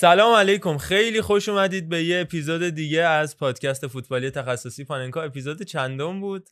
سلام 0.00 0.34
علیکم. 0.34 0.78
خیلی 0.78 1.22
خوش 1.22 1.48
اومدید 1.48 1.88
به 1.88 2.04
یه 2.04 2.20
اپیزود 2.20 2.68
دیگه 2.68 3.02
از 3.02 3.36
پادکست 3.36 3.86
فوتبالی 3.86 4.30
تخصصی 4.30 4.84
پاننکا. 4.84 5.22
اپیزود 5.22 5.62
چندم 5.62 6.20
بود؟ 6.20 6.50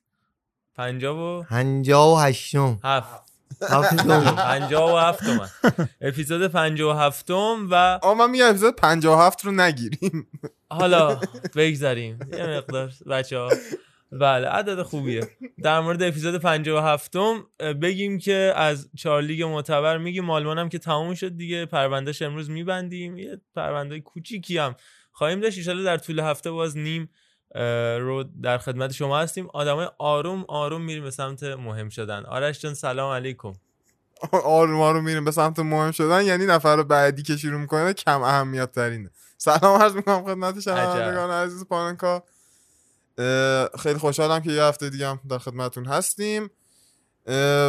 پنجاب 0.77 1.16
و 1.18 1.42
پنجاه 1.42 2.14
و 2.14 2.16
هشتم. 2.16 2.80
هفت. 2.84 3.22
هفتم 3.68 4.20
پنجاب 4.36 4.94
و 4.94 4.96
هفتم 4.96 5.50
اپیزود 6.00 6.46
پنجاب 6.46 6.96
و 6.96 6.98
هفتم 6.98 7.68
و 7.70 8.00
من 8.18 8.30
میگم 8.30 8.48
اپیزود 8.48 8.77
57 8.77 9.44
رو 9.44 9.52
نگیریم. 9.52 10.28
حالا 10.70 11.20
بگذاریم. 11.56 12.18
یه 12.33 12.46
مقدار 12.46 12.92
بچه 13.10 13.38
ها 13.38 13.50
بله 14.12 14.48
عدد 14.48 14.83
خوبیه. 14.83 15.28
در 15.62 15.81
مورد 15.81 16.03
اپیزود 16.03 16.41
57 16.41 17.17
بگیم 17.83 18.19
که 18.19 18.53
از 18.56 18.89
چهار 18.97 19.23
لیگ 19.23 19.42
معتبر 19.42 19.98
میگیم. 19.98 20.25
مالمان 20.25 20.59
هم 20.59 20.69
که 20.69 20.78
تموم 20.78 21.14
شد 21.14 21.37
دیگه. 21.37 21.67
پروندهش 21.67 22.23
امروز 22.23 22.51
میبندیم. 22.51 23.19
یه 23.19 23.41
پرونده 23.56 24.01
کوچیکی 24.01 24.59
هم 24.59 24.75
خواهیم 25.12 25.41
داشت. 25.41 25.59
ایشالا 25.59 25.83
در 25.83 25.97
طول 25.98 26.20
هفته 26.20 26.51
باز 26.51 26.77
نیم 26.77 27.11
رو 27.98 28.25
در 28.42 28.59
خدمت 28.59 28.92
شما 28.92 29.19
هستیم. 29.19 29.48
آدمای 29.53 29.89
آروم 29.98 30.45
آروم 30.48 30.83
میریم 30.83 31.05
به 31.05 31.11
سمت 31.11 31.42
مهم 31.42 31.89
شدن. 31.89 32.25
آرش 32.25 32.61
جان 32.61 32.75
سلام 32.75 33.12
علیکم. 33.12 33.53
آروم 34.45 34.81
آروم 34.81 35.05
میریم 35.05 35.25
به 35.25 35.31
سمت 35.31 35.59
مهم 35.59 35.91
شدن. 35.91 36.25
یعنی 36.25 36.47
نفر 36.47 36.83
بعدی 36.83 37.23
که 37.23 37.36
شروع 37.36 37.61
می‌کنه 37.61 37.92
کم 37.92 38.23
اهمیت 38.23 38.73
ترینه 38.73 39.11
سلام 39.39 39.83
عرض 39.83 39.95
می‌کنم 39.95 40.25
خدمت 40.25 40.61
شنوندگان 40.61 41.31
عزیز 41.31 41.67
پاننکا 41.69 42.14
اه، 42.14 42.23
خیلی 43.78 43.98
خوشحالم 43.98 44.41
که 44.41 44.50
یه 44.50 44.62
هفته 44.62 44.91
دیگه 44.91 45.08
هم 45.08 45.20
در 45.30 45.38
خدمتتون 45.38 45.84
هستیم. 45.84 46.50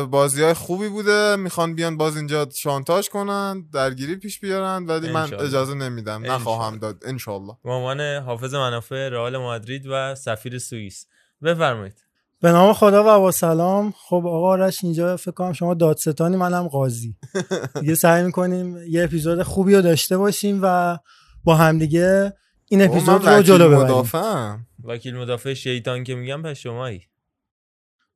بازی 0.09 0.43
های 0.43 0.53
خوبی 0.53 0.89
بوده. 0.89 1.35
می‌خوان 1.35 1.75
بیان 1.75 1.97
باز 1.97 2.17
اینجا 2.17 2.47
شانتاج 2.55 3.09
کنن 3.09 3.65
درگیری 3.73 4.15
پیش 4.15 4.39
بیارن 4.39 4.85
ولی 4.85 5.11
من. 5.11 5.33
اجازه 5.33 5.73
نمیدم. 5.73 6.31
نخواهم. 6.31 6.77
داد. 6.77 7.03
انشالله. 7.05 7.53
به 7.63 7.71
عنوان 7.71 8.01
حافظ 8.01 8.53
منافع 8.53 9.09
رئال 9.09 9.37
مادرید 9.37 9.83
و 9.91 10.15
سفیر 10.15 10.59
سوئیس. 10.59 11.05
بفرمایید. 11.43 12.03
به 12.41 12.51
نام 12.51 12.73
خدا 12.73 13.01
و 13.01 13.19
با 13.19 13.31
سلام. 13.31 13.93
خب 13.97 14.15
آقا 14.15 14.49
آرش 14.49 14.83
اینجا 14.83 15.17
فکر 15.17 15.31
کنم 15.31 15.53
شما 15.53 15.73
دادستانی 15.73 16.35
منم 16.35 16.67
قاضی. 16.67 17.15
دیگه 17.81 17.95
سعی 17.95 18.23
می‌کنیم 18.23 18.77
یه 18.89 19.03
اپیزود 19.03 19.43
خوبی 19.43 19.75
رو 19.75 19.81
داشته 19.81 20.17
باشیم 20.17 20.59
و 20.63 20.97
با 21.43 21.55
همدیگه 21.55 22.33
این 22.69 22.81
اپیزود 22.81 23.27
رو 23.27 23.41
جلو 23.41 23.55
وکیل 23.55 23.67
ببریم. 23.67 23.83
مدافعم. 23.83 24.67
وکیل 24.83 25.15
مدافع 25.17 25.53
شیطان 25.53 26.03
که 26.03 26.15
میگم 26.15 26.41
پس 26.41 26.57
شمایی. 26.57 27.07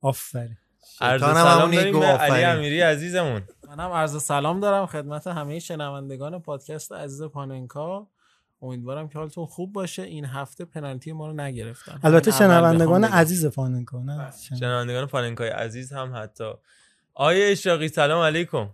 آفرین. 0.00 0.56
عرض 1.00 1.20
سلام 1.20 1.70
داریم 1.70 2.00
به 2.00 2.06
علی. 2.06 2.44
امیری 2.44 2.80
عزیزمون. 2.80 3.42
منم 3.68 3.90
عرض 3.90 4.22
سلام 4.22 4.60
دارم 4.60 4.86
خدمت 4.86 5.26
همه 5.26 5.58
شنوندگان 5.58 6.42
پادکست 6.42 6.92
عزیز 6.92 7.22
پاننکا. 7.22 8.06
امیدوارم 8.62 9.08
که 9.08 9.18
حالتون 9.18 9.46
خوب 9.46 9.72
باشه. 9.72 10.02
این 10.02 10.24
هفته 10.24 10.64
پنالتی 10.64 11.12
ما 11.12 11.26
رو 11.26 11.32
نگرفتن. 11.32 12.00
البته 12.02 12.30
شنوندگان. 12.30 13.04
عزیز 13.04 13.46
پاننکا 13.46 14.02
نه؟ 14.02 14.30
شن- 14.30 14.56
شنوندگان 14.56 15.06
پالنکای 15.06 15.48
عزیز 15.48 15.92
هم 15.92 16.12
حتی. 16.16 16.52
آیه 17.14 17.52
اشراقی 17.52 17.88
سلام 17.88 18.22
علیکم. 18.22 18.70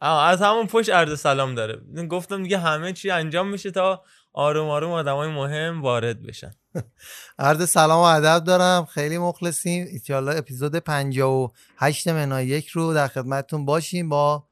از 0.00 0.42
همون 0.42 0.66
پشت 0.66 0.90
عرض 0.90 1.20
سلام 1.20 1.54
داره. 1.54 1.80
گفتم 2.10 2.42
دیگه 2.42 2.58
همه 2.58 2.92
چی 2.92 3.10
انجام 3.10 3.48
میشه 3.48 3.70
تا 3.70 4.02
آروم 4.34 4.68
آروم 4.68 4.90
آدمای 4.90 5.28
مهم 5.28 5.82
وارد 5.82 6.22
بشن. 6.22 6.50
عرض 7.38 7.70
سلام 7.70 7.98
و 7.98 8.02
ادب 8.02 8.44
دارم. 8.44 8.84
خیلی 8.84 9.18
مخلصیم. 9.18 9.86
ایشالله 9.86 10.36
اپیزود 10.36 10.76
58 10.76 12.08
منای 12.08 12.46
یک 12.46 12.68
رو 12.68 12.94
در 12.94 13.08
خدمتتون 13.08 13.64
باشیم 13.64 14.08
با 14.08 14.44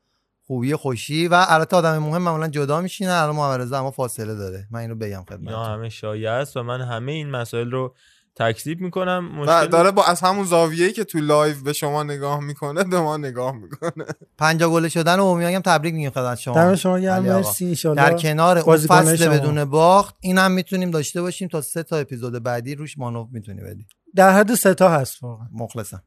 خوبی 0.46 0.74
خوشی 0.74 1.28
و 1.28 1.44
البته 1.48 1.76
آدم 1.76 1.98
مهم 1.98 2.22
معمولا 2.22 2.48
جدا 2.48 2.80
میشینه 2.80 3.12
الان 3.12 3.36
محمد 3.36 3.72
اما 3.72 3.90
فاصله 3.90 4.34
داره. 4.34 4.66
من 4.70 4.80
اینو 4.80 4.94
بگم 4.94 5.24
خدمتتون. 5.28 5.64
همه 5.64 5.88
شایع 5.88 6.30
است 6.30 6.56
و 6.56 6.62
من 6.62 6.80
همه 6.80 7.12
این 7.12 7.30
مسائل 7.30 7.70
رو 7.70 7.94
تکذیب 8.36 8.80
می‌کنم 8.80 9.24
مشکل 9.24 9.66
داره 9.66 9.90
با 9.90 10.04
از 10.04 10.20
همون 10.20 10.44
زاویه‌ای 10.44 10.92
که 10.92 11.04
تو 11.04 11.18
live 11.18 11.56
به 11.64 11.72
شما 11.72 12.02
نگاه 12.02 12.40
می‌کنه 12.40 12.84
به 12.84 13.00
ما 13.00 13.16
نگاه 13.16 13.56
می‌کنه 13.56 14.04
50 14.38 14.70
گل 14.70 14.88
شدن 14.88 15.18
و 15.18 15.40
هم 15.40 15.60
تبریک 15.60 15.94
میگیم 15.94 16.10
خدمت 16.10 16.38
شما 16.38 16.54
دم 16.54 16.74
شما 16.74 16.98
گرم. 16.98 17.22
مرسی 17.22 17.74
در 17.96 18.18
کنار 18.18 18.58
اون 18.58 18.76
فصل 18.76 19.16
شما. 19.16 19.34
بدون 19.34 19.64
باخت 19.64 20.14
این 20.20 20.38
هم 20.38 20.52
می‌تونیم 20.52 20.90
داشته 20.90 21.22
باشیم 21.22 21.48
تا 21.48 21.60
سه 21.60 21.82
تا 21.82 21.96
اپیزود 21.96 22.42
بعدی 22.42 22.74
روش 22.74 22.98
مانور 22.98 23.26
می‌تونی 23.32 23.60
بدی 23.60 23.86
در 24.14 24.32
حد 24.32 24.54
سه 24.54 24.74
تا 24.74 24.88
هست 24.88 25.22
واقعا 25.22 25.46
مخلصم 25.52 26.02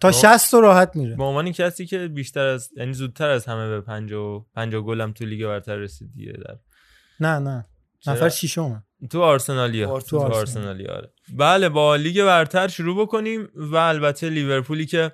تا 0.00 0.12
خب. 0.12 0.18
60 0.18 0.50
تا 0.50 0.60
راحت 0.60 0.96
میره 0.96 1.16
به 1.16 1.24
عنوان 1.24 1.52
کسی 1.52 1.86
که 1.86 2.08
بیشتر 2.08 2.46
از 2.46 2.70
یعنی 2.76 2.92
زودتر 2.92 3.30
از 3.30 3.46
همه 3.46 3.68
به 3.68 3.80
50 3.80 4.46
50 4.54 4.82
گلم 4.82 5.12
تو 5.12 5.24
لیگ 5.24 5.46
برتر 5.46 5.76
رسید 5.76 6.08
دیگه 6.14 6.32
در 6.32 6.56
نه 7.20 7.38
نه؟ 7.38 7.66
نفر 8.06 8.28
ششم. 8.28 8.84
تو 9.10 9.22
آرسنالیا 9.22 9.86
تو 9.86 10.00
تو 10.00 10.18
آرسنال. 10.18 10.38
آرسنالیا 10.40 10.92
آره 10.92 11.12
بله 11.38 11.68
با 11.68 11.96
لیگ 11.96 12.24
برتر 12.24 12.68
شروع 12.68 13.02
بکنیم 13.02 13.48
و 13.54 13.76
البته 13.76 14.28
لیورپولی 14.28 14.86
که 14.86 15.12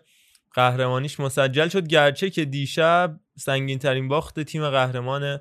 قهرمانیش 0.55 1.21
مسجل 1.21 1.69
شد. 1.69 1.87
گرچه 1.87 2.31
که 2.31 2.45
دیشب 2.45 3.21
سنگین 3.39 3.79
ترین 3.79 4.09
باخت 4.09 4.41
تیم 4.41 4.71
قهرمان 4.71 5.41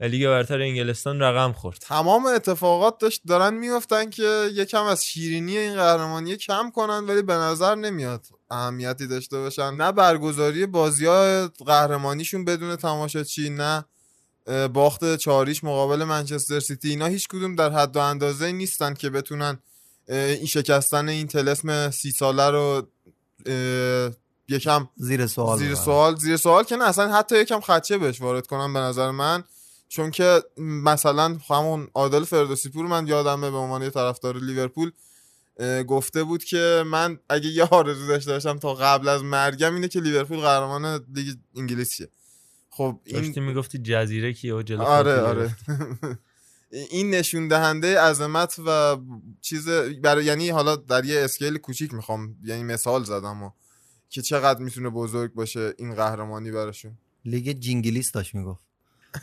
لیگ 0.00 0.26
برتر 0.26 0.60
انگلستان 0.60 1.20
رقم 1.20 1.52
خورد. 1.52 1.78
تمام 1.80 2.26
اتفاقات 2.26 2.98
داشت 2.98 3.22
دارن 3.28 3.54
میفتن 3.54 4.10
که 4.10 4.48
یکم 4.52 4.84
از 4.84 5.04
شیرینی 5.04 5.58
این 5.58 5.74
قهرمانی 5.74 6.36
کم 6.36 6.70
کنن 6.70 7.04
ولی 7.06 7.22
به 7.22 7.32
نظر 7.32 7.74
نمیاد 7.74 8.26
اهمیتی 8.50 9.06
داشته 9.06 9.38
باشن. 9.38 9.74
نه 9.74 9.92
برگزاری 9.92 10.66
بازی 10.66 11.06
های 11.06 11.48
قهرمانیشون 11.66 12.44
بدون 12.44 12.76
تماشاچی 12.76 13.50
نه 13.50 13.84
باخت 14.72 15.16
چاریش 15.16 15.64
مقابل 15.64 16.04
منچستر 16.04 16.60
سیتی. 16.60 16.90
اینا 16.90 17.06
هیچ 17.06 17.28
کدوم 17.28 17.54
در 17.54 17.70
حد 17.70 17.96
و 17.96 18.00
اندازه 18.00 18.52
نیستن 18.52 18.94
که 18.94 19.10
بتونن 19.10 19.58
این 20.08 20.46
شکستن 20.46 21.08
این 21.08 21.26
تلسم 21.26 21.90
سی 21.90 22.10
ساله 22.10 22.50
رو 22.50 22.88
یکم 24.48 24.88
زیر 24.96 25.26
سوال 25.26 25.58
زیر. 25.58 25.74
سوال 25.74 26.16
زیر 26.16 26.36
سوال 26.36 26.64
که 26.64 26.76
نه 26.76 26.84
اصلا 26.84 27.12
حتی 27.12 27.40
یکم 27.40 27.60
خدشه 27.60 27.98
بهش 27.98 28.20
وارد 28.20 28.46
کنم 28.46 28.72
به 28.72 28.80
نظر 28.80 29.10
من. 29.10 29.44
چون 29.88 30.10
که 30.10 30.42
مثلا 30.58 31.38
همون 31.50 31.88
عادل 31.94 32.24
فردوسی 32.24 32.68
پور 32.68 32.86
من 32.86 33.06
یادمه 33.06 33.50
به 33.50 33.56
عنوان 33.56 33.82
یه 33.82 33.90
طرفدار 33.90 34.36
لیورپول 34.36 34.90
گفته 35.88 36.24
بود 36.24 36.44
که 36.44 36.84
من 36.86 37.18
اگه 37.28 37.48
یه 37.48 37.64
آرزو 37.64 38.06
داشته 38.06 38.32
باشم 38.32 38.58
تا 38.58 38.74
قبل 38.74 39.08
از 39.08 39.22
مرگم 39.22 39.74
اینه 39.74 39.88
که 39.88 40.00
لیورپول 40.00 40.40
قهرمان 40.40 41.04
لیگ 41.14 41.36
انگلیس 41.56 41.92
شه 41.94 42.08
خب 42.76 43.00
این 43.04 43.22
داشتی 43.22 43.40
می‌گفتی 43.40 43.78
جزیره 43.78 44.32
کیه 44.32 44.62
جلو 44.62 44.82
آره 44.82 45.20
آره. 45.20 45.56
این 46.90 47.10
نشون 47.10 47.48
دهنده 47.48 48.00
عظمت 48.00 48.56
و 48.66 48.96
چیز 49.40 49.68
برای 50.02 50.24
یعنی 50.24 50.48
حالا 50.50 50.76
در 50.76 51.04
یه 51.04 51.24
اسکیل 51.24 51.58
کوچیک 51.58 51.94
می‌خوام 51.94 52.36
یعنی 52.44 52.62
مثال 52.62 53.04
زدم 53.04 53.42
و 53.42 53.50
که 54.08 54.22
چقدر 54.22 54.60
می‌تونه 54.60 54.90
بزرگ 54.90 55.34
باشه 55.34 55.74
این 55.78 55.94
قهرمانی 55.94 56.50
براشون. 56.50 56.98
لیگ 57.24 57.58
جینگلیس 57.58 58.12
داشت 58.12 58.34
می‌گفت. 58.34 58.60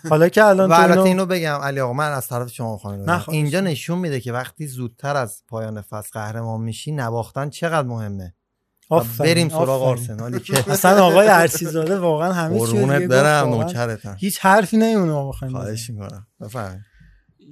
حالا 0.10 0.30
که 0.30 0.44
الان 0.44 0.70
تو 0.70 0.82
اینو- 0.82 1.04
اینو 1.04 1.26
بگم 1.26 1.60
علی 1.62 1.80
آقا 1.80 1.94
من 1.94 2.12
از 2.12 2.28
طرف 2.28 2.52
شما. 2.52 2.78
خواهش 2.78 3.30
اینجا. 3.30 3.60
نشون 3.62 4.00
میده 4.00 4.20
که 4.20 4.34
وقتی 4.34 4.68
زودتر 4.68 5.16
از 5.16 5.44
پایان 5.48 5.82
فصل 5.82 6.10
قهرمان 6.14 6.62
میشی 6.62 6.92
نباختن 6.92 7.50
چقدر 7.50 7.88
مهمه؟ 7.88 8.34
بریم 9.20 9.50
سراغ. 9.50 9.84
آرسنالی 9.84 10.40
که 10.40 10.64
اصلا 10.72 11.06
آقای 11.06 11.28
ارشیزاده 11.28 12.00
واقعا 12.00 12.34
همه 12.34 12.54
چی 12.54 12.60
رو 12.60 12.72
دیگه 12.72 12.82
قربونت 12.82 13.10
برم 13.10 13.50
نوکرتم. 13.50 14.16
هیچ 14.20 14.40
حرفی 14.40 14.78
نمیمونه 14.78 15.12
ما 15.12 15.30
بخوایم 15.30 15.54
خواهش 15.54 15.90
می‌کنم. 15.90 16.28
بفرمایید. 16.42 16.82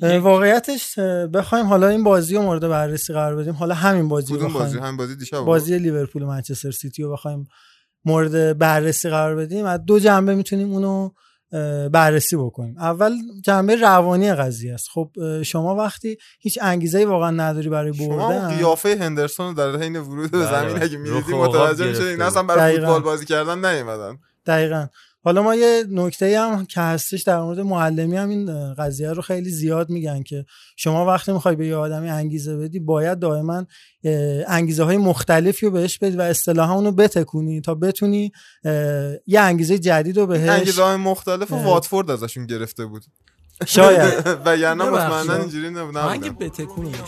واقعیتش 0.02 1.00
بخوایم 1.34 1.66
حالا 1.66 1.88
این 1.88 2.04
بازی 2.04 2.36
رو 2.36 2.42
مورد 2.42 2.68
بررسی 2.68 3.14
قرار 3.14 3.36
بدیم. 3.36 3.54
حالا 3.54 3.76
همین 3.76 4.08
بازی 4.08 4.34
رو 4.34 4.40
کدوم 4.40 4.54
بازی؟ 4.54 4.78
همین 4.78 4.98
بازی 4.98 5.16
دیشب؟ 5.16 5.40
بازی 5.40 5.78
لیورپول 5.78 6.24
و 6.24 6.28
منچستر 6.28 6.72
سیتی 6.72 7.04
رو 7.04 7.12
بخوایم 7.12 7.48
مورد 8.06 8.58
بررسی 8.58 9.10
قرار 9.10 9.36
بدیم. 9.36 9.66
از 9.66 9.80
دو 9.86 10.00
جنبه 10.00 10.36
می‌تونیم 10.36 10.74
اونو 10.74 11.10
بررسی 11.92 12.36
بکنیم. 12.36 12.78
اول 12.78 13.14
جنبه 13.44 13.76
روانی 13.76 14.34
قضیه 14.34 14.74
است. 14.74 14.88
خب 14.94 15.10
شما 15.44 15.76
وقتی 15.76 16.18
هیچ 16.40 16.60
انگیزه 16.62 17.06
واقعا 17.06 17.30
نداری 17.30 17.70
برای 17.70 17.94
شما 17.94 18.18
بردن. 18.18 18.58
قیافه 18.58 18.98
هندرسون 19.02 19.48
رو 19.48 19.54
در 19.54 19.80
حین 19.80 19.96
ورود 19.96 20.32
به 20.32 20.38
بله، 20.38 20.70
زمین. 20.70 20.84
اگه 20.84 20.98
می‌دیدی 20.98 21.34
عقاب 21.34 21.56
متوجه 21.56 21.86
می‌شدی 21.86 21.94
گرفته 21.94 22.04
اینا 22.04 22.26
اصلا 22.26 22.44
برای. 22.44 22.76
فوتبال 22.76 23.02
بازی 23.02 23.26
کردن 23.26 23.66
نیومدن. 23.66 24.18
دقیقا. 24.46 24.88
حالا 25.24 25.44
ما 25.44 25.56
یه 25.56 25.84
نکته 25.90 26.40
هم 26.40 26.66
که 26.66 26.82
هستش 26.82 27.22
در 27.22 27.42
مورد 27.42 27.60
معلمی 27.60 28.18
هم 28.18 28.30
این 28.30 28.74
قضیه 28.74 29.14
رو 29.14 29.22
خیلی 29.22 29.50
زیاد 29.50 29.90
میگن 29.90 30.24
که 30.24 30.46
شما 30.78 31.06
وقتی 31.06 31.32
می‌خوای 31.32 31.56
به 31.56 31.68
یه 31.68 31.76
آدمی 31.76 32.10
انگیزه 32.10 32.58
بدی 32.58 32.80
باید 32.80 33.20
دائما 33.20 33.66
انگیزه 34.48 34.84
های 34.84 34.98
مختلفی 34.98 35.66
رو 35.66 35.72
بهش 35.72 35.98
بدی 35.98 36.18
و 36.18 36.22
اصطلاحا 36.22 36.74
اونو 36.74 36.92
بتکونی 36.92 37.62
تا 37.62 37.76
بتونی 37.76 38.32
یه 39.28 39.40
انگیزه 39.40 39.80
جدید 39.80 40.18
رو 40.18 40.28
بهش 40.28 40.50
انگیزه 40.50 40.84
های 40.84 40.96
مختلف 40.96 41.52
و. 41.52 41.56
واتفورد 41.56 42.12
ازشون 42.12 42.46
گرفته 42.46 42.86
بود 42.86 43.04
شاید. 43.68 44.28
و 44.46 44.58
یعنی. 44.58 44.84
مطمئنا 44.84 45.36
اینجوری 45.36 45.70
نب- 45.70 45.78
من 45.94 46.20
بتکون 46.40 46.86
میشنم 46.86 47.06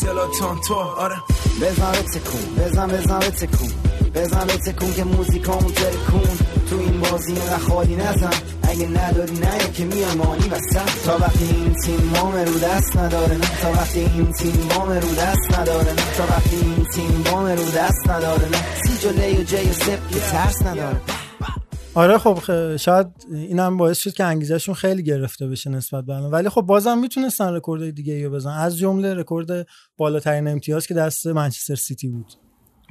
تلاتون 0.00 0.60
تو 0.68 0.74
آره. 0.74 1.16
بزن 1.62 1.92
به 1.92 2.02
تکون 2.02 2.40
بزن 2.64 2.86
بزن 2.88 3.18
به 3.18 3.30
تکون. 3.30 3.68
بزن 4.14 4.46
به 4.46 4.52
تکون 4.72 4.94
که 4.94 5.04
موزیکامون 5.04 5.72
تکون 5.72 6.38
تو 6.70 6.76
این 6.78 7.00
بازی 7.00 7.32
اینقدر 7.32 7.58
خالی 7.58 7.96
نزن. 7.96 8.30
اگه 8.62 8.86
نداری 8.88 9.32
نه 9.38 9.58
که 9.74 9.84
میای 9.84 10.14
مانی 10.14 10.48
وسط. 10.48 11.04
تا 11.04 11.18
وقتی 11.18 11.44
این 11.44 11.74
تیم 11.74 12.12
وام 12.14 12.32
رو 12.36 12.58
دست 12.58 12.96
نداره 12.96 13.36
نه. 13.36 13.46
تا 13.62 13.70
وقتی 13.72 14.00
این 14.00 14.32
تیم 14.32 14.68
وام 14.76 14.88
رو 14.88 15.14
دست 15.14 15.58
نداره 15.58 15.92
نه. 15.92 16.02
تا 16.16 16.22
وقتی 16.30 16.56
این 16.56 16.86
تیم 16.94 17.24
وام 17.32 17.46
رو 17.46 17.70
دست 17.76 18.08
نداره 18.10 18.48
نه. 18.48 18.58
سی 18.86 18.98
جلوی 19.08 19.36
و 19.36 19.42
جی 19.44 19.56
و 19.56 19.72
سپ 19.72 20.08
که 20.10 20.20
ترس 20.20 20.62
نداره. 20.62 21.00
آره 21.96 22.18
خب 22.18 22.76
شاید 22.76 23.06
اینم 23.32 23.76
باعث 23.76 23.98
شد 23.98 24.14
که 24.14 24.24
انگیزشون 24.24 24.74
خیلی 24.74 25.02
گرفته 25.02 25.48
بشه 25.48 25.70
نسبت 25.70 26.04
به 26.04 26.14
ولی 26.14 26.48
خب 26.48 26.60
بازم 26.60 26.98
می‌تونستن 26.98 27.54
رکورد 27.54 27.90
دیگه 27.90 28.24
رو 28.24 28.30
بزنن. 28.30 28.54
از 28.54 28.78
جمله 28.78 29.14
رکورد 29.14 29.66
بالاترین 29.96 30.48
امتیاز 30.48 30.86
که 30.86 30.94
دست 30.94 31.26
منچستر 31.26 31.74
سیتی 31.74 32.08
بود. 32.08 32.26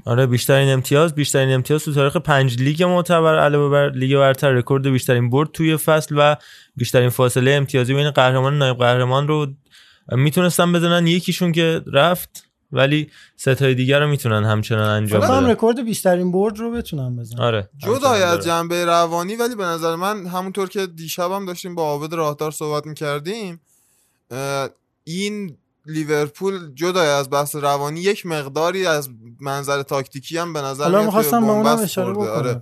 آره 0.06 0.26
بیشترین 0.26 0.74
امتیاز 0.74 1.16
بیشترین 1.16 1.54
امتیاز 1.54 1.86
تو 1.86 1.94
تاریخ 1.94 2.18
پنج 2.18 2.62
لیگ 2.62 2.84
معتبر 2.84 3.40
علاوه 3.40 3.72
بر 3.72 3.90
لیگ 3.90 4.18
برتر 4.18 4.52
رکورد 4.52 4.88
بیشترین 4.88 5.30
برد 5.30 5.52
توی 5.52 5.78
فصل 5.78 6.16
و 6.18 6.36
بیشترین 6.76 7.10
فاصله 7.10 7.52
امتیازی 7.52 7.94
بین 7.94 8.12
قهرمان 8.12 8.54
و 8.54 8.58
نایب 8.58 8.78
قهرمان 8.78 9.28
رو 9.28 9.48
می‌تونستن 10.12 10.74
بزنن. 10.74 11.08
یکیشون 11.08 11.52
که 11.52 11.82
رفت 11.94 12.44
ولی 12.76 13.10
سه 13.36 13.56
تای 13.56 13.76
دیگر 13.76 14.00
رو 14.00 14.08
می‌تونن 14.08 14.44
همچنان 14.44 14.90
انجام 14.90 15.22
بدن. 15.22 15.50
رکورد 15.50 15.86
بیشترین 15.86 16.32
برد 16.32 16.58
رو 16.58 16.72
بتونن 16.72 17.16
بزنن. 17.16 17.42
آره. 17.42 17.70
جدای 17.78 18.22
همچنان 18.22 18.38
از. 18.38 18.46
جنبه 18.46 18.86
روانی 18.86 19.36
ولی 19.36 19.56
به 19.56 19.64
نظر 19.64 19.96
من 19.96 20.26
همونطور 20.26 20.70
که 20.70 20.88
دیشب 20.88 21.32
هم 21.32 21.46
داشتیم 21.46 21.76
با 21.76 21.84
عابد 21.84 22.14
راهدار 22.14 22.52
صحبت 22.52 22.86
می‌کردیم 22.86 23.62
این 25.04 25.58
لیورپول 25.86 26.74
جدای 26.74 27.08
از 27.08 27.30
بحث 27.30 27.56
روانی 27.56 28.00
یک 28.00 28.26
مقداری 28.26 28.86
از 28.86 29.10
منظر 29.40 29.84
تاکتیکی 29.84 30.38
هم 30.38 30.54
به 30.54 30.62
نظر 30.62 30.84
حالا 30.84 31.04
می‌خواستم 31.04 31.46
به 31.46 31.52
اونم 31.52 31.80
اشاره. 31.80 32.12
بکنم. 32.12 32.28
آره. 32.28 32.62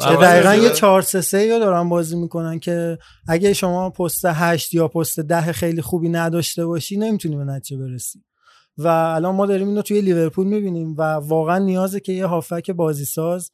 اول 0.00 0.26
دقیقا 0.26 0.54
یه 0.54 0.70
4 0.70 1.02
3 1.02 1.20
3 1.20 1.52
رو 1.52 1.58
دارن 1.58 1.88
بازی 1.88 2.16
می‌کنن 2.16 2.58
که 2.58 2.98
اگه 3.28 3.52
شما 3.52 3.90
پست 3.90 4.24
8 4.24 4.74
یا 4.74 4.88
پست 4.88 5.20
10 5.20 5.52
خیلی 5.52 5.82
خوبی 5.82 6.08
نداشته 6.08 6.66
باشی 6.66 6.96
نمی‌تونی 6.96 7.36
به 7.36 7.44
نتیجه 7.44 7.82
برسی. 7.82 8.22
و 8.78 8.88
الان 8.88 9.34
ما 9.34 9.46
داریم 9.46 9.68
اینو 9.68 9.82
توی 9.82 10.00
لیورپول 10.00 10.46
می‌بینیم 10.46 10.94
و 10.96 11.02
واقعا 11.02 11.58
نیازه 11.58 12.00
که 12.00 12.12
یه 12.12 12.26
هافبک 12.26 12.70
بازی 12.70 13.04
ساز 13.04 13.50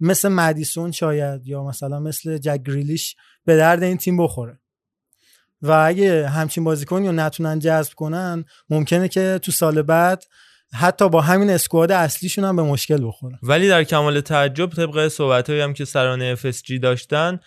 مثل 0.00 0.28
مدیسون 0.28 0.92
شاید 0.92 1.46
یا 1.46 1.64
مثلا 1.64 2.00
مثل 2.00 2.38
جک 2.38 2.62
گریلیش 2.62 3.16
به 3.44 3.56
درد 3.56 3.82
این 3.82 3.96
تیم 3.96 4.16
بخوره. 4.16 4.58
و 5.62 5.70
اگه 5.86 6.28
همچین 6.28 6.64
بازیکن 6.64 7.06
رو 7.06 7.12
نتونن 7.12 7.58
جذب 7.58 7.92
کنن 7.94 8.44
ممکنه 8.70 9.08
که 9.08 9.40
تو 9.42 9.52
سال 9.52 9.82
بعد 9.82 10.24
حتی 10.74 11.08
با 11.08 11.20
همین 11.20 11.50
squad 11.50 11.92
اصلیشون 11.92 12.44
هم 12.44 12.56
به 12.56 12.62
مشکل 12.62 13.06
بخورن 13.06 13.38
ولی 13.42 13.68
در 13.68 13.84
کمال 13.84 14.20
تعجب 14.20 14.70
طبق 14.70 15.08
صحبت 15.08 15.50
هم 15.50 15.72
که 15.72 15.84
سران 15.84 16.36
FSG 16.36 16.80
داشتن 16.82 17.40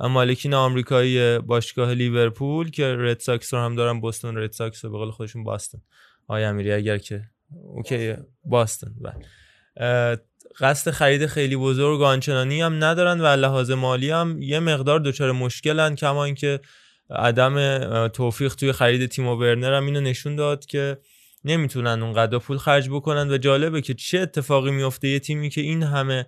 مالکین 0.00 0.54
آمریکایی 0.54 1.38
باشگاه 1.38 1.94
لیورپول 1.94 2.70
که 2.70 2.96
رد 2.98 3.20
ساکس 3.20 3.54
رو 3.54 3.60
هم 3.60 3.74
دارن 3.76 4.00
بوستون 4.00 4.38
رد 4.38 4.52
ساکس 4.52 4.84
رو 4.84 4.90
به 4.90 4.98
قول 4.98 5.10
خودشون 5.10 5.44
باستن. 5.44 5.78
آقای 6.28 6.44
امیری 6.44 6.72
اگر 6.72 6.98
که. 6.98 7.22
اوکی 7.74 8.14
باستن. 8.44 8.94
بله. 9.00 10.18
قصد 10.60 10.90
خرید 10.90 11.26
خیلی 11.26 11.56
بزرگ 11.56 12.02
آنچنانی 12.02 12.60
هم 12.60 12.84
ندارن 12.84 13.20
و 13.20 13.26
لحاظ 13.26 13.70
مالی 13.70 14.10
هم 14.10 14.42
یه 14.42 14.60
مقدار 14.60 15.00
دچار 15.00 15.32
مشکلن 15.32 15.94
کما 15.94 16.24
اینکه 16.24 16.60
عدم 17.10 18.08
توفیق 18.08 18.54
توی 18.54 18.72
خرید 18.72 19.06
تیم 19.06 19.26
ورنر 19.26 19.72
هم 19.72 19.86
اینو 19.86 20.00
نشون 20.00 20.36
داد 20.36 20.66
که 20.66 20.98
نمی‌تونن 21.44 22.02
اونقدر 22.02 22.38
پول 22.38 22.58
خرج 22.58 22.88
بکنن. 22.88 23.30
و 23.30 23.38
جالبه 23.38 23.80
که 23.80 23.94
چه 23.94 24.18
اتفاقی 24.18 24.70
میفته 24.70 25.08
یه 25.08 25.18
تیمی 25.18 25.50
که 25.50 25.60
این 25.60 25.82
همه 25.82 26.26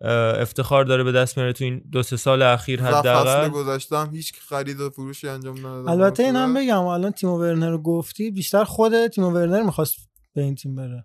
افتخار 0.00 0.84
داره 0.84 1.04
به 1.04 1.12
دست 1.12 1.36
میاره 1.36 1.52
تو 1.52 1.64
این 1.64 1.82
دو 1.92 2.02
سه 2.02 2.16
سال 2.16 2.42
اخیر 2.42 2.80
فصل 2.80 2.94
حداقل. 2.94 3.48
گذشته 3.48 3.98
هم 3.98 4.14
هیچ 4.14 4.32
خرید 4.48 4.80
و 4.80 4.90
فروشی 4.90 5.28
انجام 5.28 5.58
ندادن 5.58 5.88
البته 5.88 6.22
این 6.22 6.36
هم 6.36 6.48
خوبه. 6.48 6.60
بگم 6.60 6.84
الان 6.84 7.12
تیمو 7.12 7.38
ورنر 7.38 7.70
رو 7.70 7.82
گفتی 7.82 8.30
بیشتر 8.30 8.64
خود 8.64 9.06
تیمو 9.06 9.30
ورنر 9.30 9.62
می‌خواست 9.62 9.96
به 10.34 10.42
این 10.42 10.54
تیم 10.54 10.74
بره. 10.74 11.04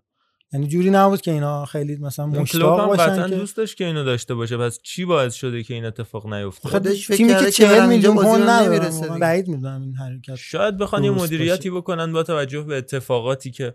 یعنی 0.54 0.68
جوری 0.68 0.90
نبود 0.90 1.22
که 1.22 1.32
اینا 1.32 1.66
خیلی 1.66 1.96
مثلا 1.96 2.26
مشتاق 2.26 2.88
باشن 2.88 3.30
که 3.30 3.36
دوست 3.36 3.58
داشت 3.58 3.78
که 3.78 3.86
اینو 3.86 4.04
داشته 4.04 4.36
باشه. 4.36 4.58
پس 4.58 4.80
چی 4.84 5.06
باعث 5.06 5.34
شده 5.34 5.64
که 5.64 5.74
این 5.74 5.86
اتفاق 5.86 6.34
نیفته؟ 6.34 6.70
خودش 6.70 7.08
فکر 7.08 7.18
تیمی 7.18 7.30
که 7.30 7.36
کرده 7.36 7.46
که 7.46 7.52
40 7.52 7.70
برن 7.70 7.90
اینجا 7.90 8.14
میلیون 8.14 8.36
پوند 8.36 8.50
نمی‌رسه. 8.50 9.08
بعید 9.08 9.48
می‌دونم 9.48 9.82
این 9.82 9.96
حرکت 9.96 10.36
شاید 10.36 10.78
بخوان 10.78 11.04
یه 11.04 11.12
مدیریتی 11.12 11.70
بکنن 11.70 12.14
با 12.14 12.24
توجه 12.24 12.62
به 12.62 12.78
اتفاقاتی 12.78 13.52
که 13.52 13.74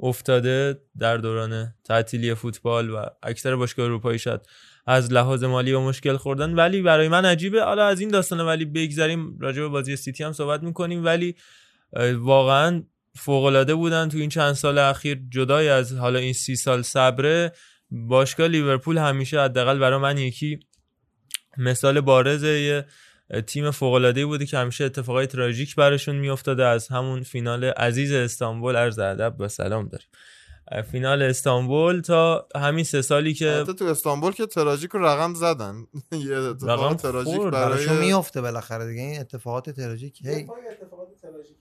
افتاده 0.00 0.80
در 0.98 1.16
دوران 1.16 1.74
تعطیلی 1.84 2.34
فوتبال 2.34 2.90
و 2.90 3.04
اکثر 3.22 3.56
باشگاه 3.56 3.86
اروپایی 3.86 4.18
شاید 4.18 4.40
از 4.86 5.12
لحاظ 5.12 5.44
مالی 5.44 5.72
و 5.72 5.80
مشکل 5.80 6.16
خوردن. 6.16 6.54
ولی 6.54 6.82
برای 6.82 7.08
من 7.08 7.24
عجیبه. 7.24 7.64
حالا 7.64 7.86
از 7.86 8.00
این 8.00 8.08
داستانه 8.08 8.42
ولی 8.42 8.64
بگذریم 8.64 9.38
راجع 9.40 9.62
به 9.62 9.68
بازی 9.68 9.96
سیتی 9.96 10.24
هم 10.24 10.32
صحبت 10.32 10.62
می‌کنیم. 10.62 11.04
ولی 11.04 11.34
واقعا 12.14 12.82
فوقالعاده 13.16 13.74
بودن 13.74 14.08
تو 14.08 14.18
این 14.18 14.28
چند 14.28 14.52
سال 14.52 14.78
اخیر. 14.78 15.20
جدای 15.28 15.68
از 15.68 15.92
حالا 15.92 16.18
این 16.18 16.32
سی 16.32 16.56
سال 16.56 16.82
صبره. 16.82 17.52
باشگاه 17.90 18.48
لیورپول 18.48 18.98
همیشه 18.98 19.40
حداقل 19.40 19.78
برای 19.78 19.98
من 19.98 20.18
یکی 20.18 20.60
مثال 21.56 22.00
بارز 22.00 22.42
یه 22.44 22.86
تیم 23.46 23.70
فوق‌العاده‌ای 23.70 24.24
بوده 24.24 24.46
که 24.46 24.58
همیشه 24.58 24.84
اتفاقای 24.84 25.26
تراژیک 25.26 25.74
براشون 25.74 26.16
میافتاده. 26.16 26.64
از 26.64 26.88
همون 26.88 27.22
فینال 27.22 27.64
عزیز 27.64 28.12
استانبول 28.12 28.76
عرض 28.76 28.98
ادب 28.98 29.34
و 29.38 29.48
سلام 29.48 29.88
داریم. 29.88 30.08
فینال 30.92 31.22
استانبول 31.22 32.00
تا 32.00 32.48
همین 32.56 32.84
سه 32.84 33.02
سالی 33.02 33.34
که 33.34 33.50
حتی 33.50 33.74
تو 33.74 33.84
استانبول 33.84 34.32
که 34.32 34.46
تراژیک 34.46 34.90
رو 34.90 35.04
رقم 35.04 35.34
زدن. 35.34 35.74
یه 36.28 36.36
اتفاق 36.36 36.96
تراژیک 36.96 37.40
برای 37.40 37.88
میفته 37.88 38.40
بالاخره 38.40 38.86
دیگه. 38.86 39.02
این 39.02 39.20
اتفاقات 39.20 39.70
تراژیک 39.70 40.26
هی. 40.26 40.46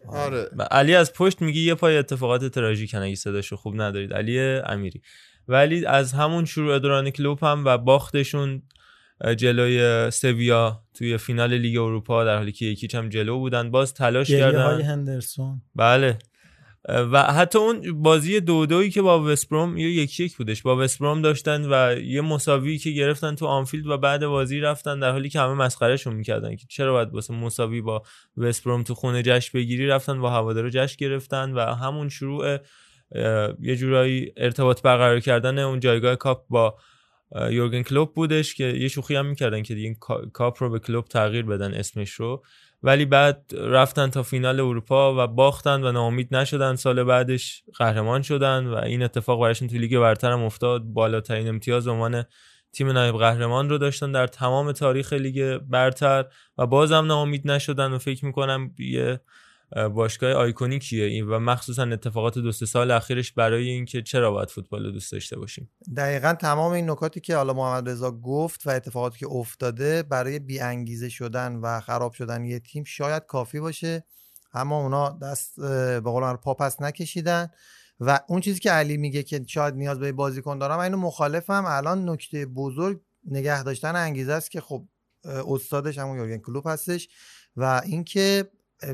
آره. 0.08 0.50
و 0.58 0.64
علی 0.72 0.96
از 0.96 1.14
پشت 1.14 1.42
میگه 1.42 1.60
یه 1.60 1.76
پای 1.76 1.98
اتفاقات 1.98 2.46
تراژیکن 2.46 2.98
اگه 2.98 3.16
صداشو 3.16 3.56
خوب 3.56 3.82
ندارید. 3.82 4.14
علی 4.14 4.40
امیری. 4.40 5.02
ولی 5.48 5.86
از 5.86 6.14
همون 6.14 6.46
شروع 6.46 6.80
دوران 6.80 7.10
کلوب 7.10 7.44
هم 7.44 7.66
و 7.66 7.78
باختشون 7.78 8.62
جلوی 9.38 10.12
سویا 10.12 10.84
توی 10.94 11.18
فینال 11.18 11.54
لیگ 11.54 11.78
اروپا 11.78 12.24
در 12.24 12.38
حالی 12.38 12.52
که 12.52 12.66
یکیچ 12.66 12.96
هم 12.96 13.10
جلو 13.10 13.40
بودن. 13.40 13.72
باز 13.72 13.94
تلاش 13.94 14.32
کردن. 14.32 14.64
های 14.64 14.84
هندرسون. 14.84 15.62
بله. 15.76 16.18
و 16.90 17.24
حتی 17.24 17.60
اون 17.60 18.04
بازی 18.04 18.40
دو 18.40 18.66
دویی 18.66 18.90
که 18.90 19.02
با 19.02 19.24
وستبروم 19.24 19.78
یه 19.78 19.92
یکی 19.92 20.24
یک 20.24 20.38
بودش. 20.38 20.62
با 20.62 20.78
وستبروم 20.78 21.22
داشتن 21.22 21.66
و 21.74 22.00
یه 22.00 22.22
مساوی 22.22 22.78
که 22.78 22.92
گرفتن 22.92 23.36
تو 23.36 23.46
آنفیلد 23.46 23.88
و 23.88 23.98
بعد 23.98 24.26
بازی 24.26 24.60
رفتن 24.60 25.00
در 25.00 25.12
حالی 25.12 25.30
که 25.30 25.40
همه 25.40 25.54
مسخرهشون 25.54 26.16
می‌کردن 26.16 26.56
که 26.56 26.66
چرا 26.70 26.94
باید 26.94 27.14
واسه 27.14 27.34
مساوی 27.34 27.82
با 27.82 28.04
وستبروم 28.38 28.84
تو 28.84 28.96
خونه 28.96 29.24
جشن 29.24 29.60
بگیری 29.60 29.88
رفتن 29.88 30.22
با 30.22 30.30
هوادارا 30.30 30.70
جشن 30.70 30.96
گرفتن 31.00 31.52
و 31.52 31.60
همون 31.60 32.10
شروع 32.10 32.58
یه 33.62 33.76
جورایی 33.76 34.34
ارتباط 34.38 34.82
برقرار 34.82 35.20
کردن 35.20 35.60
اون 35.60 35.80
جایگاه 35.80 36.16
کاپ 36.16 36.48
با 36.50 36.78
یورگن 37.36 37.82
کلوپ 37.82 38.14
بودش 38.14 38.56
که 38.56 38.64
یه 38.64 38.88
شوخی 38.88 39.16
هم 39.16 39.26
می‌کردن 39.26 39.64
که 39.64 39.76
دیگه 39.76 39.96
کاپ 40.34 40.64
رو 40.64 40.70
به 40.70 40.80
کلوپ 40.80 41.08
تغییر 41.08 41.46
بدن 41.46 41.74
اسمش 41.74 42.12
رو. 42.12 42.44
ولی 42.84 43.06
بعد 43.06 43.52
رفتن 43.58 44.10
تا 44.10 44.24
فینال 44.24 44.60
اروپا 44.60 45.24
و 45.24 45.28
باختن 45.28 45.84
و 45.84 45.92
ناامید 45.92 46.36
نشدن. 46.36 46.76
سال 46.76 47.04
بعدش 47.04 47.64
قهرمان 47.78 48.22
شدن 48.22 48.68
و 48.68 48.76
این 48.76 49.04
اتفاق 49.04 49.42
براشون 49.42 49.68
توی 49.68 49.80
لیگ 49.80 50.00
برتر 50.00 50.32
هم 50.32 50.44
افتاد. 50.44 50.84
بالاترین 50.84 51.48
امتیاز 51.48 51.86
به 51.86 51.92
عنوان 51.92 52.24
تیم 52.74 52.92
نایب 52.92 53.18
قهرمان 53.18 53.70
رو 53.70 53.78
داشتن 53.78 54.12
در 54.12 54.28
تمام 54.28 54.72
تاریخ 54.72 55.14
لیگ 55.14 55.58
برتر 55.58 56.26
و 56.58 56.68
بازم 56.68 57.06
ناامید 57.06 57.52
نشدن 57.52 57.92
و 57.92 57.98
فکر 57.98 58.26
می‌کنم 58.26 58.76
یه 58.80 59.20
باشگاه 59.94 60.32
آیکونیکیه 60.32 61.06
این؟ 61.06 61.28
و 61.28 61.40
مخصوصا 61.40 61.84
اتفاقات 61.84 62.38
دو 62.38 62.52
سه 62.52 62.66
سال 62.66 62.92
اخیرش 62.92 63.32
برای 63.32 63.70
اینکه 63.70 64.02
چرا 64.02 64.32
باید 64.32 64.50
فوتبال 64.50 64.86
رو 64.86 64.92
دوست 64.92 65.12
داشته 65.12 65.40
باشیم؟ 65.40 65.70
دقیقا 65.98 66.34
تمام 66.34 66.72
این 66.72 66.90
نکاتی 66.90 67.20
که 67.20 67.36
حالا 67.36 67.54
محمد 67.54 67.90
رضا 67.90 68.12
گفت 68.12 68.68
و 68.68 68.70
اتفاقاتی 68.70 69.20
که 69.20 69.28
افتاده 69.28 70.04
برای 70.04 70.40
بیانگیزه 70.40 71.10
شدن 71.10 71.56
و 71.56 71.80
خراب 71.80 72.14
شدن 72.14 72.46
یه 72.46 72.60
تیم 72.60 72.84
شاید 72.84 73.24
کافی 73.26 73.60
باشه 73.60 74.04
اما 74.54 74.82
اونا 74.82 75.10
دست 75.10 75.60
به 75.60 76.00
قول 76.00 76.36
پا 76.36 76.54
پس 76.54 76.82
نکشیدن. 76.82 77.50
و 78.00 78.20
اون 78.28 78.42
چیزی 78.42 78.60
که 78.60 78.72
علی 78.72 78.98
میگه 78.98 79.24
که 79.24 79.44
شاید 79.48 79.74
نیاز 79.74 80.00
به 80.00 80.12
بازیکن 80.12 80.58
دارم 80.58 80.80
اینو 80.80 80.98
مخالفم. 80.98 81.64
الان 81.68 82.10
نکته 82.10 82.46
بزرگ 82.46 83.02
نگه 83.26 83.64
داشتن 83.64 83.96
انگیزه 83.96 84.34
است 84.34 84.52
که 84.52 84.62
خب 84.62 84.88
استادش 85.26 85.98
همون 85.98 86.18
یورگن 86.18 86.38
کلوپ 86.38 86.68
هستش 86.68 87.10
و 87.56 87.82
اینکه 87.86 88.52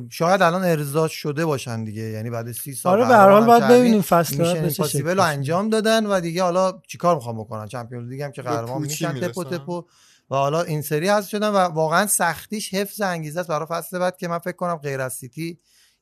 شاید 0.09 0.41
الان 0.41 0.63
ارضا 0.63 1.07
شده 1.07 1.45
باشن 1.45 1.83
دیگه 1.83 2.01
یعنی 2.01 2.29
بعد 2.29 2.51
سی 2.51 2.73
سال 2.73 2.93
آره 2.93 3.07
به 3.07 3.15
هر 3.15 3.29
حال 3.29 3.45
باید. 3.45 3.63
ببینیم 3.63 4.01
فصل 4.01 4.41
impossible 4.41 5.17
رو. 5.17 5.23
انجام 5.23 5.69
دادن 5.69 6.05
و 6.05 6.19
دیگه 6.19 6.43
حالا 6.43 6.81
چیکار 6.87 7.15
می‌خوام 7.15 7.37
بکنن 7.37 7.67
Champions 7.67 8.09
League 8.09 8.21
هم 8.21 8.31
که 8.31 8.41
قهرمان 8.41 8.81
میشن 8.81 9.19
تپو. 9.19 9.43
تپو 9.43 9.85
و 10.31 10.35
حالا 10.35 10.61
این 10.61 10.81
سری 10.81 11.07
هست 11.07 11.29
شدن 11.29 11.49
و 11.49 11.57
واقعا 11.57 12.07
سختیش 12.07 12.73
حفظ 12.73 13.01
انگیزه 13.01 13.39
است 13.39 13.49
برای 13.49 13.67
فصل 13.69 13.99
بعد 13.99 14.17
که 14.17 14.27
من 14.27 14.39
فکر 14.39 14.55
کنم 14.55 14.75
غیر 14.75 15.01
از 15.01 15.13
سیتی 15.13 15.59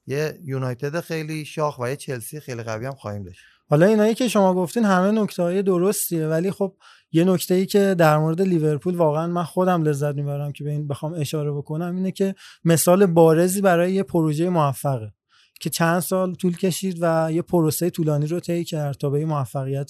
یه 0.08 0.40
یونایتد 0.44 1.00
خیلی 1.00 1.46
شاخ 1.46 1.80
و 1.80 1.90
یه 1.90 1.96
چلسی 1.96 2.40
خیلی 2.40 2.64
قوی 2.64 2.86
هم 2.86 2.96
خواهیم 2.96 3.24
داشت 3.24 3.40
حالا 3.70 3.86
اینایی 3.86 4.16
که 4.16 4.28
شما 4.28 4.54
گفتین 4.54 4.86
همه 4.86 5.12
نکته 5.22 5.44
های 5.44 5.64
درستیه 5.64 6.28
ولی 6.28 6.52
خب 6.52 6.76
یه 7.12 7.24
نکته 7.24 7.54
ای 7.54 7.66
که 7.66 7.96
در 7.98 8.18
مورد 8.18 8.42
لیورپول 8.42 8.96
واقعا 8.96 9.28
من 9.28 9.44
خودم 9.44 9.84
لذت 9.84 10.16
می‌برم 10.16 10.52
که 10.52 10.64
به 10.64 10.72
این 10.72 10.88
بخوام 10.88 11.14
اشاره 11.14 11.52
بکنم 11.52 11.96
اینه 11.96 12.12
که 12.12 12.36
مثال 12.66 13.06
بارزی 13.06 13.62
برای 13.62 13.94
یه 13.94 14.04
پروژه 14.04 14.50
موفقه 14.50 15.14
که 15.60 15.70
چند 15.70 16.00
سال 16.00 16.36
طول 16.36 16.58
کشید 16.58 16.98
و 17.02 17.30
یه 17.32 17.42
پروسه 17.42 17.90
طولانی 17.90 18.28
رو 18.28 18.40
طی 18.40 18.64
کرد 18.64 18.98
تا 18.98 19.10
به 19.10 19.18
این 19.18 19.28
موفقیت 19.28 19.90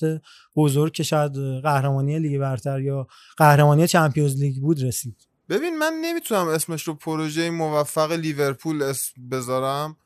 بزرگ 0.55 0.91
که 0.91 1.03
شاید 1.03 1.37
قهرمانی 1.63 2.19
لیگ 2.19 2.39
برتر 2.39 2.81
یا 2.81 3.07
قهرمانی 3.37 3.87
چمپیونز 3.87 4.41
لیگ 4.41 4.57
بود 4.61 4.83
رسید. 4.83 5.27
ببین 5.49 5.77
من 5.77 5.93
نمی‌تونم 6.01 6.47
اسمش 6.47 6.83
رو 6.83 6.93
پروژه 6.93 7.49
موفق 7.49 8.11
لیورپول 8.11 8.83
اسم 8.83 9.29
بذارم. 9.31 9.97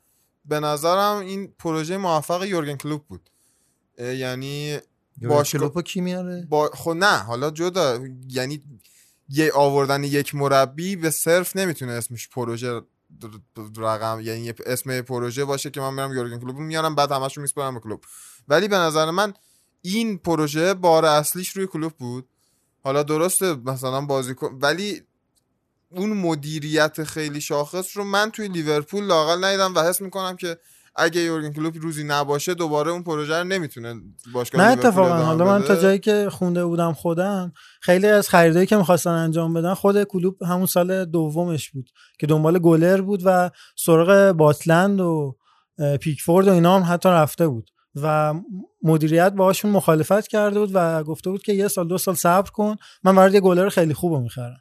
به 0.46 0.60
نظرم 0.60 1.18
این 1.18 1.54
پروژه 1.60 1.98
موفق 1.98 2.44
یورگن 2.44 2.76
کلوپ 2.76 3.02
بود. 3.08 3.30
یعنی 4.00 4.78
باشگاه- 5.22 5.62
کلوپو 5.62 5.82
کی 5.82 6.02
میاره؟ 6.02 6.48
با 6.50 6.70
خب 6.74 6.92
نه 6.92 7.18
حالا 7.18 7.52
جدا 7.52 8.00
یعنی 8.30 8.64
یه 9.30 9.52
آوردن 9.54 10.04
یک 10.04 10.36
مربی 10.36 10.96
به 10.96 11.10
صرف 11.10 11.56
نمی‌تونه 11.56 11.92
اسمش 11.92 12.30
پروژه 12.30 12.82
رقم 13.78 14.20
یعنی 14.24 14.54
اسم 14.66 15.02
پروژه 15.02 15.46
باشه 15.46 15.70
که 15.70 15.82
من 15.82 15.94
میرم 15.94 16.14
یورگن 16.14 16.40
کلوپ 16.40 16.58
میارم 16.58 16.96
بعد 16.96 17.12
همش 17.12 17.38
رو 17.38 17.42
میسپارم 17.42 17.74
به 17.74 17.80
کلوب. 17.80 18.04
ولی 18.48 18.68
به 18.68 18.76
نظر 18.76 19.12
من 19.12 19.34
این 19.82 20.18
پروژه 20.18 20.74
بار 20.74 21.06
اصلیش 21.06 21.50
روی 21.50 21.68
کلوب 21.68 21.94
بود. 21.94 22.30
حالا 22.84 23.04
درسته 23.04 23.56
مثلا 23.56 24.02
بازیکن 24.02 24.60
ولی 24.62 25.02
اون 25.90 26.14
مدیریت 26.14 27.04
خیلی 27.04 27.42
شاخص 27.42 27.98
رو 27.98 28.04
من 28.04 28.32
توی 28.32 28.48
لیورپول 28.48 29.04
لاقل 29.04 29.44
ندیدم 29.44 29.76
و 29.76 29.80
حس 29.80 30.02
می‌کنم 30.02 30.36
که 30.36 30.58
اگه 30.96 31.22
یورگن 31.22 31.54
کلوپ 31.54 31.78
روزی 31.82 32.04
نباشه 32.04 32.54
دوباره 32.54 32.92
اون 32.92 33.04
پروژه 33.04 33.38
رو 33.38 33.44
نمی‌تونه 33.44 33.96
باشگاه 34.34 34.62
نه 34.62 34.72
اتفاقا. 34.72 35.16
حالا 35.16 35.46
من 35.46 35.64
تا. 35.64 35.76
جایی 35.76 36.00
که 36.00 36.30
خونده 36.30 36.66
بودم 36.66 36.94
خودم 36.94 37.54
خیلی 37.82 38.08
از 38.08 38.30
خریدایی 38.30 38.66
که 38.66 38.78
می‌خواستن 38.78 39.10
انجام 39.10 39.54
بدن 39.54 39.74
خود 39.74 40.04
کلوب 40.04 40.44
همون 40.44 40.66
سال 40.66 41.06
دومش 41.06 41.70
بود 41.72 41.90
که 42.20 42.28
دنبال 42.28 42.60
گلر 42.60 43.02
بود 43.02 43.22
و 43.26 43.52
سراغ 43.78 44.32
باتلند 44.32 45.02
و 45.02 45.38
پیکفورد 46.02 46.48
و 46.48 46.52
اینا 46.52 46.80
هم 46.80 46.94
حتی 46.94 47.10
رفته 47.10 47.48
بود 47.48 47.70
و 47.96 48.34
مدیریت 48.84 49.34
باهاشون 49.34 49.72
مخالفت 49.72 50.28
کرده 50.28 50.60
بود 50.60 50.72
و 50.74 51.04
گفته 51.04 51.30
بود 51.30 51.44
که 51.44 51.54
یه 51.54 51.68
سال 51.68 51.88
دو 51.88 51.98
سال 51.98 52.16
صبر 52.16 52.50
کن 52.50 52.76
من 53.04 53.16
برات 53.16 53.34
یه 53.34 53.40
گلر 53.40 53.70
خیلی 53.70 53.94
خوب 53.94 54.22
می‌خرم. 54.22 54.58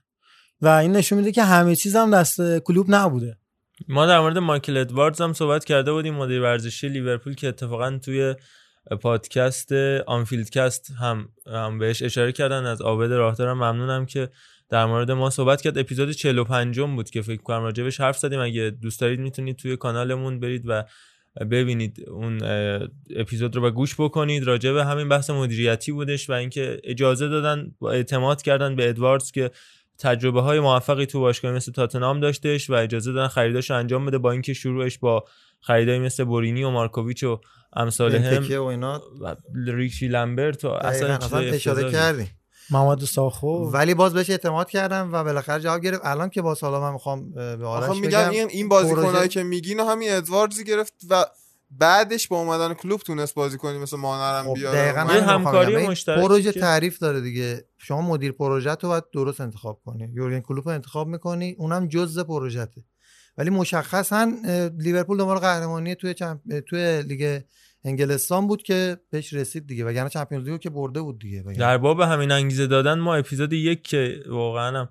و 0.61 0.69
این 0.69 0.93
نشون 0.93 1.19
میده 1.19 1.33
که 1.33 1.43
همه 1.43 1.76
چیز 1.76 1.97
هم 1.97 2.11
دست 2.11 2.59
کلوب 2.59 2.87
نبوده. 2.88 3.38
ما 3.88 4.07
در 4.07 4.21
مورد 4.21 4.38
مایکل 4.38 4.76
ادواردز 4.76 5.21
هم 5.21 5.33
صحبت 5.33 5.64
کرده 5.64 5.93
بودیم 5.93 6.14
مدیر 6.14 6.40
ورزشی 6.40 6.88
لیورپول 6.88 7.35
که 7.35 7.49
اتفاقا 7.49 7.99
توی 7.99 8.35
پادکست 9.00 9.73
آنفیلدکست 10.07 10.90
هم, 11.00 11.28
هم 11.47 11.78
بهش 11.78 12.02
اشاره 12.02 12.33
کردن. 12.33 12.66
از 12.66 12.81
عابد 12.81 13.12
راهدارم 13.12 13.57
ممنونم 13.57 14.07
که 14.07 14.28
در 14.69 14.87
مورد 14.87 15.11
ما 15.11 15.31
صحبت 15.31 15.61
کرد. 15.61 15.78
اپیزود 15.78 16.11
45 16.11 16.81
بود 16.81 17.11
که 17.11 17.23
فکر 17.23 17.43
کنم 17.43 17.62
راجبش 17.62 18.00
حرف 18.00 18.19
زدیم. 18.19 18.40
اگه 18.40 18.71
دوست 18.71 19.00
دارید 19.00 19.21
می‌تونید 19.21 19.57
توی 19.57 19.76
کانالمون 19.76 20.40
برید 20.40 20.62
و 20.66 20.85
ببینید 21.50 22.04
اون 22.09 22.40
اپیزود 23.16 23.57
رو 23.57 23.66
و 23.66 23.71
گوش 23.71 23.95
بکنید. 23.95 24.45
راجع 24.45 24.73
به 24.73 24.85
همین 24.85 25.09
بحث 25.09 25.31
مدیریتی 25.31 25.93
بودش 25.93 26.31
و 26.31 26.33
اینکه 26.33 26.81
اجازه 26.85 27.28
دادن 27.28 27.73
اعتماد 27.83 28.43
کردن 28.43 28.76
به 28.76 28.88
ادواردز 28.88 29.31
که 29.31 29.50
تجربه 29.99 30.41
های 30.41 30.61
موفقی 30.61 31.07
تو 31.07 31.21
باشگاه 31.21 31.53
مثل 31.53 31.73
تاتنهام 31.73 32.21
داشتش 32.21 32.71
و 32.71 32.75
اجازه 32.75 33.13
دادن 33.13 33.29
خریداش 33.29 33.71
رو 33.71 33.77
انجام 33.77 34.07
بده 34.07 34.19
با 34.19 34.31
اینکه 34.31 34.55
شروعش 34.55 34.99
با 34.99 35.25
خریدای 35.61 35.99
مثل 35.99 36.25
بورینی 36.25 36.65
و 36.65 36.71
مارکوویچ 36.71 37.25
و 37.25 37.41
امثال 37.77 38.17
هم 38.17 38.61
و 38.61 38.65
اینا. 38.65 39.03
و 39.21 39.37
ریکشی 39.55 40.09
لمبرت 40.09 40.65
و 40.65 40.69
اصلا 40.69 41.19
اشاره. 41.39 41.93
کردیم 41.93 42.31
محمد 42.71 43.01
ساخو. 43.01 43.71
ولی 43.71 43.95
باز 43.95 44.15
بهش 44.15 44.31
اعتماد 44.31 44.71
کردم 44.71 45.13
و 45.13 45.25
بالاخره 45.25 45.61
جواب 45.61 45.81
گرفت. 45.81 46.01
الان 46.05 46.31
که 46.31 46.43
با 46.43 46.55
سالا 46.55 46.81
من 46.81 46.93
می‌خوام 46.93 47.33
به 47.33 47.67
آرش 47.67 47.91
بگم 47.91 48.01
میگم 48.01 48.31
این 48.31 48.49
این 48.51 48.69
بازیکنایی 48.69 49.29
که 49.29 49.43
میگین 49.43 49.81
همین 49.81 50.13
ادواردزی 50.13 50.65
گرفت 50.65 50.95
و 51.11 51.25
بعدش 51.78 52.28
با 52.28 52.38
اومدن 52.40 52.75
کلوب 52.75 53.00
تونست 53.00 53.35
بازی 53.35 53.59
کنی 53.59 53.78
مثل 53.78 53.97
مانرم 53.97 54.45
خب 54.45 54.54
بیاره. 54.54 54.78
دقیقاً 54.78 55.00
همکاری 55.00 55.73
بگم. 55.73 55.78
این 55.78 55.90
مشترکی 55.90 56.21
پروژه 56.21 56.52
که- 56.52 56.61
تعریف 56.61 56.99
داره 56.99 57.21
دیگه. 57.21 57.64
شما 57.78 58.02
مدیر 58.02 58.33
پروژه 58.33 58.71
رو 58.71 58.88
باید 58.88 59.04
درست 59.12 59.40
انتخاب 59.40 59.81
کنی. 59.85 60.09
یورگن 60.14 60.40
کلوپ 60.40 60.69
رو 60.69 60.75
انتخاب 60.75 61.09
می‌کنی 61.09 61.54
اونم 61.59 61.88
جزء 61.88 62.23
پروژته 62.23 62.85
ولی 63.38 63.50
مشخصا 63.50 64.33
لیورپول 64.78 65.19
دنبال 65.19 65.38
قهرمانی 65.38 65.95
توی 65.95 66.14
چمپ... 66.14 66.40
اه، 66.50 66.61
توی 66.61 67.02
لیگ 67.02 67.40
انگلستان 67.85 68.47
بود 68.47 68.62
که 68.62 68.97
بهش 69.11 69.33
رسید 69.33 69.66
دیگه. 69.66 69.85
وگرنه 69.85 70.09
چمپیونز 70.09 70.45
لیگ 70.45 70.52
رو 70.52 70.59
که 70.59 70.71
برده 70.71 71.00
بود 71.00 71.19
دیگه. 71.19 71.40
وگرنه. 71.40 71.59
در 71.59 71.78
باب 71.78 72.00
همین 72.00 72.33
انگیزه 72.33 72.66
دادن 72.66 72.99
ما 72.99 73.14
اپیزود 73.14 73.52
یک 73.52 73.83
که 73.83 74.23
واقعا 74.28 74.81
هم 74.81 74.88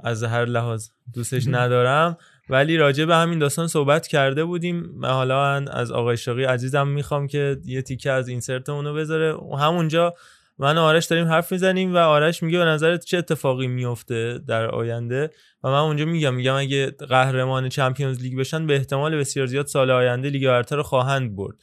از 0.00 0.22
هر 0.24 0.44
لحاظ 0.44 0.88
دوستش 1.14 1.46
ندارم. 1.48 2.16
ولی 2.48 2.76
راجع 2.76 3.04
به 3.04 3.14
همین 3.14 3.38
داستان 3.38 3.66
صحبت 3.66 4.06
کرده 4.06 4.44
بودیم. 4.44 4.90
من 4.96 5.08
حالا 5.08 5.44
از 5.54 5.92
آقای 5.92 6.16
شاقی 6.16 6.44
عزیزم 6.44 6.88
می‌خوام 6.88 7.26
که 7.26 7.56
یه 7.64 7.82
تیکه 7.82 8.10
از 8.10 8.28
اینسرتمون 8.28 8.84
رو 8.84 8.94
بذاره. 8.94 9.36
همونجا 9.58 10.14
من 10.58 10.78
و 10.78 10.80
آرش 10.80 11.06
داریم 11.06 11.26
حرف 11.26 11.52
می‌زنیم 11.52 11.94
و 11.94 11.98
آرش 11.98 12.42
میگه 12.42 12.58
به 12.58 12.64
نظرت 12.64 13.04
چه 13.04 13.18
اتفاقی 13.18 13.66
میفته 13.66 14.38
در 14.48 14.66
آینده؟ 14.66 15.30
و 15.64 15.68
من 15.68 15.78
اونجا 15.78 16.04
میگم 16.04 16.34
میگم 16.34 16.54
اگه 16.54 16.90
قهرمان 16.90 17.68
Champions 17.68 18.22
League 18.22 18.38
بشن 18.38 18.66
به 18.66 18.74
احتمال 18.74 19.16
بسیار 19.16 19.46
زیاد 19.46 19.66
سال 19.66 19.90
آینده 19.90 20.30
لیگ 20.30 20.46
برتر 20.46 20.76
رو 20.76 20.82
خواهند 20.82 21.36
برد. 21.36 21.56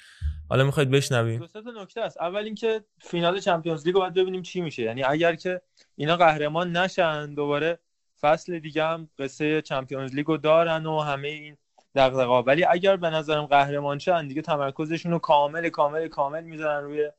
حالا 0.49 0.63
می‌خواید 0.63 0.91
بشنویم. 0.91 1.39
دو 1.39 1.61
تا 1.61 1.81
نکته 1.81 2.01
است. 2.01 2.21
اول 2.21 2.43
اینکه 2.43 2.83
فینال 3.01 3.39
Champions 3.39 3.85
League 3.85 3.95
رو 3.95 4.01
باید 4.01 4.13
ببینیم 4.13 4.41
چی 4.41 4.61
میشه. 4.61 4.83
یعنی 4.83 5.03
اگر 5.03 5.35
که 5.35 5.61
اینا 5.95 6.17
قهرمان 6.17 6.77
نشن 6.77 7.33
دوباره 7.33 7.79
فصل 8.21 8.59
دیگه 8.59 8.83
هم 8.83 9.09
غصه 9.19 9.61
Champions 9.61 10.15
League 10.15 10.25
رو 10.25 10.37
دارن 10.37 10.85
و 10.85 10.99
همه 10.99 11.27
این 11.27 11.57
دغدغه‌ها. 11.95 12.41
ولی 12.41 12.63
اگر 12.63 12.95
به 12.95 13.09
نظرم 13.09 13.45
قهرمان 13.45 13.99
شن 13.99 14.27
دیگه 14.27 14.41
تمرکزشون 14.41 15.11
رو 15.11 15.19
کامل 15.19 15.69
کامل 15.69 16.07
کامل 16.07 16.43
می‌ذارن 16.43 16.83
روی 16.83 17.11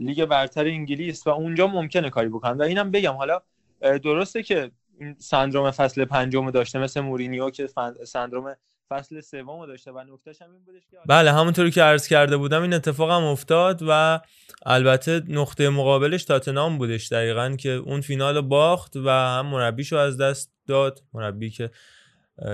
لیگ 0.00 0.24
برتر 0.24 0.64
انگلیس 0.64 1.26
و 1.26 1.30
اونجا 1.30 1.66
ممکنه 1.66 2.10
کاری 2.10 2.28
بکنن. 2.28 2.58
و 2.58 2.62
اینم 2.62 2.90
بگم 2.90 3.12
حالا 3.12 3.40
درسته 3.80 4.42
که 4.42 4.70
این 5.00 5.16
سندروم 5.18 5.70
فصل 5.70 6.04
پنجم 6.04 6.50
داشته 6.50 6.78
مثل 6.78 7.00
مورینیو 7.00 7.50
که 7.50 7.68
سندروم 8.04 8.56
فصل 8.90 9.20
سوم 9.20 9.66
داشته 9.66 9.92
و 9.92 10.04
نکتهش 10.14 10.42
هم 10.42 10.50
این 10.50 10.64
بودش 10.64 10.82
که 10.90 10.96
بله 11.06 11.32
همونطوری 11.32 11.70
که 11.70 11.82
عرض 11.82 12.08
کرده 12.08 12.36
بودم 12.36 12.62
این 12.62 12.74
اتفاق 12.74 13.10
هم 13.10 13.24
افتاد 13.24 13.82
و 13.88 14.20
البته 14.66 15.22
نقطه 15.28 15.68
مقابلش 15.68 16.24
تاتنام 16.24 16.78
بودش 16.78 17.08
دقیقا 17.08 17.56
که 17.58 17.70
اون 17.70 18.00
فینال 18.00 18.40
باخت 18.40 18.96
و 18.96 19.08
هم 19.10 19.46
مربیشو 19.46 19.96
از 19.96 20.18
دست 20.18 20.52
داد. 20.66 21.02
مربی 21.14 21.50
که 21.50 21.70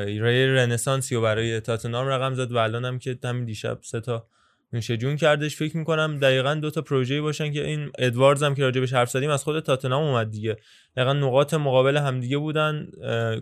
ری 0.06 0.54
رنسانسی 0.54 1.14
رو 1.14 1.22
برای 1.22 1.60
تاتنام 1.60 2.06
رقم 2.06 2.34
زد 2.34 2.52
و 2.52 2.56
الان 2.56 2.84
هم 2.84 2.98
که 2.98 3.18
همین 3.24 3.44
دیشب 3.44 3.78
سه 3.82 4.00
تا 4.00 4.26
نوشه 4.72 4.96
جون 4.96 5.16
کردش. 5.16 5.56
فکر 5.56 5.76
می‌کنم 5.76 6.18
دقیقا 6.18 6.54
دو 6.54 6.70
تا 6.70 6.82
پروژه‌ای 6.82 7.20
باشن 7.20 7.52
که 7.52 7.66
این 7.66 7.90
ادواردز 7.98 8.42
هم 8.42 8.54
که 8.54 8.62
راجبش 8.62 8.92
حرف 8.92 9.10
زدیم 9.10 9.30
از 9.30 9.44
خود 9.44 9.60
تاتنام 9.60 10.02
اومد 10.02 10.30
دیگه. 10.30 10.56
دقیقا 10.96 11.12
نقاط 11.12 11.54
مقابل 11.54 11.96
همدیگه 11.96 12.38
بودن. 12.38 12.88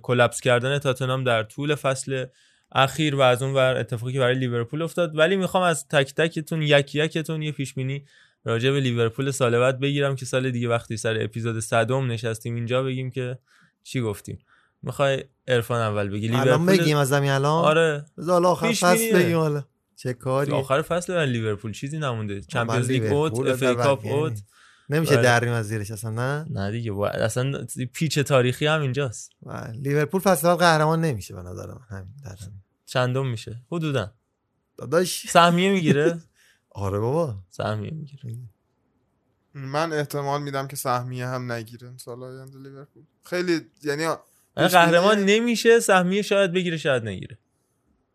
کلپس 0.02 0.40
کردن 0.40 0.78
تاتنام 0.78 1.24
در 1.24 1.42
طول 1.42 1.74
فصل 1.74 2.26
اخیر 2.74 3.14
و 3.14 3.20
از 3.20 3.42
اون 3.42 3.54
ور 3.54 3.76
اتفاقی 3.76 4.12
که 4.12 4.18
برای 4.18 4.34
لیورپول 4.34 4.82
افتاد. 4.82 5.18
ولی 5.18 5.36
می‌خوام 5.36 5.62
از 5.62 5.88
تک 5.88 6.14
تکتون 6.14 6.62
یک 6.62 6.94
یکتون 6.94 7.42
یه 7.42 7.52
پیش 7.52 7.74
بینی 7.74 8.04
راجع 8.44 8.70
به 8.70 8.80
لیورپول 8.80 9.30
سال 9.30 9.58
بعد 9.58 9.80
بگیرم 9.80 10.16
که 10.16 10.24
سال 10.26 10.50
دیگه 10.50 10.68
وقتی 10.68 10.96
سر 10.96 11.22
اپیزود 11.24 11.60
صدم 11.60 12.10
نشستیم 12.12 12.54
اینجا 12.54 12.82
بگیم 12.82 13.10
که 13.10 13.38
چی 13.82 14.00
گفتیم. 14.00 14.38
می‌خوای 14.82 15.24
عرفان 15.48 15.80
اول 15.80 16.08
بگی؟ 16.08 16.28
الان 16.28 16.44
لیورپول 16.44 16.78
بگیم 16.78 16.96
از 16.96 17.12
همین 17.12 17.30
الان؟ 17.30 17.64
آره. 17.64 18.04
حالا 18.26 18.50
آخر 18.50 18.72
فصل. 18.72 19.12
بگیم 19.14 19.36
حالا. 19.36 19.64
چه 19.96 20.12
کاری؟ 20.14 20.52
آخر 20.52 20.82
فصل 20.82 21.14
برای 21.14 21.32
لیورپول 21.32 21.72
چیزی 21.72 21.98
نمونده. 21.98 22.40
Champions 22.40 22.90
League 22.90 23.02
out 23.02 23.32
لیورپول 23.32 23.50
FA 23.50 23.62
Cup 23.62 24.06
out. 24.06 24.30
نیست. 24.30 24.46
نمیشه 24.90 25.14
بله. 25.16 25.22
دریم 25.22 25.52
از 25.52 25.68
زیرش 25.68 25.90
اصلا 25.90 26.10
نه؟ 26.10 26.46
نه 26.50 26.70
دیگه 26.70 26.92
با- 26.92 27.08
اصلا 27.08 27.66
پیچ 27.92 28.18
تاریخی 28.18 28.66
هم 28.66 28.80
اینجاست. 28.80 29.30
لیورپول 29.74 30.20
فصل 30.20 30.54
قهرمان 30.54 31.00
نمیشه 31.00 31.34
به 31.34 31.42
نظر 31.42 31.66
من. 31.66 31.80
همین. 31.90 32.61
چندم 32.92 33.26
میشه؟ 33.26 33.60
حدودا. 33.72 34.12
داداش. 34.76 35.30
سهمیه 35.30 35.70
می‌گیره؟ 35.70 36.20
آره 36.70 36.98
بابا. 36.98 37.36
سهمیه 37.50 37.90
می‌گیره. 37.90 38.36
من 39.54 39.92
احتمال 39.92 40.42
میدم 40.42 40.66
که 40.68 40.76
سهمیه 40.76 41.26
هم 41.26 41.52
نگیره. 41.52 41.92
سال 41.96 42.22
آینده 42.22 42.58
لیورپول. 42.58 43.02
خیلی 43.24 43.60
یعنی 43.84 44.02
یعنی 44.56 44.68
قهرمان 44.68 45.18
نمیشه 45.18 45.80
سهمیه 45.80 46.22
شاید 46.22 46.52
بگیره 46.52 46.76
شاید 46.76 47.04
نگیره. 47.04 47.38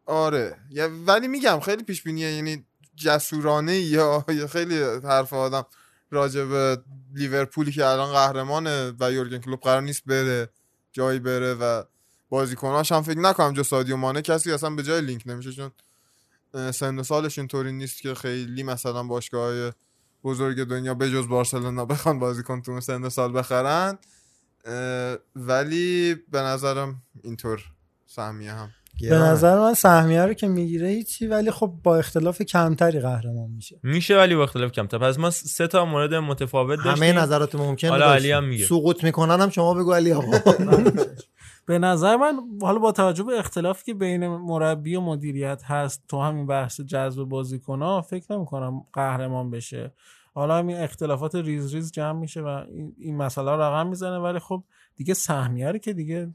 آره. 0.05 0.55
یا- 0.69 0.89
ولی 1.07 1.27
میگم 1.27 1.59
خیلی 1.59 1.83
پیش 1.83 2.03
بینیه 2.03 2.31
یعنی 2.31 2.65
جسورانه 2.95 3.75
یا 3.77 4.25
یا 4.39 4.47
خیلی 4.47 4.79
حرف 5.03 5.33
آدم 5.33 5.65
راجع 6.11 6.43
به 6.45 6.81
لیورپولی 7.13 7.71
که 7.71 7.85
الان 7.85 8.11
قهرمانه 8.11 8.93
و 8.99 9.11
یورگن 9.11 9.37
کلوپ 9.37 9.63
قرار 9.63 9.81
نیست 9.81 10.03
بره 10.05 10.49
جایی 10.91 11.19
بره 11.19 11.53
و 11.53 11.83
بازیکناش 12.29 12.91
هم 12.91 13.01
فکر 13.01 13.19
نکنم 13.19 13.53
جو 13.53 13.63
سادیو 13.63 13.97
مانه 13.97 14.21
کسی 14.21 14.51
اصلا 14.51 14.69
به 14.69 14.83
جای 14.83 15.01
لینک 15.01 15.23
نمیشه 15.25 15.51
چون 15.51 15.71
سن 16.71 17.03
سالش 17.03 17.37
اینطوری 17.37 17.71
نیست 17.71 18.01
که 18.01 18.13
خیلی 18.13 18.63
مثلا 18.63 19.03
باشگاه 19.03 19.71
بزرگ 20.23 20.63
دنیا 20.63 20.93
به 20.93 21.11
جز 21.11 21.27
بارسلونا 21.27 21.85
بخوان 21.85 22.19
بازیکن 22.19 22.61
تو 22.61 22.81
سن 22.81 23.09
سال 23.09 23.33
بخرن 23.33 23.97
ولی 25.35 26.15
به 26.31 26.39
نظرم 26.41 27.01
اینطور 27.23 27.63
سهمیه 28.05 28.51
هم 28.51 28.69
به. 29.01 29.15
نظر 29.15 29.59
من 29.59 29.73
سهمیه 29.73 30.25
رو 30.25 30.33
که 30.33 30.47
می‌گیره 30.47 30.87
هیچی 30.87 31.27
ولی 31.27 31.51
خب 31.51 31.73
با 31.83 31.97
اختلاف 31.97 32.41
کمتری 32.41 32.99
قهرمان 32.99 33.49
میشه 33.49 33.79
میشه 33.83 34.17
ولی 34.17 34.35
با 34.35 34.43
اختلاف 34.43 34.71
کمتر 34.71 34.97
پس 34.97 35.19
ما 35.19 35.29
سه 35.29 35.67
تا 35.67 35.85
مورد 35.85 36.13
متفاوت 36.13 36.79
داشتیم 36.85 37.03
همه 37.03 37.21
نظرات 37.21 37.55
ممکن 37.55 37.87
حالا 37.89 38.05
رو 38.05 38.11
علی 38.11 38.31
هم 38.31 38.39
داشتیم. 38.39 38.49
میگه. 38.49 38.65
سقوط 38.65 39.03
می‌کنن 39.03 39.41
هم 39.41 39.49
شما 39.49 39.73
بگو 39.73 39.93
علی 39.93 40.13
آقا 40.13 40.31
به 41.67 41.79
نظر 41.79 42.15
من 42.15 42.39
حالا 42.61 42.79
با 42.79 42.91
توجه 42.91 43.23
به 43.23 43.39
اختلافی 43.39 43.85
که 43.85 43.93
بین 43.93 44.27
مربی 44.27 44.95
و 44.95 45.01
مدیریت 45.01 45.63
هست 45.63 46.03
تو 46.07 46.21
همین 46.21 46.45
بحث 46.45 46.81
جذب 46.81 47.23
بازیکن‌ها 47.23 48.01
فکر 48.01 48.35
نمی‌کنم 48.35 48.85
قهرمان 48.93 49.51
بشه 49.51 49.93
حالا 50.33 50.57
همین 50.57 50.77
اختلافات 50.77 51.35
ریز 51.35 51.73
ریز 51.73 51.91
جمع 51.91 52.19
میشه 52.19 52.41
و 52.41 52.47
این, 52.47 52.95
این 52.97 53.17
مسئله 53.17 53.51
رقم 53.51 53.87
می‌زنه 53.87 54.17
ولی 54.17 54.39
خب 54.39 54.63
دیگه 54.95 55.13
سهمیه 55.13 55.79
که 55.79 55.93
دیگه؟ 55.93 56.33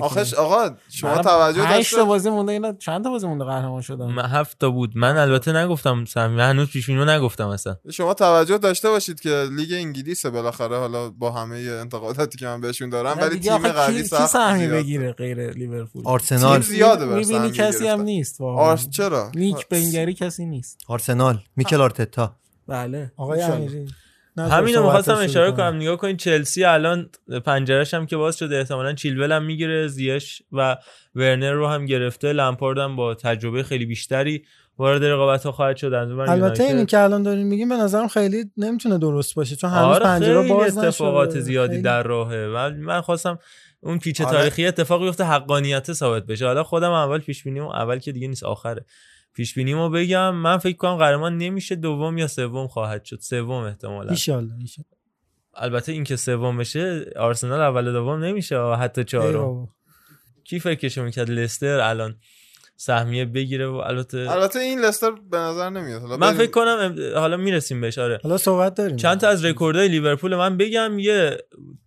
آخش 0.00 0.34
آقا 0.34 0.70
شما 0.90 1.18
توجه 1.22 1.62
پنج 1.62 1.74
داشته 1.74 1.96
تا 1.96 2.04
بازی 2.04 2.30
مونده 2.30 2.52
اینا 2.52 2.72
چند 2.72 3.04
تا 3.04 3.10
بازی 3.10 3.26
مونده 3.26 3.44
قهرمان 3.44 3.82
شدن؟ 3.82 4.06
من 4.06 4.24
هفت 4.26 4.58
تا 4.58 4.70
بود. 4.70 4.92
من 4.94 5.16
البته 5.16 5.52
نگفتم 5.52 6.04
سهمیه 6.04 6.44
هنوز 6.44 6.68
پیش 6.68 6.86
بینی 6.86 6.98
رو 6.98 7.04
نگفتم 7.04 7.48
اصلا. 7.48 7.76
شما 7.90 8.14
توجه 8.14 8.58
داشته 8.58 8.90
باشید 8.90 9.20
که 9.20 9.48
لیگ 9.56 9.72
انگلیسه 9.72 10.30
بالاخره 10.30 10.78
حالا 10.78 11.10
با 11.10 11.30
همه 11.30 11.56
انتقاداتی 11.56 12.38
که 12.38 12.46
من 12.46 12.60
بهشون 12.60 12.90
دارم 12.90 13.18
ولی 13.20 13.40
تیم 13.40 13.58
قوی 13.58 14.04
سخت 14.04 14.26
سهمی 14.26 14.68
بگیره 14.68 15.12
غیر 15.12 15.50
لیورپول؟ 15.50 16.02
آرسنال. 16.06 16.60
زیاده 16.60 17.04
می‌بینی 17.04 17.50
کسی 17.50 17.86
هم. 17.88 18.00
نیست 18.00 18.40
واقعا. 18.40 18.64
آرس 18.64 18.90
چرا؟ 18.90 19.30
نیک 19.34 19.68
بنگری 19.68 20.14
کسی 20.14 20.46
نیست. 20.46 20.78
آرسنال. 20.88 21.40
میکل 21.56 21.80
آرتتا. 21.80 22.36
بله. 22.68 23.12
آقای. 23.16 23.42
امیری. 23.42 23.86
همین 24.38 24.74
رو 24.74 24.82
می‌خواستم 24.82 25.16
اشاره 25.16 25.52
کنم. 25.52 25.76
نگاه 25.76 25.96
کنید 25.96 26.16
چلسی 26.16 26.64
الان 26.64 27.10
پنجرش 27.44 27.94
هم 27.94 28.06
که 28.06 28.16
باز 28.16 28.36
شده 28.36 28.56
احتمالا 28.56 28.92
چیلول 28.92 29.32
هم 29.32 29.44
می‌گیره 29.44 29.86
زیش 29.86 30.42
و 30.52 30.76
ورنر 31.14 31.52
رو 31.52 31.66
هم 31.66 31.86
گرفته 31.86 32.32
لمپارد 32.32 32.78
هم 32.78 32.96
با 32.96 33.14
تجربه 33.14 33.62
خیلی 33.62 33.86
بیشتری 33.86 34.44
وارد 34.78 35.04
رقابت 35.04 35.44
ها 35.46 35.52
خواهد 35.52 35.76
شد 35.76 35.92
البته. 35.94 36.64
اینی 36.64 36.86
که 36.86 36.98
الان 36.98 37.22
داریم 37.22 37.46
میگیم 37.46 37.68
به 37.68 37.76
نظرم 37.76 38.08
خیلی 38.08 38.44
نمی‌تونه 38.56 38.98
درست 38.98 39.34
باشه 39.34 39.56
چون 39.56 39.70
هنوز 39.70 39.96
آره 39.96 40.04
پنجره 40.04 40.48
باز 40.48 40.78
اتفاقات 40.78 41.28
نشده. 41.28 41.40
زیادی 41.40 41.70
خیلی. 41.70 41.82
در 41.82 42.02
راهه 42.02 42.46
و 42.54 42.70
من 42.70 43.00
خواستم 43.00 43.38
اون 43.80 43.98
پیچ 43.98 44.20
آره. 44.20 44.30
تاریخی 44.30 44.66
اتفاق 44.66 45.02
بیفته 45.02 45.24
حقانیت 45.24 45.92
ثابت 45.92 46.26
بشه 46.26 46.46
حالا 46.46 46.62
خودم 46.62 46.90
اول 46.90 47.18
پیش 47.18 47.42
بینیم 47.42 47.62
اول 47.62 47.98
که 47.98 48.12
دیگه 48.12 48.28
نیست 48.28 48.44
آخره 48.44 48.84
پیش 49.38 49.54
بینیمو 49.54 49.90
بگم 49.90 50.34
من 50.34 50.58
فکر 50.58 50.76
کنم 50.76 50.96
قهرمان 50.96 51.38
نمیشه 51.38 51.74
دوم 51.74 52.18
یا 52.18 52.26
سوم 52.26 52.68
خواهد 52.68 53.04
شد. 53.04 53.18
سوم 53.20 53.50
احتمالا. 53.50 54.10
ایشالله. 54.10 54.54
البته 55.54 55.92
اینکه 55.92 56.16
سوم 56.16 56.58
بشه 56.58 57.12
آرسنال 57.16 57.60
اول 57.60 57.92
دوم 57.92 58.24
نمیشه 58.24 58.74
حتی 58.74 59.04
چهارم. 59.04 59.68
کی 60.44 60.58
فکرشو 60.58 61.02
می‌کرد؟ 61.02 61.30
لستر 61.30 61.80
الان. 61.80 62.16
سهمیه 62.80 63.24
بگیره 63.24 63.66
و 63.66 63.74
البته 63.74 64.26
البته 64.30 64.58
این 64.58 64.80
لستر 64.80 65.10
به 65.30 65.36
نظر 65.36 65.70
نمیاد. 65.70 66.02
حالا 66.02 66.16
من. 66.16 66.32
فکر 66.32 66.50
کنم 66.50 66.96
حالا 67.14 67.36
می‌رسیم 67.36 67.80
بهش 67.80 67.98
آره. 67.98 68.20
حالا 68.22 68.38
صحبت 68.38 68.74
داریم. 68.74 68.96
چند 68.96 69.20
تا 69.20 69.28
از 69.28 69.44
رکوردهای 69.44 69.88
لیورپول 69.88 70.36
من 70.36 70.56
بگم 70.56 70.98
یه 70.98 71.38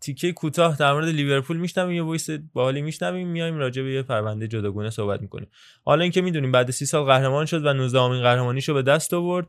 تیکه 0.02 0.32
کوتاه 0.32 0.78
در 0.78 0.94
مورد 0.94 1.08
لیورپول 1.08 1.58
میشنویم 1.58 1.96
یه 1.96 2.04
voice 2.04 2.30
باحالی 2.54 2.82
میشنویم 2.82 3.28
میایم 3.28 3.58
راجع 3.58 3.84
به 3.84 3.94
یه 3.94 4.02
پرونده 4.02 4.48
جداگونه 4.48 4.90
صحبت 4.90 5.22
می‌کنیم. 5.22 5.48
حالا 5.86 6.04
اینکه 6.04 6.22
می‌دونیم 6.22 6.52
بعد 6.52 6.72
سی 6.72 6.86
سال 6.86 7.04
قهرمان 7.04 7.46
شد 7.46 7.66
و 7.66 7.74
19 7.74 8.00
امین 8.00 8.22
قهرمانیشو 8.22 8.74
به 8.74 8.82
دست 8.82 9.14
آورد. 9.14 9.48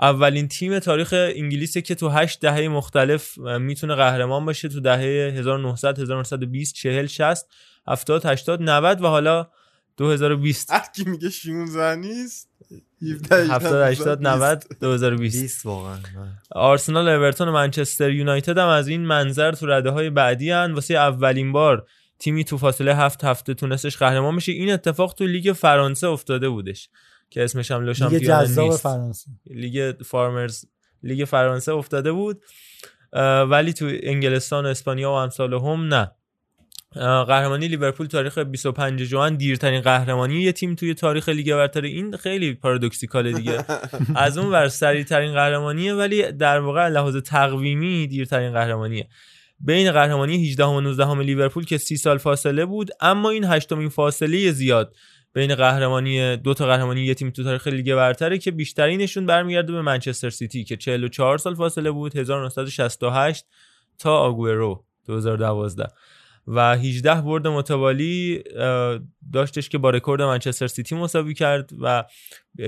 اولین 0.00 0.48
تیم 0.48 0.78
تاریخ 0.78 1.12
انگلیسه 1.12 1.82
که 1.82 1.94
تو 1.94 2.08
8 2.08 2.40
دهه 2.40 2.68
مختلف 2.68 3.38
می‌تونه 3.38 3.94
قهرمان 3.94 4.44
باشه 4.44 4.68
تو 4.68 4.80
دهه 4.80 5.32
1900 5.36 5.98
1920 5.98 6.74
40 6.74 7.06
60 7.06 7.46
70 7.88 8.26
80 8.26 8.62
90 8.62 9.02
و 9.02 9.06
حالا 9.06 9.46
2020 9.96 10.72
هر 10.72 10.84
کی 10.96 11.04
میگه 11.04 11.30
16 11.30 11.94
نیست 11.94 12.48
17 13.02 13.54
70 13.54 13.82
80 13.82 14.26
90 14.26 14.64
2020 14.80 15.40
20 15.42 15.66
واقعا 15.66 15.98
آرسنال 16.50 17.08
اورتون 17.08 17.48
و 17.48 17.52
منچستر 17.52 18.10
یونایتد 18.10 18.58
هم 18.58 18.68
از 18.68 18.88
این 18.88 19.06
منظر 19.06 19.52
تو 19.52 19.66
رده 19.66 19.90
های 19.90 20.10
بعدی 20.10 20.50
هن. 20.50 20.72
واسه 20.72 20.94
اولین 20.94 21.52
بار 21.52 21.86
تیمی 22.18 22.44
تو 22.44 22.58
فاصله 22.58 22.96
هفت 22.96 23.24
هفته 23.24 23.54
تونستش 23.54 23.96
قهرمان 23.96 24.36
بشه. 24.36 24.52
این 24.52 24.72
اتفاق 24.72 25.14
تو 25.14 25.26
لیگ 25.26 25.52
فرانسه 25.52 26.06
افتاده 26.06 26.48
بودش 26.48 26.88
که 27.30 27.44
اسمش 27.44 27.70
هم 27.70 27.80
لو 27.80 27.92
دیگه 27.92 27.94
شامپیون 27.94 28.22
جذاب 28.22 28.70
نیست. 28.70 28.82
فرانسه. 28.82 29.30
لیگ 29.46 29.94
farmers 30.04 30.64
لیگ 31.02 31.24
فرانسه 31.24 31.72
افتاده 31.72 32.12
بود. 32.12 32.42
ولی 33.48 33.72
تو 33.72 33.90
انگلستان 34.02 34.66
و 34.66 34.68
اسپانیا 34.68 35.10
و 35.10 35.14
امثال 35.14 35.54
هم 35.54 35.94
نه. 35.94 36.10
قهرمانی 36.94 37.68
لیورپول 37.68 38.06
تاریخ 38.06 38.38
25 38.38 39.02
ژوئن 39.02 39.36
دیرترین 39.36 39.80
قهرمانی 39.80 40.34
یه 40.34 40.52
تیم 40.52 40.74
توی 40.74 40.94
تاریخ 40.94 41.28
لیگ 41.28 41.54
برتر 41.54 41.80
این 41.82 42.16
خیلی 42.16 42.54
paradoxical 42.54 43.25
ه 43.25 43.32
دیگه. 43.32 43.64
از 44.14 44.38
اون 44.38 44.52
ور 44.52 44.68
سریعترین 44.68 45.32
قهرمانیه 45.32 45.94
ولی 45.94 46.32
در 46.32 46.60
واقع 46.60 46.88
لحاظ 46.88 47.16
تقویمی 47.16 48.06
دیرترین 48.06 48.52
قهرمانیه. 48.52 49.08
بین 49.60 49.92
قهرمانی 49.92 50.48
18 50.48 50.64
و 50.64 50.80
19 50.80 51.20
لیورپول 51.20 51.64
که 51.64 51.78
30 51.78 51.96
سال 51.96 52.18
فاصله 52.18 52.66
بود 52.66 52.90
اما 53.00 53.30
این 53.30 53.44
هشتمین 53.44 53.88
فاصله 53.88 54.50
زیاد 54.50 54.94
بین 55.34 55.54
قهرمانی 55.54 56.36
دو 56.36 56.54
تا 56.54 56.66
قهرمانی 56.66 57.00
یه 57.00 57.14
تیم 57.14 57.30
تو 57.30 57.44
تاریخ 57.44 57.66
لیگ 57.66 57.94
برتره 57.94 58.38
که 58.38 58.50
بیشترینشون 58.50 59.26
برمیگرده 59.26 59.72
به 59.72 59.82
منچستر 59.82 60.30
سیتی 60.30 60.64
که 60.64 60.76
44 60.76 61.38
سال 61.38 61.54
فاصله 61.54 61.90
بود 61.90 62.16
1968 62.16 63.46
تا 63.98 64.16
آگورو 64.16 64.84
2012 65.06 65.86
و 66.46 66.76
18 66.76 67.20
برد 67.20 67.46
متوالی 67.46 68.42
داشتش 69.32 69.68
که 69.68 69.78
با 69.78 69.90
رکورد 69.90 70.22
منچستر 70.22 70.66
سیتی 70.66 70.94
مساوی 70.94 71.34
کرد 71.34 71.70
و 71.80 72.04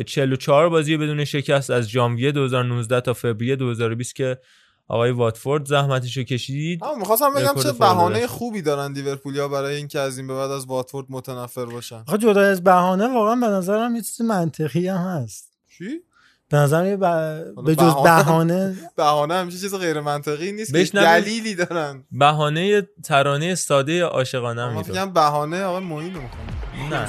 44 0.07 0.69
بازی 0.69 0.97
بدون 0.97 1.25
شکست 1.25 1.71
از 1.71 1.89
ژانویه 1.89 2.33
2019 2.33 3.01
تا 3.01 3.13
فوریه 3.13 3.57
2020 3.57 4.15
که 4.15 4.39
آقای 4.89 5.11
واتفورد 5.11 5.67
زحمتشو 5.67 6.23
کشید. 6.23 6.85
اما 6.85 6.95
می‌خواستم 6.95 7.35
بگم 7.35 7.63
چه 7.63 7.73
بهانه. 7.73 8.27
خوبی 8.27 8.63
دارن 8.63 8.93
لیورپولیا 8.93 9.49
برای 9.49 9.77
اینکه 9.77 10.01
از 10.01 10.19
این 10.19 10.27
به 10.27 10.35
بعد 10.35 10.51
از 10.51 10.67
واتفورد 10.67 11.07
متنفر 11.11 11.65
باشن. 11.65 12.05
آخه 12.09 12.19
جدا 12.19 12.41
از 12.41 12.65
بهانه 12.65 13.09
واقعا 13.09 13.37
به 13.37 13.47
نظرم 13.47 13.97
یه 13.97 14.03
چیز 14.03 14.21
منطقی 14.21 14.89
هم 14.89 14.97
هست. 14.97 15.53
چی؟ 15.79 15.85
به 16.51 16.97
ب- 16.97 17.65
به 17.65 17.75
جز 17.77 17.95
بهانه- 18.05 18.77
بهانه 18.97 19.35
همیشه 19.35 19.59
چیز 19.59 19.75
غیر 19.75 20.01
منطقی 20.01 20.53
نیست 20.53 20.73
که. 20.73 20.79
دلیلی 21.05 21.55
دارن. 21.55 22.05
بهانه 22.13 22.83
ترانه 23.05 23.55
ساده 23.55 24.05
عاشقانه 24.05 24.83
فکرم 24.83 25.13
بهانه 25.13 25.63
آقای 25.65 25.85
معین 25.85 26.13
می‌کنه 26.13 26.89
نه. 26.91 27.09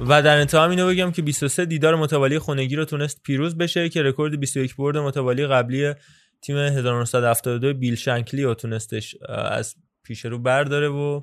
و 0.00 0.22
در 0.22 0.36
انتها 0.36 0.64
هم 0.64 0.70
اینو 0.70 0.88
بگم 0.88 1.12
که 1.12 1.22
23 1.22 1.64
دیدار 1.64 1.96
متوالی 1.96 2.38
خونگی 2.38 2.76
رو 2.76 2.84
تونست 2.84 3.22
پیروز 3.22 3.56
بشه 3.56 3.88
که 3.88 4.02
رکورد 4.02 4.40
21 4.40 4.76
برد 4.76 4.96
متوالی 4.96 5.46
قبلی 5.46 5.94
تیم 6.42 6.56
1972 6.56 7.74
بیل 7.74 7.94
شنکلی 7.94 8.42
رو 8.42 8.54
تونستش 8.54 9.16
از 9.28 9.74
پیش 10.02 10.24
رو 10.24 10.38
برداره 10.38 10.88
و 10.88 11.22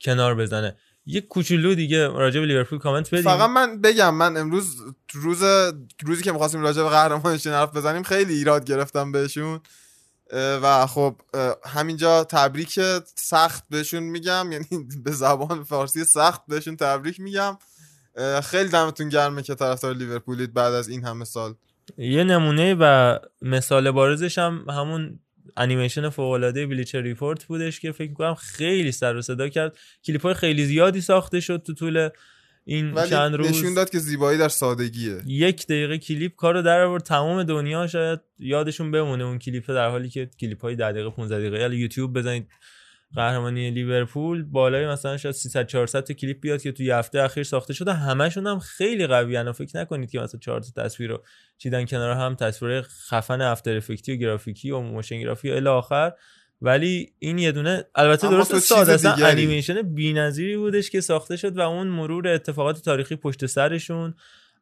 کنار 0.00 0.34
بزنه. 0.34 0.76
یه 1.06 1.20
کوچولو 1.20 1.74
دیگه 1.74 2.08
راجع 2.08 2.40
به 2.40 2.46
لیورپول 2.46 2.78
کامنت 2.78 3.08
بدیم 3.14 3.24
فقط 3.24 3.50
من 3.50 3.80
بگم 3.80 4.14
من 4.14 4.36
امروز 4.36 4.76
روز 5.12 5.42
روزی 6.04 6.22
که 6.22 6.32
می‌خواستیم 6.32 6.62
راجع 6.62 6.82
به 6.82 6.88
قهرمانشون 6.88 7.52
حرف 7.52 7.76
بزنیم 7.76 8.02
خیلی 8.02 8.34
ایراد 8.34 8.64
گرفتم 8.64 9.12
بهشون. 9.12 9.60
و 10.32 10.86
خب 10.86 11.20
همینجا 11.64 12.24
تبریک 12.24 12.80
سخت 13.14 13.64
بهشون 13.70 14.02
میگم 14.02 14.52
یعنی 14.52 14.66
به 15.04 15.10
زبان 15.10 15.64
فارسی 15.64 16.04
سخت 16.04 16.42
بهشون 16.48 16.76
تبریک 16.76 17.20
میگم. 17.20 17.58
خیلی 18.44 18.68
دمتون 18.68 19.08
گرمه 19.08 19.42
که 19.42 19.54
طرفدار 19.54 19.94
لیورپولید 19.94 20.54
بعد 20.54 20.72
از 20.72 20.88
این 20.88 21.04
همه 21.04 21.24
سال. 21.24 21.54
یه 21.98 22.24
نمونه 22.24 22.76
و 22.80 23.18
مثال 23.42 23.90
بارزش 23.90 24.38
هم 24.38 24.66
همون 24.68 25.18
انیمیشن 25.56 26.08
فوق 26.08 26.30
العاده 26.30 26.66
Bleacher 26.66 27.00
Report 27.00 27.44
بودش 27.44 27.80
که 27.80 27.92
فکر 27.92 28.12
کنم 28.12 28.34
خیلی 28.34 28.92
سر 28.92 29.16
و 29.16 29.22
صدا 29.22 29.48
کرد. 29.48 29.78
کلیپ 30.04 30.22
های 30.22 30.34
خیلی 30.34 30.64
زیادی 30.64 31.00
ساخته 31.00 31.40
شد 31.40 31.62
تو 31.66 31.74
طول 31.74 32.08
این 32.64 32.92
ولی 32.92 33.10
چند 33.10 33.34
روز. 33.34 33.48
نشون 33.48 33.74
داد 33.74 33.90
که 33.90 33.98
زیبایی 33.98 34.38
در 34.38 34.48
سادگیه. 34.48 35.22
یک 35.26 35.66
دقیقه 35.66 35.98
کلیپ 35.98 36.36
کارو 36.36 36.62
در 36.62 36.80
آورد. 36.80 37.02
تمام 37.02 37.42
دنیا 37.42 37.86
شاید 37.86 38.20
یادشون 38.38 38.90
بمونه 38.90 39.24
اون 39.24 39.38
کلیپ 39.38 39.70
در 39.70 39.90
حالی 39.90 40.08
که 40.08 40.30
کلیپ 40.40 40.62
های 40.62 40.76
10 40.76 40.92
دقیقه 40.92 41.10
15 41.10 41.38
دقیقه. 41.38 41.58
یا 41.58 41.72
یوتیوب 41.74 42.18
بزنید. 42.18 42.48
قهرمانی 43.14 43.70
لیورپول 43.70 44.42
بالای 44.42 44.86
مثلا 44.86 45.16
شاید 45.16 45.34
300 45.34 45.66
400 45.66 46.00
تا 46.00 46.14
کلیپ 46.14 46.40
بیاد 46.40 46.62
که 46.62 46.72
تو 46.72 46.82
یه 46.82 46.96
هفته 46.96 47.22
اخیر 47.22 47.44
ساخته 47.44 47.74
شده. 47.74 47.92
همشون 47.92 48.46
هم 48.46 48.58
خیلی 48.58 49.06
قوی 49.06 49.36
و 49.36 49.52
فکر 49.52 49.80
نکنید 49.80 50.10
که 50.10 50.20
مثلا 50.20 50.40
4 50.40 50.60
تا 50.60 50.84
تصویر 50.84 51.10
رو 51.10 51.24
چیدن 51.58 51.84
کنار 51.84 52.16
هم 52.16 52.34
تصویر 52.34 52.82
خفن 52.82 53.40
After 53.40 53.76
Effect 53.76 54.07
ی 54.07 54.12
و 54.12 54.16
گرافیکی 54.16 54.70
و 54.70 54.80
motion 54.80 55.20
graphy 55.20 55.50
و 55.50 55.54
الی 55.54 55.68
آخر. 55.68 56.12
ولی 56.60 57.12
این 57.18 57.38
یه 57.38 57.52
دونه 57.52 57.84
البته 57.94 58.28
درست 58.30 58.58
ساده 58.58 58.92
اصلا. 58.92 59.26
انیمیشن 59.26 59.82
بی‌نظیری 59.82 60.56
بودش 60.56 60.90
که 60.90 61.00
ساخته 61.00 61.36
شد 61.36 61.56
و 61.56 61.60
اون 61.60 61.86
مرور 61.86 62.28
اتفاقات 62.28 62.82
تاریخی 62.82 63.16
پشت 63.16 63.46
سرشون. 63.46 64.14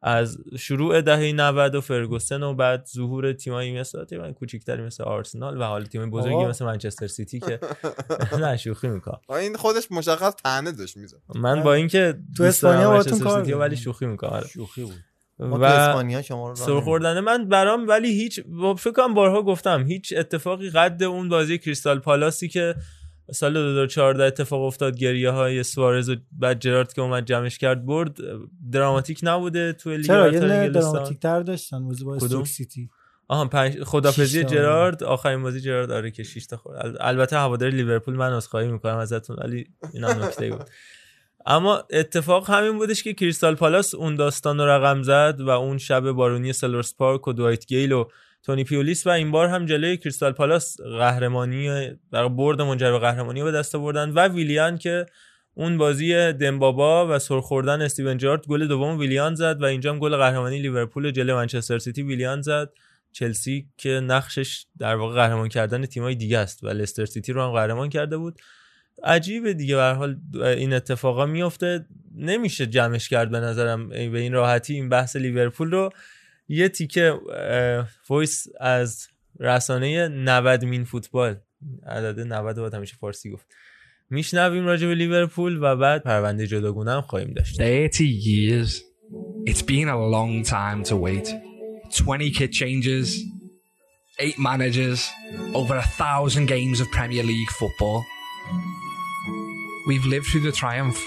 از 0.05 0.37
شروع 0.59 1.01
دهه 1.01 1.31
90 1.31 1.75
و 1.75 1.81
فرگوسن 1.81 2.43
و 2.43 2.53
بعد 2.53 2.87
ظهور 2.95 3.33
تیمایی 3.33 3.79
مثل 3.79 4.05
تیم 4.05 4.31
کوچیکتری 4.31 4.81
مثل 4.81 5.03
آرسنال 5.03 5.61
و 5.61 5.63
حالا 5.63 5.85
تیم 5.85 6.09
بزرگی. 6.09 6.35
مثل 6.45 6.65
منچستر 6.65 7.07
سیتی 7.07 7.39
که 7.39 7.59
نه 8.41 8.57
شوخی 8.57 8.87
می‌کنم. 8.87 9.19
این 9.29 9.55
خودش 9.55 9.87
مشخص 9.91 10.33
تنه 10.43 10.71
داشت 10.71 10.97
می‌زد. 10.97 11.17
من 11.35 11.63
با 11.63 11.73
اینکه 11.73 12.17
تو 12.37 12.43
اسپانیا 12.43 12.89
باهاتون 12.89 13.19
کار. 13.19 13.55
ولی 13.55 13.77
شوخی 13.77 14.05
می‌کنم 14.05 14.43
شوخی 14.53 14.83
بود. 14.83 14.93
ما 15.39 15.59
و 15.59 15.63
اسپانیا 15.63 16.21
شما 16.21 16.49
رو 16.49 16.55
راه 16.55 16.67
سر 16.67 16.79
خوردن 16.79 17.19
من 17.19 17.49
برام 17.49 17.87
ولی 17.87 18.07
هیچ 18.21 18.39
با- 18.45 18.75
فکر 18.75 18.91
کنم 18.91 19.13
بارها 19.13 19.41
گفتم 19.43 19.85
هیچ 19.87 20.13
اتفاقی 20.17 20.69
قد 20.69 21.03
اون 21.03 21.29
بازی 21.29 21.57
کریستال 21.57 21.99
پالاسی 21.99 22.47
که 22.47 22.75
سال 23.33 23.53
2014 23.53 24.23
اتفاق 24.23 24.61
افتاد 24.61 24.97
گریه 24.97 25.29
های 25.29 25.63
سوارز 25.63 26.09
و 26.09 26.15
بعد 26.31 26.59
جرارد 26.59 26.93
که 26.93 27.01
اومد 27.01 27.25
جمعش 27.25 27.57
کرد 27.57 27.85
برد. 27.85 28.17
دراماتیک 28.71 29.19
نبوده 29.23 29.73
تو 29.73 29.89
لیگ 29.89 30.05
چرا؟ 30.05 30.31
یه 30.33 30.69
دراماتیک 30.69 31.19
تر 31.19 31.39
داشتن 31.39 31.85
بازی 31.85 32.03
با؟ 32.05 32.15
استوک 32.15 32.47
سیتی. 32.47 32.89
آها 33.27 33.45
پنج 33.45 33.83
خدافظی. 33.83 34.43
جرارد 34.43 35.03
آخرین 35.03 35.43
بازی 35.43 35.61
جرارد. 35.61 35.91
آره 35.91 36.11
که 36.11 36.23
6 36.23 36.45
تا 36.45 36.57
خورد. 36.57 36.85
ال- 36.85 36.97
البته 36.99 37.37
هوادار 37.37 37.69
لیورپول 37.69 38.15
من 38.15 38.33
عذرخواهی 38.33 38.67
می‌کنم 38.71 38.97
ازتون 38.97 39.37
ولی 39.43 39.67
این 39.93 40.03
هم 40.03 40.23
نکته 40.23 40.49
بود. 40.49 40.69
اما 41.45 41.83
اتفاق 41.89 42.49
همین 42.49 42.77
بودش 42.77 43.03
که 43.03 43.13
کریستال 43.13 43.55
پالاس 43.55 43.95
اون 43.95 44.15
داستان 44.15 44.57
رو 44.57 44.65
رقم 44.65 45.01
زد 45.03 45.35
و 45.39 45.49
اون 45.49 45.77
شب 45.77 46.11
بارونی 46.11 46.53
سلهرست 46.53 46.95
پارک 46.95 47.27
و 47.27 47.33
دوایت 47.33 47.65
گیل 47.65 47.91
و 47.91 48.05
تونی 48.43 48.63
پولیس 48.63 49.07
و 49.07 49.09
این 49.09 49.31
بار 49.31 49.47
هم 49.47 49.65
جلوی 49.65 49.97
کریستال 49.97 50.31
پالاس 50.31 50.81
قهرمانی 50.81 51.91
در 52.11 52.27
برد 52.27 52.61
منجر 52.61 52.91
به 52.91 52.99
قهرمانی 52.99 53.43
به 53.43 53.51
دست 53.51 53.75
آوردن 53.75 54.09
و 54.09 54.27
ویلیان 54.27 54.77
که 54.77 55.05
اون 55.55 55.77
بازی 55.77 56.33
دمبا 56.33 56.88
با 56.88 57.07
و 57.07 57.19
سرخوردن 57.19 57.81
استیون 57.81 58.17
جرارد 58.17 58.47
گل 58.47 58.67
دوم 58.67 58.99
ویلیان 58.99 59.35
زد 59.35 59.61
و 59.61 59.65
اینجا 59.65 59.93
هم 59.93 59.99
گل 59.99 60.17
قهرمانی 60.17 60.59
لیورپول 60.59 61.11
جلوی 61.11 61.35
منچستر 61.35 61.77
سیتی 61.77 62.03
ویلیان 62.03 62.41
زد. 62.41 62.69
چلسی 63.11 63.67
که 63.77 63.89
نقشش 63.89 64.65
در 64.79 64.95
واقع 64.95 65.15
قهرمان 65.15 65.49
کردن 65.49 65.85
تیمای 65.85 66.15
دیگه 66.15 66.37
است 66.37 66.63
و 66.63 66.67
لستر 66.67 67.05
سیتی 67.05 67.33
رو 67.33 67.41
هم 67.41 67.51
قهرمان 67.51 67.89
کرده 67.89 68.17
بود. 68.17 68.39
عجیبه 69.03 69.53
دیگه 69.53 69.75
به 69.75 69.83
حال 69.83 70.17
این 70.43 70.73
اتفاقا 70.73 71.25
میفته 71.25 71.85
نمیشه 72.15 72.65
جمعش 72.65 73.09
کرد 73.09 73.31
به 73.31 73.39
نظرم 73.39 73.89
به 73.89 74.19
این 74.19 74.33
راحتی 74.33 74.73
این 74.73 74.89
بحث 74.89 75.15
لیورپول 75.15 75.71
رو. 75.71 75.89
یه 76.47 76.69
تیکه 76.69 77.13
اه، 77.33 77.87
voice 78.09 78.47
از 78.59 79.07
رسانه 79.39 80.07
90 80.07 80.65
مین 80.65 80.83
فوتبال 80.83 81.39
عدد 81.87 82.19
90 82.19 82.55
باید 82.55 82.73
همیشه 82.73 82.95
فارسی 82.99 83.31
گفت 83.31 83.45
میشنویم 84.09 84.65
راجع 84.65 84.87
به 84.87 84.95
لیورپول 84.95 85.59
و 85.61 85.75
بعد 85.75 86.03
پرونده 86.03 86.47
جداگونه 86.47 86.91
هم 86.91 87.01
خواهیم 87.01 87.33
داشت 87.33 87.55
30 87.55 88.21
years. 88.21 88.71
It's 89.49 89.61
been 89.61 89.87
a 89.87 89.99
long 90.15 90.43
time 90.43 90.83
to 90.89 90.95
wait. 90.95 91.27
20 91.91 92.31
kit 92.31 92.51
changes, 92.51 93.23
8 94.19 94.39
managers, 94.39 95.09
over 95.53 95.75
a 95.75 95.83
thousand 95.83 96.45
games 96.47 96.79
of 96.79 96.87
Premier 96.91 97.23
League 97.23 97.51
football. 97.59 98.03
We've 99.87 100.05
lived 100.05 100.27
through 100.31 100.45
the 100.49 100.51
triumph 100.51 100.99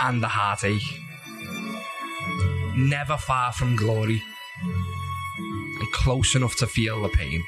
and 0.00 0.22
the 0.22 0.28
heartache. 0.28 1.03
Never 2.76 3.16
far 3.16 3.52
from 3.52 3.76
glory 3.76 4.22
and 4.60 5.92
close 5.92 6.34
enough 6.34 6.56
to 6.56 6.66
feel 6.66 7.02
the 7.02 7.08
pain. 7.08 7.42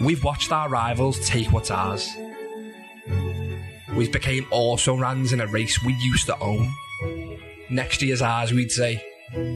We've 0.00 0.24
watched 0.24 0.52
our 0.52 0.68
rivals 0.68 1.24
take 1.28 1.52
what's 1.52 1.70
ours. 1.70 2.08
We've 3.94 4.10
became 4.10 4.46
also 4.50 4.96
runs 4.96 5.34
in 5.34 5.40
a 5.40 5.46
race 5.46 5.84
we 5.84 5.92
used 5.94 6.26
to 6.26 6.38
own. 6.38 6.72
Next 7.68 8.00
year's 8.00 8.22
ours, 8.22 8.52
we'd 8.52 8.72
say. 8.72 9.04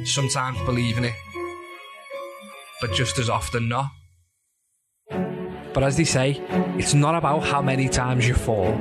Sometimes 0.04 0.60
believe 0.60 0.98
in 0.98 1.04
it, 1.04 1.14
but 2.80 2.92
just 2.92 3.18
as 3.18 3.28
often 3.30 3.68
not. 3.68 3.90
But 5.10 5.82
as 5.82 5.96
they 5.96 6.04
say, 6.04 6.42
it's 6.78 6.94
not 6.94 7.14
about 7.14 7.44
how 7.44 7.60
many 7.60 7.88
times 7.88 8.26
you 8.28 8.34
fall, 8.34 8.74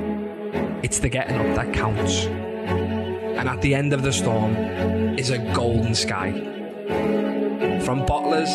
it's 0.82 0.98
the 0.98 1.08
getting 1.08 1.36
up 1.36 1.56
that 1.56 1.74
counts. 1.74 2.26
And 3.36 3.48
at 3.48 3.60
the 3.60 3.74
end 3.74 3.92
of 3.92 4.02
the 4.02 4.12
storm 4.12 4.56
is 5.18 5.30
a 5.30 5.38
golden 5.54 5.94
sky. 5.94 6.32
From 7.84 8.06
bottlers 8.06 8.50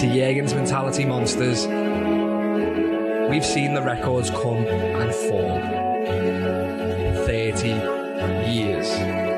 to 0.00 0.06
Jürgen's 0.06 0.54
mentality 0.54 1.04
monsters, 1.04 1.66
we've 3.30 3.44
seen 3.44 3.74
the 3.74 3.82
records 3.82 4.30
come 4.30 4.66
and 4.66 5.14
fall. 5.14 5.60
30 7.26 7.68
years. 8.50 8.86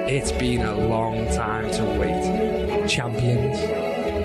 It's 0.08 0.32
been 0.32 0.62
a 0.62 0.74
long 0.74 1.26
time 1.34 1.70
to 1.72 1.84
wait. 1.98 2.88
Champions. 2.88 3.58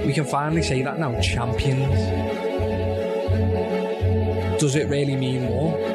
We 0.06 0.14
can 0.14 0.26
finally 0.26 0.62
say 0.62 0.84
that 0.84 1.00
now. 1.00 1.20
Champions. 1.22 2.00
Does 4.60 4.76
it 4.76 4.88
really 4.90 5.16
mean 5.16 5.46
more? 5.46 5.95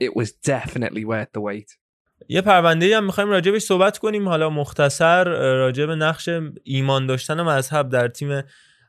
It 0.00 0.22
was 0.22 0.28
definitely 0.50 1.04
worth 1.04 1.32
the 1.36 1.40
wait. 1.40 1.76
یه 2.28 2.40
پرونده 2.40 2.96
هم 2.96 3.04
می‌خوایم 3.04 3.30
راجبش 3.30 3.62
صحبت 3.62 3.98
کنیم. 3.98 4.28
حالا 4.28 4.50
مختصر 4.50 5.24
راجب 5.54 5.90
نقش 5.90 6.28
ایمان 6.64 7.06
داشتن 7.06 7.42
مذهب 7.42 7.88
در 7.88 8.08
تیم 8.08 8.42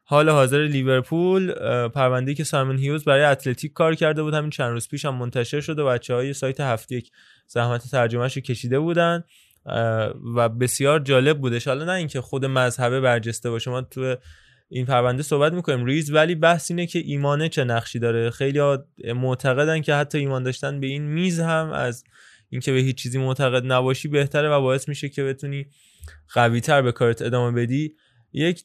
حال 0.04 0.30
حاضر 0.30 0.58
لیورپول. 0.58 1.54
پرونده 1.88 2.34
که 2.34 2.44
سایمون 2.44 2.78
هیوز 2.78 3.04
برای 3.06 3.24
اتلتیک 3.24 3.74
کار 3.74 3.96
کرده 3.96 4.24
بود. 4.24 4.34
همین 4.34 4.50
چند 4.50 4.72
روز 4.72 4.88
پیش 4.88 5.06
هم 5.06 5.16
منتشر 5.16 5.62
شده. 5.62 5.82
و 5.82 5.88
بچه 5.88 6.14
های 6.14 6.34
سایت 6.34 6.60
هفته 6.60 6.96
یک 6.96 7.12
زحمت 7.48 7.92
ترجمهش 7.92 8.36
رو 8.36 8.42
کشیده 8.42 8.80
بودن. 8.80 9.24
و 10.36 10.50
بسیار 10.50 11.00
جالب 11.00 11.40
بودش. 11.40 11.68
حالا 11.68 11.86
نه 11.86 11.92
اینکه 11.92 12.22
خود 12.22 12.46
مذهبه 12.46 13.02
برجسته 13.02 13.50
باشه. 13.50 13.72
ما 13.72 13.82
تو 13.82 14.16
این 14.70 14.86
پرونده 14.86 15.24
صحبت 15.24 15.54
می‌کنیم. 15.54 15.86
ریز 15.86 16.12
ولی 16.12 16.36
بحث 16.36 16.72
اینه 16.72 16.86
که 16.86 17.00
ایمانه 17.00 17.50
چه 17.50 17.64
نقشی 17.64 18.00
داره. 18.00 18.30
خیلی 18.30 18.62
معتقدن 19.16 19.82
که 19.82 19.94
حتی 19.94 20.18
ایمان 20.18 20.44
داشتن 20.44 20.80
به 20.80 20.88
این 20.88 21.02
میز 21.02 21.40
هم 21.40 21.72
از 21.72 22.04
اینکه 22.50 22.72
به 22.72 22.80
هیچ 22.80 22.98
چیزی 22.98 23.18
معتقد 23.18 23.72
نباشی 23.72 24.08
بهتره 24.08 24.50
و 24.50 24.62
باعث 24.62 24.90
میشه 24.90 25.10
که 25.10 25.24
بتونی 25.24 25.66
قوی 26.34 26.62
تر 26.62 26.82
به 26.82 26.92
کارت 26.92 27.22
ادامه 27.22 27.62
بدی. 27.62 27.96
یک 28.34 28.64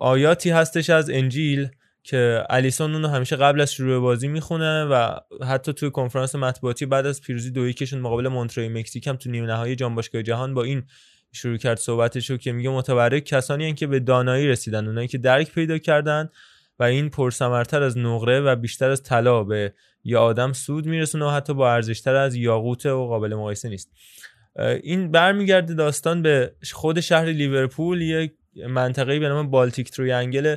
آیاتی 0.00 0.50
هستش 0.50 0.90
از 0.90 1.10
انجیل 1.10 1.68
که 2.02 2.44
الیسون 2.50 2.94
اونو 2.94 3.08
همیشه 3.08 3.36
قبل 3.36 3.60
از 3.60 3.72
شروع 3.72 4.00
بازی 4.00 4.28
می‌خونه 4.28 4.84
و 4.84 5.16
حتی 5.44 5.72
توی 5.72 5.90
کنفرانس 5.90 6.34
مطبوعاتی 6.34 6.86
بعد 6.86 7.06
از 7.06 7.20
پیروزی 7.20 7.50
دو 7.50 7.68
یکشون 7.68 8.00
مقابل 8.00 8.28
مونتری 8.28 8.68
مکزیک 8.68 9.06
هم 9.06 9.16
تو 9.16 9.30
نیمه 9.30 9.46
نهایی 9.46 9.76
جام 9.76 9.94
باشگاه 9.94 10.22
جهان 10.22 10.54
با 10.54 10.62
این 10.62 10.82
شروع 11.34 11.56
کرد 11.56 11.78
صحبتشو 11.78 12.36
که 12.36 12.52
میگه 12.52 12.70
متبرک 12.70 13.24
کسانی 13.24 13.68
هن 13.68 13.74
که 13.74 13.86
به 13.86 14.00
دانایی 14.00 14.48
رسیدن 14.48 14.86
اونایی 14.86 15.08
که 15.08 15.18
درک 15.18 15.52
پیدا 15.52 15.78
کردن 15.78 16.28
و 16.78 16.84
این 16.84 17.10
پرثمرتر 17.10 17.82
از 17.82 17.98
نقره 17.98 18.40
و 18.40 18.56
بیشتر 18.56 18.90
از 18.90 19.02
طلا 19.02 19.44
به 19.44 19.74
یه 20.04 20.18
آدم 20.18 20.52
سود 20.52 20.86
میرسونه 20.86 21.24
و 21.24 21.30
حتی 21.30 21.54
با 21.54 21.72
ارزشتر 21.72 22.14
از 22.14 22.34
یاقوت 22.34 22.86
و 22.86 23.06
قابل 23.06 23.34
مقایسه 23.34 23.68
نیست. 23.68 23.90
این 24.82 25.10
برمیگرده 25.10 25.74
داستان 25.74 26.22
به 26.22 26.52
خود 26.72 27.00
شهر 27.00 27.24
لیورپول 27.24 28.02
یک 28.02 28.32
منطقه‌ای 28.68 29.18
به 29.18 29.28
نام 29.28 29.50
بالتیک 29.50 29.90
تریانگل 29.90 30.56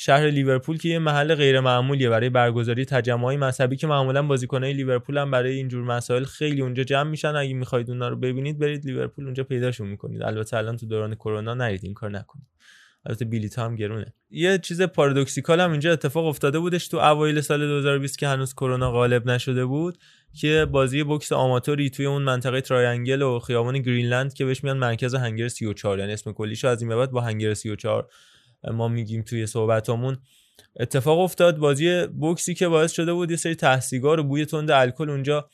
شهر 0.00 0.26
لیورپول 0.30 0.78
که 0.78 0.88
یه 0.88 0.98
محل 0.98 1.34
غیر 1.34 1.60
معمولیه 1.60 2.08
برای 2.08 2.28
برگزاری 2.28 2.84
تجمعات 2.84 3.38
مذهبی 3.38 3.76
که 3.76 3.86
معمولا 3.86 4.22
بازیکنای 4.22 4.72
لیورپول 4.72 5.18
هم 5.18 5.30
برای 5.30 5.54
اینجور 5.54 5.84
مسائل 5.84 6.24
خیلی 6.24 6.62
اونجا 6.62 6.84
جمع 6.84 7.10
میشن. 7.10 7.36
اگه 7.36 7.54
می‌خواید 7.54 7.90
اونا 7.90 8.08
رو 8.08 8.16
ببینید 8.16 8.58
برید 8.58 8.86
لیورپول 8.86 9.24
اونجا 9.24 9.44
پیداشون 9.44 9.88
می‌کنید. 9.88 10.22
البته 10.22 10.56
الان 10.56 10.76
تو 10.76 10.86
دوران 10.86 11.14
کرونا 11.14 11.54
نرید 11.54 11.80
این 11.84 11.94
کار 11.94 12.10
نکنید. 12.10 12.46
البته 13.06 13.24
بلیط 13.24 13.58
هم 13.58 13.76
گرونه. 13.76 14.14
یه 14.30 14.58
چیز 14.58 14.82
paradoxical 14.82 15.60
هم 15.60 15.70
اینجا 15.70 15.92
اتفاق 15.92 16.26
افتاده 16.26 16.58
بودش 16.58 16.88
تو 16.88 16.96
اوایل 16.96 17.40
سال 17.40 17.66
2020 17.66 18.18
که 18.18 18.28
هنوز 18.28 18.54
کرونا 18.54 18.92
غالب 18.92 19.30
نشده 19.30 19.64
بود 19.64 19.98
که 20.40 20.66
بازی 20.70 21.02
بوکس 21.02 21.32
آماتوری 21.32 21.90
توی 21.90 22.06
اون 22.06 22.22
منطقه 22.22 22.60
triangle 22.60 23.22
و 23.22 23.38
خیابان 23.38 23.78
گرینلند 23.78 24.34
که 24.34 24.44
بهش 24.44 24.64
میگن 24.64 24.76
مرکز 24.76 25.14
Hangar 25.14 25.48
34 25.48 25.98
یعنی 25.98 26.12
اسم 26.12 26.32
کلیشو 26.32 26.68
از 26.68 26.82
این 26.82 26.96
بعد 26.96 27.10
با 27.10 27.20
Hangar 27.20 27.54
34 27.54 28.08
ما 28.64 28.88
میگیم 28.88 29.22
توی 29.22 29.46
صحبتامون. 29.46 30.18
اتفاق 30.80 31.18
افتاد 31.18 31.56
بازی 31.56 32.06
بوکسی 32.06 32.54
که 32.54 32.68
باعث 32.68 32.92
شده 32.92 33.12
بود 33.12 33.30
یه 33.30 33.36
سری 33.36 33.54
ته 33.54 33.76
سیگار 33.76 34.20
و 34.20 34.24
بوی 34.24 34.46
تند 34.46 34.70
الکل 34.70 35.10
اونجا 35.10 35.48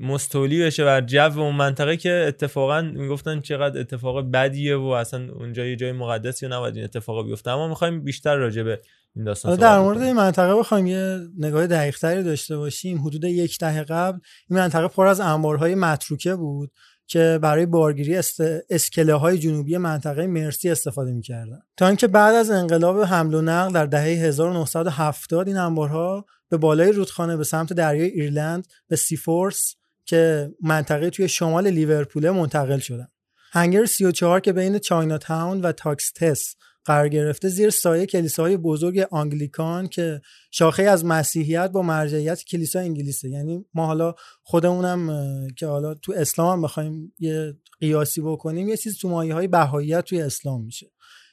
مستولی 0.00 0.62
بشه 0.62 0.84
بر 0.84 1.00
جو 1.00 1.40
اون 1.40 1.54
منطقه 1.54 1.96
که 1.96 2.24
اتفاقا 2.28 2.82
می‌گفتن 2.82 3.40
چقدر 3.40 3.80
اتفاق 3.80 4.30
بدیه 4.30 4.76
و 4.76 4.86
اصلا 4.86 5.32
اونجا 5.32 5.66
یه 5.66 5.76
جای 5.76 5.92
مقدسی 5.92 6.48
نباید 6.48 6.76
این 6.76 6.84
اتفاق 6.84 7.26
بیفته. 7.26 7.50
اما 7.50 7.68
می‌خوایم 7.68 8.04
بیشتر 8.04 8.36
راجع 8.36 8.62
به 8.62 8.80
این 9.16 9.24
داستان 9.24 9.56
در 9.56 9.80
مورد. 9.80 10.02
این 10.02 10.16
منطقه 10.16 10.54
بخوایم 10.54 10.86
یه 10.86 11.18
نگاه 11.38 11.66
دقیق 11.66 11.98
تری 11.98 12.22
داشته 12.22 12.56
باشیم. 12.56 13.06
حدود 13.06 13.24
یک 13.24 13.58
دهه 13.58 13.82
قبل 13.82 14.18
این 14.50 14.58
منطقه 14.58 14.88
پر 14.88 15.06
از 15.06 15.20
انبارهای 15.20 15.74
متروکه 15.74 16.34
بود. 16.34 16.70
که 17.06 17.38
برای 17.42 17.66
بارگیری 17.66 18.16
است... 18.16 18.40
اسکله 18.70 19.14
های 19.14 19.38
جنوبی 19.38 19.76
منطقه 19.76 20.26
مرسی 20.26 20.70
استفاده 20.70 21.12
می‌کردن. 21.12 21.58
تا 21.76 21.86
اینکه 21.86 22.06
بعد 22.06 22.34
از 22.34 22.50
انقلاب 22.50 23.02
حمل 23.02 23.34
و 23.34 23.42
نقل 23.42 23.72
در 23.72 23.86
دهه 23.86 24.02
1970 24.02 25.48
این 25.48 25.56
انبارها 25.56 26.26
به 26.48 26.56
بالای 26.56 26.92
رودخانه 26.92 27.36
به 27.36 27.44
سمت 27.44 27.72
دریای 27.72 28.10
ایرلند 28.10 28.66
به 28.88 28.96
سیفورس 28.96 29.74
که 30.04 30.50
منطقه 30.62 31.10
توی 31.10 31.28
شمال 31.28 31.66
لیورپول 31.66 32.30
منتقل 32.30 32.78
شدن. 32.78 33.08
هنگر 33.52 33.84
34 33.84 34.40
که 34.40 34.52
بین 34.52 34.78
چاینا 34.78 35.18
تاون 35.18 35.60
و 35.60 35.72
تاکستس 35.72 36.54
قرار 36.84 37.08
گرفته 37.08 37.48
زیر 37.48 37.70
سایه 37.70 38.06
کلیساهای 38.06 38.56
بزرگ 38.56 39.06
آنگلیکان 39.10 39.88
که 39.88 40.20
شاخه 40.58 40.82
از 40.82 41.04
مسیحیت 41.04 41.70
با 41.70 41.82
مرجعیت 41.82 42.44
کلیسا 42.44 42.80
انگلیسه. 42.80 43.28
یعنی 43.28 43.64
ما 43.74 43.86
حالا 43.86 44.14
خودمونم 44.42 45.28
که 45.56 45.66
حالا 45.66 45.94
تو 45.94 46.12
اسلام 46.16 46.52
هم 46.52 46.62
بخوایم 46.62 47.12
یه 47.18 47.56
قیاسی 47.80 48.20
بکنیم 48.20 48.68
یه 48.68 48.76
چیز 48.76 48.98
تو 48.98 49.08
مایه 49.08 49.34
های 49.34 49.48
بهاییت 49.48 50.04
توی 50.04 50.22
اسلام 50.22 50.64
میشه 50.64 50.90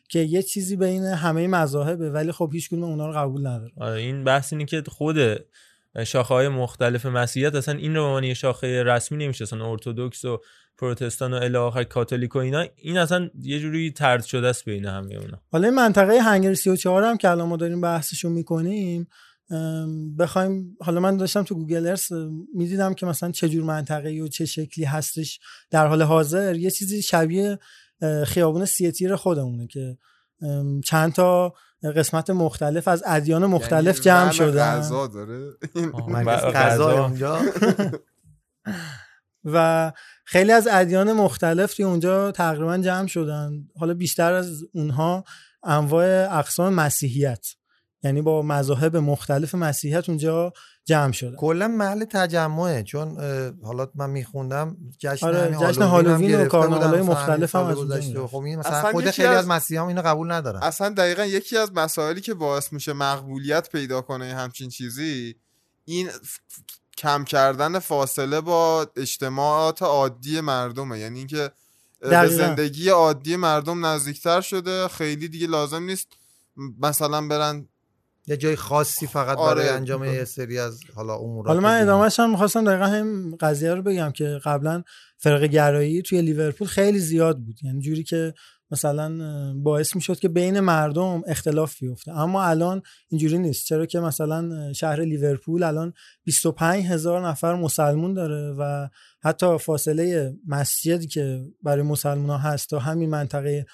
که 0.10 0.20
یه 0.20 0.44
چیزی 0.44 0.76
بین 0.76 1.04
همه 1.04 1.48
مذاهبه 1.48 2.12
ولی 2.12 2.32
خب 2.32 2.50
هیچ 2.54 2.70
کدوم 2.70 2.84
اونا 2.84 3.08
رو 3.08 3.14
قبول 3.14 3.48
نداره. 3.48 3.72
آره 3.78 4.00
این 4.02 4.24
بحث 4.24 4.54
اینه 4.54 4.66
که 4.66 4.84
خود 4.88 5.18
شاخه 6.06 6.34
های 6.34 6.48
مختلف 6.48 7.06
مسیحیت 7.06 7.56
اصلا 7.56 7.78
این 7.78 7.96
رو 7.96 8.22
به 8.22 8.34
شاخه 8.34 8.84
رسمی 8.84 9.18
نمیشه. 9.18 9.44
اصلا 9.44 9.72
ارتودکس 9.72 10.26
و 10.26 10.42
پروتستان 10.78 11.34
و 11.34 11.36
الی 11.36 11.58
آخر 11.58 11.84
کاتولیک 11.84 12.36
و 12.36 12.40
اینا 12.40 12.66
این 12.76 12.98
اصلا 12.98 13.30
یه 13.40 13.60
جوری 13.60 13.92
طرد 13.92 14.24
شده 14.24 14.48
است 14.48 14.66
بین 14.66 14.86
همه 14.86 15.16
اونا. 15.16 15.42
حالا 15.52 15.68
این 15.68 15.76
منطقه 15.76 16.20
هنگر 16.20 16.54
34 16.54 17.04
هم 17.04 17.18
که 17.18 17.30
الان 17.30 17.48
ما 17.48 17.58
داریم 17.58 17.82
بحثشو 17.82 18.30
می‌کنیم 18.30 19.08
بخوایم 20.20 20.78
حالا 20.82 21.00
من 21.00 21.18
داشتم 21.18 21.44
تو 21.44 21.56
گوگل 21.56 21.88
ارث 21.88 22.12
می‌دیدم 22.54 22.94
که 22.94 23.06
مثلا 23.06 23.32
چه 23.32 23.50
جور 23.50 23.64
منطقه 23.64 24.22
و 24.22 24.28
چه 24.28 24.46
شکلی 24.46 24.86
هستش 24.86 25.40
در 25.72 25.88
حال 25.88 26.02
حاضر. 26.02 26.56
یه 26.56 26.72
چیزی 26.72 27.02
شبیه 27.02 27.60
خیابون 28.26 28.66
سی 28.66 28.86
تیر 28.86 29.16
خودمونه 29.16 29.68
که 29.68 29.98
چند 30.86 31.14
تا 31.14 31.54
قسمت 31.96 32.30
مختلف 32.30 32.88
از 32.88 33.04
ادیان 33.06 33.46
مختلف 33.46 33.96
یعنی 33.96 34.00
جمع 34.00 34.26
ون 34.26 34.32
شدن. 34.32 34.80
غذا 34.80 35.08
داره. 35.08 35.52
غذا. 36.52 37.06
اونجا 37.06 37.40
و 39.54 39.92
خیلی 40.26 40.52
از 40.52 40.68
ادیان 40.72 41.14
مختلف 41.14 41.74
توی 41.74 41.86
اونجا 41.86 42.32
تقریبا 42.32 42.78
جمع 42.78 43.08
شدن. 43.08 43.52
حالا 43.80 43.94
بیشتر 43.94 44.34
از 44.34 44.64
اونها 44.74 45.24
انواع 45.64 46.38
اقسام 46.40 46.74
مسیحیت. 46.74 47.48
یعنی 48.04 48.22
با 48.22 48.42
مذاهب 48.42 48.98
مختلف 48.98 49.56
مسیحیت 49.56 50.10
اونجا 50.10 50.54
جمع 50.86 51.12
شدن 51.12 51.36
کلا 51.36 51.68
محل 51.68 52.06
تجمعه 52.06 52.84
چون 52.84 53.18
حالا 53.64 53.88
من 53.96 54.10
میخوندم 54.10 54.78
جشن 55.00 55.28
آره، 55.28 55.58
جشن 55.62 55.82
هالووین 55.82 56.36
و 56.42 56.46
کارناوالای 56.46 57.02
مثلا 57.02 57.14
مختلف 57.14 57.56
هم 57.56 57.66
از. 57.66 57.78
خب 58.32 58.38
این 58.38 58.60
مثلا 58.60 58.92
خود 58.92 59.04
یکی 59.04 59.12
خیلی 59.12 59.28
از- 59.28 59.38
از 59.38 59.48
مسیحا 59.48 59.88
اینو 59.88 60.02
قبول 60.02 60.32
ندارن 60.32 60.60
اصلا 60.64 60.90
دقیقا 60.90 61.26
یکی 61.26 61.58
از 61.58 61.72
مسائلی 61.74 62.22
که 62.22 62.34
باعث 62.34 62.74
میشه 62.74 62.94
مقبولیت 62.94 63.70
پیدا 63.70 64.02
کنه 64.02 64.36
همچین 64.36 64.70
چیزی 64.70 65.36
این 65.86 66.10
کم 66.98 67.24
کردن 67.24 67.80
فاصله 67.80 68.42
با 68.42 68.88
اجتماعات 68.96 69.82
عادی 69.82 70.42
مردمه 70.42 71.00
یعنی 71.00 71.18
اینکه 71.18 71.52
به. 72.02 72.28
زندگی 72.28 72.90
عادی 72.90 73.36
مردم 73.36 73.86
نزدیکتر 73.86 74.42
شده 74.42 74.88
خیلی 74.88 75.28
دیگه 75.28 75.48
لازم 75.48 75.84
نیست 75.84 76.08
مثلا 76.80 77.28
برن 77.28 77.68
یه 78.28 78.38
جای 78.38 78.56
خاصی 78.56 79.08
فقط 79.08 79.38
آره. 79.38 79.56
برای 79.56 79.76
انجام 79.76 80.04
یه 80.04 80.26
سری 80.26 80.60
از 80.60 80.80
حالا 80.96 81.16
امورات 81.16 81.48
حالا 81.48 81.60
من. 81.60 81.82
ادامهش 81.82 82.20
هم 82.20 82.32
می‌خواستم 82.32 82.66
دقیقا 82.66 82.86
هم 82.86 83.36
قضیه 83.36 83.74
رو 83.74 83.82
بگم 83.82 84.12
که 84.12 84.40
قبلا 84.44 84.84
فرق 85.18 85.44
گرایی 85.44 86.02
توی 86.02 86.22
لیورپول 86.22 86.68
خیلی 86.68 87.00
زیاد 87.00 87.38
بود 87.40 87.64
یعنی 87.64 87.82
جوری 87.82 88.04
که 88.04 88.34
مثلا 88.72 89.54
باعث 89.54 89.96
می‌شد 89.96 90.20
که 90.20 90.30
بین 90.30 90.60
مردم 90.60 91.22
اختلاف 91.28 91.80
بیفته 91.80 92.12
اما 92.12 92.44
الان 92.44 92.82
اینجوری 93.10 93.38
نیست 93.38 93.66
چرا 93.66 93.86
که 93.86 94.00
مثلا 94.00 94.74
شهر 94.74 95.02
لیورپول 95.02 95.64
الان 95.64 95.94
25 96.24 96.86
هزار 96.86 97.28
نفر 97.28 97.56
مسلمون 97.56 98.14
داره 98.14 98.56
و 98.60 98.88
حتی 99.24 99.58
فاصله 99.58 100.34
مسجدی 100.48 101.08
که 101.08 101.42
برای 101.64 101.82
مسلمان 101.84 102.30
ها 102.30 102.38
هست 102.38 102.70
تا 102.70 102.80
همین 102.80 103.10
منطقه 103.10 103.66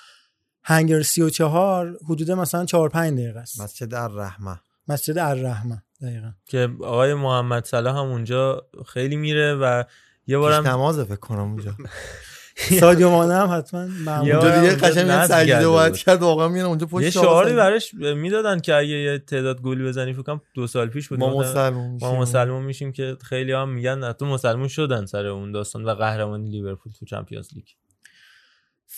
هنگر 0.63 1.02
34 1.02 1.98
حدود 2.06 2.32
مثلا 2.32 2.65
4 2.65 2.89
5 2.89 3.19
دقیقه 3.19 3.39
است. 3.39 3.62
مسجد 3.62 3.93
الرحمه. 3.93 4.60
مسجد 4.88 5.17
الرحمه 5.17 5.84
دقیقا. 6.02 6.32
که 6.45 6.69
آقای 6.82 7.13
محمد 7.13 7.65
صلاح 7.65 7.98
هم 7.98 8.06
اونجا 8.06 8.67
خیلی 8.88 9.15
میره 9.15 9.56
و 9.56 9.84
یه 10.28 10.38
بارم 10.38 10.67
نمازه 10.67 11.04
فکر 11.04 11.15
کنم 11.15 11.39
اونجا. 11.39 11.76
سادیو 12.80 13.10
مانه 13.10 13.34
هم 13.34 13.58
حتما 13.58 13.82
اونجا 14.17 14.60
دیگه 14.60 14.76
قشنگ 14.76 15.26
سجده 15.26 15.67
باید. 15.67 15.98
کرد 15.98 16.22
واقعا 16.22 16.48
میرن 16.48 16.65
اونجا 16.65 16.86
پشت 16.86 17.04
یه 17.04 17.10
شعاری. 17.10 17.54
براش 17.54 17.93
می‌دادن 17.93 18.60
که 18.60 18.76
اگه 18.76 18.88
یه 18.88 19.19
تعداد 19.19 19.62
گل 19.62 19.88
بزنی 19.88 20.13
فکر 20.13 20.22
کنم 20.22 20.41
دو 20.54 20.67
سال 20.67 20.88
پیش 20.88 21.10
بود. 21.10 21.19
ما 21.19 21.39
مثلا 21.39 21.69
مسلمون 21.69 21.91
میشیم. 21.91 22.10
ما 22.10 22.19
مسلمون 22.19 22.63
میشیم 22.63 22.91
که 22.91 23.17
خیلی 23.22 23.52
هم 23.52 23.69
میگن 23.69 24.04
حتی 24.04 24.26
مسلمون 24.26 24.67
شدن 24.67 25.06
سر 25.06 25.26
اون 25.26 25.52
داستان 25.52 25.86
و 25.86 25.89
قهرمانی 25.89 26.50
لیورپول 26.50 26.93
تو 27.00 27.06
چمپیونز 27.06 27.48
لیگ. 27.54 27.65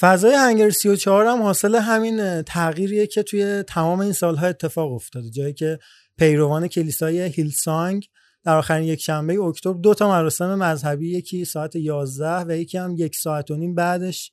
فضای 0.02 0.34
هنگر 0.34 0.70
34 0.70 1.26
هم 1.26 1.42
حاصل 1.42 1.76
همین 1.76 2.42
تغییریه 2.42 3.08
که 3.08 3.24
توی 3.24 3.64
تمام 3.64 4.00
این 4.00 4.14
سالها 4.14 4.48
اتفاق 4.48 4.94
افتاده. 4.94 5.30
جایی 5.30 5.54
که 5.54 5.80
پیروان 6.18 6.68
کلیسای 6.68 7.22
هیلسانگ 7.22 8.08
در 8.44 8.58
آخرین 8.58 8.88
یک 8.88 9.02
شنبه 9.02 9.42
اکتبر 9.42 9.82
دو 9.82 9.94
تا 9.94 10.10
مراسم 10.10 10.56
مذهبی 10.56 11.18
یکی 11.18 11.46
ساعت 11.46 11.76
11 11.76 12.46
و 12.48 12.58
یکی 12.58 12.78
هم 12.78 12.96
یک 12.98 13.16
ساعت 13.16 13.52
و 13.52 13.56
نیم 13.56 13.76
بعدش 13.76 14.32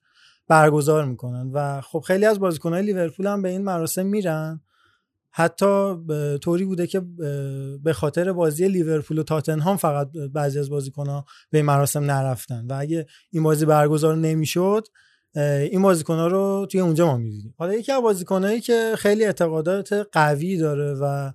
برگزار 0.48 1.04
می‌کنن. 1.04 1.50
و 1.52 1.80
خب 1.80 2.04
خیلی 2.06 2.26
از 2.26 2.40
بازیکنهای 2.40 2.82
لیورپول 2.82 3.26
هم 3.26 3.42
به 3.42 3.48
این 3.48 3.64
مراسم 3.64 4.06
میرن. 4.06 4.60
حتی 5.30 5.96
طوری 6.42 6.64
بوده 6.64 6.86
که 6.86 7.00
به 7.82 7.92
خاطر 7.92 8.32
بازی 8.32 8.68
لیورپول 8.68 9.18
و 9.18 9.22
تاتنهام 9.22 9.76
فقط 9.76 10.08
بعضی 10.32 10.58
از 10.58 10.70
بازیکنها 10.70 11.24
به 11.50 11.58
این 11.58 11.64
مراسم 11.66 12.04
نرفتن. 12.04 12.66
و 12.66 12.76
اگه 12.78 13.06
این 13.30 13.42
بازی 13.42 13.66
برگزار 13.66 14.16
نمی‌شد 14.16 14.84
این 15.40 15.82
بازیکنها 15.82 16.26
رو 16.26 16.66
توی 16.70 16.80
اونجا 16.80 17.06
ما 17.06 17.16
می‌دیدیم. 17.16 17.54
حالا 17.58 17.74
یکی 17.74 17.92
از 17.92 18.02
بازیکنهایی 18.02 18.60
که 18.60 18.94
خیلی 18.98 19.24
اعتقادات 19.24 20.08
قوی 20.12 20.56
داره 20.56 20.94
و 20.94 21.32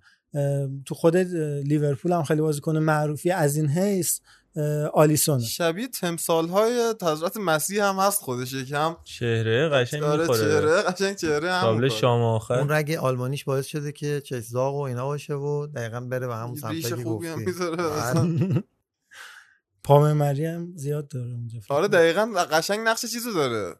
تو 0.85 0.95
خود 0.95 1.17
لیورپول 1.17 2.11
هم 2.11 2.23
خیلی 2.23 2.41
بازیکن 2.41 2.77
معروفی 2.77 3.31
از 3.31 3.55
این 3.55 3.69
حیث 3.69 4.19
اه، 4.55 4.85
آلیسونه. 4.85 5.43
شبیه 5.43 5.87
تمثال 5.87 6.47
های 6.47 6.93
حضرت 7.01 7.37
مسیح 7.37 7.83
هم 7.83 7.95
هست 7.95 8.21
خودش 8.21 8.53
یکم. 8.53 8.95
چهره 9.03 9.69
قشنگ 9.69 10.03
آره 10.03 10.21
می‌خوره. 10.21 10.39
چهره 10.39 10.81
قشنگ 10.81 11.15
چهره 11.15 11.51
هم. 11.51 11.89
شام 11.89 12.21
آخر. 12.21 12.53
اون 12.53 12.71
رگ 12.71 12.91
آلمانیش 12.91 13.43
باعث 13.43 13.65
شده 13.65 13.91
که 13.91 14.21
چشزاق 14.25 14.75
و 14.75 14.79
اینا 14.79 15.05
باشه 15.05 15.33
و 15.33 15.67
دقیقا 15.67 15.99
بره 15.99 16.27
به 16.27 16.35
همون 16.35 16.55
سمت 16.55 16.71
ریش 16.71 16.87
که 16.87 16.95
خوبی 16.95 17.27
هم 17.27 17.39
می‌ذاره. 17.39 17.83
اصلا. 17.83 18.37
پاممری 19.83 20.45
هم 20.45 20.71
زیاد 20.75 21.07
داره 21.07 21.31
اونجا. 21.31 21.59
آره 21.69 21.87
دقیقا 21.87 22.25
قشنگ 22.51 22.79
نقش 22.79 23.01
چیزو 23.05 23.33
داره. 23.33 23.75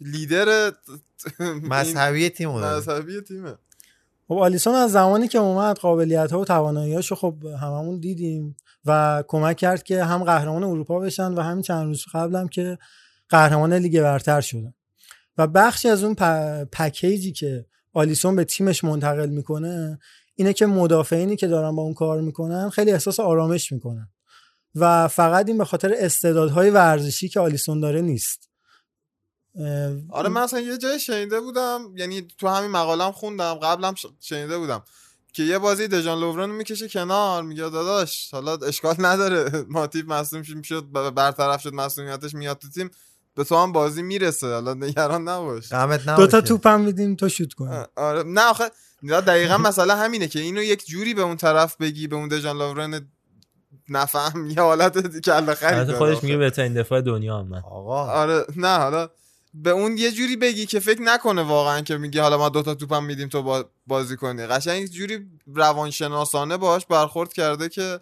لیدر 0.00 0.72
مذهبی 1.62 2.28
تیم 2.28 2.52
داره. 2.52 2.76
مذهبی 2.76 3.20
تیمه. 3.20 3.54
خب 4.28 4.34
آلیسون 4.34 4.74
از 4.74 4.92
زمانی 4.92 5.28
که 5.28 5.38
اومد 5.38 5.78
قابلیت 5.78 6.32
ها 6.32 6.40
و 6.40 6.44
توانایی‌هاش 6.44 7.10
رو 7.10 7.16
خب 7.16 7.44
هممون 7.62 7.98
دیدیم 7.98 8.56
و 8.84 9.24
کمک 9.28 9.56
کرد 9.56 9.82
که 9.82 10.04
هم 10.04 10.24
قهرمان 10.24 10.64
اروپا 10.64 10.98
بشن 10.98 11.32
و 11.32 11.40
همین 11.40 11.62
چند 11.62 11.86
روز 11.86 12.04
قبلم 12.14 12.48
که 12.48 12.78
قهرمان 13.28 13.72
لیگ 13.74 14.00
برتر 14.02 14.40
شدن. 14.40 14.74
و 15.38 15.46
بخشی 15.46 15.88
از 15.88 16.04
اون 16.04 16.14
پ- 16.14 16.68
پکیجی 16.72 17.32
که 17.32 17.66
آلیسون 17.92 18.36
به 18.36 18.44
تیمش 18.44 18.84
منتقل 18.84 19.28
می‌کنه 19.28 19.98
اینه 20.34 20.52
که 20.52 20.66
مدافعینی 20.66 21.36
که 21.36 21.46
دارن 21.46 21.76
با 21.76 21.82
اون 21.82 21.94
کار 21.94 22.20
می‌کنن 22.20 22.70
خیلی 22.70 22.92
احساس 22.92 23.20
آرامش 23.20 23.72
می‌کنن. 23.72 24.08
و 24.74 25.08
فقط 25.08 25.48
این 25.48 25.58
به 25.58 25.64
خاطر 25.64 25.94
استعدادهای 25.98 26.70
ورزشی 26.70 27.28
که 27.28 27.40
آلیسون 27.40 27.80
داره 27.80 28.00
نیست. 28.00 28.51
آره 30.10 30.28
من 30.28 30.40
اصلا 30.40 30.60
یه 30.60 30.78
جای 30.78 31.00
شنیده 31.00 31.40
بودم 31.40 31.80
یعنی 31.96 32.26
تو 32.38 32.48
همین 32.48 32.70
مقالم 32.70 33.12
خوندم 33.12 33.54
قبلم 33.54 33.94
شنیده 34.20 34.58
بودم 34.58 34.82
که 35.32 35.42
یه 35.42 35.58
بازی 35.58 35.88
دژان 35.88 36.20
لوورن 36.20 36.50
می‌کشه 36.50 36.88
کنار 36.88 37.42
میگه 37.42 37.62
داداش 37.62 38.30
حالا 38.34 38.56
اشکال 38.56 38.94
نداره. 38.98 39.50
ماتیب 39.68 40.12
مصدوم 40.12 40.62
شد- 40.62 40.86
برطرف 41.14 41.62
شد 41.62 41.74
مسئولیتش 41.74 42.34
میاد 42.34 42.58
تو 42.58 42.68
تیم 42.70 42.90
به 43.34 43.44
تو 43.44 43.56
هم 43.56 43.72
بازی 43.72 44.02
می‌رسه. 44.02 44.46
حالا 44.52 44.74
نگران 44.74 45.28
نباش. 45.28 45.72
غمت 45.72 46.06
دو 46.06 46.26
تا 46.26 46.40
توپ 46.40 46.66
هم 46.66 46.80
میدیم 46.80 47.14
تو 47.16 47.28
شوت 47.28 47.52
کنی 47.54 47.68
آ- 47.76 47.84
آره. 47.96 48.22
نه 48.22 48.40
آخه 48.50 48.64
نه، 49.02 49.20
دقیقا 49.20 49.58
مسئله 49.58 49.94
همینه 49.94 50.28
که 50.28 50.40
اینو 50.40 50.62
یک 50.62 50.86
جوری 50.86 51.14
به 51.14 51.22
اون 51.22 51.36
طرف 51.36 51.76
بگی 51.76 52.06
به 52.06 52.16
اون 52.16 52.28
دژان 52.28 52.56
لوورن 52.58 53.08
نفهم 53.88 54.46
یه 54.46 54.60
حالت 54.62 55.20
کله 55.20 55.54
خری 55.54 55.74
البته 55.74 55.92
داره 55.92 55.98
خودش. 55.98 56.22
میگه 56.24 56.36
بهترین 56.36 56.74
دفاع 56.74 57.00
دنیا 57.00 57.38
هم 57.38 57.48
من. 57.48 57.58
آقا. 57.58 58.04
آره. 58.12 58.44
نه 58.56 58.76
حالا 58.78 59.08
به 59.54 59.70
اون 59.70 59.96
یه 59.98 60.12
جوری 60.12 60.36
بگی 60.36 60.66
که 60.66 60.80
فکر 60.80 61.02
نکنه 61.02 61.42
واقعا 61.42 61.80
که 61.80 61.96
میگه 61.96 62.22
حالا 62.22 62.38
ما 62.38 62.48
دوتا 62.48 62.74
توپم 62.74 63.04
میدیم 63.04 63.28
تو 63.28 63.42
با- 63.42 63.70
بازی 63.86 64.16
کنی. 64.16 64.46
قشنگ 64.46 64.86
جوری 64.86 65.26
روانشناسانه 65.54 66.56
باهاش 66.56 66.86
برخورد 66.86 67.32
کرده 67.32 67.68
که 67.68 68.00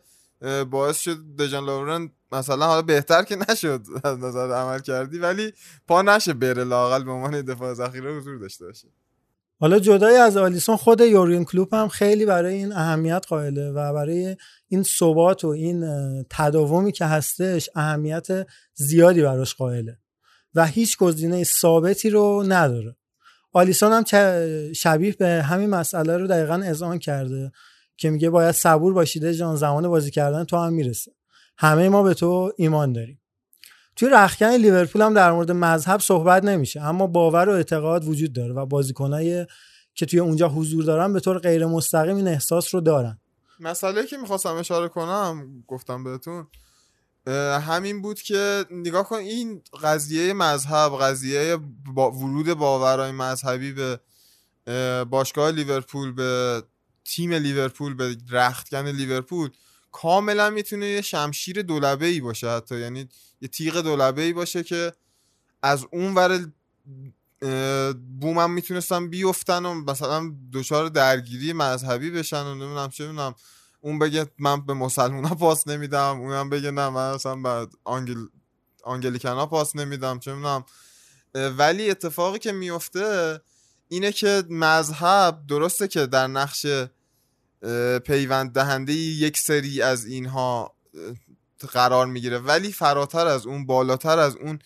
باعث 0.70 0.98
شد 1.00 1.18
دژان 1.38 1.64
لورن 1.64 2.10
مثلا 2.32 2.66
حالا 2.66 2.82
بهتر 2.82 3.22
که 3.22 3.36
نشد 3.48 3.82
از 4.04 4.18
نظر 4.18 4.52
عمل 4.52 4.78
کردی 4.78 5.18
ولی 5.18 5.52
پا 5.88 6.02
نشه 6.02 6.32
بره 6.32 6.64
لاقل 6.64 7.04
به 7.04 7.10
عنوان 7.10 7.42
دفاع 7.42 7.74
ذخیره 7.74 8.16
حضور 8.16 8.38
داشته 8.38 8.66
باشه. 8.66 8.88
حالا 9.60 9.78
جدای 9.78 10.16
از 10.16 10.36
آلیسون 10.36 10.76
خود 10.76 11.00
یورگن 11.00 11.44
کلوپ 11.44 11.74
هم 11.74 11.88
خیلی 11.88 12.26
برای 12.26 12.54
این 12.54 12.72
اهمیت 12.72 13.24
قائله 13.28 13.70
و 13.70 13.92
برای 13.94 14.36
این 14.68 14.82
ثبات 14.82 15.44
و 15.44 15.48
این 15.48 15.84
تداومی 16.30 16.92
که 16.92 17.04
هستش 17.04 17.70
اهمیت 17.74 18.26
زیادی 18.74 19.22
براش 19.22 19.54
قائله. 19.54 19.98
و 20.54 20.66
هیچ 20.66 20.98
گزینه 20.98 21.44
ثابتی 21.44 22.10
رو 22.10 22.44
نداره. 22.48 22.96
آلیسون 23.52 23.92
هم 23.92 24.04
شبیه 24.72 25.12
به 25.12 25.26
همین 25.26 25.70
مسئله 25.70 26.16
رو 26.16 26.26
دقیقا 26.26 26.54
اذعان 26.54 26.98
کرده 26.98 27.52
که 27.96 28.10
میگه 28.10 28.30
باید 28.30 28.54
صبور 28.54 28.92
باشیده 28.92 29.34
جان 29.34 29.56
زمان 29.56 29.88
بازی 29.88 30.10
کردن 30.10 30.44
تو 30.44 30.56
هم 30.56 30.72
می‌رسه. 30.72 31.12
همه 31.58 31.88
ما 31.88 32.02
به 32.02 32.14
تو 32.14 32.52
ایمان 32.56 32.92
داریم. 32.92 33.20
توی 33.96 34.08
رخکن 34.08 34.50
لیورپول 34.50 35.02
هم 35.02 35.14
در 35.14 35.32
مورد 35.32 35.50
مذهب 35.50 36.00
صحبت 36.00 36.44
نمیشه 36.44 36.80
اما 36.80 37.06
باور 37.06 37.48
و 37.48 37.52
اعتقاد 37.52 38.08
وجود 38.08 38.32
داره 38.32 38.54
و 38.54 38.66
بازیکنای 38.66 39.46
که 39.94 40.06
توی 40.06 40.18
اونجا 40.18 40.48
حضور 40.48 40.84
دارن 40.84 41.12
به 41.12 41.20
طور 41.20 41.38
غیر 41.38 41.66
مستقیم 41.66 42.16
این 42.16 42.28
احساس 42.28 42.74
رو 42.74 42.80
دارن. 42.80 43.18
مسئله 43.60 44.06
که 44.06 44.16
می‌خواستم 44.16 44.54
اشاره 44.54 44.88
کنم 44.88 45.64
گفتم 45.66 46.04
بهتون 46.04 46.46
همین 47.60 48.02
بود 48.02 48.22
که 48.22 48.64
نگاه 48.70 49.08
کن 49.08 49.16
این 49.16 49.62
قضیه 49.82 50.32
مذهب 50.32 50.98
قضیه 51.00 51.58
با 51.94 52.10
ورود 52.10 52.54
باورهای 52.54 53.10
مذهبی 53.12 53.72
به 53.72 54.00
اه، 54.66 55.04
باشگاه 55.04 55.50
لیورپول 55.50 56.12
به 56.12 56.62
تیم 57.04 57.32
لیورپول 57.32 57.94
به 57.94 58.16
رختکن 58.30 58.86
لیورپول 58.86 59.50
کاملا 59.92 60.50
می‌تونه 60.50 60.86
یه 60.86 61.00
شمشیر 61.00 61.62
دولبه 61.62 62.06
ای 62.06 62.20
باشه 62.20 62.50
حتی. 62.50 62.80
یعنی 62.80 63.08
یه 63.40 63.48
تیغ 63.48 63.80
دولبه 63.80 64.22
ای 64.22 64.32
باشه 64.32 64.62
که 64.62 64.92
از 65.62 65.86
اون 65.92 66.14
ور 66.14 66.46
اه، 67.42 67.92
بوم 67.92 68.38
هم 68.38 68.50
می‌تونستن 68.50 69.10
بیفتن 69.10 69.66
و 69.66 69.74
مثلا 69.74 70.34
دچار 70.52 70.88
درگیری 70.88 71.52
مذهبی 71.52 72.10
بشن 72.10 72.42
و 72.46 72.54
نمی‌دونم 72.54 72.88
چه 72.88 73.06
می‌دونم. 73.06 73.34
اون 73.80 73.98
بگه 73.98 74.26
من 74.38 74.66
به 74.66 74.74
مسلمان 74.74 75.24
ها 75.24 75.34
پاس 75.34 75.68
نمیدم 75.68 76.20
اونم 76.20 76.50
بگه 76.50 76.70
نه 76.70 76.88
من 76.88 77.10
اصلا 77.10 77.36
به 77.36 77.68
آنگل... 77.84 78.26
آنگلیکن 78.84 79.28
ها 79.28 79.46
پاس 79.46 79.76
نمیدم 79.76 80.18
چه 80.18 80.34
می‌دونم. 80.34 80.64
ولی 81.34 81.90
اتفاقی 81.90 82.38
که 82.38 82.52
میفته 82.52 83.40
اینه 83.88 84.12
که 84.12 84.44
مذهب 84.50 85.46
درسته 85.48 85.88
که 85.88 86.06
در 86.06 86.26
نقش 86.26 86.66
پیوند 88.04 88.52
دهنده 88.52 88.92
یک 88.92 89.38
سری 89.38 89.82
از 89.82 90.04
اینها 90.06 90.74
قرار 91.72 92.06
می‌گیره. 92.06 92.38
ولی 92.38 92.72
فراتر 92.72 93.26
از 93.26 93.46
اون 93.46 93.66
بالاتر 93.66 94.18
از 94.18 94.36
اون 94.36 94.58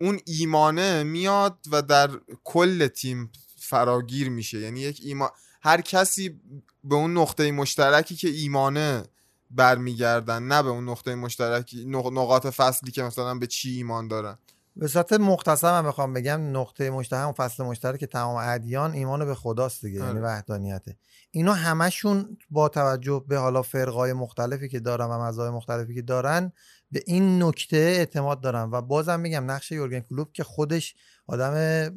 اون 0.00 0.20
ایمانه 0.26 1.02
میاد 1.02 1.58
و 1.72 1.82
در 1.82 2.10
کل 2.44 2.86
تیم 2.86 3.32
فراگیر 3.60 4.28
میشه. 4.28 4.58
یعنی 4.58 4.80
یک 4.80 5.00
ایمان 5.02 5.30
هر 5.66 5.80
کسی 5.80 6.40
به 6.84 6.94
اون 6.94 7.18
نقطه 7.18 7.52
مشترکی 7.52 8.16
که 8.16 8.28
ایمانه 8.28 9.02
برمیگردن 9.50 10.42
نه 10.42 10.62
به 10.62 10.68
اون 10.68 10.88
نقطه 10.88 11.14
مشترکی 11.14 11.84
نق- 11.84 12.12
نقاط 12.12 12.46
فصلی 12.46 12.90
که 12.90 13.02
مثلا 13.02 13.34
به 13.34 13.46
چی 13.46 13.70
ایمان 13.70 14.08
دارن 14.08 14.38
به 14.76 14.88
صورت 14.88 15.12
مختصر 15.12 15.80
من 15.80 15.88
بخوام 15.88 16.12
بگم 16.12 16.56
نقطه 16.56 16.90
مشترک 16.90 17.28
و 17.28 17.32
فصل 17.32 17.64
مشترک 17.64 18.04
تمام 18.04 18.36
ادیان 18.36 18.92
ایمان 18.92 19.24
به 19.24 19.34
خداست 19.34 19.84
دیگه 19.84 19.98
یعنی 19.98 20.10
آره. 20.10 20.20
وحدانیته 20.20 20.96
اینا 21.30 21.52
همشون 21.52 22.38
با 22.50 22.68
توجه 22.68 23.24
به 23.28 23.38
حالا 23.38 23.62
فرقای 23.62 24.12
مختلفی 24.12 24.68
که 24.68 24.80
دارن 24.80 25.06
و 25.06 25.22
مذاهب 25.22 25.54
مختلفی 25.54 25.94
که 25.94 26.02
دارن 26.02 26.52
به 26.90 27.02
این 27.06 27.42
نکته 27.42 27.76
اعتماد 27.76 28.40
دارن 28.40 28.70
و 28.70 28.82
بازم 28.82 29.20
میگم 29.20 29.50
نقش 29.50 29.72
یورگن 29.72 30.00
کلوپ 30.00 30.32
که 30.32 30.44
خودش 30.44 30.94
آدم 31.26 31.54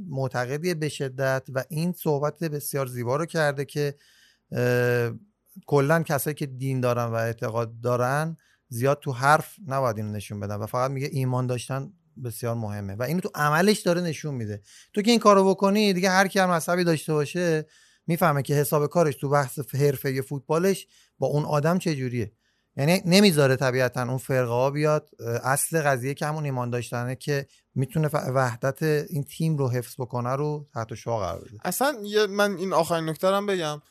معتقدیه 0.09 0.73
به 0.73 0.89
شدت 0.89 1.47
و 1.53 1.63
این 1.69 1.93
صحبت 1.93 2.39
بسیار 2.39 2.85
زیبا 2.87 3.15
رو 3.15 3.25
کرده 3.25 3.65
که 3.65 3.95
کلا 5.65 6.03
کسایی 6.03 6.33
که 6.33 6.45
دین 6.45 6.81
دارن 6.81 7.05
و 7.05 7.13
اعتقاد 7.13 7.81
دارن 7.81 8.37
زیاد 8.69 8.99
تو 8.99 9.11
حرف 9.11 9.55
نباید 9.67 9.97
اینو 9.97 10.11
نشون 10.11 10.39
بدن 10.39 10.55
و 10.55 10.65
فقط 10.65 10.91
میگه 10.91 11.09
ایمان 11.11 11.47
داشتن 11.47 11.93
بسیار 12.23 12.55
مهمه 12.55 12.95
و 12.95 13.03
اینو 13.03 13.19
تو 13.19 13.29
عملش 13.35 13.79
داره 13.79 14.01
نشون 14.01 14.35
میده. 14.35 14.61
تو 14.93 15.01
که 15.01 15.11
این 15.11 15.19
کارو 15.19 15.49
بکنی 15.49 15.93
دیگه 15.93 16.09
هر 16.09 16.27
کی 16.27 16.39
هم 16.39 16.49
مذهبی 16.49 16.83
داشته 16.83 17.13
باشه 17.13 17.65
می‌فهمه 18.07 18.41
که 18.41 18.53
حساب 18.53 18.87
کارش 18.87 19.15
تو 19.15 19.29
بحث 19.29 19.59
حرفه 19.75 20.21
فوتبالش 20.21 20.87
با 21.19 21.27
اون 21.27 21.45
آدم 21.45 21.77
چه 21.77 21.95
جوریه 21.95 22.31
یعنی 22.79 23.01
نمی‌ذاره 23.05 23.55
طبیعتا 23.55 24.01
اون 24.01 24.17
فرقه 24.17 24.51
ها 24.51 24.69
بیاد. 24.71 25.09
اصل 25.43 25.81
قضیه 25.81 26.13
که 26.13 26.25
همون 26.25 26.45
ایمان 26.45 26.69
داشتنه 26.69 27.15
که 27.15 27.47
می‌تونه 27.75 28.07
وحدت 28.07 28.83
این 28.83 29.23
تیم 29.23 29.57
رو 29.57 29.69
حفظ 29.69 29.95
بکنه 29.99 30.35
رو 30.35 30.67
تحت 30.73 30.95
شعا 30.95 31.19
قرار 31.19 31.41
بده. 31.41 31.57
اصلا 31.63 31.97
من 32.29 32.57
این 32.57 32.73
آخرین 32.73 33.09
نکته 33.09 33.27
هم 33.27 33.45
بگم. 33.45 33.81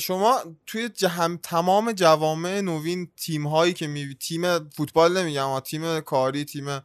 شما 0.00 0.40
توی 0.66 0.88
جهم 0.88 1.38
تمام 1.42 1.92
جوامع 1.92 2.60
نوین 2.60 3.08
تیم 3.16 3.46
هایی 3.46 3.72
که 3.72 3.86
می 3.86 4.14
تیم 4.14 4.68
فوتبال 4.68 5.18
نمیگم 5.18 5.60
تیم 5.60 6.00
کاری 6.00 6.44
تیم 6.44 6.80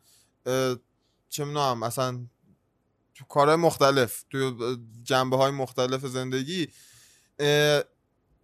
چه 1.29 1.45
می‌دونم 1.45 1.79
مثلا 1.79 2.19
تو 3.15 3.25
کارهای 3.25 3.57
مختلف 3.57 4.23
تو 4.31 4.55
جنبه 5.03 5.37
های 5.37 5.51
مختلف 5.51 6.05
زندگی 6.05 6.67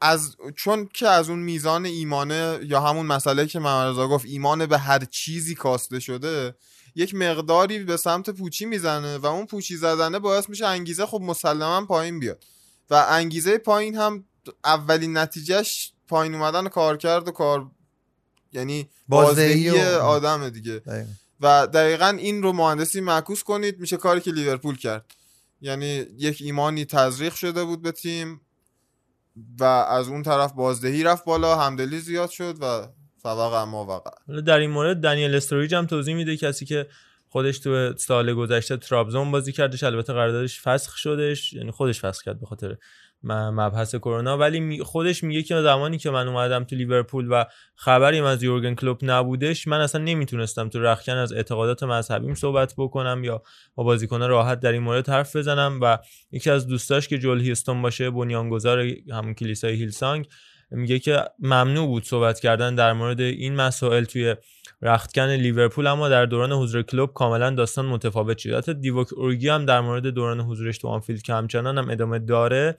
از 0.02 0.36
چون 0.56 0.90
که 0.94 1.08
از 1.08 1.30
اون 1.30 1.40
میزان 1.40 1.86
ایمانه 1.86 2.60
یا 2.64 2.82
همون 2.82 3.06
مسئله 3.06 3.48
که 3.48 3.60
محمد 3.60 3.92
رضا 3.92 4.08
گفت 4.08 4.26
ایمان 4.26 4.66
به 4.66 4.78
هر 4.78 5.00
چیزی 5.06 5.56
کاسته 5.56 6.00
شده 6.00 6.56
یک 6.96 7.16
مقداری 7.16 7.80
به 7.80 7.98
سمت 7.98 8.30
پوچی 8.30 8.66
می‌زنه 8.66 9.18
و 9.18 9.26
اون 9.26 9.46
پوچی 9.46 9.76
زدنه 9.78 10.20
باعث 10.20 10.50
میشه 10.50 10.66
انگیزه 10.68 11.06
خب 11.06 11.22
مسلما 11.22 11.86
پایین 11.86 12.20
بیاد. 12.20 12.44
و 12.90 13.06
انگیزه 13.10 13.58
پایین 13.58 13.96
هم 13.96 14.24
اولین 14.66 15.18
نتیجهش 15.18 15.94
پایین 16.08 16.36
اومدن 16.36 16.68
کار 16.68 16.98
کرد 16.98 17.28
و 17.28 17.32
کار 17.32 17.72
یعنی 18.54 18.90
بازدهی 19.08 19.70
بازدهی 19.70 19.96
و- 19.96 20.00
آدم 20.00 20.50
دیگه. 20.50 20.72
دقیقاً. 20.80 21.10
و 21.42 21.68
دقیقا 21.68 22.08
این 22.08 22.44
رو 22.44 22.54
مهندسی 22.54 23.02
معکوس 23.02 23.44
کنید 23.44 23.80
میشه 23.80 23.98
کاری 23.98 24.22
که 24.22 24.32
لیورپول 24.32 24.78
کرد. 24.78 25.06
یعنی 25.62 26.06
یک 26.18 26.38
ایمانی 26.42 26.86
تزریق 26.86 27.34
شده 27.36 27.64
بود 27.64 27.82
به 27.82 27.92
تیم. 27.92 28.42
و 29.60 29.64
از 29.64 30.08
اون 30.08 30.24
طرف 30.24 30.54
بازدهی 30.54 31.04
رفت 31.04 31.26
بالا 31.26 31.56
همدلی 31.56 32.00
زیاد 32.00 32.30
شد 32.30 32.56
و 32.62 32.88
وقع 33.22 33.54
ما 33.54 33.86
وقع. 33.86 34.42
در 34.42 34.60
این 34.60 34.70
مورد 34.70 34.98
دنیل 34.98 35.36
استوریج 35.36 35.76
هم 35.76 35.86
توضیح 35.86 36.16
میده 36.16 36.38
کسی 36.38 36.66
که 36.66 36.88
خودش 37.30 37.60
تو 37.60 37.94
سال 37.98 38.34
گذشته 38.34 38.78
ترابزون 38.78 39.32
بازی 39.32 39.52
کردش 39.52 39.84
البته 39.84 40.14
قراردادش 40.14 40.62
فسخ 40.62 40.98
شدش 40.98 41.54
یعنی 41.54 41.72
خودش 41.72 42.02
فسخ 42.02 42.24
کرد 42.24 42.40
به 42.40 42.46
خاطر 42.46 42.78
مبحث 43.24 43.96
کرونا. 43.96 44.38
ولی 44.38 44.84
خودش 44.84 45.24
میگه 45.24 45.44
که 45.44 45.62
زمانی 45.62 45.98
که 45.98 46.10
من 46.10 46.28
اومدم 46.28 46.64
تو 46.64 46.76
لیورپول 46.76 47.28
و 47.32 47.44
خبریم 47.76 48.24
از 48.24 48.44
یورگن 48.44 48.76
کلوپ 48.76 49.00
نبودش 49.02 49.68
من 49.68 49.82
اصلا 49.82 50.04
نمی‌تونستم 50.04 50.70
تو 50.70 50.80
رخکن 50.80 51.18
از 51.18 51.34
اعتقادات 51.34 51.84
مذهبیم 51.84 52.34
صحبت 52.34 52.74
بکنم 52.78 53.24
یا 53.24 53.42
با 53.76 53.84
بازیکنان 53.84 54.30
راحت 54.30 54.60
در 54.60 54.72
این 54.72 54.82
مورد 54.82 55.10
حرف 55.10 55.36
بزنم. 55.36 55.80
و 55.82 55.98
یکی 56.32 56.50
از 56.50 56.68
دوستاش 56.68 57.08
که 57.08 57.18
جول 57.18 57.42
هیستون 57.42 57.82
باشه 57.82 58.10
بنیانگذار 58.10 58.80
همون 59.12 59.34
کلیسای 59.34 59.76
هیلسانگ 59.76 60.28
میگه 60.72 61.00
که 61.00 61.24
ممنوع 61.40 61.88
بود 61.88 62.04
صحبت 62.04 62.40
کردن 62.40 62.76
در 62.76 62.94
مورد 62.94 63.22
این 63.22 63.56
مسائل 63.56 64.04
توی 64.04 64.36
رختکن 64.82 65.30
لیورپول. 65.30 65.88
اما 65.88 66.10
در 66.10 66.26
دوران 66.26 66.52
حضور 66.52 66.82
کلوب 66.82 67.14
کاملا 67.14 67.50
داستان 67.50 67.86
متفاوت 67.86 68.38
شد. 68.38 68.54
حتی 68.54 68.74
دیوک 68.74 69.14
اورگی 69.14 69.50
هم 69.50 69.66
در 69.66 69.82
مورد 69.82 70.08
دوران 70.08 70.40
حضورش 70.40 70.78
تو 70.78 70.88
آنفیلد 70.88 71.22
که 71.22 71.34
همچنان 71.34 71.78
هم 71.78 71.90
ادامه 71.90 72.20
داره 72.20 72.78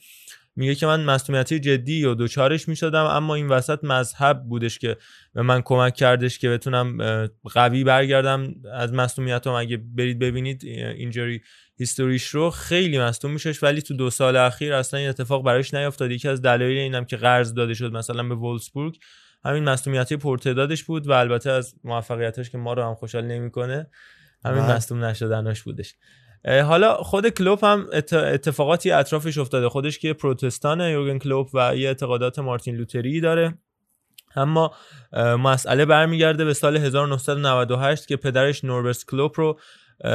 میگه 0.56 0.74
که 0.74 0.86
من 0.86 1.04
مسئولیتی 1.04 1.60
جدی 1.60 2.04
و 2.04 2.14
دوچارش 2.14 2.68
می‌شدم 2.68 3.04
اما 3.04 3.34
این 3.34 3.48
وسط 3.48 3.84
مذهب 3.84 4.42
بودش 4.42 4.78
که 4.78 4.96
به 5.34 5.42
من 5.42 5.62
کمک 5.62 5.94
کردش 5.94 6.38
که 6.38 6.48
بتونم 6.48 6.98
قوی 7.54 7.84
برگردم 7.84 8.54
از 8.72 8.92
مسئولیتم 8.92 9.50
اگه 9.50 9.76
برید 9.76 10.18
ببینید 10.18 10.64
اینجوری 10.64 11.40
هیستوریش 11.78 12.26
رو 12.26 12.50
خیلی 12.50 12.98
مصدوم 12.98 13.30
میشش 13.30 13.62
ولی 13.62 13.82
تو 13.82 13.94
دو 13.94 14.10
سال 14.10 14.36
اخیر 14.36 14.72
اصلا 14.72 15.00
این 15.00 15.08
اتفاق 15.08 15.44
براش 15.44 15.74
نیافتاد 15.74 16.10
یکی 16.10 16.28
از 16.28 16.42
دلایل 16.42 16.78
اینم 16.78 17.04
که 17.04 17.16
قرض 17.16 17.54
داده 17.54 17.74
شد 17.74 17.92
مثلا 17.92 18.22
به 18.22 18.34
وولسبورگ 18.34 18.98
همین 19.44 19.64
مسئولیتی 19.64 20.16
پرتعدادش 20.16 20.84
بود 20.84 21.06
و 21.06 21.12
البته 21.12 21.50
از 21.50 21.74
موفقیتش 21.84 22.50
که 22.50 22.58
ما 22.58 22.72
رو 22.72 22.82
هم 22.82 22.94
خوشحال 22.94 23.24
نمی‌کنه 23.24 23.86
همین. 24.44 24.62
مصدوم 24.62 25.04
نشدناش 25.04 25.62
بودش 25.62 25.94
حالا 26.44 26.94
خود 26.94 27.28
کلوپ 27.28 27.64
هم 27.64 27.86
ات- 27.92 28.12
اتفاقاتی 28.12 28.90
اطرافش 28.90 29.38
افتاده. 29.38 29.68
خودش 29.68 29.98
که 29.98 30.12
پروتستان 30.12 30.80
یورگن 30.80 31.18
کلوپ 31.18 31.50
و 31.54 31.76
یه 31.76 31.88
اعتقادات 31.88 32.38
مارتین 32.38 32.76
لوتری 32.76 33.20
داره. 33.20 33.58
اما 34.36 34.74
مسئله 35.16 35.84
برمیگرده 35.84 36.44
به 36.44 36.54
سال 36.54 36.76
1998 36.76 38.08
که 38.08 38.16
پدرش 38.16 38.64
نوربرت 38.64 39.04
کلوپ 39.04 39.40
رو 39.40 39.58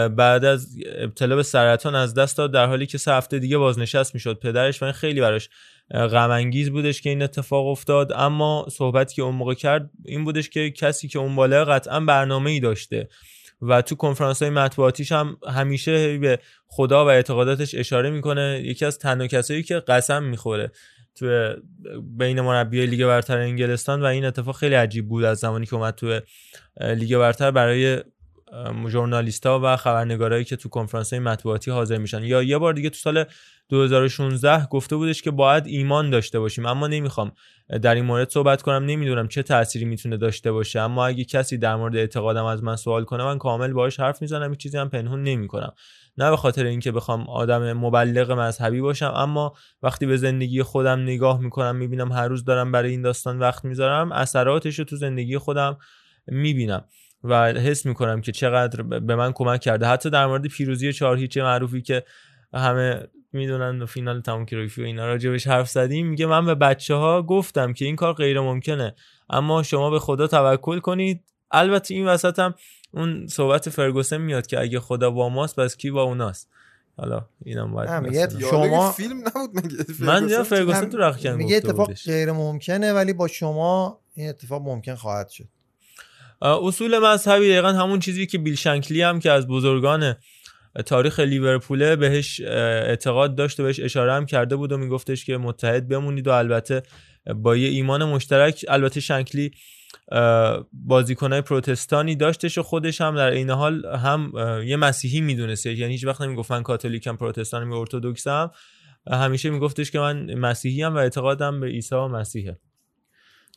بعد 0.10 0.46
از 0.46 0.78
ابتلا 0.98 1.36
به 1.36 1.44
سرطان 1.44 1.96
از 1.96 2.14
دست 2.14 2.38
داد 2.38 2.52
در 2.54 2.66
حالی 2.66 2.86
که 2.86 2.98
سه 2.98 3.14
هفته 3.14 3.40
دیگه 3.40 3.58
بازنشست 3.58 4.14
می‌شد. 4.14 4.40
پدرش 4.40 4.82
و 4.82 4.86
این 4.86 4.94
خیلی 4.94 5.22
براش 5.22 5.50
غم 5.92 6.32
انگیز 6.32 6.70
بودش 6.72 7.02
که 7.02 7.10
این 7.10 7.22
اتفاق 7.22 7.68
افتاد. 7.68 8.12
اما 8.16 8.68
صحبتی 8.72 9.16
که 9.16 9.22
اون 9.22 9.36
موقع 9.36 9.54
کرد 9.54 9.90
این 10.06 10.24
بودش 10.24 10.50
که 10.50 10.72
کسی 10.72 11.08
که 11.08 11.20
اون 11.20 11.36
بالا 11.36 11.66
قطعا 11.66 12.00
برنامه 12.00 12.52
ای 12.52 12.60
داشته. 12.60 13.10
و 13.62 13.82
تو 13.82 13.96
کنفرانس 13.96 14.42
های 14.42 14.52
مطبوعاتیش 14.52 15.12
هم 15.12 15.38
همیشه 15.48 16.18
به 16.18 16.40
خدا 16.68 17.06
و 17.06 17.10
اعتقاداتش 17.10 17.76
اشاره 17.76 18.10
می‌کنه. 18.10 18.62
یکی 18.66 18.86
از 18.86 19.00
تنها 19.00 19.28
کسایی 19.28 19.64
که 19.64 19.80
قسم 19.80 20.24
می‌خوره 20.24 20.72
تو 21.16 21.56
بین 22.18 22.42
مربی 22.42 22.86
لیگ 22.86 23.06
برتر 23.06 23.38
انگلستان 23.38 24.02
و 24.02 24.06
این 24.06 24.26
اتفاق 24.26 24.56
خیلی 24.56 24.76
عجیب 24.76 25.08
بود 25.08 25.24
از 25.24 25.38
زمانی 25.38 25.66
که 25.66 25.76
اومد 25.76 25.96
تو 25.96 26.20
لیگ 26.82 27.18
برتر 27.18 27.52
برای 27.52 28.04
ژورنالیستا 28.88 29.60
و 29.64 29.78
خبرنگارایی 29.78 30.44
که 30.44 30.56
تو 30.56 30.70
کنفرانس 30.70 31.14
های 31.14 31.20
مطبوعاتی 31.20 31.72
حاضر 31.72 31.98
میشن. 31.98 32.24
یا 32.24 32.44
یه 32.44 32.58
بار 32.58 32.74
دیگه 32.74 32.90
تو 32.90 32.96
سال 32.96 33.26
2016 33.70 34.66
گفته 34.66 34.96
بودش 34.96 35.22
که 35.22 35.32
باید 35.32 35.68
ایمان 35.68 36.10
داشته 36.10 36.40
باشیم. 36.40 36.66
اما 36.66 36.88
نمی‌خوام 36.88 37.32
در 37.82 37.96
این 37.96 38.06
مورد 38.06 38.30
صحبت 38.30 38.62
کنم. 38.62 38.86
نمی‌دونم 38.86 39.28
چه 39.28 39.44
تأثیری 39.44 39.86
می‌تونه 39.86 40.18
داشته 40.18 40.52
باشه. 40.52 40.80
اما 40.80 41.06
اگه 41.06 41.24
کسی 41.24 41.58
در 41.58 41.76
مورد 41.76 41.96
اعتقادم 41.96 42.46
از 42.46 42.64
من 42.64 42.76
سوال 42.76 43.04
کنه 43.04 43.24
من 43.24 43.38
کامل 43.38 43.74
باهاش 43.74 44.00
حرف 44.00 44.22
می‌زنم. 44.22 44.50
هیچ 44.50 44.60
چیزی 44.60 44.78
هم 44.78 44.90
پنهون 44.90 45.24
نمی‌کنم. 45.24 45.74
نه 46.18 46.30
به 46.30 46.38
خاطر 46.38 46.66
اینکه 46.66 46.92
بخوام 46.92 47.30
آدم 47.30 47.74
مبلغ 47.74 48.32
مذهبی 48.32 48.82
باشم 48.82 49.14
اما 49.16 49.54
وقتی 49.84 50.06
به 50.06 50.18
زندگی 50.18 50.64
خودم 50.64 51.00
نگاه 51.00 51.40
می‌کنم 51.40 51.76
می‌بینم 51.76 52.12
هر 52.12 52.28
روز 52.28 52.44
دارم 52.44 52.72
برای 52.72 52.92
این 52.92 53.02
داستان 53.02 53.40
وقت 53.40 53.66
می‌ذارم 53.66 54.12
اثراتش 54.12 54.80
رو 54.80 54.86
تو 54.86 54.96
زندگی 54.96 55.38
خودم 55.38 55.78
می‌بینم. 56.28 56.86
و 57.30 57.54
حس 57.54 57.86
می‌کنم 57.86 58.22
که 58.22 58.32
چقدر 58.32 58.82
به 58.82 59.16
من 59.16 59.32
کمک 59.32 59.62
کرده 59.62 59.86
حتی 59.86 60.10
در 60.10 60.26
مورد 60.26 60.48
پیروزی 60.48 60.94
چهار 60.94 61.18
هیچ 61.18 61.38
معروفی 61.38 61.82
که 61.82 62.04
همه 62.54 63.08
می‌دونن 63.34 63.82
و 63.82 63.86
فینال 63.86 64.22
تمام 64.22 64.46
کرویفی 64.46 64.82
و 64.82 64.86
اینا 64.86 65.06
راجبش 65.06 65.48
حرف 65.48 65.70
زدیم 65.70 66.08
میگه 66.08 66.26
من 66.26 66.46
به 66.46 66.56
بچه 66.56 66.96
ها 66.96 67.22
گفتم 67.22 67.74
که 67.74 67.86
این 67.86 67.96
کار 67.96 68.14
غیر 68.14 68.40
ممکنه 68.40 68.96
اما 69.30 69.64
شما 69.64 69.90
به 69.90 70.00
خدا 70.00 70.28
توکل 70.28 70.80
کنید 70.80 71.24
البته 71.52 71.94
این 71.94 72.06
وسط 72.08 72.40
هم 72.40 72.54
اون 72.92 73.28
صحبت 73.28 73.70
فرگوسن 73.70 74.18
میاد 74.18 74.48
که 74.48 74.60
اگه 74.60 74.80
خدا 74.80 75.12
با 75.12 75.30
ماست 75.30 75.60
پس 75.60 75.76
کی 75.78 75.92
با 75.92 76.04
اوناست 76.04 76.50
حالا 76.98 77.26
اینم 77.46 77.72
باید. 77.72 78.40
شما 78.40 78.92
فیلم 78.92 79.20
نبود 79.20 79.50
مگه 79.54 79.86
من 80.00 80.28
دیدم 80.28 80.44
فرگوسن؟ 80.44 80.90
تو 80.90 80.98
رخکن 80.98 81.30
میگه 81.30 81.56
اتفاق. 81.58 81.94
غیر 81.94 82.32
ممکنه 82.32 82.94
ولی 82.94 83.14
با 83.14 83.28
شما 83.28 84.00
این 84.14 84.30
اتفاق 84.30 84.62
ممکن 84.62 84.96
خواهد 84.96 85.30
شد 85.30 85.48
اصول 86.42 87.00
مذهبی 87.00 87.50
دقیقا 87.50 87.68
همون 87.68 88.00
چیزی 88.00 88.26
که 88.26 88.38
بیل 88.38 88.56
شنکلی 88.56 89.02
هم 89.02 89.20
که 89.20 89.32
از 89.32 89.48
بزرگان 89.48 90.16
تاریخ 90.86 91.20
لیورپوله 91.20 91.96
بهش 91.96 92.42
اعتقاد 92.42 93.36
داشت 93.36 93.60
و 93.60 93.64
بهش 93.64 93.80
اشاره 93.80 94.14
هم 94.14 94.26
کرده 94.26 94.56
بود 94.56 94.72
و 94.72 94.78
میگفتش 94.78 95.26
که 95.26 95.38
متحد 95.38 95.88
بمونید 95.88 96.28
و 96.28 96.32
البته 96.32 96.84
با 97.36 97.56
یه 97.56 97.70
ایمان 97.70 98.04
مشترک. 98.04 98.66
البته 98.68 99.00
شنکلی 99.00 99.52
بازیکنهای 100.74 101.42
پروتستانی 101.42 102.16
داشتش 102.16 102.58
و 102.58 102.64
خودش 102.64 103.02
هم 103.02 103.16
در 103.16 103.32
این 103.32 103.50
حال 103.50 103.86
هم 103.86 104.32
یه 104.66 104.76
مسیحی 104.76 105.22
می‌دونسته. 105.22 105.74
یعنی 105.74 105.94
هیچ 105.94 106.06
وقت 106.06 106.22
نمی‌گفت 106.22 106.52
من 106.52 106.64
کاتولیکم 106.64 107.16
پروتستانم 107.16 107.72
یا 107.72 107.80
ارتودکسم 107.80 108.52
همیشه 109.12 109.50
میگفتش 109.50 109.92
که 109.92 110.00
من 110.00 110.34
مسیحی 110.34 110.82
هم 110.82 110.96
و 110.96 110.98
اعتقادم 110.98 111.60
به 111.60 111.68
عیسی 111.68 111.96
و 111.96 112.08
مسیحه. 112.08 112.60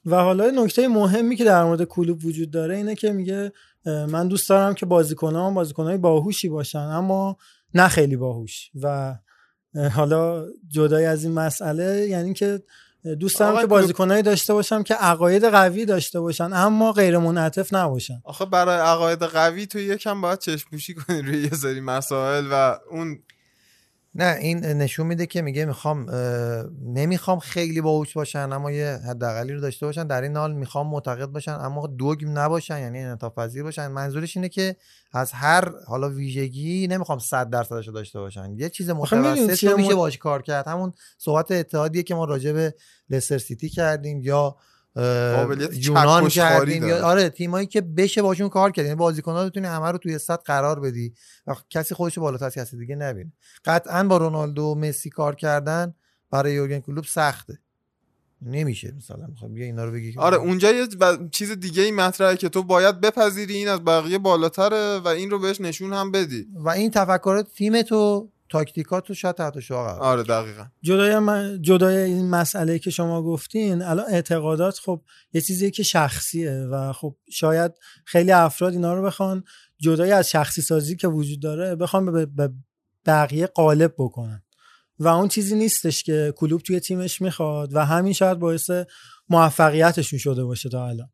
و 0.07 0.17
حالا 0.17 0.51
نکته 0.51 0.89
مهمی 0.89 1.37
که 1.37 1.45
در 1.45 1.65
مورد 1.65 1.85
کلوب 1.85 2.25
وجود 2.25 2.51
داره 2.51 2.77
اینه 2.77 2.95
که 2.95 3.13
میگه 3.13 3.53
من 3.87 4.29
دوست 4.29 4.49
دارم 4.49 4.75
که 4.75 4.87
بازیکنان 4.87 5.55
بازیکنهای 5.55 5.99
باهوشی 5.99 6.49
باشن 6.49 6.79
اما 6.79 7.37
نه 7.75 7.89
خیلی 7.89 8.17
باهوش. 8.17 8.71
و 8.83 9.19
حالا 9.95 10.47
جدای 10.69 11.05
از 11.05 11.25
این 11.25 11.33
مسئله 11.33 12.07
یعنی 12.09 12.35
که 12.35 12.63
دوست 13.21 13.39
دارم 13.39 13.61
که 13.61 13.67
بازیکنایی 13.67 14.23
داشته 14.23 14.53
باشم 14.53 14.83
که 14.83 14.95
عقاید 14.95 15.45
قوی 15.45 15.85
داشته 15.85 16.21
باشن 16.21 16.53
اما 16.53 16.93
غیر 16.93 17.19
منعطف 17.19 17.75
نباشن. 17.75 18.23
آخه 18.25 18.45
برای 18.45 18.79
عقاید 18.79 19.23
قوی 19.23 19.67
تو 19.67 19.79
یکم 19.79 20.21
باید 20.21 20.39
چشم 20.39 20.71
پوشی 20.71 20.95
کنی 20.95 21.23
روی 21.23 21.43
یه 21.43 21.51
سری 21.51 21.81
مسائل 21.81 22.47
و 22.53 22.79
اون 22.91 23.19
نه 24.19 24.37
این 24.41 24.59
نشون 24.65 25.07
میده 25.07 25.27
که 25.27 25.43
میگه 25.43 25.65
می‌خوام 25.65 26.11
نمی‌خوام 26.85 27.39
خیلی 27.39 27.81
باهوش 27.81 28.13
باشن 28.13 28.53
اما 28.53 28.71
یه 28.71 29.01
حداقلی 29.09 29.53
رو 29.53 29.61
داشته 29.61 29.87
باشن 29.87 30.07
در 30.07 30.23
این 30.23 30.37
حال 30.37 30.55
می‌خوام 30.55 30.87
معتقد 30.87 31.27
باشن 31.27 31.53
اما 31.53 31.87
دوگم 31.87 32.39
نباشن 32.39 32.79
یعنی 32.79 32.99
انعطاف 32.99 33.35
پذیر 33.35 33.63
باشن. 33.63 33.87
منظورش 33.87 34.37
اینه 34.37 34.49
که 34.49 34.77
از 35.13 35.33
هر 35.33 35.73
حالا 35.87 36.09
ویژگی 36.09 36.87
نمی‌خوام 36.87 37.19
100 37.19 37.51
درصدش 37.51 37.87
رو 37.87 37.95
داشته 37.95 38.19
باشن. 38.19 38.55
یه 38.57 38.69
چیز 38.69 38.91
متوسط 38.91 39.65
رو 39.65 39.77
میشه 39.77 39.95
باش 39.95 40.19
کار 40.19 40.43
کرد. 40.43 40.69
همون 40.69 40.93
صحبت 41.19 41.51
اتحادیه 41.51 42.03
که 42.03 42.15
ما 42.15 42.25
راجع 42.25 42.53
به 42.53 42.75
لستر 43.11 43.39
سیتی 43.39 43.69
کردیم 43.69 44.23
یا 44.23 44.57
یونان 45.73 46.29
کردیم. 46.29 46.89
یا 46.89 47.07
آره 47.07 47.29
تیمایی 47.29 47.67
که 47.67 47.81
بشه 47.81 48.23
باشون 48.23 48.49
کار 48.49 48.71
کرد 48.73 48.85
یعنی 48.85 48.97
بازیکن‌ها 48.97 49.45
بتونی 49.47 49.67
همه 49.67 49.91
رو 49.91 49.99
توی 49.99 50.19
صد 50.19 50.39
قرار 50.45 50.81
بدی. 50.81 51.15
و 51.47 51.55
کسی 51.71 51.95
خودش 51.95 52.19
بالاتر 52.19 52.45
از 52.45 52.55
کسی 52.55 52.79
دیگه 52.79 52.97
نبینه. 52.97 53.33
قطعا 53.65 54.05
با 54.05 54.17
رونالدو 54.17 54.63
و 54.63 54.75
مسی 54.75 55.11
کار 55.11 55.35
کردن 55.35 55.95
برای 56.31 56.53
یورگن 56.53 56.81
کلوپ 56.81 57.07
سخته. 57.07 57.59
نمیشه 58.43 58.93
مثلا. 58.97 59.27
می‌خوام 59.27 59.55
بیا 59.55 59.65
اینا 59.65 59.85
رو 59.85 59.93
بگی 59.93 60.15
آره 60.17 60.37
اونجا 60.37 60.73
یه 60.73 60.87
ب- 60.87 61.31
چیز 61.31 61.51
دیگه 61.51 61.83
ای 61.83 61.91
مطرحه 61.91 62.37
که 62.37 62.49
تو 62.49 62.63
باید 62.63 63.01
بپذیری. 63.01 63.55
این 63.55 63.69
از 63.69 63.85
بقیه 63.85 64.19
بالاتره 64.19 64.99
و 64.99 65.09
این 65.09 65.31
رو 65.31 65.39
بهش 65.39 65.61
نشون 65.61 65.93
هم 65.93 66.13
بدی. 66.13 66.47
و 66.55 66.69
این 66.69 66.91
تفکرات 66.91 67.53
تیم 67.55 67.83
تو 67.83 68.29
تاکتیکات 68.51 69.05
تو 69.07 69.15
شاید 69.15 69.35
تحت 69.35 69.61
شعار 69.61 69.89
قرار 69.89 70.01
آره 70.03 70.23
دقیقا. 70.23 70.65
جدای, 70.83 71.19
من- 71.19 71.63
جدای 71.63 71.97
این 71.97 72.31
مسئله 72.31 72.79
که 72.79 72.91
شما 72.91 73.23
گفتین 73.23 73.83
الان 73.83 74.07
اعتقادات 74.09 74.79
خب 74.79 75.01
یه 75.33 75.41
چیزی 75.41 75.71
که 75.71 75.83
شخصیه 75.83 76.53
و 76.71 76.93
خب 76.93 77.17
شاید 77.31 77.73
خیلی 78.05 78.33
افراد 78.33 78.73
اینا 78.73 78.95
رو 78.95 79.03
بخوان 79.03 79.45
جدای 79.79 80.13
از 80.13 80.31
شخصی 80.31 80.63
سازی 80.63 80.97
که 80.97 81.09
وجود 81.09 81.41
داره 81.43 81.75
بخوان 81.77 82.27
به, 82.37 82.51
بقیه 83.07 83.47
قالب 83.47 83.95
بکنن. 83.99 84.43
و 84.99 85.09
اون 85.09 85.29
چیزی 85.29 85.57
نیستش 85.57 86.03
که 86.03 86.33
کلوب 86.37 86.61
توی 86.63 86.81
تیمش 86.81 87.23
می‌خواد 87.23 87.75
و 87.75 87.85
همین 87.85 88.13
شاید 88.13 88.39
باعث 88.39 88.71
موفقیتشون 89.29 90.19
شده 90.19 90.45
باشه 90.45 90.69
تا 90.69 90.87
الان. 90.89 91.09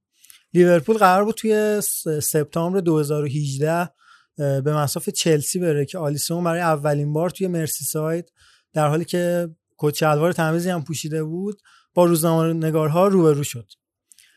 لیورپول 0.54 0.96
قرار 0.96 1.24
بود 1.24 1.34
توی 1.34 1.80
سپتامبر 2.22 2.80
2018 2.80 3.70
اه، 3.72 3.90
به 4.36 4.74
مساف 4.74 5.08
چلسی 5.08 5.58
بره 5.58 5.84
که 5.84 5.98
آلیسون 5.98 6.44
برای 6.44 6.60
اولین 6.60 7.12
بار 7.12 7.30
توی 7.30 7.46
مرسی 7.46 7.84
ساید 7.84 8.32
در 8.72 8.88
حالی 8.88 9.04
که 9.04 9.48
کت 9.78 9.94
شلوار 9.94 10.32
تمیزی 10.32 10.70
هم 10.70 10.84
پوشیده 10.84 11.24
بود 11.24 11.62
با 11.94 12.04
روزنامه 12.04 12.52
نگارها 12.52 13.08
روبرو 13.08 13.42
شد. 13.42 13.66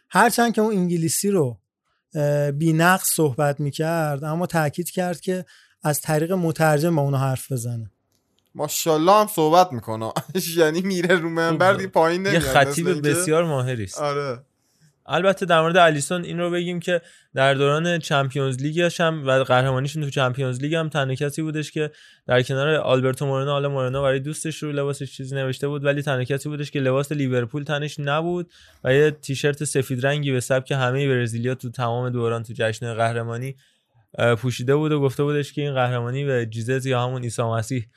هرچند 0.10 0.54
که 0.54 0.62
اون 0.62 0.76
انگلیسی 0.76 1.30
رو 1.30 1.60
بی 2.54 2.74
نقص 2.74 3.08
صحبت 3.16 3.60
می‌کرد 3.60 4.24
اما 4.24 4.46
تاکید 4.46 4.90
کرد 4.90 5.20
که 5.20 5.46
از 5.84 6.02
طریق 6.02 6.32
مترجم 6.32 6.96
با 6.96 7.02
اونو 7.02 7.18
حرف 7.18 7.52
بزنه. 7.52 7.92
ماشاءالله 8.56 9.14
هم 9.14 9.28
صحبت 9.28 9.74
می‌کنه. 9.74 10.12
یعنی 10.58 10.82
میره 10.82 11.16
رو 11.16 11.30
منبر 11.30 11.74
دیگه 11.74 11.88
پایین 11.88 12.26
یه 12.26 12.40
خطیب 12.40 13.08
بسیار 13.08 13.44
ماهری 13.44 13.84
است. 13.84 13.98
آره. 13.98 14.40
البته 15.08 15.46
در 15.46 15.62
مورد 15.62 15.78
الیسون 15.78 16.24
این 16.24 16.40
رو 16.40 16.52
بگیم 16.52 16.80
که 16.80 17.02
در 17.34 17.54
دوران 17.54 18.00
چمپیونز 18.00 18.62
لیگش 18.62 19.02
هم 19.02 19.28
و 19.28 19.44
قهرمانیشون 19.44 20.04
تو 20.04 20.10
چمپیونز 20.10 20.62
لیگ 20.62 20.76
هم 20.76 20.90
تنها 20.90 21.16
کسی 21.16 21.42
بودش 21.42 21.72
که 21.72 21.92
در 22.28 22.42
کنار 22.42 22.76
آلبرتو 22.76 23.26
مورنو 23.26 23.52
حالا 23.52 23.70
مورنو 23.70 24.02
برای 24.02 24.20
دوستش 24.20 24.64
رو 24.64 24.72
لباسش 24.72 25.12
چیزی 25.12 25.36
نوشته 25.36 25.68
بود 25.68 25.86
ولی 25.86 26.02
تنها 26.02 26.24
کسی 26.24 26.50
بودش 26.50 26.72
که 26.72 26.80
لباس 26.80 27.12
لیورپول 27.12 27.64
تنش 27.64 28.00
نبود 28.00 28.52
و 28.84 28.94
یه 28.94 29.12
تیشرت 29.12 29.64
سفید 29.64 30.06
رنگی 30.06 30.32
به 30.32 30.40
سبک 30.40 30.72
همه 30.72 31.08
برزیلیا 31.08 31.56
تو 31.56 31.70
تمام 31.70 32.10
دوران 32.10 32.44
تو 32.44 32.54
جشن 32.56 32.94
قهرمانی 32.94 33.56
پوشیده 34.38 34.76
بود 34.76 34.92
و 34.92 35.02
گفته 35.02 35.24
بودش 35.24 35.54
که 35.54 35.62
این 35.62 35.74
قهرمانی 35.74 36.26
به 36.26 36.46
جیزس 36.46 36.86
یا 36.86 37.04
همون 37.04 37.22
عیسی 37.22 37.42
مسیح 37.42 37.88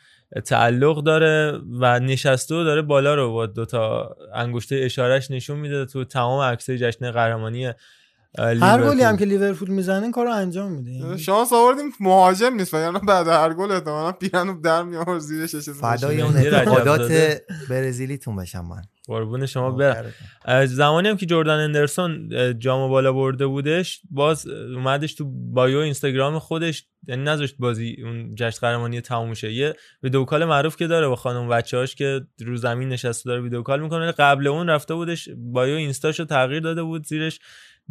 تعلق 0.44 1.04
داره 1.04 1.60
و 1.80 2.00
نشسته 2.00 2.54
و 2.54 2.64
داره 2.64 2.82
بالا 2.82 3.14
رو 3.14 3.32
با 3.32 3.46
دوتا 3.46 4.16
انگشته 4.34 4.76
اشارش 4.76 5.30
نشون 5.30 5.58
میده 5.58 5.86
تو 5.86 6.04
تمام 6.04 6.40
عکسای 6.40 6.78
جشن 6.78 7.10
قهرمانی 7.10 7.72
هر. 8.38 8.82
گلی 8.90 9.02
هم 9.02 9.16
که 9.16 9.24
لیورپول 9.24 9.70
می‌زنه 9.70 10.02
این 10.02 10.12
کارو 10.12 10.30
انجام 10.30 10.72
میده 10.72 10.90
یعنی 10.90 11.18
شانس 11.18 11.52
آوردیم 11.52 11.92
مهاجم 12.00 12.54
نیست 12.54 12.74
وگرنه 12.74 12.98
بعد 12.98 13.28
هر 13.28 13.54
گل 13.54 13.72
احتمالاً 13.72 14.12
پیرنو 14.12 14.60
در 14.60 14.82
میآورد 14.82 15.18
زیرش 15.18 15.56
فدای 15.56 16.20
اون 16.20 16.36
اعتقادات. 16.36 17.40
برزیلیتون 17.70 18.36
بشم 18.36 18.66
من 18.66 18.82
قربون 19.10 19.46
شما. 19.46 19.70
برم 19.70 20.12
از 20.44 20.74
زمانی 20.74 21.08
هم 21.08 21.16
که 21.16 21.26
جردن 21.26 21.58
هندرسون 21.64 22.28
اه، 22.32 22.54
جام 22.54 22.90
بالا 22.90 23.12
برده 23.12 23.46
بودش 23.46 24.00
باز 24.10 24.46
اومدش 24.46 25.14
تو 25.14 25.24
bio 25.52 25.78
اینستاگرام 25.78 26.38
خودش 26.38 26.84
یعنی 27.08 27.22
نذاشت 27.22 27.54
بازی 27.58 27.96
اون 28.04 28.34
جشن 28.34 28.58
قهرمانی 28.60 29.00
تموم 29.00 29.34
شه. 29.34 29.52
یه 29.52 29.74
video 30.02 30.24
call 30.24 30.44
معروف 30.44 30.76
که 30.76 30.86
داره 30.86 31.08
با 31.08 31.16
خانم 31.16 31.48
بچه‌هاش 31.48 31.94
که 31.94 32.20
رو 32.46 32.56
زمین 32.56 32.88
نشسته 32.88 33.30
داره 33.30 33.42
video 33.42 33.62
call 33.62 33.80
می‌کنه. 33.80 34.12
قبل 34.12 34.46
اون 34.46 34.68
رفته 34.68 34.94
بودش 34.94 35.28
bio 35.36 35.76
اینستاشو 35.76 36.24
تغییر 36.24 36.60
داده 36.60 36.82
بود 36.82 37.06
زیرش. 37.06 37.38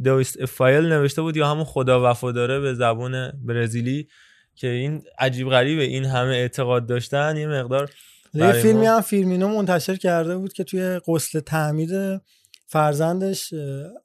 دویست 0.03 0.45
فایل 0.45 0.86
نوشته 0.86 1.22
بود 1.22 1.38
یا 1.38 1.47
همون 1.47 1.63
خدا 1.63 2.11
وفاداره 2.11 2.59
به 2.59 2.74
زبان 2.74 3.32
برزیلی 3.45 4.07
که 4.55 4.67
این 4.67 5.01
عجیب 5.20 5.49
غریبه 5.49 5.84
این 5.84 6.05
همه 6.05 6.32
اعتقاد 6.32 6.88
داشتن 6.88 7.38
یه 7.38 7.47
مقدار 7.47 7.89
یه 8.34 8.51
فیلمی 8.51 8.86
هم 8.86 9.01
فیلمینو 9.01 9.47
منتشر 9.47 9.95
کرده 9.95 10.38
بود 10.38 10.53
که 10.53 10.63
توی 10.63 10.99
غسل 11.07 11.39
تعمید 11.39 12.21
فرزندش 12.71 13.53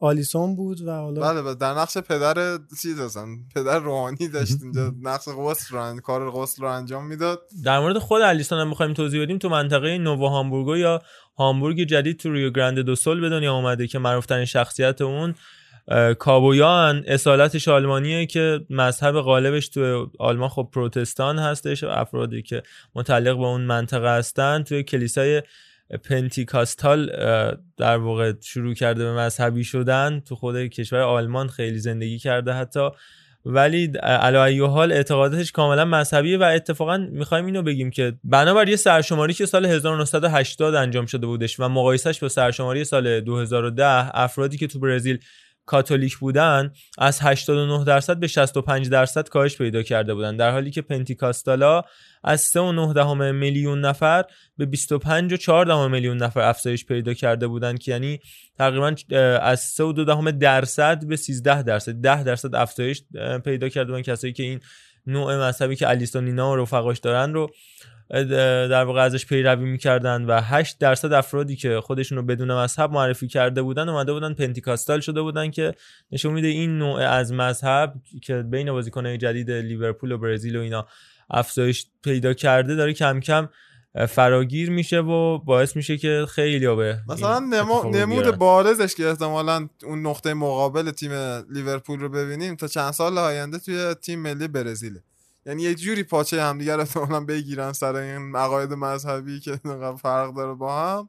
آلیسون 0.00 0.56
بود 0.56 0.80
و 0.80 0.90
حالا 0.90 1.20
بله 1.20 1.42
بله. 1.42 1.54
در 1.54 1.74
نقش 1.74 1.98
پدر 1.98 2.58
چیز 2.82 3.00
هستن 3.00 3.26
پدر 3.54 3.78
روحانی 3.78 4.28
داشت 4.28 4.56
اینجا. 4.62 4.94
نقش 5.12 5.24
غسل 5.28 5.76
رو 5.76 6.00
کار 6.00 6.30
غسل 6.30 6.62
رو 6.62 6.68
انجام 6.68 7.06
می‌داد. 7.06 7.42
در 7.64 7.80
مورد 7.80 7.98
خود 7.98 8.22
الیسون 8.22 8.58
هم 8.58 8.70
بخوایم 8.70 8.92
توضیح 8.92 9.22
بدیم 9.22 9.38
تو 9.38 9.48
منطقه 9.48 9.98
نووا 9.98 10.28
هامبورگو 10.28 10.76
یا 10.76 11.02
هامبورگ 11.38 11.84
جدید 11.84 12.18
تو 12.18 12.32
ریو 12.32 12.50
گرانده 12.50 12.82
دو 12.82 12.94
سول 12.94 13.20
به 13.20 13.28
دنیا 13.28 13.54
اومده 13.54 13.86
که 13.86 13.98
معروفترین 13.98 14.44
شخصیت 14.44 15.00
اون 15.00 15.34
کابویان 16.18 17.04
اصالتش 17.06 17.68
آلمانیه 17.68 18.26
که 18.26 18.60
مذهب 18.70 19.20
غالبش 19.20 19.68
تو 19.68 20.10
آلمان 20.18 20.48
خب 20.48 20.68
پروتستان 20.72 21.38
هستش 21.38 21.84
و 21.84 21.88
افرادی 21.88 22.42
که 22.42 22.62
متعلق 22.94 23.36
به 23.36 23.44
اون 23.44 23.60
منطقه 23.60 24.08
هستن. 24.18 24.62
توی 24.62 24.82
کلیسای 24.82 25.42
پنتیکاستال 26.04 27.06
در 27.76 27.96
واقع 27.96 28.32
شروع 28.42 28.74
کرده 28.74 29.04
به 29.04 29.12
مذهبی 29.12 29.64
شدن. 29.64 30.20
تو 30.20 30.34
خود 30.34 30.56
کشور 30.56 31.00
آلمان 31.00 31.48
خیلی 31.48 31.78
زندگی 31.78 32.18
کرده 32.18 32.52
حتی. 32.52 32.88
ولی 33.46 33.86
علی 34.02 34.60
حال 34.60 34.92
اعتقاداتش 34.92 35.52
کاملا 35.52 35.84
مذهبیه 35.84 36.38
و 36.38 36.42
اتفاقا 36.42 36.96
می‌خوایم 36.96 37.46
اینو 37.46 37.62
بگیم 37.62 37.90
که 37.90 38.12
بنابر 38.24 38.68
یه 38.68 38.76
سرشماری 38.76 39.34
که 39.34 39.46
سال 39.46 39.66
1980 39.66 40.74
انجام 40.74 41.06
شده 41.06 41.26
بودش 41.26 41.60
و 41.60 41.68
مقایسش 41.68 42.18
با 42.20 42.28
سرشماری 42.28 42.84
سال 42.84 43.20
2010 43.20 43.84
افرادی 44.16 44.56
که 44.56 44.66
تو 44.66 44.78
برزیل 44.78 45.18
کاتولیک 45.66 46.16
بودن 46.16 46.72
از 46.98 47.20
89 47.20 47.84
درصد 47.84 48.16
به 48.16 48.26
65 48.26 48.88
درصد 48.88 49.28
کاهش 49.28 49.56
پیدا 49.56 49.82
کرده 49.82 50.14
بودن. 50.14 50.36
در 50.36 50.50
حالی 50.50 50.70
که 50.70 50.82
پنتیکاستالا 50.82 51.82
از 52.24 52.50
3.9 52.88 52.94
دهم 52.94 53.34
میلیون 53.34 53.80
نفر 53.80 54.24
به 54.58 54.66
25 54.66 55.32
و 55.32 55.36
4 55.36 55.66
دهم 55.66 55.90
میلیون 55.90 56.16
نفر 56.16 56.40
افزایش 56.40 56.84
پیدا 56.84 57.14
کرده 57.14 57.46
بودن 57.46 57.76
که 57.76 57.90
یعنی 57.90 58.20
تقریبا 58.58 58.94
از 59.40 59.60
3 59.60 59.84
و 59.84 59.92
2 59.92 60.04
دهم 60.04 60.30
درصد 60.30 61.06
به 61.06 61.16
13 61.16 61.62
درصد 61.62 61.92
10 61.92 62.24
درصد 62.24 62.54
افزایش 62.54 63.02
پیدا 63.44 63.68
کرده 63.68 63.90
بودن 63.90 64.02
کسایی 64.02 64.32
که 64.32 64.42
این 64.42 64.60
نوع 65.06 65.48
مذهبی 65.48 65.76
که 65.76 65.88
الیسون 65.88 66.24
نینا 66.24 66.52
و 66.52 66.56
رفقاش 66.56 66.98
دارن 66.98 67.34
رو 67.34 67.50
در 68.10 68.84
واقع 68.84 69.00
ازش 69.00 69.26
پیروی 69.26 69.64
می‌کردن 69.64 70.24
و 70.24 70.40
8 70.40 70.78
درصد 70.78 71.12
افرادی 71.12 71.56
که 71.56 71.80
خودشون 71.80 72.18
رو 72.18 72.24
بدون 72.24 72.54
مذهب 72.54 72.92
معرفی 72.92 73.28
کرده 73.28 73.62
بودن 73.62 73.88
اومده 73.88 74.12
بودن 74.12 74.34
پنتیکاستال 74.34 75.00
شده 75.00 75.22
بودن 75.22 75.50
که 75.50 75.74
نشون 76.12 76.32
میده 76.32 76.48
این 76.48 76.78
نوع 76.78 77.00
از 77.00 77.32
مذهب 77.32 77.94
که 78.22 78.34
بین 78.42 78.72
بازیکنهای 78.72 79.18
جدید 79.18 79.50
لیورپول 79.50 80.12
و 80.12 80.18
برزیل 80.18 80.56
و 80.56 80.60
اینا 80.60 80.86
افزایش 81.30 81.86
پیدا 82.02 82.34
کرده 82.34 82.74
داره 82.74 82.92
کم 82.92 83.20
کم 83.20 83.48
فراگیر 84.08 84.70
میشه 84.70 84.98
و 85.00 85.38
باعث 85.38 85.76
میشه 85.76 85.96
که 85.98 86.26
خیلی 86.28 86.66
به 86.74 86.98
مثلا 87.08 87.38
نمو- 87.38 87.84
نمود. 87.96 88.36
بارزش 88.36 88.94
که 88.94 89.08
احتمالا 89.08 89.68
اون 89.84 90.06
نقطه 90.06 90.34
مقابل 90.34 90.90
تیم 90.90 91.12
لیورپول 91.50 92.00
رو 92.00 92.08
ببینیم 92.08 92.56
تا 92.56 92.68
چند 92.68 92.92
سال 92.92 93.18
آینده 93.18 93.58
توی 93.58 93.94
تیم 94.02 94.18
ملی 94.18 94.48
برزیله 94.48 95.02
یعنی 95.46 95.62
یه 95.62 95.74
جوری 95.74 96.02
پاچه 96.02 96.42
همدیگه 96.42 96.74
رو 96.74 96.80
احتمالا 96.80 97.20
بگیرن 97.20 97.72
سر 97.72 97.96
این 97.96 98.36
عقاید 98.36 98.72
مذهبی 98.72 99.40
که 99.40 99.60
فرق 100.02 100.34
داره 100.34 100.54
با 100.54 100.82
هم 100.82 101.08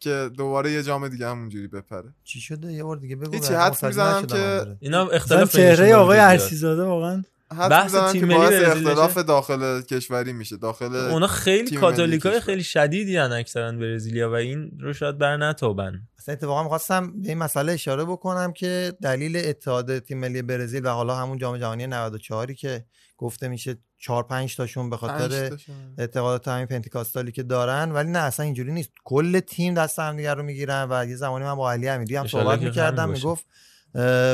که 0.00 0.30
دوباره 0.36 0.72
یه 0.72 0.82
جام 0.82 1.08
دیگه 1.08 1.28
همونجوری 1.28 1.68
بپره 1.68 2.14
چی 2.24 2.40
شده 2.40 2.72
یه 2.72 2.84
بار 2.84 2.96
دیگه 2.96 3.16
بگو 3.16 3.36
حدس 3.36 3.84
متوجه 3.84 3.86
می‌زنم 3.86 4.26
که-. 4.26 4.76
اینا 4.80 5.08
اختلاف 5.08 5.56
چهره 5.56 5.94
آقای. 5.94 6.18
ارشیزاده 6.18 6.82
واقعا 6.84 7.24
بحث 7.50 7.94
تیم 8.12 8.24
ملی 8.24 8.56
اختلاف؟ 8.56 9.18
داخل 9.18 9.82
کشوری 9.82 10.32
میشه 10.32 10.56
داخل 10.56 10.96
اونا 10.96 11.26
خیلی 11.26 11.76
کاتولیکای 11.76 12.40
خیلی 12.40 12.64
شدیدی 12.64 13.16
هن 13.16 13.32
اکثرا 13.32 13.72
برزیلیا 13.72 14.30
و 14.30 14.34
این 14.34 14.70
رو 14.80 14.92
شاید 14.92 15.18
بر 15.18 15.36
نتابن 15.36 16.02
اصلا 16.18 16.32
اتفاقا 16.32 16.62
می‌خواستم 16.62 17.22
به 17.22 17.28
این 17.28 17.38
مسئله 17.38 17.72
اشاره 17.72 18.04
بکنم 18.04 18.52
که 18.52 18.92
دلیل 19.02 19.36
اتحاد 19.36 19.98
تیم 19.98 20.18
ملی 20.18 20.42
برزیل 20.42 20.86
و 20.86 20.88
حالا 20.88 21.16
همون 21.16 21.38
جام 21.38 21.56
جهانی 21.56 21.86
94 21.86 22.52
که 22.52 22.84
گفته 23.16 23.48
میشه 23.48 23.76
4 23.98 24.22
5 24.22 24.56
تاشون 24.56 24.90
به 24.90 24.96
خاطر. 24.96 25.56
اعتقادات 25.98 26.48
همین 26.48 26.66
پنتیکاستالی 26.66 27.32
که 27.32 27.42
دارن 27.42 27.92
ولی 27.92 28.10
نه 28.10 28.18
اصلا 28.18 28.44
اینجوری 28.44 28.72
نیست 28.72 28.90
کل 29.04 29.40
تیم 29.40 29.74
دست 29.74 29.98
هم 29.98 30.16
دیگه 30.16 30.34
رو 30.34 30.42
می‌گیرن 30.42 30.86
و 30.90 31.06
یه 31.06 31.16
زمانی 31.16 31.44
من 31.44 31.54
با 31.54 31.72
علی 31.72 31.88
امیری 31.88 32.16
هم 32.16 32.26
صحبت 32.26 32.62
می‌کردم. 32.62 33.10
می‌گفت 33.10 33.46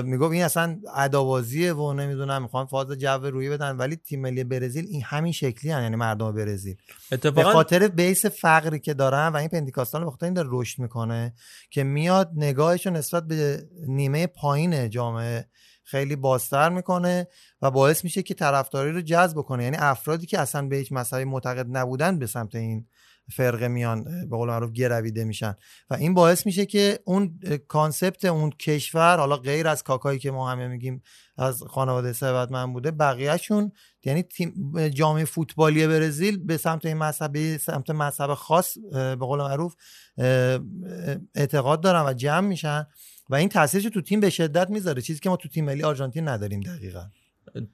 می‌گفت 0.05 0.33
این 0.33 0.45
اصلا 0.45 0.81
ادابازیه 0.97 1.73
و 1.73 1.93
نمی‌دونم 1.93 2.43
می‌خوان 2.43 2.67
فاز 2.67 2.91
جو 2.91 3.09
روی 3.09 3.51
بدن. 3.51 3.77
ولی 3.77 3.97
تیم 3.97 4.21
ملی 4.21 4.45
برزیل 4.45 4.87
این 4.89 5.03
همین 5.03 5.33
شکلی 5.33 5.71
هن 5.71 5.83
یعنی 5.83 5.97
مردم 5.97 6.33
برزیل. 6.33 6.77
به 7.11 7.17
اتفاقا 7.17 7.53
خاطر 7.53 7.89
بیس 7.89 8.27
فقری 8.27 8.81
که 8.81 8.95
دارن 8.95 9.29
و 9.29 9.37
این 9.37 9.49
پنتیکاستال 9.49 10.05
به 10.05 10.11
خاطر 10.11 10.27
این 10.27 10.35
داره 10.35 10.49
رشد 10.53 10.79
می‌کنه 10.79 11.35
که 11.71 11.85
میاد 11.85 12.31
نگاهش 12.37 12.87
رو 12.87 12.93
نسبت 12.93 13.27
به 13.27 13.69
نیمه 13.89 14.27
پایین 14.27 14.91
جامعه 14.91 15.49
خیلی 15.85 16.17
بازتر 16.17 16.69
می‌کنه 16.69 17.29
و 17.63 17.71
باعث 17.71 18.05
میشه 18.05 18.23
که 18.23 18.35
طرفداری 18.35 18.93
رو 18.93 19.01
جذب 19.01 19.37
کنه 19.37 19.65
یعنی 19.65 19.77
افرادی 19.81 20.27
که 20.27 20.39
اصلا 20.39 20.69
به 20.69 20.77
هیچ 20.77 20.93
مذهبی 20.93 21.25
معتقد 21.25 21.67
نبودن 21.77 22.19
به 22.19 22.27
سمت 22.27 22.55
این 22.55 22.87
فرقه 23.33 23.68
میان 23.68 24.05
به 24.05 24.37
قول 24.37 24.49
معروف 24.49 24.72
گرویده 24.72 25.25
میشن. 25.25 25.55
و 25.91 25.95
این 25.95 26.14
باعث 26.14 26.47
میشه 26.47 26.66
که 26.66 26.99
اون 27.05 27.39
کانسپت 27.68 28.25
اون 28.25 28.51
کشور 28.51 29.18
حالا 29.18 29.37
غیر 29.37 29.68
از 29.68 29.83
کاکایی 29.83 30.18
که 30.18 30.31
ما 30.31 30.51
همه 30.51 30.68
میگیم 30.68 31.03
از 31.37 31.62
خانواده 31.62 32.12
ثروتمند 32.12 32.72
بوده 32.72 32.91
بقیهشون 32.91 33.72
یعنی 34.05 34.22
تیم 34.22 34.89
جامعه 34.89 35.25
فوتبالی 35.25 35.87
برزیل 35.87 36.45
به 36.45 36.57
سمت 36.57 36.87
این 36.87 36.97
مذهب 36.97 37.57
سمت 37.57 37.91
مذهب 37.91 38.35
خاص 38.35 38.79
به 38.93 39.16
قول 39.16 39.39
معروف 39.39 39.75
اعتقاد 41.35 41.81
دارن 41.81 42.07
و 42.07 42.12
جمع 42.12 42.49
میشن. 42.49 42.87
و 43.31 43.35
این 43.35 43.49
تاثیرش 43.49 43.85
تو 43.85 44.01
تیم 44.01 44.20
به 44.20 44.31
شدت 44.31 44.70
می‌ذاره 44.70 45.03
چیزی 45.03 45.20
که 45.20 45.31
ما 45.31 45.37
تو 45.37 45.49
تیم 45.49 45.64
ملی 45.64 45.83
آرژانتین 45.83 46.29
نداریم 46.29 46.61
دقیقا. 46.61 47.05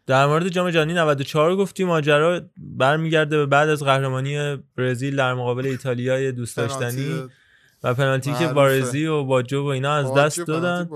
در 0.06 0.26
مورد 0.26 0.48
جام 0.48 0.70
جهانی 0.70 0.94
94 0.94 1.56
گفتیم 1.56 1.86
ماجرا 1.86 2.40
برمیگرده 2.56 3.36
به 3.36 3.46
بعد 3.46 3.68
از 3.68 3.82
قهرمانی 3.82 4.56
برزیل 4.76 5.16
در 5.16 5.34
مقابل 5.34 5.66
ایتالیا 5.66 6.30
دوست 6.30 6.56
داشتنی 6.56 7.22
و 7.82 7.94
پنالتی 7.94 8.32
که. 8.34 8.46
بارزی 8.46 9.06
و 9.06 9.24
باجو 9.24 9.62
و 9.62 9.66
اینا 9.66 9.94
از 9.94 10.14
دست 10.14 10.46
دادن. 10.46 10.88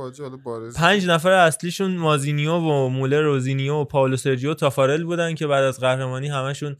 پنج 0.77 1.07
نفر 1.07 1.31
اصلیشون 1.31 1.97
مازینیو 1.97 2.53
و 2.53 2.89
موله 2.89 3.21
روزینیو 3.21 3.75
و 3.75 3.85
پاولو 3.85 4.17
سرجیو 4.17 4.55
تافارل 4.55 5.05
بودن 5.05 5.35
که 5.35 5.47
بعد 5.47 5.65
از 5.65 5.81
قهرمانی 5.81 6.29
همشون 6.29 6.77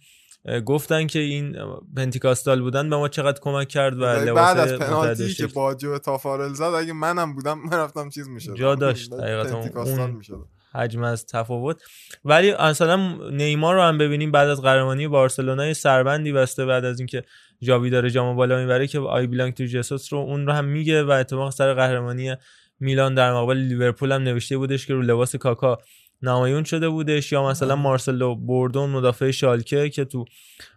گفتن 0.67 1.07
که 1.07 1.19
این 1.19 1.57
پنتیکاستال 1.97 2.61
بودن 2.61 2.91
به 2.91 2.97
ما 2.97 3.09
چقدر 3.09 3.41
کمک 3.41 3.69
کرد 3.69 3.99
و 3.99 4.05
لباس 4.05 4.35
بعد 4.35 4.59
از 4.59 4.79
پنالتی 4.79 5.35
که 5.35 5.47
باجو 5.47 5.99
تافارل 5.99 6.53
زد 6.53 6.63
اگه 6.63 6.93
منم 6.93 7.35
بودم 7.35 7.59
من 7.59 7.79
رفتم 7.79 8.09
چیز 8.09 8.29
می‌شد 8.29 8.55
جا 8.55 8.75
داشت، 8.75 9.13
حقیقتا 9.13 9.61
پنتیکاستال 9.61 10.01
اون- 10.01 10.11
می‌شد 10.11 10.47
حجم 10.75 11.03
از 11.03 11.27
تفاوت. 11.27 11.83
ولی 12.25 12.55
مثلا 12.55 12.97
نیمار 13.31 13.75
رو 13.75 13.83
هم 13.83 13.99
ببینیم 13.99 14.33
بعد 14.33 14.49
از 14.49 14.63
قهرمانی 14.63 15.09
بارسلونا 15.09 15.67
یه 15.67 15.73
سربندی 15.73 16.33
بسته 16.33 16.67
بعد 16.67 16.85
از 16.85 17.01
اینکه 17.01 17.23
جاوی 17.63 17.91
داره 17.91 18.11
جام 18.11 18.37
بالا 18.37 18.61
می‌بره 18.61 18.87
که 18.87 18.99
آی 18.99 19.27
بلانک 19.27 19.55
تو 19.55 19.65
جسوس 19.65 20.13
رو 20.13 20.19
اون 20.19 20.47
رو 20.47 20.53
هم 20.53 20.65
میگه 20.65 21.03
و 21.03 21.11
اتفاق 21.11 21.51
سر 21.51 21.75
قهرمانی 21.75 22.35
میلان 22.81 23.15
در 23.15 23.33
مقابل 23.33 23.57
لیورپول 23.57 24.13
هم 24.13 24.23
نوشته 24.23 24.59
بودش 24.59 24.87
که 24.87 24.95
رو 24.95 25.03
لباس 25.03 25.37
کاکا 25.37 25.79
نمایون 26.25 26.65
شده 26.65 26.89
بودش 26.89 27.33
یا 27.33 27.49
مثلا 27.49 27.77
مارسلو 27.77 28.35
بوردون 28.35 28.91
مدافع 28.91 29.31
شالکه 29.31 29.91
که 29.91 30.05
تو 30.05 30.25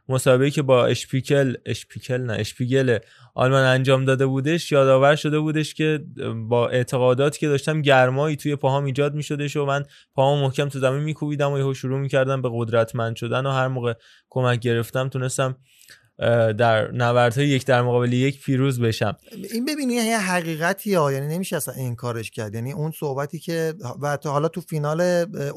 مسابقه 0.10 0.52
که 0.52 0.62
با 0.62 0.86
اشپیکل 0.86 1.56
اشپیکل 1.66 2.18
نه 2.18 2.34
اشپیگل 2.34 2.98
آلمان 3.36 3.64
انجام 3.64 4.06
داده 4.06 4.26
بودش 4.26 4.72
یادآور 4.72 5.16
شده 5.16 5.40
بودش 5.40 5.74
که 5.74 6.06
با 6.50 6.70
اعتقاداتی 6.70 7.40
که 7.40 7.48
داشتم 7.48 7.82
گرمایی 7.82 8.36
توی 8.36 8.56
پاهام 8.56 8.86
ایجاد 8.86 9.16
میشدش 9.16 9.56
و 9.56 9.66
من 9.66 9.86
پاهام 10.14 10.42
محکم 10.42 10.70
تو 10.70 10.80
زمین 10.80 11.04
میکوبیدم 11.04 11.52
و 11.52 11.58
یهو 11.58 11.74
شروع 11.74 12.00
می‌کردم 12.00 12.42
به 12.42 12.50
قدرتمند 12.54 13.16
شدن 13.16 13.46
و 13.46 13.52
هر 13.52 13.68
موقع 13.68 13.94
کمک 14.30 14.60
گرفتم 14.60 15.10
تونستم 15.10 15.56
در 16.58 16.92
نبردهای 16.92 17.48
یک 17.48 17.66
در 17.66 17.82
مقابل 17.82 18.14
یک 18.14 18.44
پیروز 18.44 18.82
بشم. 18.82 19.18
این 19.54 19.66
ببینی 19.66 19.94
یه 19.94 20.20
حقیقتی 20.20 20.94
ها 20.94 21.12
یعنی 21.12 21.28
نمیشه 21.36 21.56
اصلا 21.56 21.74
انکارش 21.78 22.32
کرد. 22.32 22.56
یعنی 22.56 22.72
اون 22.72 22.92
صحبتی 22.92 23.40
که 23.40 23.74
و 24.02 24.18
تا 24.18 24.32
حالا 24.32 24.48
تو 24.48 24.62
فینال 24.62 25.02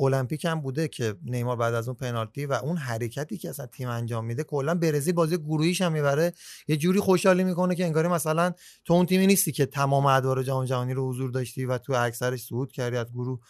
المپیک 0.01 0.45
هم 0.45 0.61
بوده 0.61 0.89
که 0.89 1.15
نیمار 1.23 1.57
بعد 1.57 1.75
از 1.75 1.89
اون 1.89 1.97
پنالتی 1.97 2.47
و 2.47 2.53
اون 2.53 2.77
حرکتی 2.77 3.39
که 3.39 3.49
اصلا 3.49 3.67
تیم 3.67 3.89
انجام 3.89 4.25
میده 4.25 4.45
کلا 4.45 4.75
برزیل 4.75 5.15
بازی 5.15 5.37
گروهیش 5.37 5.83
هم 5.83 5.93
می‌بره. 5.93 6.33
یه 6.69 6.77
جوری 6.77 7.01
خوشحالی 7.01 7.45
می‌کنه 7.45 7.75
که 7.75 7.85
انگاری 7.85 8.09
مثلا 8.09 8.53
تو 8.85 8.95
اون 8.95 9.07
تیمی 9.07 9.27
نیستی 9.27 9.53
که 9.53 9.67
تمام 9.67 10.07
ادوار 10.07 10.43
جام 10.43 10.65
جهانی 10.65 10.95
رو 10.95 11.09
حضور 11.11 11.31
داشتی 11.31 11.65
و 11.65 11.79
تو 11.79 11.93
اکثرش 11.93 12.43
صعود 12.45 12.73
کردی 12.73 12.97
از 12.97 13.13
گروه. 13.13 13.41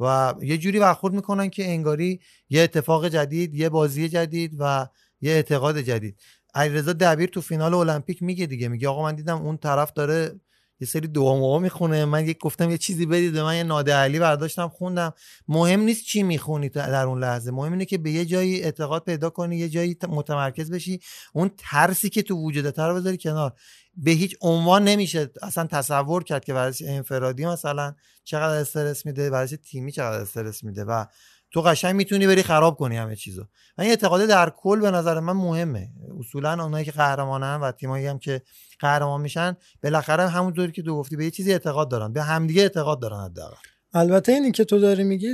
و 0.00 0.34
یه 0.42 0.58
جوری 0.58 0.80
برخورد 0.80 1.14
می‌کنن 1.14 1.50
که 1.50 1.68
انگاری 1.68 2.20
یه 2.50 2.62
اتفاق 2.62 3.08
جدید 3.08 3.54
یه 3.54 3.68
بازی 3.68 4.08
جدید 4.08 4.52
و 4.58 4.88
یه 5.20 5.32
اعتقاد 5.32 5.80
جدید. 5.80 6.16
علیرضا 6.54 6.92
دبیر 6.92 7.28
تو 7.28 7.40
فینال 7.40 7.74
المپیک 7.74 8.22
میگه 8.22 8.46
دیگه 8.46 8.68
میگه 8.68 8.88
آقا 8.88 9.02
من 9.02 9.14
دیدم 9.14 9.42
اون 9.42 9.56
طرف 9.56 9.92
داره 9.92 10.40
یه 10.80 10.86
سری 10.86 11.08
دعا 11.08 11.58
می‌خونه. 11.58 12.04
من 12.04 12.26
یک 12.26 12.38
گفتم 12.38 12.70
یه 12.70 12.78
چیزی 12.78 13.06
بدید 13.06 13.38
من 13.38 13.56
یه 13.56 13.62
ناده 13.62 13.94
علی 13.94 14.18
برداشتم 14.18 14.68
خوندم. 14.68 15.14
مهم 15.48 15.80
نیست 15.80 16.04
چی 16.04 16.22
می‌خونی 16.22 16.68
در 16.68 17.06
اون 17.06 17.20
لحظه. 17.20 17.50
مهم 17.50 17.72
اینه 17.72 17.84
که 17.84 17.98
به 17.98 18.10
یه 18.10 18.24
جایی 18.24 18.62
اعتقاد 18.62 19.04
پیدا 19.04 19.30
کنی 19.30 19.56
یه 19.56 19.68
جایی 19.68 19.96
متمرکز 20.08 20.70
بشی. 20.70 21.00
اون 21.32 21.50
ترسی 21.58 22.08
که 22.08 22.22
تو 22.22 22.36
وجودت 22.36 22.78
رو 22.78 22.94
بذاری 22.94 23.16
کنار. 23.16 23.52
به 23.96 24.10
هیچ 24.10 24.36
عنوان 24.40 24.84
نمیشه 24.84 25.30
اصلا 25.42 25.66
تصور 25.66 26.24
کرد 26.24 26.44
که 26.44 26.54
ورزش 26.54 26.82
انفرادی 26.82 27.46
مثلا 27.46 27.94
چقدر 28.24 28.60
استرس 28.60 29.06
میده 29.06 29.30
ورزش 29.30 29.56
تیمی 29.70 29.92
چقدر 29.92 30.20
استرس 30.20 30.64
میده 30.64 30.84
و 30.84 31.04
تو 31.52 31.62
قشنگ 31.62 31.94
می‌تونی 31.94 32.26
بری 32.26 32.42
خراب 32.42 32.76
کنی 32.76 32.96
همه 32.96 33.16
چیزو. 33.16 33.42
من 33.78 33.82
این 33.82 33.90
اعتقاده 33.90 34.26
در 34.26 34.50
کل 34.50 34.80
به 34.80 34.90
نظر 34.90 35.20
من 35.20 35.32
مهمه. 35.32 35.88
اصولا 36.20 36.64
اونایی 36.64 36.84
که 36.84 36.92
قهرمانن 36.92 37.60
و 37.60 37.72
تیمایی 37.72 38.06
هم 38.06 38.18
که 38.18 38.42
قهرمان 38.80 39.20
میشن 39.20 39.56
بالاخره 39.82 40.28
همونطوری 40.28 40.72
که 40.72 40.82
تو 40.82 40.96
گفتی 40.96 41.16
به 41.16 41.24
یه 41.24 41.30
چیزی 41.30 41.52
اعتقاد 41.52 41.90
دارن 41.90 42.12
به 42.12 42.22
همدیگه 42.22 42.62
اعتقاد 42.62 43.00
دارن 43.00 43.24
حداقل. 43.24 43.56
البته 43.92 44.32
اینی 44.32 44.52
که 44.52 44.64
تو 44.64 44.78
داری 44.78 45.04
میگی 45.04 45.28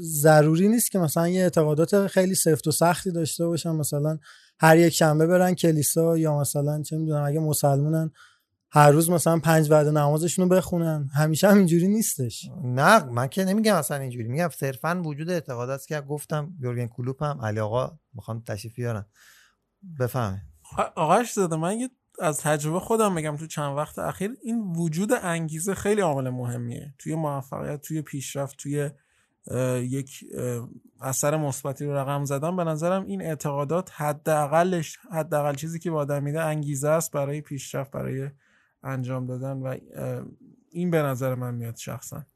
ضروری 0.00 0.68
نیست 0.68 0.90
که 0.90 0.98
مثلا 0.98 1.28
یه 1.28 1.42
اعتقادات 1.42 2.06
خیلی 2.06 2.34
سفت 2.34 2.66
و 2.66 2.70
سختی 2.70 3.12
داشته 3.12 3.46
باشن 3.46 3.70
مثلا 3.70 4.18
هر 4.60 4.78
یک 4.78 4.94
شنبه 4.94 5.26
برن 5.26 5.54
کلیسا 5.54 6.18
یا 6.18 6.38
مثلا 6.38 6.82
چه 6.82 6.98
می‌دونم 6.98 7.24
اگه 7.24 7.40
مسلمونن 7.40 8.10
هر 8.74 8.90
روز 8.90 9.10
مثلا 9.10 9.38
پنج 9.38 9.70
وعده 9.70 9.90
نمازشون 9.90 10.48
رو 10.48 10.56
بخونن. 10.56 11.08
همیشه 11.14 11.48
هم 11.48 11.56
اینجوری 11.56 11.88
نیستش. 11.88 12.50
نه 12.64 13.04
من 13.04 13.28
که 13.28 13.44
نمیگم 13.44 13.74
اصلا 13.74 13.96
اینجوری. 13.96 14.28
میگم 14.28 14.48
صرفا 14.48 15.02
وجود 15.04 15.30
اعتقاد 15.30 15.70
است 15.70 15.88
که 15.88 16.00
گفتم 16.00 16.52
یورگن 16.60 16.86
کلوپ 16.86 17.22
هم 17.22 17.40
علی 17.42 17.60
آقا 17.60 17.98
می‌خوام 18.14 18.40
تشریف 18.40 18.74
بیارن. 18.74 19.06
بفهمه. 20.00 20.42
آقاش 20.96 21.32
زاده 21.32 21.56
من 21.56 21.78
یه 21.78 21.90
از 22.20 22.40
تجربه 22.40 22.80
خودم 22.80 23.14
بگم 23.14 23.36
تو 23.36 23.46
چند 23.46 23.76
وقت 23.76 23.98
اخیر. 23.98 24.30
این 24.44 24.60
وجود 24.60 25.12
انگیزه 25.22 25.74
خیلی 25.74 26.00
عامل 26.00 26.30
مهمیه. 26.30 26.94
توی 26.98 27.14
موفقیت 27.14 27.80
توی 27.80 28.02
پیشرفت 28.02 28.56
توی 28.56 28.90
یک 29.80 30.10
اثر 31.00 31.36
مثبتی 31.36 31.84
رو 31.84 31.96
رقم 31.96 32.24
زدن. 32.24 32.56
به 32.56 32.64
نظرم 32.64 33.04
این 33.04 33.22
اعتقادات 33.22 33.90
حداقلش 33.94 34.98
حداقل 35.12 35.54
چیزی 35.54 35.78
که 35.78 35.90
به 35.90 35.96
آدم 35.96 36.22
میده 36.22 36.42
انگیزه 36.42 36.88
است 36.88 37.12
برای 37.12 37.40
پیشرفت 37.40 37.90
برای 37.90 38.30
انجام 38.84 39.26
دادن 39.26 39.52
و 39.52 39.76
این 40.70 40.90
به 40.90 41.02
نظر 41.02 41.34
من 41.34 41.54
میاد 41.54 41.76
شخصا. 41.76 42.26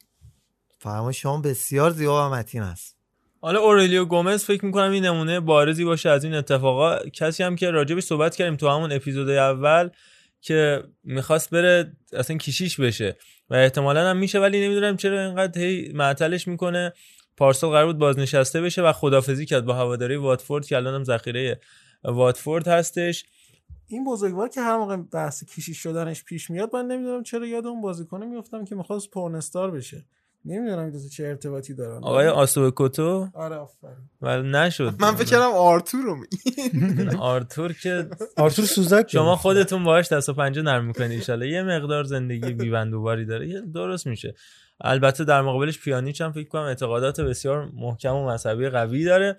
فرما 0.79 1.13
شما 1.13 1.41
بسیار 1.41 1.91
زیبا 1.91 2.31
و 2.31 2.35
متین 2.35 2.63
است. 2.63 2.97
حالا 3.41 3.61
اورلیو 3.61 4.05
گومز 4.05 4.45
فکر 4.45 4.65
می‌کنم 4.65 4.91
این 4.91 5.05
نمونه 5.05 5.41
بارزی 5.41 5.85
باشه 5.85 6.09
از 6.11 6.25
این 6.25 6.35
اتفاقا. 6.35 6.99
کسی 6.99 7.43
هم 7.43 7.57
که 7.57 7.71
راجبش 7.71 8.03
صحبت 8.03 8.37
کردیم 8.37 8.57
تو 8.57 8.69
همون 8.69 8.93
اپیزود 8.93 9.31
اول 9.31 9.91
که 10.41 10.85
می‌خواست 11.05 11.51
بره 11.51 11.93
اصلا 12.13 12.37
کشیش 12.37 12.81
بشه 12.81 13.17
و 13.51 13.55
احتمالا 13.55 14.11
هم 14.11 14.17
میشه 14.17 14.41
ولی 14.41 14.65
نمی‌دونم 14.67 14.97
چرا 14.97 15.27
اینقدر 15.27 15.61
هی 15.61 15.93
معطلش 15.95 16.49
می‌کنه. 16.49 16.93
پارسال 17.37 17.71
قرار 17.71 17.87
بود 17.87 17.99
بازنشسته 17.99 18.61
بشه 18.61 18.83
و 18.83 18.93
خدافزی 18.93 19.47
کرد 19.47 19.65
با 19.65 19.75
هواداری 19.75 20.17
واتفورد 20.17 20.67
که 20.67 20.77
الان 20.77 20.95
هم 20.95 21.05
ذخیره 21.05 21.61
واتفورد 22.05 22.69
هستش. 22.69 23.25
این 23.89 24.05
بزرگوار 24.05 24.49
که 24.49 24.61
هر 24.61 24.77
موقع 24.77 24.97
بحث 24.97 25.45
کشیش 25.45 25.79
شدنش 25.83 26.25
پیش 26.25 26.51
میاد 26.51 26.77
من 26.77 26.87
نمی‌دونم 26.87 27.23
چرا 27.23 27.47
یاد 27.47 27.67
اون 27.67 27.81
بازیکنه 27.81 28.27
میفتم 28.27 28.65
که 28.65 28.75
می‌خواست 28.75 29.11
پورنستار 29.11 29.71
بشه. 29.71 30.05
نمی‌دونم 30.45 30.79
این 30.85 31.09
چه 31.09 31.25
ارتباطی 31.27 31.75
دارن. 31.75 32.05
آقای 32.05 32.29
آسو 32.29 32.71
کوتو 32.71 33.29
آره 33.35 33.57
آفرین. 33.57 33.97
ولی 34.21 34.51
نشد. 34.51 34.95
من 35.01 35.15
فکر 35.15 35.25
کردم 35.25 35.51
آرتور 35.51 36.01
رو 36.05 36.17
می- 36.17 36.27
آرتور 37.21 37.73
که 37.73 38.09
آرتور 38.37 38.65
سوزاک 38.65 39.11
شما 39.11 39.37
خودتون 39.37 39.85
باهاش 39.85 40.13
دست 40.13 40.29
و 40.29 40.33
پنجه 40.35 40.63
نرم 40.63 40.85
می‌کنید 40.85 41.11
ایشالا 41.11 41.47
یه 41.47 41.63
مقدار 41.63 42.05
زندگی 42.05 42.53
بیبندوباری 42.53 43.27
داره. 43.27 43.49
یه 43.49 43.61
درست 43.61 44.07
میشه. 44.07 44.35
البته 44.81 45.25
در 45.25 45.43
مقابلش 45.43 45.79
پیانیچ 45.79 46.21
هم 46.21 46.33
فکر 46.33 46.49
کنم 46.49 46.63
اعتقادات 46.63 47.21
بسیار 47.21 47.71
محکم 47.75 48.15
و 48.15 48.29
مذهبی 48.29 48.69
قوی 48.69 49.05
داره. 49.05 49.37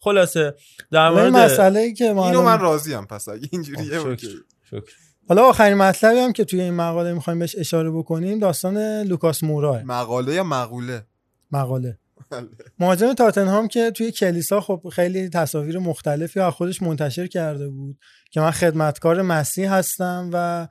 خلاصه 0.00 0.54
در 0.90 1.10
مورد 1.10 1.32
مسئله 1.32 1.80
ای 1.80 1.94
که 1.94 2.12
ما 2.12 2.26
اینو 2.26 2.42
من 2.42 2.60
راضیم 2.60 3.06
پس 3.06 3.28
اگه 3.28 3.48
اینجوریه 3.52 3.98
شکر 3.98 4.08
okay. 4.08 4.36
شکر. 4.70 4.92
حالا 5.28 5.42
آخرین 5.42 5.74
مطلبی 5.74 6.18
هم 6.18 6.32
که 6.32 6.44
توی 6.44 6.60
این 6.60 6.74
مقاله 6.74 7.12
می‌خوایم 7.12 7.38
بهش 7.38 7.56
اشاره 7.58 7.90
بکنیم 7.90 8.38
داستان 8.38 9.02
لوکاس 9.02 9.42
مورائه. 9.42 9.82
مقاله 9.82 10.34
یا 10.34 10.44
مقوله؟ 10.44 11.06
مقاله. 11.50 11.98
مهاجم 12.78 13.12
تاتنهام 13.12 13.68
که 13.68 13.90
توی 13.90 14.12
کلیسا 14.12 14.60
خب 14.60 14.82
خیلی 14.92 15.28
تصاویر 15.28 15.78
مختلفی 15.78 16.40
از 16.40 16.52
خودش 16.52 16.82
منتشر 16.82 17.26
کرده 17.26 17.68
بود 17.68 17.98
که 18.30 18.40
من 18.40 18.50
خدمتکار 18.50 19.22
مسیح 19.22 19.72
هستم 19.72 20.30
و 20.32 20.68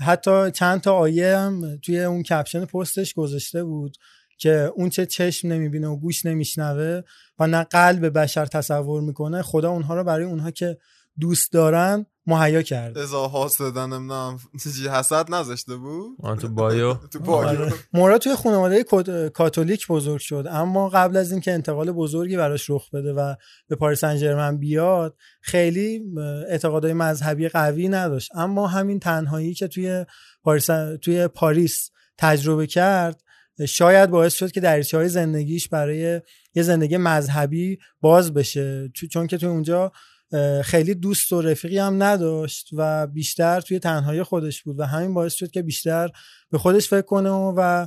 حتی 0.00 0.50
چند 0.50 0.80
تا 0.80 0.94
آیه 0.94 1.36
هم 1.38 1.76
توی 1.76 2.00
اون 2.00 2.22
کپشن 2.22 2.64
پستش 2.64 3.14
گذاشته 3.14 3.64
بود 3.64 3.96
که 4.38 4.72
اون 4.74 4.90
چه 4.90 5.06
چشم 5.06 5.48
نمی‌بینه 5.48 5.88
و 5.88 5.96
گوش 5.96 6.26
نمیشنوه 6.26 7.02
و 7.38 7.46
نه 7.46 7.64
قلب 7.64 8.18
بشر 8.18 8.46
تصور 8.46 9.00
می‌کنه 9.02 9.42
خدا 9.42 9.70
اونها 9.70 9.94
رو 9.94 10.04
برای 10.04 10.24
اونها 10.24 10.50
که 10.50 10.78
دوست 11.20 11.52
دارن 11.52 12.06
مهیا 12.26 12.62
کرده. 12.62 13.00
ازا 13.00 13.48
نمی‌دونم 13.86 14.38
چیزی 14.62 14.88
حسد 14.88 15.34
نذاشته 15.34 15.76
بود؟ 15.76 16.16
آن 16.22 16.36
تو 16.38 16.48
بایو؟ 16.48 16.94
تو 17.12 17.18
بایو. 17.18 17.70
مورا 17.92 18.18
توی 18.18 18.34
خانواده 18.34 18.84
کات- 18.84 19.28
کاتولیک 19.32 19.86
بزرگ 19.86 20.20
شد. 20.20 20.46
اما 20.50 20.88
قبل 20.88 21.16
از 21.16 21.32
اینکه 21.32 21.52
انتقال 21.52 21.92
بزرگی 21.92 22.36
براش 22.36 22.70
رخ 22.70 22.90
بده 22.90 23.12
و 23.12 23.34
به 23.68 23.76
پاریس 23.76 24.00
سن 24.00 24.16
ژرمن 24.16 24.56
بیاد 24.58 25.16
خیلی 25.40 26.02
اعتقادات 26.48 26.90
مذهبی 26.92 27.48
قوی 27.48 27.88
نداشت. 27.88 28.30
اما 28.34 28.66
همین 28.66 28.98
تنهایی 29.00 29.54
که 29.54 29.68
توی 29.68 30.06
پاریس 30.42 30.66
توی 31.02 31.28
پاریس 31.28 31.90
تجربه 32.18 32.66
کرد 32.66 33.20
شاید 33.68 34.10
باعث 34.10 34.34
شد 34.34 34.50
که 34.52 34.60
دریچه 34.60 34.96
های 34.96 35.08
زندگیش 35.08 35.68
برای 35.68 36.20
یه 36.54 36.62
زندگی 36.62 36.96
مذهبی 36.96 37.78
باز 38.00 38.34
بشه. 38.34 38.90
چون- 38.94 39.26
که 39.26 39.38
توی 39.38 39.48
اونجا 39.48 39.92
خیلی 40.64 40.94
دوست 40.94 41.32
و 41.32 41.42
رفیقی 41.42 41.78
هم 41.78 42.02
نداشت 42.02 42.68
و 42.72 43.06
بیشتر 43.06 43.60
توی 43.60 43.78
تنهایی 43.78 44.22
خودش 44.22 44.62
بود 44.62 44.80
و 44.80 44.84
همین 44.84 45.14
باعث 45.14 45.34
شد 45.34 45.50
که 45.50 45.62
بیشتر 45.62 46.10
به 46.50 46.58
خودش 46.58 46.88
فکر 46.88 47.02
کنه 47.02 47.30
و 47.30 47.86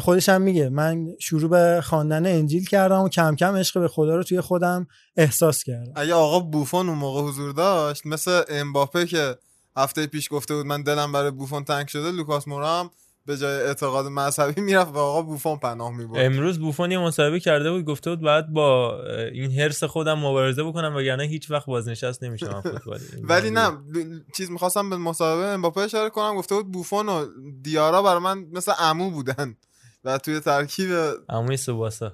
خودش 0.00 0.28
هم 0.28 0.42
میگه 0.42 0.68
من 0.68 1.06
شروع 1.20 1.50
به 1.50 1.80
خواندن 1.84 2.26
انجیل 2.26 2.66
کردم 2.66 3.00
و 3.00 3.08
کم 3.08 3.36
کم 3.36 3.56
عشق 3.56 3.80
به 3.80 3.88
خدا 3.88 4.16
رو 4.16 4.22
توی 4.22 4.40
خودم 4.40 4.86
احساس 5.16 5.64
کردم. 5.64 5.92
اگه 5.96 6.14
آقا 6.14 6.40
بوفون 6.40 6.88
اون 6.88 6.98
موقع 6.98 7.22
حضور 7.22 7.52
داشت 7.52 8.06
مثل 8.06 8.42
امباپه 8.48 9.06
که 9.06 9.36
هفته 9.76 10.06
پیش 10.06 10.28
گفته 10.30 10.54
بود 10.54 10.66
من 10.66 10.82
دلم 10.82 11.12
برای 11.12 11.30
بوفون 11.30 11.64
تنگ 11.64 11.88
شده 11.88 12.10
لوکاس 12.10 12.48
مورا 12.48 12.90
به 13.26 13.36
جای 13.36 13.60
اعتقاد 13.62 14.06
مذهبی 14.06 14.60
می‌رفت 14.70 14.94
و 14.94 14.98
آقا 14.98 15.22
بوفون 15.22 15.56
پناه 15.58 15.96
می‌برد. 15.96 16.24
امروز 16.26 16.58
بوفون 16.58 16.90
یه 16.90 16.98
مصاحبه 16.98 17.40
کرده 17.40 17.70
بود 17.70 17.84
گفته 17.84 18.10
بود 18.10 18.20
بعد 18.20 18.52
با 18.52 18.98
این 19.32 19.60
هرس 19.60 19.84
خودم 19.84 20.18
مبارزه 20.18 20.62
بکنم 20.64 20.96
وگرنه 20.96 21.24
هیچ 21.24 21.50
وقت 21.50 21.66
بازنشست 21.66 22.22
نمیشم 22.24 22.60
فوتبال 22.70 23.00
ولی 23.22 23.50
نه 23.50 23.70
ب- 23.70 24.32
چیز 24.36 24.50
می‌خواستم 24.50 24.90
به 24.90 24.96
مصاحبه 24.96 25.46
امباپه 25.46 25.80
اشاره 25.80 26.10
کنم 26.10 26.36
گفته 26.36 26.54
بود 26.54 26.72
بوفون 26.72 27.08
و 27.08 27.26
دیارا 27.62 28.02
برای 28.02 28.20
من 28.22 28.38
مثل 28.52 28.72
عمو 28.78 29.10
بودن 29.10 29.56
و 30.04 30.18
توی 30.18 30.40
ترکیب 30.40 30.88
عموی 31.28 31.56
سوباسا. 31.56 32.12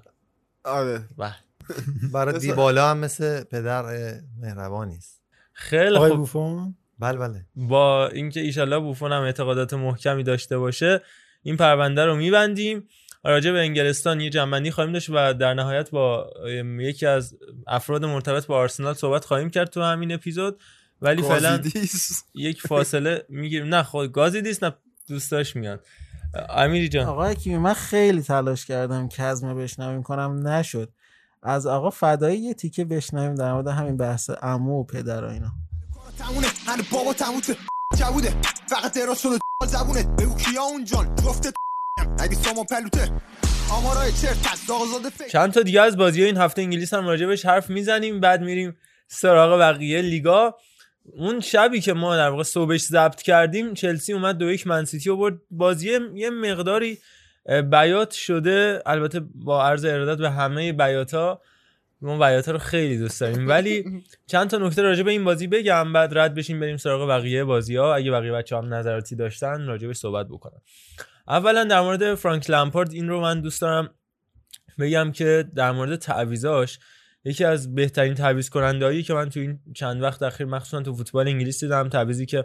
آره. 0.65 1.09
برای 2.13 2.39
دیبالا 2.39 2.91
هم 2.91 2.99
مثل 2.99 3.45
پدر 3.45 3.85
اه، 3.85 4.21
مهربانی 4.41 4.97
است 4.97 5.21
خیلی 5.53 5.99
خوب. 5.99 6.17
بوفون؟ 6.17 6.75
بله 7.01 7.19
بله. 7.19 7.45
با 7.57 8.09
اینکه 8.09 8.41
ایشالله 8.41 8.79
بوفون 8.79 9.13
هم 9.13 9.23
اعتقادات 9.23 9.75
محکمی 9.75 10.23
داشته 10.23 10.59
باشه 10.59 11.01
این 11.43 11.57
پرونده 11.57 12.05
رو 12.05 12.17
میبندیم. 12.17 12.89
راجع 13.25 13.53
به 13.53 13.59
انگلستان 13.59 14.21
یه 14.21 14.31
جنبندی 14.31 14.71
خواهیم 14.71 14.93
داشت 14.93 15.11
و 15.11 15.35
در 15.35 15.55
نهایت 15.55 15.91
با 15.91 16.31
یکی 16.79 17.07
از 17.07 17.37
افراد 17.67 18.05
مرتبط 18.05 18.47
با 18.47 18.57
آرسنال 18.57 18.95
صحبت 18.95 19.25
خواهیم 19.25 19.51
کرد 19.51 19.71
تو 19.71 19.83
همین 19.83 20.13
اپیزود. 20.13 20.61
ولی 21.03 21.23
فعلا. 21.23 21.63
یک 22.35 22.61
فاصله 22.61 23.25
می‌گیریم. 23.29 23.75
نه 23.75 23.83
خود 23.83 24.13
گازی 24.13 24.43
دیست 24.43 24.65
نه 24.65 24.75
دوست 25.09 25.31
داشت 25.31 25.57
میاد. 25.57 25.87
امیری 26.49 26.89
جان. 26.89 27.07
آقا 27.07 27.25
حکیمی 27.25 27.59
من 27.59 27.75
خیلی 27.75 28.23
تلاش 28.23 28.67
کردم 28.67 29.09
کزمه 29.09 29.55
بشنویم 29.55 30.03
کنم 30.03 30.49
نشد. 30.49 30.93
از 31.43 31.67
آقا 31.67 31.91
فدایی 31.91 32.39
یه 32.39 32.55
تیکه 32.55 32.85
بشنویم 32.85 33.35
در 33.35 33.53
مورد 33.53 33.69
همین 33.69 33.97
بحث 33.97 34.31
عمو 34.31 34.81
و 34.81 34.85
پدر 34.85 35.25
و 35.25 35.29
اینا. 35.29 35.53
تمونه 36.21 36.47
هنو 36.67 36.83
بابا 36.93 37.13
تموم 37.13 37.41
شد. 37.41 37.57
جووده 37.99 38.35
فقط 38.67 38.95
دراز 38.95 39.23
شده 39.23 39.39
زبونه. 39.67 40.03
بگو 40.03 40.37
کیا 40.37 40.63
اونجان 40.63 41.15
جفت 41.15 41.55
اگه 42.19 42.35
سامان 42.35 42.67
پلوته. 42.67 43.13
چند 45.33 45.53
تا 45.53 45.61
دیگه 45.61 45.81
از 45.81 45.97
بازی 45.97 46.25
این 46.25 46.37
هفته 46.37 46.63
انگلیس 46.63 46.95
هم 46.95 47.07
راجبش 47.07 47.47
حرف 47.47 47.71
می‌زنیم. 47.71 48.21
بعد 48.21 48.41
میریم 48.41 48.77
سراغ 49.09 49.61
بقیه 49.61 50.01
لیگا. 50.01 50.57
اون 51.17 51.41
شبی 51.41 51.81
که 51.81 51.93
ما 51.93 52.17
در 52.17 52.29
واقع 52.29 52.43
صبحش 52.43 52.81
ضبط 52.81 53.23
کردیم 53.23 53.75
چلسی 53.75 54.13
اومد 54.13 54.39
دو 54.39 54.51
یک 54.51 54.67
منسیتی 54.67 55.11
و 55.11 55.17
برد. 55.17 55.39
بازی 55.51 55.99
یه 56.15 56.31
مقداری 56.31 56.99
بیات 57.71 58.11
شده. 58.11 58.83
البته 58.87 59.21
با 59.35 59.67
عرض 59.67 59.85
ارادت 59.85 60.21
به 60.21 60.31
همه 60.31 60.73
بیاتا 60.73 61.41
ما 62.03 62.19
بیاتا 62.19 62.53
رو 62.53 62.59
خیلی 62.59 62.99
دوست 62.99 63.21
داریم. 63.21 63.49
ولی 63.49 64.03
چند 64.27 64.51
تا 64.51 64.59
نکته 64.59 64.83
راجع 64.83 65.03
به 65.03 65.11
این 65.11 65.25
بازی 65.25 65.47
بگم 65.47 65.93
بعد 65.93 66.19
رد 66.19 66.35
بشیم 66.35 66.61
بریم 66.61 66.77
سراغ 66.77 67.09
بقیه 67.09 67.45
بازی 67.45 67.77
ها 67.77 67.95
اگه 67.95 68.11
بقیه 68.11 68.33
بچه 68.33 68.57
هم 68.57 68.75
نظراتی 68.75 69.17
داشتن 69.17 69.67
راجبش 69.67 69.97
صحبت 69.97 70.27
بکنم. 70.29 70.63
اولا 71.29 71.65
در 71.65 71.81
مورد 71.81 72.15
فرانک 72.15 72.51
لمپارد 72.51 72.93
این 72.93 73.09
رو 73.09 73.21
من 73.21 73.41
دوست 73.41 73.61
دارم 73.61 73.91
بگم 74.79 75.13
که 75.13 75.45
در 75.55 75.73
مورد 75.73 75.97
تعویضاش 75.97 76.79
یکی 77.25 77.45
از 77.45 77.75
بهترین 77.75 78.15
تعویض 78.15 78.49
کنندهایی 78.49 79.03
که 79.03 79.15
من 79.15 79.31
تو 79.31 79.41
این 79.41 79.59
چند 79.75 80.03
وقت 80.03 80.23
اخیر 80.23 80.47
مخصوصا 80.47 80.83
تو 80.83 80.95
فوتبال 80.95 81.29
انگلیس 81.29 81.61
دیدم 81.65 81.89
تعویضی 81.89 82.27
که 82.27 82.45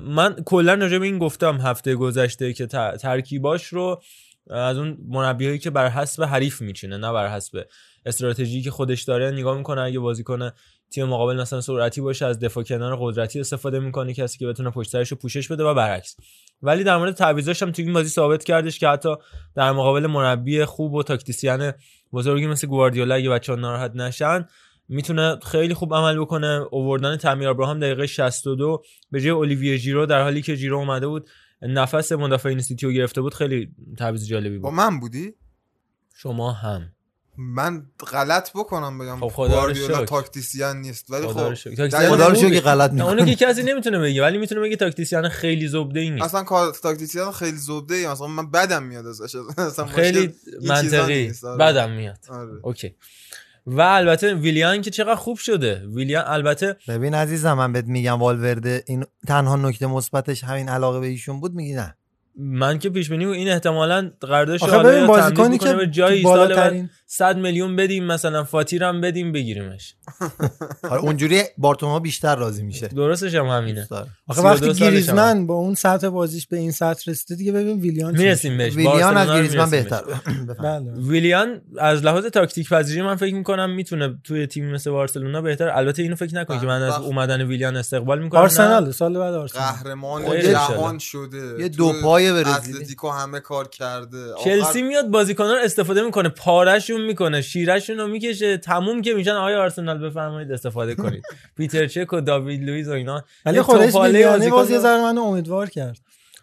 من 0.00 0.34
کلا 0.46 0.74
راجع 0.74 0.98
به 0.98 1.06
این 1.06 1.18
گفتم 1.18 1.60
هفته 1.60 1.94
گذشته 1.94 2.52
که 2.52 2.66
ترکیباش 3.00 3.66
رو 3.66 4.02
از 4.50 4.78
اون 4.78 4.98
مربیایی 5.08 5.58
که 5.58 5.70
بر 5.70 5.88
حسب 5.88 6.22
حریف 6.22 6.60
میچینه 6.60 6.96
نه 6.96 7.12
بر 7.12 7.28
حسب 7.28 7.66
استراتژی 8.06 8.62
که 8.62 8.70
خودش 8.70 9.02
داره 9.02 9.30
نگاه 9.30 9.56
می‌کنه 9.56 9.80
اگه 9.80 9.98
بازیکن 9.98 10.50
تیم 10.90 11.06
مقابل 11.06 11.40
مثلا 11.40 11.60
سرعتی 11.60 12.00
باشه 12.00 12.26
از 12.26 12.38
دفاع 12.38 12.64
کنار 12.64 12.96
قدرتی 13.00 13.40
استفاده 13.40 13.78
می‌کنه 13.78 14.14
کسی 14.14 14.38
که 14.38 14.46
بتونه 14.46 14.70
پشت 14.70 14.94
رو 14.94 15.16
پوشش 15.16 15.48
بده 15.48 15.64
و 15.64 15.74
برعکس. 15.74 16.16
ولی 16.62 16.84
در 16.84 16.96
مورد 16.96 17.14
تعویضاش 17.14 17.62
هم 17.62 17.72
تو 17.72 17.82
این 17.82 17.92
بازی 17.92 18.08
ثابت 18.08 18.44
کردش 18.44 18.78
که 18.78 18.88
حتی 18.88 19.16
در 19.56 19.72
مقابل 19.72 20.06
مربی 20.06 20.64
خوب 20.64 20.94
و 20.94 21.02
تاکتیسیان 21.02 21.72
بزرگی 22.12 22.46
مثل 22.46 22.66
گواردیولا 22.66 23.14
اگه 23.14 23.30
بچه‌ها 23.30 23.58
ناراحت 23.58 23.92
نشن 23.94 24.46
می‌تونه 24.88 25.38
خیلی 25.46 25.74
خوب 25.74 25.94
عمل 25.94 26.18
بکنه. 26.18 26.66
اووردن 26.70 27.16
تامیر 27.16 27.48
ابراهام 27.48 27.80
دقیقه 27.80 28.06
62 28.06 28.82
به 29.10 29.20
جای 29.20 29.30
اولیویه 29.30 29.76
ژیرو 29.76 30.06
در 30.06 30.22
حالی 30.22 30.42
که 30.42 30.54
ژیرو 30.54 30.78
اومده 30.78 31.06
بود 31.06 31.30
نفس 31.62 32.12
مدافعین 32.12 32.60
سیتی 32.60 32.86
رو 32.86 32.92
گرفته 32.92 33.20
بود 33.20 33.34
خیلی 33.34 33.74
تعویض 33.98 34.26
جالبی 34.26 34.58
با 34.58 34.70
بود. 34.70 34.78
من 34.78 35.00
بودی؟ 35.00 35.34
شما 36.14 36.52
هم. 36.52 36.92
من 37.38 37.86
غلط 38.12 38.50
بکنم 38.54 38.98
بگم. 38.98 39.20
خب 39.20 39.28
خدا 39.28 39.46
رو 39.46 39.52
گواردیولا 39.52 39.96
شکر. 39.96 40.04
تاکتیسیان 40.06 40.80
نیست 40.80 41.10
ولی 41.10 41.26
خب 41.26 41.32
خدا 41.32 41.48
رو 41.48 41.54
شکر 41.54 42.38
خوبی. 42.38 42.50
که 42.50 42.60
غلط 42.60 42.92
نه، 42.92 43.04
اونو 43.04 43.14
می‌کنه. 43.14 43.34
که 43.34 43.46
کسی 43.46 43.62
نمی‌تونه 43.62 43.98
بگه 43.98 44.22
ولی 44.22 44.38
می‌تونه 44.38 44.60
بگه 44.60 44.76
تاکتیسیان 44.76 45.28
خیلی 45.28 45.68
زبده 45.68 46.00
ای 46.00 46.10
نیست 46.10 46.24
اصلا 46.24 46.42
کار 46.42 46.72
تاکتیسیان 46.82 47.32
خیلی 47.32 47.56
زبده 47.56 47.94
ای 47.94 48.06
مثلا 48.06 48.26
من 48.26 48.50
بدم 48.50 48.82
میاد 48.82 49.06
ازش. 49.06 49.36
اصلا 49.58 49.86
خیلی 49.86 50.18
این 50.18 50.68
منطقی. 50.68 51.32
آره. 51.44 51.58
بدم 51.58 51.90
میاد. 51.90 52.18
آره. 52.28 52.60
اوکی. 52.62 52.94
و 53.66 53.80
البته 53.80 54.34
ویلیان 54.34 54.82
که 54.82 54.90
چقدر 54.90 55.14
خوب 55.14 55.38
شده. 55.38 55.82
ویلیان 55.94 56.24
البته 56.26 56.76
ببین 56.88 57.14
عزیزم 57.14 57.52
من 57.52 57.72
بهت 57.72 57.84
میگم 57.84 58.20
والورده 58.20 58.84
این 58.86 59.04
تنها 59.28 59.56
نکته 59.56 59.86
مثبتش 59.86 60.44
همین 60.44 60.68
علاقه 60.68 61.00
به 61.00 61.06
ایشون 61.06 61.40
بود 61.40 61.54
میگی 61.54 61.74
نه. 61.74 61.96
من 62.36 62.78
که 62.78 62.90
پیش 62.90 63.10
بینی 63.10 63.24
این 63.24 63.48
احتمالا 63.48 64.10
قراردادش 64.20 64.62
آخه 64.62 64.76
حالا 64.76 64.88
ببین 64.88 65.00
یا 65.00 65.06
بازیکنی 65.06 65.58
که 65.58 65.86
جایی 65.86 66.22
بالاترین 66.22 66.90
100 67.14 67.36
میلیون 67.36 67.76
بدیم 67.76 68.04
مثلا 68.04 68.44
فاتیر 68.44 68.84
هم 68.84 69.00
بدیم 69.00 69.32
بگیریمش. 69.32 69.94
آره 70.90 71.00
اونجوری 71.00 71.42
بارتوما 71.58 71.98
بیشتر 71.98 72.36
راضی 72.36 72.62
میشه. 72.62 72.88
درستش 72.88 73.34
هم 73.34 73.46
همینه. 73.46 73.88
آخه 74.28 74.40
32 74.40 74.66
وقتی. 74.68 74.80
گریزمن 74.80 75.46
با 75.46 75.54
اون 75.54 75.74
سطح 75.74 76.08
بازیش 76.08 76.46
به 76.46 76.56
این 76.56 76.72
سطح 76.72 77.10
رسیده 77.10 77.34
دیگه 77.34 77.52
ببین 77.52 77.80
ویلیان 77.80 78.16
می‌رسیم 78.16 78.58
بهش. 78.58 78.74
ویلیان 78.76 79.16
از 79.16 79.28
گریزمن 79.28 79.70
بهتر. 79.70 80.02
بله. 80.62 80.92
ویلیان 80.96 81.60
از 81.78 82.04
لحاظ 82.04 82.26
تاکتیک 82.26 82.68
پذیری 82.68 83.02
من 83.02 83.16
فکر 83.16 83.34
می‌کنم 83.34 83.70
می‌تونه 83.70 84.18
توی 84.24 84.46
تیم 84.46 84.70
مثل 84.70 84.90
بارسلونا 84.90 85.42
بهتر. 85.42 85.68
البته 85.68 86.02
اینو 86.02 86.16
فکر 86.16 86.34
نکنید 86.34 86.60
که 86.60 86.66
من 86.66 86.82
از 86.82 86.94
اومدن 86.94 87.42
ویلیان 87.42 87.76
استقبال 87.76 88.22
می‌کنم. 88.22 88.40
آرسنال 88.40 88.92
سال 88.92 89.18
بعد 89.18 89.34
آرسنال. 89.34 89.64
قهرمان 89.64 90.40
جهان 90.40 90.98
شده. 90.98 91.62
یه 91.62 91.68
دو 91.68 91.92
پای 92.02 92.32
برزیلی. 92.32 92.76
اتلتیکو 92.78 93.10
همه 93.10 93.40
کار 93.40 93.68
کرده. 93.68 94.18
چلسی 94.44 94.82
میاد 94.82 95.06
بازیکنان 95.08 95.54
رو 95.54 95.64
استفاده 95.64 96.02
می‌کنه. 96.02 96.28
پارهشون 96.28 97.01
می‌کنه 97.02 97.42
شیرشون 97.42 97.98
رو 97.98 98.08
می‌کشه 98.08 98.56
تموم 98.56 99.02
که 99.02 99.14
میشن 99.14 99.30
آیا 99.30 99.60
آرسنال 99.62 100.08
بفرمایید 100.08 100.52
استفاده 100.52 100.94
کنید. 100.94 101.22
پیتر 101.56 101.86
چک 101.86 102.12
و 102.12 102.20
داوید 102.20 102.62
لوئیز 102.62 102.88
و 102.88 102.92
اینا. 102.92 103.24
ولی 103.46 103.62
خودش 103.62 103.94
ویلیانی 103.94 104.38
بازیکن 104.38 104.56
باز 104.56 104.70
یه 104.70 104.78
ذره 104.78 105.02
منو 105.02 105.22
امیدوار 105.22 105.70
کرد. 105.70 105.98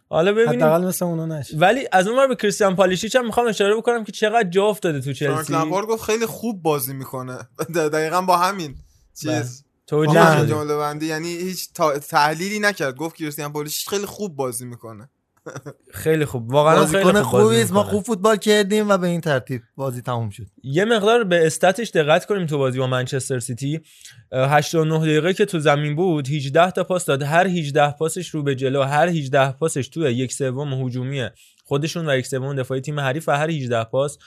حالا 0.09 0.31
ببینیم. 0.31 0.63
حداقل 0.63 0.87
مثل 0.87 1.05
اونا 1.05 1.25
نشه. 1.25 1.57
ولی 1.57 1.87
از 1.91 2.07
اون 2.07 2.27
به 2.27 2.35
کریستیان 2.35 2.75
پالیشیچ 2.75 3.15
هم 3.15 3.25
می‌خوام 3.25 3.47
اشاره 3.47 3.75
بکنم 3.75 4.03
که 4.03 4.11
چقدر 4.11 4.49
جا 4.49 4.65
افتاده 4.65 5.01
تو 5.01 5.13
فرانک 5.13 5.37
چلسی. 5.37 5.53
لمپارد 5.53 5.87
گفت 5.87 6.03
خیلی 6.03 6.25
خوب 6.25 6.61
بازی 6.61 6.93
می‌کنه. 6.93 7.37
دقیقا 7.75 8.21
با 8.21 8.37
همین 8.37 8.75
چیز. 9.21 9.65
توجیه. 9.87 10.45
جمله 10.45 10.77
بندی 10.77 11.05
یعنی 11.05 11.27
هیچ 11.27 11.73
تحلیلی 12.09 12.59
نکرد. 12.59 12.95
گفت 12.95 13.15
کریستیان 13.15 13.53
پولیش 13.53 13.89
خیلی 13.89 14.05
خوب 14.05 14.35
بازی 14.35 14.65
می‌کنه. 14.65 15.09
خیلی 15.93 16.25
خوب. 16.25 16.51
واقعا 16.51 16.85
خیلی 16.85 17.03
خوب 17.03 17.21
خوبی 17.21 17.61
است. 17.61 17.73
ما. 17.73 17.83
خوب 17.83 18.03
فوتبال 18.03 18.35
کردیم 18.35 18.89
و 18.89 18.97
به 18.97 19.07
این 19.07 19.21
ترتیب 19.21 19.61
بازی 19.75 20.01
تموم 20.01 20.29
شد. 20.29 20.45
یه 20.63 20.85
مقدار 20.85 21.23
به 21.23 21.47
استاتش 21.47 21.89
دقت 21.89 22.25
کنیم 22.25 22.45
تو 22.45 22.57
بازی 22.57 22.79
با 22.79 22.87
منچستر 22.87 23.39
سیتی. 23.39 23.81
اه، 24.31 24.51
89 24.51 24.99
دقیقه 24.99 25.33
که 25.33 25.45
تو 25.45 25.59
زمین 25.59 25.95
بود 25.95 26.27
18 26.27 26.71
تا 26.71 26.83
پاس 26.83 27.05
داد. 27.05 27.23
هر 27.23 27.47
18 27.47 27.91
پاسش 27.91 28.29
رو 28.29 28.43
به 28.43 28.55
جلو 28.55 28.83
هر 28.83 29.07
18 29.07 29.51
پاسش 29.51 29.87
تو 29.87 30.09
یک 30.09 30.33
سوم 30.33 30.85
هجومی 30.85 31.29
خودشون 31.65 32.09
و 32.09 32.17
یک 32.17 32.27
سوم 32.27 32.55
دفاعی 32.55 32.81
تیم 32.81 32.99
حریف 32.99 33.29
و 33.29 33.31
هر 33.31 33.49
18 33.49 33.83
پاس 33.83 34.17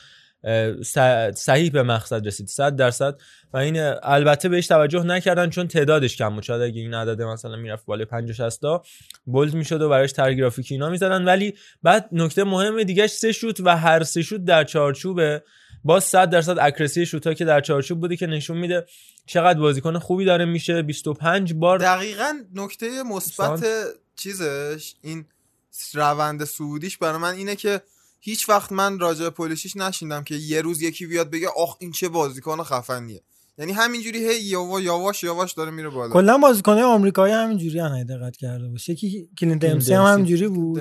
صحیح 1.34 1.70
به 1.70 1.82
مقصد 1.82 2.26
رسید 2.26 2.48
100 2.48 2.76
درصد. 2.76 3.18
و 3.52 3.56
این 3.56 3.76
البته 4.02 4.48
بهش 4.48 4.66
توجه 4.66 5.02
نکردن 5.02 5.50
چون 5.50 5.68
تعدادش 5.68 6.16
کم 6.16 6.34
بود. 6.34 6.42
شاید 6.42 6.62
اگه 6.62 6.80
این 6.80 6.94
عدد 6.94 7.22
مثلا 7.22 7.56
می‌رفت 7.56 7.86
بالای 7.86 8.04
50 8.04 8.32
60 8.34 8.60
تا 8.60 8.82
بولد 9.24 9.54
می‌شد 9.54 9.82
و 9.82 9.88
براش 9.88 10.12
تر 10.12 10.34
گرافیکی 10.34 10.74
اینا 10.74 10.90
می‌زدن. 10.90 11.24
ولی 11.24 11.54
بعد 11.82 12.08
نکته 12.12 12.44
مهم 12.44 12.82
دیگهش 12.82 13.10
سه 13.10 13.32
شوت 13.32 13.60
و 13.60 13.76
هر 13.76 14.02
سه 14.02 14.22
شوت 14.22 14.44
در 14.44 14.64
چارچوبه. 14.64 15.42
باز 15.84 16.04
100 16.04 16.30
درصد 16.30 16.58
اکرسی 16.58 17.06
شوتا 17.06 17.34
که 17.34 17.44
در 17.44 17.60
چارچوب 17.60 18.00
بوده 18.00 18.16
که 18.16 18.26
نشون 18.26 18.56
میده 18.56 18.86
چقدر 19.26 19.60
بازیکن 19.60 19.98
خوبی 19.98 20.24
داره 20.24 20.44
میشه. 20.44 20.82
25 20.82 21.54
بار 21.54 21.78
دقیقا 21.78 22.38
نکته 22.54 23.02
مثبت 23.02 23.66
چیزش 24.16 24.94
این 25.02 25.24
روند 25.94 26.44
سعودیش 26.44 26.98
برای 26.98 27.18
من 27.18 27.34
اینه 27.34 27.56
که 27.56 27.80
هیچ 28.24 28.48
وقت 28.48 28.72
من 28.72 28.98
راجع 28.98 29.24
به 29.24 29.30
پولیشیش 29.30 29.76
نشیندم 29.76 30.24
که 30.24 30.34
یه 30.34 30.62
روز 30.62 30.82
یکی 30.82 31.06
بیاد 31.06 31.30
بگه 31.30 31.48
آخ 31.56 31.76
این 31.80 31.92
چه 31.92 32.08
بازیکن 32.08 32.62
خفنیه. 32.62 33.22
یعنی 33.58 33.72
همینجوری 33.72 34.28
هی 34.28 34.40
یوا 34.42 34.80
یواش 34.80 35.24
یواش 35.24 35.52
داره 35.52 35.70
میره 35.70 35.88
بالا. 35.88 36.12
کلا 36.12 36.38
بازیکنای 36.38 36.82
آمریکایی 36.82 37.34
همینجوری 37.34 37.80
ان 37.80 38.06
دقت 38.06 38.36
کرده 38.36 38.68
باشه 38.68 38.92
یکی 38.92 39.28
کلین 39.38 39.58
دمسی 39.58 39.94
هم. 39.94 40.04
همینجوری 40.04 40.48
بود. 40.48 40.80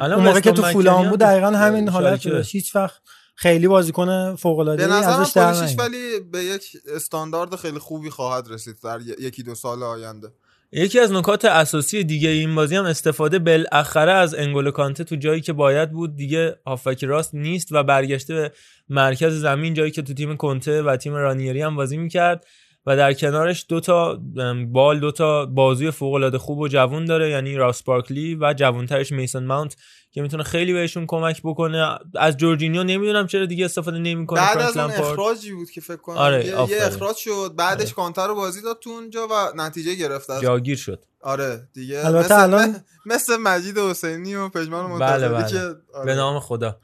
الان 0.00 0.18
اون 0.18 0.28
موقع 0.28 0.40
که 0.40 0.52
تو 0.52 0.62
مکنی 0.62 0.74
بود 0.74 0.86
هم 0.86 1.16
دقیقا 1.16 1.50
همین 1.50 1.88
حالت 1.88 2.26
هیچ 2.26 2.76
وقت 2.76 3.00
خیلی 3.34 3.68
بازیکن 3.68 4.36
فوق 4.36 4.58
العاده 4.58 4.86
به 4.86 4.94
ازش 4.94 5.32
در. 5.32 5.74
ولی 5.78 6.20
به 6.20 6.44
یک 6.44 6.76
استاندارد 6.94 7.56
خیلی 7.56 7.78
خوبی 7.78 8.10
خواهد 8.10 8.48
رسید 8.50 8.76
در 8.82 9.00
یکی 9.00 9.42
دو 9.42 9.54
سال 9.54 9.82
آینده. 9.82 10.28
یکی 10.72 11.00
از 11.00 11.12
نکات 11.12 11.44
اساسی 11.44 12.04
دیگه 12.04 12.28
این 12.28 12.54
بازی 12.54 12.76
هم 12.76 12.84
استفاده 12.84 13.38
بالاخره 13.38 14.12
از 14.12 14.34
انگولو 14.34 14.70
کانته 14.70 15.04
تو 15.04 15.16
جایی 15.16 15.40
که 15.40 15.52
باید 15.52 15.90
بود. 15.92 16.16
دیگه 16.16 16.56
هافک 16.66 17.04
راست 17.04 17.34
نیست 17.34 17.68
و 17.72 17.82
برگشته 17.82 18.34
به 18.34 18.52
مرکز 18.88 19.32
زمین 19.32 19.74
جایی 19.74 19.90
که 19.90 20.02
تو 20.02 20.14
تیم 20.14 20.36
کنته 20.36 20.82
و 20.82 20.96
تیم 20.96 21.14
رانیری 21.14 21.62
هم 21.62 21.76
بازی 21.76 21.96
می‌کرد. 21.96 22.46
و 22.86 22.96
در 22.96 23.12
کنارش 23.12 23.66
دوتا 23.68 24.20
بال 24.66 25.00
دوتا 25.00 25.46
بازوی 25.46 25.90
فوق 25.90 26.14
العاده 26.14 26.38
خوب 26.38 26.58
و 26.58 26.68
جوون 26.68 27.04
داره 27.04 27.30
یعنی 27.30 27.56
راس 27.56 27.82
بارکلی 27.82 28.34
و 28.34 28.54
جوونترش 28.54 29.12
میسن 29.12 29.44
ماونت. 29.44 29.76
که 30.10 30.22
می‌تونه 30.22 30.42
خیلی 30.42 30.72
بهشون 30.72 31.06
کمک 31.06 31.40
بکنه 31.44 31.98
از 32.14 32.36
جورجینیو 32.36 32.82
نمی‌دونم 32.84 33.26
چرا 33.26 33.46
دیگه 33.46 33.64
استفاده 33.64 33.98
نمی‌کنه 33.98 34.40
بعد 34.40 34.58
از 34.58 34.76
اون. 34.76 34.90
اخراجی 34.90 35.52
بود 35.52 35.70
که 35.70 35.80
فکر 35.80 35.96
کنم 35.96 36.16
آره، 36.16 36.46
یه. 36.46 36.70
یه 36.70 36.86
اخراج 36.86 37.16
شد 37.16 37.54
بعدش 37.56 37.84
آره. 37.84 37.92
کانتر 37.94 38.26
رو 38.26 38.34
بازی 38.34 38.62
داد 38.62 38.78
تو 38.80 38.90
اونجا 38.90 39.28
و 39.30 39.32
نتیجه 39.56 39.94
گرفت 39.94 40.30
از 40.30 40.42
جاگیر 40.42 40.76
شد 40.76 41.04
آره 41.22 41.68
دیگه 41.72 42.06
البته 42.06 42.24
مثل, 42.24 42.42
الان- 42.42 42.84
مثل 43.06 43.36
مجید 43.36 43.78
حسینی 43.78 44.34
و 44.34 44.48
پژمان 44.48 44.98
بله 44.98 45.28
منتظری 45.28 45.34
بله 45.34 45.48
که 45.50 45.76
آره. 45.94 46.04
به 46.04 46.14
نام 46.14 46.40
خدا 46.40 46.78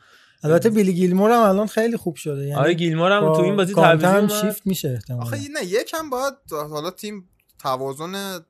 البته 0.45 0.71
بیلی 0.71 0.93
گیلمور 0.93 1.31
هم 1.31 1.41
الان 1.43 1.67
خیلی 1.67 1.97
خوب 1.97 2.17
شده 2.17 2.41
یعنی 2.41 2.55
آره 2.55 2.75
گیلمور 2.75 3.13
هم 3.13 3.21
با 3.21 3.37
تو 3.37 3.43
این 3.43 3.57
بازی 3.57 3.73
اومد. 3.75 4.31
شیفت 4.31 4.67
میشه 4.67 4.89
احتمالاً 4.89 5.23
آخه 5.23 5.37
نه 5.37 5.65
یکم 5.65 6.11
باید 6.11 6.35
حالا 6.51 6.91
تیم 6.91 7.29
توازن 7.59 8.41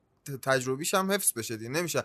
تجربیش 0.41 0.93
هم 0.93 1.11
حفظ 1.11 1.33
بشه 1.33 1.57
دیگه 1.57 1.69
نمیشه 1.69 2.03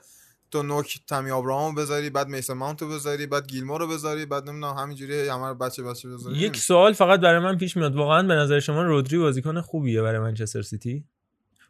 تو 0.50 0.62
نوک 0.62 1.00
تامی 1.06 1.30
ابراهامو 1.30 1.74
بذاری 1.74 2.10
بعد 2.10 2.28
میسن 2.28 2.52
ماونتو 2.52 2.88
بذاری 2.88 3.26
بعد 3.26 3.46
گیلمور 3.46 3.80
رو 3.80 3.88
بذاری 3.88 4.26
بعد 4.26 4.50
نمی‌دونم 4.50 4.74
همینجوری 4.74 5.28
همه 5.28 5.48
رو 5.48 5.54
بچه 5.54 5.82
بچه 5.82 6.08
بذاری. 6.08 6.38
یک 6.38 6.56
سوال 6.56 6.92
فقط 6.92 7.20
برای 7.20 7.40
من 7.40 7.58
پیش 7.58 7.76
میاد. 7.76 7.96
واقعا 7.96 8.22
به 8.22 8.34
نظر 8.34 8.60
شما 8.60 8.82
رودری 8.82 9.18
بازیکن 9.18 9.60
خوبیه 9.60 10.02
برای 10.02 10.18
منچستر 10.20 10.62
سیتی؟ 10.62 11.04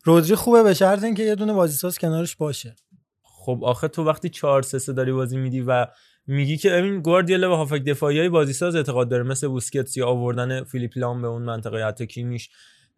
رودری 0.04 0.34
خوبه 0.34 0.62
به 0.62 0.74
شرط 0.74 1.04
اینکه 1.04 1.22
یه 1.22 1.34
دونه 1.34 1.52
بازیساز 1.52 1.98
کنارش 1.98 2.36
باشه. 2.36 2.76
خب 3.22 3.60
آخه 3.62 3.88
تو 3.88 4.04
وقتی 4.04 4.28
4 4.28 4.62
3 4.62 4.78
3 4.78 4.92
داری 4.92 5.12
بازی 5.12 5.36
میدی 5.36 5.60
و 5.60 5.86
میگی 6.26 6.56
که 6.56 6.70
ببین 6.70 7.00
گواردیولا 7.00 7.48
به 7.48 7.56
هافک 7.56 7.84
دفاعی 7.84 8.18
های 8.18 8.28
بازیساز 8.28 8.76
اعتقاد 8.76 9.08
داره 9.08 9.22
مثل 9.22 9.48
بوسکتس 9.48 9.96
یا 9.96 10.06
آوردن 10.06 10.64
فیلیپ 10.64 10.92
لام 10.96 11.22
به 11.22 11.28
اون 11.28 11.42
منطقه 11.42 11.86
حتی 11.86 12.06
کیمیش. 12.06 12.50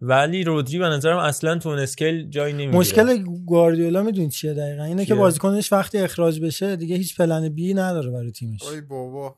ولی 0.04 0.44
رودری 0.44 0.78
به 0.78 0.84
نظرم 0.84 1.18
اصلا 1.18 1.58
تو 1.58 1.68
اون 1.68 1.78
skill 1.78 2.30
جای 2.30 2.52
نمی‌گیره 2.52 2.78
مشکل 2.78 3.24
گواردیولا 3.46 4.02
می‌دونید 4.02 4.30
چیه 4.30 4.54
دقیقا؟ 4.54 4.84
اینه 4.84 5.04
که؟ 5.04 5.14
بازیکنش 5.14 5.72
وقتی 5.72 5.98
اخراج 5.98 6.40
بشه 6.40 6.76
دیگه 6.76 6.96
هیچ 6.96 7.16
plan 7.16 7.48
B 7.48 7.74
نداره 7.74 8.10
برای 8.10 8.30
تیمش. 8.30 8.62
ای 8.62 8.80
بابا. 8.80 9.36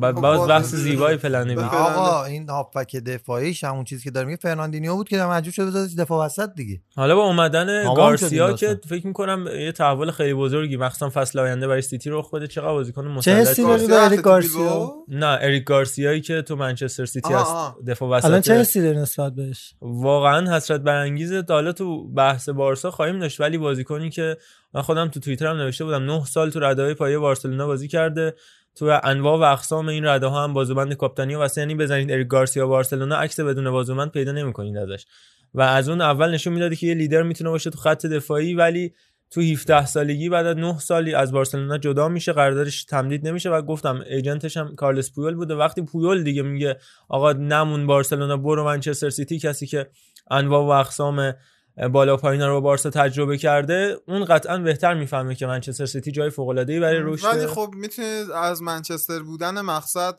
بعد 0.00 0.14
باز 0.14 0.48
بحث 0.48 0.74
زیبای 0.74 1.16
plan 1.16 1.54
B 1.54 1.60
آقا 1.60 2.24
این 2.24 2.48
هافبک 2.48 2.96
دفاعیش 2.96 3.64
همون 3.64 3.84
چیزی 3.84 4.04
که 4.04 4.10
داره 4.10 4.26
میگه 4.26 4.38
فرناندینیو 4.42 4.94
بود 4.94 5.08
که 5.08 5.16
مجبور 5.16 5.52
شده 5.52 5.66
بذاره 5.66 5.88
دفاع 5.98 6.26
وسط 6.26 6.54
دیگه. 6.54 6.80
حالا 6.96 7.16
با 7.16 7.22
اومدن 7.22 7.94
گارسیا 7.94 8.56
شد 8.56 8.56
که 8.56 8.80
فکر 8.88 9.06
می‌کنم 9.06 9.46
یه 9.46 9.72
تحول 9.72 10.10
خیلی 10.10 10.34
بزرگی 10.34 10.76
مخصوصا 10.76 11.10
فصل 11.10 11.38
آینده 11.38 11.66
برای 11.68 11.82
سیتی 11.82 12.10
رخ 12.10 12.30
بده. 12.30 12.46
چقدر 12.46 12.72
بازیکن 12.72 13.02
چه 13.02 13.10
مسلط 13.10 13.48
حسی 13.48 13.86
داری 13.86 14.16
گارسیا؟ 14.16 14.92
نه 15.08 15.38
اریک 15.40 15.64
گارسیایی 15.64 16.20
که 16.20 16.42
تو 16.42 16.56
منچستر 16.56 17.04
سیتی 17.04 17.32
هست. 17.32 17.54
دفاع 17.86 18.08
وسط 18.08 18.24
الان 18.24 18.40
چه 18.40 18.54
حسی 18.54 18.82
داری 18.82 18.98
نسبت 18.98 19.32
بهش؟ 19.32 19.74
واقعا 19.80 20.56
حسرت 20.56 20.80
برانگیزه. 20.80 21.42
تا 21.42 21.54
حالا 21.54 21.72
تو 21.72 22.08
بحث 22.08 22.48
بارسا 22.48 22.90
خواهیم 22.90 23.18
داشت 23.18 23.40
ولی 23.40 23.58
بازیکنی 23.58 24.10
که 24.10 24.36
من 24.74 24.82
خودم 24.82 25.08
تو 25.08 25.20
توییترم 25.20 25.56
نوشته 25.56 25.84
بودم 25.84 26.02
9 26.02 26.24
سال 26.24 26.50
تو 26.50 26.60
رده‌های 26.60 26.94
پایه 26.94 27.18
بارسلونا 27.18 27.66
بازی 27.66 27.88
کرده. 27.88 28.34
تو 28.76 29.00
انواع 29.04 29.38
و 29.38 29.42
اقسام 29.42 29.88
این 29.88 30.04
رده 30.04 30.26
ها 30.26 30.44
هم 30.44 30.52
بازوبند 30.52 30.94
کاپیتانی 30.94 31.34
و 31.34 31.38
واسه 31.38 31.60
یعنی 31.60 31.74
بزنید 31.74 32.12
اریک 32.12 32.28
گارسیا 32.28 32.66
بارسلونا 32.66 33.16
عکس 33.16 33.40
بدون 33.40 33.70
بازوبند 33.70 34.10
پیدا 34.10 34.32
نمی‌کنید 34.32 34.76
ازش. 34.76 35.06
و 35.54 35.60
از 35.60 35.88
اون 35.88 36.00
اول 36.00 36.30
نشون 36.34 36.52
می‌داده 36.52 36.76
که 36.76 36.86
یه 36.86 36.94
لیدر 36.94 37.22
می‌تونه 37.22 37.50
باشه 37.50 37.70
تو 37.70 37.78
خط 37.78 38.06
دفاعی 38.06 38.54
ولی 38.54 38.94
تو 39.30 39.40
17 39.40 39.86
سالگی 39.86 40.28
بعد 40.28 40.46
از 40.46 40.56
9 40.56 40.78
سالی 40.78 41.14
از 41.14 41.32
بارسلونا 41.32 41.78
جدا 41.78 42.08
میشه 42.08 42.32
قراردادش 42.32 42.84
تمدید 42.84 43.28
نمیشه 43.28 43.50
و 43.50 43.62
گفتم 43.62 44.04
ایجنتش 44.10 44.56
هم 44.56 44.74
کارلس 44.74 45.12
پویول 45.12 45.34
بوده. 45.34 45.54
وقتی 45.54 45.82
پویول 45.82 46.22
دیگه 46.22 46.42
میگه 46.42 46.76
آقا 47.08 47.32
نمون 47.32 47.86
بارسلونا 47.86 48.36
برو 48.36 48.64
منچستر 48.64 49.10
سیتی 49.10 49.38
کسی 49.38 49.66
که 49.66 49.86
انواع 50.30 50.62
و 50.62 50.68
اقسام 50.68 51.32
بالا 51.92 52.14
و 52.14 52.16
پایینا 52.16 52.48
رو 52.48 52.54
با 52.54 52.60
بارسا 52.60 52.90
تجربه 52.90 53.38
کرده 53.38 53.96
اون 54.08 54.24
قطعا 54.24 54.58
بهتر 54.58 54.94
می‌فهمه 54.94 55.34
که 55.34 55.46
منچستر 55.46 55.86
سیتی 55.86 56.12
جای 56.12 56.30
فوق 56.30 56.48
العاده 56.48 56.72
ای 56.72 56.80
برای 56.80 57.00
رشد. 57.02 57.26
ولی 57.26 57.46
خب 57.46 57.70
می‌تونید 57.76 58.30
از 58.30 58.62
منچستر 58.62 59.22
بودن 59.22 59.60
مقصد 59.60 60.14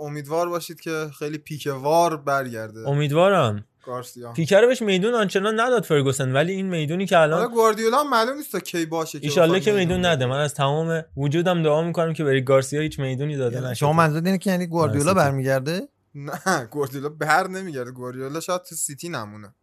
امیدوار 0.00 0.48
باشید 0.48 0.80
که 0.80 1.10
خیلی 1.18 1.38
پیکوار 1.38 2.16
برگرده. 2.16 2.88
امیدوارم. 2.88 3.64
گارسیا. 3.86 4.32
پیکر 4.32 4.66
بهش 4.66 4.82
میدون 4.82 5.14
آنچنان 5.14 5.60
نداد 5.60 5.84
فرگوسن 5.84 6.32
ولی 6.32 6.52
این 6.52 6.66
می‌دونی 6.66 7.06
که 7.06 7.18
الان 7.18 7.48
گواردیولا 7.48 8.04
معلوم 8.04 8.36
نیست 8.36 8.52
تا 8.52 8.60
کی 8.60 8.86
باشه 8.86 9.20
که 9.20 9.26
ایشالله 9.26 9.58
بخواد 9.58 9.62
که 9.62 9.72
میدون 9.72 10.06
نده. 10.06 10.26
من 10.26 10.40
از 10.40 10.54
تمام 10.54 11.04
وجودم 11.16 11.62
دعا 11.62 11.82
می‌کنم 11.82 12.12
که 12.12 12.24
بری 12.24 12.40
گارسیا 12.40 12.80
هیچ 12.80 12.98
می‌دونی 12.98 13.36
داده 13.36 13.60
نشه 13.60 13.74
شما 13.74 13.92
منظور 13.92 14.22
اینه 14.24 14.38
که 14.38 14.50
یعنی 14.50 14.66
گواردیولا. 14.66 15.14
برمیگرده؟ 15.14 15.88
نه 16.14 16.64
گواردیولا 16.70 17.08
بر 17.08 17.46
نمیگرده. 17.46 17.90
گواردیولا 17.90 18.40
شاید 18.40 18.62
تو 18.62 18.74
سیتی 18.74 19.08
نمونه. 19.08 19.54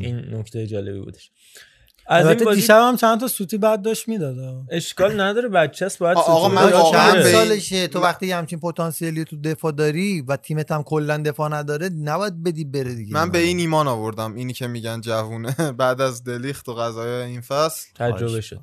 این 0.00 0.34
نکته 0.34 0.66
جالبی 0.66 1.00
بودش. 1.00 1.30
از 2.08 2.26
این 2.26 2.44
بازی 2.44 2.60
دیشب 2.60 2.78
هم 2.80 2.96
چند 2.96 3.20
تا 3.20 3.28
سوتی 3.28 3.58
بعد 3.58 3.82
داشت 3.82 4.08
می‌داد. 4.08 4.36
اشکال 4.70 5.20
نداره 5.20 5.48
بچه 5.48 5.86
است 5.86 5.98
باید 5.98 6.16
آقا 6.18 6.48
من 6.48 6.72
واقعاً 6.72 7.12
این- 7.12 7.32
سالشه؟ 7.32 7.88
تو 7.88 8.00
وقتی 8.00 8.32
همچین 8.32 8.60
پتانسیلی 8.60 9.24
تو 9.24 9.36
دفاع 9.40 9.72
داری 9.72 10.22
و 10.28 10.36
تیمت 10.36 10.72
هم 10.72 10.82
کلا 10.82 11.16
دفاع 11.16 11.48
نداره 11.52 11.88
نباید 11.88 12.42
بدی 12.42 12.64
بره 12.64 12.94
دیگه. 12.94 13.14
من 13.14 13.30
به 13.30 13.38
این 13.38 13.58
ایمان 13.58 13.88
آوردم 13.88 14.34
اینی 14.34 14.52
که 14.52 14.66
میگن 14.66 15.00
جوونه. 15.00 15.54
بعد 15.78 16.00
از 16.00 16.24
دلیخت 16.24 16.68
و 16.68 16.74
قضایای 16.74 17.22
این 17.30 17.40
فصل. 17.40 17.86
تجربه 17.94 18.40
شد. 18.40 18.60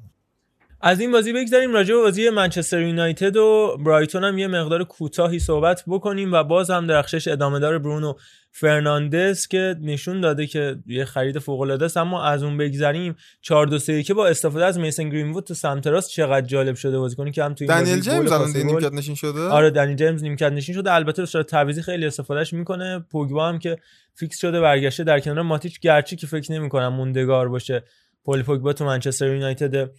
از 0.82 1.00
این 1.00 1.12
بازی 1.12 1.34
بگذاریم 1.34 1.74
راجع 1.74 1.94
به 1.96 2.02
بازی 2.02 2.30
منچستر 2.30 2.82
یونایتد 2.82 3.38
و 3.38 3.78
برایتون 3.86 4.24
هم 4.24 4.38
یه 4.38 4.48
مقدار 4.48 4.84
کوتاهی 4.84 5.40
صحبت 5.40 5.84
بکنیم 5.88 6.34
و 6.34 6.44
باز 6.44 6.70
هم 6.70 6.88
درخشش 6.88 7.28
ادامه 7.28 7.60
دار 7.60 7.80
برونو 7.80 8.14
فرناندز 8.56 9.48
که 9.48 9.76
نشون 9.82 10.22
داده 10.22 10.48
که 10.48 10.76
یه 10.88 11.06
خرید 11.06 11.40
فوق 11.40 11.62
العاده 11.62 11.86
است 11.86 11.98
اما 11.98 12.24
از 12.24 12.44
اون 12.44 12.58
بگذریم 12.58 13.16
4 13.42 13.68
2 13.68 13.80
3 13.80 14.04
که 14.04 14.14
با 14.14 14.28
استفاده 14.28 14.66
از 14.66 14.80
میسن 14.80 15.10
گرین‌وود 15.10 15.44
تو 15.44 15.54
سمت 15.54 15.88
راست 15.88 16.10
چقدر 16.10 16.46
جالب 16.46 16.76
شده 16.76 17.00
بازیکنی 17.00 17.32
که 17.32 17.44
هم 17.44 17.54
تو 17.54 17.66
این 17.70 17.84
دنیل 17.84 18.00
جیمز 18.00 18.32
الان. 18.32 18.50
نیمکت 18.50 18.94
نشین 18.94 19.16
شده؟ 19.16 19.40
آره 19.40 19.70
دنی 19.70 19.96
جیمز 19.96 20.24
نیمکت 20.24 20.52
نشین 20.52 20.76
شده. 20.76 20.94
البته 20.94 21.22
به 21.22 21.26
صورت 21.26 21.46
تعویضی 21.46 21.82
خیلی 21.82 22.06
استفادهش 22.06 22.54
می‌کنه. 22.54 23.00
پوگبا 23.12 23.48
هم 23.48 23.60
که 23.60 23.78
fix 24.14 24.40
شده 24.40 24.62
برگشته 24.62 25.04
در 25.04 25.20
کنار 25.20 25.42
ماتیچ. 25.42 25.80
گرچه 25.80 26.16
که 26.16 26.28
فکر 26.28 26.52
نمی‌کنم 26.52 26.94
موندگار 26.94 27.50
باشه. 27.50 27.84
پول 28.26 28.44
پوگبا 28.44 28.74
تو 28.74 28.86
منچستر 28.86 29.28
یونایتد 29.28 29.90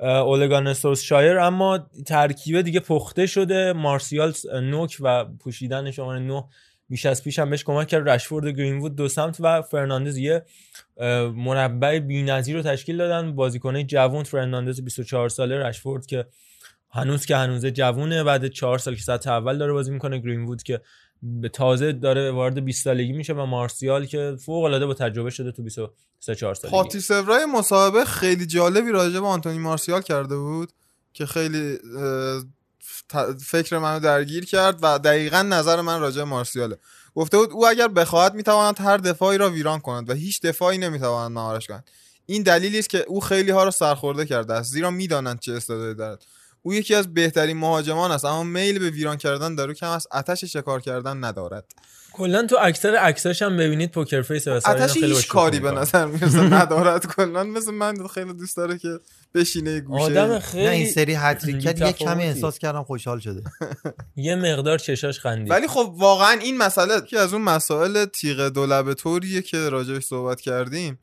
اوله 0.00 0.37
گنار 0.37 0.74
سولشر 0.94 1.38
اما 1.38 1.78
ترکیبه 2.06 2.62
دیگه 2.62 2.80
پخته 2.80 3.26
شده. 3.26 3.72
مارسیال 3.72 4.32
نوک 4.62 4.96
و 5.00 5.24
پوشیدن 5.24 5.90
شماره 5.90 6.18
9 6.18 6.44
بیش 6.90 7.06
از 7.06 7.24
پیش 7.24 7.38
هم 7.38 7.50
بهش 7.50 7.64
کمک 7.64 7.88
کرد. 7.88 8.08
رشفورد 8.08 8.46
و 8.46 8.52
گرینوود 8.52 8.96
دو 8.96 9.08
سمت 9.08 9.36
و 9.40 9.62
فرناندز 9.62 10.16
یه 10.16 10.44
مربع 11.34 11.98
بی‌نظیر 11.98 12.56
رو 12.56 12.62
تشکیل 12.62 12.96
دادن. 12.96 13.34
بازیکنه 13.34 13.84
جوون 13.84 14.24
فرناندز 14.24 14.80
24 14.80 15.28
ساله 15.28 15.58
رشفورد 15.58 16.06
که 16.06 16.26
هنوز 16.90 17.26
که 17.26 17.36
هنوزه 17.36 17.70
جوونه 17.70 18.24
بعد 18.24 18.48
چهار 18.48 18.78
سال 18.78 18.94
که 18.94 19.02
سطح 19.02 19.30
اول 19.30 19.58
داره 19.58 19.72
بازی 19.72 19.90
می‌کنه. 19.90 20.18
گرینوود 20.18 20.62
که 20.62 20.80
به 21.22 21.48
تازه 21.48 21.92
داره 21.92 22.30
وارد 22.30 22.64
20 22.64 22.84
سالگی 22.84 23.12
میشه 23.12 23.32
و 23.32 23.46
مارسیال 23.46 24.06
که 24.06 24.36
فوق 24.44 24.64
العاده 24.64 24.86
با 24.86 24.94
تجربه 24.94 25.30
شده 25.30 25.52
تو 25.52 25.62
23 25.62 26.34
4 26.34 26.54
سالگی. 26.54 26.76
پاتی 26.76 27.00
سورای 27.00 27.44
مصاحبه 27.44 28.04
خیلی 28.04 28.46
جالبی 28.46 28.90
راجع 28.90 29.20
به 29.20 29.26
آنتونی 29.26 29.58
مارسیال 29.58 30.02
کرده 30.02 30.36
بود 30.36 30.72
که 31.12 31.26
خیلی 31.26 31.78
فکر 33.46 33.78
منو 33.78 34.00
درگیر 34.00 34.44
کرد 34.44 34.78
و 34.82 34.98
دقیقا 34.98 35.42
نظر 35.42 35.80
من 35.80 36.00
راجع 36.00 36.18
به 36.18 36.24
مارسیاله. 36.24 36.78
گفته 37.14 37.36
بود 37.36 37.50
او 37.50 37.68
اگر 37.68 37.88
بخواهد 37.88 38.34
می‌تواند 38.34 38.80
هر 38.80 38.96
دفاعی 38.96 39.38
را 39.38 39.50
ویران 39.50 39.80
کند 39.80 40.10
و 40.10 40.12
هیچ 40.12 40.40
دفاعی 40.40 40.78
نمی‌تواند 40.78 41.30
مهارش 41.30 41.66
کند. 41.66 41.90
این 42.26 42.42
دلیلی 42.42 42.78
است 42.78 42.90
که 42.90 43.04
او 43.08 43.20
خیلی 43.20 43.50
ها 43.50 43.64
را 43.64 43.70
سرخورده 43.70 44.26
کرده 44.26 44.54
است 44.54 44.72
زیرا 44.72 44.90
می‌دانند 44.90 45.40
چه 45.40 45.52
استعدادی 45.52 45.94
دارد. 45.94 46.24
او 46.62 46.74
یکی 46.74 46.94
از 46.94 47.14
بهترین 47.14 47.56
مهاجمان 47.56 48.12
است 48.12 48.24
اما 48.24 48.44
میل 48.44 48.78
به 48.78 48.90
ویران 48.90 49.16
کردن 49.16 49.54
در 49.54 49.68
او 49.68 49.72
کم 49.72 49.88
است 49.88 50.06
آتش 50.10 50.44
شکار 50.44 50.80
کردن 50.80 51.24
ندارد. 51.24 51.64
کلا 52.12 52.46
تو 52.46 52.56
اکثر 52.60 52.96
عکساش 52.96 53.42
هم 53.42 53.56
ببینید 53.56 53.90
poker 53.90 54.22
face 54.22 54.48
و 54.48 54.60
خیلی 54.60 55.06
هیچ 55.06 55.28
کاری 55.28 55.60
به. 55.60 55.70
نظر 55.70 56.06
می‌رسه 56.06 56.40
ندارد. 56.40 57.06
کلا 57.16 57.44
مثل 57.44 57.70
من 57.70 58.06
خیلی 58.06 58.32
دوست 58.32 58.56
داره 58.56 58.78
که 58.78 59.00
بشینه 59.34 59.70
یه 59.70 59.80
گوشه. 59.80 60.04
آدم 60.04 60.32
نه 60.32 60.38
خیلی 60.38 60.68
این 60.68 60.86
سری 60.86 61.14
هت‌تریک 61.14 61.62
کرد 61.62 61.80
یه. 61.80 61.92
کمی 61.92 62.22
احساس 62.22 62.58
کردم 62.58 62.82
خوشحال 62.82 63.18
شده. 63.18 63.42
یه 64.16 64.36
مقدار 64.36 64.78
چشاش 64.78 65.20
خندید. 65.20 65.50
ولی 65.50 65.68
خب 65.68 65.94
واقعا 65.96 66.32
این 66.40 66.58
مسئله 66.58 67.00
که 67.00 67.18
از 67.18 67.32
اون 67.32 67.42
مسائل 67.42 68.04
تیغ 68.04 68.48
دولبه 68.48 68.94
طوریه 68.94 69.42
که 69.42 69.68
راجعش 69.68 70.04
صحبت 70.04 70.40
کردیم. 70.40 70.98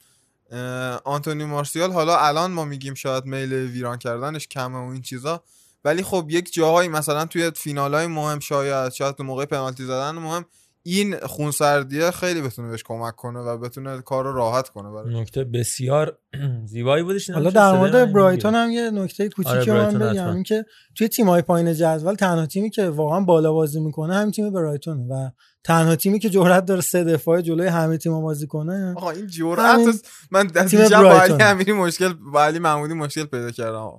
آنتونی 1.03 1.45
مارسیال 1.45 1.91
حالا 1.91 2.17
الان 2.19 2.51
ما 2.51 2.65
میگیم 2.65 2.93
شاید 2.93 3.25
میل 3.25 3.53
ویران 3.53 3.97
کردنش 3.97 4.47
کمه 4.47 4.77
و 4.77 4.91
این 4.91 5.01
چیزا. 5.01 5.43
ولی 5.85 6.03
خب 6.03 6.27
یک 6.29 6.53
جاهایی 6.53 6.89
مثلا 6.89 7.25
توی 7.25 7.51
فینال 7.55 7.93
های 7.93 8.07
مهم 8.07 8.39
شاید 8.39 8.93
شاید 8.93 9.15
تو 9.15 9.23
موقع 9.23 9.45
پنالتی 9.45 9.83
زدن 9.83 10.11
مهم 10.11 10.45
این 10.87 11.17
خونسردیه 11.17 12.11
خیلی 12.11 12.41
بتونه 12.41 12.69
بهش 12.69 12.83
کمک 12.83 13.15
کنه 13.15 13.39
و 13.39 13.57
بتونه 13.57 14.01
کار 14.01 14.23
رو 14.23 14.33
راحت 14.33 14.69
کنه 14.69 14.89
برای 14.89 15.21
نکته 15.21 15.43
بسیار 15.43 16.17
زیبایی 16.65 17.03
بودش 17.03 17.29
حالا 17.29 17.49
در 17.49 17.71
مورد 17.71 18.13
برایتون 18.13 18.55
هم 18.55 18.71
یه 18.71 18.91
نکته 18.91 19.29
کوچیکی 19.29 19.55
آره، 19.55 19.65
رو 19.65 19.73
من 19.73 19.99
برایتون 19.99 20.25
بگم. 20.25 20.33
این 20.33 20.43
که 20.43 20.65
توی 20.95 21.07
تیم‌های 21.07 21.41
پایین 21.41 21.73
جدول 21.73 22.15
تنها 22.15 22.45
تیمی 22.45 22.69
که 22.69 22.89
واقعا 22.89 23.19
بالا 23.19 23.53
بازی 23.53 23.79
می‌کنه 23.79 24.15
همین 24.15 24.31
تیم 24.31 24.53
برایتونه 24.53 25.05
و 25.09 25.29
تنها 25.63 25.95
تیمی 25.95 26.19
که 26.19 26.29
جرأت 26.29 26.65
داره 26.65 26.81
سه 26.81 27.03
دفاع 27.03 27.41
جلوی 27.41 27.67
همه 27.67 27.97
تیم‌ها 27.97 28.21
بازی 28.21 28.47
کنه 28.47 28.93
آقا 28.97 29.11
این 29.11 29.27
جرأت. 29.27 30.07
من 30.31 30.47
تیم 30.47 30.63
دیشب 30.63 30.89
با 30.89 31.09
علی 31.09 31.09
برایتون. 31.09 31.41
امیری 31.41 31.73
مشکل 31.73 32.13
با 32.13 32.43
علی 32.43 32.59
محمودی 32.59 32.93
مشکل 32.93 33.23
پیدا 33.23 33.51
کردم 33.51 33.91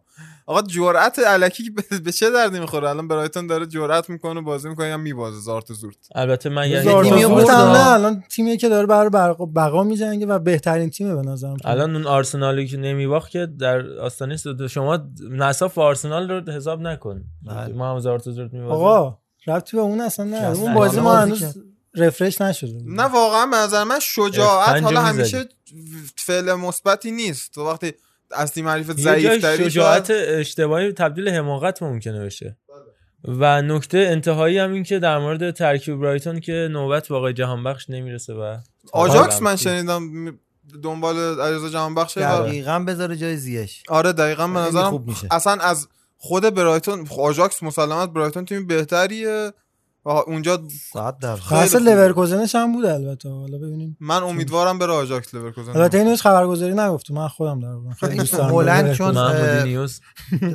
آقا. 0.48 0.62
جرأت 0.62 1.18
الکی 1.26 1.70
به- 1.70 2.12
چه 2.18 2.30
دردی 2.30 2.60
می‌خوره 2.60 2.88
الان 2.90 3.08
برایتون 3.08 3.46
داره 3.46 3.66
جرأت 3.66 4.10
می‌کنه 4.10 4.40
بازی 4.40 4.68
می‌کنه 4.68 4.88
یا 4.88 4.96
میبازه 4.96 5.40
زارت 5.40 5.72
زورت 5.72 5.96
البته 6.14 6.48
من 6.48 6.70
یعنی 6.70 6.84
تیمی. 7.02 7.24
نه 7.24 7.86
الان 7.92 8.22
تیمیه 8.30 8.56
که 8.56 8.68
داره 8.68 8.86
برای 8.86 9.10
بقا, 9.10 9.46
بقا 9.46 9.82
میجنگه 9.84 10.26
و 10.26 10.38
بهترین 10.38 10.90
تیمه 10.90 11.14
به 11.14 11.22
نظرم 11.22 11.56
الان 11.64 11.96
اون 11.96 12.06
آرسنالی 12.06 12.66
که 12.66 12.76
نمیباخت 12.76 13.30
که 13.30 13.46
در 13.46 13.98
آستانه 13.98 14.34
است 14.34 14.66
شما 14.66 14.98
نصاف 15.30 15.78
آرسنال 15.78 16.30
رو 16.30 16.52
حساب 16.52 16.80
نکن 16.80 17.24
بله. 17.46 17.74
ما 17.74 17.90
هم 17.90 18.00
زارت 18.00 18.30
زورت 18.30 18.52
میبازیم 18.52 18.74
آقا 18.74 19.18
ربطی 19.46 19.76
به 19.76 19.82
اون 19.82 20.00
اصلا 20.00 20.24
نه 20.24 20.46
اون 20.58 20.74
بازی 20.74 21.00
ما 21.00 21.16
هنوز. 21.16 21.42
رفرش 21.96 22.40
نشده 22.40 22.72
بود. 22.72 22.82
نه 23.00 23.02
واقعا 23.02 23.46
به 23.46 23.56
نظر 23.56 23.84
من 23.84 23.98
شجاعت 23.98 24.82
حالا. 24.82 25.00
همیشه 25.00 25.48
فعل 26.16 26.52
مثبتی 26.54 27.10
نیست 27.10 27.54
تو 27.54 27.66
وقتی 27.66 27.92
از 28.30 28.52
تیم 28.52 28.68
حریفت 28.68 28.98
یه 28.98 29.04
جای 29.04 29.20
ضعیف 29.22 29.42
تری 29.42 29.70
شجاعت 29.70 30.10
اشتباهی 30.10 30.92
تبدیل 30.92 31.28
حماقت 31.28 31.82
ممکنه 31.82 32.24
بشه. 32.24 32.56
و 33.24 33.62
نکته 33.62 33.98
انتهایی 33.98 34.58
هم 34.58 34.72
این 34.72 34.82
که 34.82 34.98
در 34.98 35.18
مورد 35.18 35.50
ترکیب 35.50 35.96
برایتون 35.96 36.40
که 36.40 36.68
نوبت 36.72 37.10
واقع 37.10 37.32
جهان 37.32 37.64
بخش 37.64 37.90
نمی‌رسه 37.90 38.34
و 38.34 38.56
آجاکس 38.92 39.42
من 39.42 39.56
شنیدم 39.56 40.00
دنبال 40.82 41.40
علیرضا 41.40 41.68
جهانبخشه 41.68 42.28
و- 42.28 42.42
دقیقا 42.42 42.78
بذاره 42.78 43.16
جای 43.16 43.36
زیاش 43.36 43.82
آره 43.88 44.12
دقیقا 44.12 44.46
به 44.48 44.58
نظرم 44.58 44.90
خوب 44.90 45.08
میشه. 45.08 45.28
اصلا 45.30 45.52
از 45.52 45.88
خود 46.16 46.54
برایتون 46.54 47.08
آژاکس 47.18 47.62
مسلمت 47.62 48.10
برایتون 48.10 48.44
تیم 48.44 48.66
بهتریه. 48.66 49.52
اونجا 50.10 50.62
ساعت 50.92 51.18
در 51.18 51.36
خوبه. 51.36 51.78
لورکوزنش 51.78 52.54
هم 52.54 52.72
بود 52.72 52.84
البته 52.84 53.28
حالا 53.28 53.58
ببینیم 53.58 53.96
من 54.00 54.22
امیدوارم 54.22 54.78
بره 54.78 54.92
آژاکس 54.92 55.34
لورکوزن 55.34 55.76
البته 55.76 55.98
اینو 55.98 56.10
هیچ 56.10 56.22
خبرگزاری 56.22 56.74
نگفته 56.74 57.14
من 57.14 57.28
خودم 57.28 57.60
در 57.60 57.68
آوردم. 57.68 57.90
خیلی 57.90 58.16
دوست 58.16 58.32
دارم 58.32 58.54
هلند. 58.54 58.92
چون 58.92 59.16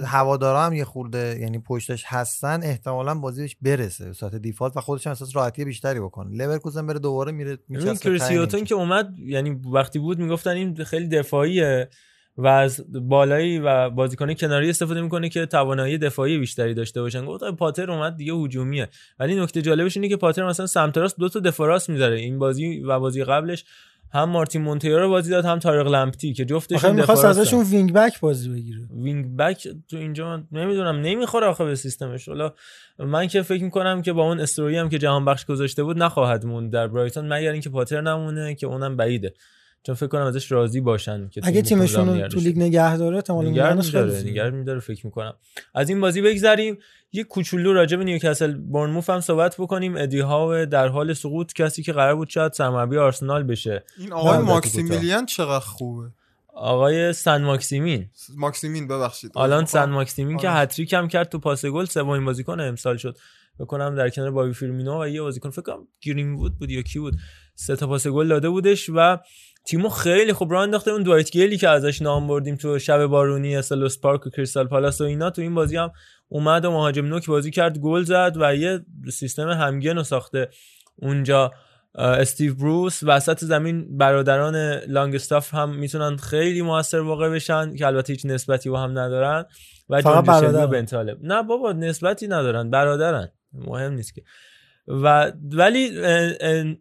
هوادارا 0.05 0.63
هم 0.63 0.73
یه 0.73 0.85
خورده 0.85 1.37
یعنی 1.41 1.59
پشتش 1.59 2.03
هستن 2.07 2.63
احتمالا 2.63 3.15
بازی 3.15 3.41
بهش 3.41 3.57
برسه 3.61 4.05
به 4.05 4.13
صورت 4.13 4.35
دیفالت 4.35 4.77
و 4.77 4.81
خودش 4.81 5.07
هم 5.07 5.11
احساس 5.11 5.35
راحتی 5.35 5.65
بیشتری 5.65 5.99
بکنه 5.99 6.35
لورکوزن 6.35 6.87
بره 6.87 6.99
دوباره 6.99 7.31
میره 7.31 7.57
میچسبه 7.69 7.95
کریسیوتون. 7.95 8.63
که 8.63 8.75
اومد 8.75 9.19
یعنی 9.19 9.61
وقتی 9.73 9.99
بود 9.99 10.19
می‌گفتن 10.19 10.51
این 10.51 10.83
خیلی 10.83 11.07
دفاعیه 11.07 11.89
و 12.37 12.47
از 12.47 12.85
بالایی 12.93 13.59
و 13.59 13.89
بازیکن 13.89 14.33
کناری 14.33 14.69
استفاده 14.69 15.01
می‌کنه 15.01 15.29
که 15.29 15.45
توانایی 15.45 15.97
دفاعی 15.97 16.37
بیشتری 16.37 16.73
داشته 16.73 17.01
باشن. 17.01 17.25
گفت 17.25 17.43
پاتر 17.43 17.91
اومد 17.91 18.17
دیگه 18.17 18.33
هجومیه. 18.33 18.89
ولی 19.19 19.35
نکته 19.35 19.61
جالبش 19.61 19.97
اینه 19.97 20.09
که 20.09 20.17
پاتر 20.17 20.47
مثلا 20.47 20.65
سمت 20.65 20.97
راست 20.97 21.19
دو 21.19 21.29
تا 21.29 21.39
دفاع 21.39 21.67
راست 21.67 21.89
می‌ذاره. 21.89 22.19
این 22.19 22.39
بازی 22.39 22.79
و 22.79 22.99
بازی 22.99 23.23
قبلش 23.23 23.65
هم 24.13 24.29
مارتین 24.29 24.61
مونتیرو 24.61 24.99
رو 24.99 25.09
بازی 25.09 25.31
داد 25.31 25.45
هم 25.45 25.59
تارق 25.59 25.87
لمپتی 25.87 26.33
که 26.33 26.45
جفتشون 26.45 26.95
می‌خواست. 26.95 27.25
ازشون 27.25 27.63
wing 27.63 27.93
back 27.93 28.19
بازی 28.19 28.49
بگیره. 28.49 28.79
wing 29.03 29.37
back 29.37 29.67
تو 29.89 29.97
اینجا 29.97 30.29
من 30.29 30.43
نمی‌دونم 30.51 31.01
نمی‌خوره 31.01 31.47
آخه 31.47 31.65
به 31.65 31.75
سیستمش. 31.75 32.27
حالا 32.29 32.53
من 32.99 33.27
که 33.27 33.41
فکر 33.41 33.63
می‌کنم 33.63 34.01
که 34.01 34.13
با 34.13 34.23
اون 34.23 34.39
استوری 34.39 34.77
هم 34.77 34.89
که 34.89 34.97
جهان 34.97 35.25
بخش 35.25 35.45
گذاشته 35.45 35.83
بود 35.83 35.97
نخواهد 35.97 36.45
موند 36.45 36.71
در 36.73 36.87
برایتون 36.87 37.33
مگر 37.33 37.51
اینکه 37.51 37.69
پاتر 37.69 38.01
نمونه 38.01 38.55
که 38.55 38.67
اونم 38.67 38.97
بعیده. 38.97 39.33
چون 39.83 39.95
فکر 39.95 40.07
کنم 40.07 40.25
ازش 40.25 40.51
راضی 40.51 40.81
باشن 40.81 41.29
که 41.29 41.41
اگه 41.43 41.61
تیم 41.61 41.77
تیمشون 41.77 42.21
رو 42.21 42.27
تو. 42.27 42.39
لیگ 42.39 42.57
نگه 42.57 42.97
داره 42.97 43.15
احتمال 43.15 43.45
موندنش 43.45 43.95
خیلی 43.95 44.51
میداره 44.51 44.79
فکر 44.79 45.05
می‌کنم. 45.05 45.33
از 45.75 45.89
این 45.89 46.01
بازی 46.01 46.21
بگذریم. 46.21 46.77
یه 47.11 47.23
کوچولو 47.23 47.73
راجع 47.73 47.97
به 47.97 48.03
نیوکاسل 48.03 48.53
بورنموث 48.53 49.09
هم 49.09 49.21
صحبت 49.21 49.55
بکنیم. 49.59 49.97
ادی 49.97 50.19
هاو 50.19 50.65
در 50.65 50.87
حال 50.87 51.13
سقوط 51.13 51.53
کسی 51.53 51.83
که 51.83 51.93
قرار 51.93 52.15
بود 52.15 52.29
شاید 52.29 52.53
سرمربی 52.53 52.97
آرسنال 52.97 53.43
بشه. 53.43 53.83
این 53.97 54.13
آقای 54.13 54.37
ماکسیمیلیان 54.37 55.25
چقدر 55.25 55.65
خوبه؟ 55.65 56.09
آقای 56.53 57.13
سن 57.13 57.43
ماکسیمین. 57.43 58.09
ماکسیمین 58.37 58.87
ببخشید. 58.87 59.31
آلان 59.35 59.65
سن 59.65 59.89
ماکسیمین. 59.89 60.37
که 60.37 60.49
آره. 60.49 60.59
هتریک 60.59 60.93
هم 60.93 61.07
کرد 61.07 61.29
تو 61.29 61.39
پاس 61.39 61.65
گل 61.65 61.85
سومین 61.85 62.25
بازیکن 62.25 62.59
امسال 62.59 62.97
شد. 62.97 63.17
بکنم 63.59 63.95
در 63.95 64.09
کنار 64.09 64.31
بابی 64.31 64.53
فیرمینو 64.53 65.03
و 65.03 65.07
یه 65.07 65.21
بازیکن 65.21 65.49
فکر 65.49 65.61
کنم 65.61 65.87
گرینوود 66.01 66.35
بود 66.35 66.71
یا 66.71 66.81
کی 66.81 66.99
بود. 66.99 67.13
سه 67.55 67.75
تا 67.75 67.87
پاس 67.87 68.07
گل 68.07 68.27
داده 68.27 68.49
بودش 68.49 68.89
و 68.95 69.17
تیمو 69.65 69.89
خیلی 69.89 70.33
خوب 70.33 70.51
راه 70.51 70.63
انداخته. 70.63 70.91
اون 70.91 71.03
دوایت 71.03 71.31
گیلی 71.31 71.57
که 71.57 71.69
ازش 71.69 72.01
نام 72.01 72.27
بردیم 72.27 72.55
تو 72.55 72.79
شب 72.79 73.05
بارونی 73.05 73.55
سلهرست 73.55 73.99
پارک 73.99 74.27
و 74.27 74.29
کریستال 74.29 74.67
پالاس 74.67 75.01
و 75.01 75.03
اینا 75.03 75.29
تو 75.29 75.41
این 75.41 75.55
بازی 75.55 75.77
هم 75.77 75.91
اومد 76.27 76.65
و 76.65 76.71
مهاجم 76.71 77.05
نوک 77.05 77.27
بازی 77.27 77.51
کرد 77.51 77.77
گل 77.77 78.03
زد 78.03 78.33
و 78.39 78.55
یه 78.55 78.79
سیستم 79.11 79.49
همگن 79.49 79.95
رو 79.95 80.03
ساخته 80.03 80.49
اونجا 80.95 81.51
استیو 81.95 82.55
بروس. 82.55 82.99
وسط 83.03 83.39
زمین 83.43 83.97
برادران 83.97 84.55
لانگستاف 84.87 85.53
هم 85.53 85.75
می‌تونن 85.75 86.17
خیلی 86.17 86.61
موثر 86.61 86.99
واقع 86.99 87.29
بشن 87.29 87.75
که 87.75 87.87
البته 87.87 88.13
هیچ 88.13 88.25
نسبتی 88.25 88.69
با 88.69 88.79
هم 88.79 88.91
ندارن. 88.91 89.45
و 89.89 90.01
فقط 90.01 90.13
جان 90.15 90.23
جوشلبی 90.23 90.45
و 90.45 90.51
برادرن. 90.51 90.71
بن 90.71 90.85
طالب. 90.85 91.17
نه 91.21 91.43
بابا 91.43 91.71
نسبتی 91.71 92.27
ندارن 92.27 92.69
برادرن. 92.69 93.31
مهم 93.53 93.93
نیست 93.93 94.15
که. 94.15 94.23
و 94.87 95.31
ولی 95.51 95.91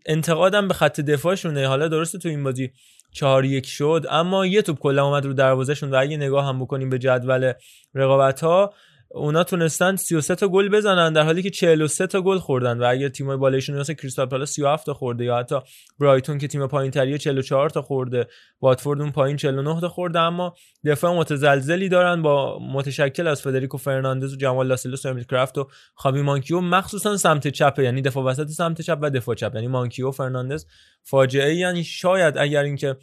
انتقادم 0.07 0.69
به 0.69 0.75
خط 0.75 1.01
دفاعشونه. 1.01 1.67
حالا 1.67 1.89
درسته 1.89 2.19
تو 2.19 2.29
این 2.29 2.45
بازی 2.45 2.71
چهار 3.13 3.45
یک 3.45 3.67
شد 3.67 4.07
اما 4.11 4.47
یه 4.47 4.63
توپ 4.63 4.79
کلا 4.79 5.07
اومد 5.07 5.27
رو 5.27 5.33
دروازهشون 5.33 5.91
و 5.91 5.97
اگه 6.01 6.17
نگاه 6.17 6.47
هم 6.47 6.61
بکنیم 6.61 6.91
به 6.91 6.99
جدول 6.99 7.53
رقابت 7.95 8.41
ها 8.41 8.75
اونا 9.15 9.45
تونستن 9.45 9.97
33 9.97 10.35
تا 10.35 10.49
گل 10.49 10.69
بزنن 10.69 11.13
در 11.13 11.23
حالی 11.23 11.43
که 11.43 11.51
43 11.51 12.07
تا 12.07 12.23
گل 12.23 12.39
خوردن 12.39 12.79
و 12.79 12.85
اگه 12.89 13.09
تیمای 13.09 13.37
بالایشون 13.37 13.79
مثل 13.79 13.95
کریستال 13.95 14.27
پالاس 14.27 14.51
37 14.51 14.87
تا 14.87 14.95
خورده 14.95 15.25
یا 15.25 15.39
حتی 15.39 15.57
برایتون 16.01 16.39
که 16.39 16.49
تیم 16.49 16.67
پایینتریه 16.67 17.19
44 17.19 17.71
تا 17.71 17.83
خورده 17.83 18.27
واتفورد 18.61 19.01
اون 19.01 19.13
پایین 19.13 19.37
49 19.37 19.81
تا 19.81 19.89
خورده 19.89 20.21
اما 20.21 20.55
دفاع 20.85 21.17
متزلزلی 21.17 21.89
دارن 21.89 22.23
با 22.23 22.59
متشکل 22.59 23.27
از 23.27 23.43
فدریکو 23.43 23.79
فرناندز 23.79 24.33
و 24.33 24.37
جمال 24.37 24.67
لاسلس 24.67 25.07
و 25.07 25.09
امیل 25.09 25.25
کرافت 25.25 25.59
و 25.59 25.69
خاوی 25.95 26.23
مانکیو 26.23 26.61
مخصوصا 26.61 27.17
سمت 27.17 27.49
چپ 27.49 27.79
یعنی 27.79 28.03
دفاع 28.03 28.25
وسط 28.25 28.47
سمت 28.47 28.81
چپ 28.81 28.99
و 29.03 29.11
دفاع 29.11 29.35
چپ. 29.35 29.55
یعنی 29.55 29.67
مانکیو 29.67 30.11
فرناندز 30.11 30.67
فاجعه 31.03 31.55
یعنی 31.55 31.85
شاید 31.85 32.39
اگر 32.39 32.63
اینکه 32.63 32.97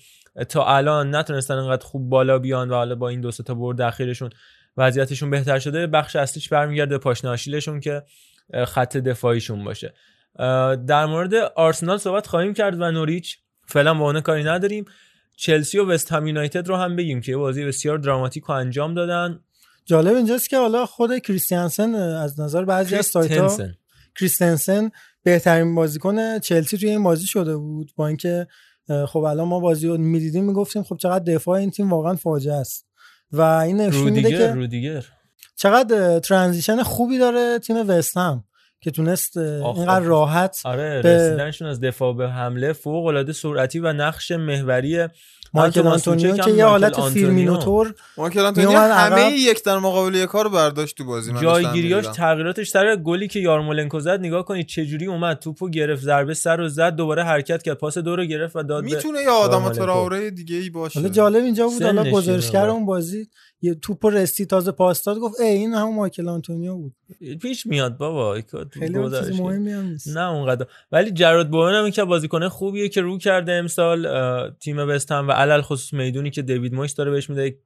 تا 0.49 0.66
الان 0.66 1.16
نتونستن 1.16 1.53
انقدر 1.53 1.86
خوب 1.86 2.10
بالا 2.10 2.39
بیان 2.39 2.70
و 2.70 2.74
حالا 2.74 2.95
با 2.95 3.10
این 3.10 3.22
دو 3.22 3.32
تا 3.32 3.53
برد 3.53 3.82
اخیرشون 3.82 4.30
وضعیتشون 4.78 5.30
بهتر 5.30 5.59
شده 5.59 5.88
بخش 5.88 6.15
اصلیش 6.15 6.49
برمیگرده 6.49 6.97
به 6.97 7.03
پاشنه 7.03 7.32
آشیلشون 7.32 7.80
که 7.80 8.03
خط 8.67 8.97
دفاعیشون 8.97 9.63
باشه. 9.63 9.93
در 10.88 11.05
مورد 11.05 11.34
آرسنال 11.36 11.97
صحبت 11.97 12.28
خواهیم 12.28 12.53
کرد 12.53 12.82
و 12.82 12.91
نوریچ 12.91 13.38
فعلا 13.67 13.93
با 13.93 14.05
اون 14.05 14.22
کاری 14.22 14.43
نداریم. 14.43 14.86
چلسی 15.38 15.78
و 15.78 15.86
وست 15.86 16.11
هم 16.11 16.28
یونایتد 16.28 16.67
رو 16.67 16.76
هم 16.76 16.95
بگیم 16.95 17.22
که 17.22 17.38
بازی 17.38 17.65
بسیار 17.65 17.97
دراماتیک 17.97 18.43
رو 18.43 18.55
انجام 18.55 18.93
دادن. 18.93 19.39
جالب 19.86 20.15
اینجاست 20.15 20.49
که 20.49 20.57
حالا 20.57 20.86
خود 20.86 21.17
کریستیانسن 21.17 21.95
از 21.95 22.39
نظر 22.39 22.65
بعضی 22.65 22.95
از 22.95 23.05
سایت 23.05 23.32
ها 23.32 23.57
کریستنسن. 24.20 24.91
بهترین 25.24 25.76
بازیکن 25.76 26.39
چلسی 26.39 26.78
توی 26.78 26.89
این 26.89 27.03
بازی 27.03 27.28
شده 27.28 27.57
بود. 27.57 27.91
با 27.95 28.07
اینکه 28.07 28.47
خب 29.07 29.20
الان 29.20 29.47
ما 29.47 29.59
بازی 29.59 29.88
رو 29.88 29.97
می‌دیدیم 29.97 30.43
می‌گفتیم 30.43 30.84
خب 30.84 30.97
چقدر 30.97 31.34
دفاع 31.34 31.59
این 31.59 31.72
تیم 31.72 31.93
واقعا 31.93 32.15
فاجعه 32.15 32.55
است. 32.55 32.89
و 33.32 33.41
این 33.41 33.82
نشون 33.82 34.09
میده 34.09 34.30
که 34.30 34.47
رودیگر 34.47 35.05
چقدر 35.55 36.19
transition 36.20 36.84
خوبی 36.84 37.17
داره 37.17 37.59
تیم 37.59 37.89
وستهم 37.89 38.43
که 38.82 38.91
تونست 38.91 39.38
اینقدر. 39.38 39.99
راحت 39.99 40.61
آره 40.65 41.01
به- 41.01 41.15
رسیدنشون 41.15 41.67
از 41.67 41.80
دفاع 41.80 42.13
به 42.13 42.30
حمله 42.30 42.73
فوق 42.73 43.05
العاده 43.05 43.34
سرعتی 43.34 43.80
و 43.80 43.93
نقش 43.93 44.32
محوری 44.32 45.07
مایکل 45.54 45.88
آنتون 45.88 46.14
آنتونیو 46.14 46.38
که 46.38 46.52
یه 46.52 46.66
حالت. 46.66 47.02
فیرمینوتور 47.02 47.93
مایکل 48.18 48.39
آنتونیو 48.39 48.80
همه. 48.80 49.32
یک 49.32 49.64
در 49.64 49.78
مقابل 49.78 50.16
یک 50.16 50.30
رو 50.30 50.50
برداشت 50.50 50.97
تو 50.97 51.06
بازی 51.06 51.32
من 51.32 51.41
جایگیریاش. 51.41 52.06
تغییراتش 52.06 52.70
سر 52.70 52.95
گلی 52.95 53.28
که 53.28 53.39
یارمولنکو 53.39 54.00
زد 54.00 54.20
نگاه 54.20 54.45
کنید 54.45 54.68
چه 54.68 54.86
جوری 54.86 55.08
اومد 55.08 55.39
توپو 55.39 55.70
گرفت 55.70 56.04
ضربه 56.04 56.34
سر 56.34 56.58
رو 56.58 56.68
زد 56.68 56.95
دوباره 56.95 57.24
حرکت 57.24 57.64
کرد 57.64 57.78
پاس 57.78 57.97
دو 57.97 58.16
رو 58.16 58.26
گرفت 58.26 58.56
و 58.56 58.64
داد 58.64 58.84
می‌تونه 58.84 59.22
یه 59.22 59.30
آدم. 59.30 59.70
تراوره 59.70 60.32
دیگه 60.32 60.56
ای 60.56 60.70
باشه 60.70 61.00
حالا 61.00 61.12
جالب 61.12 61.43
اینجا 61.43 61.68
بود 61.68 61.84
حالا 61.84 62.12
گزارشگر 62.12 62.70
اون 62.70 62.86
بازی 62.86 63.28
یه 63.62 63.76
توپ 63.76 64.05
رسی 64.05 64.45
تازه 64.45 64.72
پاس 64.72 65.03
داد 65.03 65.18
گفت 65.18 65.39
ای 65.39 65.47
این 65.47 65.74
همون 65.74 65.95
مایکل 65.95 66.30
آنتونیو 66.30 66.76
بود. 66.76 66.95
پیش 67.41 67.66
میاد 67.66 67.97
بابا 67.97 68.41
خیلی 68.72 69.10
چیز. 69.20 69.39
مهمی 69.39 69.72
هم 69.72 69.86
نیست. 69.86 70.07
نه 70.07 70.30
اونقدر. 70.30 70.66
ولی 70.91 71.12
جراد 71.12 71.49
بوئن 71.49 71.74
هم 71.74 71.91
که 71.91 72.03
بازیکن 72.03 72.47
خوبیه 72.47 72.89
که 72.89 73.01
رو 73.01 73.18
کرده 73.18 73.51
امسال 73.51 74.07
تیم 74.49 74.78
وست 74.78 75.12
هم 75.12 75.28
و 75.28 75.32
علل 75.32 75.62
خصوص 75.62 75.93
می‌دونی 75.93 76.30
که 76.30 76.41
دیوید 76.41 76.74
مویس 76.74 76.95
داره 76.95 77.12
بهش 77.12 77.30
میده 77.30 77.57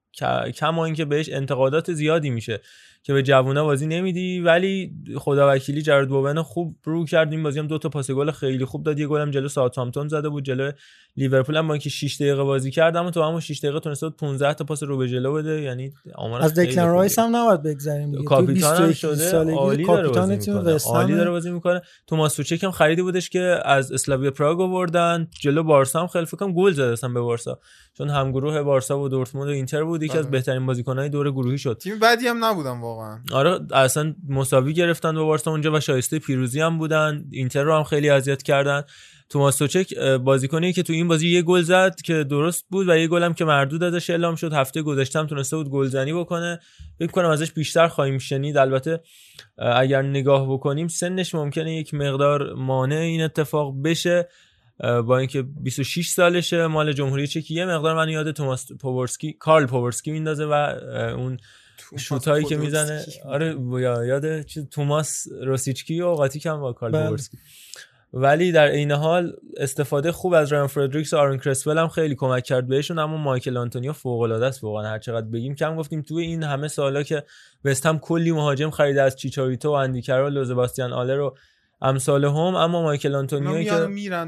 کما 0.56 0.86
اینکه 0.86 1.06
بهش 1.06 1.30
انتقادات 1.30 1.94
زیادی 1.94 2.30
میشه. 2.30 2.62
که 3.04 3.14
به 3.14 3.24
جوونا 3.24 3.64
بازی 3.64 3.88
نمیدی 3.88 4.40
ولی 4.40 4.94
خدا 5.18 5.52
وکیلی 5.52 5.82
جرد 5.82 6.10
بوون 6.10 6.42
خوب 6.42 6.76
رو 6.84 7.06
کرد 7.06 7.32
این 7.32 7.44
بازی 7.44 7.60
هم 7.60 7.68
دو 7.68 7.78
تا 7.78 7.90
پاس 7.90 8.12
گل 8.12 8.32
خیلی 8.32 8.66
خوب 8.66 8.84
داد. 8.84 9.00
یه 9.00 9.08
گل 9.08 9.22
هم 9.22 9.32
جلو 9.32 9.48
ساوثهامپتون 9.48 10.08
زده 10.08 10.30
بود 10.30 10.44
جلو 10.44 10.72
لیورپول 11.18 11.58
هم 11.58 11.68
با 11.68 11.74
اینکه 11.74 11.90
6 11.90 12.16
دقیقه 12.16 12.44
بازی 12.44 12.72
کرد 12.72 12.96
اما 12.96 13.12
تو 13.12 13.24
همون 13.24 13.40
6 13.40 13.60
دقیقه 13.60 13.80
تونسته 13.80 14.10
بود 14.10 14.18
15 14.18 14.54
تا 14.54 14.66
پاس 14.66 14.84
رو 14.84 14.98
به 14.98 15.08
جلو 15.08 15.34
بده. 15.34 15.62
یعنی 15.62 15.94
آمار 16.16 16.42
از 16.42 16.54
دکلن. 16.54 16.88
رایس 16.88 17.20
هم 17.20 17.36
نباید 17.36 17.64
بگذریم 17.64 18.24
کاپیتان 18.24 18.78
هم 18.78 18.88
21 18.88 18.98
شده 18.98 19.54
عالی 19.54 19.86
داره 19.86 20.08
بازی 20.08 20.36
می‌کنه. 20.36 20.78
عالی. 20.86 21.16
داره 21.16 21.32
بازی 21.32 21.52
می‌کنه. 21.52 21.82
توماس 22.08 22.36
توچک 22.36 22.64
هم 22.64 22.72
خریدی 22.72 23.02
بودش 23.02 23.30
که 23.30 23.60
از 23.66 23.92
اسلاویا 23.92 24.32
پراگ 24.32 24.62
آوردن. 24.62 25.28
جلو 25.40 25.64
بارسا 25.64 26.02
هم 26.02 26.08
خیلی 26.08 26.26
فکر 26.26 26.52
گل 26.52 26.72
زده 26.72 26.92
اصلا 26.92 27.10
به 27.10 27.22
بارسا. 27.22 27.60
چون 27.98 28.10
هم 28.10 28.32
گروه 28.32 28.62
بارسا 28.62 29.00
و 29.00 29.10
دورتموند 29.10 29.50
و 29.50 29.52
اینتر 29.52 29.84
بود 29.84 30.04
یکی 30.04 30.18
از 30.18 30.24
بله. 30.24 30.32
بهترین 30.32 30.66
بازیکنهای 30.66 31.10
دور 31.10 31.32
گروهی 31.32 31.58
شد. 31.58 31.78
تیم 31.78 32.00
بدی 32.00 32.28
هم 32.28 32.46
نبودم 32.46 32.82
واقعا. 32.82 33.20
آره 33.32 33.60
اصلا 33.72 34.16
مساوی 34.30 34.74
گرفتن 34.74 35.16
با 35.16 35.26
بارسا 35.26 35.52
اونجا 35.52 35.72
و 35.72 35.80
شایسته 35.80 36.20
پیروزی 36.20 36.62
هم 36.62 36.78
بودن. 36.78 37.26
اینتر 37.32 37.64
رو 37.64 37.76
هم 37.76 37.84
خیلی 37.84 38.10
اذیت 38.10 38.44
کردن. 38.44 38.84
توماس 39.30 39.58
توچک 39.58 39.98
بازیکنی 40.00 40.74
که 40.74 40.84
تو 40.84 40.94
این 40.94 41.08
بازی 41.08 41.30
یه 41.30 41.42
گل 41.42 41.62
زد 41.62 41.96
که 42.02 42.24
درست 42.24 42.66
بود 42.70 42.90
و 42.90 42.98
یه 42.98 43.08
گل 43.08 43.24
هم 43.24 43.34
که 43.34 43.46
مردود 43.46 43.84
ازش 43.84 44.10
اعلام 44.10 44.36
شد. 44.36 44.54
هفته 44.54 44.82
گذشته 44.82 45.20
هم 45.20 45.28
تونسته 45.28 45.58
بود 45.58 45.70
گلزنی 45.70 46.14
بکنه. 46.14 46.60
فکر 47.00 47.12
کنم 47.12 47.30
ازش 47.30 47.52
بیشتر 47.52 47.88
خواهیم 47.88 48.18
شنید. 48.18 48.58
البته 48.58 49.00
اگر 49.58 50.02
نگاه 50.02 50.54
بکنیم 50.54 50.88
سنش 50.88 51.36
ممکنه 51.36 51.76
یک 51.76 51.94
مقدار 51.94 52.54
مانع 52.54 52.96
این 52.96 53.22
اتفاق 53.22 53.74
بشه. 53.84 54.28
با 54.80 55.18
اینکه 55.18 55.42
26 55.42 56.10
سالشه 56.10 56.68
مال 56.68 56.94
جمهوری 56.94 57.28
چکی 57.28 57.56
یه 57.56 57.66
مقدار 57.66 57.96
من 57.96 58.10
یاد 58.10 58.32
توماس 58.32 58.72
پوورسکی 58.72 59.34
کارل 59.34 59.66
پوورسکی 59.66 60.12
میندازه 60.12 60.46
و 60.46 60.54
اون 61.18 61.38
شوتایی 61.98 62.46
که 62.46 62.58
می‌زنه. 62.58 63.06
آره 63.26 63.58
یا 63.72 64.06
یاد 64.06 64.42
چیز 64.42 64.70
توماس 64.70 65.28
روسیچکی 65.42 66.02
و 66.02 66.08
قاطی 66.10 66.40
کم 66.40 66.60
با 66.60 66.74
کارل 66.74 66.92
بله. 66.92 67.08
پوورسکی 67.08 67.38
ولی 68.16 68.52
در 68.52 68.68
عین 68.68 68.92
حال 68.92 69.34
استفاده 69.58 70.12
خوب 70.12 70.34
از 70.34 70.52
رایان 70.52 70.68
فردریکس 70.68 71.14
و 71.14 71.18
آرون 71.18 71.38
کرسول 71.38 71.78
هم 71.78 71.88
خیلی 71.88 72.16
کمک 72.16 72.44
کرد 72.44 72.68
بهشون 72.68 73.00
اما 73.00 73.18
مایکل 73.18 73.58
آنتونیو 73.58 73.94
فوق 73.94 74.22
العاده 74.22 74.46
است 74.46 74.64
واقعا. 74.64 74.90
هر 74.90 75.00
چقدر 75.00 75.26
بگیم 75.26 75.56
کم 75.56 75.76
گفتیم. 75.76 76.02
توی 76.02 76.26
این 76.26 76.44
همه 76.44 76.68
سالا 76.68 77.04
که 77.04 77.24
وست 77.66 77.86
هم 77.86 78.00
کلی 78.00 78.32
مهاجم 78.32 78.70
خریده 78.70 79.02
از 79.02 79.16
چیچاریتو 79.16 79.70
و 79.70 79.72
اندی 79.72 80.02
کرول 80.02 80.38
و 80.38 80.44
زباستیان 80.44 80.94
آلر 80.94 81.20
و 81.20 81.38
امثال 81.84 82.26
هم 82.26 82.36
اما 82.36 82.82
مایکل 82.82 83.16
آنتونیو 83.16 83.64
که 83.64 83.86
میرن 83.86 84.24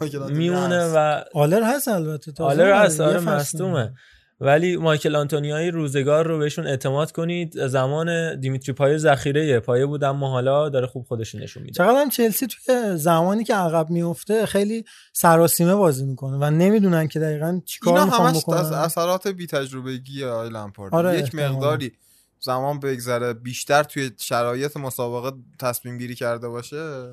مایکل 0.00 0.32
میمونه. 0.32 0.92
و 0.94 1.22
آلر 1.34 1.62
هست 1.62 1.88
البته 1.88 2.32
تازه 2.32 2.62
آلر 2.62 2.84
هست 2.84 3.00
آره 3.00 3.20
مصدومه. 3.20 3.92
ولی 4.40 4.76
مایکل 4.76 5.16
آنتونیایی 5.16 5.70
روزگار 5.70 6.26
رو 6.26 6.38
بهشون 6.38 6.66
اعتماد 6.66 7.12
کنید. 7.12 7.66
زمان 7.66 8.40
دیمیتری 8.40 8.72
پایه 8.72 8.96
ذخیره 8.96 9.60
پایه 9.60 9.86
بود 9.86 10.04
اما 10.04 10.30
حالا 10.30 10.68
داره 10.68 10.86
خوب 10.86 11.04
خودش 11.04 11.34
نشون 11.34 11.62
میده. 11.62 11.74
چقدر 11.74 12.00
هم 12.00 12.10
چلسی 12.10 12.46
توی 12.46 12.96
زمانی 12.96 13.44
که 13.44 13.54
عقب 13.54 13.90
میفته 13.90 14.46
خیلی 14.46 14.84
سراسیمه 15.12 15.74
بازی 15.74 16.04
می‌کنه 16.04 16.36
و 16.36 16.50
نمی‌دونن 16.50 17.08
که 17.08 17.20
دقیقا 17.20 17.60
چیکار 17.66 17.94
اینا 17.94 18.04
می‌خوان 18.04 18.28
همش 18.28 18.36
از 18.36 18.42
بکنن 18.42 18.78
اثرات 18.78 19.28
بی 19.28 19.46
تجربگی 19.46 20.24
آقای 20.24 20.50
لمپارد 20.50 20.94
آره، 20.94 21.18
یک 21.18 21.24
احتمالاً. 21.24 21.52
مقداری 21.52 21.92
زمان 22.40 22.80
بگذره 22.80 23.32
بیشتر 23.32 23.82
توی 23.82 24.10
شرایط 24.18 24.76
مسابقه 24.76 25.36
تصمیم 25.58 25.98
گیری 25.98 26.14
کرده 26.14 26.48
باشه 26.48 27.08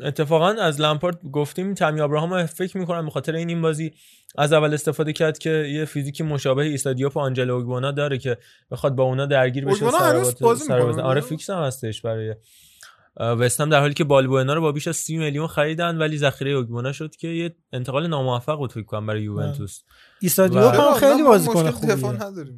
اتفاقا 0.00 0.48
از 0.48 0.80
لمپارد 0.80 1.22
گفتیم 1.32 1.74
تامی 1.74 2.00
ابراهام 2.00 2.46
فکر 2.46 2.78
می‌کنم 2.78 3.04
به 3.04 3.10
خاطر 3.10 3.34
این 3.34 3.48
این 3.48 3.62
بازی 3.62 3.92
از 4.38 4.52
اول 4.52 4.74
استفاده 4.74 5.12
کرد 5.12 5.38
که 5.38 5.50
یه 5.50 5.84
فیزیکی 5.84 6.22
مشابه 6.22 6.62
ایستادیوپ 6.62 7.16
و 7.16 7.20
آنجلو 7.20 7.54
اوگبونا 7.54 7.92
داره 7.92 8.18
که 8.18 8.38
بخواد 8.70 8.94
با 8.94 9.02
اونا 9.02 9.26
درگیر 9.26 9.64
بشه 9.64 9.90
سر. 9.90 11.00
آره 11.00 11.20
فیکس 11.20 11.50
هم 11.50 11.62
هستش 11.62 12.02
برای 12.02 12.34
اه، 13.20 13.32
وست 13.32 13.60
هم 13.60 13.70
در 13.70 13.80
حالی 13.80 13.94
که 13.94 14.04
بالبوئنا 14.04 14.54
رو 14.54 14.60
با 14.60 14.72
بیش 14.72 14.88
از 14.88 14.96
30 14.96 15.16
میلیون 15.16 15.46
خریدن 15.46 15.98
ولی 15.98 16.18
ذخیره 16.18 16.50
اوگبونا 16.50 16.92
شد 16.92 17.16
که 17.16 17.28
یه 17.28 17.54
انتقال 17.72 18.06
ناموفق 18.06 18.56
بود 18.56 18.72
فکر 18.72 18.82
کنم 18.82 19.06
برای 19.06 19.22
یوونتوس. 19.22 19.82
عیسی 20.20 20.42
دیوپ 20.42 20.64
و- 20.74 20.82
هم 20.82 20.94
خیلی 20.94 21.22
بازیکن 21.22 21.70
خوبیه. 21.70 21.96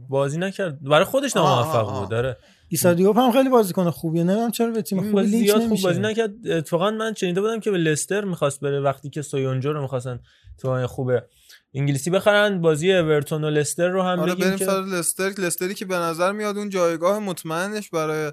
بازی 0.08 0.38
نکرد. 0.38 0.82
برای 0.82 1.04
خودش 1.04 1.36
ناموفق. 1.36 2.00
بود 2.00 2.08
داره 2.10 2.36
عیسی 2.68 2.93
دیوپ 2.93 3.18
هم 3.18 3.32
خیلی 3.32 3.48
بازیکن 3.48 3.90
خوبیه. 3.90 4.24
نمی‌دونم 4.24 4.50
چرا 4.50 4.70
به 4.70 4.82
تیم 4.82 5.18
لینک 5.18 5.44
زیاد 5.44 5.68
خوب 5.68 5.80
بازی 5.80 6.00
نکرد. 6.00 6.48
اتفاقا 6.50 6.90
من 6.90 7.14
شنیده 7.14 7.40
بودم 7.40 7.60
که 7.60 7.70
به 7.70 7.78
لستر 7.78 8.24
می‌خواست 8.24 8.60
بره 8.60 8.80
وقتی 8.80 9.10
که 9.10 9.22
سویونجو 9.22 9.72
رو 9.72 9.82
می‌خواستن 9.82 10.20
تو 10.58 10.86
خوبه 10.86 11.24
انگلیسی 11.74 12.10
بخرن. 12.10 12.60
بازی 12.60 12.92
اورتون 12.92 13.44
و 13.44 13.50
لستر 13.50 13.88
رو 13.88 14.02
هم 14.02 14.20
آره 14.20 14.32
بگیم 14.34 14.46
بریم 14.46 14.58
که 14.58 14.64
سر 14.64 14.80
لستر. 14.80 15.28
لستری 15.38 15.74
که 15.74 15.84
به 15.84 15.96
نظر 15.96 16.32
میاد 16.32 16.56
اون 16.58 16.68
جایگاه 16.68 17.18
مطمئنش 17.18 17.90
برای 17.90 18.32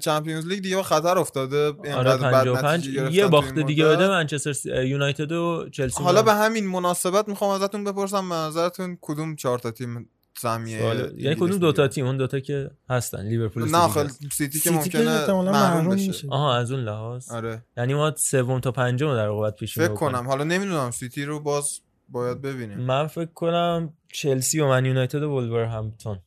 چمپیونز 0.00 0.46
لیگ 0.46 0.62
دیگه 0.62 0.82
خطر 0.82 1.18
افتاده 1.18 1.66
آره 1.66 1.76
اینقدر 1.84 2.16
بد 2.16 2.30
55 2.32 2.80
نتیجه 2.80 3.00
گرفتن 3.00 3.14
یه 3.14 3.22
تو 3.22 3.28
باخت 3.28 3.56
این 3.56 3.66
دیگه. 3.66 3.84
بده 3.84 4.08
منچستر 4.08 4.84
یونایتد 4.84 5.32
و 5.32 5.68
چلسی 5.72 6.02
حالا. 6.02 6.22
به 6.22 6.34
همین 6.34 6.66
مناسبت 6.66 7.28
می‌خوام 7.28 7.50
ازتون 7.50 7.84
بپرسم 7.84 8.28
به 8.28 8.34
نظرتون 8.34 8.98
کدوم 9.00 9.36
چهار 9.36 9.58
تا 9.58 9.70
تیم 9.70 10.08
سهمیه 10.38 10.78
سوال- 10.78 11.12
یعنی 11.20 11.36
کدوم 11.36 11.48
دوتا 11.58 11.66
می‌گیره؟ 11.82 11.88
تیم 11.88 12.06
اون 12.06 12.16
دوتا 12.16 12.40
که 12.40 12.70
هستن 12.90 13.26
لیورپول 13.28 13.62
و 13.62 13.66
نه 13.66 14.08
سیتی 14.32 14.60
که 14.60 14.70
ممکنه 14.70 15.26
محروم 15.32 15.94
بشه. 15.96 16.28
آها 16.30 16.56
از 16.56 16.70
اون 16.72 16.80
لحاظ 16.80 17.30
آره 17.30 17.62
یعنی 17.76 17.94
ما 17.94 18.14
سوم 18.16 18.60
تا 18.60 18.72
پنجم 18.72 19.14
در 19.14 19.28
واقع 19.28 19.50
پیش 19.50 19.74
فکر 19.74 19.82
بینی 19.86 19.96
کنم. 19.96 20.26
حالا 20.26 20.44
نمی‌دونم 20.44 20.90
سیتی 20.90 21.24
رو 21.24 21.40
باز 21.40 21.80
باید 22.08 22.40
ببینیم 22.42 22.78
من 22.80 23.06
فکر 23.06 23.32
کنم 23.34 23.92
چلسی 24.12 24.60
و 24.60 24.68
من 24.68 24.84
یونایتد 24.84 25.22
و 25.22 25.30
ولورهمپتون 25.30 26.18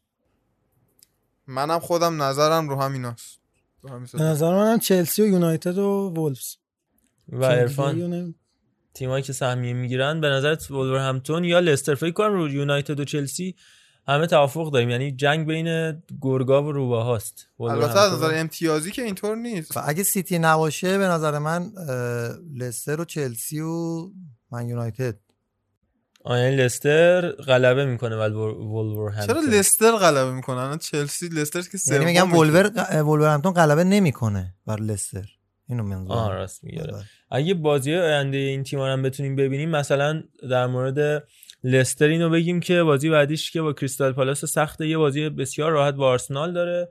منم 1.47 1.79
خودم 1.79 2.21
نظرم 2.21 2.69
رو 2.69 2.75
همیناست 2.75 3.39
رو 3.81 3.89
همین 3.89 4.07
به. 4.13 4.23
نظر 4.23 4.55
منم 4.55 4.79
چلسی 4.79 5.21
و 5.21 5.27
یونایتد 5.27 5.77
و 5.77 6.13
وولفز. 6.15 6.55
و 7.29 7.45
عرفان. 7.45 8.35
تیمایی 8.93 9.23
که 9.23 9.33
سهمیه 9.33 9.73
می‌گیرن. 9.73 10.21
به 10.21 10.27
نظرت 10.27 10.71
ولورهمپتون 10.71 11.43
یا 11.43 11.59
لستر 11.59 11.95
فکر 11.95 12.11
کنم 12.11 12.33
رو 12.33 12.49
یونایتد 12.49 12.99
و 12.99 13.05
چلسی 13.05 13.55
همه 14.07 14.27
توافق 14.27 14.71
داریم. 14.71 14.89
یعنی 14.89 15.11
جنگ 15.11 15.47
بین 15.47 16.03
گرگا 16.21 16.63
و 16.63 16.71
روباهاست 16.71 17.47
البته 17.59 17.99
از 17.99 18.13
نظر 18.13 18.39
امتیازی 18.39 18.91
که 18.91 19.01
اینطور 19.01 19.35
نیست. 19.35 19.77
اگه 19.77 20.03
سیتی 20.03 20.39
نباشه 20.39 20.97
به 20.97 21.07
نظر 21.07 21.39
من 21.39 21.71
لستر 22.55 23.01
و 23.01 23.05
چلسی 23.05 23.59
و 23.59 24.09
من 24.51 24.67
یونایتد. 24.67 25.15
آه 26.27 26.39
یعنی 26.39 26.55
لستر 26.55 27.31
غلبه 27.31 27.85
می‌کنه 27.85 28.15
ولی 28.15 28.33
ولورهمپتون 28.33 29.27
چرا 29.49 29.59
لستر 29.59 29.91
غلبه 29.91 30.31
می‌کنه 30.33 30.57
الان 30.57 30.77
چلسی 30.77 31.27
لستر 31.29 31.61
که 31.61 31.77
یعنی 31.91 32.05
میگم 32.05 32.21
سومه 32.21 32.33
که- 32.33 32.37
ولور 32.39 33.03
ولورهمپتون 33.03 33.53
غلبه 33.53 33.83
نمی‌کنه 33.83 34.53
بر 34.65 34.79
لستر. 34.79 35.25
اینو 35.69 35.83
منظورم 35.83 36.17
آه 36.17 36.33
راست 36.33 36.63
میگه 36.63 36.81
آره. 36.81 36.93
اگه 37.31 37.53
بازی 37.53 37.95
آینده 37.95 38.37
این 38.37 38.63
تیم 38.63 38.79
هم 38.79 39.01
بتونیم 39.01 39.35
ببینیم 39.35 39.69
مثلا 39.69 40.23
در 40.49 40.67
مورد 40.67 41.23
لستر 41.63 42.05
اینو 42.05 42.29
بگیم 42.29 42.59
که 42.59 42.83
بازی 42.83 43.09
بعدیش 43.09 43.51
که 43.51 43.61
با 43.61 43.73
کریستال 43.73 44.13
پالاس 44.13 44.45
سخته 44.45 44.87
یه 44.87 44.97
بازی 44.97 45.29
بسیار 45.29 45.71
راحت 45.71 45.93
با 45.93 46.07
آرسنال 46.09 46.53
داره. 46.53 46.89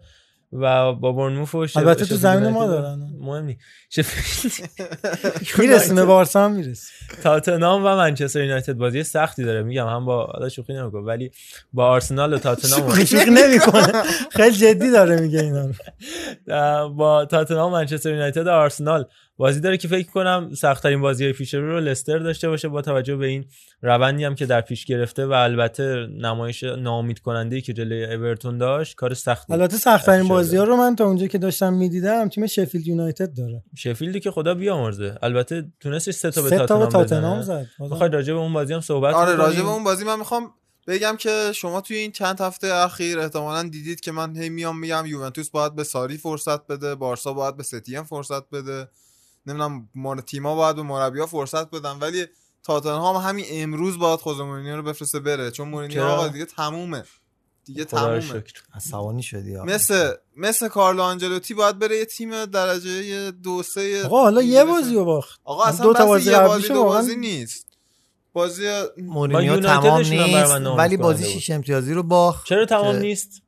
و 0.53 0.92
با 0.92 1.12
بورنموث 1.12 1.55
و 1.55 1.66
البته 1.76 2.05
تو 2.05 2.14
زمین 2.14 2.49
ما 2.51 2.66
دارن. 2.66 3.11
مهم 3.20 3.44
نیست 3.44 3.61
میرسونه 5.59 6.05
بارسا 6.05 6.44
هم 6.44 6.53
می‌رسه. 6.53 6.92
تاتنهام 7.22 7.84
و 7.84 7.97
منچستر 7.97 8.44
یونایتد 8.44 8.72
بازی 8.72 9.03
سختی 9.03 9.44
داره 9.44 9.62
میگم 9.62 9.86
هم 9.86 10.05
با 10.05 10.24
حالا 10.26 10.49
شوخی 10.49 10.72
نمی‌کنم 10.74 11.07
ولی 11.07 11.30
با 11.72 11.86
آرسنال 11.86 12.34
و 12.34 12.38
تاتنهام 12.38 13.05
شوخی 13.05 13.30
نمی‌کنه. 13.30 14.03
خیلی 14.30 14.57
جدی 14.57 14.90
داره 14.90 15.20
میگه 15.20 15.40
اینا 15.40 15.68
با 16.99 17.24
تاتنهام 17.24 17.72
منچستر 17.72 18.11
یونایتد 18.11 18.47
و 18.47 18.51
آرسنال 18.51 19.05
بازی 19.37 19.61
داره 19.61 19.76
که 19.76 19.89
فکر 19.89 20.11
کنم 20.11 20.51
سختترین 20.55 21.01
بازی 21.01 21.32
پیش 21.32 21.55
رو 21.55 21.70
رو 21.70 21.80
لستر 21.80 22.18
داشته 22.18 22.49
باشه 22.49 22.68
با 22.68 22.82
توجه 22.82 23.16
به 23.16 23.26
این 23.26 23.45
روندی 23.82 24.24
هم 24.24 24.34
که 24.34 24.47
در 24.47 24.61
پیش 24.61 24.84
گرفته 24.84 25.26
و 25.26 25.32
البته 25.32 26.07
نمایش 26.07 26.64
ناامید 26.64 27.18
کننده 27.18 27.57
ای 27.57 27.62
که 27.62 27.72
جلوی 27.72 28.05
اورتون 28.05 28.59
داشت 28.59 28.95
کار 28.95 29.14
سختی 29.14 29.53
البته 29.53 29.76
سختترین. 29.76 30.28
بازی 30.28 30.57
ها 30.57 30.64
رو 30.64 30.76
من 30.76 30.97
تا 30.97 31.05
اونجا 31.05 31.26
که 31.26 31.39
داشتم 31.39 31.72
می‌دیدم 31.72 32.28
تیم 32.28 32.47
شفیلد 32.47 32.87
یونایتد 32.87 33.34
داره. 33.34 33.62
شفیلدی 33.77 34.20
که 34.20 34.31
خدا 34.31 34.55
بیامرزه. 34.55 35.19
البته 35.23 35.65
تونستش 35.81 36.15
سه 36.15 36.31
تا 36.31 36.43
به 36.43 36.48
سه 36.48 36.66
تا 36.66 36.86
تاتنهام 36.86 37.43
زد. 37.43 37.66
بخوای 37.81 38.10
راجع 38.10 38.32
به 38.32 38.39
اون 38.39 38.52
بازی 38.52 38.74
هم 38.74 38.81
صحبت 38.81 39.15
آره؟ 39.15 39.36
راجع 39.36 39.62
به 39.62 39.69
اون 39.69 39.85
بازی 39.85 40.05
من 40.05 40.19
می‌خوام 40.19 40.51
بگم 40.86 41.16
که 41.19 41.52
شما 41.55 41.81
توی 41.81 41.97
این 41.97 42.12
چند 42.12 42.40
هفته 42.40 42.74
اخیر 42.74 43.19
احتمالا 43.19 43.62
دیدید 43.62 44.01
که 44.01 44.12
من 44.12 44.36
هی 44.36 44.48
میام 44.48 44.78
میگم 44.78 45.06
یوونتوس 45.06 45.51
باید 45.51 45.74
به 45.74 45.85
ساری 45.85 46.16
فرصت 46.16 46.66
بده 46.66 46.94
بارسا 46.94 47.32
باید 47.32 47.56
به 47.56 47.62
ستیم 47.62 48.02
فرصت 48.02 48.51
بده. 48.51 48.89
نمی‌دونم 49.47 49.89
مار 49.94 50.20
تیما 50.20 50.55
باید 50.55 50.77
به 50.77 50.82
مربیا 50.82 51.27
فرصت 51.27 51.70
بدن 51.70 51.98
ولی 51.98 52.27
تاتنهام 52.62 53.16
همین 53.16 53.44
امروز 53.51 53.98
باید 53.98 54.20
خوزه 54.20 54.43
مورینیو 54.43 54.77
رو 54.77 54.82
بفرسته 54.82 55.20
بره 55.20 55.51
چون 55.51 55.68
مورینیو؟ 55.68 56.02
آقا 56.02 56.28
دیگه 56.28 56.44
تمومه 56.44 57.05
دیگه 57.64 57.85
تمومه 57.85 58.44
عصبانی 58.74 59.23
شدی 59.23 59.55
ها. 59.55 59.64
مثل 59.64 60.12
مثل 60.36 60.68
کارلو 60.68 61.02
آنجلوتی 61.02 61.55
باید 61.55 61.78
بره 61.78 61.97
یه 61.98 62.05
تیم 62.05 62.44
درجه 62.44 63.31
دو 63.31 63.62
سه 63.62 64.05
آقا 64.05 64.23
حالا 64.23 64.43
یه. 64.43 64.64
بازی 64.64 64.94
رو 64.94 65.05
باخت 65.05 65.40
آقا 65.44 65.64
اصلا 65.64 65.86
دو 65.86 65.93
تا 65.93 66.06
بازی 66.06 66.31
یه 66.31 66.40
بازی 66.40 66.68
دو 66.68 66.85
بازی 66.85 67.16
نیست 67.16 67.66
بازی 68.32 68.82
مورینیو 68.98 69.60
تمام 69.60 69.98
نیست 69.98 70.51
ولی 70.78 70.97
بازی. 70.97 71.24
شیش 71.24 71.51
امتیازی 71.51 71.94
رو 71.94 72.02
باخت 72.02 72.47
چرا 72.47 72.66
تمام 72.66 72.97
نیست 72.97 73.43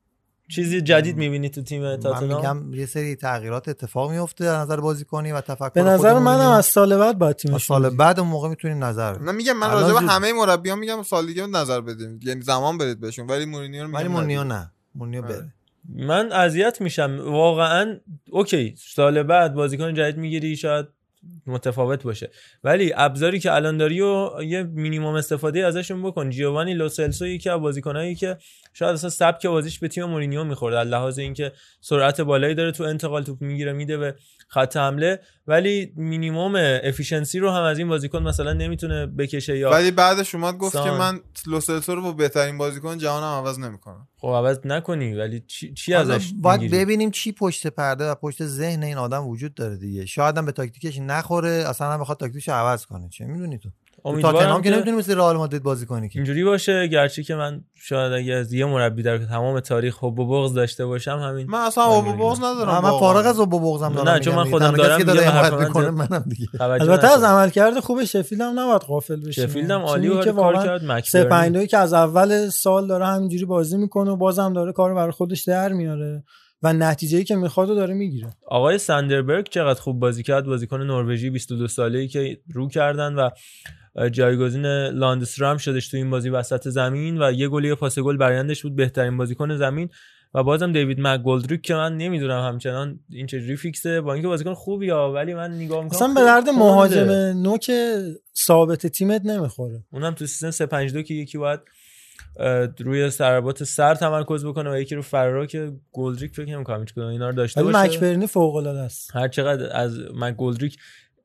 چیزی 0.49 0.81
جدید 0.81 1.17
می‌بینی 1.17 1.51
تو 1.51 1.63
تیم 1.63 1.83
من 1.83 1.97
تاتنهام 1.97 2.57
میگم 2.57 2.81
یه 2.81 2.87
سری 2.87 3.17
تغییرات 3.17 3.69
اتفاق 3.69 4.11
میفته 4.11 4.45
از 4.45 4.67
نظر 4.67 4.81
بازیکنی 4.81 5.33
و 5.33 5.41
تفکر 5.41 5.71
به 5.75 5.83
نظر 5.83 6.19
منم. 6.19 6.51
از 6.51 6.67
سال 6.67 6.97
بعد 6.97 7.19
باید 7.19 7.37
از 7.37 7.43
تیمش 7.43 7.65
سال 7.67 7.97
بعد 7.97 8.21
اون 8.21 8.29
موقع 8.29 8.49
می‌تونیم 8.49 8.85
نظر 8.85 9.13
بدیم. 9.13 9.25
نه 9.25 9.33
میگم 9.33 9.57
من 9.57 9.71
راجع 9.71 9.93
به. 9.93 10.01
همه 10.01 10.33
مربیان 10.33 10.79
میگم 10.79 11.03
سال 11.03 11.27
دیگه 11.27 11.47
نظر 11.47 11.81
بدیم 11.81 12.21
یعنی 12.23 12.41
زمان 12.41 12.79
بدید 12.79 13.01
بهشون 13.01 13.27
ولی 13.27 13.45
مورینیو 13.45 13.83
رو 13.83 13.89
میگم 13.89 13.99
ولی 13.99 14.09
مورینیو. 14.09 14.45
نه 14.45 14.73
مورینیو 14.95 15.23
بره 15.23 15.55
من 15.95 16.33
اذیت 16.33 16.81
میشم 16.81 17.19
واقعا 17.25 18.01
okay 18.31 18.75
سال 18.79 19.23
بعد 19.23 19.55
بازیکن 19.55 19.95
جدید 19.95 20.17
می‌گیری 20.17 20.57
شاید 20.57 20.87
متفاوت 21.47 22.03
باشه 22.03 22.31
ولی 22.65 22.93
ابزاری 22.97 23.41
که 23.41 23.53
الان 23.55 23.77
داری 23.77 24.01
و 24.01 24.31
یه 24.43 24.63
مینیمم 24.63 25.15
استفاده 25.15 25.67
ازشون 25.67 26.03
بکن 26.03 26.31
جیوانی 26.31 26.75
لوسلسو 26.75 27.27
یکی 27.27 27.51
از 27.51 27.61
بازیکنایی 27.61 28.15
که 28.15 28.37
شاید 28.79 28.95
اصلا 28.95 29.11
سبک 29.11 29.47
بازیش 29.47 29.79
به 29.79 29.89
تیم 29.89 30.05
مورینیو 30.05 30.45
می‌خورد 30.45 30.75
از 30.75 30.89
لحاظ 30.89 31.19
اینکه 31.19 31.53
سرعت 31.81 32.21
بالایی 32.21 32.55
داره 32.55 32.73
تو 32.73 32.85
انتقال 32.85 33.23
توپ 33.23 33.43
می‌گیره 33.43 33.73
میده 33.73 33.97
به 33.97 34.15
خط 34.49 34.77
حمله 34.77 35.21
ولی 35.47 35.93
minimum 35.97 36.81
efficiency 36.85 37.39
رو 37.39 37.51
هم 37.51 37.63
از 37.63 37.79
این 37.79 37.89
بازیکن 37.89 38.23
مثلا 38.23 38.53
نمی‌تونه 38.53 39.07
بکشه 39.07 39.59
یا 39.59 39.71
ولی 39.71 39.91
بعدش 39.91 40.35
اومد 40.35 40.57
گفت 40.59 40.73
سان 40.73 40.85
که 40.85 40.91
من 40.91 41.21
لوسلسو 41.47 41.95
رو 41.95 42.03
با 42.03 42.13
بهترین 42.13 42.59
بازیکن 42.59 42.99
جهانم 42.99 43.47
عوض 43.47 43.59
نمی‌کنم 43.59 44.09
خب 44.17 44.29
عوض 44.29 44.59
نکنی 44.65 45.15
ولی 45.15 45.41
چی, 45.41 45.73
چی 45.73 45.95
ازش 45.95 46.33
باید 46.35 46.61
می‌گیری؟ 46.61 46.85
ببینیم 46.85 47.11
چی 47.11 47.33
پشت 47.33 47.67
پرده 47.67 48.11
و 48.11 48.15
پشت 48.15 48.47
ذهن 48.47 48.83
این 48.83 48.97
آدم 48.97 49.27
وجود 49.27 49.55
داره 49.55 49.77
دیگه 49.77 50.07
شاید 50.07 50.39
هم 50.39 50.47
به 50.47 50.53
تاکتیکش 50.53 50.99
نخوره 50.99 51.51
اصلا 51.51 51.93
هم 51.93 52.01
بخواد 52.01 52.19
تاکتیکش 52.19 52.49
عوض 52.49 52.87
کنه 52.87 53.09
چه 53.09 53.25
می‌دونی 53.25 53.59
تو 53.59 53.69
تاتنهام 54.17 54.63
که 54.63 54.69
که- 54.71 54.75
نمی‌تونی 54.75 54.97
مثل 54.97 55.17
رئال 55.17 55.37
مادرید 55.37 55.63
بازی 55.63 55.87
کنی 55.87 56.09
که. 56.09 56.19
اینجوری 56.19 56.45
باشه 56.45 56.87
گرچه 56.87 57.23
که 57.23 57.35
من 57.35 57.65
شاید 57.75 58.13
اگه 58.13 58.35
از 58.35 58.53
یه 58.53 58.65
مربی 58.65 59.03
در 59.03 59.19
تمام 59.19 59.61
تاریخ 59.61 59.97
حب 60.05 60.19
و 60.19 60.27
بغض 60.27 60.55
داشته 60.55 60.87
باشم 60.87 61.19
همین 61.23 61.47
من 61.51 61.59
اصلا 61.59 61.85
ابو 61.85 62.13
بغض 62.13 62.39
ندارم 62.39 62.83
من. 62.83 62.91
فارغ 62.91 63.27
از 63.27 63.41
ابو 63.41 63.61
بغضم 63.61 63.93
دارم 63.95 64.09
نه 64.09 64.21
چون 64.21 64.35
من 64.35 64.45
خودم 64.45 64.71
دیگه. 64.71 64.83
دارم 64.83 64.99
که 64.99 65.05
داره 65.05 65.21
میگم 65.21 65.31
حمایت 65.31 65.53
حرف 65.53 65.61
من 65.61 65.67
می‌کنه 65.67 65.83
زیاد 65.83 65.95
منم 65.95 66.25
دیگه. 66.29 66.47
البته 66.63 67.07
از. 67.07 67.25
عملکرد 67.25 67.81
خوب 67.81 68.05
شفیلد 68.05 68.41
هم 68.41 68.59
نباید 68.61 68.81
غافل 68.83 69.21
بشیم. 69.21 69.47
شفیلد 69.47 69.71
هم 69.71 69.81
عالی 69.81 70.09
و 70.09 70.21
که 70.25 70.33
کار 70.33 70.55
کرد، 70.55 71.53
دویی 71.53 71.67
که 71.67 71.79
از 71.79 71.93
اول 71.93 72.49
سال 72.49 72.87
داره 72.87 73.07
همینجوری 73.07 73.45
بازی 73.45 73.77
می‌کنه 73.77 74.11
و 74.11 74.17
بازم 74.17 74.53
داره 74.53 74.73
کار 74.73 74.95
برای 74.95 75.13
خودش 75.13 75.43
در 75.43 75.73
میاره 75.73 76.25
و 76.63 76.73
نتیجه‌ای 76.73 77.25
که 77.25 77.37
می‌خواد 77.37 77.69
رو 77.69 77.75
داره 77.75 77.95
می‌گیره. 77.95 78.31
آقای 78.49 78.79
ساندربرگ 78.79 79.49
چقدر 79.51 79.81
خوب 79.81 80.01
بازی 80.01 80.23
کرد. 80.23 80.45
بازیکن 80.45 80.83
نروژی 80.83 81.31
22 81.31 81.69
ساله‌ای 81.69 82.09
که 82.09 82.39
رو 82.55 82.69
کردن 82.69 83.15
و 83.15 83.31
جایگزین 84.13 84.67
لاندسترام 84.87 85.57
شدش 85.57 85.89
تو 85.89 85.97
این 85.97 86.11
بازی 86.11 86.29
وسط 86.29 86.69
زمین 86.69 87.23
و 87.23 87.33
یه 87.33 87.49
گل 87.49 87.65
یه 87.65 87.75
پاس 87.75 87.99
گل 87.99 88.17
برایندش 88.17 88.63
بود 88.63 88.77
بهترین 88.77 89.17
بازیکن 89.17 89.57
زمین. 89.57 89.89
و 90.35 90.43
بازم 90.43 90.73
دیوید 90.73 91.01
مکگولدریک 91.01 91.63
که 91.63 91.75
من 91.75 91.97
نمی‌دونم 91.97 92.49
همچنان 92.49 93.01
این 93.11 93.27
چجوری 93.27 93.57
فیکسه. 93.57 94.01
با 94.01 94.13
اینکه 94.13 94.29
بازیکن 94.29 94.55
خوبی 94.55 94.91
ها 94.91 95.13
ولی 95.13 95.35
من 95.35 95.51
نگاه 95.51 95.85
می‌کنم 95.85 95.97
اصلا 95.97 96.15
به 96.15 96.21
درد 96.21 96.49
مهاجم 96.49 97.11
نوک 97.43 97.71
ثابت 98.37 98.87
تیمت 98.87 99.25
نمی‌خوره. 99.25 99.85
اونم 99.93 100.15
تو 100.15 100.27
سیزن 100.27 100.51
352 100.51 101.03
که 101.03 101.15
یکی 101.15 101.39
باید 101.39 101.61
روی 102.81 103.11
ضربات 103.11 103.65
سر 103.65 103.95
تمرکز 103.95 104.45
بکنه 104.45 104.71
و 104.71 104.79
یکی 104.79 104.95
رو 104.95 105.03
فرارا 105.03 105.47
که 105.47 105.73
گلدریک 105.93 106.35
فکر 106.35 106.49
نمی‌کنم 106.49 106.81
هیچ 106.81 106.99
اینا 106.99 107.29
رو 107.29 107.35
داشته 107.35 107.63
باشه. 107.63 107.79
مکبرنی 107.79 108.27
فوق 108.27 108.55
العاده 108.55 108.81
است. 108.81 109.17
هر 109.17 109.29
چقدر 109.29 109.77
از 109.77 109.99
مک 110.15 110.37
گلدریک 110.37 110.77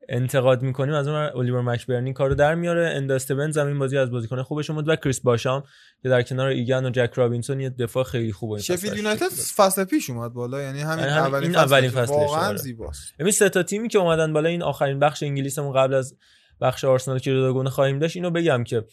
انتقاد 0.08 0.62
می‌کنیم 0.62 0.94
از 0.94 1.08
اون 1.08 1.16
ور 1.16 1.36
الیور 1.36 1.60
مکبرنی 1.60 2.12
کارو 2.12 2.34
در 2.34 2.54
میاره. 2.54 2.92
انداستون 2.96 3.50
زمین 3.50 3.78
بازی 3.78 3.98
از 3.98 4.10
بازیکن 4.10 4.42
خوبش 4.42 4.70
بود 4.70 4.88
و 4.88 4.96
کریس 4.96 5.20
باشام 5.20 5.62
که 6.02 6.08
در 6.08 6.22
کنار 6.22 6.48
ایگن 6.48 6.84
و 6.86 6.90
جک 6.90 7.10
رابینسون 7.14 7.60
یه 7.60 7.70
دفاع 7.70 8.04
خیلی 8.04 8.32
خوبه 8.32 8.60
شفیلد 8.60 8.96
یونایتد 8.96 9.28
فصل 9.56 9.84
پیش 9.84 10.10
اومد 10.10 10.32
بالا 10.32 10.62
یعنی 10.62 10.80
همین 10.80 10.98
یعنی 10.98 11.10
همین- 11.10 11.26
اولین 11.26 11.50
این 11.50 11.52
فصل 11.52 11.74
اولین 11.74 11.90
فصلش، 11.90 12.08
واقعا 12.08 12.48
آره. 12.48 12.56
زیباست. 12.56 13.14
ببین 13.18 13.32
سه 13.32 13.48
تا 13.48 13.62
تیمی 13.62 13.88
که 13.88 13.98
اومدن 13.98 14.32
بالا 14.32 14.48
این 14.48 14.62
آخرین 14.62 14.98
بخش 14.98 15.22
انگلیسمون 15.22 15.72
قبل 15.72 15.94
از 15.94 16.16
بخش 16.60 16.84
آرسنال 16.84 17.18
که 17.18 17.30
جداگونه 17.30 17.70
خواهیم 17.70 17.98
داشت 17.98 18.16
اینو 18.16 18.30
بگم 18.30 18.64
که 18.64 18.84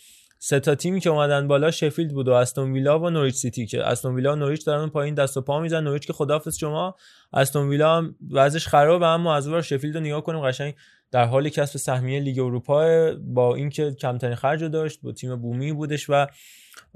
سه 0.43 0.59
تا 0.59 0.75
تیمی 0.75 0.99
که 0.99 1.09
اومدن 1.09 1.47
بالا 1.47 1.71
شفیلد 1.71 2.11
بود 2.11 2.27
و 2.27 2.31
استون 2.31 2.71
ویلا 2.73 2.99
و 2.99 3.09
نوریچ 3.09 3.35
سیتی 3.35 3.65
که 3.65 3.87
استون 3.87 4.15
ویلا 4.15 4.33
و 4.33 4.35
نوریچ 4.35 4.65
دارن 4.65 4.89
پایین 4.89 5.15
دست 5.15 5.37
و 5.37 5.41
پا 5.41 5.59
می‌زنن. 5.59 5.83
نوریچ 5.83 6.07
که 6.07 6.13
خداحافظ 6.13 6.57
شما 6.57 6.95
استون 7.33 7.69
ویلا 7.69 7.97
هم 7.97 8.15
وضعش 8.31 8.67
خرابه 8.67 9.05
اما 9.05 9.35
از 9.35 9.47
اون 9.47 9.61
شفیلد 9.61 9.95
رو 9.95 10.01
نگاه 10.01 10.23
کنیم 10.23 10.41
قشنگ 10.41 10.75
در 11.11 11.25
حال 11.25 11.49
کسب 11.49 11.77
سهمیه 11.77 12.19
لیگ 12.19 12.39
اروپا 12.39 13.11
با 13.15 13.55
اینکه 13.55 13.91
کمترین 13.91 14.35
خرج 14.35 14.63
رو 14.63 14.69
داشت 14.69 15.01
با 15.01 15.11
تیم 15.11 15.35
بومی 15.35 15.73
بودش 15.73 16.05
و 16.09 16.27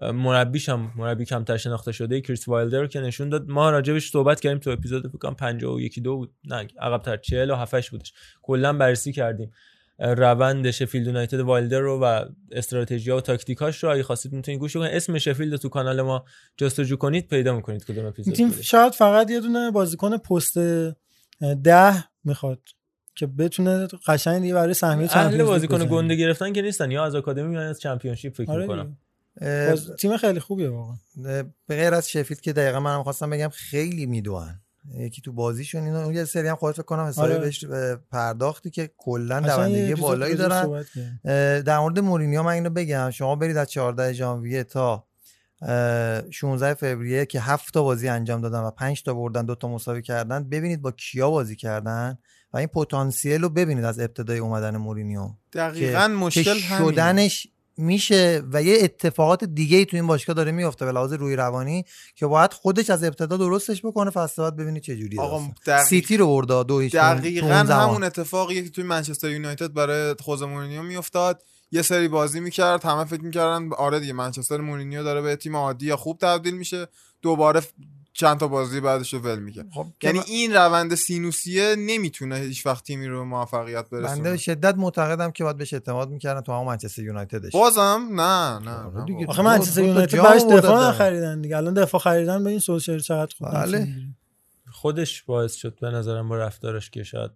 مربیش 0.02 0.70
هم 0.70 0.92
مربی 0.96 1.26
کمتر 1.26 1.58
شناخته 1.58 1.92
شده 1.92 2.22
کریس 2.22 2.48
وایلدر 2.48 2.82
رو 2.82 2.88
که 2.88 3.00
نشون 3.00 3.30
داد. 3.30 3.50
ما 3.50 3.70
راجبش 3.70 4.12
صحبت 4.12 4.40
کردیم 4.40 4.60
تو 4.60 4.70
اپیزود 4.70 5.08
فکر 5.08 5.18
کنم 5.18 5.36
51 5.36 6.00
دو 6.00 6.16
بود. 6.16 6.34
نه 6.46 6.68
عقب‌تر 6.80 7.18
40 7.18 7.52
و 7.52 7.56
7 7.56 7.90
بودش. 7.90 8.14
کلا 8.42 8.74
بررسی 8.74 9.12
کردیم. 9.12 9.52
روند 10.00 10.72
شفیلد 10.72 11.08
یونایتد 11.08 11.40
وایلدر 11.40 11.80
رو 11.80 12.00
و 12.00 12.26
استراتژی 12.52 13.12
و 13.12 13.22
تاکتیکاش 13.22 13.84
رو 13.84 13.92
اگه 13.92 14.04
خواستید 14.04 14.34
می‌تونید 14.34 14.60
گوش 14.60 14.74
کنید. 14.74 14.92
اسم 14.92 15.18
شفیلد 15.18 15.52
رو 15.52 15.58
تو 15.58 15.70
کانال 15.70 16.02
ما 16.02 16.26
جستجو 16.58 16.96
کنید 16.96 17.28
پیدا 17.28 17.56
می‌کنید 17.56 17.86
کدوم 17.86 18.06
اپیزود 18.06 18.36
تیم. 18.36 18.52
شاید 18.52 18.94
فقط 18.94 19.32
یه 19.32 19.40
دونه 19.40 19.72
بازیکن 19.72 20.18
پست 20.18 20.58
ده 21.64 22.04
می‌خواد. 22.24 22.62
که 23.16 23.28
بتونه 23.28 23.88
قشنگ 24.08 24.42
دیگه 24.42 24.54
برای 24.54 24.74
سهمیه 24.74 25.08
چمپیونز 25.08 25.36
لیگ 25.36 25.46
بازیکن. 25.46 25.86
گنده 25.86 26.16
گرفتن 26.16 26.54
که 26.54 26.62
نیستن. 26.62 26.92
یا 26.92 27.06
از 27.06 27.16
آکادمی 27.16 27.54
یا 27.54 27.62
از 27.62 27.80
چمپیونشیپ 27.80 28.36
فکر 28.36 28.52
آره 28.52 28.62
می‌کنم. 28.62 28.98
تیم 30.00 30.18
خیلی 30.18 30.40
خوبیه 30.40 30.70
واقعا. 30.70 30.96
به 31.68 31.76
غیر 31.76 31.94
از 31.94 32.10
شفیلد 32.10 32.42
که 32.42 32.54
دقیقا 32.54 32.80
منم 32.80 33.04
خواستم 33.04 33.30
بگم 33.30 33.50
خیلی 33.50 34.06
می‌دونن 34.06 34.60
یکی 34.98 35.22
تو 35.22 35.34
بازیشون 35.34 35.84
اینو 35.84 36.14
یه 36.14 36.26
سری 36.26 36.48
هم 36.48 36.56
خودت 36.56 36.76
فکر 36.76 36.84
کنم 36.84 37.06
حسابی 37.06 37.34
آره. 37.34 37.42
بهش 37.42 37.66
پرداختی 38.12 38.70
که 38.70 38.92
کلا 38.98 39.40
دوندگی 39.40 39.96
بالایی 39.96 40.36
دارن. 40.36 40.86
در 41.62 41.80
مورد 41.80 42.00
مورینیو 42.00 42.44
من 42.44 42.52
اینو 42.52 42.70
بگم. 42.70 43.12
شما 43.12 43.36
برید 43.36 43.58
از 43.58 43.72
14 43.72 44.14
ژانویه 44.14 44.64
تا 44.64 45.06
اه، 45.62 46.32
16 46.32 46.74
فوریه 46.74 47.26
که 47.26 47.40
هفت 47.40 47.74
تا 47.74 47.84
بازی 47.84 48.08
انجام 48.08 48.42
دادن 48.42 48.60
و 48.60 48.72
5 48.72 49.04
تا 49.04 49.14
بردن 49.14 49.46
دو 49.46 49.56
تا 49.56 49.68
مساوی 49.68 50.02
کردن 50.02 50.50
ببینید 50.50 50.82
با 50.82 50.92
کیا 50.92 51.30
بازی 51.30 51.56
کردن. 51.56 52.18
و 52.54 52.58
این 52.58 52.68
پتانسیل 52.68 53.42
رو 53.42 53.50
ببینید 53.50 53.84
از 53.86 54.00
ابتدای 54.00 54.38
اومدن 54.40 54.78
مورینیو 54.78 55.30
دقیقاً 55.54 56.00
که- 56.02 56.08
مشکل 56.08 56.44
که. 56.60 56.78
شدنش 56.78 57.48
میشه 57.78 58.44
و 58.52 58.64
یه 58.64 58.78
اتفاقات 58.82 59.44
دیگه 59.44 59.78
ای 59.78 59.86
تو 59.86 59.98
این 59.98 60.08
باشگاه 60.08 60.36
داره 60.36 60.52
میفته 60.52 60.86
به 60.86 60.92
لحاظ 60.92 61.14
روی 61.14 61.36
روانی 61.36 61.86
که 62.16 62.28
باید 62.28 62.54
خودش 62.54 62.90
از 62.90 63.04
ابتدا 63.04 63.38
درستش 63.38 63.86
بکنه 63.86 64.10
فصل 64.12 64.42
بعد 64.42 64.56
ببینید 64.56 64.84
چه 64.84 64.98
جوریه 64.98 65.22
آقا. 65.22 65.48
دقیق- 65.66 65.84
سیتی 65.84 66.18
رو 66.18 66.28
برده 66.28 66.64
دو 66.64 66.80
هیچ 66.80 66.96
دقیقا. 66.96 67.48
همون 67.48 68.04
اتفاقیه 68.04 68.64
که 68.64 68.70
توی 68.70 68.84
منچستر 68.84 69.30
یونایتد 69.30 69.74
برای 69.74 70.16
خوزه 70.20 70.46
مورینیو 70.46 70.82
میافتاد 70.84 71.44
یه 71.72 71.82
سری 71.82 72.08
بازی 72.08 72.40
می‌کرد 72.40 72.84
همه 72.86 73.06
فکر 73.06 73.22
می‌کردن 73.22 73.70
آره 73.78 74.00
دیگه 74.00 74.14
منچستر 74.14 74.58
مورینیو 74.58 75.04
داره 75.04 75.22
به 75.22 75.36
تیم 75.36 75.56
عادی 75.56 75.86
یا 75.86 75.98
خوب 75.98 76.18
تبدیل 76.18 76.58
میشه 76.58 76.88
دوباره 77.22 77.62
چند 78.18 78.38
تا 78.40 78.48
بازی 78.48 78.80
بعدش 78.82 79.14
رو 79.14 79.20
ول 79.20 79.40
می‌کرد 79.40 79.66
خب، 79.74 79.86
یعنی 80.04 80.20
که 80.20 80.26
این 80.28 80.54
روند 80.54 80.96
سینوسیه 80.96 81.76
نمی‌تونه 81.80 82.36
هیچ 82.36 82.66
وقت 82.66 82.84
تیمی 82.84 83.08
رو 83.08 83.26
موفقیت 83.26 83.90
بنده 83.90 84.08
برسونه 84.08 84.32
به 84.32 84.38
شدت 84.38 84.76
معتقدم 84.78 85.32
که 85.32 85.44
باید 85.44 85.58
بهش 85.58 85.74
اعتماد 85.74 86.10
می‌کردن 86.10 86.42
تو 86.42 86.52
همون 86.52 86.68
منچستر 86.68 87.02
یونایتدش 87.02 87.52
بازم 87.52 88.08
نه 88.12 88.60
نه, 88.60 89.06
دیگه. 89.06 89.26
آخه 89.28 89.42
منچستر 89.42 89.84
یونایتد 89.84 90.20
آوردن 90.20 90.38
دفاع 90.48 90.62
دارن. 90.62 90.88
نخریدن 90.90 91.42
دیگه 91.42 91.58
الان 91.58 91.74
دفاع 91.74 92.02
خریدن 92.02 92.44
به 92.44 92.50
این 92.50 92.60
سولشر 92.60 93.00
چقدر 93.00 93.36
خوب 93.38 93.52
بله. 93.54 93.88
خودش 94.72 95.24
باعث 95.24 95.56
شد 95.56 95.78
به 95.82 95.90
نظرم 95.90 96.30
با 96.30 96.38
رفتارش 96.38 96.90
که 96.90 97.04
شاید 97.04 97.32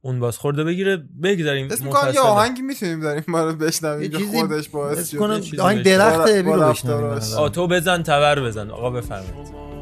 اون 0.00 0.20
باز 0.20 0.38
خورده 0.38 0.64
بگیره 0.64 0.96
بگذاریم 1.22 1.68
اسم 1.70 1.84
می‌کنم 1.84 2.14
یه. 2.14 2.20
آهنگی 2.20 2.62
می‌تونیم 2.62 3.00
داریم 3.00 3.24
ما 3.28 3.44
رو 3.44 3.52
بشنویم 3.56 4.10
که 4.10 4.18
خودش 4.18 4.68
باعث 4.68 4.98
اسم 4.98 5.10
شد 5.10 5.18
کنم 5.18 5.42
آهنگ 5.64 5.82
درخت 5.84 6.16
با- 6.16 6.24
ابی 6.24 6.42
با 6.42 6.54
رو 6.54 6.70
بشنویم 6.72 7.00
به 7.00 7.06
رفتاراش. 7.06 7.22
نظرم. 7.22 7.40
آ 7.42 7.48
تو 7.48 7.66
بزن 7.68 8.02
تبر 8.02 8.40
بزن 8.40 8.70
آقا 8.70 8.90
بفرمایید 8.90 9.77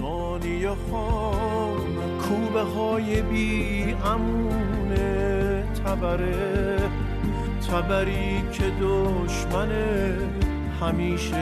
ثانیه 0.00 0.70
خان 0.90 1.80
کوبه 2.18 2.62
های 2.62 3.22
بی 3.22 3.96
امونه 4.04 5.64
تبره. 5.84 6.78
تبری 7.70 8.42
که 8.52 8.64
دشمن 8.80 9.70
همیشه 10.80 11.36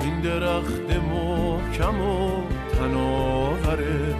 این 0.00 0.20
درخت 0.20 0.90
محکم 1.12 2.00
و 2.00 2.42
تناوره. 2.78 4.14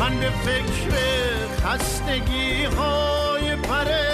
من 0.00 0.20
به 0.20 0.30
فکر 0.30 0.94
خستگی 1.62 2.64
های 2.64 3.56
پر 3.56 4.13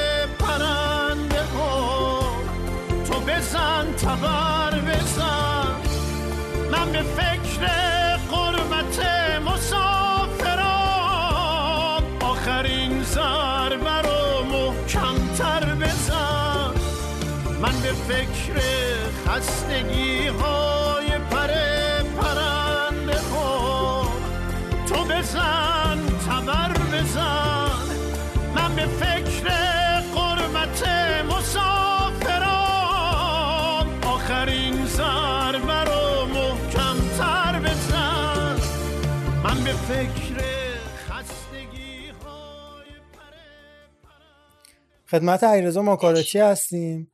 بزن 3.20 3.92
تبر 3.92 4.78
بزن. 4.80 5.74
من 6.72 6.92
به 6.92 7.02
فکر 7.02 7.66
قربت 8.30 9.06
مسافران 9.46 10.62
آخرین 12.20 13.02
ضربه 13.02 14.02
رو 14.02 14.44
محکمتر 14.44 15.74
بزن. 15.74 16.74
من 17.62 17.80
به 17.82 17.92
فکر 18.08 18.60
خستگی 19.28 20.26
های 20.26 21.08
پر 21.30 21.50
پرنده 22.20 23.20
ها 23.34 24.02
تو 24.88 25.04
بزن 25.04 25.98
تبر 26.26 26.72
بزن. 26.92 27.86
من 28.54 28.74
به 28.76 28.86
فکر 28.86 29.69
فکر 39.90 40.40
خستگی 41.08 42.12
خدمت 45.10 45.44
علیرضا 45.44 45.82
ماکارچی 45.82 46.38
هستیم 46.38 47.12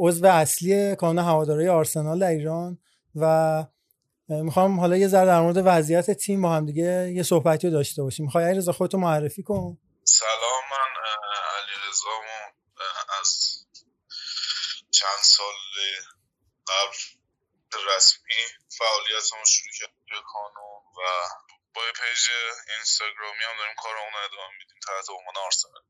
عضو 0.00 0.26
اصلی 0.26 0.96
کانون 0.96 1.24
هواداری 1.24 1.68
آرسنال 1.68 2.18
در 2.18 2.26
ایران 2.26 2.78
و 3.14 3.64
می‌خوام 4.28 4.80
حالا 4.80 4.96
یه 4.96 5.08
ذره 5.08 5.26
در 5.26 5.40
مورد 5.40 5.56
وضعیت 5.64 6.10
تیم 6.10 6.42
با 6.42 6.50
هم 6.50 6.66
دیگه 6.66 7.12
یه 7.14 7.22
صحبتی 7.22 7.66
رو 7.66 7.72
داشته 7.72 8.02
باشیم. 8.02 8.24
می‌خوای 8.24 8.44
علیرضا 8.44 8.72
خودتو 8.72 8.98
معرفی 8.98 9.42
کن؟ 9.42 9.78
سلام 10.04 10.62
من 10.70 10.90
علی 11.58 11.72
از 13.20 13.58
چند 14.90 15.22
سال 15.22 15.54
قبل 16.68 16.96
رسمی 17.96 18.42
فعالیتمو 18.78 19.44
شروع 19.46 19.72
کردم 19.80 19.92
توی 20.08 20.18
کانون 20.32 20.82
و 20.96 21.00
با 21.78 21.84
پیج 22.00 22.22
اینستاگرامی 22.74 23.42
هم 23.48 23.56
داریم 23.58 23.74
کارمون 23.82 24.12
رو 24.12 24.18
ادامه 24.24 24.52
میدیم 24.58 24.78
تحت 24.86 25.10
عنوان 25.10 25.34
آرسنال 25.46 25.82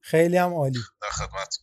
خیلی 0.00 0.36
هم 0.36 0.54
عالی. 0.54 0.82
در 1.02 1.10
خدمت. 1.10 1.58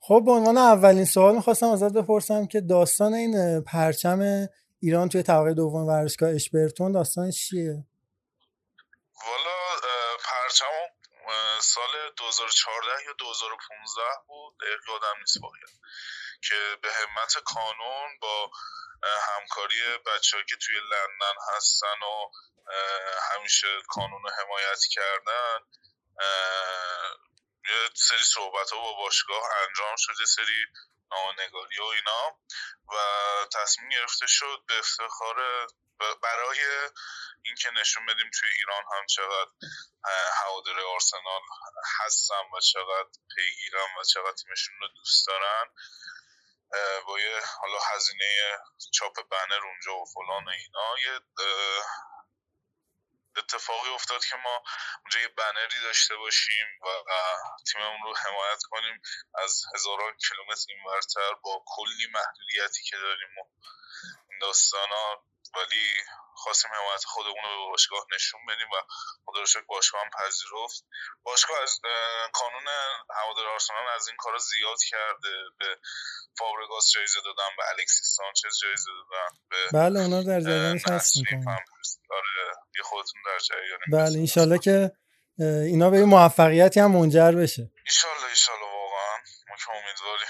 خب 0.00 0.22
به 0.24 0.32
عنوان 0.32 0.58
اولین 0.58 1.04
سوال 1.04 1.34
می‌خواستم 1.34 1.66
ازت 1.66 1.92
بپرسم 1.92 2.46
که 2.46 2.60
داستان 2.60 3.14
این 3.14 3.64
پرچم 3.64 4.48
ایران 4.80 5.08
توی 5.08 5.22
طبقه 5.22 5.54
دوم 5.54 5.86
ورزشگاه 5.86 6.30
اشبرتون 6.30 6.92
داستانش 6.92 7.48
چیه؟ 7.48 7.84
والا 9.26 9.56
پرچم 10.24 10.74
سال 11.60 11.92
2014 12.16 13.04
یا 13.06 13.12
2015 13.18 14.02
بود. 14.26 14.54
دقیق 14.60 14.80
یادم 14.88 15.18
نیست 15.20 15.36
واقعا. 15.42 15.60
که 16.42 16.54
به 16.82 16.88
همت 16.92 17.32
کانون 17.44 18.18
با 18.20 18.50
همکاری 19.02 19.98
بچه 20.06 20.36
که 20.48 20.56
توی 20.56 20.76
لندن 20.76 21.36
هستن 21.56 21.98
و 22.02 22.30
همیشه 23.32 23.66
کانون 23.88 24.22
حمایت 24.38 24.80
کردن. 24.90 25.58
یه 27.68 27.90
سری 27.94 28.24
صحبت 28.24 28.70
ها 28.70 28.78
با 28.78 28.92
باشگاه 28.92 29.42
انجام 29.68 29.96
شد 29.96 30.12
یه 30.20 30.26
سری 30.26 30.66
نامنگاری 31.10 31.80
و 31.80 31.84
اینا. 31.84 32.38
و 32.88 32.96
تصمیم 33.52 33.88
گرفته 33.88 34.26
شد 34.26 34.62
به 34.68 34.78
افتخار 34.78 35.36
برای 36.22 36.58
اینکه 37.42 37.70
نشون 37.70 38.06
بدیم 38.06 38.30
توی 38.40 38.50
ایران 38.50 38.84
هم 38.92 39.06
چقدر 39.06 39.50
اه، 40.04 40.32
هوادار 40.44 40.80
آرسنال 40.80 41.40
هستن 42.00 42.44
و 42.56 42.60
چقدر 42.60 43.08
پیگیرن 43.36 43.96
و 44.00 44.04
چقدر 44.04 44.32
تیمشون 44.32 44.74
رو 44.80 44.88
دوست 44.88 45.26
دارن. 45.26 45.64
با 47.06 47.20
یه 47.20 47.40
حالا 47.60 47.78
هزینه 47.94 48.58
چاپ 48.94 49.28
بنر 49.28 49.60
اونجا 49.64 49.94
و 49.94 50.04
فلان 50.14 50.44
و 50.44 50.48
اینا 50.48 50.98
یه 50.98 51.20
اتفاقی 53.36 53.88
افتاد 53.88 54.24
که 54.24 54.36
ما 54.36 54.62
اونجا 55.02 55.20
یه 55.20 55.28
بنری 55.28 55.80
داشته 55.82 56.16
باشیم 56.16 56.66
و 56.82 56.86
تیممون 57.72 58.02
رو 58.02 58.14
حمایت 58.16 58.62
کنیم 58.70 59.02
از 59.34 59.62
هزاران 59.74 60.12
کیلومتر 60.28 60.66
اینورتر 60.68 61.34
با 61.42 61.64
کلی 61.66 62.06
محدودیتی 62.12 62.82
که 62.82 62.96
داریم 62.96 63.38
و 63.38 63.44
داستانا 64.40 65.24
ولی 65.56 65.86
خواستیم 66.34 66.70
حمایت 66.74 67.04
خودمون 67.04 67.44
رو 67.44 67.64
به 67.64 67.70
باشگاه 67.70 68.06
نشون 68.14 68.40
بدیم 68.48 68.70
و 68.74 68.76
خدا 69.24 69.40
رو 69.40 69.66
باشگاه 69.68 70.00
هم 70.04 70.10
پذیرفت. 70.10 70.84
باشگاه 71.22 71.62
از 71.62 71.80
اه، 71.84 72.30
قانون 72.40 72.66
هوادار 73.20 73.46
آرسنال 73.46 73.88
از 73.96 74.08
این 74.08 74.16
کارا 74.16 74.38
زیاد 74.38 74.78
کرده. 74.90 75.34
به 75.58 75.78
فابرگاس 76.38 76.90
جایزه 76.94 77.20
دادن 77.24 77.50
به 77.56 77.62
الکسیس 77.72 78.16
سانچز 78.16 78.58
جایزه 78.62 78.90
دادن 78.98 79.30
به 79.50 79.56
بله 79.78 80.00
اونا 80.00 80.22
در 80.22 80.40
جریانش 80.40 80.82
هست. 80.88 81.12
آره 82.10 82.54
یه 82.76 82.82
خودتون 82.82 83.22
در 83.26 83.38
جریان 83.38 83.78
بله 83.92 84.18
انشالله 84.18 84.58
که 84.58 84.92
اینا 85.70 85.90
به 85.90 85.98
یه 85.98 86.04
موفقیتی 86.04 86.80
هم 86.80 86.92
منجر 86.92 87.32
بشه. 87.32 87.70
ایشالله 87.86 88.28
ایشالله 88.28 88.66
واقعا. 88.66 89.16
ما 89.48 89.56
که 89.56 89.70
امیدواریم. 89.70 90.28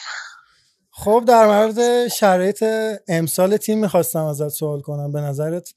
خب 1.05 1.25
در 1.29 1.47
مورد 1.47 2.09
شرایط 2.09 2.65
امسال 3.09 3.57
تیم 3.57 3.79
می‌خواستم 3.79 4.25
ازت 4.25 4.49
سوال 4.49 4.81
کنم. 4.81 5.13
به 5.13 5.21
نظرت 5.21 5.75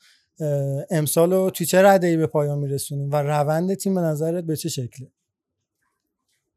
امسال 0.92 1.34
رو 1.34 1.50
توی 1.50 1.66
چه 1.66 1.82
رده 1.84 2.18
به 2.18 2.28
پایان 2.28 2.58
میرسونیم 2.58 3.12
و 3.12 3.16
روند 3.16 3.76
تیم 3.76 3.96
به 3.96 4.02
نظرت 4.02 4.44
به 4.44 4.56
چه 4.56 4.70
شکله؟ 4.70 5.12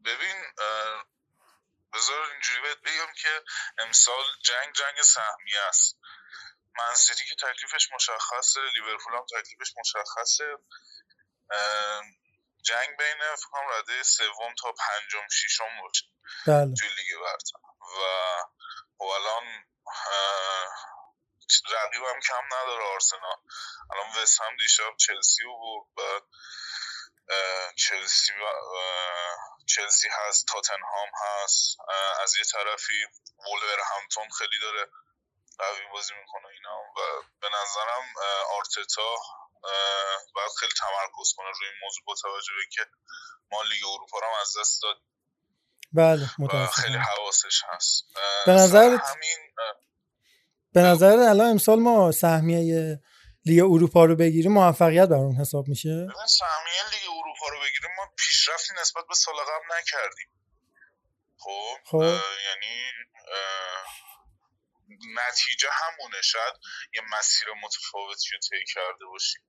ببین 0.05 0.39
بذار 1.95 2.23
اینجوری 2.33 2.61
بهت 2.63 2.79
بگم 2.79 3.13
که 3.23 3.29
امسال 3.79 4.25
جنگ 4.45 4.75
جنگ 4.75 5.03
سهمیه 5.05 5.61
است. 5.69 5.97
منسیتی 6.79 7.25
که 7.29 7.35
تکلیفش 7.35 7.89
مشخصه 7.95 8.61
لیورپول 8.75 9.13
هم 9.15 9.25
تکلیفش 9.41 9.75
مشخصه. 9.81 10.45
جنگ 12.63 12.89
بین 12.99 13.21
فکر 13.37 13.49
کنم 13.51 13.63
رده 13.79 14.03
سوم 14.03 14.55
تا 14.63 14.69
پنجم 14.73 15.27
ششم 15.31 15.65
باشه 15.83 16.05
بله. 16.47 16.75
توی 16.75 16.89
لیگ 16.89 17.21
برتر. 17.23 17.74
و 17.99 18.01
خب 18.99 19.05
الان 19.05 19.65
رقیبم 21.71 22.21
کم 22.21 22.45
نداره 22.47 22.85
آرسنال. 22.85 23.37
الان 23.93 24.23
وست 24.23 24.41
هم 24.41 24.57
دیشب 24.57 24.97
چلسی 24.97 25.43
رو 25.43 25.59
برد 25.59 25.87
بعد 25.97 26.23
چلسی 27.77 28.33
و 28.33 28.53
چلسی 29.67 30.09
هست 30.09 30.47
تاتنهام 30.47 31.09
هست. 31.23 31.77
از 32.23 32.37
یه 32.37 32.45
طرفی 32.45 33.05
وولور 33.39 33.81
همتون 33.81 34.29
خیلی 34.39 34.59
داره 34.63 34.91
قوی 35.59 35.87
بازی 35.93 36.15
می‌کنه 36.15 36.49
اینا. 36.49 36.81
و 36.81 37.23
به 37.41 37.49
نظرم 37.49 38.15
آرتتا 38.51 39.17
باید 40.35 40.53
خیلی 40.61 40.73
تمرکز 40.81 41.33
کنه 41.37 41.51
روی 41.51 41.69
این 41.69 41.79
موضوع 41.83 42.05
با 42.05 42.15
توجه 42.15 42.55
به 42.55 42.61
اینکه 42.61 42.87
ما 43.51 43.63
لیگ 43.63 43.85
اروپا 43.87 44.19
رو 44.19 44.27
از 44.41 44.59
دست 44.59 44.83
داد 44.83 44.97
بله 45.95 46.29
و 46.39 46.67
خیلی 46.67 46.97
حواسش 46.97 47.63
هست. 47.69 48.05
به 48.47 48.53
سر 48.53 48.65
نظرت؟ 48.65 49.01
همین 49.01 49.39
به 50.75 50.81
نظرت 50.81 51.29
الان 51.29 51.51
امسال 51.51 51.81
ما 51.81 52.13
سهمیه 52.13 53.01
لیگ 53.47 53.63
اروپا 53.63 54.05
رو 54.05 54.17
بگیریم 54.17 54.53
موفقیت 54.53 55.09
بر 55.09 55.17
اون 55.17 55.37
حساب 55.37 55.69
میشه؟ 55.69 55.89
ببین 55.89 56.27
سهمیه 56.27 56.83
لیگ 56.93 57.11
اروپا 57.11 57.49
رو 57.49 57.59
بگیریم 57.61 57.91
ما 57.97 58.07
پیشرفتی 58.17 58.73
نسبت 58.81 59.05
به 59.09 59.15
سال 59.15 59.35
قبل 59.35 59.79
نکردیم. 59.79 60.31
خب؟ 61.39 61.77
خب. 61.85 61.97
اه، 61.97 62.23
یعنی 62.49 62.75
اه، 63.29 63.87
نتیجه 65.29 65.69
همونه 65.73 66.23
شاید 66.23 66.55
یه 66.95 67.03
مسیر 67.19 67.49
متفاوتی 67.63 68.29
رو 68.33 68.39
طی 68.39 68.65
کرده 68.75 69.05
باشیم. 69.13 69.43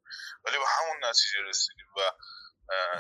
ولی 0.46 0.58
به 0.58 0.66
همون 0.68 0.98
نتیجه 1.10 1.40
رسیدیم 1.50 1.88
و 1.98 2.02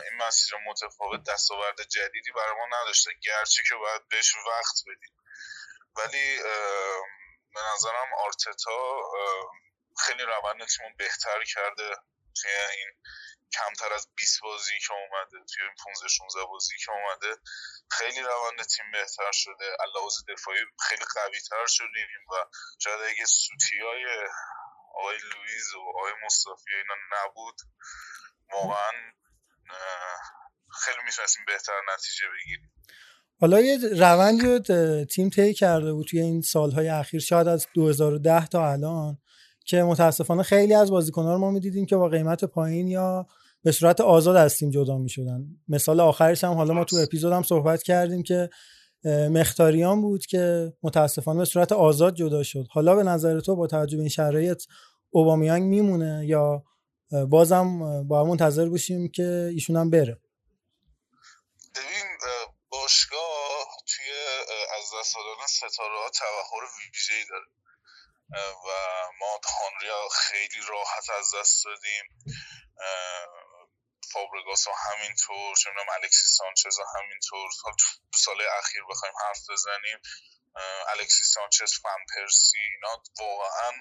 این 0.03 0.17
مسیر 0.21 0.57
متفاوت 0.67 1.23
دستاورد 1.29 1.81
جدیدی 1.81 2.31
برای 2.31 2.55
ما 2.55 2.77
نداشته. 2.81 3.11
گرچه 3.23 3.63
که 3.69 3.75
باید 3.75 4.07
بهش 4.07 4.35
وقت 4.35 4.75
بدیم. 4.87 5.15
ولی 5.95 6.37
به 7.53 7.61
نظرم 7.73 8.13
آرتتا 8.17 9.01
خیلی 9.97 10.23
روند 10.23 10.65
تیمو 10.65 10.89
بهتر 10.97 11.43
کرده 11.43 11.95
توی 12.41 12.51
این 12.51 12.89
کمتر 13.53 13.93
از 13.93 14.07
20 14.15 14.41
بازی 14.41 14.79
که 14.79 14.93
اومده 14.93 15.45
توی 15.53 15.63
این 15.63 15.75
15 15.85 16.07
16 16.07 16.45
بازی 16.45 16.77
که 16.77 16.91
اومده. 16.91 17.41
خیلی 17.91 18.21
روند 18.21 18.63
تیم 18.63 18.91
بهتر 18.91 19.31
شده. 19.31 19.77
لحاظ 19.95 20.13
دفاعی 20.27 20.59
خیلی 20.89 21.05
قوی 21.15 21.39
تر 21.49 21.65
شدیم 21.67 22.07
و 22.31 22.35
شاید 22.79 23.01
اگه 23.01 23.25
سوتی 23.25 23.79
های 23.79 24.05
آقای 24.95 25.17
لویز 25.17 25.73
و 25.73 25.79
آقای 25.89 26.13
مصطفی 26.25 26.75
اینا 26.75 26.95
نبود 27.11 27.55
واقعا 28.51 28.91
خیلی 30.71 30.97
می‌تونستیم 31.05 31.43
بهتر 31.47 31.73
نتیجه 31.93 32.25
بگیریم. 32.35 32.71
حالا 33.39 33.61
یه 33.61 33.77
روندی 33.99 34.45
رو 34.45 34.59
تیم 35.05 35.29
طی 35.29 35.53
کرده 35.53 35.93
بود 35.93 36.07
توی 36.07 36.19
این 36.19 36.41
سالهای 36.41 36.87
اخیر 36.87 37.19
شاید 37.19 37.47
از 37.47 37.67
2010 37.73 38.47
تا 38.47 38.71
الان 38.71 39.17
که 39.65 39.83
متاسفانه 39.83 40.43
خیلی 40.43 40.73
از 40.73 40.91
بازیکن‌ها 40.91 41.33
رو 41.33 41.39
ما 41.39 41.51
می‌دیدیم 41.51 41.85
که 41.85 41.95
با 41.95 42.09
قیمت 42.09 42.45
پایین 42.45 42.87
یا 42.87 43.27
به 43.63 43.71
صورت 43.71 44.01
آزاد 44.01 44.35
از 44.35 44.57
تیم 44.57 44.69
جدا 44.69 44.97
می‌شدن. 44.97 45.45
مثال 45.67 45.99
آخرش 45.99 46.43
هم 46.43 46.53
حالا 46.53 46.73
ما 46.73 46.83
تو 46.83 46.95
اپیزود 46.95 47.33
هم 47.33 47.43
صحبت 47.43 47.83
کردیم 47.83 48.23
که 48.23 48.49
مختاریان 49.31 50.01
بود 50.01 50.25
که 50.25 50.73
متاسفانه 50.83 51.39
به 51.39 51.45
صورت 51.45 51.71
آزاد 51.71 52.15
جدا 52.15 52.43
شد. 52.43 52.67
حالا 52.69 52.95
به 52.95 53.03
نظر 53.03 53.39
تو 53.39 53.55
با 53.55 53.67
توجه 53.67 53.97
به 53.97 54.01
این 54.01 54.09
شرایط 54.09 54.63
اوبامیانگ 55.09 55.63
میمونه 55.63 56.23
یا 56.25 56.63
بازم 57.29 57.81
اه، 57.81 58.03
باید 58.03 58.27
منتظر 58.27 58.69
باشیم 58.69 59.11
که 59.11 59.49
ایشون 59.53 59.75
هم 59.75 59.89
بره. 59.89 60.21
ببین 61.75 62.07
اه، 62.27 62.53
باشگاه 62.69 63.67
توی 63.87 64.11
از 64.77 64.85
دست 64.99 65.15
دادن 65.15 65.47
ستاره 65.47 65.97
ها 66.03 66.09
توهر 66.09 66.63
ویژه‌ای 66.93 67.25
داره. 67.29 67.45
و 68.65 68.67
ما 69.19 69.39
هانریا 69.59 70.09
خیلی 70.11 70.61
راحت 70.69 71.09
از 71.19 71.35
دست 71.35 71.65
دادیم. 71.65 72.05
فابرگاس 74.13 74.67
ها 74.67 74.73
همینطور 74.73 75.55
چه 75.55 75.69
می‌دونم 75.69 75.89
الکسی 75.89 76.27
سانچز 76.27 76.79
ها 76.79 76.85
همینطور. 76.99 77.49
حالا 77.63 77.75
تو 78.11 78.17
سال 78.17 78.35
اخیر 78.59 78.81
بخوایم 78.89 79.13
حرف 79.25 79.49
بزنیم 79.49 79.99
الکسی 80.87 81.23
سانچز 81.23 81.73
فن 81.83 82.01
پرسی 82.15 82.57
اینا 82.59 83.03
واقعا 83.19 83.71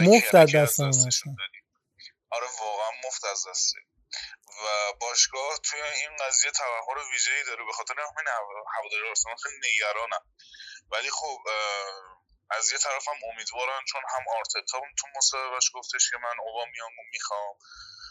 مفت 0.00 0.34
از 0.34 0.80
دستشون. 0.80 1.36
دادیم. 1.38 1.65
آره 2.30 2.46
واقعا 2.60 2.90
مفت 3.04 3.24
از 3.24 3.46
دست 3.48 3.74
دادیم. 3.74 3.90
و 4.64 4.92
باشگاه 5.00 5.58
توی 5.58 5.82
این 5.82 6.16
قضیه 6.16 6.50
توهر 6.50 6.98
ویژه‌ای 7.12 7.44
داره 7.44 7.64
به 7.64 7.72
خاطر 7.72 7.94
همین 7.94 8.28
هوا- 8.28 8.64
هواداری 8.76 9.08
آرسنال 9.08 9.36
خیلی 9.36 9.56
نگرانم 9.68 10.24
ولی 10.90 11.10
خب 11.10 11.38
از 12.50 12.72
یه 12.72 12.78
طرف 12.78 13.08
هم 13.08 13.14
امیدوارن 13.32 13.84
چون 13.84 14.02
هم 14.08 14.24
آرتتا 14.38 14.80
تو 14.98 15.06
مصاحبهش 15.16 15.70
گفتش 15.74 16.10
که 16.10 16.16
من 16.16 16.34
اوبامیانگو 16.46 17.02
می‌خوام. 17.12 17.54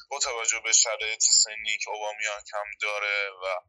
با 0.10 0.20
توجه 0.20 0.60
به 0.60 0.74
شرایط 0.74 1.22
سنی 1.22 1.78
که 1.78 1.90
اوبامیانگ 1.90 2.44
هم 2.54 2.66
داره 2.82 3.30
و 3.30 3.62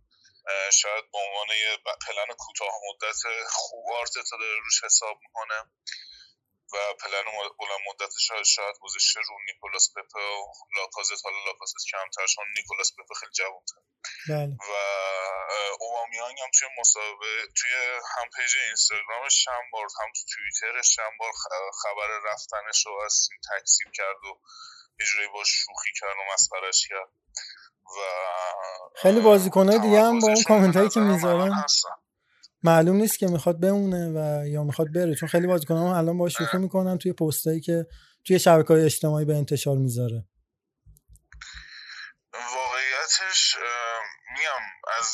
شاید 0.72 1.10
به 1.12 1.18
عنوان 1.18 1.46
یه 1.48 1.76
پلن 2.06 2.34
کوتاه 2.38 2.72
مدت 2.88 3.46
خوب 3.48 3.92
آرتتا 3.92 4.36
داره 4.36 4.60
روش 4.64 4.84
حساب 4.84 5.18
می‌کنه. 5.22 5.64
و 6.72 6.76
پلن 7.00 7.24
بلند 7.58 7.80
مدت 7.88 8.12
شاید 8.44 8.76
گذاشته 8.80 9.20
رو 9.20 9.34
نیکولاس 9.46 9.86
پپه 9.96 10.20
و 10.20 10.52
لاکازت 10.76 11.24
حالا 11.24 11.36
لاکازت 11.46 11.76
کمتر 11.90 12.26
چون 12.26 12.44
نیکولاس 12.56 12.92
پپه 12.92 13.14
خیلی 13.20 13.32
جوان‌تره. 13.32 13.82
بله. 14.28 14.52
و 14.70 14.72
اه، 15.50 15.76
اوبامیانگ 15.80 16.36
هم 16.42 16.50
توی 16.58 16.68
مصاحبه 16.80 17.32
توی 17.56 17.72
هم 18.16 18.26
پیج 18.36 18.52
اینستاگرامش 18.66 19.44
چند 19.44 19.64
بار 19.72 19.86
هم 20.00 20.12
تو 20.16 20.22
توییترش 20.34 20.96
چند 20.96 21.12
بار 21.18 21.32
خبر 21.82 22.08
رفتنش 22.24 22.86
رو 22.86 22.92
از 23.04 23.28
تیم 23.28 23.38
تکذیب 23.50 23.88
کرد 23.94 24.24
و 24.24 24.40
جوری 25.04 25.28
با 25.28 25.44
شوخی 25.44 25.90
کرد 26.00 26.16
و 26.16 26.32
مسخرش 26.32 26.88
کرد. 26.88 27.08
و 27.96 28.00
خیلی 29.02 29.20
بازیکنهای 29.20 29.78
دیگه 29.78 30.00
هم 30.00 30.20
با 30.20 30.28
اون 30.28 30.42
کامنت 30.42 30.76
هایی 30.76 30.88
که 30.88 31.00
می‌ذارن. 31.00 31.64
معلوم 32.66 32.96
نیست 32.96 33.18
که 33.18 33.26
می‌خواد 33.26 33.60
بمونه 33.60 34.02
و 34.16 34.46
یا 34.46 34.62
می‌خواد 34.64 34.92
بره 34.92 35.14
چون 35.14 35.28
خیلی 35.28 35.46
بازیکن 35.46 35.74
هم 35.74 35.82
الان 35.82 36.18
با 36.18 36.28
شوخی 36.28 36.58
می‌کنن 36.58 36.98
توی 36.98 37.12
پستایی 37.12 37.60
که 37.60 37.86
توی 38.26 38.38
شبکه 38.38 38.72
های 38.72 38.84
اجتماعی 38.84 39.24
به 39.24 39.36
انتشار 39.36 39.76
می‌ذاره. 39.76 40.24
واقعیتش 42.32 43.56
اه، 43.56 44.02
میگم 44.34 44.62
از 44.98 45.08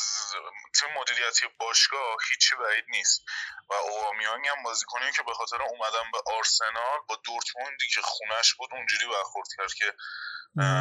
تیم 0.79 0.89
مدیریتی 0.99 1.45
باشگاه 1.59 2.17
هیچی 2.31 2.55
بعید 2.55 2.85
نیست. 2.89 3.21
و 3.69 3.73
اوبامیانگ 3.73 4.47
هم 4.47 4.63
بازیکنی 4.63 5.11
که 5.15 5.23
به 5.23 5.33
خاطر 5.33 5.61
اومدن 5.61 6.05
به 6.13 6.19
آرسنال 6.37 6.99
با 7.09 7.15
دورتموندی 7.25 7.87
که 7.93 8.01
خونش 8.03 8.53
بود 8.53 8.69
اونجوری 8.73 9.05
برخورد 9.05 9.47
کرد 9.57 9.73
که 9.73 9.93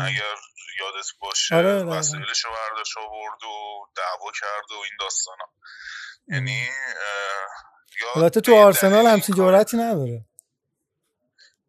اگر 0.09 0.37
یادت 0.81 1.09
باشه 1.21 1.55
آره،. 1.55 1.83
وسایلش 1.83 2.45
رو 2.45 2.51
برداشت 2.51 2.97
آورد 2.99 3.45
و 3.45 3.87
دعوا 3.97 4.31
کرد 4.41 4.73
و 4.73 4.75
این 4.75 4.97
داستانا. 5.01 5.49
یعنی 6.29 6.69
البته 8.17 8.41
تو 8.41 8.57
آرسنال 8.57 9.07
همچین 9.07 9.35
جرأتی 9.37 9.77
نداره. 9.77 10.25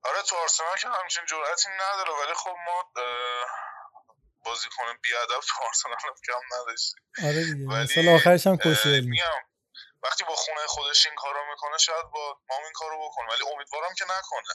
آره 0.03 0.21
تو 0.29 0.35
آرسنال 0.35 0.77
که 0.81 0.87
همچین 0.87 1.23
جرأتی 1.25 1.69
نداره 1.69 2.11
ولی 2.23 2.33
خب 2.33 2.55
ما 2.65 3.03
بازیکن 4.45 4.83
بیادب 5.03 5.39
تو 5.47 5.63
آرسنال 5.67 5.95
هم 6.03 6.13
کم 6.27 6.57
نداشتیم. 6.61 7.03
آره 7.23 7.43
دیگه 7.43 7.67
ولی 7.67 7.83
مثال 7.83 8.09
آخرش 8.09 8.47
هم 8.47 8.57
میگم 9.09 9.41
وقتی 10.03 10.23
با 10.23 10.35
خونه 10.35 10.67
خودش 10.67 11.05
این 11.05 11.15
کارو 11.15 11.39
می‌کنه 11.51 11.77
شاید 11.77 12.05
با 12.13 12.39
ما 12.49 12.55
این 12.63 12.73
کارو 12.73 13.05
بکنه 13.05 13.27
ولی 13.29 13.43
امیدوارم 13.55 13.93
که 13.93 14.05
نکنه. 14.05 14.53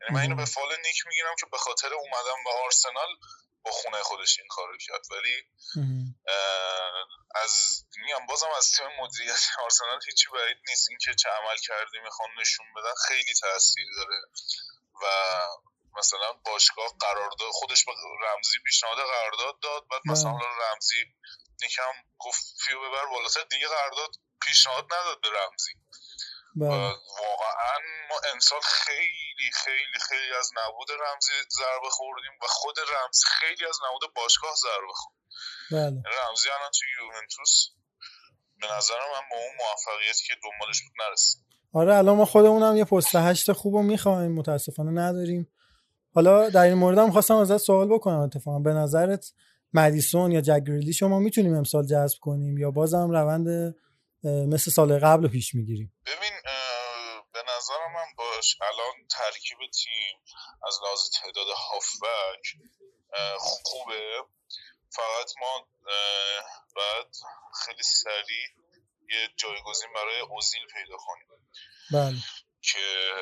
یعنی 0.00 0.14
من 0.14 0.20
اینو 0.20 0.36
به 0.36 0.44
فال 0.44 0.68
نیک 0.84 1.06
می‌گیرم 1.06 1.34
که 1.40 1.46
به 1.52 1.58
خاطر 1.58 1.94
اومدن 1.94 2.44
به 2.44 2.50
آرسنال 2.64 3.08
با 3.68 3.74
خونه 3.74 4.02
خودش 4.02 4.38
این 4.38 4.48
کارو 4.48 4.76
کرد. 4.80 5.04
ولی 5.10 5.36
از 7.34 7.84
میگم 7.96 8.26
بازم 8.26 8.50
از 8.56 8.70
تیم 8.72 8.86
مدیریت 9.00 9.40
آرسنال 9.64 10.00
هیچی 10.06 10.26
بعید 10.34 10.58
نیست. 10.68 10.90
اینکه 10.90 11.14
چه 11.14 11.28
عمل 11.28 11.56
کردی 11.56 11.98
می‌خوان 12.04 12.30
نشون 12.40 12.66
بدن 12.76 12.94
خیلی 13.08 13.34
تاثیر 13.40 13.86
داره. 13.96 14.20
و 15.02 15.06
مثلا 15.98 16.32
باشگاه 16.32 16.86
قرارداد 17.00 17.50
خودش 17.52 17.84
به 17.84 17.92
رمزی 18.26 18.58
پیشنهاد 18.64 18.98
قرارداد 18.98 19.60
داد. 19.60 19.88
بعد 19.90 20.02
مثلا 20.04 20.32
بله. 20.32 20.40
حالا 20.40 20.72
رمزی 20.72 21.04
یکم 21.62 21.92
گفت 22.18 22.44
فیو 22.64 22.80
ببر 22.80 23.06
بالاتر 23.06 23.44
دیگه 23.44 23.68
قرارداد 23.68 24.10
پیشنهاد 24.42 24.84
نداد 24.84 25.20
به 25.20 25.28
رمزی. 25.28 25.72
واقعا 26.56 27.78
ما 28.10 28.16
امسال 28.34 28.60
خیلی 28.60 29.50
خیلی 29.64 29.98
خیلی 30.08 30.34
از 30.38 30.50
نبود 30.56 30.88
رمزی 30.90 31.32
ضربه 31.58 31.90
خوردیم 31.90 32.32
و 32.42 32.46
خود 32.48 32.76
رمزی 32.78 33.24
خیلی 33.26 33.66
از 33.68 33.78
نبود 33.88 34.14
باشگاه 34.14 34.54
ضربه 34.54 34.92
خورد. 34.94 35.16
بله. 35.70 36.02
رمزی 36.18 36.48
الان 36.48 36.70
توی 36.78 36.88
یوونتوس 37.00 37.68
به 38.60 38.66
نظر 38.76 38.94
من 38.94 39.24
با 39.30 39.36
اون 39.36 39.54
موفقیتی 39.58 40.24
که 40.26 40.34
دنبالش 40.44 40.82
بود 40.82 40.92
نرسید. 41.08 41.40
آره 41.72 41.94
الان 41.94 42.16
ما 42.16 42.24
خودمون 42.24 42.62
هم 42.62 42.76
یه 42.76 42.84
پست 42.84 43.14
هشت 43.14 43.52
خوب 43.52 43.74
رو 43.74 43.82
می‌خوایم 43.82 44.32
متاسفانه 44.32 44.90
نداریم. 44.90 45.52
حالا 46.14 46.50
در 46.50 46.62
این 46.62 46.74
مورد 46.74 46.98
هم 46.98 47.10
خواستم 47.10 47.36
ازت 47.36 47.56
سوال 47.56 47.88
بکنم 47.88 48.20
اتفاقا. 48.20 48.58
به 48.58 48.72
نظرت 48.72 49.32
مدیسون 49.72 50.32
یا 50.32 50.40
جک 50.40 50.62
گریلی 50.66 50.92
شما 50.92 51.18
می‌تونیم 51.18 51.54
امسال 51.54 51.86
جذب 51.86 52.18
کنیم 52.20 52.58
یا 52.58 52.70
بازم 52.70 53.10
روند 53.10 53.74
مثل 54.24 54.70
سال 54.70 54.98
قبل 54.98 55.22
رو 55.22 55.28
پیش 55.28 55.54
می‌گیریم؟ 55.54 55.94
ببین 56.06 56.30
به 56.37 56.37
باش 58.38 58.56
الان 58.60 59.06
ترکیب 59.10 59.58
تیم 59.58 60.24
از 60.66 60.78
لحاظ 60.82 61.10
تعداد 61.10 61.46
هافبک 61.48 62.56
خوبه. 63.62 64.24
فقط 64.90 65.32
ما 65.40 65.68
باید 66.76 67.16
خیلی 67.64 67.82
سریع 67.82 68.46
یه 69.10 69.28
جایگزین 69.36 69.92
برای 69.94 70.20
اوزیل 70.20 70.66
پیدا 70.66 70.96
کنیم. 70.96 71.28
بله. 71.92 72.16
که 72.62 73.12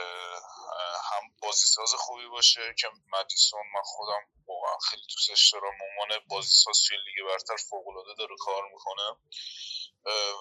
هم 1.12 1.22
بازیساز 1.42 1.94
خوبی 1.94 2.26
باشه 2.26 2.74
که 2.78 2.88
مدیسون 3.12 3.60
من 3.74 3.82
خودم 3.84 4.20
واقعا 4.46 4.78
خیلی 4.90 5.02
دوستش 5.02 5.52
دارم. 5.52 5.72
عنوان 5.90 6.18
بازیساز 6.28 6.82
توی 6.88 6.96
لیگ 6.96 7.26
برتر 7.28 7.56
فوق‌العاده 7.56 8.14
داره 8.18 8.36
کار 8.44 8.62
می‌کنه. 8.72 9.16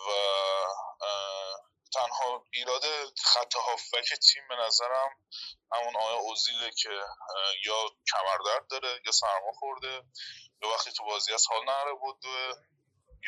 و 0.08 0.10
تنها 1.94 2.44
ایراد 2.54 2.84
خط 3.24 3.56
هافبک 3.56 4.14
تیم 4.14 4.44
به 4.50 4.56
نظرم 4.68 5.10
همون 5.72 5.96
آقای 5.96 6.16
اوزیله 6.16 6.72
که 6.72 6.90
یا 7.66 7.76
کمردرد 8.12 8.68
داره 8.70 9.02
یا 9.06 9.12
سرما 9.12 9.52
خورده 9.60 10.04
یا 10.62 10.70
وقتی 10.70 10.92
تو 10.92 11.04
بازی 11.06 11.34
از 11.34 11.46
حال 11.50 11.66
نره 11.66 11.94
بود 12.02 12.26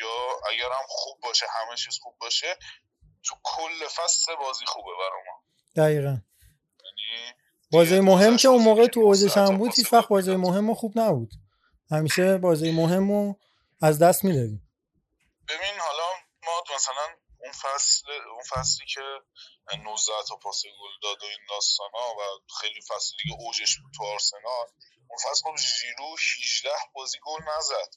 یا 0.00 0.40
اگر 0.50 0.72
هم 0.72 0.86
خوب 0.88 1.20
باشه 1.20 1.46
همه 1.50 1.76
چیز 1.76 1.98
خوب 2.02 2.18
باشه 2.18 2.58
تو 3.24 3.36
کل 3.42 3.88
فصل 3.88 4.34
بازی 4.34 4.64
خوبه 4.66 4.90
برا 4.98 5.22
ما. 5.26 5.42
دقیقا. 5.76 6.08
یعنی 6.84 7.34
بازی 7.72 8.00
مهم 8.00 8.36
که 8.36 8.48
اون 8.48 8.62
موقع 8.62 8.86
تو 8.86 9.00
اوجش 9.00 9.36
هم 9.36 9.58
بود 9.58 9.74
هیچ 9.74 9.92
وقت 9.92 10.08
بازی 10.08 10.36
مهم 10.36 10.70
و 10.70 10.74
خوب 10.74 10.98
نبود. 10.98 11.30
همیشه 11.90 12.38
بازی 12.38 12.72
مهم 12.72 13.10
رو 13.10 13.38
از 13.82 13.98
دست 13.98 14.24
می‌دادیم. 14.24 14.68
ببین 15.48 15.78
حالا 15.78 16.04
ما 16.44 16.74
مثلا 16.74 17.08
اون 17.48 17.56
فصل 17.56 18.10
اون 18.10 18.42
فصلی 18.50 18.86
که 18.86 19.00
19 19.78 20.12
تا 20.28 20.36
پاس 20.36 20.62
گل 20.62 20.92
داد 21.02 21.22
و 21.22 21.26
این 21.26 21.46
داستانا 21.48 22.14
و 22.18 22.22
خیلی 22.60 22.80
فصل 22.80 23.14
دیگه 23.22 23.36
اوجش 23.38 23.78
بود 23.78 23.92
تو 23.96 24.04
آرسنال 24.04 24.66
اون 25.08 25.18
فصل 25.24 25.42
خب 25.44 25.56
ژیرو 25.56 26.16
18 26.38 26.70
بازی 26.94 27.18
گل 27.22 27.42
نزد 27.56 27.94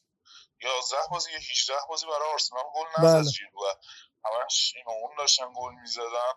11 0.61 0.97
بازی 1.11 1.31
یا 1.31 1.37
18 1.37 1.73
بازی 1.89 2.05
برای 2.05 2.31
آرسنال 2.33 2.63
گل 2.75 2.87
نزد 2.97 3.21
بله. 3.21 3.31
ژیرو 3.31 3.59
و 3.65 3.73
همش 4.25 4.73
این 4.75 4.85
اون 4.87 5.15
داشتن 5.17 5.53
گل 5.55 5.73
می‌زدن 5.73 6.33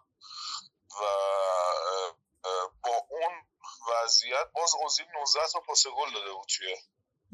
و 1.01 1.05
با 2.83 3.07
اون 3.11 3.33
وضعیت 3.91 4.47
باز 4.55 4.75
اوزیل 4.75 5.07
19 5.19 5.41
تا 5.53 5.61
پاس 5.61 5.87
گل 5.87 6.13
داده 6.15 6.33
بود 6.33 6.49
توی. 6.49 6.77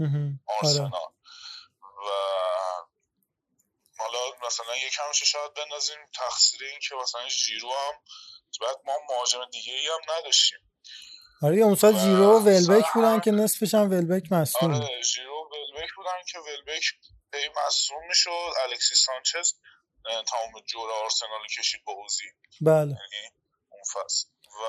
آره 0.01 0.39
آرسنال 0.63 1.13
و 2.07 2.11
حالا 4.01 4.19
مثلا 4.47 4.77
یکمش 4.77 5.23
شاید 5.23 5.55
بندازیم 5.55 5.97
تقصیر 6.15 6.65
این 6.65 6.81
که 6.89 6.95
مثلا 6.95 7.29
ژیرو 7.29 7.71
هم 7.71 7.95
بعد 8.61 8.77
ما 8.85 8.93
مهاجم 9.11 9.51
دیگه 9.53 9.73
ای 9.73 9.87
هم 9.87 10.01
نداشتیم. 10.19 10.59
آره 11.43 11.57
اون 11.57 11.75
سال 11.75 11.93
جیرو 11.93 12.39
و 12.39 12.45
ولبک 12.45 12.85
سر 12.85 12.93
بودن 12.95 13.21
که 13.21 13.31
نصفش 13.31 13.75
هم 13.75 13.91
ولبک 13.91 14.33
مصدوم. 14.33 14.75
آره 14.75 15.03
ژیرو 15.03 15.51
و 15.51 15.55
ولبک 15.55 15.91
بودن 15.97 16.23
که 16.33 16.39
ولبک 16.39 16.85
هی 17.35 17.49
مصوم 17.49 18.07
می‌شد. 18.09 18.53
الکسی 18.63 18.95
سانچز 18.95 19.53
تمام 20.05 20.61
جور 20.67 20.91
آرسنال 20.93 21.47
کشید 21.59 21.85
با 21.85 21.93
اوزی. 21.93 22.29
بله. 22.61 22.77
یعنی 22.81 23.31
اون 23.69 23.83
فصل. 23.95 24.27
و 24.61 24.67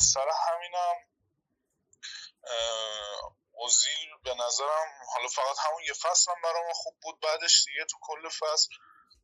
سر 0.00 0.28
همینم 0.48 0.96
اوزیل 3.52 4.10
به 4.24 4.34
نظرم 4.34 4.88
حالا 5.14 5.28
فقط 5.28 5.56
همون 5.58 5.82
یه 5.84 5.92
فصل 5.92 6.30
هم 6.30 6.42
برای 6.42 6.62
ما 6.66 6.72
خوب 6.72 6.94
بود 7.02 7.20
بعدش 7.20 7.64
دیگه 7.64 7.84
تو 7.84 7.98
کل 8.00 8.28
فصل 8.28 8.68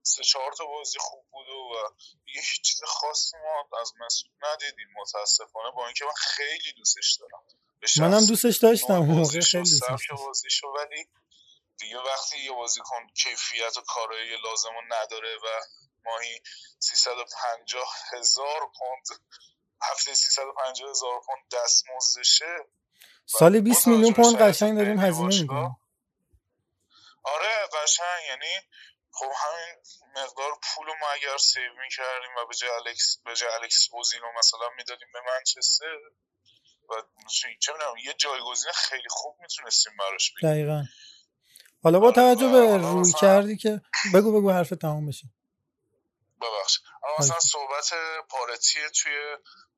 سه 0.03 0.25
چهار 0.25 0.53
تا 0.53 0.67
بازی 0.67 0.99
خوب 0.99 1.25
بود 1.31 1.49
و 1.49 1.93
هیچ 2.27 2.63
چیز 2.63 2.85
خاصی 2.85 3.37
ما 3.37 3.81
از 3.81 3.93
مسعود 4.01 4.33
ندیدیم 4.43 4.89
متاسفانه 4.97 5.71
با 5.71 5.85
اینکه 5.85 6.05
من 6.05 6.13
خیلی 6.13 6.73
دوستش 6.77 7.19
دارم. 7.21 7.43
منم 7.99 8.27
دوستش 8.27 8.57
داشتم 8.57 8.99
موقع 8.99 9.41
خیلی 9.41 9.63
دوستش 9.63 9.79
سبک 9.79 9.91
داشتم. 9.91 10.17
بازیش 10.17 10.63
رو، 10.63 10.75
ولی 10.79 11.09
دیگه 11.79 11.99
وقتی 11.99 12.39
یه 12.39 12.53
بازیکن 12.53 13.07
کیفیت 13.15 13.77
و 13.77 13.81
کارایی 13.81 14.37
لازم 14.45 14.75
رو 14.75 14.83
نداره 14.89 15.37
و 15.37 15.47
ماهی 16.05 16.43
350 16.79 17.95
هزار 18.13 18.71
پوند 18.79 19.07
هفته 19.83 20.15
350 20.15 20.91
هزار 20.91 21.21
پوند 21.21 21.49
دستمزدشه 21.53 22.67
سالی 23.31 23.61
20 23.61 23.87
میلیون 23.89 24.13
توجه 24.13 24.17
به 24.17 24.23
پوند 24.23 24.43
قشنگ 24.43 24.79
داریم 24.79 25.01
هزینه 25.01 25.41
می‌کنیم. 25.41 25.77
آره 27.23 27.69
قشنگ. 27.83 28.23
یعنی 28.29 28.55
خب 29.11 29.31
همین 29.45 29.77
مقدار 30.11 30.51
پول 30.63 30.87
ما 30.87 31.09
اگر 31.15 31.39
save 31.39 31.73
می‌کردیم 31.85 32.31
و 32.39 32.47
به 32.47 32.55
جای 32.55 32.71
الکس 32.71 33.19
به 33.25 33.35
جای 33.35 33.51
الکس 33.63 33.89
اوزیل 33.93 34.21
رو 34.21 34.29
مثلا 34.39 34.69
می‌دادیم 34.77 35.09
به 35.13 35.19
منچستر 35.27 35.99
و 36.89 36.95
چه 37.31 37.49
می‌دونم 37.49 37.97
یه 38.05 38.15
جایگزین 38.15 38.73
خیلی 38.75 39.09
خوب 39.11 39.37
می‌تونستیم 39.41 39.93
براش 39.99 40.33
بگیریم. 40.33 40.55
دقیقا. 40.55 40.85
حالا 41.83 42.01
با 42.01 42.13
توجه 42.13 42.49
به 42.49 42.77
روی 42.77 43.13
کردی 43.21 43.57
که 43.57 43.81
بگو 44.15 44.41
بگو 44.41 44.51
حرف 44.51 44.69
تمام 44.69 45.07
بشه. 45.07 45.27
ببخش 46.41 46.81
اما. 47.03 47.17
مثلا 47.19 47.41
صحبت 47.41 47.91
پارتی 48.29 48.81
توی 49.03 49.13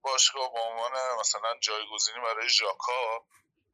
باشگاه 0.03 0.53
به 0.53 0.61
عنوان 0.61 0.93
مثلا 1.21 1.59
جایگزینی 1.61 2.19
برای 2.21 2.49
ژاکا. 2.49 3.27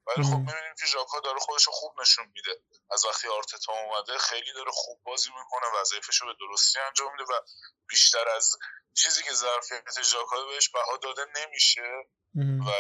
ولی 0.06 0.24
خب. 0.24 0.36
می‌بینیم 0.36 0.74
که 0.80 0.86
ژاکا 0.86 1.20
داره 1.20 1.38
خودش 1.38 1.66
رو 1.66 1.72
خوب 1.72 2.00
نشون 2.00 2.26
میده. 2.34 2.60
از 2.90 3.04
وقتی 3.04 3.28
آرتتا 3.28 3.72
اومده 3.72 4.18
خیلی 4.18 4.52
داره 4.52 4.70
خوب 4.74 5.02
بازی 5.04 5.30
می‌کنه 5.30 5.80
وظایفش 5.80 6.16
رو 6.16 6.26
به 6.26 6.34
درستی 6.40 6.78
انجام 6.80 7.12
میده 7.12 7.24
و 7.24 7.40
بیشتر 7.88 8.28
از 8.28 8.56
چیزی 8.94 9.22
که 9.22 9.32
ظرفیت 9.32 10.02
ژاکا 10.02 10.46
بهش 10.46 10.68
بها 10.68 10.96
داده 10.96 11.26
نمیشه. 11.36 12.06
و 12.38 12.70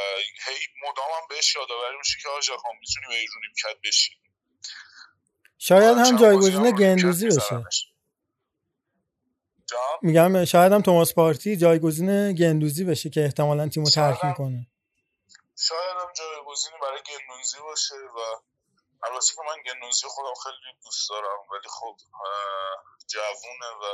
هی 0.46 0.58
مدام 0.82 1.10
هم 1.20 1.26
بهش 1.28 1.56
یادآوری 1.56 1.96
میشه 1.98 2.18
که 2.22 2.28
ژاکا 2.42 2.68
می‌تونی 2.80 3.06
به 3.06 3.14
ایرونی 3.14 3.46
کرد 3.62 3.76
بشین 3.84 4.16
شاید 5.58 5.98
هم 5.98 6.04
چند 6.04 6.12
بازی 6.12 6.24
جایگزین 6.24 6.54
هم 6.54 6.64
رو 6.64 6.72
گندوزی 6.72 7.26
بشه 7.26 7.64
میگم 10.02 10.44
شاید 10.44 10.72
هم 10.72 10.82
توماس 10.82 11.14
پارتی 11.14 11.56
جایگزین 11.56 12.32
گندوزی 12.32 12.84
بشه 12.84 13.10
که 13.10 13.24
احتمالا 13.24 13.68
تیمو 13.68 13.90
ترک 13.90 14.24
می‌کنه. 14.24 14.66
شاید 15.58 15.96
هم 16.00 16.12
جایگزینی 16.16 16.76
برای 16.82 16.98
گندوزی 16.98 17.58
باشه 17.68 17.94
و 17.94 18.18
البته 19.06 19.26
که 19.36 19.42
من 19.48 19.62
گندوزی 19.66 20.06
خودم 20.08 20.34
خیلی 20.42 20.56
دوست 20.84 21.10
دارم 21.10 21.38
ولی 21.52 21.68
خب 21.68 21.96
جوونه 23.06 23.70
و 23.82 23.84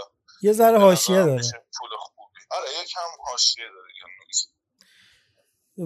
یه 0.43 0.53
ذره 0.53 0.79
حاشیه 0.79 1.17
داره. 1.17 1.43
پول 1.79 1.91
خوبی. 1.99 2.41
آره 2.51 2.69
یکم 2.83 3.01
حاشیه 3.31 3.65
داره 3.65 3.93
گندوزی. 4.03 4.47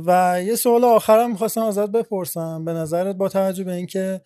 و 0.06 0.42
یه 0.42 0.56
سوال 0.56 0.84
آخرم 0.84 1.30
می‌خواستم 1.30 1.62
ازت 1.62 1.88
بپرسم. 1.90 2.64
به 2.64 2.72
نظرت 2.72 3.16
با 3.16 3.28
توجه 3.28 3.64
به 3.64 3.72
اینکه 3.72 4.20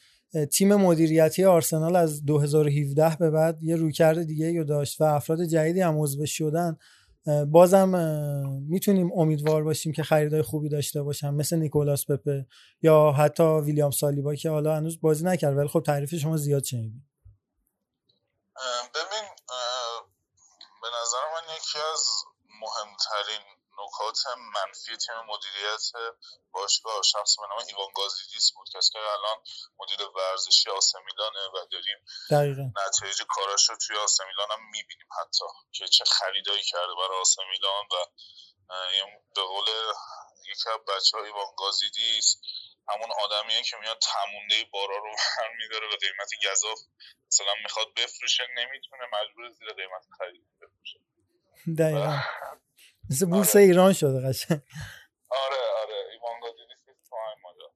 تیم 0.53 0.75
مدیریتی 0.75 1.45
آرسنال 1.45 1.97
از 1.97 2.25
2017 2.25 3.17
به 3.17 3.31
بعد 3.31 3.63
یه 3.63 3.77
رویکرد 3.77 4.23
دیگه 4.23 4.59
رو 4.59 4.65
داشت 4.65 5.01
و 5.01 5.05
افراد 5.05 5.45
جدیدی 5.45 5.81
هم 5.81 6.01
عضو 6.01 6.27
شدن. 6.27 6.77
بازم 7.49 7.89
می‌تونیم 8.69 9.13
امیدوار 9.13 9.65
باشیم 9.65 9.93
که 9.93 10.03
خریدای 10.03 10.43
خوبی 10.43 10.69
داشته 10.69 11.03
باشن 11.03 11.35
مثل 11.35 11.57
نیکولاس 11.57 12.11
پپه 12.11 12.47
یا 12.83 13.13
حتی 13.13 13.43
ویلیام 13.43 13.91
سالیبا 13.91 14.35
که 14.35 14.51
حالا 14.51 14.77
هنوز 14.77 15.01
بازی 15.01 15.25
نکرد 15.25 15.57
ولی 15.57 15.69
خب 15.69 15.83
تعریف 15.87 16.15
شما 16.15 16.37
زیاد 16.37 16.63
اه، 16.75 16.81
ببین 18.95 19.29
به 20.83 20.89
نظر 21.03 21.19
من 21.35 21.57
یکی 21.57 21.79
از 21.93 22.09
مهمترین 22.61 23.60
نکات 23.85 24.19
منفی 24.55 24.97
تیم 24.97 25.15
مدیریت 25.29 26.15
باشگاه 26.53 27.03
شخص 27.03 27.37
به 27.37 27.47
نام 27.51 27.59
ایوان 27.69 27.93
گازیدیس 27.97 28.53
بود. 28.55 28.69
کسی 28.75 28.93
که 28.93 28.99
الان 28.99 29.37
مدیر 29.79 30.07
ورزشی 30.17 30.71
آسمیلانه 30.71 31.47
و 31.55 31.67
داریم 31.73 31.99
دقیقا. 32.31 32.63
نتایج 32.87 33.23
کاراش 33.29 33.69
رو 33.71 33.77
توی 33.77 33.97
آسمیلان 33.97 34.49
هم 34.51 34.71
می‌بینیم 34.71 35.09
حتی 35.21 35.45
که 35.73 35.89
چه 35.89 36.05
خریدایی 36.05 36.63
کرده 36.63 36.95
برای 36.95 37.21
آسمیلان 37.21 37.85
و 37.93 37.97
به 39.35 39.43
قول 39.43 39.67
یکی 40.51 40.71
از 40.71 40.81
بچه 40.89 41.17
های 41.17 41.27
ایوان 41.27 41.47
گازیدیس 41.59 42.37
همون 42.89 43.11
آدمیه 43.25 43.63
که 43.63 43.77
میاد 43.77 43.99
تمونده 43.99 44.65
بارا 44.73 44.97
رو 44.97 45.15
برمیداره 45.39 45.89
به 45.89 45.97
قیمت 45.97 46.31
گذاف 46.53 46.79
مثلا 47.27 47.55
می‌خواد 47.63 47.87
بفروشه 47.97 48.47
نمی‌تونه 48.57 49.03
مجبور 49.13 49.51
زیر 49.51 49.73
قیمت 49.73 50.05
خرید 50.19 50.45
بفروشه. 50.61 50.99
دقیقا. 51.79 52.19
مثل 53.11 53.27
بورس 53.27 53.57
ایران 53.57 53.93
شده 53.93 54.29
قشنگ. 54.29 54.61
آره 55.31 55.63
آره. 55.83 55.99
ایوان 56.13 56.41
تو 57.11 57.17
همین 57.17 57.41
ماجرا 57.43 57.69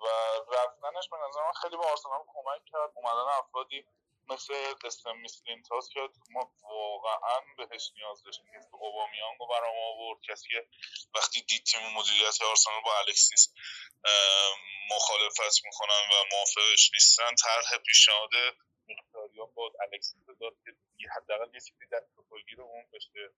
و 0.00 0.06
رفتنش 0.54 1.08
به 1.10 1.16
نظر 1.28 1.40
من 1.46 1.52
خیلی 1.62 1.76
به 1.76 1.86
آرسنال 1.92 2.22
کمک 2.34 2.62
کرد. 2.72 2.90
اومدن 2.94 3.28
افرادی 3.42 3.86
مثل 4.28 4.54
اسون 4.84 5.16
میسلینتات 5.16 5.88
که 5.88 6.00
ما 6.30 6.52
واقعا 6.62 7.40
بهش 7.58 7.92
نیاز 7.96 8.22
داشتیم. 8.22 8.46
اوبامیانگ 8.72 9.36
رو 9.40 9.46
برام 9.46 9.76
آورد. 9.90 10.18
کسی 10.28 10.48
که 10.48 10.66
وقتی 11.14 11.42
دید 11.42 11.64
تیم 11.64 11.80
مدیریت 11.96 12.42
آرسنال 12.50 12.80
با 12.84 12.98
الکسیس 12.98 13.52
مخالفت 14.90 15.64
می‌کنن 15.64 16.04
و 16.12 16.14
موافقش 16.32 16.90
نیستن 16.94 17.34
طرح 17.44 17.78
پیشنهاد 17.86 18.30
مختاریان 18.88 19.54
با 19.54 19.72
الکسیس 19.82 20.26
داد 20.40 20.54
که 20.64 21.06
حداقل 21.16 21.54
یه 21.54 21.60
چیزی 21.60 21.86
دست 21.92 22.10
پایگیر 22.30 22.60
اون 22.60 22.84
بشه. 22.92 23.32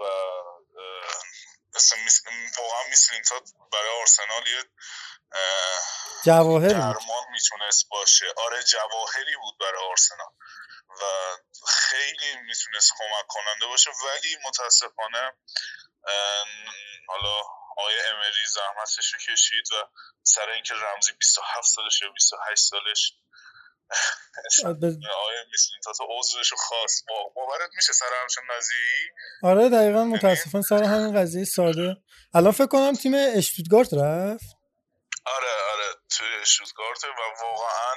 و 0.00 0.04
مثل 1.74 1.96
میس... 2.04 2.22
واقعا 2.58 2.88
میسلینتات 2.90 3.50
برای 3.72 4.00
آرسنال 4.00 4.48
یه 4.48 4.64
اه، 5.32 5.80
جواهر 6.24 6.68
درمان 6.68 7.24
می‌تونست 7.32 7.88
باشه. 7.88 8.26
آره 8.36 8.62
جواهری 8.62 9.36
بود 9.36 9.58
برای 9.58 9.84
آرسنال. 9.90 10.32
و 11.00 11.04
خیلی 11.68 12.36
می‌تونست 12.36 12.92
کمک 12.98 13.26
کننده 13.28 13.66
باشه. 13.66 13.90
ولی 13.90 14.36
متاسفانه 14.46 15.32
حالا 17.08 17.40
آقای 17.76 18.00
امری 18.06 18.46
زحمتش 18.46 19.14
رو 19.14 19.18
کشید 19.18 19.72
و 19.72 19.88
سر 20.22 20.48
اینکه 20.48 20.74
رمزی 20.74 21.12
27 21.12 21.66
سالش 21.66 22.02
یا 22.02 22.08
28 22.08 22.62
سالش 22.62 23.12
به- 24.64 24.98
آقای 25.14 25.36
میسلینتات 25.52 25.96
عضوش 26.18 26.50
رو 26.52 26.56
خواست. 26.56 27.04
با- 27.08 27.32
باورت 27.36 27.70
میشه 27.76 27.92
سر 27.92 28.06
همچین 28.22 28.42
قضیه‌ای؟ 28.56 29.08
آره 29.42 29.68
دقیقا 29.68 30.04
متاسفانه 30.04 30.64
سر 30.64 30.82
همین 30.84 31.20
قضیه 31.20 31.44
ساده. 31.44 31.96
الان 32.34 32.52
فکر 32.52 32.66
کنم 32.66 32.92
تیم 32.94 33.12
اشتوتگارت 33.36 33.94
رفت. 33.94 34.44
آره 35.26 35.48
آره 35.72 35.94
توی 36.18 36.46
شوتگارت 36.46 37.04
و 37.04 37.08
واقعا 37.42 37.94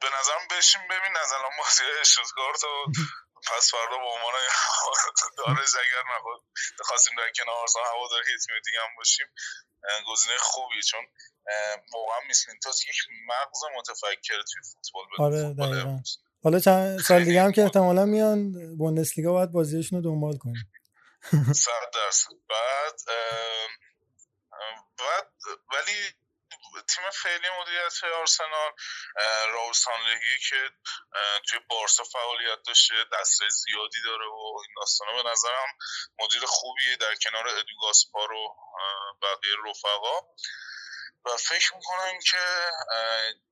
به 0.00 0.06
نظرم 0.20 0.48
بشین 0.58 0.80
ببین 0.90 1.16
از 1.22 1.32
الان 1.32 1.50
بازی 1.58 1.82
شوتگارت 2.04 2.64
و 2.64 2.68
پس 3.46 3.70
فردا 3.70 3.98
به 3.98 4.08
عنوان 4.14 4.32
دارش 5.38 5.74
اگر 5.74 6.02
نخواد 6.16 6.40
خواستیم 6.80 7.14
در 7.18 7.30
کنار 7.36 7.56
آرسنال 7.56 7.84
هوادار 7.84 8.18
یه 8.18 8.38
تیم 8.46 8.54
دیگه 8.64 8.78
هم 8.80 8.96
باشیم 8.96 9.26
گزینه 10.06 10.36
خوبی 10.38 10.82
چون 10.82 11.00
واقعا 11.94 12.20
میسلین 12.26 12.58
تاس 12.60 12.84
یک 12.88 12.96
مغز 13.26 13.60
متفکر 13.76 14.42
توی 14.42 14.62
فوتبال 14.72 15.04
به 15.10 15.24
آره 15.24 15.48
فوتبال. 15.48 16.02
حالا 16.44 16.60
چند 16.60 17.00
سال 17.00 17.24
دیگه 17.24 17.42
هم 17.42 17.52
که 17.52 17.62
احتمالا 17.62 18.04
میان 18.04 18.52
بوندسلیگا 18.76 19.32
باید 19.32 19.52
بازیشون 19.52 19.98
رو 19.98 20.04
دنبال 20.10 20.36
کنیم 20.36 20.72
صد 21.54 21.90
درصد. 21.94 22.30
بعد 22.48 23.00
بعد 24.98 25.32
ولی 25.72 26.14
تیم 26.82 27.10
فعلی 27.10 27.48
مدیریت 27.60 28.04
آرسنال 28.04 28.72
راول 29.46 29.72
سانلهی 29.72 30.38
که 30.48 30.70
توی 31.48 31.58
بارسا 31.68 32.04
فعالیت 32.04 32.58
داشته 32.66 32.94
دسته 33.12 33.48
زیادی 33.48 34.02
داره 34.04 34.26
و 34.26 34.60
این 34.64 34.74
داستانا 34.76 35.22
به 35.22 35.30
نظرم 35.30 35.68
مدیر 36.18 36.42
خوبیه 36.46 36.96
در 36.96 37.14
کنار 37.14 37.48
ادو 37.48 37.74
گاسپار 37.82 38.32
و 38.32 38.56
بقیه 39.22 39.54
رفقا. 39.66 40.20
و 41.24 41.36
فکر 41.36 41.74
می‌کنم 41.74 42.18
که 42.30 42.70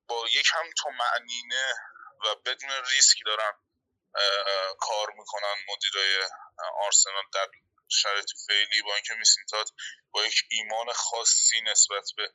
با 0.07 0.27
یک 0.31 0.49
هم 0.53 0.69
تو 0.77 0.89
معنینه 0.89 1.73
و 2.25 2.35
بدون 2.35 2.69
ریسک 2.69 3.17
دارن 3.25 3.53
کار 4.79 5.11
می‌کنن 5.17 5.55
مدیرای 5.69 6.29
آرسنال 6.85 7.23
در 7.33 7.47
شرایط 7.89 8.29
فعلی. 8.47 8.81
با 8.81 8.95
اینکه 8.95 9.13
میسینتات 9.13 9.71
با 10.11 10.25
یک 10.25 10.43
ایمان 10.49 10.93
خاصی 10.93 11.61
نسبت 11.61 12.09
به 12.17 12.33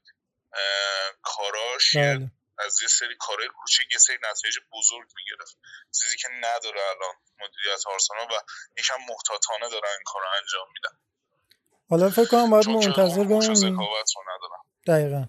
کاراش 1.22 1.96
بله. 1.96 2.30
از 2.58 2.82
یه 2.82 2.88
سری 2.88 3.16
کارهای 3.20 3.48
کوچک 3.48 3.92
یه 3.92 3.98
سری 3.98 4.16
نتایج 4.16 4.54
بزرگ 4.72 5.08
می‌گرفت. 5.16 5.58
چیزی 6.02 6.16
که 6.16 6.28
نداره 6.40 6.80
الان 6.90 7.14
مدیریت 7.40 7.86
آرسنال 7.86 8.26
و 8.26 8.42
یکم 8.78 8.94
محتاطانه 9.08 9.68
دارن 9.70 9.90
این 9.90 10.04
کار 10.04 10.22
انجام 10.40 10.66
میدن 10.74 10.98
حالا 11.90 12.10
فکر 12.10 12.30
کنم 12.30 12.50
باید 12.50 12.68
منتظر 12.68 13.24
بمونیم 13.24 13.78
دقیقا. 14.86 15.24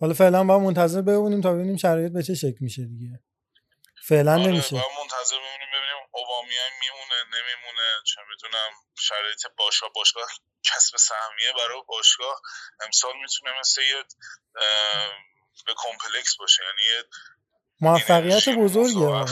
حالا 0.00 0.14
فعلا 0.14 0.44
باید 0.44 0.60
منتظر 0.60 1.02
بمونیم 1.02 1.40
تا 1.40 1.52
ببینیم 1.52 1.76
شرایط 1.76 2.12
به 2.12 2.22
چه 2.22 2.34
شکل 2.34 2.58
میشه 2.60 2.84
دیگه. 2.84 3.20
فعلا 4.04 4.32
آره 4.32 4.46
نمیشه. 4.46 4.76
باید 4.76 4.84
منتظر 5.00 5.36
ببینیم 5.36 5.69
میایم 6.48 6.72
میمونه 6.80 7.24
نمیمونه. 7.24 8.02
چه 8.06 8.20
می‌دونم 8.30 8.70
شرایط 8.98 9.46
باشگاه 9.58 9.90
باشگاه 9.94 10.28
کسب 10.62 10.96
سهمیه 10.96 11.52
برای 11.52 11.82
باشگاه 11.86 12.40
امسال 12.80 13.16
می‌تونه 13.16 13.60
مثل 13.60 13.82
یه 13.82 14.04
به 15.66 15.74
کمپلکس 15.76 16.36
باشه. 16.36 16.62
یعنی 16.64 16.82
یه 16.82 17.04
موفقیت 17.80 18.48
بزرگیه 18.48 19.06
و 19.06 19.26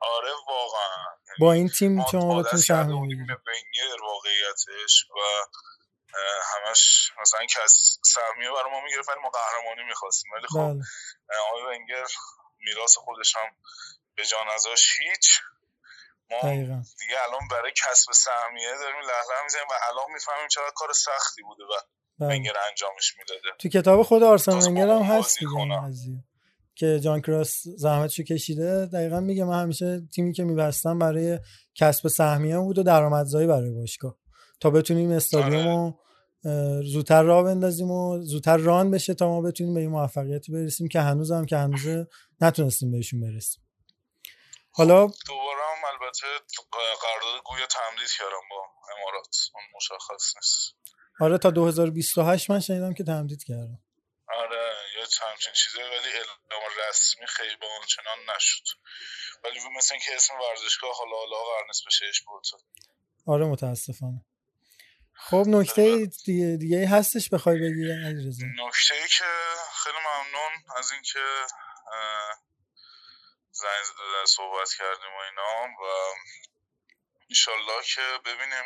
آره 0.00 0.32
واقعا. 0.48 1.04
با 1.40 1.52
این 1.52 1.68
تیم 1.68 1.94
ما 1.96 2.06
شما 2.12 2.42
کرده 2.42 2.56
سهمیه 2.56 3.96
واقعیتش 4.00 5.06
و 5.10 5.20
همش 6.42 7.12
مثلا 7.20 7.46
کس 7.46 7.98
سهمیه 8.04 8.50
برای 8.50 8.70
ما 8.70 8.80
می‌گرفت 8.80 9.08
ولی 9.08 9.20
ما 9.20 9.30
قهرمانی 9.30 9.82
می‌خواستیم. 9.88 10.32
ولی 10.32 10.46
خب 10.46 10.58
بله. 10.58 11.38
آقای 11.48 11.62
ونگر 11.62 12.06
میراث 12.58 12.96
خودش 12.96 13.36
هم 13.36 13.56
به 14.14 14.26
جا 14.26 14.38
هیچ 14.98 15.40
ما 16.30 16.48
دقیقا. 16.48 16.82
دیگه 17.00 17.16
الان 17.28 17.48
برای 17.50 17.72
کسب 17.72 18.12
سهمیه 18.12 18.68
داریم 18.80 19.00
لهله 19.00 19.42
می‌زنیم 19.44 19.66
و 19.70 19.74
الان 19.90 20.12
می‌فهمیم 20.14 20.48
چقدر 20.50 20.72
کار 20.74 20.92
سختی 20.92 21.42
بوده 21.42 21.62
و 21.62 21.74
بله. 22.18 22.28
ونگر 22.28 22.52
انجامش 22.70 23.14
می‌داده. 23.18 23.40
تو 23.58 23.68
کتاب 23.68 24.02
خود 24.02 24.22
آرسن 24.22 24.52
ونگر 24.52 24.88
هم 24.88 25.02
هست 25.02 25.38
که 26.74 27.00
جان 27.00 27.20
کراس 27.20 27.62
زحمتشو 27.76 28.22
کشیده 28.22 28.86
دقیقا 28.86 29.20
میگه 29.20 29.44
من 29.44 29.62
همیشه 29.62 30.02
تیمی 30.14 30.32
که 30.32 30.44
میبستم 30.44 30.98
برای 30.98 31.38
کسب 31.74 32.08
سهمیه 32.08 32.58
بود 32.58 32.78
و 32.78 32.82
درآمدزایی 32.82 33.46
برای 33.46 33.70
باشگاه. 33.70 34.16
تا 34.60 34.70
بتونیم 34.70 35.10
استادیوم 35.10 35.68
رو 35.68 35.98
اه، 36.44 36.82
زودتر 36.82 37.22
راه 37.22 37.44
بندازیم 37.44 37.90
و 37.90 38.22
زودتر 38.22 38.56
ران 38.56 38.90
بشه 38.90 39.14
تا 39.14 39.28
ما 39.28 39.40
بتونیم 39.40 39.74
به 39.74 39.80
این 39.80 39.90
موفقیتی 39.90 40.52
برسیم 40.52 40.88
که 40.88 41.00
هنوز 41.00 41.32
هم 41.32 41.46
که 41.46 41.56
هنوز 41.56 42.06
نتونستیم 42.40 42.90
بهشون 42.90 43.20
برسیم. 43.20 43.59
حالا 44.80 45.06
دوباره 45.26 45.62
هم 45.70 45.84
البته 45.92 46.26
قرارداد 47.02 47.42
گویا 47.44 47.66
تمدید 47.66 48.10
کردم 48.18 48.44
با 48.50 48.60
امارات. 48.96 49.36
اون 49.54 49.64
مشخص 49.76 50.36
نیست. 50.36 50.74
آره 51.20 51.38
تا 51.38 51.50
2028 51.50 52.50
من 52.50 52.60
شنیدم 52.60 52.94
که 52.94 53.04
تمدید 53.04 53.44
کردم. 53.44 53.78
آره 54.28 54.72
یه 54.96 55.06
همچین 55.30 55.52
چیزی 55.52 55.78
ولی 55.78 56.10
اعلام 56.18 56.62
رسمی 56.88 57.26
خیلی 57.26 57.56
به 57.56 57.66
آنچنان 57.80 58.36
نشد. 58.36 58.62
ولی 59.44 59.58
مثل 59.76 59.94
اینکه 59.94 60.14
اسم 60.14 60.34
ورزشگاه 60.34 60.90
حالا 60.98 61.16
حالا 61.16 61.36
قرار 61.36 61.66
نیست 61.66 61.86
بشه 61.86 62.06
اشپورت 62.08 62.46
آره 63.26 63.46
متاسفانه. 63.46 64.24
خب 65.14 65.44
نکته 65.46 66.06
دیگه, 66.26 66.56
دیگه 66.56 66.88
هستش 66.88 67.28
بخوای 67.28 67.56
بگی 67.56 67.92
علیرضا؟ 68.06 68.46
نکته 68.66 68.94
ای 68.94 69.08
که 69.08 69.24
خیلی 69.84 69.98
ممنون 69.98 70.52
از 70.76 70.90
اینکه 70.90 71.20
زنگ 73.60 73.82
زده 73.84 74.26
صحبت 74.26 74.74
کردیم 74.78 75.14
و 75.14 75.18
اینا 75.18 75.68
و 75.82 76.14
ایشالله 77.28 77.82
که 77.94 78.18
ببینیم 78.24 78.64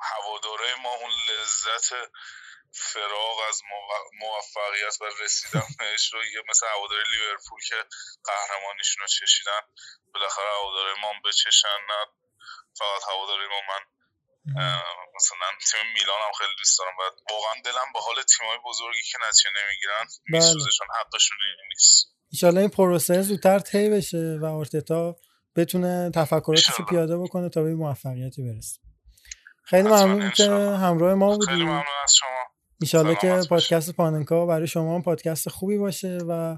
هواداره 0.00 0.74
ما 0.74 0.94
اون 0.94 1.10
لذت 1.10 1.88
فراغ 2.72 3.38
از 3.48 3.62
مو- 3.64 4.10
موفقیت 4.20 5.00
و 5.00 5.04
رسیدن 5.24 5.66
بهش 5.78 6.12
رو 6.12 6.24
یه 6.24 6.42
مثل 6.48 6.66
هواداره 6.66 7.02
لیورپول 7.12 7.60
که 7.68 7.84
قهرمانیشون 8.24 9.00
رو 9.00 9.06
چشیدن 9.06 9.60
بالاخره 10.14 10.50
هواداره 10.54 11.00
ما 11.00 11.12
بچشن 11.24 11.78
نه 11.88 12.06
فقط 12.78 13.02
هواداره 13.08 13.48
ما 13.48 13.60
من 13.68 13.84
مثلا 15.16 15.48
تیم 15.70 15.92
میلان 15.92 16.22
هم 16.22 16.32
خیلی 16.38 16.54
دوست 16.58 16.78
دارم 16.78 16.96
و 16.98 17.02
واقعا 17.30 17.60
دلم 17.64 17.92
به 17.92 18.00
حال 18.00 18.22
تیمای 18.22 18.58
بزرگی 18.64 19.02
که 19.02 19.18
نتیجه 19.28 19.50
نمی‌گیرن 19.50 20.06
بله. 20.06 20.38
میسوزه 20.38 20.70
چون 20.78 20.86
حقشون 21.00 21.38
نیست 21.68 22.17
ایشالله 22.32 22.60
این 22.60 22.70
پروسه 22.70 23.22
زودتر 23.22 23.58
طی 23.58 23.90
بشه 23.90 24.38
و 24.42 24.44
آرتتا 24.44 25.16
بتونه 25.56 26.10
تفکراتش 26.14 26.70
رو 26.70 26.84
پیاده 26.84 27.18
بکنه 27.18 27.48
تا 27.48 27.62
به 27.62 27.74
موفقیتی 27.74 28.42
برسه. 28.42 28.80
خیلی 29.64 29.88
ممنون 29.88 30.30
که 30.30 30.50
همراه 30.52 31.14
ما 31.14 31.30
خیلی 31.30 31.46
بودی 31.46 31.62
ممنون 31.62 31.84
از 32.04 32.14
شما. 32.14 32.44
ایشالله 32.80 33.14
که. 33.14 33.40
پادکست 33.50 33.90
پاننکا 33.90 34.46
برای 34.46 34.66
شما 34.66 34.94
هم 34.94 35.02
پادکست 35.02 35.48
خوبی 35.48 35.78
باشه 35.78 36.18
و 36.28 36.56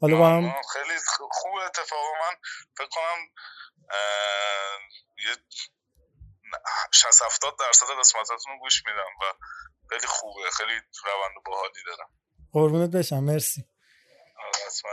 حالا 0.00 0.16
با 0.18 0.28
هم. 0.28 0.42
خیلی 0.72 0.98
خوب 1.30 1.52
اتفاقا 1.66 2.10
من 2.20 2.36
فکر 2.78 2.88
کنم 2.88 3.18
یه 5.26 5.36
60 6.92 7.22
70 7.22 7.54
درصد 7.60 7.86
قسمتاتون 8.00 8.52
رو 8.52 8.58
گوش 8.60 8.82
میدم 8.86 8.98
و 9.20 9.24
خیلی 9.90 10.06
خوبه. 10.06 10.50
خیلی 10.52 10.72
روند 11.04 11.44
باحالی 11.46 11.80
دارم. 11.86 12.08
قربونت 12.52 12.90
بشم. 12.90 13.24
مرسی. 13.24 13.64
حتما 14.66 14.90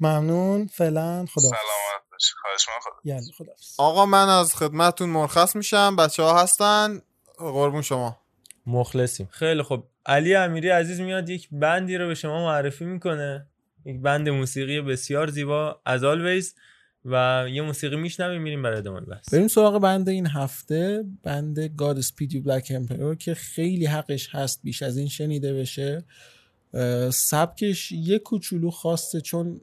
ممنون. 0.00 0.66
فعلا 0.66 1.26
خدا 1.34 1.48
سلامت 1.48 2.10
باشی 2.12 2.32
خواهش 2.42 2.66
من 2.68 2.80
خدا 2.80 3.00
یعنی 3.04 3.32
خدا 3.38 3.52
آقا 3.78 4.06
من 4.06 4.28
از 4.28 4.54
خدمتتون 4.54 5.08
مرخص 5.08 5.56
میشم. 5.56 5.96
بچه 5.96 6.22
ها 6.22 6.42
هستن. 6.42 7.02
قربون 7.38 7.82
شما. 7.82 8.20
مخلصیم. 8.66 9.28
خیلی 9.30 9.62
خب 9.62 9.84
علی 10.06 10.34
امیری 10.34 10.68
عزیز 10.68 11.00
میاد 11.00 11.28
یک 11.28 11.48
بندی 11.52 11.96
رو 11.96 12.08
به 12.08 12.14
شما 12.14 12.44
معرفی 12.44 12.84
می‌کنه. 12.84 13.46
یک 13.84 14.00
بند 14.00 14.28
موسیقی 14.28 14.80
بسیار 14.80 15.30
زیبا. 15.30 15.80
از 15.86 16.04
آلویز 16.04 16.54
و 17.04 17.46
یه 17.50 17.62
موسیقی 17.62 17.96
میشنویم 17.96 18.42
میریم 18.42 18.62
برای 18.62 18.78
ادامه 18.78 19.00
بحث. 19.00 19.34
بریم 19.34 19.48
سراغ 19.48 19.78
بند 19.78 20.08
این 20.08 20.26
هفته. 20.26 21.04
بند 21.22 21.66
God 21.66 22.04
Speed 22.04 22.30
You 22.30 22.46
Black 22.46 22.66
Emperor 22.66 23.16
که 23.18 23.34
خیلی 23.34 23.86
حقش 23.86 24.28
هست 24.34 24.60
بیش 24.62 24.82
از 24.82 24.96
این 24.96 25.08
شنیده 25.08 25.54
بشه. 25.54 26.04
سبکش 27.12 27.92
یه 27.92 28.18
کوچولو 28.18 28.70
خواسته 28.70 29.20
چون 29.20 29.60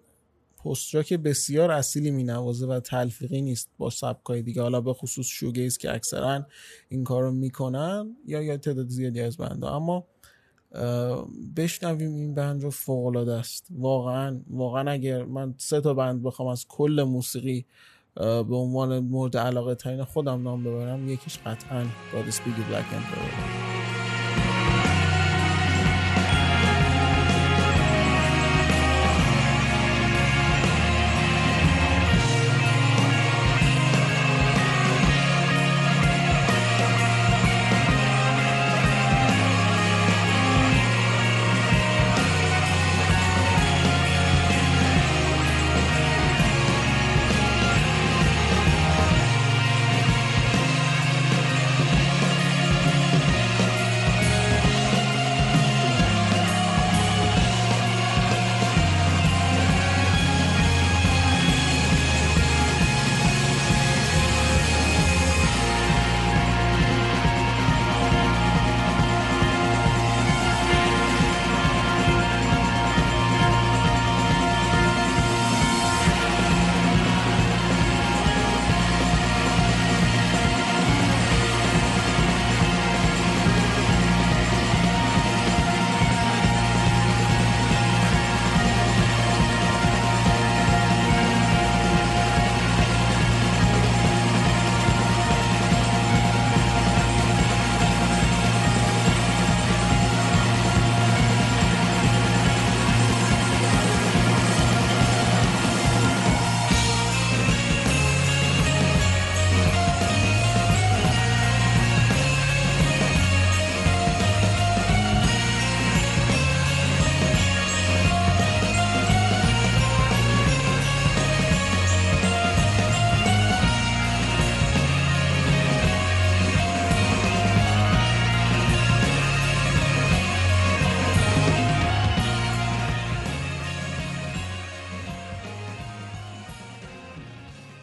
پستراک 0.66 1.14
بسیار 1.14 1.72
اصیلی 1.72 2.12
می 2.12 2.24
نوازه 2.24 2.68
و 2.68 2.80
تلفیقی 2.80 3.42
نیست 3.42 3.70
با 3.78 3.90
سبکای 3.90 4.42
دیگه. 4.42 4.62
حالا 4.62 4.82
به 4.82 4.94
خصوص 4.94 5.26
شوگیز 5.26 5.78
که 5.78 5.94
اکثرا 5.94 6.46
این 6.90 7.04
کار 7.04 7.24
رو 7.24 7.32
می‌کنن 7.32 8.16
یا 8.26 8.42
یا 8.42 8.58
تعداد 8.58 8.88
زیادی 8.90 9.22
از 9.22 9.38
بنده 9.38 9.68
اما 9.68 10.08
بشنویم 11.58 12.16
این 12.16 12.34
بند 12.34 12.64
رو 12.64 12.70
فوق 12.70 13.06
العاده 13.06 13.34
است. 13.34 13.68
واقعا 13.72 14.42
واقعا 14.50 14.92
اگر 14.92 15.24
من 15.24 15.56
سه 15.58 15.82
تا 15.82 15.94
بند 15.94 16.24
بخوام 16.24 16.48
از 16.48 16.66
کل 16.68 17.06
موسیقی 17.08 17.66
به 18.16 18.56
عنوان 18.56 19.00
مورد 19.00 19.38
علاقه 19.38 19.76
ترین 19.76 20.04
خودم 20.04 20.44
نام 20.44 20.64
ببرم 20.64 21.10
یکیش 21.10 21.38
قطعا 21.38 21.84
God 21.84 22.34
Speed 22.34 22.58
You 22.58 23.71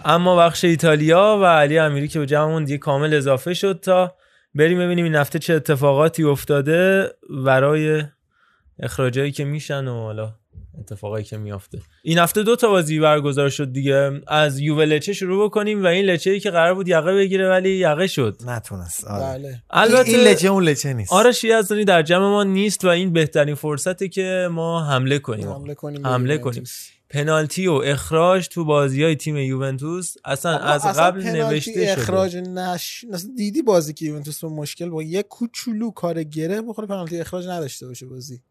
اما 0.09 0.37
بخش 0.37 0.65
ایتالیا 0.65 1.39
و 1.43 1.45
علی 1.45 1.79
امیری 1.79 2.09
که 2.09 2.19
به 2.19 2.27
جمعمون 2.27 2.65
دیگه 2.65 2.79
کامل 2.79 3.15
اضافه 3.15 3.55
شد 3.55 3.81
تا 3.83 4.15
بریم 4.55 4.79
ببینیم 4.79 5.05
این 5.05 5.15
هفته 5.15 5.39
چه 5.39 5.55
اتفاقاتی 5.55 6.23
افتاده 6.23 7.09
برای 7.45 8.03
اخراجایی 8.81 9.33
که 9.33 9.45
میشن 9.45 9.89
و 9.89 10.03
حالا 10.03 10.35
اتفاقایی 10.79 11.25
که 11.25 11.37
میافته. 11.37 11.79
این 12.03 12.19
هفته 12.19 12.43
دو 12.43 12.57
تا 12.57 12.69
بازی 12.69 13.01
برگزار 13.01 13.49
شد 13.49 13.73
دیگه. 13.73 14.21
از 14.27 14.59
یووه 14.59 14.85
لچه 14.85 15.13
شروع 15.13 15.45
بکنیم 15.45 15.85
و 15.85 15.87
این 15.87 16.05
لچه 16.05 16.31
ای 16.31 16.41
که 16.41 16.51
قرار 16.51 16.75
بود 16.75 16.89
یقه 16.89 17.15
بگیره 17.15 17.49
ولی 17.49 17.71
یقه 17.71 18.07
شد. 18.07 18.37
نتونست. 18.47 19.05
آره. 19.05 19.39
بله. 19.39 19.63
البته 19.71 20.11
این 20.11 20.21
لچه 20.21 20.49
اون 20.49 20.63
لچه 20.65 20.93
نیست. 20.93 21.13
آرش 21.13 21.45
یزدانی 21.45 21.85
در 21.85 22.03
جمع 22.03 22.29
ما 22.29 22.45
نیست 22.45 22.85
و 22.85 22.89
این 22.89 23.13
بهترین 23.13 23.55
فرصته 23.55 24.09
که 24.09 24.49
ما 24.51 24.85
حمله 24.85 25.19
کنیم. 25.19 25.49
حمله 25.49 25.75
کنیم. 25.75 26.07
حمله. 26.07 26.39
کنیم. 26.39 26.65
پنالتی 27.11 27.67
و 27.67 27.73
اخراج 27.73 28.49
تو 28.49 28.65
بازی 28.65 29.03
های 29.03 29.17
تیم 29.17 29.37
یوونتوس 29.37 30.15
اصلا 30.25 30.59
از 30.59 30.87
اصلا 30.87 31.05
قبل 31.05 31.23
نوشته 31.23 31.73
شده. 31.73 31.93
اخراج 31.93 32.37
نش 32.37 33.05
دیدی 33.37 33.63
بازی 33.63 33.93
که 33.93 34.05
یوونتوس 34.05 34.45
به 34.45 34.49
مشکل 34.49 34.89
با 34.89 35.03
یک 35.03 35.29
کوچولو 35.29 35.91
کار 35.91 36.23
گره 36.23 36.63
بخوره 36.63 36.89
پنالتی 36.89 37.21
اخراج 37.21 37.47
نداشته 37.47 37.87
باشه 37.87 38.07
بازی. 38.07 38.43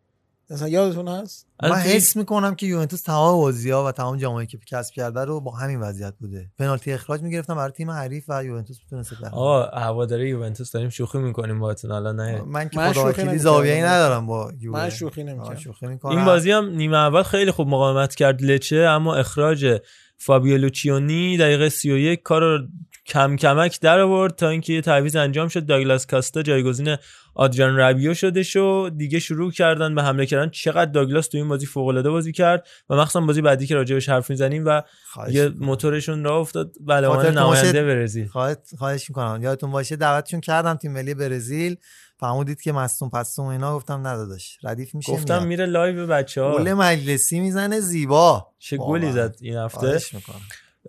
اصلا 0.49 0.67
یادتون 0.67 1.07
هست؟ 1.07 1.47
من 1.63 1.75
حس 1.75 2.15
می‌کنم 2.15 2.55
که 2.55 2.65
یوونتوس 2.65 3.01
تمام 3.01 3.37
بازی 3.37 3.71
ها 3.71 3.85
و 3.85 3.91
تمام 3.91 4.17
جامایی 4.17 4.47
که 4.47 4.57
کسب 4.67 4.93
کرده 4.93 5.25
رو 5.25 5.41
با 5.41 5.51
همین 5.51 5.79
وضعیت 5.79 6.13
بوده. 6.19 6.51
پنالتی 6.59 6.93
اخراج 6.93 7.21
می‌گرفتم 7.21 7.55
برای 7.55 7.71
تیم 7.71 7.91
حریف 7.91 8.25
و 8.27 8.45
یوونتوس 8.45 8.77
می‌تونست 8.83 9.13
در 9.21 9.29
آقا 9.29 9.63
هواداره 9.63 10.29
یوونتوس 10.29 10.71
داریم 10.71 10.89
شوخی 10.89 11.17
می‌کنیم 11.17 11.59
باهاتون 11.59 11.91
الان 11.91 12.15
نه. 12.15 12.41
من 12.41 12.69
که 12.69 12.79
خدا 12.79 12.93
شوخی 12.93 13.21
وکیلی. 13.21 13.37
زاویه‌ای 13.37 13.81
ندارم 13.81 14.25
با 14.27 14.51
یووه. 14.59 14.79
من 14.79 14.89
شوخی 14.89 15.21
آه، 15.21 15.27
نمی‌کردم. 15.27 15.55
شوخی 15.59 15.87
می‌کنم. 15.87 16.17
این 16.17 16.25
بازی 16.25 16.51
هم 16.51 16.69
نیمه 16.69 16.97
اول 16.97 17.23
خیلی 17.23 17.51
خوب 17.51 17.67
مقاومت 17.67 18.15
کرد 18.15 18.41
لچه 18.43 18.75
اما 18.77 19.15
اخراج 19.15 19.81
فابیو 20.19 20.57
لوچیونی 20.57 21.37
دقیقه 21.37 21.69
31 21.69 22.21
کار 22.21 22.41
رو 22.41 22.67
کم 23.07 23.35
کمک 23.35 23.79
در 23.81 23.99
آورد 23.99 24.35
تا 24.35 24.49
اینکه 24.49 24.73
یه 24.73 24.81
تعویض 24.81 25.15
انجام 25.15 25.47
شد. 25.47 25.65
داگلاس 25.65 26.05
کاستا 26.05 26.41
جایگزین 26.41 26.95
آدریان 27.35 27.77
ربیو 27.77 28.13
شده 28.13 28.43
شو 28.43 28.89
دیگه 28.97 29.19
شروع 29.19 29.51
کردن 29.51 29.95
به 29.95 30.03
حمله 30.03 30.25
کردن. 30.25 30.49
چقدر 30.49 30.91
داگلاس 30.91 31.27
تو 31.27 31.37
این 31.37 31.47
بازی 31.47 31.65
فوق 31.65 31.87
العاده 31.87 32.09
بازی 32.09 32.31
کرد 32.31 32.67
و 32.89 32.95
مخصوصا 32.95 33.21
بازی 33.21 33.41
بعدی 33.41 33.67
که 33.67 33.75
راجبش 33.75 34.09
حرف 34.09 34.29
می‌زنیم 34.29 34.63
و 34.65 34.81
خواهش 35.11 35.33
یه. 35.33 35.49
موتورشون 35.49 36.23
راه 36.23 36.39
افتاد. 36.39 36.71
بله 36.81 37.07
خاطرتون 37.07 37.37
نماینده 37.37 37.83
برزیل. 37.83 38.27
خواهد 38.27 38.67
خواهش 38.77 39.09
می‌کنم. 39.09 39.43
یادتون 39.43 39.71
باشه 39.71 39.95
دعوتشون 39.95 40.41
کردم 40.41 40.75
تیم 40.75 40.91
ملی 40.91 41.13
برزیل. 41.13 41.75
فرمودید 42.19 42.61
که 42.61 42.71
مصوم 42.71 43.09
پستون 43.09 43.45
اینا. 43.45 43.75
گفتم 43.75 44.07
نداداش 44.07 44.57
ردیف 44.63 44.95
میشه 44.95 45.11
گفتم 45.11 45.33
میاد. 45.33 45.47
میره 45.47 45.65
لایو. 45.65 46.07
بچه 46.07 46.41
گل 46.41 46.73
مجلسی 46.73 47.39
می‌زنه 47.39 47.79
زیبا. 47.79 48.47
چه. 48.59 48.77
گلی 48.77 49.11
زد 49.11 49.35
این 49.41 49.57
هفته. 49.57 49.79
خواهش 49.79 50.15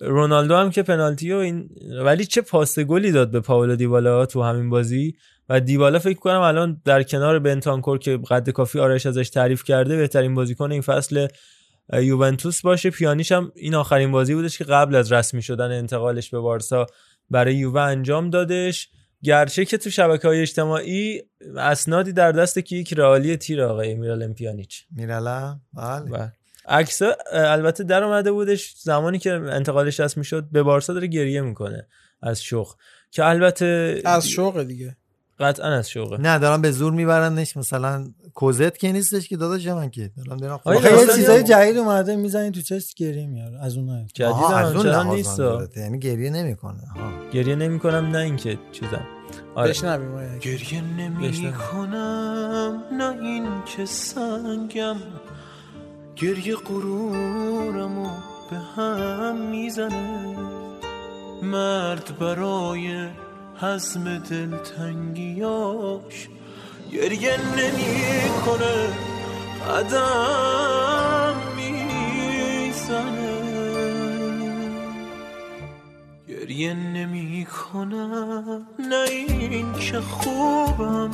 رونالدو 0.01 0.57
هم 0.57 0.71
که 0.71 0.83
پنالتی 0.83 1.33
و 1.33 1.37
این 1.37 1.71
ولی 2.05 2.25
چه 2.25 2.41
پاس 2.41 2.79
گلی 2.79 3.13
داد 3.13 3.31
به 3.31 3.41
پاولو 3.41 3.77
دیبالا 3.77 4.27
تو 4.27 4.43
همین 4.43 4.71
بازی. 4.71 5.15
و 5.49 5.61
دیبالا 5.61 5.99
فکر 5.99 6.19
کنم 6.19 6.41
الان 6.41 6.83
در 6.85 7.03
کنار 7.03 7.39
بنتانکور 7.39 7.99
که 7.99 8.17
قد 8.31 8.51
کافی 8.51 8.79
آرش 8.79 9.07
ازش 9.07 9.31
تعریف 9.31 9.65
کرده 9.65 9.97
بهترین 9.97 10.35
بازیکن 10.35 10.73
این 10.73 10.81
فصل 10.81 11.29
یوونتوس 11.93 12.63
باشه. 12.63 12.91
پیانیش 12.91 13.33
هم 13.33 13.53
این 13.55 13.75
آخرین 13.75 14.13
بازی 14.13 14.35
بودش 14.35 14.59
که 14.59 14.65
قبل 14.65 14.95
از 14.95 15.13
رسمی 15.13 15.43
شدن 15.43 15.73
انتقالش 15.73 16.31
به 16.31 16.39
بارسا 16.39 16.87
برای 17.31 17.55
یووه 17.55 17.81
انجام 17.81 18.31
دادش. 18.31 18.89
گرچه 19.23 19.65
که 19.65 19.79
تو 19.79 19.91
شبکه 19.91 20.29
های 20.29 20.41
اجتماعی 20.41 21.23
اسنادی 21.57 22.13
در 22.13 22.33
دست 22.33 22.59
که 22.59 22.77
یک 22.77 22.93
رئالی 22.93 23.37
تیر 23.37 23.63
آقای 23.63 23.95
میرالم 23.95 24.35
پیانیچ 24.35 24.85
میرالم؟ 24.91 25.61
بله. 25.75 26.11
بله. 26.11 26.33
عکس 26.69 27.03
البته 27.33 27.85
در 27.85 28.05
اومده 28.05 28.33
بودش 28.33 28.75
زمانی 28.79 29.19
که 29.19 29.33
انتقالش 29.33 30.01
رسمی 30.01 30.25
شد 30.25 30.45
به 30.53 30.63
بارسا 30.63 30.93
داره 30.93 31.07
گریه 31.07 31.41
می‌کنه 31.41 31.87
از 32.23 32.43
شوق 32.43 32.75
که 33.11 33.25
البته 33.25 34.03
از 34.05 34.29
شوق 34.29 34.63
دیگه. 34.63 34.97
قطعا 35.41 35.73
از 35.73 35.91
شوقه. 35.91 36.21
نه 36.21 36.39
دارم 36.39 36.63
به 36.63 36.71
زور 36.71 36.93
میبرنش 36.93 37.57
مثلا 37.57 38.09
کوزت 38.35 38.79
که 38.79 38.93
نیستش 38.93 39.29
که 39.29 39.37
داداش 39.37 39.67
من 39.67 39.91
که. 39.91 40.11
دارم 40.17 40.37
دارم 40.39 40.61
اصلا 40.67 41.01
یه 41.01 41.07
چیزای 41.15 41.43
جدید 41.43 41.77
اومده 41.77 42.17
می‌زنی 42.17 42.51
تو 42.51 42.61
چست 42.61 42.95
گریه 42.95 43.27
میاره 43.27 43.65
از 43.65 43.77
اونها 43.77 44.07
جدید 44.15 44.53
از 44.55 44.87
اون 44.87 45.15
نیست. 45.15 45.41
یعنی 45.77 45.99
گریه 45.99 46.31
نمی‌کنه. 46.31 46.81
گریه 47.33 47.57
نمی‌کنم 47.57 48.07
نه 48.07 48.19
اینکه 48.19 48.59
چیزم. 48.73 49.07
آره. 49.55 49.71
بشنویم. 49.71 50.39
گریه 50.39 50.81
نمی 50.81 51.53
کنم 51.53 52.83
نه 52.93 53.23
این 53.23 53.49
که 53.77 53.85
سنگم. 53.87 54.97
گریه 56.21 56.57
غرورمو 56.57 58.11
به 58.51 58.57
هم 58.57 59.37
می‌زنه. 59.37 60.37
مرد 61.43 62.19
برای 62.19 63.09
حزم 63.61 64.19
دلتنگیاش 64.19 64.69
گریه 66.93 67.37
نمی 67.57 68.31
کنه 68.47 68.89
قدم 69.69 71.35
می‌زنه. 71.57 73.39
گریه 76.29 76.75
نمی 76.75 77.47
کنم 77.47 78.67
نه 78.79 79.05
این 79.11 79.73
که 79.73 80.01
خوبم. 80.01 81.11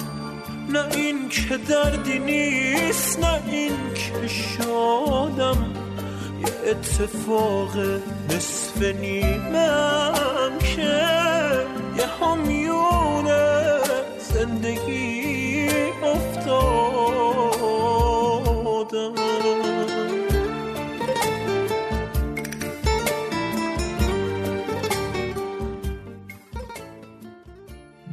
نه 0.75 0.97
این 0.97 1.29
که 1.29 1.57
دردی 1.57 2.19
نیست 2.19 3.19
نه 3.19 3.43
این 3.47 3.77
که 3.95 4.29
شادم. 4.29 5.75
یه 6.41 6.71
اتفاق 6.71 7.77
نصف 8.31 8.83
نیمم 8.83 10.59
که 10.59 11.01
یه 11.97 12.07
همیون 12.21 13.29
زندگی 14.19 15.14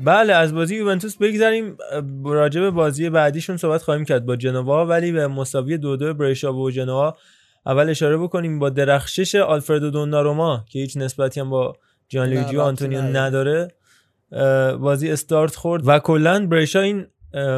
بله 0.03 0.33
از 0.33 0.53
بازی 0.53 0.75
یوونتوس 0.75 1.17
بگذریم. 1.17 1.77
راجع 2.25 2.61
به 2.61 2.71
بازی 2.71 3.09
بعدیشون 3.09 3.57
صحبت 3.57 3.81
خواهیم 3.81 4.05
کرد 4.05 4.25
با 4.25 4.35
جنوا 4.35 4.85
ولی 4.85 5.11
به 5.11 5.27
مساوی 5.27 5.77
دو 5.77 5.97
دو 5.97 6.13
بریشا 6.13 6.53
و 6.53 6.71
جنوا 6.71 7.17
اول 7.65 7.89
اشاره 7.89 8.17
بکنیم 8.17 8.59
با 8.59 8.69
درخشش 8.69 9.35
آلفردو 9.35 9.89
دوناروما 9.89 10.65
که 10.69 10.79
هیچ 10.79 10.97
نسبتی 10.97 11.39
هم 11.39 11.49
با 11.49 11.75
جان 12.09 12.43
و 12.55 12.61
آنتونیو 12.61 13.01
نداره. 13.01 13.67
بازی 14.79 15.11
استارت 15.11 15.55
خورد 15.55 15.87
و 15.87 15.99
کلا 15.99 16.47
بریشا 16.47 16.79
این 16.79 17.07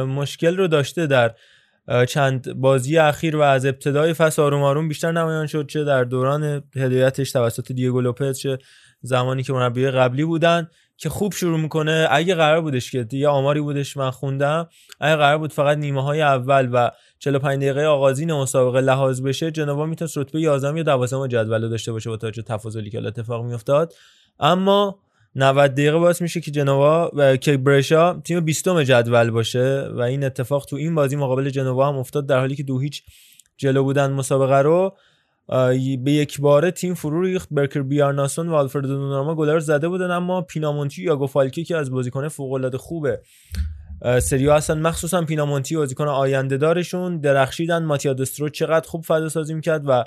مشکل 0.06 0.56
رو 0.56 0.68
داشته 0.68 1.06
در 1.06 1.34
چند 2.08 2.60
بازی 2.60 2.98
اخیر 2.98 3.36
و 3.36 3.40
از 3.40 3.66
ابتدای 3.66 4.12
فصل 4.12 4.42
آروم 4.42 4.62
آروم 4.62 4.88
بیشتر 4.88 5.12
نمایان 5.12 5.46
شد 5.46 5.66
چه 5.66 5.84
در 5.84 6.04
دوران 6.04 6.62
هدایتش 6.76 7.32
توسط 7.32 7.72
دیگو 7.72 8.00
لوپز 8.00 8.38
چه 8.38 8.58
زمانی 9.00 9.42
که 9.42 9.52
مربی 9.52 9.90
قبلی 9.90 10.24
بودن. 10.24 10.68
که 10.96 11.08
خوب 11.08 11.32
شروع 11.32 11.60
می‌کنه. 11.60 12.06
اگه 12.10 12.34
قرار 12.34 12.60
بودش 12.60 12.90
که 12.90 13.06
یه 13.12 13.28
آماری 13.28 13.60
بودش 13.60 13.96
من 13.96 14.10
خوندم 14.10 14.68
اگه 15.00 15.16
قرار 15.16 15.38
بود 15.38 15.52
فقط 15.52 15.78
نیمه 15.78 16.02
های 16.02 16.22
اول 16.22 16.68
و 16.72 16.90
45 17.18 17.58
دقیقه 17.62 17.84
آغازین 17.84 18.32
مسابقه 18.32 18.80
لحاظ 18.80 19.22
بشه 19.22 19.50
جنوا 19.50 19.86
می‌تونست 19.86 20.18
رتبه 20.18 20.40
11 20.40 20.76
یا 20.76 20.82
12 20.82 21.28
جدول 21.28 21.62
رو 21.62 21.68
داشته 21.68 21.92
باشه 21.92 22.10
با 22.10 22.16
توجه 22.16 22.42
تفاضلی 22.42 22.90
که 22.90 23.06
اتفاق 23.06 23.44
میافتاد. 23.44 23.92
اما 24.40 24.98
90 25.36 25.72
دقیقه 25.72 25.98
باعث 25.98 26.22
میشه 26.22 26.40
که 26.40 26.50
جنوا 26.50 27.10
و 27.14 27.36
که 27.36 27.56
برشا 27.56 28.14
تیم 28.14 28.40
20 28.40 28.68
جدول 28.68 29.30
باشه 29.30 29.88
و 29.92 30.00
این 30.00 30.24
اتفاق 30.24 30.64
تو 30.64 30.76
این 30.76 30.94
بازی 30.94 31.16
مقابل 31.16 31.50
جنوا 31.50 31.88
هم 31.88 31.96
افتاد 31.96 32.26
در 32.26 32.38
حالی 32.38 32.56
که 32.56 32.62
دو 32.62 32.78
هیچ 32.78 33.02
جلو 33.56 33.82
بودن 33.82 34.12
مسابقه 34.12 34.58
رو. 34.58 34.96
به 35.48 36.12
یک 36.12 36.40
باره 36.40 36.70
تیم 36.70 36.94
فرو 36.94 37.22
ریخت. 37.22 37.48
برکر 37.50 37.82
بیارناسون 37.82 38.48
و 38.48 38.54
آلفردو 38.54 38.88
دوناروما 38.88 39.34
گل 39.34 39.48
رو 39.48 39.60
زده 39.60 39.88
بودن 39.88 40.10
اما 40.10 40.42
پینامونتی 40.42 41.02
یا 41.02 41.16
گوفالکی 41.16 41.64
که 41.64 41.76
از 41.76 41.90
بازیکن 41.90 42.28
فوق 42.28 42.52
العاده 42.52 42.78
خوبه 42.78 43.20
سریو 44.22 44.52
هستن. 44.52 44.80
مخصوصا 44.80 45.22
پینامونتی 45.22 45.76
بازیکن 45.76 46.08
آینده 46.08 46.56
دارشون. 46.56 47.20
درخشیدن. 47.20 47.84
ماتیا 47.84 48.12
دسترو 48.12 48.48
چقدر 48.48 48.88
خوب 48.88 49.04
فضا 49.04 49.28
سازی 49.28 49.60
کرد 49.60 49.82
و 49.86 50.04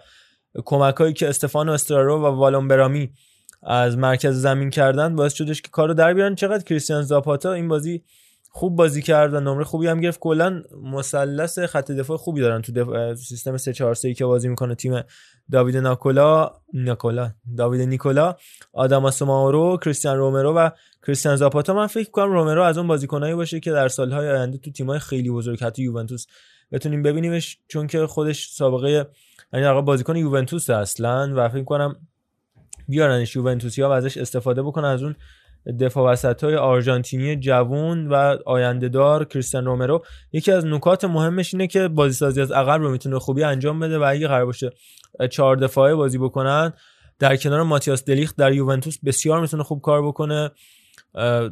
کمک 0.65 0.95
هایی 0.95 1.13
که 1.13 1.29
استفانو 1.29 1.71
استرارو 1.71 2.21
و 2.21 2.25
والون 2.25 2.67
برامی 2.67 3.09
از 3.63 3.97
مرکز 3.97 4.41
زمین 4.41 4.69
کردن 4.69 5.15
باعث 5.15 5.33
شدش 5.33 5.61
که 5.61 5.69
کارو 5.69 5.93
در 5.93 6.13
بیارن. 6.13 6.35
چقدر 6.35 6.63
کریستیان 6.63 7.01
زاپاتا 7.01 7.53
این 7.53 7.67
بازی 7.67 8.03
خوب 8.49 8.75
بازی 8.75 9.01
کرد 9.01 9.33
و 9.33 9.39
نمره 9.39 9.63
خوبی 9.63 9.87
هم 9.87 10.01
گرفت. 10.01 10.19
کلا 10.19 10.61
مثلث 10.83 11.59
خط 11.59 11.91
دفاع 11.91 12.17
خوبی 12.17 12.41
دارن 12.41 12.61
تو 12.61 12.71
دف... 12.71 13.19
سیستم 13.19 13.57
3 13.57 13.73
4 13.73 13.95
3 13.95 14.13
که 14.13 14.25
بازی 14.25 14.47
می‌کنه 14.49 14.75
تیم 14.75 15.01
داوید 15.51 15.77
ناکولا 15.77 16.51
نیکولا 16.73 17.31
داوید 17.57 17.81
نیکولا 17.81 18.35
آداما 18.73 19.11
سوماورو 19.11 19.77
کریستیان 19.77 20.17
رومرو 20.17 20.53
و 20.53 20.69
کریستیان 21.07 21.35
زاپاتا. 21.35 21.73
من 21.73 21.87
فکر 21.87 22.09
کنم 22.09 22.31
رومرو 22.31 22.63
از 22.63 22.77
اون 22.77 22.87
بازیکنایی 22.87 23.35
باشه 23.35 23.59
که 23.59 23.71
در 23.71 23.87
سالهای 23.87 24.29
آینده 24.29 24.57
تو 24.57 24.71
تیمای 24.71 24.99
خیلی 24.99 25.29
بزرگ 25.29 25.63
حتی 25.63 25.83
یوونتوس. 25.83 26.25
بتونیم 26.71 27.03
ببینیمش 27.03 27.59
چون 27.67 27.87
که 27.87 28.07
خودش 28.07 28.49
سابقه 28.49 29.07
یعنی 29.53 29.81
بازیکن 29.81 30.15
یوونتوس 30.15 30.69
اصلا 30.69 31.33
و 31.35 31.49
فکر 31.49 31.63
کنم 31.63 31.95
بیارنش 32.87 33.35
یوونتوسیا 33.35 33.89
و 33.89 33.91
ازش 33.91 34.17
استفاده 34.17 34.63
بکنن 34.63 34.87
از 34.87 35.03
اون 35.03 35.15
دفاع 35.79 36.11
وسط 36.11 36.43
های 36.43 36.55
آرژانتینی 36.55 37.35
جوون 37.35 38.07
و 38.07 38.37
آینده 38.45 38.89
دار 38.89 39.25
کریستیان 39.25 39.65
رومرو. 39.65 40.05
یکی 40.31 40.51
از 40.51 40.65
نکات 40.65 41.05
مهمش 41.05 41.53
اینه 41.53 41.67
که 41.67 41.87
بازی 41.87 42.13
سازی 42.13 42.41
از 42.41 42.51
عقب 42.51 42.81
رو 42.81 42.91
می‌تونه 42.91 43.19
خوبی 43.19 43.43
انجام 43.43 43.79
بده 43.79 43.99
و 43.99 44.03
اگه 44.07 44.27
قرار 44.27 44.45
باشه 44.45 44.69
چهار 45.31 45.55
دفاعه 45.55 45.95
بازی 45.95 46.17
بکنن 46.17 46.73
در 47.19 47.35
کنار 47.35 47.63
ماتیاس 47.63 48.05
دلیخت 48.05 48.35
در 48.35 48.53
یوونتوس 48.53 48.97
بسیار 49.05 49.41
می‌تونه 49.41 49.63
خوب 49.63 49.81
کار 49.81 50.07
بکنه. 50.07 50.51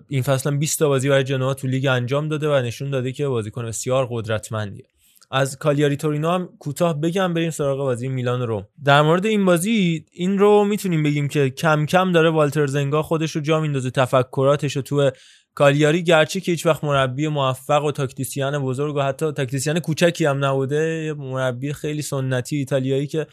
این 0.07 0.21
فصل 0.21 0.49
هم 0.49 0.59
20 0.59 0.79
تا 0.79 0.87
بازی 0.87 1.09
برای 1.09 1.23
جنوا 1.23 1.53
تو 1.53 1.67
لیگ 1.67 1.85
انجام 1.85 2.27
داده 2.27 2.49
و 2.49 2.61
نشون 2.61 2.89
داده 2.89 3.11
که 3.11 3.27
بازیکن 3.27 3.65
بسیار 3.65 4.07
قدرتمندیه. 4.11 4.85
از 5.31 5.57
کالیاری 5.57 5.95
تورینو 5.95 6.29
هم 6.29 6.49
کوتاه 6.59 7.01
بگم 7.01 7.33
بریم 7.33 7.49
سراغ 7.49 7.77
بازی 7.77 8.07
میلان 8.07 8.41
و 8.41 8.45
روم. 8.45 8.67
در 8.85 9.01
مورد 9.01 9.25
این 9.25 9.45
بازی 9.45 10.05
این 10.11 10.37
رو 10.37 10.63
می‌تونیم 10.63 11.03
بگیم 11.03 11.27
که 11.27 11.49
کم 11.49 11.85
کم 11.85 12.11
داره 12.11 12.29
والتر 12.29 12.67
زنگا 12.67 13.01
خودش 13.01 13.31
رو 13.31 13.41
جا 13.41 13.59
میندازه 13.59 13.89
تفکراتش 13.89 14.75
رو 14.75 14.81
تو 14.81 15.11
کالیاری. 15.53 16.03
گرچه 16.03 16.39
که 16.39 16.51
هیچ 16.51 16.65
وقت 16.65 16.83
مربی 16.83 17.27
موفق 17.27 17.83
و 17.83 17.91
تاکتیسیان 17.91 18.59
بزرگ 18.59 18.95
و 18.95 19.01
حتی 19.01 19.31
تاکتیسیان 19.31 19.79
کوچکی 19.79 20.25
هم 20.25 20.45
نبوده 20.45 21.13
مربی 21.17 21.73
خیلی 21.73 22.01
سنتی 22.01 22.55
ایتالیایی 22.55 23.07
که 23.07 23.27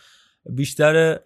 بیشتر 0.51 1.19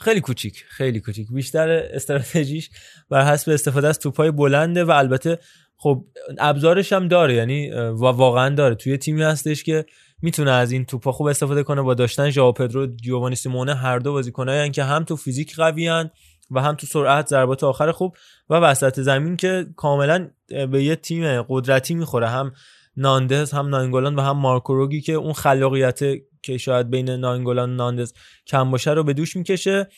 خیلی 0.00 0.20
کوچیک 0.20 0.64
خیلی 0.68 1.00
کوچیک 1.00 1.28
بیشتر 1.32 1.68
استراتژیش 1.68 2.70
بر 3.10 3.32
حسب 3.32 3.50
استفاده 3.50 3.88
از 3.88 3.98
توپای 3.98 4.30
بلنده 4.30 4.84
و 4.84 4.90
البته 4.90 5.38
خب 5.76 6.04
ابزارش 6.38 6.92
هم 6.92 7.08
داره 7.08 7.34
یعنی 7.34 7.70
واقعا 7.92 8.54
داره. 8.54 8.74
توی 8.74 8.98
تیمی 8.98 9.22
هستش 9.22 9.64
که 9.64 9.84
می‌تونه 10.22 10.50
از 10.50 10.72
این 10.72 10.84
توپا 10.84 11.12
خوب 11.12 11.26
استفاده 11.26 11.62
کنه 11.62 11.82
با 11.82 11.94
داشتن 11.94 12.30
ژائو 12.30 12.52
پدرو 12.52 12.86
جوانی 12.86 13.36
سیمونه 13.36 13.74
هر 13.74 13.98
دو 13.98 14.12
بازیکنایی 14.12 14.70
که 14.70 14.84
هم 14.84 15.04
تو 15.04 15.16
فیزیک 15.16 15.56
قویان 15.56 16.10
و 16.50 16.62
هم 16.62 16.74
تو 16.74 16.86
سرعت 16.86 17.26
ضربات 17.26 17.64
آخر 17.64 17.92
خوب 17.92 18.16
و 18.50 18.54
وسط 18.54 19.00
زمین 19.00 19.36
که 19.36 19.66
کاملا 19.76 20.30
به 20.70 20.84
یه 20.84 20.96
تیم 20.96 21.42
قدرتی 21.42 21.94
می‌خوره. 21.94 22.28
هم 22.28 22.52
ناندز 22.96 23.52
هم 23.52 23.68
ناینگولان 23.68 24.14
و 24.14 24.20
هم 24.20 24.36
مارکوروگی 24.36 25.00
که 25.00 25.12
اون 25.12 25.32
خلاقیت 25.32 26.00
که 26.42 26.58
شاید 26.58 26.90
بین 26.90 27.10
ناینگولان 27.10 27.70
و 27.70 27.74
ناندز 27.74 28.12
کم 28.46 28.70
باشه 28.70 28.90
رو 28.90 29.04
به 29.04 29.12
دوش 29.12 29.36
می‌کشه. 29.36 29.88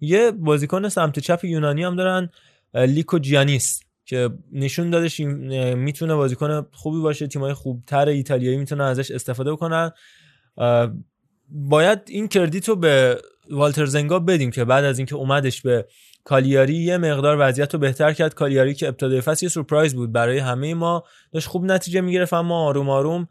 یه 0.00 0.30
بازیکن 0.30 0.88
سمت 0.88 1.18
چپ 1.18 1.44
یونانی 1.44 1.84
هم 1.84 1.96
دارن 1.96 2.30
لیکو 2.74 3.18
جیانیس 3.18 3.81
که 4.04 4.30
نشون 4.52 4.90
دادش 4.90 5.20
می‌تونه 5.20 6.14
بازیکن 6.14 6.66
خوبی 6.72 7.00
باشه 7.00 7.26
تیمای 7.26 7.52
خوبتر 7.52 8.08
ایتالیایی 8.08 8.56
می‌تونن 8.56 8.84
ازش 8.84 9.10
استفاده 9.10 9.52
بکنن. 9.52 9.90
باید 11.48 11.98
این 12.08 12.28
کردیت 12.28 12.68
رو 12.68 12.76
به 12.76 13.18
والتر 13.50 13.86
زنگا 13.86 14.18
بدیم 14.18 14.50
که 14.50 14.64
بعد 14.64 14.84
از 14.84 14.98
اینکه 14.98 15.14
اومدش 15.14 15.62
به 15.62 15.86
کالیاری 16.24 16.74
یه 16.74 16.98
مقدار 16.98 17.36
وضعیت 17.40 17.74
رو 17.74 17.80
بهتر 17.80 18.12
کرد. 18.12 18.34
کالیاری 18.34 18.74
که 18.74 18.88
ابتدای 18.88 19.20
فصل 19.20 19.44
یه 19.44 19.50
سورپرایز 19.50 19.94
بود 19.94 20.12
برای 20.12 20.38
همه 20.38 20.74
ما. 20.74 21.04
داشت 21.32 21.48
خوب 21.48 21.64
نتیجه 21.64 22.00
می‌گرفت 22.00 22.32
اما 22.32 22.64
آروم 22.64 22.90
آروم 22.90 23.28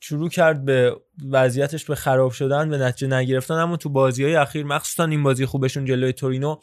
شروع 0.00 0.28
کرد 0.28 0.64
به 0.64 0.96
وضعیتش 1.30 1.84
به 1.84 1.94
خراب 1.94 2.32
شدن 2.32 2.70
به 2.70 2.78
نتیجه 2.78 3.16
نگرفتن. 3.16 3.54
اما 3.54 3.76
تو 3.76 3.88
بازی 3.88 4.24
های 4.24 4.34
اخیر 4.34 4.64
مخصوصا 4.66 5.04
این 5.04 5.22
بازی 5.22 5.46
خوبشون 5.46 5.84
جلوی 5.84 6.12
تورینو 6.12 6.56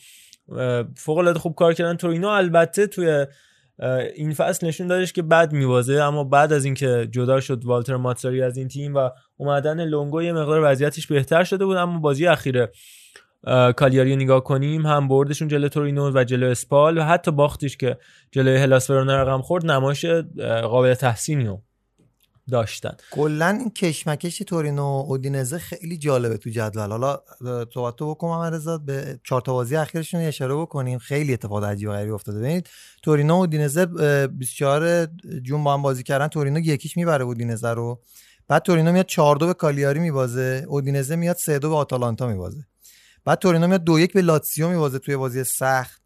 فوق 0.96 1.18
العاده 1.18 1.40
خوب 1.40 1.56
کار 1.56 1.74
کردن 1.74 1.98
تورینو 1.98 2.28
البته 2.28 2.88
توی 2.88 3.26
این 4.16 4.34
فصل 4.34 4.68
نشون 4.68 4.88
دادش 4.88 5.14
که 5.14 5.22
بد 5.22 5.54
میوازه 5.54 5.94
اما 5.94 6.24
بعد 6.24 6.54
از 6.54 6.66
اینکه 6.66 7.08
جدا 7.12 7.40
شد 7.40 7.66
والتر 7.66 7.96
ماتساری 7.96 8.42
از 8.42 8.58
این 8.58 8.68
تیم 8.68 8.96
و 8.96 9.10
اومدن 9.38 9.86
لونگو 9.86 10.22
یه 10.22 10.34
مقدار 10.34 10.62
وضعیتش 10.64 11.08
بهتر 11.08 11.44
شده 11.44 11.66
بود 11.66 11.78
اما 11.78 12.00
بازی 12.00 12.28
اخیر 12.28 12.68
اه، 13.44 13.74
کالیاری 13.74 14.16
نگاه 14.16 14.44
کنیم 14.44 14.86
هم 14.86 15.08
بردشون 15.08 15.48
جلو 15.48 15.68
تورینو 15.68 16.12
و 16.14 16.24
جلو 16.24 16.48
اسپال 16.48 16.98
و 16.98 17.02
حتی 17.02 17.32
باختش 17.32 17.78
که 17.78 17.98
جلوی 18.32 18.58
هلاس 18.58 18.92
رقم 18.92 19.42
خورد 19.42 19.66
نمایش 19.66 20.06
قابل 20.64 20.94
تحسینی 20.94 21.60
داشتن. 22.50 22.98
کلا 23.12 23.48
این 23.48 23.70
کشمکش 23.70 24.38
تورینو 24.38 24.82
و 24.84 25.06
اودینزه 25.08 25.58
خیلی 25.58 25.98
جالبه 25.98 26.38
تو 26.38 26.50
جدول. 26.50 26.90
حالا 26.90 27.20
صحبت 27.74 27.96
تو 27.96 28.10
بکنم 28.10 28.54
رضا 28.54 28.78
به 28.78 29.20
چهار 29.24 29.42
تا 29.42 29.54
بازی 29.54 29.76
اخیرشون 29.76 30.22
اشاره 30.22 30.56
بکنیم. 30.56 31.00
خیلی 31.00 31.34
اتفاق 31.34 31.64
عجیب 31.64 31.90
غریبی 31.90 32.12
افتاده. 32.12 32.40
ببینید 32.40 32.70
تورینو 33.04 33.34
و 33.34 33.38
اودینزه 33.38 33.88
اه، 34.00 34.28
24 34.28 35.06
جون 35.44 35.64
با 35.64 35.74
هم 35.74 35.82
بازی 35.82 36.04
کردن 36.04 36.28
تورینو 36.28 36.60
یکیش 36.60 36.98
می‌بره 36.98 37.26
اودینزه 37.26 37.70
رو. 37.70 38.02
بعد 38.48 38.62
تورینو 38.62 38.92
میاد 38.92 39.06
4 39.06 39.36
2 39.36 39.48
به 39.48 39.54
کالیاری 39.54 40.00
میبازه 40.00 40.66
اودینزه 40.68 41.16
میاد 41.16 41.36
3 41.36 41.60
2 41.60 41.70
به 41.70 41.76
آتالانتا 41.76 42.28
میبازه. 42.28 42.66
بعد 43.26 43.40
تورینو 43.40 43.68
میاد 43.68 43.84
2 43.84 44.00
1 44.00 44.14
به 44.14 44.22
لاتسیو 44.22 44.70
میبازه 44.70 45.00
توی 45.00 45.18
بازی 45.18 45.44
سخت. 45.44 46.02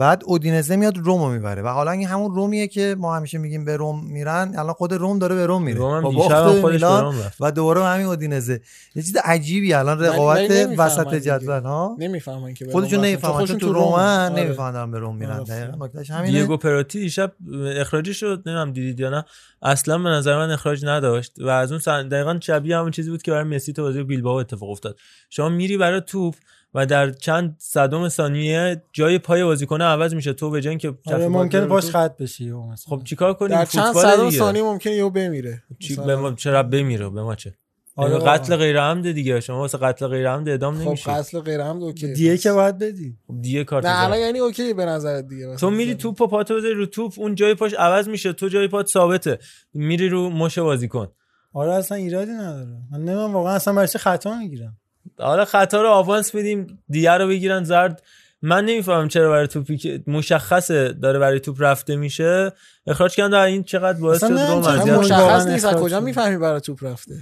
بعد 0.00 0.22
اودینزه 0.26 0.76
میاد 0.76 0.98
رومو 0.98 1.30
می‌بره 1.30 1.62
و 1.62 1.68
حالا 1.68 1.90
این 1.90 2.06
همون 2.06 2.34
رومیه 2.34 2.68
که 2.68 2.96
ما 2.98 3.16
همیشه 3.16 3.38
میگیم 3.38 3.64
به 3.64 3.76
روم 3.76 4.04
میرن 4.04 4.52
الان 4.56 4.72
خود 4.72 4.92
روم 4.92 5.18
داره 5.18 5.34
به 5.34 5.46
روم 5.46 5.62
میره 5.62 5.78
روم 5.78 5.94
هم 5.94 6.02
با 6.02 6.52
به 6.62 6.72
میلان 6.72 7.04
روم. 7.04 7.14
و 7.40 7.52
دوباره 7.52 7.84
همین 7.84 8.06
اودینزه 8.06 8.60
یه 8.94 9.02
چیز 9.02 9.16
عجیبی 9.24 9.72
الان 9.72 10.00
رقابت 10.00 10.50
وسط. 10.78 11.14
جدول 11.14 11.62
ها 11.62 11.96
نمی‌فهمن 11.98 12.54
که 12.54 12.66
خودشون 12.72 12.98
روم. 12.98 13.04
نمی‌فهمن 13.04 13.44
چون 13.44 13.58
تو 13.58 13.78
آره. 13.78 14.34
نمی‌فهمن 14.34 14.72
دارن 14.72 14.90
به 14.90 14.98
روم 14.98 15.16
میرن 15.16 15.32
آره. 15.32 15.44
دقیقاً 15.44 15.86
نکتهش 15.86 16.10
همینه 16.10 16.40
دیگو 16.40 16.56
پراتی 16.56 17.00
دیشب 17.00 17.32
اخراجی 17.76 18.14
شد 18.14 18.42
نمی‌دونم 18.46 18.72
دیدید 18.72 19.00
یا 19.00 19.10
نه 19.10 19.24
اصلا 19.62 19.98
به 19.98 20.08
نظر 20.08 20.36
من 20.36 20.50
اخراج 20.50 20.84
نداشت 20.84 21.32
و 21.40 21.48
از 21.48 21.72
اون. 21.72 22.08
دقیقا 22.08 22.38
شبیه 22.40 22.78
همون 22.78 22.90
چیزی 22.90 23.10
بود 23.10 23.22
که 23.22 23.30
برای 23.30 23.44
مسی 23.44 23.72
تو 23.72 23.82
بازی 23.82 24.02
بیلبائو 24.02 24.36
اتفاق 24.36 24.70
افتاد 24.70 24.98
شما 25.30 25.48
میری 25.48 25.76
برای 25.76 26.00
توپ 26.06 26.34
و 26.74 26.86
در 26.86 27.10
چند 27.10 27.56
صدم 27.58 28.08
ثانیه 28.08 28.82
جای 28.92 29.18
پای 29.18 29.44
بازیکن 29.44 29.82
عوض 29.82 30.14
میشه. 30.14 30.32
تو 30.32 30.50
به 30.50 30.60
جای 30.60 30.70
اینکه 30.70 30.94
آره 31.06 31.28
ممکنه 31.28 31.66
تو- 31.66 31.80
خط 31.80 32.16
بشی. 32.16 32.52
خب 32.86 33.02
چیکار 33.04 33.34
کنیم؟ 33.34 33.56
در 33.56 33.64
چند 33.64 33.94
صدم. 33.94 34.30
ثانیه 34.30 34.62
ممکنه 34.62 34.92
یهو 34.92 35.10
بمیره. 35.10 35.62
چی. 35.78 35.96
به 35.96 36.16
ما 36.16 36.32
چرا 36.32 36.62
بمیره؟ 36.62 37.08
به 37.08 37.22
ما 37.22 37.34
چه؟ 37.34 37.54
آره 37.96 38.12
یعنی. 38.12 38.24
قتل 38.24 38.56
غیر 38.56 38.80
عمد 38.80 39.12
دیگه. 39.12 39.40
شما 39.40 39.58
واسه 39.58 39.78
قتل 39.78 40.06
غیر 40.06 40.28
عمد 40.30 40.48
اعدام 40.48 40.78
خب 40.78 40.86
نمیشه 40.88 41.10
قتل 41.10 41.40
غیر 41.40 41.62
عمد 41.62 41.82
okay 41.82 42.12
دیگه 42.12 42.38
که 42.38 42.52
باید 42.52 42.78
بدی. 42.78 43.18
خب 43.26 43.40
دیگه 43.40 43.64
کارت 43.64 43.86
نه. 43.86 44.04
الان 44.04 44.18
یعنی 44.18 44.38
okay 44.38 44.74
به 44.74 44.84
نظرت 44.84 45.28
دیگه. 45.28 45.56
تو 45.56 45.70
میری 45.70 45.94
توپ 45.94 46.20
و 46.20 46.26
پاتو 46.26 46.56
بذاری 46.56 46.74
رو 46.74 46.86
توپ 46.86 47.12
اون 47.16 47.34
جای 47.34 47.54
پاش 47.54 47.74
عوض 47.74 48.08
میشه 48.08 48.32
تو 48.32 48.48
جای 48.48 48.68
پات 48.68 48.86
ثابته. 48.86 49.38
میری 49.74 50.08
رو 50.08 50.30
مش 50.30 50.58
بازیکن. 50.58 51.08
آره 51.52 51.72
اصلا 51.72 51.96
ایرادی 51.96 52.32
نداره. 52.32 52.76
من 52.92 52.98
نمی‌دونم 52.98 53.32
واقعا 53.34 53.54
اصلا 53.54 53.74
برای 53.74 53.88
چی 53.88 53.98
خطا 53.98 54.38
می‌گیرم؟ 54.38 54.79
حالا 55.18 55.44
خطا 55.44 55.82
رو 55.82 55.88
آوانس 55.88 56.34
میدیم 56.34 56.82
دیگه 56.88 57.12
رو 57.12 57.28
بگیرن. 57.28 57.64
زرد 57.64 58.02
من 58.42 58.64
نمی‌فهمم 58.64 59.08
چرا 59.08 59.30
برای 59.30 59.46
توپی 59.46 59.76
که 59.76 60.02
مشخصه 60.06 60.92
داره 60.92 61.18
برای 61.18 61.40
توپ 61.40 61.56
رفته 61.58 61.96
میشه. 61.96 62.52
اخراج 62.86 63.14
کردن 63.14 63.30
در 63.30 63.44
این 63.44 63.64
چقدر 63.64 64.00
باعث 64.00 64.20
شد 64.20 64.32
اذیت 64.32 64.94
مشخص 64.98 65.46
نیست 65.46 65.64
از 65.64 65.76
کجا. 65.76 66.00
می‌فهمی 66.00 66.38
برای 66.38 66.60
توپ 66.60 66.84
رفته؟ 66.84 67.14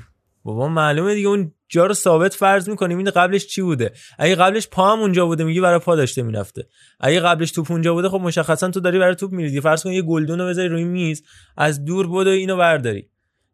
بابا 0.44 0.68
معلومه 0.68 1.14
دیگه 1.14 1.28
اون 1.28 1.52
جا 1.68 1.86
رو 1.86 1.94
ثابت 1.94 2.34
فرض 2.34 2.68
می‌کنیم. 2.68 2.98
این 2.98 3.10
قبلش 3.10 3.46
چی 3.46 3.62
بوده؟ 3.62 3.92
اگه 4.18 4.34
قبلش 4.34 4.68
پا 4.68 4.92
هم 4.92 5.00
اونجا 5.00 5.26
بوده 5.26 5.44
میگی 5.44 5.60
برای 5.60 5.78
پا 5.78 5.96
داشته 5.96 6.22
می‌رفته. 6.22 6.66
اگه 7.00 7.20
قبلش 7.20 7.52
توپ 7.52 7.72
اونجا 7.72 7.94
بوده 7.94 8.08
خب 8.08 8.20
مشخصا 8.20 8.70
تو 8.70 8.80
داری 8.80 8.98
برای 8.98 9.14
توپ 9.14 9.32
میری 9.32 9.60
فرض 9.60 9.82
کن 9.82 9.90
یه 9.90 10.02
گلدون 10.02 10.40
رو 10.40 10.46
بذاری 10.46 10.68
روی 10.68 10.84
میز 10.84 11.22
از 11.56 11.84
دور 11.84 12.06
بدو 12.06 12.30
اینو 12.30 12.56
برداری. 12.56 13.08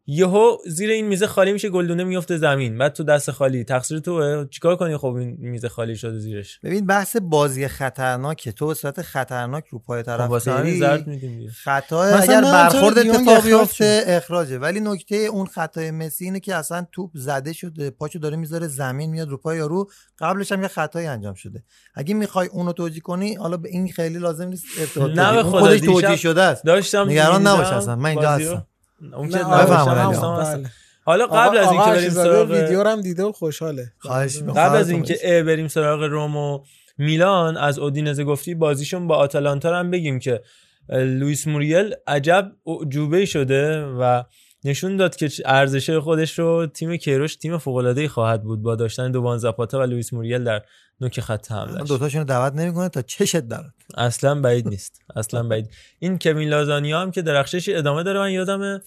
یهو 0.06 0.56
زیر 0.66 0.90
این 0.90 1.06
میز 1.06 1.22
خالی 1.22 1.52
میشه 1.52 1.68
گلدونه 1.68 2.04
میفته 2.04 2.36
زمین. 2.36 2.78
بعد 2.78 2.92
تو 2.92 3.04
دست 3.04 3.30
خالی. 3.30 3.64
تقصیر 3.64 3.98
توه؟ 3.98 4.46
چیکار 4.50 4.76
کنی 4.76 4.96
خب 4.96 5.06
این 5.14 5.36
میز 5.38 5.66
خالی 5.66 5.96
شده 5.96 6.18
زیرش؟ 6.18 6.60
ببین 6.62 6.86
بحث 6.86 7.16
بازی 7.16 7.68
خطرناکه. 7.68 8.52
تو 8.52 8.66
به 8.66 8.74
صورت 8.74 9.02
خطرناک 9.02 9.64
رو 9.70 9.78
پای 9.78 10.02
خب 10.02 10.06
طرف 10.06 10.48
همین 10.48 10.62
بری. 10.62 10.78
زرد 10.78 11.06
میدیم 11.06 11.38
دیگه. 11.38 11.50
خطا 11.50 12.02
اگر 12.04 12.40
برخورد 12.40 12.98
اتفاق 12.98 13.44
بیفته 13.44 14.04
اخراجه. 14.06 14.58
ولی 14.58 14.80
نکته 14.80 15.16
اون 15.16 15.46
خطای 15.46 15.90
مسی 15.90 16.24
اینه 16.24 16.40
که 16.40 16.54
اصلا 16.54 16.86
توپ 16.92 17.10
زده 17.14 17.52
شده 17.52 17.90
پاشو 17.90 18.18
داره 18.18 18.36
می‌ذاره 18.36 18.66
زمین 18.68 19.10
میاد 19.10 19.28
رو 19.28 19.36
پای 19.36 19.56
یارو. 19.56 19.90
قبلش 20.18 20.52
هم 20.52 20.62
یه 20.62 20.68
خطایی 20.68 21.06
انجام 21.06 21.34
شده. 21.34 21.64
اگه 21.94 22.14
می‌خوای 22.14 22.48
اونو 22.48 22.72
توجیه 22.72 23.00
کنی 23.00 23.34
حالا 23.34 23.56
به 23.56 23.68
این 23.68 23.92
خیلی 23.92 24.18
لازم 24.18 24.48
نیست 24.48 24.64
ارتباط 24.80 25.10
نه 25.10 25.42
خودش 25.42 25.80
توجیه 25.80 26.16
شده 26.16 26.42
است. 26.42 26.64
داشتم 26.64 27.08
نگران 27.08 27.46
نباش 27.46 27.66
اصلا. 27.66 27.96
من 27.96 28.10
اینجا. 28.10 28.30
هستم. 28.30 28.66
اون 29.12 29.28
نه، 29.28 29.38
که. 29.38 29.44
بله. 29.44 30.70
حالا 31.04 31.26
قبل 31.26 31.58
از 31.58 31.72
اینکه 31.72 31.90
بریم 31.90 32.10
سراغ 32.10 32.50
ویدیو 32.50 32.82
رو 32.82 32.88
هم 32.90 33.00
دیده 33.00 33.22
و 33.24 33.32
خوشحاله 33.32 33.92
خواهش 33.98 34.36
می‌کنم. 34.36 34.62
قبل 34.62 34.76
از 34.76 34.90
اینکه 34.90 35.42
بریم 35.46 35.68
سراغ 35.68 36.02
روم 36.02 36.36
و 36.36 36.60
میلان 36.98 37.56
از 37.56 37.78
اودینزه 37.78 38.24
گفتی 38.24 38.54
بازیشون 38.54 39.06
با 39.06 39.16
آتالانتا 39.16 39.70
رو 39.70 39.76
هم 39.76 39.90
بگیم 39.90 40.18
که 40.18 40.40
لوئیس 40.88 41.46
موریل 41.46 41.94
عجب 42.06 42.52
اعجوبه 42.66 43.24
شده 43.24 43.84
و 43.84 44.22
نشون 44.64 44.96
داد 44.96 45.16
که 45.16 45.30
ارزش 45.44 45.90
خودش 45.90 46.38
رو 46.38 46.66
تیم 46.66 46.96
کیروش 46.96 47.36
تیم 47.36 47.58
فوق 47.58 47.76
العاده 47.76 48.08
خواهد 48.08 48.42
بود 48.42 48.62
با 48.62 48.74
داشتن 48.74 49.10
دوان 49.10 49.38
زاپاتا 49.38 49.78
و 49.78 49.82
لوئیس 49.82 50.12
موریل 50.12 50.44
در 50.44 50.62
نوک 51.00 51.20
خط 51.20 51.52
حمله 51.52 51.84
دوتاشون 51.84 52.20
رو 52.20 52.26
دعوت 52.26 52.52
نمی‌کنه 52.52 52.88
تا 52.88 53.02
چشت 53.02 53.40
درات 53.40 53.72
اصلا 53.96 54.40
بعید 54.40 54.68
نیست. 54.68 55.02
اصلا 55.16 55.42
بعید. 55.42 55.70
این 55.98 56.18
کوین 56.18 56.48
لازانیا 56.48 57.00
هم 57.00 57.10
که 57.10 57.22
درخشش 57.22 57.68
ادامه 57.68 58.02
داره 58.02 58.18
من 58.18 58.30
یادم 58.30 58.80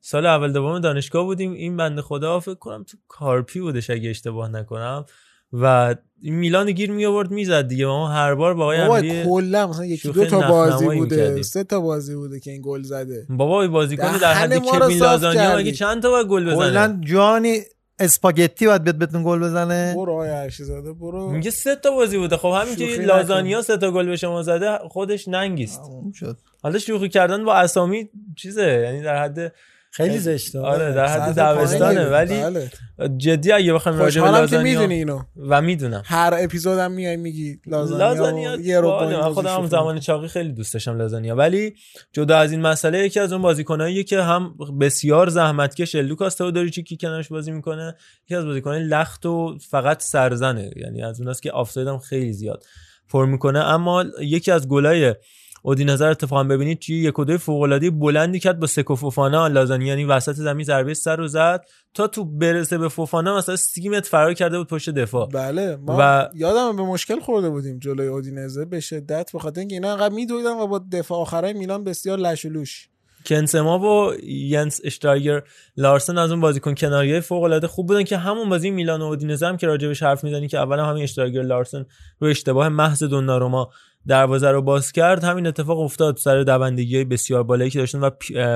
سال 0.00 0.26
اول 0.26 0.52
دوم 0.52 0.78
دانشگاه 0.78 1.24
بودیم. 1.24 1.52
این 1.52 1.76
بنده 1.76 2.02
خدا 2.02 2.40
فکر 2.40 2.54
کنم 2.54 2.84
تو 2.84 2.96
کارپی 3.08 3.60
بودش 3.60 3.90
اگه 3.90 4.10
اشتباه 4.10 4.48
نکنم. 4.48 5.04
و 5.52 5.94
این 6.20 6.34
میلان 6.34 6.72
گیر 6.72 6.90
می 6.90 7.06
آورد 7.06 7.30
می‌زد 7.30 7.68
دیگه. 7.68 7.86
ما 7.86 8.08
هر 8.08 8.34
بار 8.34 8.54
با 8.54 8.74
آقای 8.84 9.24
کلا 9.24 9.66
مثلا 9.66 9.84
یکی 9.84 9.96
شوخی 9.96 10.20
دو 10.20 10.26
تا 10.26 10.48
بازی 10.48 10.86
بوده. 10.86 11.42
سه 11.42 11.64
تا 11.64 11.80
بازی 11.80 12.14
بوده 12.14 12.40
که 12.40 12.50
این 12.50 12.60
گل 12.64 12.82
زده. 12.82 13.26
بابا 13.28 13.68
بازیکن 13.68 14.16
در 14.18 14.34
حد 14.34 14.64
صاف 14.64 14.92
لازانیا. 14.92 15.56
مگه 15.56 15.72
چند 15.72 16.02
تا 16.02 16.10
باید 16.10 16.26
گل 16.26 16.44
بزنه؟ 16.44 16.56
کلا 16.56 17.00
جانی 17.00 17.60
اسپاگتی 17.98 18.66
باید 18.66 18.84
بیاد 18.84 18.96
بهتون 18.96 19.22
گل 19.24 19.38
بزنه. 19.38 19.94
برو 19.96 20.12
آقای 20.12 20.30
هرشی 20.30 20.64
زاده 20.64 20.92
برو. 20.92 21.30
میگه 21.30 21.50
سه 21.50 21.76
تا 21.76 21.90
بازی 21.90 22.18
بوده. 22.18 22.36
خب 22.36 22.54
همین 22.62 22.76
که 22.76 23.02
لازانیا 23.02 23.62
سه 23.62 23.76
تا 23.76 23.90
گل 23.90 24.06
به 24.06 24.16
شما 24.16 24.42
زده 24.42 24.78
خودش 24.78 25.28
ننگیست. 25.28 25.80
شد. 26.14 26.38
حالا 26.62 26.78
شوخی 26.78 27.08
کردن 27.08 27.44
با 27.44 27.54
اسامی 27.54 28.10
چیزه؟ 28.36 28.80
یعنی 28.84 29.02
در 29.02 29.22
حد 29.22 29.52
خیلی 29.94 30.18
زشته. 30.18 30.60
آره 30.60 30.92
در 30.92 31.06
حد 31.06 31.34
دبستانه 31.34 32.04
پایینه. 32.04 32.10
ولی 32.10 32.40
بله. 32.42 32.70
جدی 33.16 33.52
اگه 33.52 33.72
بخوایم 33.72 33.98
راجع 33.98 34.20
به 34.20 34.26
که 34.26 34.32
لازانیا 34.32 34.62
می‌دونی 34.62 34.94
اینو. 34.94 35.20
و 35.36 35.62
می‌دونم. 35.62 36.02
هر 36.04 36.34
اپیزودم 36.38 36.92
میای 36.92 37.16
میگی 37.16 37.60
لازانیا, 37.66 38.56
یه 38.56 38.80
رو 38.80 38.88
بازی 38.88 39.14
خودم 39.14 39.60
هم. 39.60 39.66
زمان 39.66 40.00
چاقی 40.00 40.28
خیلی 40.28 40.52
دوست 40.52 40.72
داشتم 40.72 40.98
لازانیا. 40.98 41.36
ولی 41.36 41.74
جدا 42.12 42.38
از 42.38 42.52
این 42.52 42.60
مسئله 42.60 42.98
یکی 42.98 43.20
از 43.20 43.32
اون 43.32 43.42
بازیکناییه 43.42 44.04
که 44.04 44.22
هم 44.22 44.54
بسیار 44.80 45.28
زحمتکش 45.28 45.94
لوکاس 45.94 46.34
تئودوریچی 46.34 46.82
که 46.82 46.96
کنارش 46.96 47.28
بازی 47.28 47.50
می‌کنه. 47.50 47.96
یکی 48.24 48.34
از 48.34 48.44
بازیکنای 48.44 48.82
لخت 48.82 49.26
و 49.26 49.58
فقط 49.70 50.02
سرزنه. 50.02 50.70
یعنی 50.76 51.02
از 51.02 51.20
اوناست 51.20 51.42
که 51.42 51.50
آفساید 51.50 51.88
هم 51.88 51.98
خیلی 51.98 52.32
زیاد 52.32 52.64
پر 53.08 53.26
می‌کنه. 53.26 53.58
اما 53.58 54.04
یکی 54.20 54.50
از 54.50 54.68
گلای 54.68 55.14
اودینزه 55.62 56.04
رو 56.04 56.10
اتفاقا 56.10 56.44
ببینید 56.44 56.78
چی 56.78 56.94
یک 56.94 57.18
و 57.18 57.24
دوی 57.24 57.38
فوق‌العاده 57.38 57.90
بلندی 57.90 58.40
کرد 58.40 58.60
با 58.60 58.66
سکو 58.66 58.94
فوفانا. 58.96 59.46
لازانی 59.48 59.86
یعنی 59.86 60.04
وسط 60.04 60.32
زمین 60.32 60.64
ضربه 60.64 60.94
سر 60.94 61.16
رو 61.16 61.26
زد 61.28 61.64
تا 61.94 62.06
تو 62.06 62.24
برسه 62.24 62.78
به 62.78 62.88
فوفانا 62.88 63.36
مثلا 63.36 63.56
30 63.56 63.88
متر 63.88 64.10
فرار 64.10 64.34
کرده 64.34 64.58
بود 64.58 64.68
پشت 64.68 64.90
دفاع. 64.90 65.28
بله 65.28 65.76
ما 65.76 65.96
و- 66.00 66.28
یادم 66.34 66.76
به 66.76 66.82
مشکل 66.82 67.20
خورده 67.20 67.50
بودیم 67.50 67.78
جلوی 67.78 68.06
اودینزه 68.06 68.64
به 68.64 68.80
شدت 68.80 69.30
به 69.32 69.38
خاطر 69.38 69.58
اینکه 69.60 69.74
اینا 69.74 69.90
انقدر 69.90 70.14
میدویدن 70.14 70.52
و 70.60 70.66
با 70.66 70.84
دفاع 70.92 71.18
آخرای 71.18 71.52
میلان 71.52 71.84
بسیار 71.84 72.18
لش 72.18 72.44
و 72.44 72.48
لوش 72.48 72.88
کنسما 73.26 73.78
و 73.78 74.12
ینس 74.24 74.80
اشترایگر 74.84 75.42
لارسن 75.76 76.18
از 76.18 76.30
اون 76.30 76.40
بازیکن 76.40 76.74
کناریای 76.74 77.20
فوق 77.20 77.42
العاده 77.42 77.66
خوب 77.66 77.86
بودن 77.86 78.02
که 78.02 78.16
همون 78.16 78.48
بازی 78.48 78.70
میلان 78.70 79.00
و 79.00 79.04
اودینزه 79.04 79.46
هم 79.46 79.56
که 79.56 79.66
راجبش 79.66 80.02
حرف 80.02 80.24
می‌زنی 80.24 80.48
که 80.48 80.58
اول 80.58 80.78
هم 80.78 80.84
همین 80.84 81.02
اشترایگر 81.02 81.42
لارسن 81.42 81.84
رو 82.18 82.28
اشتباه 82.28 82.68
محض 82.68 83.02
دوناروما 83.02 83.70
دروازه 84.06 84.50
رو 84.50 84.62
باز 84.62 84.92
کرد 84.92 85.24
همین 85.24 85.46
اتفاق 85.46 85.80
افتاد. 85.80 86.16
سر 86.16 86.42
دوندگی 86.42 87.04
بسیار 87.04 87.42
بالایی 87.42 87.70
که 87.70 87.78
داشتن 87.78 88.00
و 88.00 88.10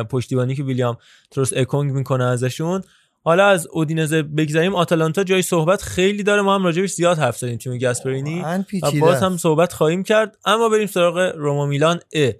پشتیبانی 0.04 0.54
که 0.54 0.62
ویلیام 0.62 0.96
تروس 1.30 1.52
اکونگ 1.56 1.92
می‌کنه 1.92 2.24
ازشون. 2.24 2.82
حالا 3.24 3.46
از 3.46 3.66
اودینزه 3.72 4.22
بگذریم. 4.22 4.74
آتالانتا 4.74 5.24
جای 5.24 5.42
صحبت 5.42 5.82
خیلی 5.82 6.22
داره. 6.22 6.42
ما 6.42 6.54
هم 6.54 6.64
راجبش 6.64 6.92
زیاد 6.92 7.18
حرف 7.18 7.38
زدیم. 7.38 7.56
تیم 7.56 7.78
گاسپرینی. 7.78 8.44
و 8.82 9.00
باز. 9.00 9.22
هم 9.22 9.36
صحبت 9.36 9.72
خواهیم 9.72 10.02
کرد. 10.02 10.38
اما 10.44 10.68
بریم 10.68 10.86
سراغ 10.86 11.32
روما 11.36 11.66
میلان 11.66 12.00
ا. 12.14 12.30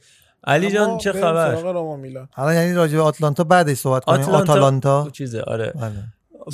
علی 0.44 0.70
جان 0.70 0.98
چه 0.98 1.12
خبر؟ 1.12 1.56
سراغ 1.56 1.76
روما 1.76 1.96
میلان. 1.96 2.28
حالا 2.32 2.54
یعنی 2.54 2.74
راجع 2.74 2.96
به 2.96 3.02
آتلانتا 3.02 3.44
بعدش 3.44 3.76
صحبت 3.76 4.04
کنیم. 4.04 4.20
آتلانتا 4.20 4.52
آتالانتا؟ 4.52 5.10
چیزه. 5.12 5.42
آره. 5.42 5.72
بله. 5.74 5.92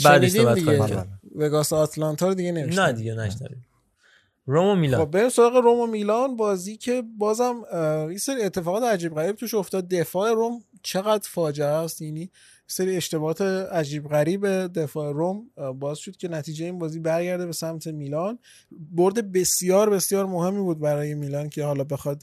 بعدش 0.04 0.30
صحبت 0.30 0.54
دیگه. 0.54 0.76
خواهیم 0.76 0.96
کرد 0.96 1.08
وگاس 1.36 1.72
آتلانتا 1.72 2.28
رو 2.28 2.34
دیگه 2.34 2.52
نمیشه 2.52 2.82
نه 2.82 2.92
دیگه 2.92 3.14
نشنویم 3.14 3.64
روما 4.46 4.74
میلان. 4.74 5.04
خب 5.04 5.10
بریم 5.10 5.28
سراغ 5.28 5.56
روم 5.56 5.80
و 5.80 5.86
میلان. 5.86 6.36
بازی 6.36 6.76
که 6.76 7.02
بازم 7.18 7.62
اه، 7.72 8.12
یه 8.12 8.18
سری 8.18 8.42
اتفاقات 8.42 8.82
عجیب 8.82 9.14
غریب 9.14 9.36
توش 9.36 9.54
افتاد. 9.54 9.88
دفاع 9.88 10.32
روم 10.32 10.64
چقدر 10.82 11.28
فاجعه 11.28 11.66
است؟ 11.66 12.02
یعنی 12.02 12.30
سری 12.66 12.96
اشتباهات 12.96 13.40
عجیب 13.40 14.08
غریب 14.08 14.46
دفاع 14.66 15.12
روم 15.12 15.50
باز 15.78 15.98
شد 15.98 16.16
که 16.16 16.28
نتیجه 16.28 16.64
این 16.64 16.78
بازی 16.78 17.00
برگرده 17.00 17.46
به 17.46 17.52
سمت 17.52 17.86
میلان. 17.86 18.38
برد 18.70 19.32
بسیار 19.32 19.90
بسیار 19.90 20.26
مهمی 20.26 20.60
بود 20.60 20.78
برای 20.78 21.14
میلان 21.14 21.48
که 21.48 21.64
حالا 21.64 21.84
بخواد 21.84 22.22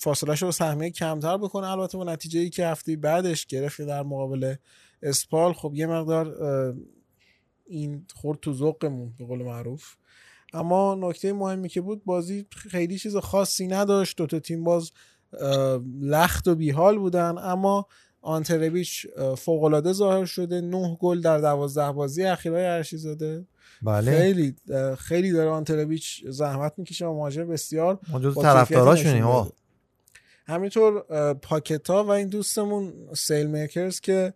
فاصله 0.00 0.34
رو 0.34 0.52
سهمیه 0.52 0.90
کمتر 0.90 1.36
بکنه. 1.36 1.70
البته 1.70 1.98
با 1.98 2.04
نتیجه 2.04 2.40
ای 2.40 2.50
که 2.50 2.66
هفته 2.66 2.96
بعدش 2.96 3.46
گرفت 3.46 3.82
در 3.82 4.02
مقابل 4.02 4.54
اسپال 5.02 5.52
خب 5.52 5.72
یه 5.74 5.86
مقدار 5.86 6.36
این 7.66 8.06
خورد 8.14 8.40
تو 8.40 8.52
ذوقمون 8.52 9.14
به 9.18 9.24
قول 9.24 9.42
معروف. 9.42 9.94
اما 10.52 10.94
نکته 10.94 11.32
مهمی 11.32 11.68
که 11.68 11.80
بود 11.80 12.04
بازی 12.04 12.46
خیلی 12.50 12.98
چیز 12.98 13.16
خاصی 13.16 13.66
نداشت. 13.66 14.16
دو 14.16 14.26
تا 14.26 14.38
تیم 14.38 14.64
باز 14.64 14.90
لخت 16.00 16.48
و 16.48 16.54
بیحال 16.54 16.98
بودن. 16.98 17.38
اما 17.38 17.86
آنتربیچ 18.22 19.06
فوق 19.38 19.62
العاده 19.64 19.92
ظاهر 19.92 20.24
شده. 20.24 20.60
نه 20.60 20.96
گل 21.00 21.20
در 21.20 21.38
دوازده 21.38 21.92
بازی 21.92 22.24
اخیرای 22.24 22.66
ارشی 22.66 22.96
زاده. 22.96 23.46
بله. 23.82 24.10
خیلی 24.10 24.54
خیلی 24.98 25.32
داره 25.32 25.50
آنتربیچ 25.50 26.24
زحمت 26.26 26.72
می‌کشه 26.76 27.06
و 27.06 27.14
مهاجم 27.14 27.48
بسیار 27.48 27.98
جز 28.22 28.38
آقا. 29.22 29.42
داده. 29.42 29.52
همینطور 30.46 31.02
پاکتا 31.32 32.04
و 32.04 32.10
این 32.10 32.28
دوستمون 32.28 32.92
سیل 33.16 33.46
میکرز 33.46 34.00
که 34.00 34.34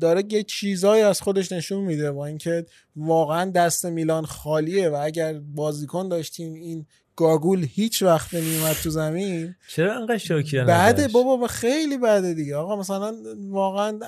داره 0.00 0.24
یه 0.30 0.42
چیزایی 0.42 1.02
از 1.02 1.20
خودش 1.20 1.52
نشون 1.52 1.84
میده 1.84 2.12
با 2.12 2.26
اینکه 2.26 2.66
واقعا 2.96 3.50
دست 3.50 3.86
میلان 3.86 4.24
خالیه 4.24 4.88
و 4.88 5.00
اگر 5.02 5.38
بازیکن 5.38 6.08
داشتیم 6.08 6.54
این 6.54 6.86
گاگول 7.16 7.66
هیچ 7.70 8.02
وقت 8.02 8.34
نمیومد 8.34 8.76
تو 8.82 8.90
زمین 8.90 9.54
چرا 9.68 9.96
انقدر 9.96 10.18
شوکیه 10.18 10.64
بعده 10.64 11.08
بابا 11.08 11.36
با 11.36 11.46
خیلی 11.46 11.98
بعده 11.98 12.34
دیگه. 12.34 12.56
آقا 12.56 12.76
مثلا 12.76 13.14
واقعا 13.48 13.98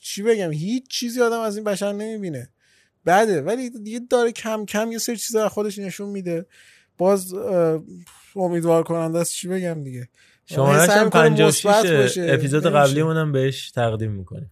چی 0.00 0.22
بگم 0.22 0.52
هیچ 0.52 0.88
چیزی 0.88 1.20
آدم 1.20 1.40
از 1.40 1.56
این 1.56 1.64
بشر 1.64 1.92
نمی‌بینه. 1.92 2.48
بعده 3.04 3.42
ولی 3.42 3.70
دیگه 3.70 4.00
داره 4.10 4.32
کم 4.32 4.64
کم 4.64 4.92
یه 4.92 4.98
سری 4.98 5.16
چیزا 5.16 5.44
از 5.44 5.50
خودش 5.50 5.78
نشون 5.78 6.08
میده. 6.08 6.46
باز 6.98 7.34
امیدوار 8.36 8.82
کننده 8.82 9.18
است. 9.18 9.32
چی 9.32 9.48
بگم 9.48 9.84
دیگه؟ 9.84 10.08
شمارش 10.46 10.80
هی 10.80 10.86
سعی 10.86 10.98
هم 10.98 11.04
می‌کنه 11.04 11.22
56 11.22 11.66
مثبت 11.66 11.86
باشه. 11.86 12.26
اپیزود. 12.30 12.66
قبلیمون 12.66 13.16
هم 13.16 13.32
بهش 13.32 13.70
تقدیم 13.70 14.10
می‌کنیم. 14.10 14.50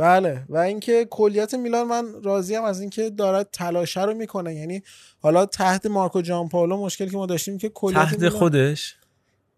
بله. 0.00 0.44
و 0.48 0.56
اینکه 0.56 1.06
کلیت 1.10 1.54
میلان 1.54 1.86
من 1.86 2.22
راضیم 2.22 2.64
از 2.64 2.80
اینکه 2.80 3.10
داره 3.10 3.44
تلاشه 3.44 4.04
رو 4.04 4.14
می‌کنه. 4.14 4.54
یعنی 4.54 4.82
حالا 5.20 5.46
تحت 5.46 5.86
مارکو 5.86 6.22
جان 6.22 6.48
پاولو 6.48 6.76
مشکلی 6.76 7.10
که 7.10 7.16
ما 7.16 7.26
داشتیم 7.26 7.58
که 7.58 7.68
کلیت 7.68 7.96
تحت 7.98 8.18
میلان- 8.18 8.38
خودش؟ 8.38 8.96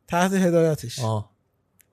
تحت 0.09 0.33
هدایتش. 0.33 0.99
آه. 0.99 1.32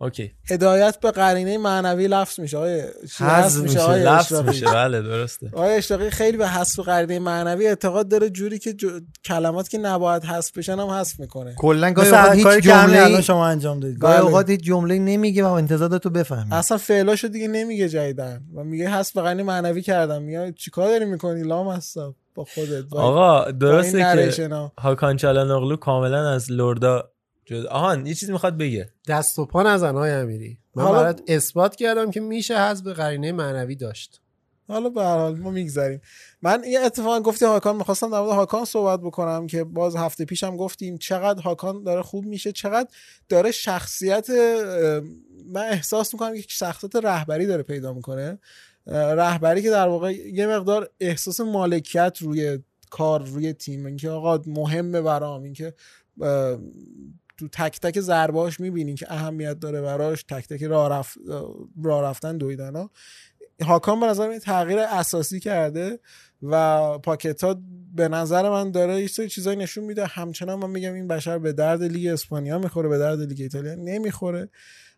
اوکی. 0.01 0.31
هدایت 0.49 0.99
به 0.99 1.11
قرینه 1.11 1.57
معنوی 1.57 2.07
لفظ 2.07 2.39
میشه. 2.39 2.57
آقای 2.57 2.83
چی 3.17 3.23
حذف 3.23 3.61
میشه؟ 3.61 3.79
آقای 3.79 4.03
لفظ؟ 4.03 4.33
میشه. 4.33 4.65
بله 4.65 5.01
درسته. 5.01 5.49
آقای 5.53 5.75
اشتاقی 5.75 6.09
خیلی 6.09 6.37
به 6.37 6.47
حذف 6.47 6.79
قرینه 6.79 7.19
معنوی 7.19 7.67
اعتقاد 7.67 8.07
داره. 8.07 8.29
جوری 8.29 8.59
که 8.59 8.73
جو... 8.73 8.89
کلمات 9.25 9.69
که 9.69 9.77
نباید 9.77 10.23
حذف 10.23 10.57
بشن 10.57 10.79
هم 10.79 10.87
حذف 10.87 11.19
می‌کنه. 11.19 11.55
کلا 11.57 11.91
گاهی 11.91 12.09
اوقات 12.09 12.31
هیچ 12.31 12.63
که 12.63 12.73
همین 12.73 12.95
الان 12.95 13.09
جمله 13.09 13.21
شما 13.21 13.47
انجام 13.47 13.79
دادید. 13.79 13.99
گاهی 13.99 14.17
بله. 14.17 14.25
اوقات 14.25 14.49
هیچ 14.49 14.61
جمله 14.61 14.99
نمیگه 14.99 15.43
و 15.43 15.51
انتظارات 15.51 16.03
تو 16.03 16.09
بفهمی 16.09 16.53
اصلا 16.53 16.77
فعلاشو 16.77 17.27
دیگه 17.27 17.47
نمیگه 17.47 17.89
جیدن 17.89 18.41
و 18.55 18.63
میگه 18.63 18.89
حذف 18.89 19.17
قرینه 19.17 19.43
معنوی 19.43 19.81
کردم. 19.81 20.21
میگه 20.21 20.53
چیکار 20.57 20.87
داری 20.87 21.05
می‌کنی؟ 21.05 21.43
لام 21.43 21.69
هستم 21.69 22.15
با 22.35 22.45
خودت. 22.55 22.83
با- 22.89 23.01
آقا 23.01 23.51
درسته 23.51 24.31
که. 24.37 24.49
هاکان 24.79 25.17
چالانوغلو 25.17 25.75
کاملا 25.75 26.29
از 26.29 26.51
لوردا 26.51 27.11
جد 27.49 27.65
آهان 27.65 28.05
یه 28.05 28.13
چیزی 28.13 28.31
می‌خواد 28.31 28.57
بگه. 28.57 28.89
دست 29.07 29.39
و 29.39 29.45
پا 29.45 29.63
نزن 29.63 29.95
های 29.95 30.11
امیری. 30.11 30.57
من 30.75 30.83
حالا- 30.83 30.99
برات 31.01 31.21
اثبات 31.27 31.75
کردم 31.75 32.11
که 32.11 32.19
میشه 32.19 32.57
حذف 32.59 32.87
قرینه 32.87 33.31
معنوی 33.31 33.75
داشت. 33.75 34.21
حالا 34.67 34.89
به 34.89 35.01
هر 35.01 35.17
حال 35.17 35.37
ما 35.39 35.51
میگذریم. 35.51 36.01
من 36.41 36.63
یه 36.67 36.79
اتفاقا 36.79 37.19
گفتی 37.19 37.45
هاکان 37.45 37.75
می‌خواستم 37.75 38.11
در 38.11 38.19
مورد 38.19 38.31
هاکان 38.31 38.65
صحبت 38.65 38.99
بکنم 38.99 39.47
که 39.47 39.63
باز 39.63 39.95
هفته 39.95 40.25
پیشم 40.25 40.57
گفتیم 40.57 40.97
چقدر 40.97 41.41
هاکان 41.41 41.83
داره 41.83 42.01
خوب 42.01 42.25
میشه 42.25 42.51
چقدر 42.51 42.89
داره 43.29 43.51
شخصیت 43.51 44.29
من 45.45 45.61
احساس 45.61 46.13
می‌کنم 46.13 46.35
که 46.35 46.43
شخصیت 46.47 46.95
رهبری 46.95 47.45
داره 47.45 47.63
پیدا 47.63 47.93
می‌کنه. 47.93 48.39
رهبری 48.87 49.61
که 49.61 49.69
در 49.69 49.87
واقع 49.87 50.11
یه 50.13 50.47
مقدار 50.47 50.89
احساس 50.99 51.39
مالکیت 51.39 52.17
روی 52.21 52.59
کار 52.89 53.25
روی 53.25 53.53
تیم 53.53 53.85
اینکه 53.85 54.09
آقا 54.09 54.39
مهمه 54.47 55.01
برام 55.01 55.43
اینکه 55.43 55.73
تو 57.39 57.47
تک 57.47 57.79
تک 57.79 57.99
ضرباش 57.99 58.59
می‌بینین 58.59 58.95
که 58.95 59.13
اهمیت 59.13 59.59
داره 59.59 59.81
براش 59.81 60.23
تک 60.23 60.47
تک 60.47 60.63
راه, 60.63 60.89
رف... 60.89 61.17
راه 61.83 62.03
رفتن 62.03 62.37
دویدن 62.37 62.75
ها 62.75 62.91
هاکان 63.61 63.99
به 63.99 64.05
نظر 64.05 64.39
تغییر 64.39 64.79
اساسی 64.79 65.39
کرده 65.39 65.99
و 66.43 66.97
پاکتا 66.97 67.61
به 67.95 68.07
نظر 68.07 68.49
من 68.49 68.71
داره 68.71 69.01
یه 69.01 69.07
سری 69.07 69.29
چیزایی 69.29 69.57
نشون 69.57 69.83
میده. 69.83 70.05
همچنان 70.05 70.59
من 70.59 70.69
میگم 70.69 70.93
این 70.93 71.07
بشر 71.07 71.37
به 71.37 71.53
درد 71.53 71.83
لیگ 71.83 72.07
اسپانیا 72.07 72.59
می‌خوره 72.59 72.89
به 72.89 72.97
درد 72.97 73.21
لیگ 73.21 73.41
ایتالیا 73.41 73.75
نمی‌خوره. 73.75 74.49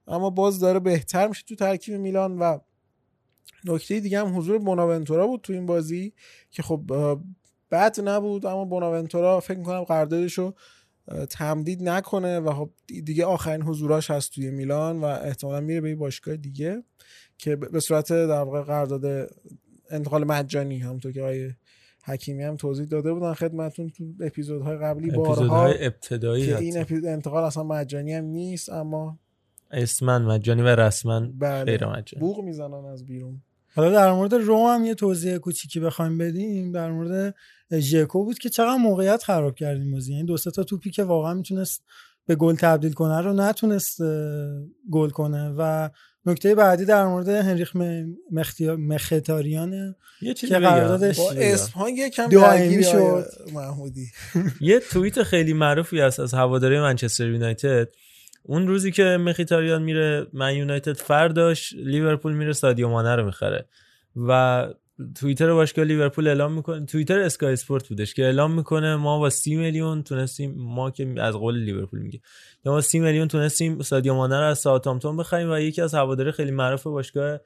اما 0.08 0.30
باز 0.30 0.60
داره 0.60 0.80
بهتر 0.80 1.28
میشه 1.28 1.44
تو 1.48 1.56
ترکیب 1.56 1.96
میلان 1.96 2.40
و 2.40 2.60
نکته 3.66 4.00
دیگه 4.00 4.20
هم 4.20 4.38
حضور 4.38 4.58
بوناونتورا 4.58 5.28
بود 5.28 5.42
تو 5.42 5.54
این 5.54 5.66
بازی 5.66 6.14
که 6.52 6.64
خب 6.64 6.82
بد 7.72 8.00
نبود 8.00 8.46
اما 8.46 8.66
بوناونتورا 8.66 9.40
فکر 9.40 9.58
می‌کنم 9.58 9.84
قراردادش 9.84 10.34
رو 10.34 10.54
تمدید 11.30 11.84
نکنه 11.84 12.40
و 12.40 12.54
خب 12.54 12.70
دیگه 12.88 13.26
آخرین 13.26 13.62
حضوراش 13.62 14.12
هست 14.12 14.32
توی 14.32 14.52
میلان 14.52 15.02
و 15.02 15.06
احتمالا 15.06 15.60
میره 15.62 15.82
به 15.82 15.90
یه 15.90 15.96
باشگاه 15.96 16.36
دیگه 16.36 16.84
که 17.38 17.56
به 17.56 17.80
صورت 17.80 18.10
در 18.10 18.42
واقع 18.42 18.62
قرارداد 18.62 19.30
انتقال 19.90 20.24
مجانی 20.24 20.80
همونطور 20.80 21.12
که 21.12 21.22
آقای 21.22 21.52
حکیمی 22.04 22.44
هم 22.44 22.56
توضیح 22.56 22.86
داده 22.86 23.14
بودن 23.14 23.34
خدمتون 23.34 23.90
تو 23.90 24.04
اپیزودهای 24.22 24.78
قبلی 24.78 25.12
بارها 25.12 25.68
ابتدایی 25.68 26.46
که. 26.46 26.58
این 26.58 26.82
اپیزود 26.82 27.06
انتقال 27.06 27.44
اصلا 27.44 27.64
مجانی 27.64 28.14
هم 28.14 28.24
نیست 28.24 28.70
اما 28.70 29.20
اسما 29.72 30.20
مجانی 30.20 30.62
و 30.62 30.68
رسما 30.68 31.20
بله. 31.20 31.64
غیر 31.64 31.86
مجانی 31.86 32.20
بوق 32.20 32.44
می‌زنن 32.44 32.86
از 32.86 33.06
بیرون. 33.06 33.42
حالا 33.76 33.92
در 33.92 34.12
مورد 34.12 34.34
روم 34.34 34.76
هم 34.76 34.86
یه 34.86 34.96
توضیح 34.96 35.38
کوچیکی 35.38 35.80
بخوایم 35.80 36.18
بدیم. 36.18 36.72
در 36.72 36.92
مورد 36.92 37.36
ژکو 37.80 38.26
بود 38.26 38.40
که 38.40 38.50
چقدر 38.50 38.78
موقعیت 38.78 39.24
خراب 39.24 39.56
کردیم 39.56 39.92
بازی. 39.92 40.12
یعنی 40.14 40.26
دو 40.26 40.38
سه 40.38 40.52
تا 40.52 40.64
توپی 40.64 40.92
که 40.92 41.04
واقعا 41.04 41.34
می‌تونست 41.34 41.84
به 42.26 42.36
گل 42.36 42.56
تبدیل 42.56 42.94
کنه 42.94 43.22
رو 43.22 43.34
نتونست 43.34 44.02
گل 44.92 45.10
کنه. 45.10 45.54
و 45.58 45.90
نکته 46.26 46.56
بعدی 46.56 46.86
در 46.86 47.06
مورد 47.06 47.30
هنریخ 47.30 47.76
یه 50.22 50.34
چیزی 50.34 50.54
که. 50.54 50.60
قراردادش 50.60 51.18
با 51.18 51.32
اسم 51.32 51.72
ها 51.72 51.90
یکم 51.90 52.30
دائمی 52.30 52.60
درگیری 52.60 52.84
شد. 52.84 52.92
شد 52.92 53.52
محمودی. 53.54 54.08
یه 54.62 54.80
توییت 54.80 55.24
خیلی 55.24 55.54
معروفی 55.54 56.00
هست 56.00 56.20
از 56.20 56.34
هواداری 56.34 56.80
منچستر 56.80 57.30
یونایتد. 57.30 57.88
اون 58.44 58.68
روزی 58.68 58.92
که 58.92 59.04
مخیتاریان 59.04 59.82
میره 59.82 60.28
من 60.34 60.56
یونایتد 60.56 60.94
فرداش 60.94 61.74
لیورپول 61.74 62.34
میره 62.34 62.54
سادیو 62.54 62.90
مانه 62.90 63.16
رو 63.16 63.26
می‌خره. 63.26 63.66
و 64.16 64.68
توییتر 65.16 65.54
باشگاه 65.54 65.86
لیورپول 65.86 66.28
اعلام 66.28 66.54
می‌کنه 66.54 66.86
توییتر 66.86 67.20
اسکای 67.20 67.54
اسپورت 67.54 67.88
بودش 67.88 68.14
که 68.14 68.24
اعلام 68.24 68.52
می‌کنه 68.56 68.96
ما 68.96 69.20
با 69.20 69.30
سی 69.30 69.56
میلیون 69.56 70.04
تونستیم 70.04 70.54
ما 70.58 70.92
که 70.92 71.16
از 71.18 71.36
قول 71.36 71.58
لیورپول 71.58 72.00
میگه 72.00 72.22
ما 72.66 72.82
سی 72.82 73.00
میلیون 73.00 73.28
تونستیم 73.28 73.82
سادیو 73.82 74.14
مانه 74.14 74.40
رو 74.40 74.46
از 74.46 74.60
ساوثهامپتون 74.60 75.18
بخریم 75.18 75.52
و 75.52 75.60
یکی 75.60 75.82
از 75.82 75.94
هواداری 75.94 76.32
خیلی 76.32 76.52
معروف 76.52 76.84
باشگاه 76.84 77.40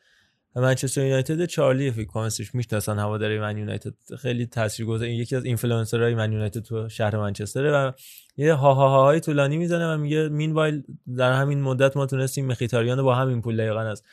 منچستر 0.55 1.05
یونایتد 1.05 1.45
چارلی 1.45 1.91
فکر 1.91 2.05
کنم 2.05 2.23
اسمش 2.23 2.55
می‌شناسن 2.55 2.99
هوادارای 2.99 3.39
من 3.39 3.57
یونایتد. 3.57 3.93
خیلی 4.19 4.45
تاثیرگذار. 4.45 5.07
یکی 5.07 5.35
از 5.35 5.45
اینفلوئنسرهای 5.45 6.15
من 6.15 6.31
یونایتد 6.31 6.59
تو 6.59 6.89
شهر 6.89 7.17
منچستر 7.17 7.71
و 7.73 7.93
یه 8.37 8.53
ها 8.53 8.73
ها 8.73 8.89
ها 8.89 9.03
های 9.03 9.19
طولانی 9.19 9.57
می‌زنه 9.57 9.93
و 9.93 9.97
میگه 9.97 10.29
meanwhile 10.29 10.83
در 11.17 11.33
همین 11.33 11.61
مدت 11.61 11.97
ما 11.97 12.05
تونستیم 12.05 12.45
مخیتاریان 12.45 13.03
با 13.03 13.15
همین 13.15 13.41
پول 13.41 13.57
دقیقا 13.57 13.79
از 13.79 14.03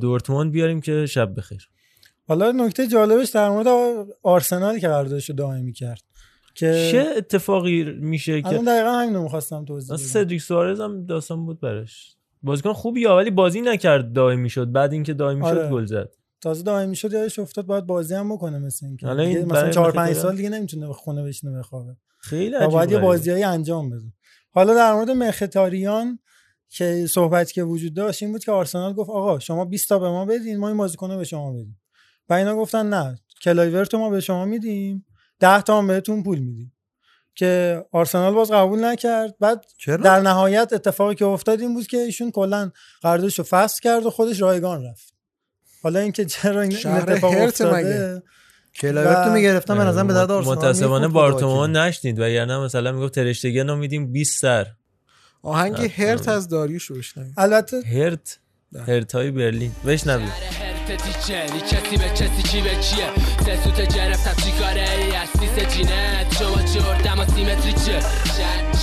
دورتموند 0.00 0.52
بیاریم 0.52 0.80
که 0.80 1.06
شب 1.06 1.34
بخیر. 1.36 1.68
حالا 2.28 2.52
نکته 2.52 2.88
جالبش 2.88 3.28
در 3.28 3.48
مورد 3.48 3.66
آرسنال 4.22 4.78
که 4.78 4.88
قراردادش 4.88 5.30
رو 5.30 5.36
دائمی 5.36 5.72
کرد 5.72 6.02
که 6.54 6.88
چه 6.92 7.06
اتفاقی 7.16 7.84
میشه 7.84 8.42
که 8.42 8.48
الان 8.48 8.64
دقیقا 8.64 8.92
همین 8.92 9.14
رو 9.14 9.22
می‌خواستم 9.22 9.64
توضیح 9.64 9.96
بدم. 9.96 10.04
سدریک 10.04 10.42
سوارز 10.42 10.80
هم 10.80 11.06
داستان 11.06 11.46
بود 11.46 11.60
براش. 11.60 12.16
بازیکن 12.42 12.72
خوبیه 12.72 13.10
ولی 13.10 13.30
بازی 13.30 13.60
نکرد 13.60 14.12
دائمی 14.12 14.50
شد 14.50 14.72
بعد 14.72 14.92
اینکه 14.92 15.14
دائمی 15.14 15.40
شد 15.40 15.46
آره. 15.58 15.70
گل 15.70 15.84
زد. 15.84 16.08
تازه 16.40 16.62
دائمی 16.62 16.96
شد 16.96 17.12
یادش 17.12 17.38
افتاد 17.38 17.66
باید 17.66 17.86
بازی 17.86 18.14
هم 18.14 18.34
بکنه 18.34 18.58
مثل 18.58 18.86
اینکه. 18.86 19.08
این 19.08 19.44
مثلا 19.44 19.70
4 19.70 19.92
5 19.92 20.10
مخیتاریان- 20.10 20.22
سال 20.22 20.36
دیگه 20.36 20.48
نمی‌تونه 20.48 20.86
به 20.86 20.92
خونه 20.92 21.22
بشینه 21.24 21.58
بخوابه 21.58 21.96
خیلی 22.18 22.54
و 22.54 22.58
عجیب 22.58 22.70
باید 22.70 22.90
یه 22.90 22.96
غریبه. 22.96 23.06
بازیایی 23.12 23.42
انجام 23.44 23.90
بده. 23.90 24.12
حالا 24.50 24.74
در 24.74 24.92
مورد 24.92 25.10
مختاریان 25.10 26.18
که 26.68 27.06
صحبتی 27.10 27.52
که 27.54 27.62
وجود 27.62 27.94
داشت 27.94 28.22
این 28.22 28.32
بود 28.32 28.44
که 28.44 28.52
آرسنال 28.52 28.92
گفت 28.92 29.10
آقا 29.10 29.38
شما 29.38 29.64
20 29.64 29.88
تا 29.88 29.98
به 29.98 30.08
ما 30.08 30.24
بدین 30.24 30.56
ما 30.58 30.68
این 30.68 30.76
بازیکن 30.76 31.10
رو 31.10 31.16
به 31.16 31.24
شما 31.24 31.52
بدیم. 31.52 31.80
و 32.28 32.32
اینا 32.34 32.56
گفتن 32.56 32.86
نه 32.88 33.16
کلایورت 33.42 33.94
ما 33.94 34.10
به 34.10 34.20
شما 34.20 34.44
میدیم 34.44 35.06
10 35.40 35.62
تا 35.62 35.78
هم 35.78 35.86
بهتون 35.86 36.22
پول 36.22 36.38
میدیم. 36.38 36.72
که 37.34 37.84
آرسنال 37.92 38.34
باز 38.34 38.50
قبول 38.50 38.84
نکرد. 38.84 39.34
بعد 39.40 39.64
چرا؟ 39.78 39.96
در 39.96 40.20
نهایت 40.20 40.72
اتفاقی 40.72 41.14
که 41.14 41.24
افتاد 41.24 41.60
این 41.60 41.74
بود 41.74 41.86
که 41.86 41.96
ایشون 41.96 42.30
کلا 42.30 42.70
قراردادش 43.02 43.38
رو 43.38 43.44
فسخ 43.44 43.80
کرد 43.80 44.06
و 44.06 44.10
خودش 44.10 44.40
رایگان 44.40 44.84
رفت. 44.84 45.14
حالا 45.82 46.00
اینکه 46.00 46.24
چرا 46.24 46.60
این 46.60 46.76
این 46.76 46.86
اتفاق 46.86 47.34
هرت 47.34 47.60
افتاده؟ 47.60 48.22
رو 48.82 48.90
و- 48.90 49.32
می‌گرفتم 49.32 49.78
به 49.78 49.84
نظرم 49.84 50.06
به 50.06 50.14
درد 50.14 50.30
آرسنال 50.30 50.56
متاسفانه 50.56 51.08
بارتومان 51.08 51.70
وکیلی. 51.70 51.88
نشنید 51.88 52.20
و 52.20 52.28
یعنی 52.28 52.56
مثلا 52.56 52.92
می‌گفت 52.92 53.14
ترشتگن 53.14 53.68
رو 53.68 53.76
میدیم 53.76 54.12
20 54.12 54.40
سر. 54.40 54.66
آهنگ. 55.42 55.92
هرت 55.96 56.28
از 56.28 56.48
داریوش 56.48 56.84
رو 56.84 56.96
بشنویم. 56.96 57.34
البته 57.36 57.80
هرت. 57.80 58.38
هرت 58.86 59.14
های 59.14 59.30
برلین. 59.30 59.72
نی 59.84 61.60
کسی 61.60 61.96
به 61.96 62.08
کسی 62.08 62.60
به 62.62 62.82
سه 63.44 63.64
سوت 63.64 63.88
چی 63.92 64.02
ای 64.74 65.11
سیس 65.54 65.76
جینت 65.76 66.34
شما 66.38 66.62
چردم 66.62 67.20
و 67.20 67.24
سیمتری 67.24 67.72
چه 67.72 68.00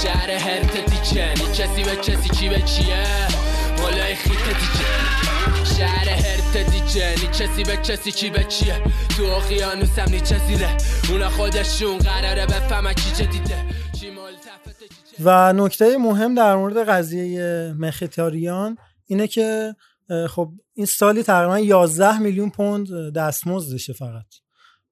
شهر, 0.04 0.32
هرت 0.32 0.90
دیچه 0.90 1.34
نی 1.38 1.54
کسی 1.54 1.84
به 1.84 1.96
کسی 1.96 2.30
کی 2.30 2.50
به 2.50 2.60
کیه؟ 2.60 3.06
بالای 3.82 4.16
خیت 4.16 4.46
دیچه 4.48 4.90
شهر 5.78 6.10
هرت 6.10 6.70
دیچه 6.72 7.16
نی 7.22 7.28
کسی 7.28 7.64
به 7.64 7.78
کسی 7.78 8.12
کی 8.12 8.30
به 8.30 8.44
کیه؟ 8.44 8.82
تو 9.18 9.24
اقیانوسم 9.24 10.10
نی 10.10 10.20
چه 10.20 10.38
زیره 10.48 10.78
اونا 11.10 11.30
خودشون 11.30 11.98
قراره 11.98 12.46
بفهمن 12.46 12.94
کی 12.94 13.12
چه 13.12 13.26
دیده 13.26 13.66
و 15.24 15.54
نکته 15.54 15.98
مهم 15.98 16.36
در 16.36 16.56
مورد 16.56 16.90
قضیه 16.90 17.74
مختاریان 17.80 18.78
اینه 19.06 19.28
که 19.28 19.76
خب 20.30 20.52
این 20.74 20.86
سالی 20.86 21.24
تقریبا 21.24 21.60
11 21.60 22.20
میلیون 22.20 22.50
پوند 22.50 23.14
دستمزدشه 23.16 23.94
فقط. 23.94 24.26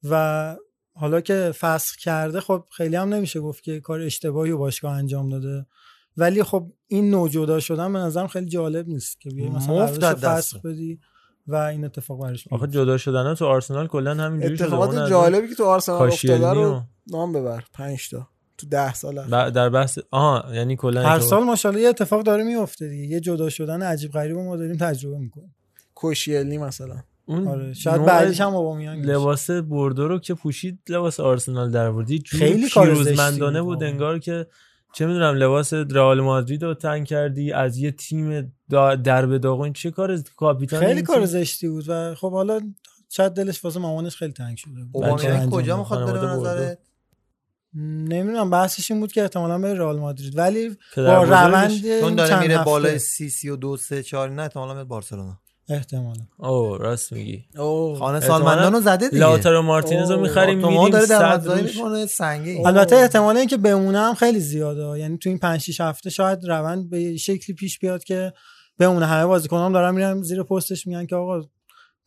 و 0.03 0.55
حالا 0.99 1.21
که 1.21 1.51
فسخ 1.59 1.95
کرده 1.95 2.39
خب 2.41 2.63
خیلی 2.71 2.95
هم 2.95 3.13
نمیشه 3.13 3.39
گفت 3.39 3.63
که 3.63 3.79
کار 3.79 4.01
اشتباهی 4.01 4.51
و 4.51 4.57
باشگاه 4.57 4.93
انجام 4.93 5.29
داده. 5.29 5.65
ولی 6.17 6.43
خب 6.43 6.71
این 6.87 7.09
نوع 7.09 7.29
جدا 7.29 7.59
شدن 7.59 7.93
به 7.93 7.99
نظرم 7.99 8.27
خیلی 8.27 8.45
جالب 8.45 8.87
نیست 8.87 9.21
که 9.21 9.29
بیای 9.29 9.49
مثلا 9.49 9.87
فسخ 9.87 10.61
بدی 10.61 10.99
و 11.47 11.55
این 11.55 11.85
اتفاق 11.85 12.21
براش 12.21 12.47
آخه 12.51 12.67
جدا 12.67 12.97
شدن 12.97 13.35
تو 13.35 13.45
آرسنال 13.45 13.87
کلا 13.87 14.15
همینجوری 14.15 14.57
شده. 14.57 14.65
اتفاقات 14.65 15.09
جالبی 15.09 15.47
که 15.47 15.55
تو 15.55 15.65
آرسنال 15.65 16.07
افتاده 16.07 16.49
رو 16.49 16.81
نام 17.07 17.33
ببر. 17.33 17.63
5 17.73 18.09
تا. 18.09 18.27
تو 18.57 18.67
10 18.67 18.93
سال 18.93 19.49
در 19.49 19.69
بحث 19.69 19.99
آها 20.11 20.55
یعنی 20.55 20.75
کلا 20.75 21.01
هر 21.01 21.19
سال 21.19 21.43
ماشاءالله 21.43 21.83
یه 21.83 21.89
اتفاق 21.89 22.23
داره 22.23 22.43
میفته 22.43 22.87
دیگه. 22.87 23.03
یه 23.03 23.19
جدا 23.19 23.49
شدن 23.49 23.81
عجیب 23.81 24.11
غریب 24.11 24.37
ما 24.37 24.57
داریم 24.57 24.77
تجربه 24.77 25.17
می‌کنیم. 25.17 25.55
کوشیلی 25.95 26.57
مثلا. 26.57 27.03
اون 27.27 27.47
آره 27.47 27.73
شاید 27.73 27.97
نوع 27.97 28.05
بعدیش 28.05 28.41
هم 28.41 28.55
اوبامیانگ. 28.55 29.05
لباس 29.05 29.51
بردو 29.51 30.07
رو 30.07 30.19
که 30.19 30.33
پوشید 30.33 30.79
لباس 30.89 31.19
آرسنال 31.19 31.71
در 31.71 31.91
بردی 31.91 32.23
خیلی 32.25 32.69
پیروزمندانه 32.69 33.61
بود. 33.61 33.83
انگار 33.83 34.19
که 34.19 34.47
چه 34.93 35.05
می‌دونم 35.05 35.35
لباس 35.35 35.73
رئال 35.73 36.21
مادرید 36.21 36.63
رو 36.63 36.73
تنگ 36.73 37.05
کردی 37.05 37.51
از 37.51 37.77
یه 37.77 37.91
تیم 37.91 38.53
در 39.03 39.25
به 39.25 39.39
داغون 39.39 39.73
چه 39.73 39.91
کار 39.91 40.19
کاپیتان 40.35 40.79
خیلی 40.79 41.01
کار؟ 41.01 41.25
زشتی 41.25 41.67
بود 41.69 41.85
و 41.87 42.15
خب 42.15 42.31
حالا 42.31 42.59
شاید 43.09 43.31
دلش 43.31 43.65
واسه 43.65 43.79
مامانش 43.79 44.15
خیلی 44.15 44.33
تنگ 44.33 44.57
شده 44.57 44.71
اوبامیانگ 44.91 45.25
انجام 45.25 45.49
کجا. 45.49 45.77
می‌خواد 45.77 46.05
بره 46.05 46.19
به. 46.19 46.27
نظرت 46.27 46.79
نمی‌دونم 47.75 48.49
بحثش 48.49 48.91
این 48.91 48.99
بود 48.99 49.11
که 49.11 49.21
احتمالا 49.21 49.59
به 49.59 49.73
رئال 49.73 49.99
مادرید 49.99 50.37
ولی 50.37 50.77
با 50.97 51.23
روند 51.23 51.99
چون 52.01 52.15
داره 52.15 52.39
میره 52.39 52.63
بالای 52.63 52.99
سی 52.99 53.29
سی 53.29 53.49
و 53.49 53.55
دو 53.55 53.77
سه 53.77 54.03
چهار 54.03 54.29
نه 54.29 54.41
احتمالا 54.41 54.73
میاد 54.73 54.87
بارسلونا 54.87 55.39
احتمالا. 55.69 56.21
اوه 56.37 56.77
راست 56.77 57.13
میگی. 57.13 57.45
اوه 57.57 57.99
خانه 57.99 58.19
سالمندان 58.19 58.73
رو 58.73 58.81
زده 58.81 59.09
دیگه. 59.09 59.21
لاتارو 59.21 59.61
مارتینز 59.61 60.11
رو. 60.11 60.19
می‌خریم 60.21 60.67
میدیم 60.67 60.89
داره 60.89 61.35
روش. 61.35 61.75
می‌کنه 61.75 62.05
سنگین 62.05 62.67
البته 62.67 62.95
احتمال 62.95 63.37
اینکه 63.37 63.57
بمونه 63.57 63.99
هم 63.99 64.13
خیلی 64.13 64.39
زیاده. 64.39 64.99
یعنی 64.99 65.17
تو 65.17 65.29
این 65.29 65.39
5 65.39 65.61
6 65.61 65.81
هفته 65.81 66.09
شاید 66.09 66.45
روند 66.45 66.89
به 66.89 67.17
شکلی 67.17 67.55
پیش 67.55 67.79
بیاد 67.79 68.03
که 68.03 68.33
بمونه. 68.79 69.05
همه 69.05 69.25
بازیکنام 69.25 69.73
دارن 69.73 69.95
میرن 69.95 70.21
زیر 70.21 70.43
پستش 70.43 70.87
میگن 70.87 71.05
که 71.05 71.15
آقا 71.15 71.41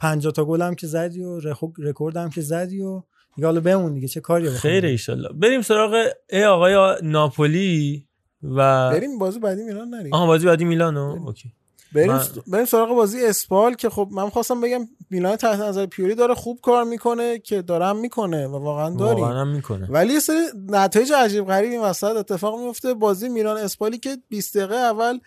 50 0.01 0.32
تا 0.32 0.45
گل 0.45 0.62
هم 0.62 0.74
که 0.74 0.87
زدی 0.87 1.20
و 1.20 1.41
رکورد 1.78 2.16
هم 2.16 2.31
که 2.31 2.41
زدی 2.41 2.81
و 2.81 3.03
دیگه 3.37 3.47
حالا 3.47 3.61
بمون 3.61 3.95
دیگه 3.95 4.09
چه 4.09 4.20
کاری؟ 4.20 4.51
خیر 4.51 4.87
ایشالله. 4.87 5.28
بریم 5.28 5.62
سراغ 5.62 5.95
ای 6.31 6.45
آقای 6.45 6.97
ناپولی 7.03 8.07
و 8.43 8.91
بریم 8.91 9.19
بازی 9.19 9.39
بعدی 9.39 9.62
میلان 9.62 9.89
نریم. 9.89 10.15
آها 10.15 10.27
بازی 10.27 10.47
بعدی 10.47 10.65
میلانو؟ 10.65 11.16
okay. 11.27 11.53
بریم 11.95 12.21
من- 12.47 12.65
سراغ 12.65 12.89
بازی 12.89 13.25
اسپال 13.25 13.75
که 13.75 13.91
خب 13.91 14.09
من 14.12 14.29
خواستم 14.31 14.61
بگم 14.61 14.89
میلان 15.11 15.37
تحت 15.37 15.61
نظر 15.61 15.87
پیولی 15.87 16.15
داره 16.15 16.35
خوب 16.35 16.59
کار 16.62 16.85
می‌کنه 16.85 17.39
که 17.39 17.62
دارم 17.62 17.97
می‌کنه 17.97 18.47
و 18.47 18.57
واقعا 18.59 18.91
داریم 18.91 19.25
واقعا 19.25 19.45
می‌کنه. 19.45 19.87
ولی 19.91 20.12
یه 20.12 20.21
سری 20.21 20.37
نتایج 20.69 21.12
عجیب 21.12 21.45
غریب 21.45 21.71
این 21.71 21.81
وسط 21.81 22.17
اتفاق 22.17 22.61
میفته. 22.61 22.95
بازی 22.95 23.29
میلان 23.29 23.57
اسپالی 23.57 23.99
که 23.99 24.17
20 24.29 24.57
دقیقه 24.57 24.77
اول 24.77 25.19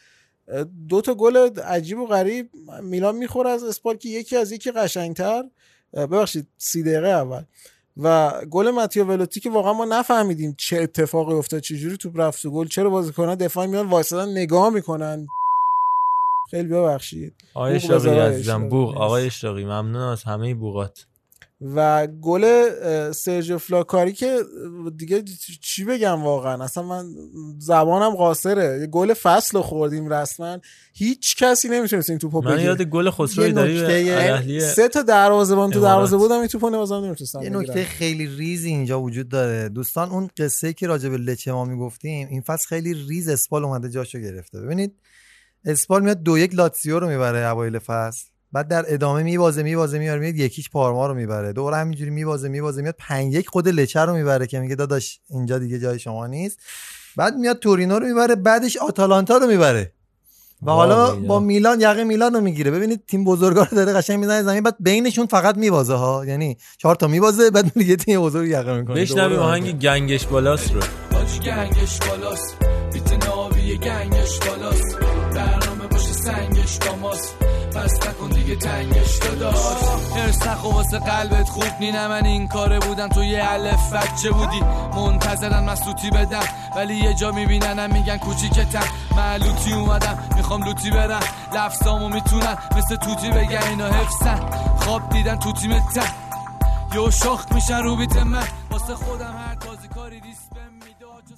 دو 0.89 1.01
تا 1.01 1.13
گل 1.13 1.59
عجیب 1.59 1.99
و 1.99 2.05
غریب 2.05 2.49
میلان 2.83 3.15
می‌خوره 3.15 3.49
از 3.49 3.63
اسپال 3.63 3.95
که 3.95 4.09
یکی 4.09 4.37
از 4.37 4.51
یکی 4.51 4.71
قشنگتر. 4.71 5.43
ببخشید 5.93 6.47
30 6.57 6.83
دقیقه 6.83 7.07
اول. 7.07 7.41
و 7.97 8.31
گل 8.49 8.69
ماتیو 8.71 9.03
ولوتی 9.05 9.39
که 9.39 9.49
واقعا 9.49 9.73
ما 9.73 9.85
نفهمیدیم 9.85 10.55
چه 10.57 10.81
اتفاقی 10.81 11.33
افتاد 11.33 11.59
چجوری 11.59 11.97
توپ 11.97 12.19
رفت 12.19 12.41
تو 12.41 12.51
گل 12.51 12.67
چرا 12.67 12.89
بازیکنان 12.89 13.35
دفاع 13.35 13.65
میان 13.65 13.89
وایسادن 13.89 14.31
نگاه 14.31 14.69
می‌کنن. 14.69 15.27
خیلی 16.53 16.67
ببخشید. 16.67 17.33
آقای 17.53 17.75
اشراقی 17.75 18.09
عزیزم 18.09 18.61
مرسی. 18.61 18.75
آقای 18.75 19.25
اشراقی 19.25 19.63
ممنون 19.63 19.95
از 19.95 20.23
همه 20.23 20.55
بوقات 20.55 21.05
و 21.75 22.07
گل 22.07 22.71
سرژیو 23.11 23.57
فلاکاری 23.57 24.13
که 24.13 24.37
دیگه 24.97 25.23
چی 25.61 25.83
بگم 25.83 26.23
واقعا؟ 26.23 26.63
اصلا 26.63 26.83
من 26.83 27.05
زبانم 27.59 28.15
قاصره. 28.15 28.79
یه 28.81 28.87
گل 28.87 29.13
فصل 29.13 29.57
رو 29.57 29.63
خوردیم 29.63 30.13
رسما. 30.13 30.57
هیچ 30.93 31.35
کسی 31.35 31.69
نمی‌تونست 31.69 32.09
این 32.09 32.19
توپو 32.19 32.41
من 32.41 32.51
بگیره. 32.51 32.63
یاد 32.63 32.81
گل 32.81 33.09
خسروی 33.09 33.51
داری 33.51 34.59
سه 34.59 34.87
تا 34.87 35.01
دروازه‌بان 35.01 35.71
تو. 35.71 35.81
دروازه 35.81 36.17
بودم 36.17 36.39
این 36.39 36.47
توپو 36.47 36.69
نوازم 36.69 36.95
نمی‌تونستم 36.95 37.41
یه 37.41 37.49
نکته 37.49 37.83
خیلی 37.83 38.27
ریزی 38.27 38.69
اینجا 38.69 39.01
وجود 39.01 39.29
داره. 39.29 39.69
دوستان 39.69 40.09
اون 40.09 40.29
قصه 40.37 40.73
که 40.73 40.87
راجع 40.87 41.09
به 41.09 41.17
لچه 41.17 41.51
ما 41.51 41.65
می‌گفتیم 41.65 42.27
این 42.27 42.41
فصل 42.41 42.67
خیلی 42.67 42.93
ریز 42.93 43.29
اسپال 43.29 43.65
اومده 43.65 43.89
جاشو 43.89 44.19
گرفته. 44.19 44.61
ببینید 44.61 44.95
اسپال 45.65 46.03
میاد 46.03 46.23
دو 46.23 46.37
یک 46.37 46.55
لاتسیو 46.55 46.99
رو 46.99 47.07
می‌بره 47.07 47.39
اوایل 47.39 47.79
فصل. 47.79 48.25
بعد 48.51 48.67
در 48.67 48.85
ادامه 48.87 49.23
میوازه 49.23 49.63
میوازه 49.63 49.99
میاره 49.99 50.19
میاد 50.19 50.35
یکیش 50.35 50.69
پارما 50.69 51.07
رو 51.07 51.13
می‌بره. 51.13 51.53
دوره 51.53 51.77
همینجوری 51.77 52.11
میوازه 52.11 52.49
میوازه 52.49 52.81
میاد 52.81 52.95
پنج 52.99 53.33
یک 53.33 53.47
خود 53.47 53.67
لچه 53.67 53.99
رو 53.99 54.13
می‌بره 54.13 54.47
که 54.47 54.59
میگه 54.59 54.75
داداش 54.75 55.19
اینجا 55.29 55.59
دیگه 55.59 55.79
جای 55.79 55.99
شما 55.99 56.27
نیست. 56.27 56.59
بعد 57.17 57.35
میاد 57.35 57.59
تورینو 57.59 57.99
رو 57.99 58.05
می‌بره 58.05 58.35
بعدش 58.35 58.77
آتالانتا 58.77 59.37
رو 59.37 59.47
می‌بره. 59.47 59.93
و 60.65 60.71
حالا. 60.71 61.15
با 61.15 61.39
میلان 61.39 61.81
یقه 61.81 62.03
میلان 62.03 62.33
رو 62.33 62.41
می‌گیره. 62.41 62.71
ببینید 62.71 63.03
تیم 63.07 63.23
بزرگا 63.23 63.63
رو 63.63 63.77
داره 63.77 63.93
قشنگ 63.93 64.19
می‌زنه 64.19 64.43
زمین 64.43 64.63
بعد 64.63 64.75
بینشون 64.79 65.25
فقط 65.25 65.57
میوازه 65.57 65.93
ها. 65.93 66.25
یعنی 66.25 66.57
چهار 66.77 66.95
تا 66.95 67.07
میوازه 67.07 67.51
بعد 67.51 67.71
میگه 67.75 67.95
تیم 67.95 68.21
بزرگ 68.21 68.49
یقه 68.49 68.79
می‌کنه. 68.79 69.01
بشنویم 69.01 69.39
آهنگ 69.39 69.79
گنگش 69.79 70.25
بالاست 70.27 70.73
رو. 70.73 70.81
گنگش 71.45 71.99
بالاست. 71.99 72.55
بیت 72.93 73.25
ناوی 73.25 73.77
گنگش 73.77 74.39
بالاست. 74.39 75.02
سنگش 76.25 76.77
با 76.77 76.95
ماست. 76.95 77.35
پس 77.75 78.07
نکن 78.07 78.29
دیگه 78.29 78.55
تنگش 78.55 79.17
داداش. 79.17 79.55
ارسخ 80.15 80.65
و 80.65 80.67
واسه 80.67 80.99
قلبت 80.99 81.49
خوب 81.49 81.71
نی. 81.79 81.91
نه 81.91 82.07
من 82.07 82.25
این 82.25 82.47
کاره 82.47 82.79
بودم. 82.79 83.07
تو 83.07 83.23
یه 83.23 83.51
الف 83.51 83.93
بچه 83.93 84.31
بودی. 84.31 84.61
منتظرن 84.95 85.63
من 85.63 85.75
سوتی 85.75 86.09
بدم 86.09 86.43
ولی 86.75 86.95
یه 86.95 87.13
جا 87.13 87.31
میبیننم 87.31 87.93
میگن 87.93 88.17
کوچیکتم 88.17 88.83
من 89.15 89.37
لوتی 89.37 89.73
اومدم. 89.73 90.17
می‌خوام 90.35 90.63
لوتی 90.63 90.91
برم. 90.91 91.19
لفظامو 91.55 92.09
می‌تونن. 92.09 92.57
مثل 92.77 92.95
توتی 92.95 93.29
بگن 93.29 93.63
اینا 93.69 93.87
حفظن. 93.87 94.39
خواب 94.77 95.09
دیدن 95.09 95.35
تو 95.35 95.53
تیمتن. 95.53 96.11
یو 96.93 97.11
شاخ 97.11 97.51
میشن 97.51 97.83
رو 97.83 97.95
بیت 97.95 98.17
من. 98.17 98.47
واسه 98.71 98.95
خودم 98.95 99.35
هر 99.47 99.52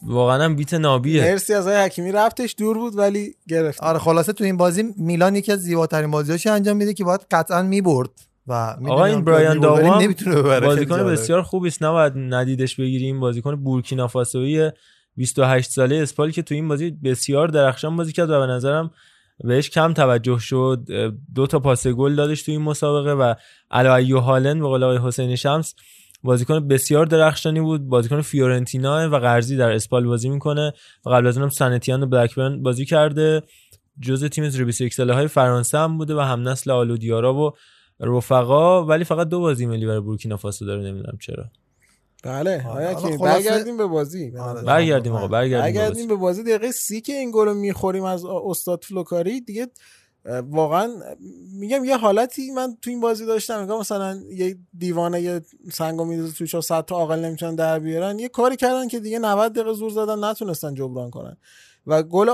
واقعا 0.08 0.44
هم 0.44 0.56
بیت 0.56 0.74
نابیه. 0.74 1.22
مرسی 1.22 1.54
از 1.54 1.68
آقای 1.68 1.80
حکیمی. 1.80 2.12
رفتش 2.12 2.56
دور 2.58 2.78
بود 2.78 2.98
ولی 2.98 3.36
گرفت 3.48 3.84
آره 3.84 4.00
خلاصه 4.00 4.34
تو 4.34 4.44
این 4.44 4.58
بازی 4.58 4.84
میلان 4.98 5.36
یکی 5.36 5.52
از 5.52 5.60
زیباترین 5.60 6.12
بازیاشو 6.12 6.54
انجام 6.54 6.78
میده 6.78 6.94
که 6.94 7.04
باید 7.04 7.22
قطعا 7.32 7.62
می‌برد 7.62 8.10
و 8.48 8.54
آقا 8.88 9.06
این 9.06 9.24
برایان 9.24 9.60
داوا 9.60 9.82
داوا 9.82 9.94
هم 9.94 10.02
نمی‌تونه 10.02 10.36
ببره 10.36 10.60
خیلی 10.60 10.86
بازیکن. 10.86 11.12
بسیار 11.12 11.42
خوبی 11.42 11.68
است. 11.68 11.84
نباید 11.84 12.14
ندیدش 12.16 12.76
بگیریم 12.76 13.20
بازیکن 13.20 13.56
بورکینافاسویی 13.56 14.70
28 15.18 15.72
ساله 15.72 15.96
اسپال 15.96 16.32
که 16.32 16.42
تو 16.42 16.56
این 16.56 16.68
بازی 16.68 16.92
بسیار 16.92 17.48
درخشان 17.48 17.96
بازی 17.96 18.12
کرد 18.12 18.30
و 18.30 18.40
به 18.40 18.46
نظرم 18.46 18.92
بهش 19.44 19.70
کم 19.70 19.94
توجه 19.94 20.40
شد. 20.40 20.88
دو 21.36 21.48
تا 21.48 21.60
پاس 21.60 21.88
گل 21.88 22.16
دادش 22.16 22.44
تو 22.44 22.52
این 22.52 22.62
مسابقه 22.62 23.12
و 23.12 23.34
علی 23.72 24.12
هالن 24.12 24.60
به 24.60 24.68
قول 24.68 24.84
آقای 24.84 25.08
حسین 25.08 25.36
شمس 25.36 25.74
بازیکن 26.26 26.68
بسیار 26.68 27.06
درخشانی 27.06 27.62
بود. 27.62 27.88
بازیکن 27.88 28.22
فیورنتینا 28.22 29.10
و 29.12 29.16
قرضی 29.16 29.58
در 29.58 29.72
اسپال 29.72 30.06
بازی 30.08 30.30
می‌کنه 30.30 30.74
و 31.06 31.10
قبل 31.10 31.28
از 31.28 31.38
اونم 31.38 31.50
سنتیان 31.50 32.04
و 32.04 32.06
بلکبرن 32.06 32.64
بازی 32.64 32.86
کرده. 32.86 33.42
جزء 34.00 34.28
تیم 34.28 34.50
21 34.50 34.94
ساله 34.94 35.14
های 35.14 35.28
فرانسه 35.28 35.78
هم 35.78 35.98
بوده 35.98 36.16
و 36.16 36.20
هم 36.20 36.48
نسل 36.50 36.72
آلو 36.72 36.98
دیارا 36.98 37.34
و 37.34 37.52
رفقا. 38.00 38.86
ولی 38.86 39.04
فقط 39.04 39.28
دو 39.30 39.40
بازی 39.40 39.66
ملی 39.66 39.86
برای 39.86 40.00
بورکینافاسو 40.00 40.66
داره 40.66 40.82
نمی‌دونم 40.84 41.18
چرا. 41.22 41.46
بله. 42.24 42.62
حالا 42.62 42.90
حکیمی 42.90 43.18
خلاصه- 43.18 43.50
برگردیم 43.50 43.78
به 43.78 43.86
بازی. 43.86 44.32
نظر. 44.32 44.64
برگردیم 44.64 45.12
آقا 45.16 45.28
برگردیم 45.28 45.62
به 45.62 45.62
بازی. 45.62 45.80
برگردیم 45.80 46.08
به 46.08 46.16
بازی. 46.16 46.44
دقیقه 46.44 46.72
سی 46.72 47.02
که 47.02 47.14
این 47.14 47.32
گل 47.34 47.46
رو 47.46 47.54
می‌خوریم 47.54 48.04
از 48.04 48.26
استاد 48.26 48.84
فلوکاری 48.84 49.42
دیگه 49.42 49.68
واقعا 50.50 50.94
میگم 51.60 51.86
یه 51.86 51.98
حالتی 51.98 52.52
من 52.52 52.78
تو 52.82 52.90
این 52.90 53.00
بازی 53.00 53.26
داشتم 53.26 53.62
میگم 53.62 53.80
مثلا 53.80 54.20
یه 54.30 54.58
دیوانه 54.78 55.22
یه 55.22 55.42
سنگو 55.72 56.06
میدازه 56.06 56.34
توش 56.34 56.56
و 56.56 56.62
صد 56.62 56.86
تا 56.86 56.96
عاقل 56.96 57.20
نمی‌تونن 57.20 57.56
در 57.56 57.80
بیارن. 57.80 58.20
یه 58.20 58.30
کاری 58.30 58.56
کردن 58.56 58.88
که 58.88 59.00
دیگه 59.00 59.20
90 59.20 59.54
دقیقه 59.54 59.74
زور 59.74 59.90
زدن 59.90 60.24
نتونستن 60.24 60.74
جبران 60.74 61.10
کنن. 61.10 61.38
و 61.88 62.04
گل 62.04 62.26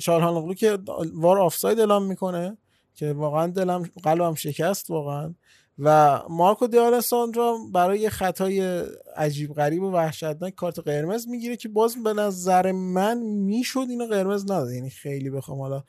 چارهان 0.00 0.54
که 0.54 0.78
وار 1.14 1.38
آفساید 1.38 1.78
اعلام 1.78 2.04
می‌کنه 2.04 2.56
که 2.94 3.12
واقعا 3.12 3.46
دلم 3.46 3.90
قلبم 4.02 4.34
شکست 4.34 4.90
واقعا. 4.90 5.34
و 5.78 6.20
مارکو 6.28 6.66
دیالساندرو 6.66 7.58
برای 7.72 8.10
خطای 8.10 8.82
عجیب 9.16 9.54
غریب 9.54 9.82
و 9.82 9.90
وحشتناک 9.90 10.54
کارت 10.54 10.78
قرمز 10.78 11.28
می‌گیره 11.28 11.56
که 11.56 11.68
باز 11.68 12.02
به 12.02 12.12
نظر 12.12 12.72
من 12.72 13.18
می‌شد 13.22 13.86
اینو 13.88 14.06
قرمز 14.06 14.44
نداد. 14.44 14.70
یعنی 14.70 14.90
خیلی 14.90 15.30
بخوام 15.30 15.60
حالا 15.60 15.82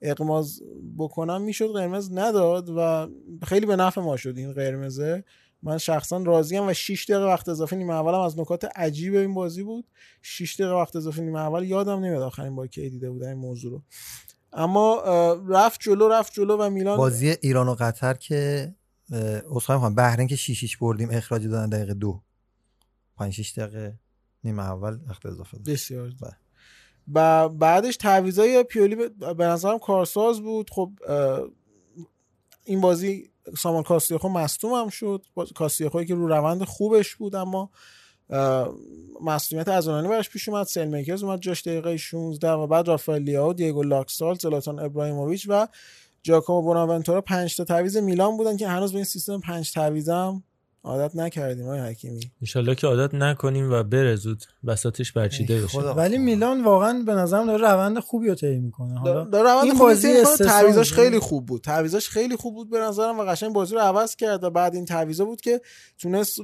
اقماز 0.00 0.62
بکنم 0.98 1.42
می‌شد 1.42 1.68
قرمز 1.72 2.12
نداد 2.12 2.70
و 2.76 3.08
خیلی 3.46 3.66
به 3.66 3.76
نفع 3.76 4.00
ما 4.00 4.16
شد 4.16 4.36
این 4.36 4.52
قرمزه. 4.52 5.24
من 5.62 5.78
شخصا 5.78 6.18
راضیم 6.18 6.66
و 6.66 6.72
6 6.72 7.04
دقیقه 7.10 7.24
وقت 7.24 7.48
اضافه 7.48 7.76
نیمه 7.76 7.94
اولم 7.94 8.20
از 8.20 8.38
نکات 8.38 8.64
عجیب 8.76 9.14
این 9.14 9.34
بازی 9.34 9.62
بود. 9.62 9.84
6 10.22 10.54
دقیقه 10.54 10.74
وقت 10.74 10.96
اضافه 10.96 11.22
نیمه 11.22 11.38
اول 11.38 11.64
یادم 11.64 12.04
نمیاد 12.04 12.22
آخرین 12.22 12.56
بار 12.56 12.66
کی 12.66 12.90
دیده 12.90 13.10
بودم 13.10 13.28
این 13.28 13.38
موضوع 13.38 13.70
رو. 13.70 13.82
اما 14.52 15.02
رفت 15.48 15.80
جلو 15.80 16.08
رفت 16.08 16.32
جلو 16.32 16.56
و 16.56 16.70
میلان 16.70 16.96
بازی 16.96 17.36
ایران 17.40 17.68
و 17.68 17.74
قطر 17.74 18.14
که 18.14 18.74
اصخایی 19.50 19.76
می‌خوام 19.76 19.94
بحرین 19.94 20.26
که 20.26 20.36
6 20.36 20.64
6 20.64 20.76
بردیم 20.76 21.08
اخراج 21.10 21.46
دادن 21.46 21.68
دقیقه 21.68 21.94
دو. 21.94 22.20
5 23.16 23.32
6 23.32 23.58
دقیقه 23.58 23.98
نیمه 24.44 24.62
اول 24.62 24.98
وقت 25.08 25.26
اضافه. 25.26 25.58
بسیار. 25.58 26.12
و 27.12 27.48
بعدش 27.48 27.96
تعویضای 27.96 28.62
پیولی 28.62 28.96
به 29.36 29.44
نظرم 29.44 29.78
کارساز 29.78 30.40
بود. 30.40 30.70
خب 30.70 30.90
این 32.64 32.80
بازی 32.80 33.30
سامان 33.58 33.82
کاستیاخو 33.82 34.28
مصدوم 34.28 34.72
هم 34.72 34.88
شد. 34.88 35.26
کاستیاخویی 35.54 36.06
که 36.06 36.14
رو 36.14 36.28
روند 36.28 36.64
خوبش 36.64 37.14
بود 37.14 37.34
اما 37.34 37.70
اه، 38.30 38.74
مصدومیت 39.22 39.68
ازونانی 39.68 40.08
براش 40.08 40.30
پیش 40.30 40.48
اومد. 40.48 40.66
سیل 40.66 40.84
میکرز 40.84 41.22
اومد 41.22 41.40
جاش 41.40 41.62
دقیقه 41.62 41.96
16 41.96 42.50
و 42.50 42.66
بعد 42.66 42.88
رافائل 42.88 43.22
لیاو 43.22 43.52
دیگو 43.52 43.82
لاکسال 43.82 44.34
زلاتان 44.34 44.78
ابراهیموویچ 44.78 45.46
و 45.48 45.68
جاکومو 46.22 46.62
بوناونتورا 46.62 47.20
پنج 47.20 47.56
تا 47.56 47.64
تعویض 47.64 47.96
میلان 47.96 48.36
بودن 48.36 48.56
که 48.56 48.68
هنوز 48.68 48.92
به 48.92 48.96
این 48.96 49.04
سیستم 49.04 49.40
پنج 49.40 49.72
تعویضم 49.72 50.42
عادت 50.84 51.16
نکردیم 51.16 51.64
آقای 51.64 51.80
حکیمی. 51.80 52.20
انشالله 52.42 52.74
که 52.74 52.86
عادت 52.86 53.14
نکنیم 53.14 53.72
و 53.72 53.82
بره 53.82 54.16
زود 54.16 54.42
بساتش 54.66 55.12
برچیده 55.12 55.62
بشه. 55.62 55.78
ولی 55.80 56.18
میلان 56.18 56.64
واقعا 56.64 57.02
به 57.06 57.14
نظرم 57.14 57.46
داره 57.46 57.58
روند 57.72 57.98
خوبی 57.98 58.28
رو 58.28 58.34
طی 58.34 58.58
می‌کنه. 58.58 58.98
حالا 58.98 59.24
داره 59.24 59.50
روند 59.52 59.64
این 59.64 59.72
خوبی 59.74 59.84
بازی 59.84 60.22
تعویضاش 60.44 60.92
بود. 60.92 61.00
خیلی 61.02 61.18
خوب 61.18 61.46
بود. 61.46 61.60
تعویضاش 61.62 62.08
خیلی 62.08 62.36
خوب 62.36 62.54
بود 62.54 62.70
به 62.70 62.78
نظرم 62.78 63.18
و 63.18 63.22
قشنگ 63.22 63.52
بازی 63.52 63.74
رو 63.74 63.80
عوض 63.80 64.16
کرد 64.16 64.44
و 64.44 64.50
بعد 64.50 64.74
این 64.74 64.84
تعویضا 64.84 65.24
بود 65.24 65.40
که 65.40 65.60
تونست 65.98 66.40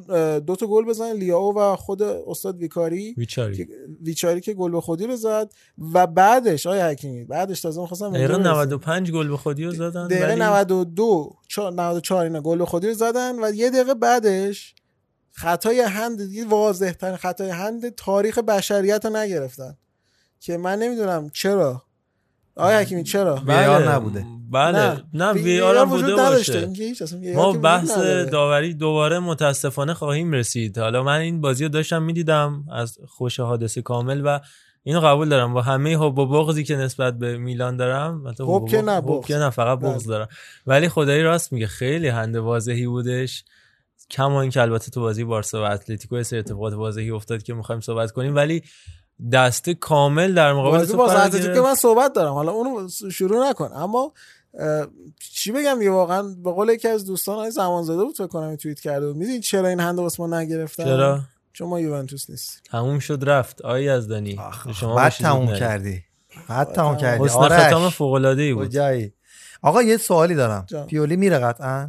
دو 0.47 0.57
تا 0.57 0.67
گل 0.67 0.85
بزنه 0.85 1.13
لیاو 1.13 1.59
و 1.59 1.77
خود 1.77 2.03
استاد 2.03 2.57
ویکاری. 2.59 3.15
ویچاری. 3.19 3.57
که- 3.57 3.69
ویچاری 4.03 4.41
که 4.41 4.55
گل 4.55 4.71
به 4.71 4.81
خودی 4.81 5.07
رو 5.07 5.17
زد 5.17 5.51
و 5.95 6.07
بعدش 6.07 6.67
آیا 6.67 6.87
حکیمی 6.89 7.25
بعدش 7.25 7.61
تازه 7.61 7.81
می‌خواستم 7.81 8.11
دقیقه 8.11 8.35
اینجا 8.35 8.39
برسم. 8.39 8.51
95 8.51 9.13
گل 9.13 9.29
به 9.29 9.37
خودی 9.37 9.65
رو 9.65 9.71
زدن 9.73 10.07
دقیقه 10.07 10.27
ولی 10.27 10.41
92 10.41 11.37
چا- 11.49 11.59
94 11.75 12.25
اینا 12.25 12.41
گل 12.41 12.59
به 12.59 12.67
خودی 12.67 12.89
رو 12.89 12.95
زدن 12.95 13.45
و 13.45 13.51
یه 13.55 13.71
دقیقه 13.71 13.95
بعدش 14.31 14.75
خطای 15.33 15.81
هند 15.81 16.27
دیگه 16.27 16.45
واضح 16.45 16.93
ترین 16.93 17.17
خطای 17.17 17.51
هند 17.51 17.95
تاریخ 17.95 18.39
بشریت 18.39 19.05
رو 19.05 19.17
نگرفتن. 19.17 19.77
که 20.41 20.57
من 20.57 20.79
نمی‌دونم 20.79 21.31
چرا. 21.31 21.83
آیا 22.57 22.79
حکیمی 22.79 23.05
چرا؟ 23.05 23.35
بله. 23.35 24.23
بله. 24.51 25.03
نه. 25.15 25.33
وی 25.33 25.61
آر 25.61 25.85
بوده. 25.85 26.15
باشه. 26.15 26.69
ما 27.35 27.53
بحث 27.53 27.91
نداره. 27.91 28.25
داوری 28.25 28.75
دوباره 28.75 29.19
متاسفانه 29.19 29.95
خواهیم 29.95 30.33
رسید. 30.33 30.79
حالا 30.79 31.03
من 31.03 31.21
این 31.21 31.41
بازی 31.41 31.65
رو 31.65 31.71
داشتم 31.71 32.03
می‌دیدم 32.03 32.65
از 32.73 32.99
خوش 33.09 33.41
حادثه 33.41 33.83
کامل 33.83 34.23
و 34.25 34.41
اینو 34.83 35.01
قبول 35.01 35.29
دارم. 35.29 35.55
با 35.55 35.63
همه 35.63 35.97
حب 35.97 36.19
و 36.19 36.27
بغضی 36.27 36.65
که 36.65 36.77
نسبت 36.77 37.19
به 37.19 37.39
میلان 37.39 37.77
دارم 37.77 38.35
حب 38.41 38.69
که 38.69 38.83
نه،. 38.83 39.21
که 39.27 39.37
نه 39.37 39.51
فقط 39.51 39.79
بغض 39.79 40.05
بله. 40.05 40.09
دارم. 40.09 40.29
ولی 40.67 40.89
خدایی 40.89 41.23
راست 41.23 41.53
میگه 41.53 41.67
خیلی 41.67 42.09
هند 42.09 42.37
واضحی 42.37 42.87
بودش. 42.87 43.45
کما 44.11 44.43
اینکه 44.43 44.63
البته 44.63 44.91
تو 44.91 45.01
بازی 45.01 45.25
بارسا 45.25 45.63
و 45.63 45.65
اتلتیکو 45.65 46.17
یه 46.17 46.23
سری 46.23 46.39
اتفاقات 46.39 46.75
واضحی 46.75 47.11
افتاد 47.11 47.43
که 47.43 47.55
می‌خوایم 47.55 47.81
صحبت 47.81 48.13
کنیم 48.13 48.35
ولی 48.35 48.63
دسته 49.33 49.75
کامل 49.75 50.35
در 50.35 50.53
مقابل 50.53 50.85
تو 50.85 50.97
با 50.97 51.07
قرار 51.07 51.27
اتلتیکو 51.27 51.53
گرفت. 51.53 51.67
من 51.67 51.75
صحبت 51.75 52.13
دارم. 52.13 52.33
حالا 52.33 52.53
اونو 52.53 52.89
شروع 53.13 53.49
نکن. 53.49 53.71
اما 53.75 54.13
چی 55.35 55.53
بگم 55.53 55.79
دیگه؟ 55.79 55.91
واقعا 55.91 56.23
به 56.23 56.53
قول 56.53 56.69
یکی 56.69 56.89
از 56.89 57.07
دوستان 57.07 57.37
های 57.37 57.51
زمان 57.51 57.83
زده 57.83 58.05
بود 58.05 58.17
فکر 58.17 58.27
کنم 58.27 58.57
توییت 58.57 58.81
کرده 58.81 59.07
بود. 59.07 59.17
می‌دونی 59.17 59.41
چرا 59.41 59.69
این 59.69 59.81
هند 59.81 59.99
واسه 59.99 60.23
ما 60.23 60.41
نگرفتن؟ 60.41 60.85
چرا؟ 60.85 61.21
چون 61.53 61.69
ما 61.69 61.81
یوونتوس 61.81 62.31
نیست. 62.31 62.63
تموم 62.71 62.99
شد 62.99 63.25
رفت. 63.27 63.63
آقای 63.63 63.85
یزدانی 63.85 64.41
شما 64.75 64.95
بعد 64.95 65.13
تموم. 65.13 65.55
کردی. 65.55 66.03
بعد 66.49 66.73
تموم 66.73 66.97
کردی. 66.97 67.25
حسن. 67.25 67.67
ختام 67.67 67.91
فوق 67.91 68.13
العاده 68.13 68.43
ای 68.43 68.55
بود 68.55 68.77
آقا 69.63 69.83
یه 69.83 69.97
سوالی 69.97 70.35
دارم. 70.35 70.65
جان. 70.69 70.87
پیولی 70.87 71.17
میره 71.17 71.39
قطعا؟ 71.39 71.89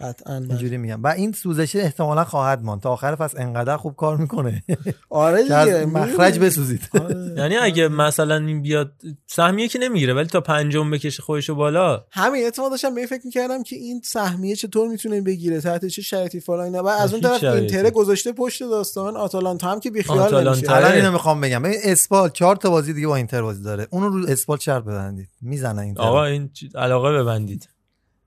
قطعا 0.00 0.40
بله. 0.40 0.48
اینجوری 0.48 0.76
میگم. 0.76 1.02
و 1.02 1.06
این 1.06 1.32
سوزشه 1.32 1.78
احتمالا 1.78 2.24
خواهد 2.24 2.62
ماند. 2.62 2.80
تا 2.80 2.90
آخر 2.90 3.14
فصل 3.14 3.40
انقدر 3.40 3.76
خوب 3.76 3.96
کار 3.96 4.16
می‌کنه. 4.16 4.62
آره 5.10 5.42
دیگه 5.42 5.84
مخرج. 5.86 6.38
بسوزید. 6.38 6.80
یعنی 7.38 7.56
اگه 7.56 7.88
مثلا 7.88 8.36
این 8.36 8.62
بیاد 8.62 8.92
سهمیه 9.26 9.68
که 9.68 9.78
نمی‌گیره 9.78 10.14
ولی 10.14 10.26
تا 10.28 10.40
پنجم 10.40 10.90
بکشه 10.90 11.22
خودشو 11.22 11.54
بالا. 11.54 12.04
همین 12.10 12.46
اتفاق 12.46 12.70
داشتم 12.70 12.94
به 12.94 13.00
این 13.00 13.08
فکر 13.08 13.22
می‌کردم 13.24 13.62
که 13.62 13.76
این 13.76 14.00
سهمیه 14.04 14.56
چطور 14.56 14.88
می‌تونه 14.88 15.20
بگیره 15.20 15.60
تحت 15.60 15.86
چه 15.86 16.02
شرایطی 16.02 16.40
فلان 16.40 16.60
اینا. 16.60 16.82
و 16.82 16.88
از 16.88 17.12
اون 17.12 17.22
طرف. 17.22 17.44
اینتر 17.44 17.90
گذاشته 17.90 18.32
پشت 18.32 18.62
داستان 18.62 19.16
آتالانتا 19.16 19.70
هم 19.72 19.80
که 19.80 19.90
بیخیال 19.90 20.18
آتالانتا. 20.18 20.52
نمیشه. 20.52 20.72
الان 20.72 20.84
آره. 20.84 20.96
اینو 20.96 21.12
می‌خوام 21.12 21.40
بگم. 21.40 21.62
ببین 21.62 21.78
اسپال 21.84 22.28
چهار 22.28 22.56
تا 22.56 22.70
بازی 22.70 22.92
دیگه 22.92 23.06
با 23.06 23.16
اینتر 23.16 23.42
بازی 23.42 23.62
داره. 23.62 23.86
اونو 23.90 24.08
رو 24.08 24.26
اسپال 24.28 24.58
شرط 24.58 24.82
ببندید. 24.82 25.28
می‌زنن 25.40 25.78
اینتر. 25.78 26.02
آقا 26.02 26.24
این 26.24 26.50
علاقه 26.74 27.12
ببندید. 27.12 27.68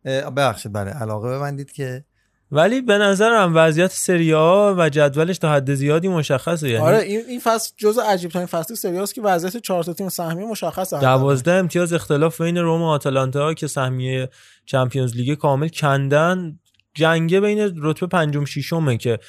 ببخشید 0.05 0.73
بله 0.73 0.91
علاقه 0.91 1.29
ببندید 1.29 1.71
که 1.71 2.05
ولی 2.51 2.81
به 2.81 2.97
نظرم 2.97 3.55
وضعیت 3.55 3.91
سری 3.91 4.33
آ 4.33 4.73
و 4.77 4.89
جدولش 4.89 5.37
تا 5.37 5.53
حد 5.53 5.73
زیادی 5.73 6.07
مشخصه 6.07 6.69
یعنی 6.69 6.85
آره 6.85 6.97
این 6.97 7.21
این 7.27 7.39
فصل 7.39 7.71
جزء 7.77 8.01
عجیب 8.01 8.31
ترین 8.31 8.45
فصل 8.45 8.75
سری 8.75 8.97
است 8.97 9.15
که 9.15 9.21
وضعیت 9.21 9.57
چهار 9.57 9.83
تا 9.83 9.93
تیم 9.93 10.09
سهمیه 10.09 10.45
مشخصه 10.45 10.99
دوازده 10.99 11.51
امتیاز 11.51 11.93
اختلاف 11.93 12.41
بین 12.41 12.57
روم 12.57 12.81
و 12.81 12.85
آتالانتا 12.85 13.53
که 13.53 13.67
سهمیه 13.67 14.29
چمپیونز 14.65 15.15
لیگ 15.15 15.37
کامل 15.37 15.67
کندن. 15.67 16.59
جنگه 16.93 17.39
بین 17.39 17.73
رتبه 17.81 18.07
پنجم 18.07 18.45
ششمه 18.45 18.97
که 18.97 19.19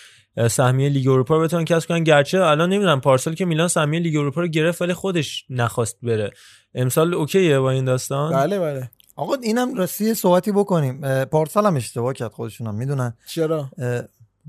سهمیه 0.51 0.88
لیگ 0.88 1.09
اروپا 1.09 1.36
رو 1.36 1.42
بتونن 1.42 1.64
کسب 1.64 1.88
کنن. 1.88 2.05
گرچه 2.05 2.40
الان 2.40 2.72
نمی‌دونم 2.72 3.01
پارسال 3.01 3.34
که 3.34 3.44
میلان 3.44 3.68
سهمیه 3.68 4.01
لیگ 4.01 4.16
اروپا 4.16 4.40
رو 4.40 4.48
گرفت 4.48 4.82
ولی 4.82 4.92
خودش 4.94 5.44
نخواست 5.51 5.98
بره. 6.02 6.30
امسال 6.74 7.14
اوکیه 7.14 7.59
با 7.59 7.70
این 7.70 7.84
داستان؟ 7.84 8.32
بله 8.32 8.59
بله. 8.59 8.90
آقا 9.16 9.35
اینم 9.35 9.74
راستی 9.74 10.15
صحبتی 10.15 10.53
بکنیم. 10.53 11.24
پارسال 11.24 11.66
هم 11.66 11.77
اشتباه 11.77 12.12
کرد 12.12 12.32
خودشونم 12.32 12.74
می‌دونن. 12.74 13.15
چرا؟ 13.27 13.70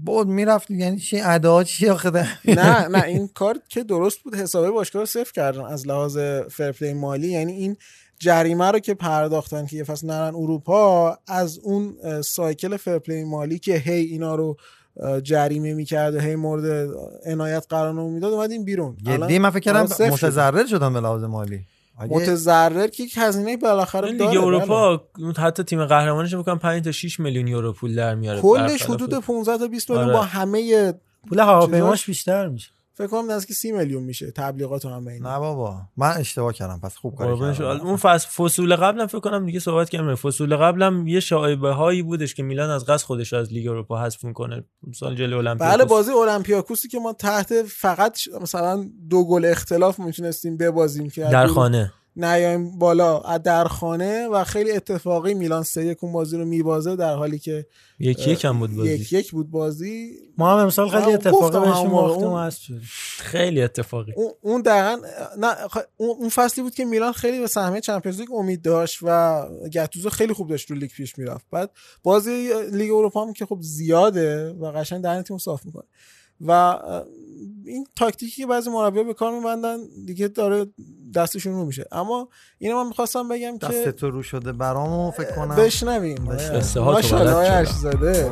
بود 0.06 0.28
می‌رفت 0.28 0.72
یعنی 0.72 1.00
چی 1.00 1.20
ادا 1.20 1.64
چی 1.64 1.90
آخه؟ 1.90 2.10
نه 2.46 2.88
نه 2.88 3.04
این 3.04 3.28
کار 3.28 3.60
که 3.70 3.84
درست 3.84 4.20
بود 4.20 4.36
حسابه 4.36 4.72
باشگاه 4.72 5.02
رو 5.02 5.06
صفر 5.06 5.32
کردن 5.32 5.62
از 5.62 5.88
لحاظ 5.88 6.18
fair 6.52 6.73
play 6.73 6.94
مالی. 6.94 7.28
یعنی 7.28 7.54
این 7.54 7.78
جریمه 8.20 8.72
رو 8.72 8.80
که 8.80 8.94
پرداختن 8.94 9.66
که 9.66 9.78
یه 9.78 9.84
فصل 9.84 10.08
نرن 10.08 10.36
اروپا 10.36 11.18
از 11.28 11.60
اون 11.60 11.96
cycle 12.22 12.78
fair 12.78 13.01
play 13.01 13.24
مالی 13.24 13.60
که 13.60 13.74
هی 13.78 14.02
اینا 14.06 14.36
رو 14.36 14.58
جریمه 15.24 15.74
می‌کرد 15.74 16.16
و 16.16 16.20
هی 16.20 16.36
مورد 16.36 16.90
عنایت 17.26 17.66
قرار 17.70 17.94
نمی‌داد 17.94 18.34
اومدیم 18.34 18.64
بیرون. 18.64 18.98
جدی 18.98 19.12
الان- 19.12 19.38
من 19.38 19.50
فکر 19.50 19.60
کردم. 19.60 19.82
متضرر 19.82 20.66
شدن 20.66 20.94
به 20.94 21.00
لحاظ 21.00 21.24
مالی. 21.24 21.66
متضرر 22.00 22.88
که 22.88 23.04
یک 23.04 23.14
هزینه 23.18 23.58
بالاخره 23.58 24.12
داره 24.12 24.12
لیگ 24.12 24.28
بله. 24.28 24.40
اروپا 24.44 25.02
حتی 25.38 25.64
تیم 25.64 25.86
قهرمانش 25.86 26.36
بکنم 26.36 26.60
5 26.60 26.84
تا 26.84 26.92
6 26.92 27.20
میلیون 27.20 27.48
یورو 27.48 27.74
پول 27.74 27.96
در 27.96 28.16
میاره 28.16 28.42
کلش 28.42 28.84
حدود 28.84 29.14
15 29.20 29.58
تا 29.58 29.68
20 29.68 29.90
میلیون 29.90 30.06
آره. 30.06 30.14
با 30.14 30.22
همه 30.22 30.94
بیشتر 31.30 31.44
هواپیماش 31.44 32.06
بیشتر 32.06 32.48
میشه 32.48 32.70
فکر 32.98 33.08
کنم 33.08 33.32
نزدیک 33.32 33.56
30 33.58 33.72
میلیون 33.72 34.04
میشه. 34.04 34.32
تبلیغات 34.32 34.86
و 34.86 34.90
همه 34.90 35.12
اینا 35.12 35.34
نه 35.34 35.40
بابا. 35.40 35.82
من 35.98 36.14
اشتباه 36.18 36.54
کردم 36.54 36.80
پس 36.84 36.96
خوب 36.96 37.16
کاری 37.16 37.32
قربونش 37.32 37.58
کردم. 37.58 37.88
اون 37.88 37.96
فصل 37.96 38.28
فصول 38.28 38.76
قبلم 38.76 39.08
فکر 39.08 39.20
کنم 39.20 39.46
دیگه 39.46 39.60
صحبت 39.60 39.90
کردم. 39.90 40.16
فصول 40.16 40.56
قبلم 40.56 41.08
یه 41.08 41.20
شایبه 41.20 41.70
هایی 41.72 42.02
بودش 42.04 42.34
که 42.36 42.44
میلان 42.44 42.70
از 42.70 42.86
قصد 42.86 43.06
خودش 43.06 43.34
رو 43.34 43.40
از 43.40 43.54
لیگ 43.54 43.68
اروپا 43.68 44.02
حذف 44.04 44.24
می‌کنه. 44.24 44.64
سال 44.96 45.16
جلوی 45.16 45.34
المپیاکوس 45.48 45.76
بله 45.76 45.86
بازی 45.86 46.12
اولمپیاکوسی 46.12 46.88
که 46.88 47.00
ما 47.00 47.14
تحت 47.14 47.54
فقط 47.64 48.18
ش- 48.18 48.28
مثلا 48.42 48.90
دو 49.10 49.28
گل 49.28 49.46
اختلاف 49.46 50.00
می‌تونستیم 50.00 50.58
ببازیم 50.58 51.10
که 51.10 51.22
در 51.22 51.48
خانه. 51.48 51.94
نیایم 52.18 52.80
بالا 52.80 53.38
در 53.38 53.66
خانه 53.66 54.28
و 54.28 54.44
خیلی 54.44 54.72
اتفاقی 54.72 55.34
میلان 55.34 55.64
سه 55.64 55.86
یک 55.86 56.04
اون 56.04 56.14
بازی 56.14 56.38
رو 56.38 56.46
میبازه 56.46 56.96
در 56.96 57.16
حالی 57.16 57.40
که 57.40 57.66
یکی 58.00 58.32
یک 58.32 58.46
هم 58.46 58.60
بود 58.60 58.76
بازی. 58.76 58.90
یک 58.90 59.14
یک 59.14 59.32
بود 59.32 59.52
بازی. 59.52 60.12
ما 60.38 60.54
هم 60.54 60.58
امسال 60.60 60.90
خیلی 60.90 61.14
اتفاقی 61.14 61.60
بهشون 61.60 61.88
اون- 61.92 62.40
هست 62.40 62.62
خیلی 63.18 63.62
اتفاقی. 63.62 64.14
اون- 64.42 64.62
دقیقا 64.62 65.08
نه 65.38 65.56
خ- 65.68 65.86
اون 65.98 66.10
اون 66.20 66.30
فصلی 66.30 66.64
بود 66.64 66.76
که 66.76 66.86
میلان 66.86 67.12
خیلی 67.12 67.40
به 67.40 67.48
سهمیه 67.48 67.82
چمپیونز 67.82 68.20
لیگ 68.20 68.32
امید 68.34 68.62
داشت 68.62 69.00
و 69.02 69.42
گتوزو 69.74 70.10
خیلی 70.10 70.34
خوب 70.34 70.50
داشت 70.50 70.72
رو 70.72 70.78
لیگ 70.78 70.90
پیش 70.92 71.18
می‌رفت. 71.18 71.46
بعد 71.52 71.72
بازی 72.04 72.50
لیگ 72.72 72.92
اروپا 72.92 73.26
هم 73.26 73.34
که 73.34 73.46
خب 73.46 73.58
زیاده 73.62 74.50
و 74.54 74.72
قشنگ 74.72 75.02
دهن 75.04 75.22
تیم 75.22 75.38
صاف 75.38 75.66
می‌کنه. 75.66 75.84
و 76.48 76.80
این 77.66 77.88
تاکتیکی 77.96 78.42
که 78.42 78.48
بعضی 78.48 78.70
مربی‌ها 78.70 79.04
به 79.04 79.14
کار 79.14 79.34
میبندن 79.34 79.78
دیگه 80.06 80.28
داره 80.28 80.66
دستشون 81.16 81.54
رو 81.54 81.66
میشه. 81.66 81.86
اما 81.92 82.30
اینو 82.58 82.84
من 82.84 82.88
می‌خواستم 82.88 83.28
بگم 83.28 83.58
دست 83.58 83.84
که 83.84 83.92
تو 83.92 84.10
رو 84.10 84.24
شده 84.24 84.52
برامو 84.52 85.12
فکر 85.12 85.36
کنم. 85.36 85.56
بشنویم. 85.56 86.24
ماشاءالله. 86.76 87.36
ارشیزاده 87.36 88.32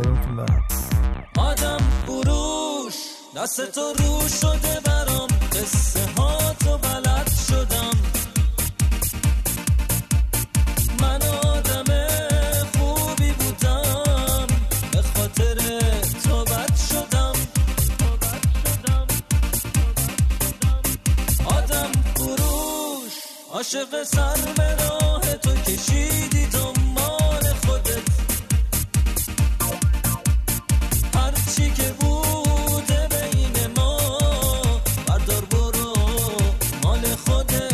آدم 1.40 1.78
فروش 2.06 2.96
دست 3.36 3.72
تو 3.72 3.82
رو 3.82 4.28
شده 4.28 4.80
برام. 4.86 5.28
قصه 5.52 6.00
ها 6.18 6.54
تو 6.54 6.78
بلد 6.78 7.33
عاشق 23.64 24.04
سر 24.04 24.54
به 24.58 24.76
راه 24.76 25.22
تو 25.22 25.56
کشیدی 25.56 26.48
دنبال 26.48 27.44
خودت. 27.66 28.10
هرچی 31.16 31.72
که 31.72 31.94
بوده 32.00 33.08
بین 33.10 33.74
ما 33.78 33.98
بردار 35.08 35.46
برو 35.52 35.94
مال 36.84 37.00
خودت. 37.00 37.74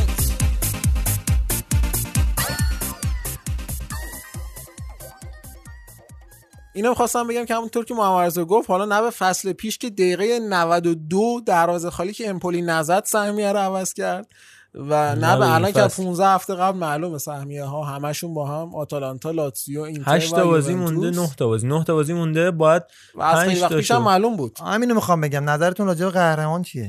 اینو 6.74 6.90
می‌خواستم 6.90 7.28
بگم 7.28 7.46
که 7.46 7.56
همونطور 7.56 7.86
که 7.86 7.94
محمد 7.94 8.40
گفت 8.40 8.70
حالا 8.70 8.86
نه 8.86 9.02
به 9.02 9.10
فصل 9.10 9.54
پیش 9.54 9.78
که 9.78 9.90
دقیقه 9.90 10.40
92 10.40 11.42
دروازه 11.46 11.90
خالی 11.90 12.14
که 12.14 12.30
امپولی 12.30 12.62
نزد 12.62 13.04
سهمیه 13.06 13.52
رو 13.52 13.60
عوض 13.60 13.94
کرد 13.94 14.28
و 14.74 15.16
نه, 15.16 15.38
به 15.38 15.54
الان 15.54 15.72
که 15.72 15.82
فصل. 15.82 16.04
15 16.04 16.26
هفته 16.28 16.56
قبل 16.56 16.78
معلومه 16.78 17.18
سهمیه 17.18 17.64
ها 17.64 17.84
همشون 17.84 18.34
با 18.34 18.48
هم 18.48 18.76
آتالانتا 18.76 19.32
لاتزیو 19.32 19.82
اینتر 19.82 20.16
8 20.16 20.34
و 20.34 20.36
تا 20.36 20.46
بازی. 20.46 20.74
مونده 20.74 21.10
9 21.10 21.30
تا 21.38 21.48
بازی 21.48 21.68
9 21.68 21.84
تا 21.84 21.94
بازی 21.94 22.14
مونده 22.14 22.52
باید 22.52 22.84
و 23.16 23.22
از 23.22 23.40
خیلی 23.40 23.62
5 23.62 23.74
وقت 23.74 23.92
هم 23.92 24.04
معلوم 24.04 24.36
بود 24.36 24.60
همینو 24.66 24.96
می‌خوام 24.96 25.22
بگم 25.22 25.50
نظرتون 25.50 25.88
راجع 25.88 26.06
به 26.06 26.12
قهرمان 26.12 26.62
چیه 26.62 26.84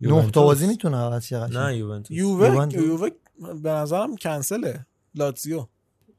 نه 0.00 0.08
یوونتوس. 0.08 0.32
تا 0.32 0.42
بازی 0.42 0.66
می‌تونه 0.66 0.96
عوض 0.96 1.24
شه 1.24 1.38
قشنگ. 1.38 1.56
نه 1.56 1.76
یوونتوس 1.76 2.16
یووه. 2.16 2.68
یووه 2.74 3.10
به 3.62 3.70
نظرم 3.70 4.16
کنسله 4.16 4.86
لاتزیو 5.14 5.66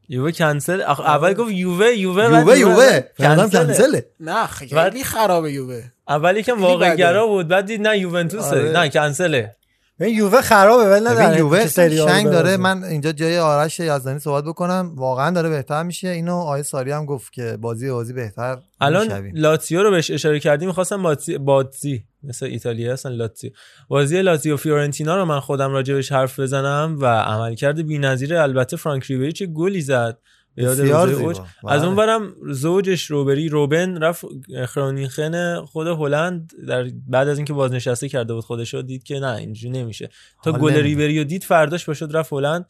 یووه 0.10 0.32
کنسل 0.32 0.82
اول 0.82 1.34
گفت 1.34 1.52
یووه 1.52 1.88
یووه 1.88 2.24
یووه 2.24 2.60
یووه 2.60 3.02
کنسله. 3.20 4.06
نه 4.20 4.48
خیلی 4.48 5.04
خرابه 5.04 5.52
یووه 5.52 5.84
اول 6.08 6.38
یکم 6.38 6.54
خیلی 6.54 6.66
واقع. 6.66 6.96
گرا 6.96 7.28
بود 7.28 7.48
بعد 7.48 7.66
دید 7.66 7.88
نه 7.88 7.98
یوونتوسه 7.98 8.48
آره. 8.48 8.72
نه 8.72 8.90
کنسله 8.90 9.56
ببین 10.00 10.16
یووه 10.16 10.42
خرابه 10.42 10.84
ولی 10.84 11.06
نه 11.06 11.38
یووه 11.38 11.60
آره 11.60 11.96
شنگ 11.96 12.26
داره 12.26 12.58
من 12.58 12.84
اینجا 12.84 13.12
جای 13.12 13.40
آرش 13.40 13.80
یزدانی 13.80 14.20
صحبت 14.20 14.44
بکنم. 14.44 14.92
واقعا 14.96 15.32
داره 15.32 15.50
بهتر 15.50 15.84
میشه. 15.84 16.08
اینو 16.08 16.36
آیه 16.36 16.64
ساری 16.64 16.92
هم 16.92 17.06
گفت 17.06 17.34
که 17.34 17.58
بازی 17.62 17.92
بازی 17.92 18.14
بهتر 18.14 18.58
الان. 18.82 19.32
لاتزیو 19.34 19.84
رو 19.84 19.92
بهش 19.92 20.12
اشاره 20.12 20.40
کردیم. 20.40 20.68
می‌خواستم 20.68 21.04
باتزی, 21.04 21.38
باتزی 21.38 22.04
مثل 22.24 22.46
ایتالیا 22.46 22.94
هستن 22.94 23.10
لاتزیو. 23.10 23.52
بازی 23.88 24.22
لاتزیو 24.22 24.58
فیورنتینا 24.58 25.16
رو 25.16 25.26
من 25.26 25.40
خودم 25.40 25.72
راجبش 25.72 26.12
حرف 26.12 26.40
بزنم 26.40 26.98
و 27.00 27.06
عملکرد 27.06 27.88
بی‌نظیر 27.88 28.36
البته 28.36 28.78
فرانک 28.78 29.04
ریبری 29.04 29.32
چه 29.32 29.46
گلی 29.46 29.82
زد. 29.82 30.18
بسیار 30.58 31.14
زیبا. 31.14 31.28
اوج. 31.28 31.38
بله. 31.38 31.74
از 31.74 31.84
اون 31.84 31.96
برم 31.96 32.34
زوجش 32.52 33.06
روبری 33.06 33.50
روبن 33.50 33.98
رفت 34.04 34.26
خرونینگن 34.66 35.66
خود 35.66 35.88
هلند 35.88 36.52
در 36.68 36.90
بعد 37.08 37.28
از 37.28 37.38
اینکه 37.38 37.54
بازنشسته 37.54 38.10
کرده 38.10 38.34
بود 38.34 38.44
خودش 38.44 38.74
رو 38.74 38.82
دید 38.82 39.04
که 39.04 39.20
نه 39.20 39.36
اینجوری 39.36 39.80
نمیشه 39.80 40.10
تا 40.44 40.52
گل. 40.52 40.74
ریبری 40.74 41.18
رو 41.18 41.24
دید 41.24 41.44
فرداش 41.44 41.86
باشد 41.86 42.10
رفت 42.14 42.34
هلند 42.34 42.66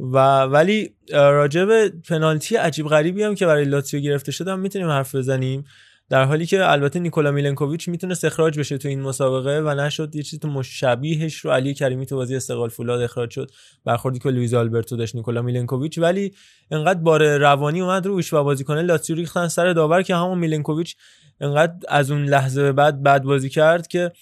و 0.00 0.42
ولی 0.42 0.94
راجع 1.12 1.64
به 1.64 1.92
پنالتی 2.08 2.56
عجیب 2.56 2.86
غریبی 2.86 3.22
هم 3.22 3.34
که 3.34 3.46
برای 3.46 3.64
لاتزیو 3.64 4.00
گرفته 4.00 4.50
هم 4.50 4.58
می‌تونیم 4.58 4.88
حرف 4.88 5.14
بزنیم 5.14 5.64
در 6.10 6.24
حالی 6.24 6.46
که 6.46 6.70
البته 6.70 6.98
نیکولا 6.98 7.30
میلنکوویچ 7.30 7.88
می‌تونه 7.88 8.14
اخراج 8.24 8.58
بشه 8.58 8.78
تو 8.78 8.88
این 8.88 9.00
مسابقه 9.00 9.60
و 9.60 9.74
نشد 9.74 10.16
یه 10.16 10.22
چیز 10.22 10.44
مشابهش 10.44 11.36
رو 11.36 11.50
علی 11.50 11.74
کریمی 11.74 12.06
تو 12.06 12.16
بازی 12.16 12.36
استقلال 12.36 12.68
فولاد 12.68 13.00
اخراج 13.00 13.30
شد. 13.30 13.50
برخوردی 13.84 14.18
که 14.18 14.28
لوئیز 14.28 14.54
آلبرتو 14.54 14.96
داشت 14.96 15.14
نیکولا 15.14 15.42
میلنکوویچ. 15.42 15.98
ولی 15.98 16.34
انقدر 16.70 17.00
بار 17.00 17.36
روانی 17.36 17.80
اومد 17.80 18.06
روش 18.06 18.32
و 18.32 18.44
بازیکن 18.44 18.78
لاتزیو 18.78 19.16
ریختن 19.16 19.48
سر 19.48 19.72
داور 19.72 20.02
که 20.02 20.14
همون 20.16 20.38
میلنکوویچ 20.38 20.96
انقدر 21.40 21.74
از 21.88 22.10
اون 22.10 22.24
لحظه 22.24 22.62
به 22.62 22.72
بعد 22.72 23.02
بد 23.02 23.22
بازی 23.22 23.48
کرد 23.48 23.86
که 23.86 24.12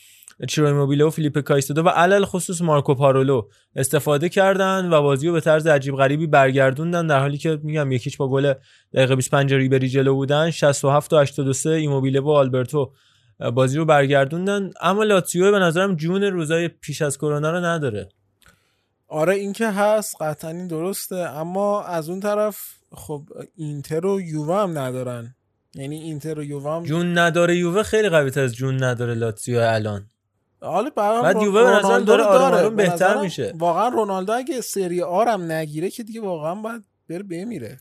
چیرو 0.49 0.67
ایموبیله 0.67 1.05
و 1.05 1.11
فیلیپ 1.11 1.39
کایستادو 1.39 1.83
و 1.83 1.89
علل 1.89 2.25
خصوص 2.25 2.63
مارکو 2.63 2.95
پارولو 2.95 3.43
استفاده 3.77 4.29
کردن 4.29 4.93
و 4.93 5.03
بازی 5.03 5.27
رو 5.27 5.33
به 5.33 5.41
طرز 5.41 5.67
عجیب 5.67 5.97
غریبی 5.97 6.27
برگردوندن 6.27 7.07
در 7.07 7.21
حالی 7.21 7.39
که 7.39 7.59
میگم 7.63 7.93
یکیش 7.93 8.17
با 8.17 8.29
گل 8.29 8.55
دقیقه 8.95 9.17
25 9.17 9.55
ریبری 9.55 9.89
جلو 9.89 10.15
بودن 10.15 10.51
67 10.51 11.13
و 11.13 11.19
83 11.19 11.71
ایموبیله 11.71 12.21
و 12.21 12.31
آلبرتو 12.31 12.93
بازی 13.55 13.79
رو 13.79 13.85
برگردوندن. 13.85 14.71
اما 14.81 15.05
لاتزیو 15.05 15.53
به 15.53 15.59
نظرم 15.59 15.95
جون 15.95 16.23
روزای 16.23 16.69
پیش 16.69 17.03
از 17.03 17.19
کرونا 17.19 17.51
رو 17.51 17.65
نداره. 17.65 18.09
آره 19.09 19.35
این 19.35 19.53
که 19.53 19.71
هست 19.71 20.23
قطعا 20.23 20.51
این 20.51 20.67
درسته 20.67 21.17
اما 21.17 21.83
از 21.83 22.09
اون 22.09 22.21
طرف 22.21 22.59
خب 22.93 23.29
اینتر 23.57 24.07
و 24.07 24.21
یووه 24.21 24.57
هم 24.57 24.79
ندارن. 24.79 25.35
یعنی 25.75 25.97
اینتر 25.97 26.39
و 26.39 26.45
یووه 26.45 26.77
هم 26.77 26.83
جون 26.83 27.19
نداره 27.19 27.57
یووه 27.57 27.83
خیلی 27.83 28.09
قوی 28.09 28.43
از 28.43 28.55
جون 28.55 28.85
نداره 28.85 29.15
لاتزیو 29.15 29.59
الان. 29.59 30.07
حالا 30.61 30.91
برام 30.91 31.43
یووه 31.43 31.65
به 31.65 31.71
رونالدو 31.71 32.05
داره 32.05 32.23
آروم 32.25 32.77
بهتر 32.77 33.21
میشه. 33.21 33.55
واقعا 33.59 33.89
رونالدو 33.89 34.33
اگه 34.33 34.61
سری 34.61 35.03
آرم 35.03 35.53
نگیره 35.53 35.91
که 35.91 36.03
دیگه 36.03 36.21
واقعا 36.21 36.55
باید 36.55 36.85
بره 37.09 37.23
بمیره. 37.23 37.81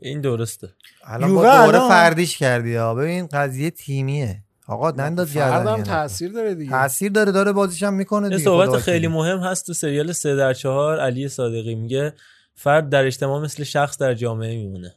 این 0.00 0.20
درسته. 0.20 0.68
الان 1.04 1.30
یووه 1.30 1.42
با 1.42 1.50
دوباره 1.56 1.76
الان- 1.76 1.88
فردیش 1.88 2.38
کردی 2.38 2.74
ها. 2.74 2.94
ببین 2.94 3.26
قضیه 3.26 3.70
تیمیه. 3.70 4.42
آقا 4.68 4.90
ننداز 4.90 5.34
گردن. 5.34 5.82
تاثیر 5.82 6.32
داره 6.32 6.54
دیگه. 6.54 6.70
تاثیر 6.70 7.12
داره 7.12 7.32
داره 7.32 7.52
بازیش 7.52 7.82
هم 7.82 7.94
می‌کنه 7.94 8.28
دیگه 8.28 8.44
صحبت 8.44 8.76
خیلی. 8.76 9.08
مهم 9.08 9.38
هست 9.38 9.66
تو 9.66 9.72
سریال 9.72 10.12
سه 10.12 10.36
در 10.36 10.54
چهار. 10.54 11.00
علی 11.00 11.28
صادقی 11.28 11.74
میگه 11.74 12.12
فرد 12.54 12.88
در 12.88 13.04
اجتماع 13.04 13.42
مثل 13.42 13.64
شخص 13.64 13.98
در 13.98 14.14
جامعه 14.14 14.56
میمونه. 14.56 14.94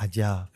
عجب. 0.00 0.48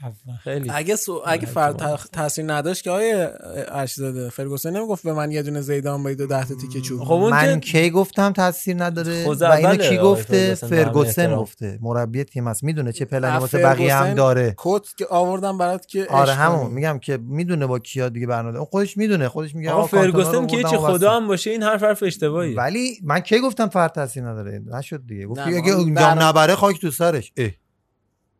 خیلی. 0.44 0.70
اگه 0.74 0.96
سو... 0.96 1.22
اگه 1.26 1.46
فرد 1.46 1.76
تا- 1.76 1.98
تاثیر 2.12 2.52
نداشت 2.52 2.82
که 2.84 2.90
آیه 2.90 3.30
ارشزاده 3.68 4.30
فرگوسن 4.30 4.76
نمی‌گفت 4.76 5.02
به 5.02 5.12
من 5.12 5.30
یه 5.32 5.42
دونه 5.42 5.60
زیدان 5.60 6.02
باید 6.02 6.20
و 6.20 6.26
ده 6.26 6.44
تا 6.44 6.54
تیکه 6.54 6.80
چوب 6.80 7.04
خب 7.04 7.14
من 7.14 7.60
که 7.60 7.72
کی 7.72 7.90
گفتم 7.90 8.32
تاثیر 8.32 8.84
نداره؟ 8.84 9.26
و 9.28 9.44
اینو 9.44 9.76
کی 9.76 9.98
گفته؟ 9.98 10.54
فرگوسن،. 10.54 11.36
گفته. 11.36 11.78
مربی 11.82 12.24
تیم 12.24 12.46
است 12.46 12.64
می‌دونه 12.64 12.92
چه 12.92 13.04
پلنی 13.04 13.36
واسه 13.38 13.58
بقیه 13.58 13.96
هم 13.96 14.14
داره. 14.14 14.54
کد 14.56 14.82
که 14.98 15.06
آوردم 15.10 15.58
برات 15.58 15.86
که 15.86 16.06
آره 16.10 16.32
همون. 16.34 16.70
میگم 16.72 16.98
که 16.98 17.16
می‌دونه 17.16 17.66
با 17.66 17.78
کیا 17.78 18.08
دیگه 18.08 18.26
برنامه 18.26 18.56
اون 18.56 18.64
خودش 18.64 18.96
می‌دونه. 18.96 19.28
خودش 19.28 19.54
میگه 19.54 19.70
آقا 19.70 19.86
فرگوسن 19.86 20.46
که 20.46 20.62
چه 20.62 20.78
خدا. 20.78 21.10
هم 21.16 21.28
باشه؟ 21.28 21.50
این 21.50 21.62
حرف 21.62 21.82
حرف 21.82 22.02
اشتباهی 22.02 22.54
ولی 22.54 22.98
من 23.02 23.20
کی 23.20 23.40
گفتم 23.40 23.68
فرد 23.68 23.92
تاثیر 23.92 24.22
نداره؟ 24.22 24.62
نشد 24.66 25.02
دیگه. 25.06 25.26
گفتی 25.26 25.50
نه، 25.50 25.56
اگه 25.56 25.72
برنامه- 25.94 26.24
نبره 26.24 26.54
خاک 26.54 26.80
تو 26.80 26.90
سرش. 26.90 27.32
اه. 27.36 27.50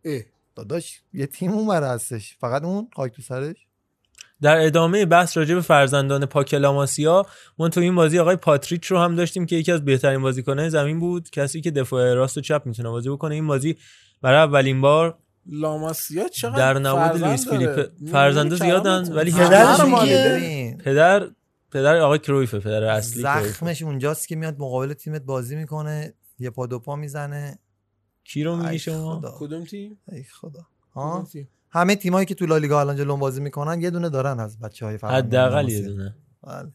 اه. 0.05 0.21
داداش 0.57 1.03
یه 1.13 1.27
تیم 1.27 1.53
اون 1.53 1.67
بره 1.67 1.87
هستش 1.87 2.37
فقط 2.41 2.63
اون 2.63 2.89
خاک 2.97 3.13
تو 3.13 3.23
سرش 3.23 3.57
در 4.43 4.57
ادامه 4.57 5.07
بحث 5.07 5.37
راجع 5.37 5.55
به 5.55 5.61
فرزندان 5.61 6.27
پاکلاماسیا 6.27 7.27
ما 7.59 7.69
تو 7.69 7.81
این 7.81 7.95
بازی 7.95 8.19
آقای 8.19 8.37
پاتریچ 8.37 8.87
رو 8.87 8.99
هم 8.99 9.15
داشتیم 9.15 9.47
که 9.47 9.57
یکی 9.57 9.73
از 9.73 9.85
بهترین 9.85 10.23
بازیکنان 10.23 10.69
زمین 10.69 11.01
بود 11.01 11.31
کسی 11.31 11.61
که 11.61 11.71
دفاع 11.71 12.15
راست 12.15 12.39
و 12.39 12.41
چپ 12.41 12.63
می‌تونه 12.65 12.89
بازی 12.89 13.11
بکنه 13.11 13.35
این 13.35 13.47
بازی 13.47 13.77
برای 14.23 14.39
اولین 14.39 14.81
بار 14.81 15.19
لاماسیا 15.47 16.29
چقدر 16.29 16.75
در 16.75 16.81
نبود 16.81 17.01
فرزند 17.01 17.25
لوئیس؟ 17.25 17.49
فیلیپ 17.49 17.91
فرزنده 18.13 18.59
کلامت؟ 18.59 19.05
زیادن 19.05 19.13
ولی 19.13 19.33
ببین، 20.15 20.79
پدر 20.79 21.29
پدر 21.73 21.97
آقای 21.97 22.19
کرویفه 22.19 22.59
پدر 22.59 22.85
اصلی 22.85 23.23
کرویف. 23.23 23.47
زخمش 23.47 23.83
اونجاست 23.83 24.29
که 24.29 24.37
میاد 24.37 24.59
مقابل 24.59 24.93
تیمت 24.93 25.23
بازی 25.23 25.57
می‌کنه 25.57 26.15
یه 26.39 26.51
پا 26.51 26.67
دو 26.67 26.79
پا 26.79 26.97
می‌زنه 26.97 27.59
کی 28.25 28.45
رو 28.45 28.57
میگی 28.57 28.79
شما؟ 28.79 29.19
خدا. 29.21 29.35
کدوم 29.39 29.65
تیم؟ 29.65 29.99
ای 30.13 30.25
خدا. 30.25 30.67
ها؟ 30.95 31.29
تیم؟ 31.33 31.49
همه 31.71 31.97
تیمایی 31.97 32.27
که 32.27 32.35
تو 32.35 32.47
لالیگا 32.47 32.81
الان 32.81 32.97
جلو 32.97 33.17
بازی 33.17 33.41
می‌کنن 33.41 33.81
یه 33.81 33.91
دونه 33.91 34.09
دارن 34.09 34.41
از 34.41 34.59
بچه 34.59 34.87
های 34.87 34.99
حداقل 35.03 35.69
یه 35.69 35.83
دونه. 35.83 36.15
بله. 36.43 36.73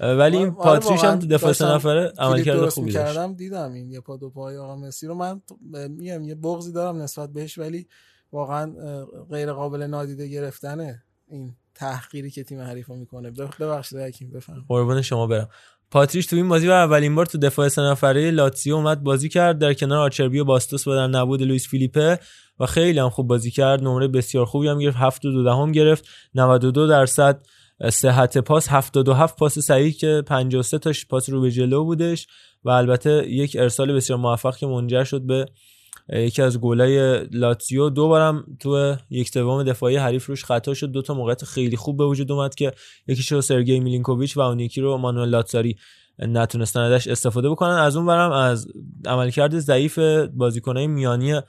ولی 0.00 0.36
این 0.36 0.46
آره، 0.46 0.56
پاتریش 0.56 1.04
هم 1.04 1.18
تو 1.18 1.26
دفاع 1.26 1.52
سه 1.52 1.64
نفره 1.66 2.12
عملکرد 2.18 2.68
خوبی 2.68 2.92
داشت. 2.92 3.08
می‌کردم 3.08 3.34
دیدم 3.34 3.72
این 3.72 3.90
یه 3.90 4.00
پا 4.00 4.16
دو 4.16 4.30
پای 4.30 4.56
آقا 4.56 4.76
مسی 4.76 5.06
رو. 5.06 5.14
من 5.14 5.40
میگم 5.88 6.22
یه 6.22 6.34
بغضی 6.34 6.72
دارم 6.72 7.02
نسبت 7.02 7.30
بهش 7.30 7.58
ولی 7.58 7.86
واقعا 8.32 8.72
غیر 9.30 9.52
قابل 9.52 9.82
نادیده 9.82 10.28
گرفتنه 10.28 11.02
این 11.28 11.56
تحقیری 11.74 12.30
که 12.30 12.44
تیم 12.44 12.60
حریفا 12.60 12.94
می‌کنه. 12.94 13.30
بخ- 13.30 13.60
ببخشید 13.60 13.98
حکیم 13.98 14.30
بفهم 14.30 14.64
قربون 14.68 15.02
شما 15.02 15.26
برم. 15.26 15.48
پاتریش 15.90 16.26
تو 16.26 16.36
این 16.36 16.48
بازی 16.48 16.68
برای 16.68 16.84
اولین 16.84 17.14
بار 17.14 17.26
تو 17.26 17.38
دفاع 17.38 17.68
سه 17.68 17.82
نفره 17.82 18.30
لاتزیو 18.30 18.74
اومد 18.74 19.02
بازی 19.02 19.28
کرد. 19.28 19.58
در 19.58 19.74
کنار 19.74 19.98
آچربی 19.98 20.38
و 20.38 20.44
باستوس 20.44 20.86
و 20.86 20.94
در 20.94 21.06
نبود 21.06 21.42
لوئیس 21.42 21.68
فیلیپه 21.68 22.18
و 22.60 22.66
خیلی 22.66 22.98
هم 22.98 23.10
خوب 23.10 23.28
بازی 23.28 23.50
کرد. 23.50 23.82
نمره 23.82 24.08
بسیار 24.08 24.44
خوبی 24.44 24.68
هم 24.68 24.78
گرفت. 24.78 24.96
7 24.96 25.24
و 25.24 25.32
2 25.32 25.44
دهم 25.44 25.72
گرفت. 25.72 26.08
92 26.34 26.86
درصد 26.86 27.42
صحت 27.90 28.38
پاس. 28.38 28.68
77 28.68 29.36
پاس 29.36 29.58
صحیح 29.58 29.92
که 29.92 30.22
53 30.26 30.78
تاش 30.78 31.06
پاس 31.06 31.28
رو 31.28 31.40
به 31.40 31.50
جلو 31.50 31.84
بودش 31.84 32.26
و 32.64 32.70
البته 32.70 33.28
یک 33.28 33.56
ارسال 33.60 33.92
بسیار 33.92 34.18
موفق 34.18 34.56
که 34.56 34.66
منجر 34.66 35.04
شد 35.04 35.22
به 35.22 35.46
یکی 36.12 36.42
از 36.42 36.60
گلای 36.60 37.24
لاتزیو. 37.24 37.90
دو 37.90 38.08
بارم 38.08 38.44
تو 38.60 38.96
یک 39.10 39.28
سوم 39.28 39.62
دفاعی 39.62 39.96
حریف 39.96 40.26
روش 40.26 40.44
خطا 40.44 40.74
شد. 40.74 40.86
دو 40.86 41.02
تا 41.02 41.14
موقعیت 41.14 41.44
خیلی 41.44 41.76
خوب 41.76 41.96
به 41.96 42.04
وجود 42.04 42.32
اومد 42.32 42.54
که 42.54 42.72
یکیش 43.06 43.32
رو 43.32 43.40
سرگئی 43.40 43.80
میلینکوویچ 43.80 44.36
و 44.36 44.40
اون 44.40 44.60
یکی 44.60 44.80
رو 44.80 44.96
مانوئل 44.96 45.28
لاتزاری 45.28 45.76
نتونستن 46.18 46.80
ازش 46.80 47.08
استفاده 47.08 47.50
بکنن. 47.50 47.74
از 47.74 47.96
اون 47.96 48.06
برم 48.06 48.32
از 48.32 48.68
عملکرد 49.06 49.58
ضعیف 49.58 49.98
بازیکنهای 50.34 50.86
میانی 50.86 51.40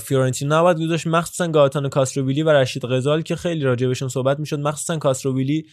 فیورنتینا 0.00 0.58
نباید 0.58 0.80
گذاشت. 0.80 1.06
مخصوصا 1.06 1.48
گاتان 1.48 1.88
کاستروویلی 1.88 2.42
و 2.42 2.50
رشید 2.50 2.84
غزال 2.84 3.22
که 3.22 3.36
خیلی 3.36 3.64
راجبشون 3.64 4.08
صحبت 4.08 4.40
می‌شد. 4.40 4.58
مخصوصا 4.58 4.96
کاستروویلی 4.96 5.66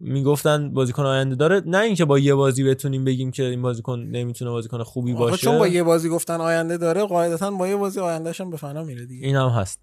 می‌گفتن 0.00 0.72
بازیکن 0.72 1.02
آینده 1.02 1.34
داره. 1.34 1.62
نه 1.66 1.78
اینکه 1.78 2.04
با 2.04 2.18
یه 2.18 2.34
بازی 2.34 2.64
بتونیم 2.64 3.04
بگیم 3.04 3.30
که 3.30 3.44
این 3.44 3.62
بازیکن 3.62 3.98
نمی‌تونه 3.98 4.50
بازیکن 4.50 4.82
خوبی 4.82 5.14
باشه. 5.14 5.36
چون 5.36 5.58
با 5.58 5.68
یه 5.68 5.82
بازی 5.82 6.08
گفتن 6.08 6.40
آینده 6.40 6.76
داره 6.76 7.04
قاعدتا 7.04 7.50
با 7.50 7.68
یه 7.68 7.76
بازی 7.76 8.00
آیندهش 8.00 8.40
هم 8.40 8.50
به 8.50 8.56
فنا 8.56 8.84
میره 8.84 9.06
دیگه. 9.06 9.26
این 9.26 9.36
هم 9.36 9.48
هست. 9.48 9.80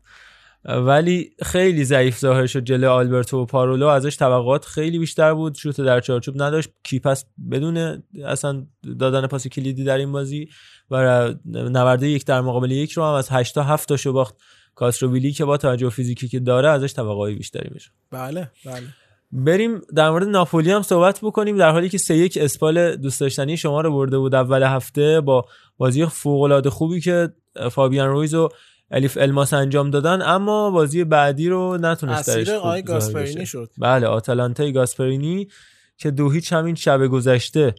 ولی 0.65 1.31
خیلی 1.43 1.85
ضعیف 1.85 2.19
ظاهر 2.19 2.45
شد. 2.45 2.63
جلوی 2.63 2.85
آلبرتو 2.85 3.41
و 3.41 3.45
پارولو 3.45 3.87
ازش 3.87 4.15
توقعات 4.15 4.65
خیلی 4.65 4.99
بیشتر 4.99 5.33
بود. 5.33 5.55
شوت 5.55 5.81
در 5.81 5.99
چارچوب 5.99 6.41
نداشت. 6.41 6.69
کیپس 6.83 7.25
بدون 7.51 8.03
اصلا 8.25 8.65
دادن 8.99 9.27
پاس 9.27 9.47
کلیدی 9.47 9.83
در 9.83 9.97
این 9.97 10.11
بازی 10.11 10.49
و 10.91 11.33
نورده 11.45 12.09
یک 12.09 12.25
در 12.25 12.41
مقابل 12.41 12.71
یک 12.71 12.91
رو 12.91 13.03
هم 13.03 13.13
از 13.13 13.29
8 13.31 13.55
تا 13.55 13.63
7 13.63 13.93
تا 13.93 14.11
باخت. 14.11 14.35
کاستروویلی 14.75 15.31
که 15.31 15.45
با 15.45 15.57
توجه 15.57 15.89
فیزیکی 15.89 16.27
که 16.27 16.39
داره 16.39 16.69
ازش 16.69 16.93
توقعای 16.93 17.35
بیشتری 17.35 17.69
میشه. 17.73 17.91
بله 18.11 18.51
بله. 18.65 18.83
بریم 19.35 19.81
در 19.95 20.09
مورد 20.09 20.27
ناپولی 20.27 20.71
هم 20.71 20.81
صحبت 20.81 21.19
بکنیم 21.21 21.57
در 21.57 21.71
حالی 21.71 21.89
که 21.89 21.97
سه 21.97 22.17
یک 22.17 22.37
اسپال 22.41 22.95
دوست 22.95 23.19
داشتنی 23.19 23.57
شما 23.57 23.81
رو 23.81 23.91
برده 23.91 24.17
بود 24.17 24.35
اول 24.35 24.63
هفته 24.63 25.21
با 25.21 25.45
بازی 25.77 26.05
فوق 26.05 26.41
العاده 26.41 26.69
خوبی 26.69 27.01
که 27.01 27.29
فابیان 27.71 28.09
رویز 28.09 28.33
و 28.33 28.49
الیف 28.91 29.17
الماس 29.21 29.53
انجام 29.53 29.91
دادن 29.91 30.21
اما 30.21 30.71
بازی 30.71 31.03
بعدی 31.03 31.49
رو 31.49 31.77
نتونست 31.77 32.27
درش 32.27 32.49
آقای 32.49 32.83
گاسپرینی. 32.83 33.45
شد. 33.45 33.69
بله 33.77 34.07
آتالانتای 34.07 34.73
گاسپرینی 34.73 35.47
که 35.97 36.11
دو 36.11 36.31
هیچ 36.31 36.53
همین 36.53 36.75
شب 36.75 37.07
گذشته 37.07 37.75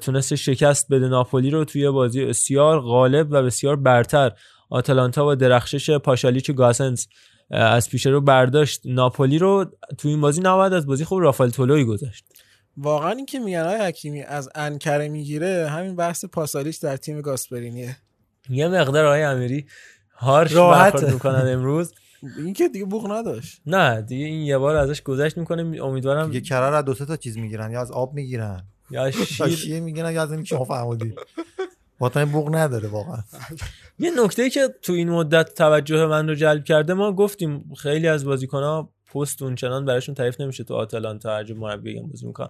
تونست 0.00 0.34
شکست 0.34 0.92
بده 0.92 1.08
ناپولی 1.08 1.50
رو 1.50 1.64
توی 1.64 1.90
بازی 1.90 2.24
بسیار 2.24 2.80
غالب 2.80 3.28
و 3.30 3.42
بسیار 3.42 3.76
برتر 3.76 4.32
آتالانتا 4.70 5.24
با 5.24 5.34
درخشش 5.34 5.90
پاشالیچ 5.90 6.50
و 6.50 6.62
اه، 6.62 6.72
از 7.52 7.88
پیش 7.90 8.06
رو 8.06 8.20
برداشت. 8.20 8.82
ناپولی 8.84 9.38
رو 9.38 9.64
توی 9.98 10.10
این 10.10 10.20
بازی 10.20 10.40
نباید 10.40 10.72
از 10.72 10.86
بازی 10.86 11.04
خوب 11.04 11.20
رافائل 11.20 11.50
تولوی 11.50 11.84
گذاشت. 11.84 12.24
واقعا 12.76 13.10
این 13.10 13.26
که 13.26 13.38
میگن 13.38 13.64
های 13.64 13.78
حکیمی 13.78 14.22
از 14.22 14.48
انکره 14.54 15.08
می‌گیره 15.08 15.68
همین 15.68 15.96
بحث 15.96 16.24
پاسالیش 16.24 16.76
در 16.76 16.96
تیم 16.96 17.20
گاسپرینیه. 17.20 17.96
یه 18.50 18.68
مقدار 18.68 19.06
آقای 19.06 19.22
امیری 19.22 19.66
هارش. 20.14 20.54
برخورد 20.54 21.12
می‌کنن 21.12 21.52
امروز. 21.52 21.94
این 22.38 22.52
که 22.52 22.68
دیگه 22.68 22.84
بوق 22.84 23.12
نداشت. 23.12 23.60
نه 23.66 24.02
دیگه 24.02 24.24
این 24.24 24.40
یه 24.42 24.58
بار 24.58 24.76
ازش 24.76 25.02
گذشت 25.02 25.38
می‌کنه 25.38 25.82
امیدوارم 25.82 26.32
یه 26.32 26.40
کرار 26.40 26.74
از 26.74 26.84
دو 26.84 26.94
سه 26.94 27.06
تا 27.06 27.16
چیز 27.16 27.38
می‌گیرن. 27.38 27.70
یا 27.70 27.80
از 27.80 27.90
آب 27.90 28.14
می‌گیرن. 28.14 28.62
یا 28.90 29.10
شیر. 29.10 29.80
می‌گیرن 29.80 30.12
یا 30.12 30.22
از 30.22 30.32
این 30.32 30.44
شما 30.44 30.64
فهمودی 30.64 31.14
وطن 32.00 32.24
بوق 32.24 32.54
نداره 32.54 32.88
واقعا. 32.88 33.22
یه 34.02 34.10
نکته 34.24 34.50
که 34.50 34.68
تو 34.82 34.92
این 34.92 35.10
مدت 35.10 35.54
توجه 35.54 36.06
من 36.06 36.28
رو 36.28 36.34
جلب 36.34 36.64
کرده 36.64 36.94
ما 36.94 37.12
گفتیم 37.12 37.72
خیلی 37.78 38.08
از 38.08 38.24
بازیکن‌ها 38.24 38.92
پست 39.14 39.42
اونچنان 39.42 39.84
براشون 39.84 40.14
تعریف 40.14 40.40
نمیشه 40.40 40.64
تو 40.64 40.74
آتالانتا 40.74 41.36
هر 41.36 41.52
مربی 41.52 42.00
بازی 42.00 42.26
می‌کنن. 42.26 42.48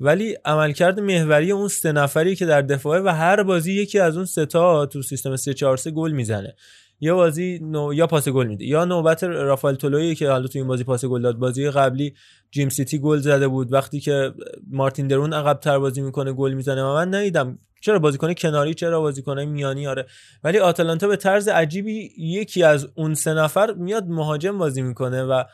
ولی 0.00 0.36
عملکرد 0.44 1.00
محوری 1.00 1.52
اون 1.52 1.68
سه 1.68 1.92
نفری 1.92 2.36
که 2.36 2.46
در 2.46 2.62
دفاعه 2.62 3.00
و 3.00 3.08
هر 3.08 3.42
بازی 3.42 3.72
یکی 3.72 3.98
از 3.98 4.16
اون 4.16 4.26
سه 4.26 4.46
تو 4.46 5.02
سیستم 5.08 5.36
3 5.36 5.54
4 5.54 5.76
3 5.76 5.90
گل 5.90 6.12
می‌زنه. 6.12 6.54
یا 7.00 7.16
بازی 7.16 7.58
نو... 7.62 7.94
یا 7.94 8.06
پاس 8.06 8.28
گل 8.28 8.46
میده 8.46 8.64
یا 8.64 8.84
نوبت 8.84 9.24
رافائل 9.24 9.74
تولویی 9.74 10.14
که 10.14 10.30
حالا 10.30 10.46
تو 10.46 10.58
این 10.58 10.68
بازی 10.68 10.84
پاس 10.84 11.04
گل 11.04 11.22
داد 11.22 11.36
بازی 11.36 11.70
قبلی 11.70 12.14
جیم 12.50 12.68
سیتی 12.68 12.98
گل 12.98 13.18
زده 13.18 13.48
بود. 13.48 13.72
وقتی 13.72 14.00
که 14.00 14.34
مارتین 14.70 15.06
درون 15.08 15.32
عقب 15.32 15.60
تر 15.60 15.78
بازی 15.78 16.00
می‌کنه 16.00 16.32
گل 16.32 16.52
می‌زنه 16.52 16.82
و 16.82 16.94
من 16.94 17.14
ندیدم 17.14 17.58
چرا 17.82 17.98
بازیکن 17.98 18.34
کناری 18.34 18.74
چرا 18.74 19.00
بازیکن 19.00 19.40
میانی؟ 19.40 19.86
آره. 19.86 20.06
ولی 20.44 20.58
آتالانتا 20.58 21.08
به 21.08 21.16
طرز 21.16 21.48
عجیبی 21.48 22.12
یکی 22.18 22.62
از 22.62 22.88
اون 22.94 23.14
سه 23.14 23.34
نفر 23.34 23.72
میاد 23.72 24.06
مهاجم 24.08 24.58
بازی 24.58 24.82
می‌کنه 24.82 25.22
و 25.22 25.44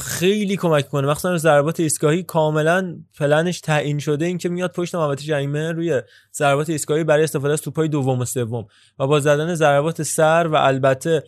خیلی 0.00 0.56
کمک 0.56 0.88
کنه 0.88 1.06
مخصوصا 1.06 1.38
ضربات 1.38 1.80
ایستگاهی 1.80 2.22
کاملا 2.22 2.96
پلنش 3.18 3.60
تعیین 3.60 3.98
شده 3.98 4.24
این 4.24 4.38
که 4.38 4.48
میاد 4.48 4.72
پشت 4.72 4.94
محوطه 4.94 5.24
جریمه 5.24 5.72
روی 5.72 6.02
ضربات 6.34 6.70
ایستگاهی 6.70 7.04
برای 7.04 7.24
استفاده 7.24 7.52
از 7.52 7.62
توپای 7.62 7.88
دوم 7.88 8.20
و 8.20 8.24
سوم 8.24 8.66
و 8.98 9.06
با 9.06 9.20
زدن 9.20 9.54
ضربات 9.54 10.02
سر 10.02 10.46
و 10.46 10.54
البته 10.54 11.22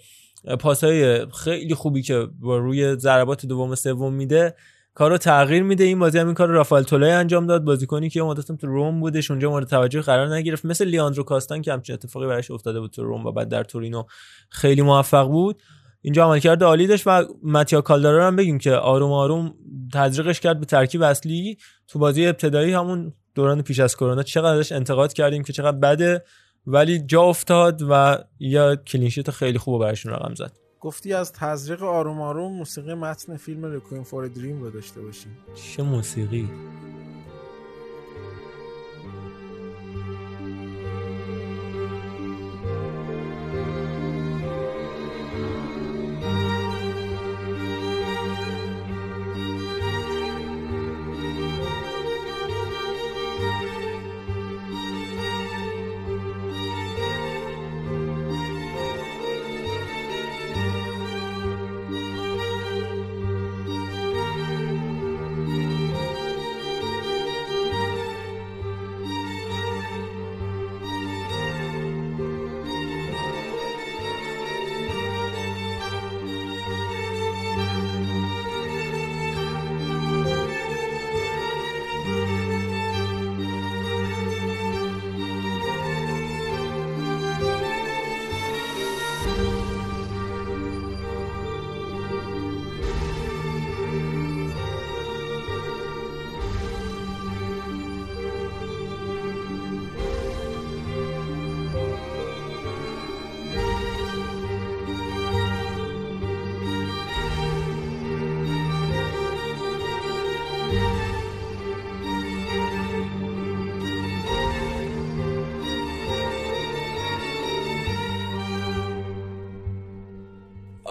پاسهای 0.60 1.26
خیلی 1.26 1.74
خوبی 1.74 2.02
که 2.02 2.28
با 2.40 2.58
روی 2.58 2.96
ضربات 2.96 3.46
دوم 3.46 3.70
و 3.70 3.76
سوم 3.76 4.14
میده 4.14 4.54
کارو 4.98 5.18
تغییر 5.18 5.62
میده. 5.62 5.84
این 5.84 5.98
بازی 5.98 6.18
هم 6.18 6.26
این 6.26 6.34
کار 6.34 6.48
رافائل 6.48 6.82
تولای 6.82 7.10
انجام 7.10 7.46
داد. 7.46 7.64
بازیکنی 7.64 8.10
که 8.10 8.22
مدتم 8.22 8.56
تو 8.56 8.66
روم 8.66 9.00
بودش 9.00 9.30
اونجا 9.30 9.50
مورد 9.50 9.66
توجه 9.66 10.00
قرار 10.00 10.34
نگرفت. 10.34 10.64
مثل 10.64 10.84
لیاندرو 10.84 11.22
کاستان 11.22 11.62
که 11.62 11.72
همچین 11.72 11.94
اتفاقی 11.94 12.26
براش 12.26 12.50
افتاده 12.50 12.80
بود 12.80 12.90
تو 12.90 13.04
روم 13.04 13.26
و 13.26 13.32
بعد 13.32 13.48
در 13.48 13.64
تورینو 13.64 14.04
خیلی 14.50 14.82
موفق 14.82 15.28
بود. 15.28 15.62
اینجا 16.02 16.24
عملکرد 16.24 16.62
عالی 16.62 16.86
داشت 16.86 17.06
و 17.06 17.24
ماتیا 17.42 17.80
کالدارا 17.80 18.26
هم 18.26 18.36
بگیم 18.36 18.58
که 18.58 18.72
آروم 18.72 19.12
آروم 19.12 19.54
تزریقش 19.92 20.40
کرد 20.40 20.60
به 20.60 20.66
ترکیب 20.66 21.02
اصلی. 21.02 21.58
تو 21.88 21.98
بازی 21.98 22.26
ابتدایی 22.26 22.72
همون 22.72 23.12
دوران 23.34 23.62
پیش 23.62 23.80
از 23.80 23.96
کرونا 23.96 24.22
چقدر 24.22 24.58
ازش 24.58 24.72
انتقاد 24.72 25.12
کردیم 25.12 25.42
که 25.42 25.52
چقدر 25.52 25.76
بده 25.76 26.24
ولی 26.66 26.98
جا 26.98 27.22
افتاد 27.22 27.82
و 27.90 28.18
یا 28.38 28.76
کلینشیت 28.76 29.30
خیلی 29.30 29.58
خوب 29.58 29.80
براشون 29.80 30.12
رقم 30.12 30.34
زد. 30.34 30.67
گفتی 30.80 31.12
از 31.12 31.32
تزریق 31.32 31.82
آروم 31.82 32.20
آروم 32.20 32.52
موسیقی 32.52 32.94
متن 32.94 33.36
فیلم 33.36 33.64
ریکوین 33.64 34.02
فور 34.02 34.28
دریم 34.28 34.60
رو 34.62 34.70
داشته 34.70 35.00
باشیم. 35.00 35.38
چه 35.54 35.82
موسیقی؟ 35.82 36.48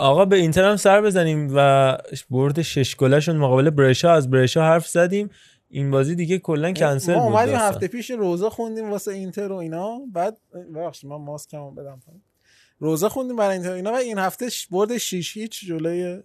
آقا 0.07 0.25
به 0.25 0.35
اینتر 0.35 0.69
هم 0.69 0.75
سر 0.75 1.01
بزنیم 1.01 1.51
و 1.55 1.97
برد 2.29 2.61
شش 2.61 2.95
گلشون 2.95 3.37
مقابل 3.37 3.69
برشا. 3.69 4.13
از 4.13 4.29
برشا 4.29 4.63
حرف 4.63 4.87
زدیم. 4.87 5.29
این 5.69 5.91
بازی 5.91 6.15
دیگه 6.15 6.39
کلا 6.39 6.73
کنسل 6.73 7.15
ما 7.15 7.23
بود 7.23 7.33
اومدیم. 7.33 7.55
هفته 7.55 7.87
پیش 7.87 8.11
روزه 8.11 8.49
خوندیم 8.49 8.91
واسه 8.91 9.11
اینتر 9.11 9.51
و 9.51 9.55
اینا. 9.55 9.99
بعد 10.13 10.37
ببخشید 10.75 11.09
من 11.09 11.15
ماسکمو 11.15 11.71
بدم 11.71 11.99
پایین. 12.05 12.21
روزه 12.79 13.09
خوندیم 13.09 13.35
برای 13.35 13.53
اینتر 13.53 13.71
و 13.71 13.73
اینا 13.73 13.91
و 13.91 13.95
این 13.95 14.17
هفته 14.17 14.49
برد 14.71 14.97
6 14.97 15.37
هیچ 15.37 15.65
جلوی 15.65 16.23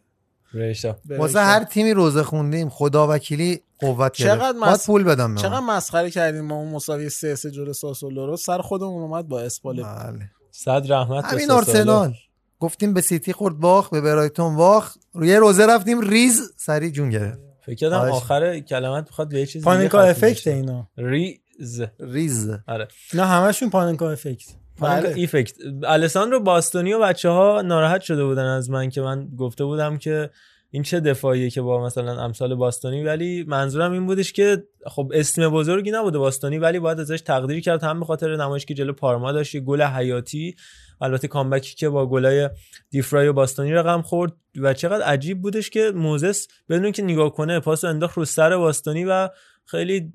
برشا. 0.54 0.96
واسه 1.08 1.40
هر 1.40 1.64
تیمی 1.64 1.92
روزه 1.92 2.22
خوندیم. 2.22 2.68
خدا 2.68 3.08
وکیلی 3.08 3.60
قوت 3.78 3.98
گرفت. 3.98 4.14
چقدر 4.14 4.58
باید 4.58 4.74
مس... 4.74 4.86
پول 4.86 5.04
بدم 5.04 5.34
چقدر. 5.34 5.60
مسخره 5.60 6.10
کردیم 6.10 6.44
ما 6.44 6.54
اون 6.54 6.68
مساوی 6.68 7.08
3 7.08 7.34
3 7.34 7.50
جلو 7.50 7.72
ساسولو 7.72 8.26
رو. 8.26 8.36
سر 8.36 8.58
خودمون 8.58 9.02
اومد 9.02 9.28
با 9.28 9.40
اسپال 9.40 9.82
بله. 9.82 10.30
صد 10.50 10.92
رحمت 10.92 11.22
به 11.22 11.28
همین 11.28 11.46
ساسولو. 11.46 11.78
آرسنال. 11.78 12.14
گفتیم 12.62 12.94
به 12.94 13.00
سیتی 13.00 13.32
خورد 13.32 13.56
باخت 13.56 13.90
به 13.90 14.00
برایتون 14.00 14.56
باخت. 14.56 15.00
روی 15.12 15.36
روزه 15.36 15.66
رفتیم 15.66 16.00
ریز 16.00 16.52
سری 16.56 16.90
جون 16.90 17.10
گرفت. 17.10 17.38
فکر 17.66 17.74
کردم 17.74 17.96
آخر 17.96 18.60
کلمت 18.60 19.08
بخواد 19.08 19.28
به 19.28 19.40
یه 19.40 19.46
چیز 19.46 19.64
پاننکا 19.64 20.00
افکت 20.00 20.46
اینا 20.46 20.88
ریز. 20.96 21.82
ریز. 22.00 22.50
آره. 22.68 22.88
اینا 23.12 23.26
همشون 23.26 23.70
پاننکا 23.70 24.10
افکت. 24.10 24.48
بله. 24.80 25.08
ایفکت 25.08 25.54
الساندرو 25.82 26.40
باستونی 26.40 26.92
و 26.92 27.00
بچه 27.00 27.28
ها 27.28 27.62
ناراحت 27.62 28.00
شده 28.00 28.24
بودن 28.24 28.46
از 28.46 28.70
من 28.70 28.90
که 28.90 29.00
من 29.00 29.28
گفته 29.38 29.64
بودم 29.64 29.98
که 29.98 30.30
این 30.74 30.82
چه 30.82 31.00
دفاعیه 31.00 31.50
که 31.50 31.62
با 31.62 31.84
مثلا 31.84 32.24
امثال 32.24 32.54
باستونی 32.54 33.02
ولی 33.02 33.44
منظورم 33.48 33.92
این 33.92 34.06
بودش 34.06 34.32
که 34.32 34.64
خب 34.86 35.12
اسم 35.14 35.48
بزرگی 35.48 35.90
نبوده 35.90 36.18
باستونی 36.18 36.58
ولی 36.58 36.78
باید 36.78 37.00
ازش 37.00 37.20
تقدیر 37.20 37.60
کرد 37.60 37.84
هم 37.84 38.00
به 38.00 38.06
خاطر 38.06 38.36
نمایش 38.36 38.66
که 38.66 38.74
جلو 38.74 38.92
پارما 38.92 39.32
داشت 39.32 39.56
گل 39.56 39.82
حیاتی. 39.82 40.56
البته 41.00 41.28
کامبکی 41.28 41.74
که 41.74 41.88
با 41.88 42.06
گلای 42.06 42.50
دیفرای 42.90 43.28
و 43.28 43.32
باستونی 43.32 43.72
رقم 43.72 44.02
خورد 44.02 44.32
و 44.56 44.74
چقدر 44.74 45.04
عجیب 45.04 45.42
بودش 45.42 45.70
که 45.70 45.92
موزس 45.94 46.48
بدون 46.68 46.92
که 46.92 47.02
نگاه 47.02 47.34
کنه 47.34 47.60
پاس 47.60 47.84
انداخت 47.84 48.16
رو 48.16 48.24
سر 48.24 48.56
باستونی 48.56 49.04
و 49.04 49.28
خیلی 49.64 50.12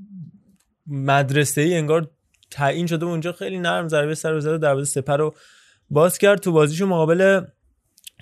مدرسه 0.88 1.61
ای 1.61 1.75
انگار 1.75 2.09
تعیین 2.51 2.88
شده 2.88 3.05
اونجا 3.05 3.31
خیلی 3.31 3.59
نرم 3.59 3.88
ضربه 3.88 4.15
سر 4.15 4.39
زد 4.39 4.51
و 4.51 4.57
دروازه 4.57 4.91
سپر 4.91 5.17
رو 5.17 5.35
باز 5.89 6.17
کرد. 6.17 6.39
تو 6.39 6.51
بازیشو 6.51 6.85
مقابل 6.85 7.41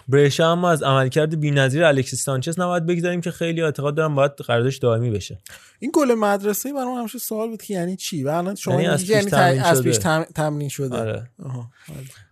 برشا 0.08 0.52
اما 0.52 0.72
از 0.72 0.84
عملکرد 0.84 1.40
بی‌نظیر 1.40 1.84
الکسیس 1.84 2.24
سانچز 2.24 2.60
نباید 2.60 2.86
بگذاریم 2.86 3.22
که 3.22 3.32
خیلی 3.32 3.62
اعتقاد 3.62 3.96
دارم 3.96 4.16
باید 4.16 4.32
قراردادش 4.32 4.78
دائمی 4.78 5.12
بشه 5.12 5.40
این 5.80 5.92
گل 5.94 6.14
مدرسه 6.14 6.74
برای 6.74 6.86
من 6.94 7.00
همیشه 7.00 7.20
سوال 7.20 7.50
بود 7.50 7.62
که 7.62 7.74
یعنی 7.74 7.96
چی 7.96 8.24
و 8.24 8.30
الان 8.30 8.56
شما 8.56 8.82
یعنی 8.82 8.84
یعنی 8.84 8.94
از 8.94 9.02
از 9.02 9.08
پیش 9.08 9.16
یعنی 9.16 9.30
تمرین 9.30 9.62
از 9.62 9.78
شده. 9.78 9.90
پیش 9.90 9.98
تم- 9.98 10.26
تمرین 10.36 10.70
شده 10.70 10.98
آره. 10.98 11.30
آها. 11.44 11.70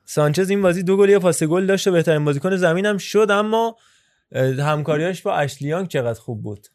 سانچز 0.06 0.50
این 0.50 0.62
بازی 0.62 0.84
دو 0.84 0.98
گل 0.98 1.10
یه 1.10 1.20
پاس 1.20 1.44
گل 1.44 1.66
داشته 1.66 1.92
بهترین 1.92 2.26
بازیکن 2.26 2.56
زمینم 2.56 2.98
شد 2.98 3.28
اما 3.30 3.76
همکاریاش 4.60 5.22
با 5.22 5.36
اشلیانگ 5.36 5.88
چقدر 5.88 6.20
خوب 6.20 6.44
بود 6.44 6.68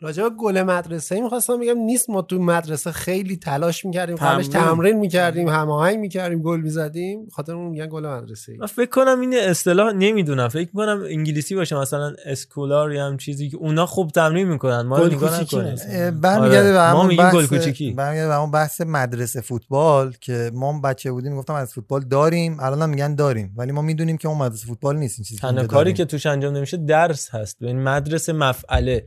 راجع 0.00 0.22
به 0.22 0.30
گل 0.30 0.62
مدرسه 0.62 1.20
می‌خواستم 1.20 1.60
بگم 1.60 1.78
نیست 1.78 2.10
ما 2.10 2.22
تو 2.22 2.38
مدرسه 2.38 2.92
خیلی 2.92 3.36
تلاش 3.36 3.84
می‌کردیم 3.84 4.16
قبلش 4.16 4.48
تمرین. 4.48 4.96
می‌کردیم 4.96 5.48
هماهنگ 5.48 5.98
می‌کردیم 5.98 6.42
گل 6.42 6.60
می‌زدیم. 6.60 7.28
خاطر 7.32 7.52
اون 7.54 7.70
میگن 7.70 7.88
گل 7.88 8.06
مدرسه 8.06 8.56
من 8.58 8.66
فکر 8.66 8.90
کنم 8.90 9.20
این 9.20 9.34
اصطلاح 9.38 9.92
نمی‌دونم. 9.92 10.48
فکر 10.48 10.70
کنم 10.72 11.02
انگلیسی 11.08 11.54
باشه 11.54 11.76
مثلا 11.76 12.14
اسکولار 12.26 12.92
یا 12.92 13.06
هم 13.06 13.16
چیزی 13.16 13.50
که 13.50 13.56
اونا 13.56 13.86
خوب 13.86 14.10
تمرین 14.10 14.48
می‌کنن. 14.48 14.80
ما 14.80 15.08
گل 15.08 15.14
نکنیم 15.14 15.74
برمیگرده 16.20 16.72
به 16.72 16.78
آره. 16.78 16.92
ما 16.92 17.02
همون 17.02 17.16
بحث 17.16 17.34
کوچیکی. 17.34 17.90
برمیگرده 17.92 18.28
به 18.28 18.34
همون 18.34 18.50
بحث 18.50 18.80
مدرسه 18.80 19.40
فوتبال 19.40 20.14
که 20.20 20.50
ما 20.54 20.80
بچه 20.80 21.12
بودیم 21.12 21.36
گفتم 21.36 21.54
از 21.54 21.74
فوتبال 21.74 22.00
داریم 22.00 22.56
الان 22.60 22.82
هم 22.82 22.90
میگن 22.90 23.14
داریم. 23.14 23.54
ولی 23.56 23.72
ما 23.72 23.82
می‌دونیم 23.82 24.16
که 24.16 24.28
اون 24.28 24.38
مدرسه 24.38 24.66
فوتبال 24.66 24.96
نیست 24.96 25.18
این 25.18 25.24
چیزی 25.24 25.40
که 25.40 25.66
کاری. 25.66 25.92
که 25.92 26.04
توش 26.04 26.26
انجام 26.26 26.56
نمیشه 26.56 26.76
درس 26.76 27.30
هست. 27.30 27.62
یعنی 27.62 27.80
مدرسه 27.80 28.32
مفعله. 28.32 29.06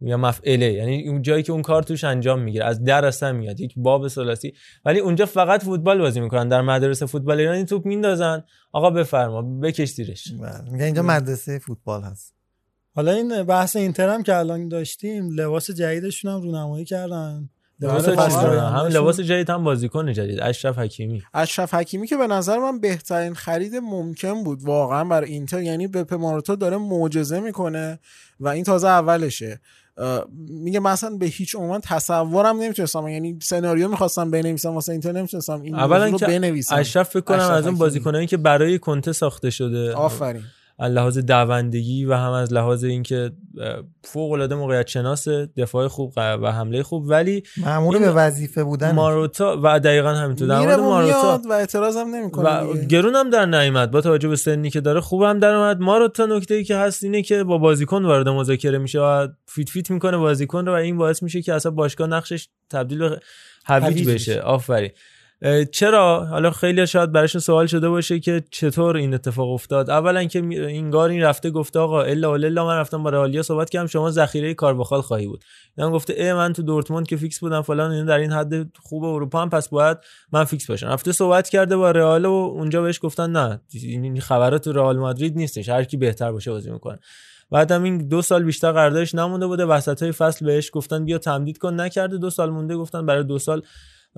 یا 0.00 0.16
مفعله. 0.16 0.72
یعنی 0.72 1.08
اون 1.08 1.22
جایی 1.22 1.42
که 1.42 1.52
اون 1.52 1.62
کار 1.62 1.82
توش 1.82 2.04
انجام 2.04 2.40
می‌گیره. 2.40 2.64
از 2.64 2.84
درس 2.84 3.22
هم 3.22 3.36
میاد 3.36 3.60
یک 3.60 3.74
باب 3.76 4.08
ثلاثی. 4.08 4.54
ولی 4.84 4.98
اونجا 4.98 5.26
فقط 5.26 5.64
فوتبال 5.64 5.98
بازی 5.98 6.20
می‌کنن. 6.20 6.48
در 6.48 6.62
مدرسه 6.62 7.06
فوتبال 7.06 7.40
ایرانی 7.40 7.64
توپ 7.64 7.86
میندازن. 7.86 8.44
آقا 8.72 8.90
بفرما. 8.90 9.42
بکش 9.42 9.88
زیرش. 9.88 10.32
میگن 10.70 10.84
اینجا 10.84 11.02
مدرسه 11.02 11.58
فوتبال 11.58 12.02
هست. 12.02 12.34
حالا 12.94 13.12
این 13.12 13.42
بحث 13.42 13.76
اینتر 13.76 14.08
هم 14.08 14.22
که 14.22 14.36
الان 14.36 14.68
داشتیم 14.68 15.30
لباس 15.30 15.70
جدیدشون 15.70 16.32
هم 16.32 16.42
رونمایی 16.42 16.84
کردن. 16.84 17.48
لباس. 17.80 18.08
هم. 18.08 18.86
لباس 18.86 19.20
جدید 19.20 19.50
هم 19.50 19.64
بازیکن 19.64 20.12
جدید. 20.12 20.40
اشرف 20.40 20.78
حکیمی. 20.78 21.22
اشرف 21.34 21.74
حکیمی 21.74 22.06
که 22.06 22.16
به 22.16 22.26
نظر 22.26 22.58
من 22.58 22.80
بهترین 22.80 23.34
خرید 23.34 23.74
ممکن 23.74 24.44
بود 24.44 24.62
واقعا 24.62 25.04
برای 25.04 25.32
اینتر. 25.32 25.62
یعنی 25.62 25.86
به 25.86 26.16
ماروتا 26.16 26.54
داره 26.54 26.76
معجزه 26.76 27.40
می‌کنه 27.40 27.98
و 28.40 28.48
این 28.48 28.64
تازه 28.64 28.88
اولشه. 28.88 29.60
میگه 30.48 30.80
مثلا 30.80 31.16
به 31.16 31.26
هیچ 31.26 31.56
عنوان 31.56 31.80
تصورم 31.80 32.56
نمی‌تونستم. 32.56 33.08
یعنی 33.08 33.38
سناریو 33.42 33.88
می‌خواستم 33.88 34.30
بنویسم 34.30 34.74
واسه 34.74 34.92
اینتر 34.92 35.12
نمی‌تونستم 35.12 35.62
این 35.62 35.74
اولا 35.74 36.06
رو 36.06 36.18
بنویسم. 36.18 36.76
اشرف 36.76 37.08
فکر 37.08 37.20
کنم 37.20 37.38
از 37.38 37.66
اون. 37.66 37.78
بازیکنایی 37.78 38.26
که 38.26 38.36
برای 38.36 38.78
کنته 38.78 39.12
ساخته 39.12 39.50
شده. 39.50 39.92
آفرین. 39.92 40.42
از 40.78 40.92
لحاظ 40.92 41.18
دوندگی 41.18 42.04
و 42.04 42.14
هم 42.14 42.32
از 42.32 42.52
لحاظ 42.52 42.84
اینکه 42.84 43.32
فوق 44.04 44.32
العاده 44.32 44.54
موقعیت 44.54 44.86
شناس 44.86 45.28
دفاع 45.28 45.88
خوب 45.88 46.12
و 46.16 46.52
حمله 46.52 46.82
خوب. 46.82 47.04
ولی 47.08 47.42
این 47.56 47.98
به 47.98 48.10
وظیفه 48.10 48.64
بودن. 48.64 48.92
ماروتا 48.92 49.60
و 49.62 49.80
دقیقا 49.80 50.08
همینطور. 50.08 50.48
در 50.48 50.58
مورد 50.58 50.78
ماروتا 50.78 51.40
و 51.50 51.52
اعتراض 51.52 51.96
هم 51.96 52.14
نمی‌کنه 52.14 52.50
و 52.50 52.86
گرون 52.86 53.14
هم 53.14 53.30
در 53.30 53.46
نیامد. 53.46 53.90
با 53.90 54.00
توجه 54.00 54.28
به 54.28 54.36
سنی 54.36 54.70
که 54.70 54.80
داره 54.80 55.00
خوب 55.00 55.22
هم 55.22 55.38
در 55.38 55.54
اومد. 55.54 55.80
ماروتا 55.80 56.26
نکته 56.26 56.54
ای 56.54 56.64
که 56.64 56.76
هست 56.76 57.04
اینه 57.04 57.22
که 57.22 57.44
با 57.44 57.58
بازیکن 57.58 58.04
وارد 58.04 58.28
مذاکره 58.28 58.78
میشه 58.78 59.00
و 59.00 59.28
فیت 59.46 59.68
فیت 59.68 59.90
می‌کنه 59.90 60.16
بازیکن 60.16 60.66
رو 60.66 60.72
و 60.72 60.74
این 60.74 60.96
باعث 60.96 61.22
میشه 61.22 61.42
که 61.42 61.54
اصلا 61.54 61.72
باشگاه 61.72 62.08
نقشش 62.08 62.48
تبدیل 62.70 62.98
به 62.98 63.20
هویج 63.64 64.08
بشه. 64.08 64.40
آفرین. 64.40 64.90
چرا؟ 65.72 66.24
حالا 66.24 66.50
خیلی 66.50 66.86
شاید 66.86 67.12
براشون 67.12 67.40
سوال 67.40 67.66
شده 67.66 67.88
باشه 67.88 68.20
که 68.20 68.44
چطور 68.50 68.96
این 68.96 69.14
اتفاق 69.14 69.48
افتاد. 69.50 69.90
اولا 69.90 70.24
که 70.24 70.38
اینگار 70.38 71.10
این 71.10 71.22
رفته 71.22 71.50
گفته 71.50 71.78
آقا 71.78 72.02
الا 72.02 72.34
الا 72.34 72.66
من 72.66 72.76
رفتم 72.76 73.02
با 73.02 73.10
رئالیا 73.10 73.42
صحبت 73.42 73.70
کردم 73.70 73.86
شما 73.86 74.10
ذخیره 74.10 74.54
کارواخال 74.54 75.00
خواهی 75.00 75.26
بود. 75.26 75.44
هم 75.78 75.90
گفته 75.90 76.12
ای 76.12 76.32
من 76.32 76.52
تو 76.52 76.62
دورتموند 76.62 77.06
که 77.06 77.16
فیکس 77.16 77.40
بودم 77.40 77.62
فلان 77.62 77.90
اینا 77.90 78.04
در 78.04 78.18
این 78.18 78.32
حد 78.32 78.76
خوب 78.82 79.04
اروپا 79.04 79.42
هم 79.42 79.50
پس 79.50 79.68
باید 79.68 79.98
من 80.32 80.44
فیکس 80.44 80.66
باشم. 80.66 80.86
رفته 80.86 81.12
صحبت 81.12 81.48
کرده 81.48 81.76
با 81.76 81.90
رئال 81.90 82.24
و 82.24 82.30
اونجا 82.30 82.82
بهش 82.82 82.98
گفتن 83.02 83.30
نه 83.30 83.60
این 83.82 84.04
این 84.04 84.20
خبرات 84.20 84.64
تو 84.64 84.72
رئال 84.72 84.98
مادرید 84.98 85.36
نیستش 85.36 85.68
هر 85.68 85.84
کی 85.84 85.96
بهتر 85.96 86.32
باشه 86.32 86.50
بازی 86.50 86.70
می‌کنه. 86.70 86.98
بعدم 87.50 87.82
این 87.82 88.08
دو 88.08 88.22
سال 88.22 88.44
بیشتر 88.44 88.72
قراردادش 88.72 89.14
نمونده 89.14 89.46
بوده 89.46 89.64
وسط 89.64 90.02
های 90.02 90.12
فصل 90.12 90.46
بهش 90.46 90.70
گفتن 90.72 91.04
بیا 91.04 91.18
تمدید 91.18 91.58
کن. 91.58 91.80
نکرده 91.80 92.18
دو 92.18 92.30
سال 92.30 92.50
مونده 92.50 92.76
گفتن 92.76 93.06
برای 93.06 93.24
دو 93.24 93.38
سال 93.38 93.62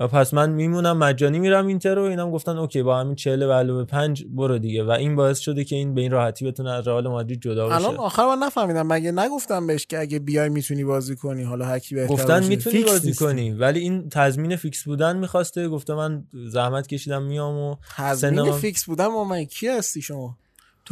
پس 0.06 0.34
من 0.34 0.50
میمونم 0.50 0.98
مجانی 0.98 1.38
میرم 1.38 1.66
اینتر 1.66 1.98
و 1.98 2.02
اینم 2.02 2.30
گفتن 2.30 2.58
okay 2.59 2.82
با 2.82 3.00
همین 3.00 3.14
40 3.14 3.46
به 3.46 3.52
علاوه 3.52 3.84
5 3.84 4.24
برو 4.28 4.58
دیگه. 4.58 4.84
و 4.84 4.90
این 4.90 5.16
باعث 5.16 5.38
شده 5.38 5.64
که 5.64 5.76
این 5.76 5.94
به 5.94 6.00
این 6.00 6.10
راحتی 6.10 6.44
بتونه 6.44 6.70
از 6.70 6.88
رئال 6.88 7.08
مادرید 7.08 7.40
جدا 7.40 7.66
بشه. 7.66 7.74
الان 7.74 7.96
آخر 7.96 8.26
من 8.26 8.46
نفهمیدم 8.46 8.86
مگه 8.86 9.12
نگفتم 9.12 9.66
بهش 9.66 9.86
که 9.86 9.98
اگه 9.98 10.18
بیای 10.18 10.48
می‌تونی 10.48 10.84
بازی 10.84 11.16
کنی؟ 11.16 11.42
حالا 11.42 11.64
هر 11.64 11.78
کی 11.78 11.94
بهتر 11.94 12.12
گفتن 12.14 12.34
باشه. 12.36 12.48
می‌تونی 12.48 12.76
فیکس 12.76 12.90
بازی 12.90 13.06
نیستی. 13.08 13.24
کنی. 13.24 13.50
ولی 13.50 13.80
این 13.80 14.08
تضمین 14.08 14.56
فیکس 14.56 14.84
بودن 14.84 15.16
می‌خواسته 15.16 15.68
گفته 15.68 15.94
من 15.94 16.24
زحمت 16.48 16.86
کشیدم 16.86 17.22
میام 17.22 17.54
و 17.56 17.76
تضمین 17.96 18.44
سنم- 18.44 18.52
فیکس 18.52 18.84
بودن؟ 18.84 19.06
ما 19.06 19.24
من 19.24 19.44
کی 19.44 19.68
هستی 19.68 20.02
شما؟ 20.02 20.36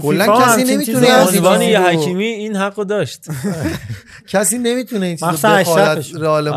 کلا 0.03 0.41
کسی 0.41 0.65
نمی‌تونه 0.65 1.09
از 1.09 1.37
عنوان 1.37 1.61
این 1.61 1.71
یه 1.71 1.81
حکیمی 1.81 2.25
این 2.25 2.57
حقو 2.57 2.85
داشت. 2.85 3.27
کسی 4.29 4.59
نمی‌تونه 4.59 5.07
این 5.07 5.17
چیزو 5.17 5.49
بخواد 5.49 6.05
رئال. 6.15 6.51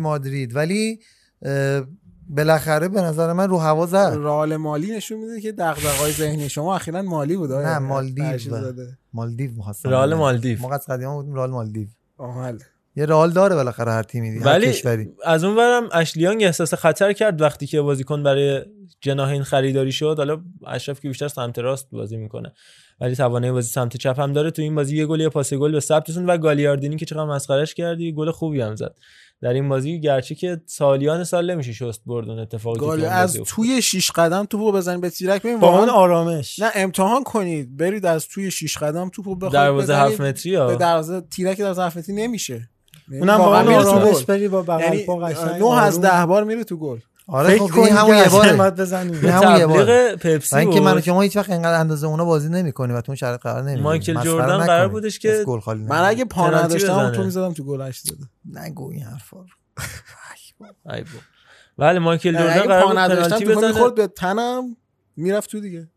مادرید. 0.00 0.56
ولی 0.56 1.00
بالاخره 2.28 2.88
به 2.88 3.00
نظر 3.00 3.32
من 3.32 3.48
رو 3.48 3.58
هوا 3.58 3.86
زد 3.86 4.16
رئال 4.20 4.56
مالی 4.56 4.96
نشون 4.96 5.18
میده 5.18 5.40
که 5.40 5.52
دغدغه‌های 5.52 6.12
ذهنی 6.12 6.48
شما 6.48 6.74
اخیرا 6.74 7.02
مالی 7.02 7.36
بود؟ 7.36 7.52
نه 7.52 7.78
مالدیو. 7.78 8.38
مالدیو 9.12 9.50
می‌خواستم 9.50 9.90
رئال 9.90 10.10
بگم. 10.10 10.18
مالدیو. 10.18 10.58
ما 10.60 10.74
از 10.74 10.86
قدیم 10.86 11.14
بودیم 11.14 11.34
رئال 11.34 11.50
مالدیو 11.50 11.86
آه، 12.18 12.44
حل. 12.44 12.58
یه 12.96 13.06
رئال 13.06 13.30
داره 13.30 13.54
بالاخره 13.54 13.92
هر 13.92 14.02
تیمی 14.02 14.30
دیگه 14.30 14.44
ولی 14.44 14.66
کشوری 14.66 15.08
از 15.24 15.44
اون 15.44 15.56
ورم 15.56 15.88
اشلیانگ 15.92 16.44
احساس 16.44 16.74
خطر 16.74 17.12
کرد 17.12 17.40
وقتی 17.40 17.66
که 17.66 17.80
بازیکن 17.80 18.22
برای 18.22 18.64
جناحین 19.00 19.42
خریداری 19.42 19.92
شد 19.92 20.14
حالا 20.18 20.40
اشرف 20.66 21.00
که 21.00 21.08
بیشتر 21.08 21.28
سمت 21.28 21.58
راست 21.58 21.90
بازی 21.92 22.16
می‌کنه 22.16 22.52
ولی 23.00 23.16
توانایی 23.16 23.52
بازی 23.52 23.72
سمت 23.72 23.96
چپ 23.96 24.20
هم 24.20 24.32
داره 24.32 24.50
تو 24.50 24.62
این 24.62 24.74
بازی 24.74 24.96
یه 24.96 25.06
گل 25.06 25.20
یه 25.20 25.28
پاس 25.28 25.54
گل 25.54 25.72
به 25.72 25.80
ثبت 25.80 26.10
رسوند 26.10 26.28
و 26.28 26.38
گالیاردینی 26.38 26.96
که 26.96 27.06
چقدر 27.06 27.24
مسخرش 27.24 27.74
کردی 27.74 28.12
گل 28.12 28.30
خوبی 28.30 28.60
هم 28.60 28.76
زد 28.76 28.94
در 29.42 29.52
این 29.52 29.68
بازی 29.68 30.00
گرچه 30.00 30.34
که 30.34 30.60
سالیان 30.66 31.24
سال 31.24 31.50
نمیشه 31.50 31.72
شست 31.72 32.00
بردون 32.06 32.38
اتفاقی 32.38 32.74
که 32.74 32.80
تو 32.80 32.86
گال 32.86 33.04
از 33.04 33.30
افتاد. 33.36 33.46
توی 33.56 33.82
شیش 33.82 34.10
قدم 34.10 34.44
توپو 34.44 34.72
بزنید 34.72 35.00
به 35.00 35.10
تیرک 35.10 35.42
ببین 35.42 35.58
با 35.58 35.66
واقعا- 35.66 35.80
اون 35.80 35.88
آرامش 35.90 36.58
نه 36.58 36.70
امتحان 36.74 37.22
کنید 37.22 37.76
برید 37.76 38.06
از 38.06 38.28
توی 38.28 38.50
شیش 38.50 38.78
قدم 38.78 39.08
توپو 39.08 39.34
بخواید 39.34 39.52
دروازه 39.52 39.92
بزنید. 39.94 40.12
هفت 40.12 40.20
متری 40.20 40.54
ها. 40.54 40.66
به 40.66 40.76
دروازه 40.76 41.20
تیرک 41.20 41.58
دروازه 41.58 41.82
هفت 41.82 41.96
متری 41.96 42.14
نمیشه 42.14 42.68
اونم 43.12 43.38
با 43.38 43.44
واقعا 43.44 43.60
اون 43.60 43.68
میره 43.70 43.82
تو 43.82 43.90
آرامش 43.90 44.16
گل. 44.16 44.24
بری 44.24 44.48
با 44.48 44.62
بغل 44.62 44.80
یعنی 44.80 45.04
پا 45.04 45.16
قشنگ 45.16 45.62
نه 45.62 45.82
از 45.82 45.98
آروم. 45.98 46.08
ده 46.20 46.26
بار 46.26 46.44
میره 46.44 46.64
تو 46.64 46.76
گل 46.76 46.98
آره 47.30 47.48
فکر 47.48 47.58
خب 47.58 47.70
کنی 47.70 47.84
این 47.84 47.96
همون 47.96 48.10
که 48.10 48.16
یه 48.16 48.26
اصلا 48.26 48.38
باره 48.38 48.56
باید 48.56 48.74
بزنی. 48.76 49.16
این 49.16 49.28
همون 49.30 49.56
یه 49.56 49.62
تبلیغ 49.64 49.66
باره 49.66 50.16
پپسی 50.16 50.56
اینکه 50.56 50.80
من 50.80 50.92
بود. 50.92 51.02
شما 51.02 51.20
هیچ 51.22 51.36
وقت 51.36 51.50
انقدر 51.50 51.80
اندازه 51.80 52.06
اونا 52.06 52.24
بازی 52.24 52.48
نمی‌کنیم 52.48 52.96
و 52.96 53.00
تو 53.00 53.12
اون 53.12 53.16
شرایط 53.16 53.40
قرار 53.40 53.62
نمی‌گیریم 53.62 53.84
مایکل 53.84 54.20
جردن 54.20 54.58
قرار 54.58 54.88
بودش 54.88 55.18
که 55.18 55.44
گل 55.46 55.60
خالی 55.60 55.82
من 55.82 56.04
اگه 56.04 56.24
پا 56.24 56.50
نداشتم. 56.50 57.12
تو 57.12 57.24
می‌زدم 57.24 57.52
تو 57.52 57.64
گل 57.64 57.80
هشت 57.80 58.02
زده 58.04 58.24
نگو 58.52 58.90
این 58.90 59.02
حرفا 59.02 59.36
رو. 59.36 59.46
ای 60.92 61.00
بابا. 61.02 61.22
بله 61.78 61.98
مایکل 61.98 62.32
جردن 62.32 62.62
قرار 62.62 62.82
پا 62.82 62.86
بود 62.86 62.96
پنالتی 62.96 63.44
تو 63.44 63.50
بزنه 63.50 63.68
می‌خورد 63.68 63.94
به 63.94 64.06
تنم 64.06 64.76
می‌رفت 65.16 65.50
تو 65.50 65.60
دیگه 65.60 65.88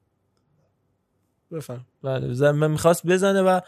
بفهم 1.52 1.86
بله 2.04 2.34
زن- 2.34 2.52
من 2.52 2.72
می‌خواست 2.72 3.06
بزنه 3.08 3.42
و 3.42 3.60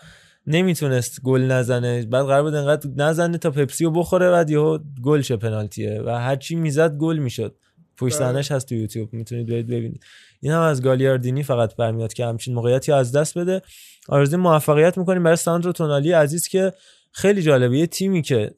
نمی‌تونست 0.47 1.21
گل 1.21 1.41
نزنه. 1.41 2.05
بعد 2.05 2.25
قرار 2.25 2.43
بود 2.43 2.55
انقدر 2.55 2.89
نزنه 2.95 3.37
تا 3.37 3.51
پپسی 3.51 3.85
رو 3.85 3.91
بخوره 3.91 4.31
بعد 4.31 4.49
یهو 4.49 4.79
گل 5.03 5.21
شه 5.21 5.37
پنالتیه 5.37 6.01
و 6.05 6.09
هر 6.09 6.35
چی 6.35 6.55
می‌زد 6.55 6.97
گل 6.97 7.17
می‌شد. 7.17 7.55
پشت 7.97 8.21
هست 8.21 8.69
تو 8.69 8.75
یوتیوب 8.75 9.13
می‌تونید 9.13 9.47
برید 9.47 9.67
ببینید. 9.67 10.03
این 10.41 10.51
هم 10.51 10.61
از 10.61 10.81
گالیاردینی 10.81 11.43
فقط 11.43 11.75
برمیاد 11.75 12.13
که 12.13 12.25
همچین 12.25 12.53
موقعیتی 12.53 12.91
از 12.91 13.11
دست 13.11 13.37
بده. 13.37 13.61
آرزوی 14.09 14.39
موفقیت 14.39 14.97
می‌کنیم 14.97 15.23
برای 15.23 15.35
ساندرو 15.35 15.71
تونالی 15.71 16.11
عزیز 16.11 16.47
که 16.47 16.73
خیلی 17.11 17.41
جالبه. 17.41 17.77
یه 17.77 17.87
تیمی 17.87 18.21
که 18.21 18.51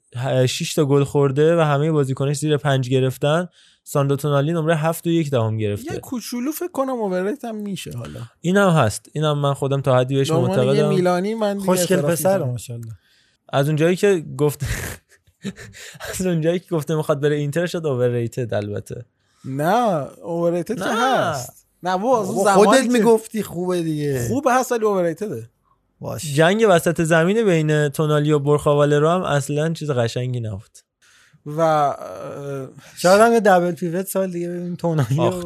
6 0.47 0.73
تا 0.73 0.85
گل 0.85 1.03
خورده 1.03 1.57
و 1.57 1.59
همه 1.59 1.91
بازیکنش 1.91 2.37
زیر 2.37 2.57
پنج 2.57 2.89
گرفتن. 2.89 3.47
ساندرو 3.89 4.15
تونالی 4.15 4.53
نمره 4.53 4.75
7 4.75 5.07
و 5.07 5.09
یک 5.09 5.29
دهم 5.29 5.57
گرفته. 5.57 5.93
یه 5.93 5.99
کوچولو 5.99 6.51
فکر 6.51 6.71
کنم 6.71 6.89
اوورریت 6.89 7.45
هم 7.45 7.55
میشه 7.55 7.91
حالا. 7.97 8.19
این 8.41 8.57
هم 8.57 8.69
هست. 8.69 9.05
این 9.13 9.23
هم 9.23 9.37
من 9.37 9.53
خودم 9.53 9.81
تا 9.81 9.97
حدی 9.97 10.15
بهش 10.15 10.31
معتقدم. 10.31 10.89
میلانی 10.89 11.35
من 11.35 11.53
دیگه 11.53 11.65
خوشگل 11.65 12.01
پسر. 12.01 12.43
ماشاءالله. 12.43 12.91
از 13.49 13.67
اونجایی 13.67 13.95
که 13.95 14.25
گفت 14.37 14.61
از 16.19 16.25
اونجایی 16.25 16.59
که 16.59 16.75
گفته 16.75 16.95
می‌خواد 16.95 17.21
بره 17.21 17.35
اینتر 17.35 17.65
شد 17.65 17.85
اوورریتد 17.85 18.53
البته. 18.53 19.05
نه 19.45 20.07
اوورریتد 20.23 20.77
که. 20.77 20.85
هست. 20.85 21.67
نه 21.83 21.97
بابا 21.97 22.21
از 22.21 22.29
اون 22.29 22.43
زمانی 22.43 22.65
خودت 22.65 22.83
که 22.83 22.89
می‌گفتی 22.89 23.43
خوبه 23.43 23.81
دیگه. 23.81 24.27
خوب 24.27 24.47
هست 24.51 24.71
ولی 24.71 24.85
اوورریتده 24.85 25.49
باش. 25.99 26.35
جنگ 26.35 26.65
وسط 26.69 27.01
زمین 27.01 27.45
بین 27.45 27.89
تونالی 27.89 28.31
و 28.31 28.39
برخاواله 28.39 28.99
رو 28.99 29.09
هم 29.09 29.21
اصلا 29.21 29.73
چیز 29.73 29.91
قشنگی 29.91 30.39
نبود. 30.39 30.86
و 31.57 31.93
شاید 32.97 33.21
هم 33.21 33.33
یه 33.33 33.39
دبل 33.39 33.71
پیوت 33.71 34.07
سال 34.07 34.31
دیگه 34.31 34.49
ببینیم 34.49 34.75
تونالی 34.75 35.19
آخ. 35.19 35.45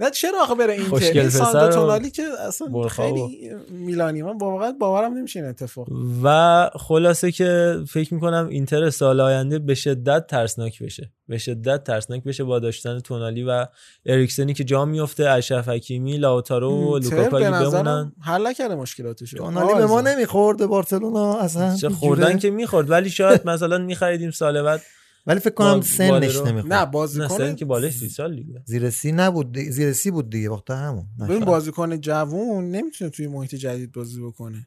نه 0.00 0.10
چرا 0.10 0.42
آخه 0.42 0.54
بره 0.54 0.72
اینتر؟ 0.72 1.18
این 1.18 1.28
و 1.28 1.68
تونالی 1.68 2.10
که 2.10 2.22
اصلا 2.48 2.88
خیلی 2.88 3.50
میلانی. 3.70 4.22
من 4.22 4.38
واقعا 4.38 4.72
باورم 4.80 5.14
نمیشه 5.14 5.40
این 5.40 5.48
اتفاق. 5.48 5.88
و 6.24 6.70
خلاصه 6.74 7.32
که 7.32 7.78
فکر 7.88 8.14
می‌کنم 8.14 8.48
اینتر 8.50 8.90
سال 8.90 9.20
آینده 9.20 9.58
به 9.58 9.74
شدت 9.74 10.26
ترسناک 10.26 10.82
بشه. 10.82 11.10
به 11.28 11.38
شدت 11.38 11.84
ترسناک 11.84 12.24
بشه 12.24 12.44
با 12.44 12.58
داشتن 12.58 13.00
تونالی 13.00 13.42
و 13.42 13.66
اریکسنی 14.06 14.54
که 14.54 14.64
جا 14.64 14.84
میفته 14.84 15.30
اشرف 15.30 15.68
حکیمی 15.68 16.16
لاوتارو 16.16 16.70
و 16.70 16.98
نظرم 16.98 17.70
بمونن. 17.70 18.12
حل 18.20 18.46
نکرده 18.46 18.74
مشکلاتشو. 18.74 19.36
تونالی 19.36 19.74
به 19.74 19.86
ما 19.86 20.00
نمیخورده 20.00 20.66
بارسلونا 20.66 21.38
اصلا 21.38 21.76
چه 21.76 21.88
خوردن 21.88 22.26
جوره. 22.26 22.38
که 22.38 22.50
می‌خورد 22.50 22.90
ولی 22.90 23.10
شاید 23.10 23.48
مثلا 23.48 23.78
میخریدیم 23.78 24.30
سال 24.30 24.62
بعد. 24.62 24.82
ولی 25.26 25.40
فکر 25.40 25.54
کنم 25.54 25.80
سنش 25.80 26.10
والرو. 26.10 26.46
نمی‌خورد 26.46 26.72
نه 26.72 26.80
نه 26.80 26.86
بازیکن 26.86 27.28
سن 27.28 27.54
که 27.54 27.64
بالای 27.64 27.90
سی 27.90 28.08
سال 28.08 28.36
دیگه. 28.36 28.62
زیر 28.64 28.90
سی 28.90 29.12
نبود 29.12 29.52
دی- 29.52 29.70
زیر 29.70 29.92
سی 29.92 30.10
بود 30.10 30.30
دیگه 30.30 30.50
وقت 30.50 30.70
همون. 30.70 31.04
ببین 31.20 31.44
بازیکن 31.44 32.00
جوون 32.00 32.70
نمی‌تونه 32.70 33.10
توی 33.10 33.26
محیط 33.26 33.54
جدید 33.54 33.92
بازی 33.92 34.20
بکنه. 34.22 34.66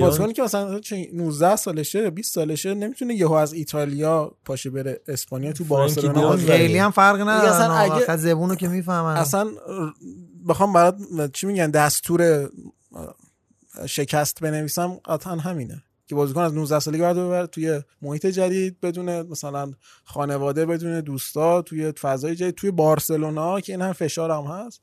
بازیکنی 0.00 0.32
که 0.32 0.42
مثلا 0.42 0.80
چه 0.80 1.08
19 1.12 1.56
سالشه 1.56 2.02
یا 2.02 2.10
20 2.10 2.34
سالشه 2.34 2.74
نمی‌تونه 2.74 3.14
یهو 3.14 3.32
از 3.32 3.52
ایتالیا 3.52 4.32
پاشه 4.44 4.70
بره 4.70 5.00
اسپانیا 5.08 5.52
تو 5.52 5.64
بارسلونا. 5.64 6.36
خیلی 6.36 6.78
هم 6.78 6.90
فرق 6.90 7.20
نداره 7.20 7.48
اصلا 7.54 7.72
اگه 7.74 8.16
زبونو 8.16 8.54
که 8.54 8.68
می‌فهمن. 8.68 9.16
اصلا 9.16 9.46
بخوام 10.48 10.72
برات 10.72 10.96
چی 11.32 11.46
میگن 11.46 11.70
دستور 11.70 12.50
شکست 13.86 14.40
بنویسم 14.40 14.98
قطعا 15.04 15.36
همینه. 15.36 15.82
که 16.14 16.16
بازیکن 16.16 16.40
از 16.40 16.54
19 16.54 16.78
سالگی 16.78 17.02
باید 17.02 17.16
ببر 17.16 17.46
توی 17.46 17.82
محیط 18.02 18.26
جدید 18.26 18.80
بدون 18.80 19.22
مثلا 19.22 19.72
خانواده 20.04 20.66
بدون 20.66 21.00
دوستا 21.00 21.62
توی 21.62 21.92
فضای 21.92 22.34
جدید 22.34 22.54
توی 22.54 22.70
بارسلونا 22.70 23.60
که 23.60 23.72
این 23.72 23.82
هم 23.82 23.92
فشار 23.92 24.30
هم 24.30 24.44
هست 24.44 24.80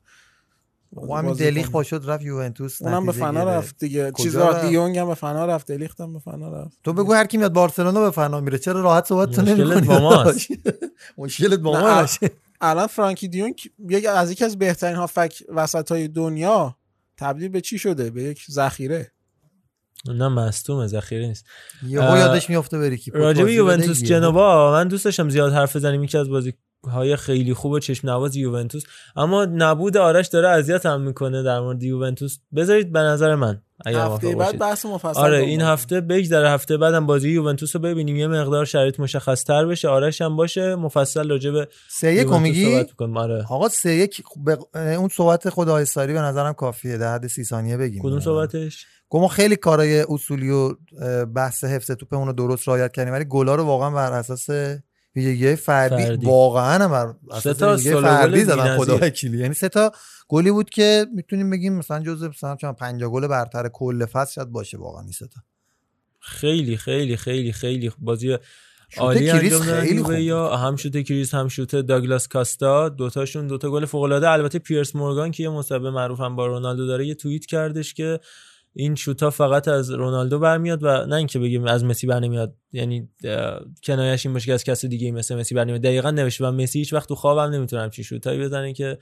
و 0.94 1.14
همین 1.14 1.30
بازیکن. 1.30 1.50
دلیخ 1.50 1.70
با 1.70 1.84
شد 1.84 2.04
رفت 2.06 2.24
یوونتوس 2.24 2.82
اونم 2.82 3.06
به 3.06 3.12
فنا. 3.12 3.44
رفت 3.44 3.78
دیگه 3.80 4.12
چیزا؟ 4.18 4.62
دیونگ 4.62 4.98
هم 4.98 5.08
به 5.08 5.14
فنا 5.14 5.46
رفت 5.46 5.68
دلیخت 5.68 6.02
هم 6.02 6.14
به 6.14 6.20
فنا 6.20 6.64
رفت 6.64 6.78
تو 6.84 6.94
بگو 6.94 7.14
هر 7.14 7.26
کی 7.26 7.38
میاد 7.38 7.54
بارسلونا 7.54 8.02
به 8.02 8.12
فنا 8.12 8.40
میره 8.40 8.58
چرا 8.58 8.82
راحت 8.82 9.06
صحبت 9.06 9.32
تو 9.32 9.42
نمی‌کنی 9.42 9.82
با 9.82 10.00
ماست. 10.00 10.48
مشکلت 11.18 11.60
با 11.60 11.72
ما 11.72 12.06
الان 12.62 12.88
فرانکی 12.88 13.28
دیونگ 13.28 13.70
یک 13.90 14.06
از 14.06 14.32
یکی 14.32 14.46
از 14.46 14.58
بهترین 14.58 14.96
هافک 14.96 15.44
وسط 15.50 15.92
های 15.92 16.08
دنیا 16.08 16.78
تبدیل 17.18 17.50
به 17.50 17.62
چی 17.62 17.78
شده 17.78 18.10
به 18.10 18.24
یک 18.24 18.46
ذخیره 18.52 19.12
نه 20.08 20.28
مصدومه 20.28 20.88
ذخیره 20.88 21.28
نیست. 21.28 21.46
یهو 21.88 22.18
یادش 22.18 22.50
میفته 22.50 22.78
بری 22.78 22.98
کی 22.98 23.12
راجب 23.12 23.48
یوونتوس 23.48 24.04
جنوا 24.04 24.72
من 24.72 24.88
دوست 24.88 25.06
داشتم 25.06 25.30
زیاد 25.30 25.54
حرف 25.54 25.76
بزنیم 25.76 26.04
یکی 26.04 26.18
از 26.18 26.30
بازی 26.30 26.54
های 26.92 27.16
خیلی 27.16 27.54
خوب 27.54 27.72
و 27.72 27.80
چشم 27.80 28.10
نواز 28.10 28.36
یوونتوس. 28.36 28.84
اما 29.16 29.46
نبود 29.46 29.98
آرش 29.98 30.28
داره 30.28 30.50
اذیت 30.50 30.86
هم 30.86 31.02
می‌کنه 31.02 31.44
در 31.44 31.60
مورد 31.60 31.84
یوونتوس. 31.84 32.38
بذارید 32.56 32.92
به 32.92 33.00
نظر 33.00 33.36
من 33.36 33.62
اگر 33.86 34.06
هفته 34.06 34.36
بعد. 34.36 34.58
بحث 34.58 34.86
مفصل 34.86 35.20
آره 35.20 35.38
دنبال 35.38 35.50
این 35.50 35.62
هفته 35.62 36.02
بگذره 36.02 36.50
هفته 36.50 36.78
بعدم 36.78 37.06
بازی 37.06 37.30
یوونتوس 37.30 37.76
رو 37.76 37.82
ببینیم. 37.82 38.16
یه 38.16 38.28
مقدار 38.28 38.66
شرایط 38.66 39.00
مشخص 39.00 39.44
تر 39.44 39.66
بشه. 39.66 39.88
آرش 39.88 40.22
هم 40.22 40.36
باشه. 40.36 40.76
مفصل 40.76 41.30
راجع 41.30 41.52
به 41.52 41.68
سه 41.90 42.14
یک 42.14 42.28
میگی. 42.28 42.86
آره. 43.16 43.46
آقا 43.50 43.70
سه 43.70 43.94
یک 43.94 44.22
به- 44.46 44.96
اون 44.96 45.10
صحبت 45.10 45.50
خود 45.50 45.70
آقای 45.70 45.86
ساری 45.86 46.14
به 46.14 46.20
نظرم 46.20 46.54
کافیه. 46.54 46.98
در 46.98 47.14
حد 47.14 47.28
سی 47.28 47.44
ثانیه 47.44 47.78
بگیم. 47.78 48.02
کدوم 48.04 48.20
صحبتش؟ 48.20 48.86
گفت 49.12 49.22
ما 49.22 49.28
خیلی 49.28 49.56
کارای 49.56 50.06
اصولی 50.10 50.50
و 50.50 50.76
بحث 51.26 51.64
حفظ 51.64 51.92
توپمون 51.92 52.28
رو 52.28 52.34
درست 52.34 52.68
رعایت 52.68 52.92
کردیم 52.92 53.14
ولی 53.14 53.26
گلا 53.26 53.56
رو 53.56 53.64
واقعا 53.64 53.90
بر 53.90 54.14
اساس 54.14 54.48
ویژگی 55.16 55.56
فردی, 55.56 56.04
فردی. 56.04 56.26
واقعا 56.26 56.84
هم 56.84 56.92
بر 56.92 57.14
اساس 57.32 57.58
تا 57.58 57.76
ویژگی 57.76 58.02
فردی 58.02 58.44
زدن. 58.44 58.78
خدا 58.78 58.98
وکیلی. 59.02 59.38
یعنی 59.38 59.54
سه 59.54 59.70
تا 59.70 59.92
گلی 60.28 60.52
بود 60.52 60.70
که 60.70 61.06
می‌تونیم 61.16 61.50
بگیم 61.50 61.74
مثلا 61.74 62.00
جزء 62.00 62.28
مثلا 62.28 62.56
چند 62.56 62.76
50 62.76 63.12
گل 63.12 63.28
برتر 63.28 63.68
کل 63.68 64.06
فصل 64.06 64.34
شاید 64.34 64.48
باشه 64.48 64.78
واقعا 64.78 65.02
این 65.02 65.12
سه 65.12 65.28
تا. 65.28 65.42
خیلی 66.20 66.78
خیلی 66.78 67.18
خیلی 67.18 67.52
خیلی 67.52 67.92
بازی 68.00 68.38
عالی 68.98 69.30
انجام 69.30 69.66
دادن 69.66 70.22
یا 70.22 70.58
هم 70.58 70.76
شوت 70.76 71.02
کریس 71.02 71.34
هم 71.34 71.48
شوت 71.48 71.76
داگلاس 71.76 72.28
کاستا. 72.28 72.90
دوتاشون 72.90 73.48
دوتا 73.48 73.72
گل 73.72 73.86
فوق 73.86 74.02
العاده 74.02 74.30
البته 74.30 74.60
پیرس 74.60 74.96
مورگان 74.96 75.32
که 75.32 75.44
یه 75.44 75.50
مصاحبه 75.50 75.92
معروف 75.92 76.20
هم 76.20 76.36
با 76.36 76.48
رونالدو 76.48 76.88
داره 76.88 77.08
یه 77.08 77.16
توییت 77.16 77.46
کردش 77.46 77.94
که 77.94 78.20
این 78.74 78.96
شوتا 78.96 79.30
فقط 79.30 79.68
از 79.68 79.92
رونالدو 79.92 80.40
برمیاد 80.40 80.84
و 80.84 81.06
نه 81.06 81.16
اینکه 81.16 81.40
بگیم 81.40 81.66
از 81.66 81.86
مسی 81.86 82.08
برنمیاد. 82.08 82.56
یعنی 82.72 83.10
کنایش 83.84 84.26
این 84.26 84.34
باشه 84.34 84.46
که 84.46 84.54
از 84.54 84.64
کس 84.64 84.86
دیگه 84.86 85.12
مثل 85.12 85.36
مسی 85.36 85.56
برنمیاد. 85.56 85.82
دقیقا 85.82 86.12
نوشته 86.12 86.48
و 86.48 86.52
مسی 86.52 86.80
هیچ 86.80 86.94
وقت 86.94 87.10
تو 87.10 87.16
خوابم 87.16 87.54
نمی‌تونه 87.54 87.82
همچین 87.82 88.06
شوتایی 88.06 88.40
بزنه 88.40 88.74
که 88.74 88.98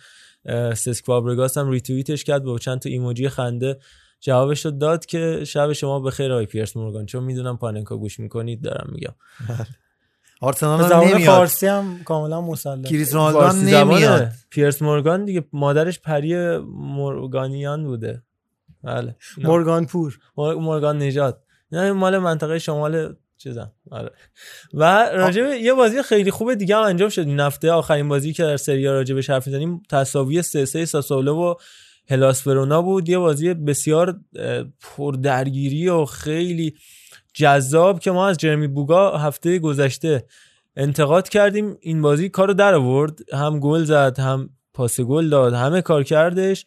اه، 0.45 0.75
سسک 0.75 1.05
فابرگاس 1.05 1.57
هم 1.57 1.69
ریتوییتش 1.69 2.23
کرد 2.23 2.43
با 2.43 2.57
چند 2.57 2.79
تا 2.79 2.89
ایموجی 2.89 3.29
خنده. 3.29 3.79
جوابش 4.21 4.65
رو 4.65 4.71
داد 4.71 5.05
که 5.05 5.43
شب 5.47 5.73
شما 5.73 5.99
بخیر 5.99 6.31
آقای 6.31 6.45
پیرس 6.45 6.77
مورگان. 6.77 7.05
چون 7.05 7.23
می‌دونم 7.23 7.57
پاننکا 7.57 7.97
گوش 7.97 8.19
می‌کنید 8.19 8.61
دارم 8.61 8.89
میگم. 8.91 9.15
آرسنال 10.41 10.77
به 10.77 10.83
هم 10.83 10.89
زبان 10.89 11.07
نمیاد. 11.07 11.35
فارسی 11.35 11.67
هم 11.67 12.03
کاملا 12.05 12.41
مسلط 12.41 12.87
کریس 12.87 13.13
رونالدو 13.13 13.39
هم. 13.39 13.55
نمیاد. 13.55 14.31
پیرس 14.49 14.81
مورگان 14.81 15.25
دیگه 15.25 15.43
مادرش 15.53 15.99
پری 15.99 16.57
مورگانیان 16.75 17.83
بوده. 17.83 18.23
بله. 18.83 19.15
مورگان 19.37 19.85
پور 19.85 20.19
مور- 20.37 20.55
مورگان 20.55 20.97
نژاد 20.97 21.43
نه 21.71 21.91
مال 21.91 22.17
منطقه 22.17 22.59
شمال 22.59 23.15
چیزم. 23.37 23.71
آره. 23.91 24.11
و 24.73 25.09
راجع 25.13 25.41
به 25.43 25.49
یه 25.57 25.73
بازی 25.73 26.03
خیلی 26.03 26.31
خوب 26.31 26.53
دیگه 26.53 26.75
هم 26.75 26.83
انجام 26.83 27.09
شد. 27.09 27.27
این 27.27 27.39
هفته 27.39 27.71
آخرین 27.71 28.07
بازی 28.07 28.33
که 28.33 28.43
در 28.43 28.57
سری 28.57 28.87
آ 28.87 28.91
راجع 28.91 29.15
به 29.15 29.21
حرف 29.29 29.47
می‌زنیم. 29.47 29.83
تساوی 29.89 30.41
3 30.41 30.65
3 30.65 30.85
ساسولو 30.85 31.35
و 31.35 31.53
هلاس 32.09 32.47
بود. 32.47 33.09
یه 33.09 33.17
بازی 33.17 33.53
بسیار 33.53 34.19
اه، 34.35 34.63
پردرگیری 34.81 35.89
و 35.89 36.05
خیلی 36.05 36.73
جذاب 37.33 37.99
که 37.99 38.11
ما 38.11 38.27
از 38.27 38.37
جرمی 38.37 38.67
بوگا 38.67 39.17
هفته 39.17 39.59
گذشته 39.59 40.25
انتقاد 40.75 41.29
کردیم. 41.29 41.77
این 41.81 42.01
بازی 42.01 42.29
کارو 42.29 42.53
در 42.53 42.73
آورد. 42.73 43.19
هم 43.33 43.59
گل 43.59 43.83
زد 43.83 44.19
هم 44.19 44.49
پاس 44.73 44.99
گل 45.01 45.29
داد 45.29 45.53
همه 45.53 45.81
کار 45.81 46.03
کردش. 46.03 46.65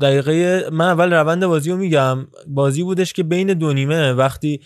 دقیقه 0.00 0.68
من 0.72 0.88
اول 0.88 1.12
روند 1.12 1.46
بازی 1.46 1.70
رو 1.70 1.76
میگم. 1.76 2.26
بازی 2.46 2.82
بودش 2.82 3.12
که 3.12 3.22
بین 3.22 3.52
دو 3.52 3.72
نیمه 3.72 4.12
وقتی 4.12 4.60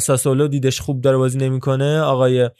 ساسولو 0.00 0.48
دیدش 0.48 0.80
خوب 0.80 1.00
داره 1.00 1.16
بازی 1.16 1.38
نمی‌کنه 1.38 2.00
آقای 2.00 2.50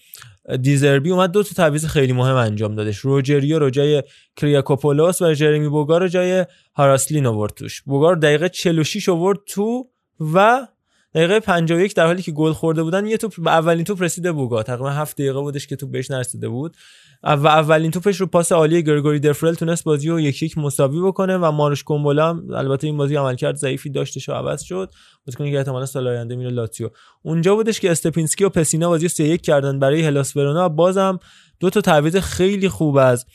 دیزربی 0.63 1.11
اومد 1.11 1.31
دو 1.31 1.43
تا 1.43 1.55
تعویض 1.57 1.87
خیلی 1.87 2.13
مهم 2.13 2.37
انجام 2.37 2.75
دادش. 2.75 2.99
روجریو 2.99 3.59
رو 3.59 3.71
جای 3.71 4.03
کریاکوپولوس 4.37 5.23
و 5.23 5.35
جرمی 5.35 5.69
بوگا 5.69 5.99
رو 5.99 6.09
جای 6.09 6.47
هاراسلین 6.77 7.27
آورد 7.27 7.55
توش. 7.55 7.83
بوگا 7.83 8.11
رو 8.11 8.17
دقیقه 8.17 8.49
46 8.49 9.09
آورد 9.09 9.39
تو 9.47 9.89
و 10.35 10.67
دقیقه 11.15 11.41
51 11.41 11.95
در 11.95 12.07
حالی 12.07 12.23
که 12.23 12.33
گل 12.33 12.53
خورده 12.53 12.83
بودن 12.83 13.07
یه 13.07 13.17
توپ 13.17 13.47
اولین 13.47 13.85
توپ 13.85 14.03
رسیده 14.03 14.33
بوگا 14.33 14.63
تقریبا 14.63 14.91
7 14.91 15.17
دقیقه 15.17 15.41
بودش 15.41 15.67
که 15.67 15.77
توپ 15.77 15.91
بهش 15.91 16.11
نرسیده 16.11 16.49
بود. 16.49 16.77
و 17.23 17.47
اولین 17.47 17.91
توپش 17.91 18.21
رو 18.21 18.27
پاس 18.27 18.53
عالی 18.53 18.83
گرگوری 18.83 19.21
دفرل 19.21 19.55
تونست 19.55 19.85
بازی 19.85 20.09
رو 20.09 20.21
یک 20.21 20.43
یک 20.43 20.59
مساوی 20.59 21.01
بکنه 21.01 21.37
و 21.37 21.51
مارش 21.51 21.85
کومبولا 21.85 22.41
البته 22.55 22.87
این 22.87 22.97
بازی 22.97 23.17
عملکرد 23.17 23.57
ضعیفی 23.57 23.91
داشتش 23.91 24.29
و 24.29 24.33
عوض 24.33 24.63
شد. 24.63 24.91
بازیکنی 25.27 25.53
که 25.53 25.59
احتمالاً 25.59 25.87
سال 25.87 26.09
آینده 26.09 26.37
میره 26.37 26.51
لاتزیو 26.51 26.91
اونجا 27.23 27.55
بودش 27.55 27.81
که 27.81 27.91
استپینسکی 27.91 28.45
و 28.45 28.49
پسینا 28.49 28.89
بازی 28.89 29.09
3 29.09 29.25
1 29.25 29.41
کردن 29.41 29.79
برای 29.79 30.03
هلاس 30.03 30.37
ورونا 30.37 30.69
بازم 30.69 31.19
دو 31.61 31.71
تا 31.71 31.81
تعویض 31.81 32.17
خیلی 32.17 32.69
خوب 32.69 32.97
از 32.97 33.27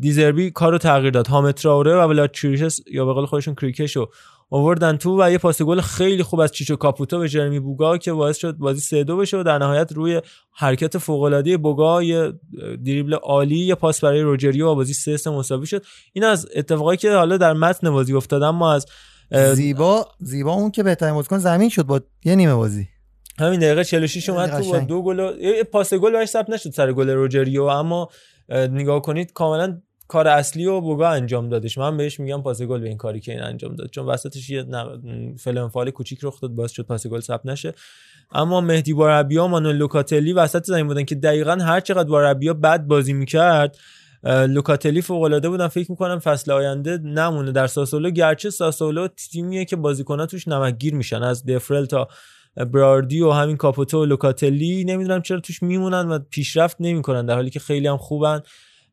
دیزربی 0.00 0.50
کارو 0.50 0.78
تغییر 0.78 1.10
داد. 1.10 1.26
حامد 1.26 1.54
تراوره 1.54 1.94
و 1.94 2.08
ولاد 2.08 2.36
یا 2.92 3.04
به 3.06 3.12
قول 3.12 3.26
خودشون 3.26 3.54
کریکشو 3.54 4.10
آوردن 4.50 4.96
تو 4.96 5.22
و 5.22 5.30
یه 5.30 5.38
پاس 5.38 5.62
گل 5.62 5.80
خیلی 5.80 6.22
خوب 6.22 6.40
از 6.40 6.52
چیچو 6.52 6.76
کاپوتو 6.76 7.18
به 7.18 7.28
جرمی 7.28 7.60
بوگا 7.60 7.98
که 7.98 8.12
باعث 8.12 8.36
شد 8.36 8.56
بازی 8.56 8.80
3 8.80 9.04
2 9.04 9.16
بشه 9.16 9.36
و 9.38 9.42
در 9.42 9.58
نهایت 9.58 9.92
روی 9.92 10.22
حرکت 10.56 10.98
فوق 10.98 11.22
العاده 11.22 11.56
بوگا 11.56 12.02
یه 12.02 12.32
دریبل 12.86 13.14
عالی 13.14 13.58
یه 13.58 13.74
پاس 13.74 14.00
برای 14.04 14.20
روجریو 14.20 14.68
و 14.68 14.74
بازی 14.74 14.94
3 14.94 15.16
3 15.16 15.30
مساوی 15.30 15.66
شد 15.66 15.84
این 16.12 16.24
از 16.24 16.46
اتفاقایی 16.56 16.96
که 16.98 17.12
حالا 17.12 17.36
در 17.36 17.52
متن 17.52 17.90
بازی 17.90 18.14
افتاد 18.14 18.42
اما 18.42 18.72
از 18.72 18.86
زیبا 19.54 20.08
زیبا 20.20 20.52
اون 20.52 20.70
که 20.70 20.82
بهترین 20.82 21.14
بازیکن 21.14 21.38
زمین 21.38 21.68
شد 21.68 21.82
با 21.82 22.00
یه 22.24 22.34
نیمه 22.34 22.54
بازی 22.54 22.88
همین 23.38 23.60
دقیقه 23.60 23.84
46 23.84 24.28
اومد 24.28 24.50
تو 24.50 24.70
با. 24.72 24.78
دو 24.78 25.02
گل 25.02 25.20
و- 25.20 25.64
پاس 25.72 25.94
گل 25.94 26.12
براش 26.12 26.28
ثبت 26.28 26.50
نشد 26.50 26.70
سر 26.70 26.92
گل 26.92 27.10
روجریو 27.10 27.62
اما 27.62 28.08
اه، 28.48 28.66
نگاه 28.66 29.02
کنید 29.02 29.32
کاملا 29.32 29.80
کار 30.08 30.28
اصلی 30.28 30.66
و 30.66 30.80
بوگا 30.80 31.08
انجام 31.08 31.48
دادش. 31.48 31.78
من 31.78 31.96
بهش 31.96 32.20
میگم 32.20 32.42
پاس 32.42 32.62
گل 32.62 32.80
به 32.80 32.88
این 32.88 32.96
کاری 32.96 33.20
که 33.20 33.32
این 33.32 33.42
انجام 33.42 33.74
داد. 33.74 33.90
چون 33.90 34.06
وسطش 34.06 34.50
یه 34.50 34.66
فلانفال 35.38 35.90
کوچیک 35.90 36.18
رخ 36.22 36.40
داد 36.40 36.50
باعث 36.50 36.72
شد 36.72 36.82
پاس 36.82 37.06
گل 37.06 37.20
ثبت 37.20 37.46
نشه. 37.46 37.74
اما 38.32 38.60
مهدی 38.60 38.92
باربیا 38.92 39.44
و 39.44 39.48
مانوئل 39.48 39.76
لوکاتلی 39.76 40.32
وسط 40.32 40.64
زمین 40.64 40.86
بودن 40.86 41.04
که 41.04 41.14
دقیقا 41.14 41.52
هر 41.52 41.80
چقدر 41.80 42.08
باربیا 42.08 42.54
بد 42.54 42.80
بازی 42.86 43.12
می‌کرد 43.12 43.78
لوکاتلی 44.24 45.02
فوق 45.02 45.22
العاده 45.22 45.48
بودن. 45.48 45.68
فکر 45.68 45.90
می‌کنم 45.90 46.18
فصل 46.18 46.52
آینده 46.52 46.98
نمونه. 46.98 47.52
در 47.52 47.66
ساسولو 47.66 48.10
گرچه 48.10 48.50
ساسولو 48.50 49.08
تیمیه 49.08 49.64
که 49.64 49.76
بازیکن‌ها 49.76 50.26
توش 50.26 50.48
نمکگیر 50.48 50.94
میشن. 50.94 51.22
از 51.22 51.46
دفرل 51.46 51.84
تا 51.84 52.08
براردی 52.56 53.20
و 53.20 53.30
همین 53.30 53.56
کاپوتو 53.56 54.02
و 54.02 54.04
لوکاتلی 54.04 54.84
نمی‌دونم 54.84 55.22
چرا 55.22 55.40
توش 55.40 55.62
میمونن 55.62 56.08
و 56.08 56.18
پیشرفت 56.18 56.76
نمی‌کنن 56.80 57.26
در 57.26 57.34
حالی 57.34 57.50
که 57.50 57.60
خیلی 57.60 57.86
هم 57.86 57.96
خوبن. 57.96 58.42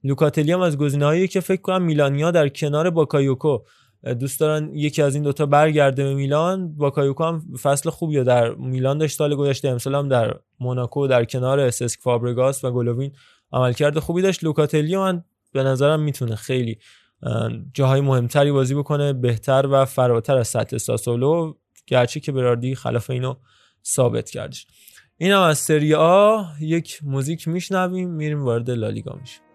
لوکاتلی 0.04 0.52
هم 0.52 0.60
از 0.60 0.78
گزینه‌هایی 0.78 1.28
که 1.28 1.40
فکر 1.40 1.62
کنم 1.62 1.82
میلانیا 1.82 2.32
در 2.32 2.50
کنار 2.50 2.90
باکایوکو 2.90 3.60
دوست 4.20 4.40
دارن 4.40 4.70
یکی 4.74 5.02
از 5.02 5.16
این 5.16 5.24
دوتا 5.24 5.46
برگرده 5.46 6.04
به 6.04 6.14
میلان. 6.14 6.76
باکایوکو 6.76 7.24
هم 7.24 7.44
فصل 7.62 7.90
خوبی 7.90 8.24
در 8.24 8.54
میلان 8.54 8.98
داشت 8.98 9.18
سال 9.18 9.36
گذشته 9.36 9.70
امسال 9.70 9.96
هم 9.96 10.08
در 10.08 10.36
موناکو 10.60 11.08
در 11.08 11.26
کنار 11.26 11.60
سسک 11.60 12.00
فابرگاس 12.00 12.64
و 12.64 12.72
گلووین 12.72 13.12
عملکرد 13.52 14.00
خوبی 14.00 14.22
داشت. 14.22 14.44
لوکاتلی 14.44 14.98
من 14.98 15.24
به 15.52 15.64
نظرم 15.64 16.00
می‌تونه 16.00 16.36
خیلی 16.36 16.78
اه، 17.24 17.52
جاهای 17.74 18.02
مهمتری 18.02 18.52
بازی 18.52 18.76
بکنه 18.76 19.14
بهتر 19.14 19.68
و 19.72 19.86
فراتر 19.86 20.38
از 20.38 20.48
سطح 20.48 20.78
ساسولو. 20.78 21.54
گرچه 21.88 22.20
که 22.20 22.32
براردی 22.32 22.76
خلاف 22.76 23.10
اینو 23.10 23.36
ثابت 23.86 24.30
کردش. 24.30 24.68
این 25.18 25.32
هم 25.32 25.42
از 25.42 25.58
سری 25.58 25.94
آ. 25.94 26.44
یک 26.60 27.00
موزیک 27.04 27.48
میشنویم 27.48 28.10
میریم 28.10 28.44
وارد 28.44 28.70
لالیگا 28.70 29.18
میشیم. 29.22 29.51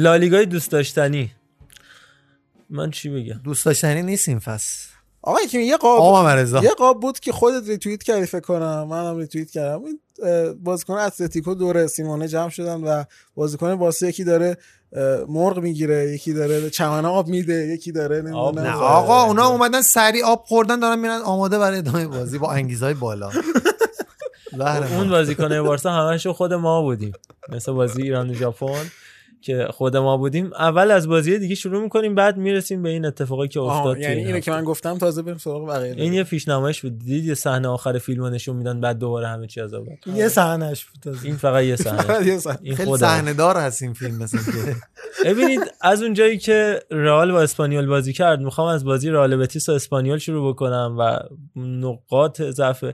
لالیگای 0.00 0.46
دوست 0.46 0.70
داشتنی. 0.70 1.30
من 2.70 2.90
چی 2.90 3.08
بگم؟ 3.08 3.40
دوست 3.44 3.64
داشتنی 3.64 4.02
نیست 4.02 4.28
این 4.28 4.38
فصل 4.38 4.88
آقا 5.22 5.38
که 5.50 5.58
یه 5.58 5.76
قاب 5.76 6.00
آقا 6.00 6.22
مرزا. 6.22 6.62
یه 6.62 6.70
قاب 6.70 7.00
بود 7.00 7.20
که 7.20 7.32
خودت 7.32 7.68
ریتوییت 7.68 8.02
کردی 8.02 8.26
فکر 8.26 8.40
کنم. 8.40 8.88
منم 8.88 9.16
ریتوییت 9.18 9.50
کردم. 9.50 9.80
بازیکن 10.62 10.94
اتلتیکو 10.94 11.54
دور 11.54 11.86
سیمونه 11.86 12.28
جمع 12.28 12.48
شدن 12.48 12.80
و 12.80 13.04
بازیکن 13.34 13.72
واسه 13.72 14.08
یکی 14.08 14.24
داره 14.24 14.56
مرغ 15.28 15.58
می‌گیره 15.58 16.12
یکی 16.14 16.32
داره 16.32 16.70
چمن 16.70 17.04
آب 17.04 17.28
میده 17.28 17.66
یکی 17.66 17.92
داره 17.92 18.16
نمی‌دونم. 18.16 18.58
نه 18.58 18.72
آقا 18.72 19.22
اونا 19.22 19.46
اومدن 19.46 19.82
سری 19.82 20.22
آب 20.22 20.44
خوردن 20.46 20.80
دارن 20.80 20.98
میرن 20.98 21.20
آماده 21.20 21.58
برای 21.58 21.78
ادامه 21.78 22.06
بازی 22.06 22.38
با 22.38 22.52
انگیزهای 22.52 22.94
بالا. 22.94 23.30
زهر 24.58 24.94
اون. 24.94 25.08
بازیکن 25.08 25.62
بارسا 25.62 25.92
همش 25.92 26.26
خود 26.26 26.52
ما 26.52 26.82
بودیم. 26.82 27.12
مثل 27.48 27.72
بازی 27.72 28.02
ایران 28.02 28.30
و 28.30 28.34
ژاپن. 28.34 28.90
که 29.42 29.66
خود 29.70 29.96
ما 29.96 30.16
بودیم 30.16 30.50
اول 30.52 30.90
از 30.90 31.08
بازی 31.08 31.38
دیگه 31.38 31.54
شروع 31.54 31.82
می‌کنیم 31.82 32.14
بعد 32.14 32.36
می‌رسیم 32.36 32.82
به 32.82 32.88
این 32.88 33.04
اتفاقی 33.04 33.48
که 33.48 33.60
افتاد 33.60 33.98
یعنی 33.98 34.14
این 34.14 34.26
اینه 34.26 34.38
هفته. 34.38 34.40
که 34.40 34.50
من 34.50 34.64
گفتم 34.64 34.98
تازه 34.98 35.22
بریم 35.22 35.38
سراغ 35.38 35.68
بقیه 35.68 35.94
این 35.96 36.12
یه 36.12 36.24
پیشنمایش 36.24 36.82
بود 36.82 36.98
دید 36.98 37.24
یه 37.24 37.34
صحنه 37.34 37.68
آخر 37.68 37.98
فیلم 37.98 38.22
رو 38.22 38.30
نشون 38.30 38.56
میدن 38.56 38.80
بعد 38.80 38.98
دوباره 38.98 39.28
همه 39.28 39.46
چی 39.46 39.60
از 39.60 39.74
اول 39.74 39.96
یه 40.14 40.28
صحنهش 40.28 40.84
بود 40.84 41.02
تازه. 41.02 41.26
این 41.26 41.36
فقط 41.36 41.64
یه 41.64 41.76
صحنه. 41.76 42.14
این 42.62 42.76
خیلی 42.76 42.88
خود 42.88 43.00
صحنه 43.00 43.32
دار 43.32 43.56
هست 43.56 43.82
این 43.82 43.92
فیلم 43.92 44.22
مثل 44.22 44.38
که 44.38 44.76
ببینید 45.30 45.60
از 45.80 46.02
اونجایی 46.02 46.38
که 46.38 46.82
رئال 46.90 47.32
با 47.32 47.42
اسپانیول 47.42 47.86
بازی 47.86 48.12
کرد 48.12 48.40
می‌خوام 48.40 48.68
از 48.68 48.84
بازی 48.84 49.10
رئال 49.10 49.36
بتیس 49.36 49.68
و 49.68 49.72
اسپانیول 49.72 50.18
شروع 50.18 50.52
بکنم 50.52 50.96
و 50.98 51.18
نقاط 51.60 52.42
ضعف 52.42 52.84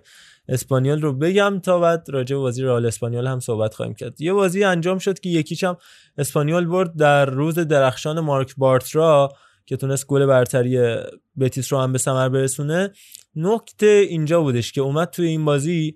اسپانیول 0.48 1.00
رو 1.00 1.12
بگم 1.12 1.60
تا 1.62 1.78
بعد 1.78 2.06
راجع 2.08 2.36
به 2.36 2.42
بازی 2.42 2.62
رئال 2.62 2.86
اسپانیول 2.86 3.26
هم 3.26 3.40
صحبت 3.40 3.74
خواهیم 3.74 3.94
کرد. 3.94 4.20
یه 4.20 4.32
بازی 4.32 4.64
انجام 4.64 4.98
شد 4.98 5.20
که 5.20 5.28
یکیش 5.28 5.64
هم 5.64 5.76
اسپانیول 6.18 6.66
برد 6.66 6.96
در 6.96 7.26
روز 7.26 7.58
درخشان 7.58 8.20
مارک 8.20 8.54
بارترا 8.56 9.32
که 9.66 9.76
تونست 9.76 10.06
گل 10.06 10.26
برتری 10.26 10.96
بتیس 11.40 11.72
رو 11.72 11.78
هم 11.78 11.92
به 11.92 11.98
ثمر 11.98 12.28
برسونه. 12.28 12.92
نکته 13.36 13.86
اینجا 13.86 14.40
بودش 14.40 14.72
که 14.72 14.80
اومد 14.80 15.10
توی 15.10 15.26
این 15.26 15.44
بازی 15.44 15.94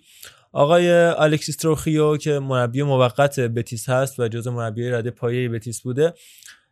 آقای 0.52 0.90
الکسیس 0.92 1.56
تروخیو 1.56 2.16
که 2.16 2.38
مربی 2.38 2.82
موقت 2.82 3.40
بتیس 3.40 3.88
هست 3.88 4.20
و 4.20 4.28
جزو 4.28 4.50
مربی 4.50 4.90
رده 4.90 5.10
پایه 5.10 5.48
بتیس 5.48 5.80
بوده 5.80 6.14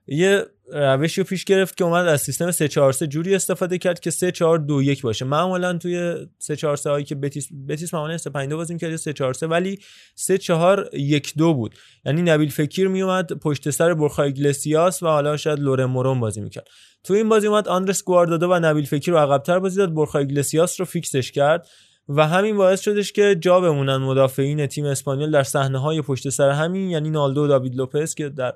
یه 0.09 0.45
روشی 0.73 1.21
رو 1.21 1.27
پیش 1.27 1.45
گرفت 1.45 1.77
که 1.77 1.85
اومد 1.85 2.07
از 2.07 2.21
سیستم 2.21 2.51
3 2.51 2.69
4 2.69 2.93
3 2.93 3.07
جوری 3.07 3.35
استفاده 3.35 3.79
کرد 3.79 4.01
که 4.01 4.11
3 4.11 4.33
4 4.33 4.59
2 4.59 4.83
1 4.83 5.03
باشه. 5.03 5.25
معمولا 5.25 5.79
توی 5.79 6.27
3 6.39 6.57
4 6.57 6.77
3 6.77 6.91
هایی 6.91 7.05
که 7.05 7.15
بتیس 7.15 7.49
بتیس 7.69 7.95
معمولا 7.95 8.19
3 8.19 8.31
5 8.31 8.51
2 8.51 8.57
بازی 8.57 8.75
می‌کرد 8.75 8.97
3 8.97 9.13
4 9.13 9.35
3 9.35 9.47
ولی 9.47 9.79
3 10.15 10.39
4 10.39 10.91
1 10.93 11.33
2 11.37 11.55
بود. 11.55 11.75
یعنی 12.07 12.23
نبیل 12.23 12.51
فکیر 12.51 12.89
میومد 12.89 13.33
پشت 13.33 13.71
سر 13.71 13.95
بورخا 13.95 14.33
ایگلسیاس 14.33 15.03
و 15.03 15.07
حالا 15.07 15.37
شاید 15.37 15.59
لورن 15.59 15.85
مورون 15.85 16.21
بازی 16.21 16.41
می‌کرد. 16.41 16.69
تو 17.05 17.15
این 17.15 17.29
بازی 17.29 17.47
اومد 17.47 17.69
آندرس 17.69 18.05
گواردادو 18.05 18.47
و 18.51 18.59
نبیل 18.61 18.87
فکیر 18.87 19.15
رو 19.15 19.21
عقب‌تر 19.21 19.59
بازی 19.59 19.77
داد 19.77 19.95
بورخا 19.95 20.27
ایگلسیاس 20.27 20.81
رو 20.81 20.87
فیکسش 20.87 21.33
کرد 21.33 21.67
و 22.09 22.27
همین 22.27 22.57
باعث 22.57 22.81
شدش 22.81 23.13
که 23.13 23.37
جا 23.41 23.61
بمونن 23.61 23.97
مدافعین 23.97 24.67
تیم 24.67 24.85
اسپانیول 24.85 25.31
در 25.31 25.43
صحنه 25.43 25.79
های 25.79 26.03
پشت 26.03 26.29
سر 26.29 26.51
همین 26.51 26.91
یعنی 26.91 27.11
نالدو 27.11 27.45
و 27.45 27.47
داوید 27.47 27.75
لوپز 27.75 28.15
که 28.15 28.29
در 28.29 28.55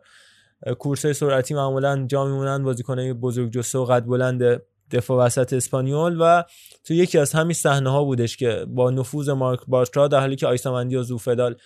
کورسای 0.78 1.14
سرعتی 1.14 1.54
معمولا 1.54 2.06
جا 2.06 2.24
میمونن 2.24 2.62
بازیکنای 2.64 3.12
بزرگ 3.12 3.52
جسه 3.52 3.78
و 3.78 3.84
قد 3.84 4.04
بلند 4.04 4.62
دفاع 4.90 5.26
وسط 5.26 5.52
اسپانیول 5.52 6.16
و 6.20 6.42
تو 6.84 6.94
یکی 6.94 7.18
از 7.18 7.32
همین 7.32 7.54
صحنه 7.54 7.90
ها 7.90 8.04
بودش 8.04 8.36
که 8.36 8.66
با 8.68 8.90
نفوذ 8.90 9.28
مارک 9.28 9.60
بارترا 9.66 10.08
در 10.08 10.20
حالی 10.20 10.36
که 10.36 10.46
آیسامندی 10.46 10.96
و 10.96 11.02
زوفدال 11.02 11.56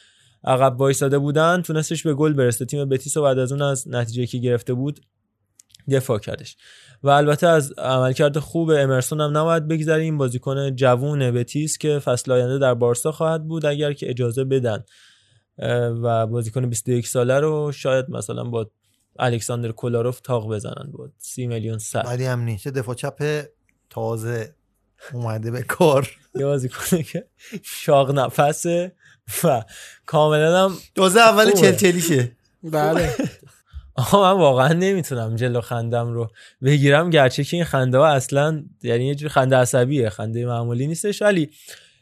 عقب 0.45 0.81
وایساده 0.81 1.19
بودن 1.19 1.63
تونستش 1.63 2.03
به 2.03 2.15
گل 2.15 2.33
برسه. 2.33 2.65
تیم 2.65 2.89
بتیس 2.89 3.17
و 3.17 3.23
بعد 3.23 3.39
از 3.39 3.53
اون 3.53 3.63
از 3.63 3.89
نتیجه 3.89 4.27
که 4.27 4.39
گرفته 4.39 4.75
بود 4.75 5.01
دفاع 5.91 6.19
کردش. 6.19 6.57
و 7.03 7.09
البته 7.09 7.47
از 7.47 7.73
عملکرد 7.79 8.39
خوب 8.39 8.71
امرسون 8.71 9.21
هم 9.21 9.39
نباید 9.39 9.69
بگذریم. 9.69 10.19
بازیکن 10.19 10.77
جوون 10.77 11.31
بتیس 11.31 11.79
که 11.79 11.99
فصل 11.99 12.33
آینده 12.33 12.59
در 12.59 12.75
بارسا 12.75 13.13
خواهد 13.13 13.49
بود 13.49 13.67
اگر 13.67 13.93
که 13.93 14.11
اجازه 14.11 14.45
بدن. 14.45 14.85
و 16.03 16.27
بازیکن 16.27 16.69
21 16.69 17.07
ساله 17.07 17.41
رو 17.41 17.73
شاید 17.73 18.11
مثلا 18.11 18.45
با 18.45 18.71
الکساندر 19.19 19.73
کولاروف 19.73 20.21
تاق 20.21 20.55
بزنن 20.55 20.91
با 20.93 21.09
30 21.19 21.47
میلیون 21.47 21.79
سر. 21.79 22.03
بعدی 22.03 22.25
هم 22.25 22.41
نیست. 22.41 22.65
چه 22.65 22.71
دفاع 22.71 22.95
چپ 22.95 23.47
تازه 23.91 24.55
اومده 25.13 25.51
به 25.51 25.63
کار. 25.63 26.11
یه 26.35 26.45
بازیکنه 26.47 27.03
که 27.03 27.27
شاق 27.63 28.11
نفسه 28.11 28.93
و 29.45 29.65
کاملا 30.07 30.65
هم 30.65 30.77
تازه 30.95 31.21
اول. 31.21 31.53
چلچلیشه. 31.53 32.37
بله. 32.63 33.15
آها 33.95 34.35
من 34.35 34.41
واقعا 34.41 34.73
نمی‌تونم 34.73 35.37
جلو 35.37 35.61
خندم 35.61 36.13
رو 36.13 36.31
بگیرم 36.65 37.11
گرچه 37.11 37.45
که 37.45 37.57
این 37.57 37.65
خنده 37.65 37.99
ها 37.99 38.07
اصلا 38.07 38.65
یعنی 38.83 39.07
یه 39.07 39.15
جور 39.15 39.29
خنده 39.29 39.57
عصبیه 39.57 40.11
خنده 40.11 40.47
معمولی 40.47 40.87
نیستش 40.87 41.23
ولی 41.23 41.51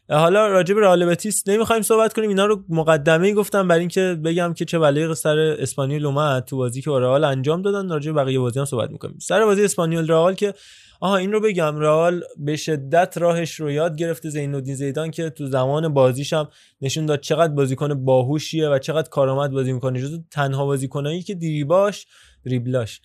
حالا 0.08 0.46
راجع 0.46 0.74
به 0.74 0.80
رئال 0.80 1.06
بتیس 1.06 1.48
نمی‌خوایم 1.48 1.82
صحبت 1.82 2.12
کنیم. 2.12 2.28
اینا 2.28 2.46
رو 2.46 2.64
مقدمه 2.68 3.34
گفتم 3.34 3.68
برای 3.68 3.80
اینکه 3.80 4.18
بگم 4.24 4.54
که 4.54 4.64
چه 4.64 4.78
بلایی 4.78 5.14
سر 5.14 5.38
اسپانیول 5.38 6.06
اومد 6.06 6.44
تو 6.44 6.56
بازی 6.56 6.82
که 6.82 6.90
رئال 6.90 7.24
انجام 7.24 7.62
دادن. 7.62 7.88
راجع 7.88 8.12
به 8.12 8.22
بقیه 8.22 8.38
بازی 8.38 8.58
هم 8.58 8.64
صحبت 8.64 8.90
می‌کنیم. 8.90 9.18
سر 9.18 9.44
بازی 9.44 9.64
اسپانیول 9.64 10.08
رئال 10.08 10.34
که 10.34 10.54
آها 11.00 11.16
این 11.16 11.32
رو 11.32 11.40
بگم. 11.40 11.78
رئال 11.78 12.22
به 12.38 12.56
شدت 12.56 13.18
راهش 13.18 13.54
رو 13.54 13.70
یاد 13.70 13.96
گرفته. 13.96 14.30
زینالدین 14.30 14.74
زیدان 14.74 15.10
که 15.10 15.30
تو 15.30 15.46
زمان 15.46 15.94
بازیش 15.94 16.32
هم 16.32 16.48
نشون 16.80 17.06
داد 17.06 17.20
چقدر 17.20 17.52
بازیکن 17.52 18.04
باهوشیه 18.04 18.68
و 18.68 18.78
چقدر 18.78 19.08
کارآمد 19.08 19.50
بازی 19.50 19.72
می‌کنه. 19.72 20.00
جزو 20.00 20.18
تنها 20.30 20.66
بازیکنایی 20.66 21.22
که 21.22 21.34
دریباش 21.34 22.06
دریبلاش 22.46 23.00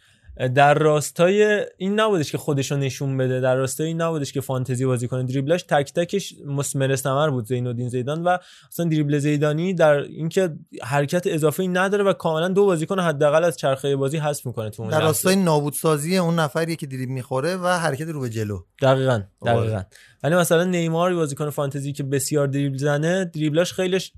در 0.48 0.74
راستای 0.74 1.66
این 1.77 2.00
نبودش 2.00 2.32
که 2.32 2.38
خودشو 2.38 2.77
نشون 2.77 3.18
بده 3.18 3.40
در 3.40 3.56
راستای 3.56 3.88
این 3.88 4.01
نبودش 4.01 4.34
که 4.34 4.42
فانتزی 4.42 4.85
بازی 4.85 5.08
کنه 5.08 5.24
دریبلاش 5.24 5.64
تک 5.64 5.93
تکش 5.93 6.34
مسمر 6.45 6.95
ثمر 6.95 7.30
بود 7.30 7.45
زینالدین 7.45 7.90
زیدان 7.90 8.24
و 8.24 8.38
اصلا 8.72 8.85
دریبل 8.85 9.18
زیدانی 9.18 9.74
در 9.74 9.98
اینکه 9.98 10.50
حرکت 10.82 11.27
اضافه 11.27 11.68
نداره 11.68 12.03
و 12.03 12.14
کاملا 12.14 12.48
دو 12.48 12.66
بازیکن 12.66 13.00
حداقل 13.00 13.43
از 13.43 13.58
چرخه 13.58 13.95
بازی 13.95 14.18
حذف 14.18 14.45
می‌کنه 14.45 14.69
تو 14.69 14.84
اون 14.84 14.92
در. 14.92 15.01
راستای 15.01 15.35
نابودسازی 15.35 16.18
اون 16.18 16.40
نفریه 16.40 16.76
که 16.76 16.88
دریب 16.88 17.09
می‌خوره 17.09 17.56
و 17.56 17.68
حرکت 17.68 18.08
رو 18.08 18.19
به 18.19 18.30
جلو 18.30 18.59
دقیقا 18.82 19.22
دقیقا 19.45 19.76
آره. 19.76 19.88
ولی 20.23 20.35
مثلا 20.35 20.64
نیمار 20.64 21.15
بازیکن 21.15 21.49
فانتزی 21.49 21.93
که 21.93 22.03
بسیار 22.03 22.48
دریبل 22.48 22.77
زنه 22.77 23.25
دریبلاش 23.25 23.73
خیلیش 23.73 24.11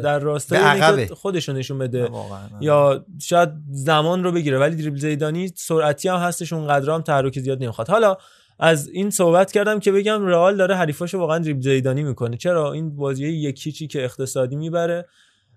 در, 0.00 0.18
راستای. 0.18 0.58
که 1.06 1.14
خودشو 1.14 1.52
نشون 1.52 1.78
بده. 1.78 2.08
یا 2.60 3.04
شاید 3.22 3.48
زمان 3.70 4.24
رو 4.24 4.32
بگیره 4.32 4.58
ولی 4.58 4.76
دریبل 4.76 4.98
زیدانی 4.98 5.52
سرعتی 5.56 6.08
هم 6.08 6.16
هستش 6.16 6.52
اونقدر 6.52 6.90
هم 6.90 7.02
تحرک 7.02 7.38
زیاد 7.38 7.62
نمی‌خواد. 7.62 7.88
حالا 7.88 8.16
از 8.58 8.88
این 8.88 9.10
صحبت 9.10 9.52
کردم 9.52 9.80
که 9.80 9.92
بگم 9.92 10.26
رئال 10.26 10.56
داره 10.56 10.76
حریفاشو 10.76 11.18
واقعا 11.18 11.38
دریبل 11.38 11.60
زیدانی 11.60 12.02
می‌کنه. 12.02 12.36
چرا؟ 12.36 12.72
این 12.72 12.96
بازی 12.96 13.28
یکی 13.28 13.72
چی 13.72 13.86
که 13.86 14.04
اقتصادی 14.04 14.56
می‌بره. 14.56 15.06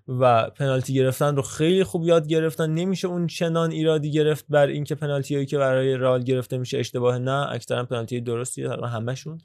و 0.08 0.50
پنالتی 0.50 0.94
گرفتن 0.94 1.36
رو 1.36 1.42
خیلی 1.42 1.84
خوب 1.84 2.04
یاد 2.04 2.26
گرفتن. 2.26 2.70
نمیشه 2.70 3.08
اون 3.08 3.26
چنان 3.26 3.70
ایرادی 3.70 4.12
گرفت 4.12 4.44
بر 4.48 4.66
اینکه 4.66 4.94
پنالتی 4.94 5.34
هایی 5.34 5.46
که 5.46 5.58
برای 5.58 5.96
رئال 5.96 6.22
گرفته 6.22 6.58
میشه 6.58 6.78
اشتباه. 6.78 7.18
نه 7.18 7.46
اکثرا 7.50 7.84
پنالتی 7.84 8.20
تقریبا 8.20 8.86
همشون 8.86 9.38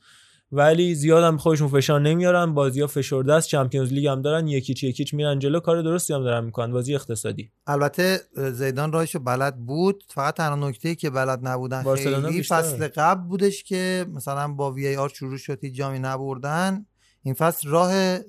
ولی 0.53 0.95
زیاد 0.95 1.23
هم 1.23 1.37
خودشون 1.37 1.67
فشار 1.67 2.01
نمیارن. 2.01 2.53
بازی 2.53 2.81
ها 2.81 2.87
فشرده 2.87 3.33
است. 3.33 3.47
Champions 3.47 3.93
League 3.93 4.07
هم 4.07 4.21
دارن. 4.21 4.47
یک 4.47 4.63
هیچ 4.63 4.83
یک 4.83 4.96
هیچ 4.96 5.13
میرن 5.13 5.39
جلو. 5.39 5.59
کار 5.59 5.81
درستی 5.81 6.13
هم 6.13 6.23
دارن 6.23 6.43
می‌کنن. 6.43 6.71
بازی 6.71 6.95
اقتصادی. 6.95 7.51
البته 7.67 8.19
زیدان 8.51 8.91
راهشو 8.91 9.19
بلد 9.19 9.57
بود. 9.65 10.03
فقط 10.07 10.35
تنها 10.35 10.69
نکته 10.69 10.95
که 10.95 11.09
بلد 11.09 11.39
نبودن 11.47 11.95
خیلی. 11.95 12.43
فصل 12.43 12.87
قبل 12.87 13.21
بودش 13.27 13.63
که 13.63 14.05
مثلا 14.13 14.47
با 14.47 14.71
VAR 14.71 15.09
شروع 15.09 15.37
شد 15.37 15.63
هیچ 15.63 15.75
جامی 15.75 15.99
نبردن. 15.99 16.85
این 17.23 17.33
فصل 17.33 17.69
راه 17.69 18.19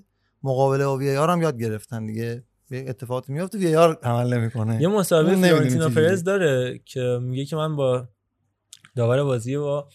مقابله 0.44 0.84
با 0.84 0.96
VAR 0.96 1.14
هم 1.14 1.42
یاد 1.42 1.60
گرفتن 1.60 2.06
دیگه. 2.06 2.44
یه 2.70 2.84
اتفاقی 2.88 3.32
میفته 3.32 3.58
VAR 3.58 3.98
عمل 4.02 4.34
نمی‌کنه. 4.34 4.82
یه 4.82 4.88
مصاحبه 4.88 5.30
نمی‌دونی 5.30 5.50
فلورنتینو. 5.50 5.88
پرز 5.88 6.24
داره 6.24 6.80
که 6.84 7.18
میگه 7.22 7.44
که 7.44 7.56
من 7.56 7.76
با 7.76 8.08
داور 8.96 9.22
بازی 9.22 9.56
با 9.56 9.88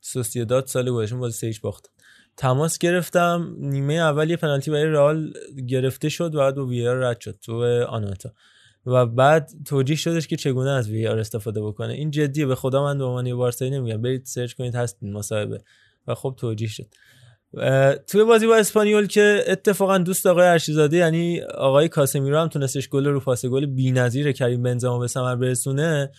سوسیداد 0.00 0.66
سال 0.66 0.90
گذشته 0.90 1.16
بازی 1.16 1.38
سه 1.38 1.46
هیچ 1.46 1.60
باختم 1.60 1.90
تماس 2.36 2.78
گرفتم. 2.78 3.54
نیمه 3.58 3.94
اول 3.94 4.30
یه 4.30 4.36
پنالتی 4.36 4.70
برای 4.70 4.84
رئال 4.84 5.32
گرفته 5.68 6.08
شد. 6.08 6.34
و 6.34 6.38
بعد 6.38 6.54
با 6.54 6.66
VAR 6.66 6.96
رد 6.96 7.20
شد. 7.20 7.38
تو 7.42 7.84
آنوئتا. 7.88 8.32
و 8.86 9.06
بعد 9.06 9.50
توجیه 9.66 9.96
شدش 9.96 10.26
که 10.26 10.36
چگونه 10.36 10.70
از 10.70 10.90
VAR 10.90 11.18
استفاده 11.18 11.62
بکنه. 11.62 11.92
این 11.92 12.10
جدیه. 12.10 12.46
به 12.46 12.54
خدا 12.54 12.82
من 12.84 12.98
به 12.98 13.04
عنوان 13.04 13.36
بارسایی 13.36 13.70
نمیگم. 13.70 14.02
برید 14.02 14.24
سرچ 14.24 14.52
کنید. 14.52 14.74
هست 14.74 14.98
این 15.00 15.12
مصاحبه. 15.12 15.64
و 16.06 16.14
خب 16.14 16.34
توجیه 16.36 16.68
شد. 16.68 16.86
توی 18.06 18.24
بازی 18.24 18.46
با 18.46 18.56
اسپانیول 18.56 19.06
که 19.06 19.44
اتفاقا 19.46 19.98
دوست 19.98 20.26
آقای 20.26 20.46
ارشیزاده 20.46 20.96
یعنی 20.96 21.40
آقای 21.40 21.88
کاسمیرو 21.88 22.38
هم 22.38 22.48
تونستش 22.48 22.88
گل 22.88 23.06
رو 23.06 23.20
پاس 23.20 23.46
گل 23.46 23.66
بی‌نظیر 23.66 24.32
کریم 24.32 24.62
بنزما 24.62 24.98
به 24.98 25.06
ثمر 25.06 25.36
برسونه. 25.36 26.10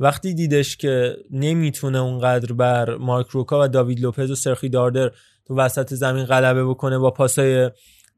وقتی 0.00 0.34
دیدش 0.34 0.76
که 0.76 1.16
نمی‌تونه 1.30 1.98
اونقدر 1.98 2.52
بر 2.52 2.96
مارک 2.96 3.26
روکا 3.28 3.64
و 3.64 3.68
داوید 3.68 4.00
لوپز 4.00 4.30
و 4.30 4.34
سرخی 4.34 4.68
داردر 4.68 5.10
تو 5.46 5.56
وسط 5.56 5.94
زمین 5.94 6.24
غلبه 6.24 6.64
بکنه 6.64 6.98
با 6.98 7.10
پاسای 7.10 7.70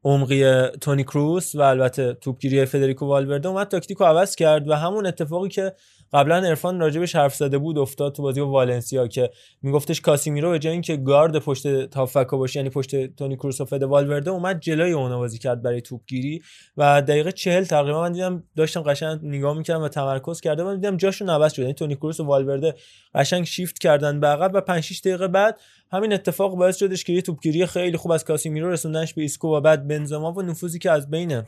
عمقی 0.04 0.66
تونی 0.66 1.04
کروس 1.04 1.54
و 1.54 1.60
البته 1.60 2.12
توپگیری 2.12 2.64
فدریکو 2.64 3.06
والورده 3.06 3.48
اومد 3.48 3.68
تاکتیکو 3.68 4.04
عوض 4.04 4.34
کرد 4.34 4.68
و 4.68 4.74
همون 4.74 5.06
اتفاقی 5.06 5.48
که 5.48 5.72
قبلا 6.12 6.36
عرفان 6.36 6.80
راجبش 6.80 7.16
حرف 7.16 7.34
زده 7.34 7.58
بود 7.58 7.78
افتاد 7.78 8.12
تو 8.12 8.22
بازی 8.22 8.40
با 8.40 8.46
والنسیا 8.46 9.06
که 9.06 9.30
میگفتش 9.62 10.00
کاسیمیرو 10.00 10.50
به 10.50 10.58
جای 10.58 10.72
اینکه 10.72 10.96
گارد 10.96 11.38
پشت 11.38 11.86
تافکا 11.86 12.36
باشه 12.36 12.58
یعنی 12.58 12.70
پشت 12.70 13.16
تونی 13.16 13.36
کروس 13.36 13.60
و 13.60 13.64
فد 13.64 13.82
والورده 13.82 14.30
اومد 14.30 14.60
جلوی 14.60 14.92
اونا 14.92 15.18
بازی 15.18 15.38
کرد 15.38 15.62
برای 15.62 15.80
توپگیری 15.80 16.42
و 16.76 17.02
دقیقه 17.02 17.32
40 17.32 17.64
تقریبا 17.64 18.00
من 18.00 18.12
دیدم 18.12 18.44
داشتم 18.56 18.82
قشنگ 18.82 19.20
نگاه 19.22 19.58
می‌کردم 19.58 19.82
و 19.82 19.88
تمرکز 19.88 20.40
کرده 20.40 20.62
من 20.62 20.74
دیدم 20.74 20.96
جاشون 20.96 21.30
عوض 21.30 21.52
شد. 21.52 21.62
یعنی 21.62 21.74
تونی 21.74 21.96
کروس 21.96 22.20
و 22.20 22.24
والورده 22.24 22.74
قشنگ 23.14 23.44
شیفت 23.44 23.78
کردن 23.78 24.20
به 24.20 24.28
و 24.28 24.60
5 24.60 24.84
6 24.84 25.00
دقیقه 25.00 25.28
بعد 25.28 25.60
همین 25.92 26.12
اتفاق 26.12 26.56
باعث 26.56 26.76
شدش 26.76 27.04
که 27.04 27.12
یه 27.12 27.22
توپگیری 27.22 27.66
خیلی 27.66 27.96
خوب 27.96 28.12
از 28.12 28.24
کاسیمیرو 28.24 28.70
رسوندنش 28.70 29.14
به 29.14 29.22
ایسکو 29.22 29.56
و 29.56 29.60
بعد 29.60 29.88
بنزما 29.88 30.32
و 30.32 30.42
نفوذی 30.42 30.78
که 30.78 30.90
از 30.90 31.10
بین 31.10 31.42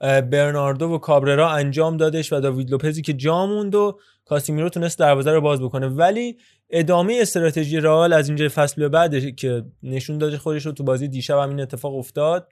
برناردو 0.00 0.86
و 0.86 0.98
کابررا 0.98 1.50
انجام 1.50 1.96
دادش 1.96 2.32
و 2.32 2.40
داوید 2.40 2.70
لوپزی 2.70 3.02
که 3.02 3.12
جا 3.12 3.46
موند 3.46 3.74
و 3.74 3.98
کاسیمیرو 4.24 4.68
تونست 4.68 4.98
دروازه 4.98 5.30
رو 5.30 5.40
باز 5.40 5.60
بکنه. 5.60 5.88
ولی 5.88 6.38
ادامه 6.70 7.18
استراتژی 7.20 7.80
رئال 7.80 8.12
از 8.12 8.28
اینجا 8.28 8.48
فصل 8.48 8.80
به 8.80 8.88
بعد 8.88 9.36
که 9.36 9.64
نشون 9.82 10.18
داده 10.18 10.38
خودش 10.38 10.66
رو 10.66 10.72
تو 10.72 10.84
بازی 10.84 11.08
دیشب 11.08 11.38
همین 11.38 11.60
اتفاق 11.60 11.94
افتاد. 11.94 12.48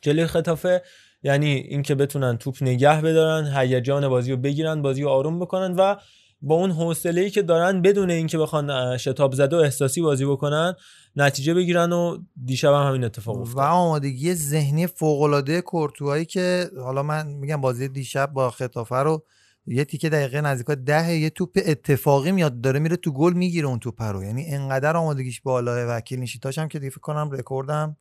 جلوی 0.00 0.26
ختافه 0.26 0.82
یعنی 1.22 1.46
اینکه 1.46 1.94
بتونن 1.94 2.38
توپ 2.38 2.56
نگه 2.60 3.00
بدارن 3.00 3.56
هیجان 3.56 4.08
بازی 4.08 4.30
رو 4.30 4.36
بگیرن 4.36 4.82
بازی 4.82 5.02
رو 5.02 5.08
آروم 5.08 5.38
بکنن 5.38 5.74
و 5.74 5.96
با 6.40 6.54
اون 6.54 6.70
حوصله 6.70 7.20
ای 7.20 7.30
که 7.30 7.42
دارن 7.42 7.82
بدون 7.82 8.10
اینکه 8.10 8.38
بخوان 8.38 8.96
شتاب 8.96 9.34
زده 9.34 9.56
و 9.56 9.58
احساسی 9.58 10.00
بازی 10.00 10.24
بکنن 10.24 10.74
نتیجه 11.16 11.54
بگیرن 11.54 11.92
و 11.92 12.18
دیشب 12.44 12.72
هم 12.72 12.88
همین 12.88 13.04
اتفاق 13.04 13.40
افتاد. 13.40 13.56
و 13.56 13.60
آمادگی 13.60 14.34
ذهنی 14.34 14.86
فوق‌العاده 14.86 15.60
کورتوایی 15.60 16.24
که 16.24 16.70
حالا 16.82 17.02
من 17.02 17.26
میگم 17.26 17.60
بازی 17.60 17.88
دیشب 17.88 18.30
با 18.32 18.50
خطافه 18.50 18.96
رو 18.96 19.24
یه 19.66 19.84
تیکه 19.84 20.08
دقیقه 20.08 20.40
نزدیکا 20.40 20.74
ده 20.74 21.12
یه 21.12 21.30
توپ 21.30 21.58
اتفاقی 21.66 22.32
میاد 22.32 22.60
داره 22.60 22.78
میره 22.78 22.96
تو 22.96 23.12
گل 23.12 23.32
می‌گیره 23.32 23.66
اون 23.66 23.78
توپ 23.78 24.02
رو. 24.02 24.24
یعنی 24.24 24.46
انقدر 24.46 24.96
آمادگیش 24.96 25.40
بالاه. 25.40 25.78
و 25.78 26.00
کلینشیتاش 26.00 26.58
هم 26.58 26.68
که 26.68 26.78
دیگه 26.78 26.90
فکر 26.90 27.00
کنم 27.00 27.30
رکوردم 27.30 27.96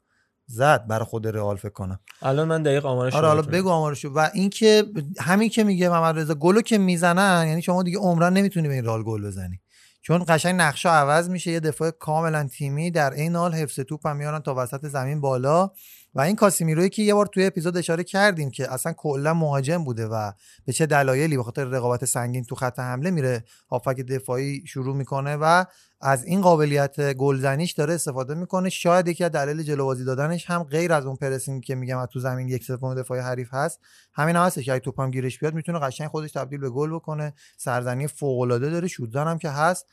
زد 0.47 0.87
برای 0.87 1.05
خود 1.05 1.27
رئال 1.27 1.57
فکر 1.57 1.69
کنم. 1.69 1.99
الان 2.21 2.47
من 2.47 2.63
دقیق 2.63 2.85
آمارش 2.85 3.13
آره 3.13 3.27
حالا. 3.27 3.41
بگو 3.41 3.69
آمارشو 3.69 4.09
و 4.09 4.29
اینکه 4.33 4.83
همین 5.19 5.49
که 5.49 5.63
میگه 5.63 5.89
محمد 5.89 6.19
رضا 6.19 6.33
گلو 6.33 6.61
که 6.61 6.77
می‌زنن 6.77 7.45
یعنی 7.47 7.61
شما 7.61 7.83
دیگه 7.83 7.97
عمرن 7.97 8.33
نمی‌تونی 8.33 8.67
به 8.67 8.73
این 8.73 8.85
رئال 8.85 9.03
گل 9.03 9.27
بزنی. 9.27 9.61
چون 10.01 10.25
قشنگ 10.27 10.55
نقشه 10.55 10.89
عوض 10.89 11.29
میشه 11.29 11.51
یه 11.51 11.59
دفاع 11.59 11.91
کاملا 11.91 12.47
تیمی 12.47 12.91
در 12.91 13.13
این 13.13 13.35
حال 13.35 13.53
حفظ 13.53 13.79
توپ 13.79 14.07
هم 14.07 14.17
میارن 14.17 14.39
تا 14.39 14.55
وسط 14.57 14.85
زمین 14.85 15.21
بالا. 15.21 15.71
و 16.17 16.21
این 16.21 16.35
کاسیمیروی 16.35 16.89
که 16.89 17.01
یه 17.01 17.13
بار 17.13 17.25
توی 17.25 17.45
اپیزود 17.45 17.77
اشاره 17.77 18.03
کردیم 18.03 18.51
که 18.51 18.73
اصلا 18.73 18.93
کلا 18.93 19.33
مهاجم 19.33 19.83
بوده 19.83 20.07
و 20.07 20.31
به 20.65 20.73
چه 20.73 20.85
دلایلی 20.85 21.37
به 21.37 21.43
خاطر 21.43 21.63
رقابت 21.63 22.05
سنگین 22.05 22.43
تو 22.43 22.55
خط 22.55 22.79
حمله 22.79 23.11
میره 23.11 23.43
هافک 23.69 23.95
دفاعی 23.95 24.63
شروع 24.67 24.95
می‌کنه 24.95 25.35
و 25.35 25.65
از 26.01 26.23
این 26.23 26.41
قابلیت 26.41 27.13
گلزنیش 27.13 27.71
داره 27.71 27.93
استفاده 27.93 28.33
می‌کنه. 28.33 28.69
شاید 28.69 29.07
یکی 29.07 29.23
از 29.23 29.31
دلایل 29.31 29.63
جلوبازی 29.63 30.05
دادنش 30.05 30.45
هم 30.49 30.63
غیر 30.63 30.93
از 30.93 31.05
اون 31.05 31.15
پرسینگ 31.15 31.63
که 31.63 31.75
میگم 31.75 31.97
از 31.97 32.07
تو 32.07 32.19
زمین 32.19 32.47
یک 32.47 32.63
سوم 32.63 32.95
دفاعی 32.95 33.21
حریف 33.21 33.53
هست. 33.53 33.79
همین 34.13 34.35
هم 34.35 34.45
هستش 34.45 34.65
که 34.65 34.71
اگه 34.71 34.79
توپم 34.79 35.11
گیرش 35.11 35.39
بیاد 35.39 35.53
می‌تونه 35.53 35.79
قشنگ 35.79 36.07
خودش 36.07 36.31
تبدیل 36.31 36.59
به 36.59 36.69
گل 36.69 36.95
بکنه. 36.95 37.33
سرزنی 37.57 38.07
فوق 38.07 38.39
العاده 38.39 38.69
داره 38.69 38.87
شوتزن 38.87 39.27
هم 39.27 39.37
که 39.37 39.49
هست. 39.49 39.85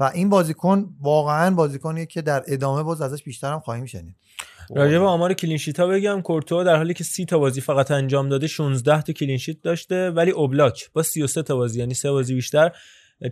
و 0.00 0.10
این 0.14 0.28
بازیکن 0.30 0.88
واقعا 1.02 1.54
بازیکنیه 1.54 2.06
که 2.06 2.22
در 2.22 2.42
ادامه 2.48 2.82
باز 2.82 3.02
ازش 3.02 3.22
بیشتر 3.22 3.52
هم 3.52 3.60
خواهیم 3.60 3.86
شنید. 3.86 4.16
راجع 4.76 4.98
به 4.98 5.04
آمار 5.04 5.34
clean 5.34 5.57
sheet 5.57 5.80
ها 5.80 5.86
بگم 5.86 6.20
کورتوا 6.22 6.64
در 6.64 6.76
حالی 6.76 6.94
که 6.94 7.04
30 7.04 7.24
تا 7.24 7.38
بازی 7.38 7.60
فقط 7.60 7.90
انجام 7.90 8.28
داده 8.28 8.46
16 8.46 9.02
تا 9.02 9.12
clean 9.12 9.37
sheet 9.37 9.62
داشته 9.62 10.10
ولی 10.10 10.30
اوبلاک 10.30 10.90
با 10.92 11.02
33 11.02 11.42
تا 11.42 11.56
بازی 11.56 11.78
یعنی 11.80 11.94
سه 11.94 12.10
بازی 12.10 12.34
بیشتر 12.34 12.70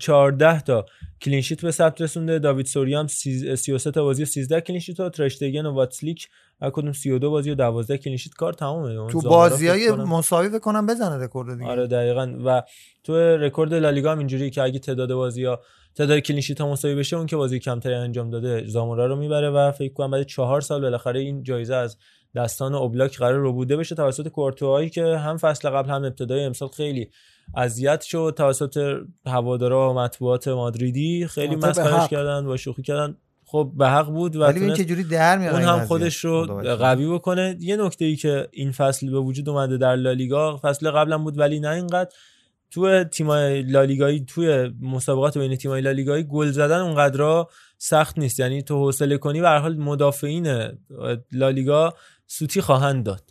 14 0.00 0.60
تا 0.60 0.86
clean 1.22 1.42
sheet 1.42 1.62
به 1.62 1.70
ثبت 1.70 2.00
رسونده. 2.00 2.38
داوید 2.38 2.66
سوریا 2.66 2.93
هم 2.93 3.06
33 3.06 3.90
تا 3.90 4.02
بازی 4.02 4.22
و 4.22 4.26
13 4.26 4.60
clean 4.60 4.80
sheet 4.80 5.00
و 5.00 5.10
ترشتگن 5.10 5.66
و 5.66 5.72
واتسلیک 5.74 6.28
هر 6.62 6.70
کدوم 6.70 6.92
32 6.92 7.30
بازی 7.30 7.50
و 7.50 7.54
12 7.54 7.98
clean 7.98 8.16
sheet 8.16 8.34
کار 8.34 8.52
تمامه 8.52 8.88
تو 9.10 9.20
زامورا 9.20 9.50
بازی 9.50 9.68
های 9.68 9.80
فکر 9.86 9.96
کنم- 9.96 10.08
مساوی 10.08 10.48
فکر 10.48 10.58
کنم 10.58 10.86
بزنه 10.86 11.24
رکورد 11.24 11.58
دیگه. 11.58 11.70
آره 11.70 11.86
دقیقا. 11.86 12.34
و 12.44 12.62
تو 13.04 13.16
رکورد 13.16 13.74
لالیگا 13.74 14.12
هم 14.12 14.18
اینجوری 14.18 14.50
که 14.50 14.62
اگه 14.62 14.78
تعداد 14.78 15.12
بازی 15.12 15.44
ها 15.44 15.60
تعداد 15.98 16.18
clean 16.18 16.39
sheet 16.39 16.60
ها 16.60 16.72
مساوی 16.72 16.94
بشه 16.94 17.16
اون 17.16 17.26
که 17.26 17.36
بازی 17.36 17.58
کمتری 17.58 17.94
انجام 17.94 18.30
داده 18.30 18.66
زامورا 18.66 19.06
رو 19.06 19.16
می‌بره 19.16 19.50
و 19.50 19.72
فکر 19.72 19.92
کنم 19.92 20.10
بعد 20.10 20.22
چهار 20.22 20.60
سال 20.60 20.80
بالاخره 20.80 21.20
این 21.20 21.42
جایزه 21.42 21.74
از 21.74 21.96
دستان 22.34 22.74
اوبلاک 22.74 23.18
قراره 23.18 23.38
ربوده 23.38 23.76
بشه 23.76 23.94
توسط 23.94 24.28
کورتوایی 24.28 24.90
که 24.90 25.04
هم 25.04 25.36
فصل 25.36 25.70
قبل 25.70 25.90
هم 25.90 26.04
ابتدای 26.04 26.44
امسال 26.44 26.68
خیلی 26.68 27.10
اذیت 27.56 28.02
شد 28.02 28.34
توسط 28.36 29.00
هوادارا 29.26 29.90
و 29.90 29.98
مطبوعات 29.98 30.48
مادریدی 30.48 31.26
خیلی 31.26 31.54
هو 31.54 32.08
کردن 32.08 32.46
و 32.46 32.56
شوخی 32.56 32.82
کردن 32.82 33.16
خب 33.44 33.72
به 33.76 33.88
حق 33.88 34.06
بود 34.06 34.36
و 34.36 34.42
ولی 34.42 34.84
جوری 34.84 35.04
در 35.04 35.52
اون 35.52 35.62
هم. 35.62 35.84
خودش 35.84 36.16
رو 36.16 36.46
وکیلی. 36.46 36.74
قوی 36.74 37.06
بکنه 37.06 37.56
یه 37.60 37.76
نکته 37.76 38.04
ای 38.04 38.16
که 38.16 38.48
این 38.52 38.72
فصل 38.72 39.10
به 39.10 39.18
وجود 39.18 39.48
اومده 39.48 39.76
در 39.76 39.96
لالیگا 39.96 40.56
فصل 40.62 40.90
قبلا 40.90 41.18
بود 41.18 41.38
ولی 41.38 41.60
نه 41.60 41.68
اینقدر 41.68 42.10
تو 42.70 43.04
تیمای 43.04 43.62
لالیگایی 43.62 44.24
توی 44.24 44.70
مسابقات 44.80 45.38
بین 45.38 45.56
تیمای 45.56 45.80
لالیگایی 45.80 46.24
گل 46.24 46.50
زدن 46.50 46.80
اونقدر 46.80 47.44
سخت 47.78 48.18
نیست. 48.18 48.40
یعنی 48.40 48.62
تو 48.62 48.76
حوصله 48.76 49.18
کنی 49.18 49.40
به 49.40 49.48
هر 49.48 49.58
حال 49.58 49.76
مدافعین 49.76 50.68
لالیگا 51.32 51.94
سوتی 52.26 52.60
خواهند 52.60 53.04
داد. 53.04 53.22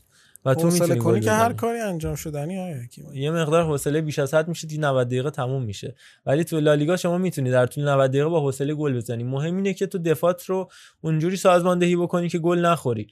و 0.45 0.53
تو 0.53 0.61
حوصله 0.61 0.82
می‌تونی 0.82 0.99
کنی 0.99 1.19
که 1.19 1.32
هر. 1.32 1.53
کاری 1.53 1.80
انجام 1.80 2.16
شدنی 2.16 2.57
های 2.57 2.75
یه 3.14 3.32
مقدار 3.32 3.64
حوصله 3.64 4.01
بیش 4.01 4.19
از 4.19 4.33
حد 4.33 4.48
میشه 4.48 4.67
دی 4.67 4.77
90 4.77 5.07
دقیقه 5.07 5.30
تموم 5.30 5.64
میشه. 5.64 5.95
ولی 6.25 6.43
تو 6.43 6.59
لالیگا 6.59 6.98
شما 6.98 7.17
می‌تونی 7.17 7.51
در 7.51 7.66
طول 7.66 7.90
90 7.90 8.11
دقیقه 8.11 8.30
با 8.30 8.41
حوصله 8.41 8.74
گل 8.74 8.98
بزنی. 8.98 9.24
مهم 9.24 9.56
اینه 9.56 9.74
که 9.74 9.88
تو 9.88 9.98
دفاعت 9.98 10.45
رو 10.45 10.69
اونجوری 11.01 11.38
سازماندهی 11.38 11.95
بکنی 11.95 12.30
که 12.30 12.40
گل 12.40 12.59
نخوری. 12.59 13.07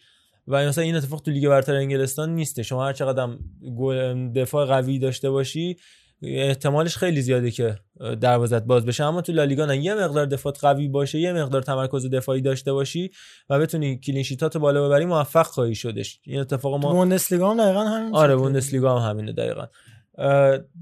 و 0.48 0.68
مثلا 0.68 0.84
این 0.84 0.96
اتفاق 0.96 1.22
تو 1.22 1.32
لیگ 1.32 1.48
برتر 1.48 1.76
انگلستان 1.76 2.36
نیسته. 2.36 2.64
شما 2.64 2.86
هر 2.86 2.94
چقدر 2.94 3.30
گل 3.78 4.30
دفاع 4.34 4.66
قوی 4.66 5.00
داشته 5.00 5.30
باشی 5.30 5.78
احتمالش 6.24 6.98
خیلی 6.98 7.22
زیاده 7.22 7.52
که 7.52 7.80
دروازت 8.22 8.64
باز 8.64 8.86
بشه. 8.86 9.04
اما 9.04 9.22
تو 9.22 9.32
لالیگا 9.32 9.66
نه 9.66 9.78
یه 9.78 9.94
مقدار 9.96 10.26
دفاعت 10.26 10.60
قوی 10.60 10.88
باشه 10.88 11.20
یه 11.20 11.34
مقدار 11.34 11.62
تمرکز 11.62 12.10
دفاعی 12.10 12.42
داشته 12.42 12.74
باشی 12.74 13.12
و 13.50 13.60
بتونی 13.60 14.00
clean 14.00 14.26
sheet 14.26 14.53
ات 14.53 14.58
بالا 14.58 14.88
ببری 14.88 15.06
موفق 15.06 15.46
خواهی 15.46 15.76
شدش. 15.76 16.20
این 16.24 16.40
اتفاق 16.40 16.74
تو 16.82 16.94
بوندسلیگا 16.94 17.52
هم 17.52 17.58
دقیقا 17.58 17.84
همین 17.84 18.16
آره. 18.16 18.36
بوندسلیگا 18.36 19.00
هم 19.00 19.10
همینه 19.10 19.32
دقیقا. 19.34 19.66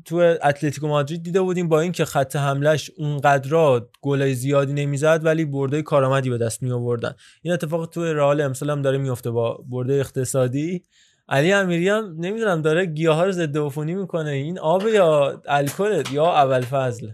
تو 0.06 0.16
اتلتیکو 0.44 0.88
مادرید 0.88 1.24
دیده 1.24 1.42
بودیم 1.42 1.70
با 1.70 1.82
اینکه 1.82 2.06
خط 2.06 2.36
حملش 2.36 2.92
اونقدر 2.98 3.82
گلای 4.02 4.34
زیادی 4.34 4.74
نمی‌زد 4.74 5.20
ولی 5.24 5.46
برده 5.46 5.82
کارآمدی 5.82 6.30
به 6.30 6.38
دست 6.38 6.64
می 6.64 6.72
آوردن 6.72 7.14
این 7.42 7.54
اتفاق 7.54 7.86
تو 7.86 8.04
رئال 8.04 8.42
امسال 8.42 8.70
هم 8.70 8.82
داره 8.82 8.98
میفته 8.98 9.32
با 9.32 9.64
برده 9.70 9.94
اقتصادی. 9.94 10.84
علی 11.30 11.54
امیری 11.54 11.90
هم 11.90 12.16
نمی‌دونم 12.20 12.62
داره 12.62 12.86
گیاها 12.86 13.24
رو 13.24 13.32
ضد 13.32 13.58
عفونی 13.58 13.94
می‌کنه. 13.94 14.30
این 14.30 14.60
آب 14.60 14.88
یا 14.88 15.42
الکل 15.48 16.04
یا 16.12 16.34
اول 16.34 16.62
فضل؟ 16.62 17.08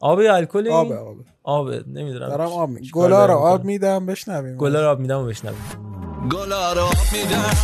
آب 0.00 0.20
یا 0.20 0.36
الکل 0.36 0.66
این؟ 0.66 0.76
آبه، 0.76 0.96
آبه. 0.96 1.24
آبه 1.42 1.84
نمی‌دونم. 1.86 2.28
دارم 2.28 2.48
آب 2.48 2.68
می 2.68 2.90
گلا 2.92 3.26
رو 3.26 3.34
آب. 3.34 3.64
میدم 3.64 4.06
بشنویم. 4.06 4.56
گلا 4.56 4.82
رو 4.82 4.88
آب 4.88 4.98
میدم 4.98 5.20
و 5.20 5.24
بشنویم. 5.26 5.58
گلا 6.30 6.72
رو 6.72 6.80
آب 6.80 6.96
میدم 7.12 7.56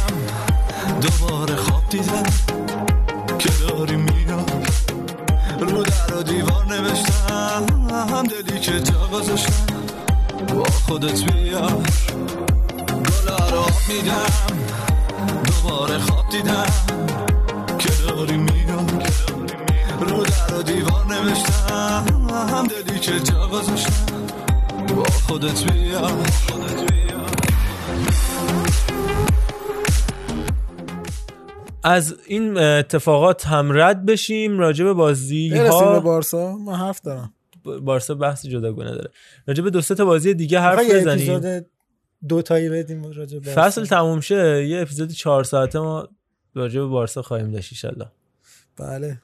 دوباره 1.00 1.56
خواب 1.56 1.82
دیدم. 1.90 2.22
که 3.38 3.48
داری 3.68 3.96
میاد 3.96 4.50
رو 5.60 5.82
در 5.82 6.16
و 6.18 6.22
دیوار 6.22 6.64
نوشتم. 6.66 7.66
دلی 8.22 8.60
که 8.60 8.80
جا 8.80 9.08
گذاشتم 9.12 9.66
با 10.54 10.64
خودت 10.64 11.32
بیار. 11.32 11.72
گلا 12.88 13.50
رو 13.50 13.58
آب 13.58 13.72
میدم. 13.88 14.58
دوباره 15.48 15.98
خواب 15.98 16.28
دیدم. 16.30 16.66
که 17.78 17.88
داری 18.08 18.36
میاد 18.36 18.90
رو 20.00 20.24
در 20.24 20.54
و 20.58 20.62
دیوار 20.62 21.06
نوشتم. 21.06 22.66
دلی 22.86 22.98
که 22.98 23.20
جا 23.20 23.48
گذاشتم. 23.48 24.26
با 24.96 25.04
خودت 25.04 25.72
بیار 25.72 26.12
از 31.84 32.16
این 32.26 32.58
اتفاقات 32.58 33.46
هم 33.46 33.68
رد 33.72 34.06
بشیم 34.06 34.58
راجع 34.58 34.84
به 34.84 34.92
بازی 34.92 35.50
برسیم 35.50 35.64
به 35.64 35.70
ها 35.74 36.00
بارسا. 36.00 36.56
من 36.56 36.74
حرف 36.74 37.00
دارم. 37.00 37.32
بارسا 37.82 38.14
بحث 38.14 38.46
جداگونه 38.46 38.90
داره. 38.90 39.10
راجع 39.46 39.62
به 39.62 39.70
دو 39.70 39.80
سه 39.80 39.94
تا 39.94 40.04
بازی 40.04 40.34
دیگه 40.34 40.60
حرف 40.60 40.90
بزنیم. 40.90 41.34
اپیزود 41.34 41.66
دو 42.28 42.42
تایی 42.42 42.68
بدیم 42.68 43.12
راجع 43.12 43.38
به 43.38 43.50
فصل 43.50 43.84
تموم 43.84 44.20
شه 44.20 44.66
یه 44.66 44.82
اپیزود 44.82 45.10
چهار 45.10 45.44
ساعته 45.44 45.78
ما 45.78 46.08
راجع 46.54 46.80
به 46.80 46.86
بارسا 46.86 47.22
خواهیم 47.22 47.50
داشت 47.50 47.84
ان 47.84 48.10
بله. 48.76 49.20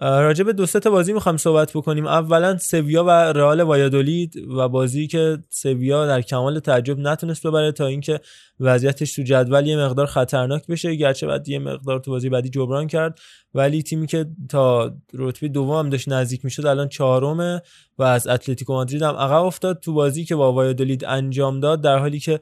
راجع 0.00 0.44
به 0.44 0.52
دو 0.52 0.66
تا 0.66 0.90
بازی 0.90 1.12
می‌خوایم 1.12 1.36
صحبت 1.38 1.72
بکنیم. 1.72 2.06
اولا 2.06 2.58
سویا 2.58 3.04
و 3.04 3.10
رئال 3.10 3.60
وایادولید 3.60 4.36
و 4.36 4.68
بازی 4.68 5.06
که 5.06 5.38
سویا 5.50 6.06
در 6.06 6.22
کمال 6.22 6.58
تعجب 6.58 6.98
نتونست 6.98 7.46
ببره 7.46 7.72
تا 7.72 7.86
اینکه 7.86 8.20
وضعیتش 8.60 9.14
تو 9.14 9.22
جدول 9.22 9.66
یه 9.66 9.76
مقدار 9.76 10.06
خطرناک 10.06 10.66
بشه. 10.66 10.94
گرچه 10.94 11.26
بعد 11.26 11.48
یه 11.48 11.58
مقدار 11.58 11.98
تو 11.98 12.10
بازی 12.10 12.28
بعدی 12.28 12.48
جبران 12.48 12.86
کرد 12.86 13.18
ولی 13.54 13.82
تیمی 13.82 14.06
که 14.06 14.26
تا 14.48 14.94
رتبه 15.14 15.48
دوم 15.48 15.78
هم 15.78 15.90
داشت 15.90 16.08
نزدیک 16.08 16.44
می‌شد 16.44 16.66
الان 16.66 16.88
چهارمه 16.88 17.62
و 17.98 18.02
از 18.02 18.26
اتلتیکو 18.26 18.72
مادرید 18.72 19.02
هم 19.02 19.14
عقب 19.14 19.44
افتاد. 19.44 19.80
تو 19.80 19.92
بازی 19.92 20.24
که 20.24 20.36
با 20.36 20.52
وایادولید 20.52 21.04
انجام 21.04 21.60
داد 21.60 21.80
در 21.80 21.98
حالی 21.98 22.20
که 22.20 22.40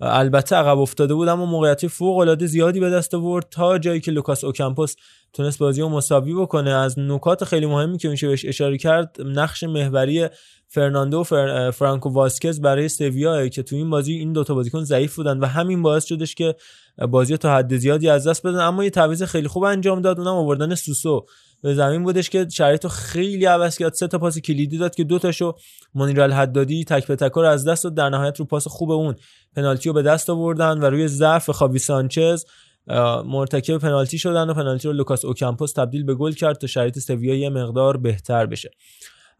البته 0.00 0.56
عقب 0.56 0.78
افتاده 0.78 1.14
بود 1.14 1.28
اما 1.28 1.46
موقعیت 1.46 1.86
فوق 1.86 2.18
العاده 2.18 2.46
زیادی 2.46 2.80
به 2.80 2.90
دست 2.90 3.14
آورد 3.14 3.46
تا 3.50 3.78
جایی 3.78 4.00
که 4.00 4.10
لوکاس 4.10 4.44
اوکامپوس 4.44 4.94
تونست 5.32 5.58
بازی 5.58 5.80
رو 5.80 5.88
مساوی 5.88 6.34
بکنه. 6.34 6.70
از 6.70 6.98
نکات 6.98 7.44
خیلی 7.44 7.66
مهمی 7.66 7.98
که 7.98 8.08
میشه 8.08 8.28
بهش 8.28 8.44
اشاره 8.44 8.78
کرد 8.78 9.16
نقش 9.24 9.64
محوری 9.64 10.28
فرناندو 10.68 11.20
و 11.20 11.22
فر... 11.22 11.70
فرانکو 11.70 12.08
واسکز 12.08 12.60
برای 12.60 12.88
سویا 12.88 13.48
که 13.48 13.62
تو 13.62 13.76
این 13.76 13.90
بازی 13.90 14.12
این 14.12 14.32
دوتا 14.32 14.54
بازیکن 14.54 14.84
ضعیف 14.84 15.16
بودن 15.16 15.38
و 15.38 15.46
همین 15.46 15.82
باعث 15.82 16.04
شدش 16.04 16.34
که 16.34 16.54
بازی 17.08 17.36
تا 17.36 17.56
حد 17.56 17.76
زیادی 17.76 18.08
از 18.08 18.26
دست 18.26 18.46
بدن. 18.46 18.60
اما 18.60 18.84
یه 18.84 18.90
تعویض 18.90 19.22
خیلی 19.22 19.48
خوب 19.48 19.64
انجام 19.64 20.00
داد 20.00 20.18
اونم 20.18 20.34
آوردن 20.34 20.74
سوسو. 20.74 21.26
به 21.62 21.74
زمین 21.74 22.02
بودش 22.02 22.30
که 22.30 22.46
شرایط 22.52 22.86
خیلی 22.86 23.44
عوض 23.44 23.78
کرد. 23.78 23.94
سه 23.94 24.06
تا 24.06 24.18
پاس 24.18 24.38
کلیدی 24.38 24.78
داد 24.78 24.94
که 24.94 25.04
دو 25.04 25.18
تاشو 25.18 25.54
منیر 25.94 26.20
الحدادی 26.20 26.84
تک 26.84 27.06
به 27.06 27.16
تک 27.16 27.32
رو 27.32 27.42
از 27.42 27.68
دست 27.68 27.84
داد. 27.84 27.94
در 27.94 28.08
نهایت 28.08 28.38
رو 28.38 28.44
پاس 28.44 28.68
خوب 28.68 28.90
اون 28.90 29.14
پنالتی 29.56 29.88
رو 29.88 29.92
به 29.92 30.02
دست 30.02 30.30
آوردن 30.30 30.78
و 30.78 30.84
روی 30.84 31.08
ضعف 31.08 31.50
خاوی 31.50 31.78
سانچز 31.78 32.44
مرتکب 33.24 33.78
پنالتی 33.78 34.18
شدن 34.18 34.50
و 34.50 34.54
پنالتی 34.54 34.88
رو 34.88 34.94
لوکاس 34.94 35.24
اوکامپوس 35.24 35.72
تبدیل 35.72 36.04
به 36.04 36.14
گل 36.14 36.32
کرد 36.32 36.58
تا 36.58 36.66
شرایط 36.66 36.98
سویا 36.98 37.34
یه 37.34 37.48
مقدار 37.48 37.96
بهتر 37.96 38.46
بشه. 38.46 38.70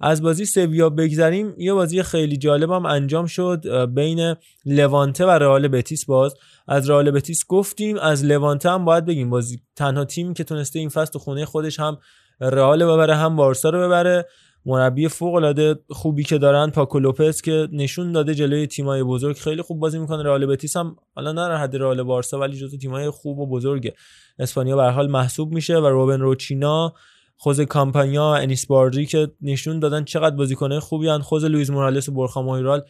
از 0.01 0.23
بازی 0.23 0.45
سویا 0.45 0.91
بگذریم 0.91 1.55
یه 1.59 1.73
بازی 1.73 2.03
خیلی 2.03 2.37
جالب 2.37 2.71
هم 2.71 2.87
انجام 2.87 3.27
شد 3.27 3.85
بین 3.95 4.35
لوانته 4.67 5.27
و 5.27 5.31
رئال 5.31 5.69
بتیس 5.69 6.05
باز. 6.05 6.35
از 6.69 6.91
رئال 6.91 7.11
بتیس 7.11 7.41
گفتیم 7.49 7.97
از 7.99 8.25
لوانته 8.25 8.71
هم 8.71 8.85
باید 8.85 9.05
بگیم 9.05 9.31
بازی 9.31 9.61
تنها 9.77 10.05
تیمی 10.05 10.35
که 10.35 10.45
تونسته 10.45 10.79
این 10.79 10.89
فصل 10.89 11.13
تو 11.13 11.19
خونه 11.19 11.45
خودش 11.45 11.81
هم 11.81 11.99
رئال 12.41 12.85
ببره 12.85 13.15
هم 13.15 13.37
بارسا 13.37 13.71
رو 13.71 13.79
ببره. 13.79 14.27
مربی 14.67 15.09
فوق 15.09 15.35
العاده 15.35 15.79
خوبی 15.91 16.25
که 16.25 16.39
دارن 16.39 16.71
پاکو 16.71 16.99
لوپز 16.99 17.41
که 17.41 17.69
نشون 17.73 18.13
داده 18.13 18.35
جلوی 18.35 18.67
تیمای 18.67 19.03
بزرگ. 19.03 19.37
خیلی 19.37 19.63
خوب 19.63 19.81
بازی 19.81 19.99
می‌کنه 19.99 20.23
رئال 20.23 20.47
بتیس 20.47 20.77
هم. 20.77 20.97
حالا 21.15 21.33
نه 21.33 21.49
در 21.49 21.57
حد 21.57 21.77
رئال 21.77 22.03
بارسا 22.03 22.39
ولی 22.39 22.57
جزو 22.57 22.77
تیمای 22.77 23.11
خوب 23.11 23.39
و 23.39 23.47
بزرگ 23.47 23.93
اسپانیا 24.39 24.77
به 24.77 24.83
حال 24.83 25.11
محسوب 25.11 25.53
میشه 25.53 25.77
و 25.77 25.87
روبن 25.87 26.21
روچینا 26.21 26.95
خوز 27.43 27.61
کامپانیا 27.61 28.35
انیس 28.35 28.67
باردی 28.67 29.07
که 29.07 29.29
نشون 29.43 29.79
دادن 29.79 30.05
چقدر 30.05 30.37
بازیکنه 30.37 30.81
خوبی 30.81 31.09
هن 31.09 31.19
خوز 31.19 31.45
لوئیز 31.45 31.71
مورالس 31.71 32.09
و 32.09 32.13
برخا 32.13 32.43
مایرال 32.43 32.83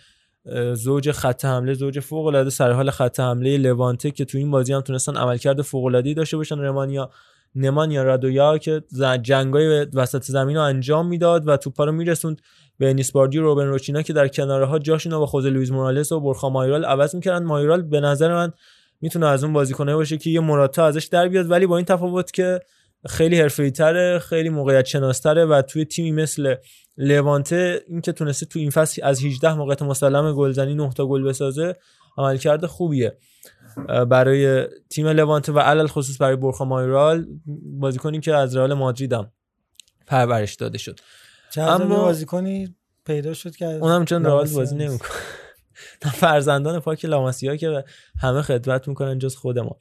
زوج 0.74 1.10
خط 1.10 1.44
حمله 1.44 1.74
زوج 1.74 2.00
فوق 2.00 2.26
العاده 2.26 2.50
سر 2.50 2.72
حال 2.72 2.90
خط 2.90 3.20
حمله 3.20 3.56
لوانته 3.56 4.10
که 4.10 4.24
تو 4.24 4.38
این 4.38 4.50
بازی 4.50 4.72
هم 4.72 4.80
تونستن 4.80 5.16
عملکرد 5.16 5.62
فوق 5.62 5.84
العاده 5.84 6.14
داشته 6.14 6.36
باشن. 6.36 6.58
رمانیا 6.58 7.10
نمانیا 7.54 8.02
رادویا 8.02 8.58
که 8.58 8.82
جنگای 9.22 9.86
وسط 9.94 10.22
زمین 10.22 10.56
رو 10.56 10.62
انجام 10.62 11.06
می‌داد 11.06 11.48
و 11.48 11.56
توپا 11.56 11.84
رو 11.84 11.92
میرسوند 11.92 12.40
به 12.78 12.90
انیس 12.90 13.12
باردی 13.12 13.38
و 13.38 13.42
روبن 13.42 13.66
روچینا 13.66 14.02
که 14.02 14.12
در 14.12 14.28
کناره 14.28 14.66
ها 14.66 14.78
جاشون 14.78 15.18
با 15.18 15.26
خوز 15.26 15.46
لوئیز 15.46 15.72
مورالس 15.72 16.12
و 16.12 16.20
برخا 16.20 16.48
مایرال 16.48 16.84
عوض 16.84 17.14
می‌کردن. 17.14 17.44
مایرال 17.44 17.82
به 17.82 18.00
نظر 18.00 18.34
من 18.34 18.52
می‌تونه 19.00 19.26
از 19.26 19.44
اون 19.44 19.52
بازیکنه 19.52 19.94
باشه 19.94 20.16
که 20.16 20.30
یه 20.30 20.40
مراتا 20.40 20.84
ازش 20.84 21.04
در 21.04 21.28
بیاد. 21.28 21.50
ولی 21.50 21.66
با 21.66 21.76
این 21.76 21.86
تفاوت 21.86 22.32
که 22.32 22.60
خیلی 23.08 23.40
حرفه‌ای 23.40 23.70
تره 23.70 24.18
خیلی 24.18 24.48
موقعیت 24.48 24.84
شناستره 24.84 25.44
و 25.44 25.62
توی 25.62 25.84
تیمی 25.84 26.12
مثل 26.12 26.54
لوانته 26.96 27.84
این 27.88 28.00
که 28.00 28.12
تونسته 28.12 28.46
تو 28.46 28.58
این 28.58 28.70
فصل 28.70 29.04
از 29.04 29.24
18 29.24 29.54
موقعیت 29.54 29.82
مسلم 29.82 30.32
گلزنی 30.32 30.74
9 30.74 30.90
تا 30.90 31.06
گل 31.06 31.22
بسازه 31.22 31.76
عملکرد 32.18 32.66
خوبیه. 32.66 33.18
برای 34.08 34.66
تیم 34.90 35.06
لوانته 35.08 35.52
و 35.52 35.58
علل 35.58 35.86
خصوص 35.86 36.20
برای 36.20 36.36
برخا 36.36 36.64
مایرال 36.64 37.26
بازیکنی 37.80 38.20
که 38.20 38.34
از 38.34 38.56
رئال 38.56 38.74
مادرید 38.74 39.12
هم 39.12 39.32
پرورش 40.06 40.54
داده 40.54 40.78
شد. 40.78 41.00
اما 41.56 41.96
بازیکنی 41.96 42.76
پیدا 43.06 43.34
شد 43.34 43.56
که 43.56 43.66
اونم 43.66 44.04
چون 44.04 44.24
رئال 44.24 44.48
بازی. 44.48 44.76
نمی‌کنه. 44.76 45.10
فرزندان 46.20 46.80
پاک 46.80 47.04
لاماسیا 47.04 47.56
که 47.56 47.84
همه 48.20 48.42
خدمت 48.42 48.88
می‌کنن 48.88 49.18
جز 49.18 49.36
خود 49.36 49.58
ما. 49.58 49.78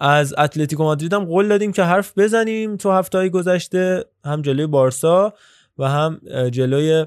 از 0.00 0.34
اتلتیکو 0.38 0.82
مادرید 0.82 1.12
هم 1.12 1.24
قول 1.24 1.48
دادیم 1.48 1.72
که 1.72 1.82
حرف 1.82 2.18
بزنیم 2.18 2.76
تو 2.76 2.90
هفته 2.90 3.18
های 3.18 3.30
گذشته 3.30 4.04
هم 4.24 4.42
جلوی 4.42 4.66
بارسا 4.66 5.32
و 5.78 5.88
هم 5.88 6.20
جلوی 6.50 7.06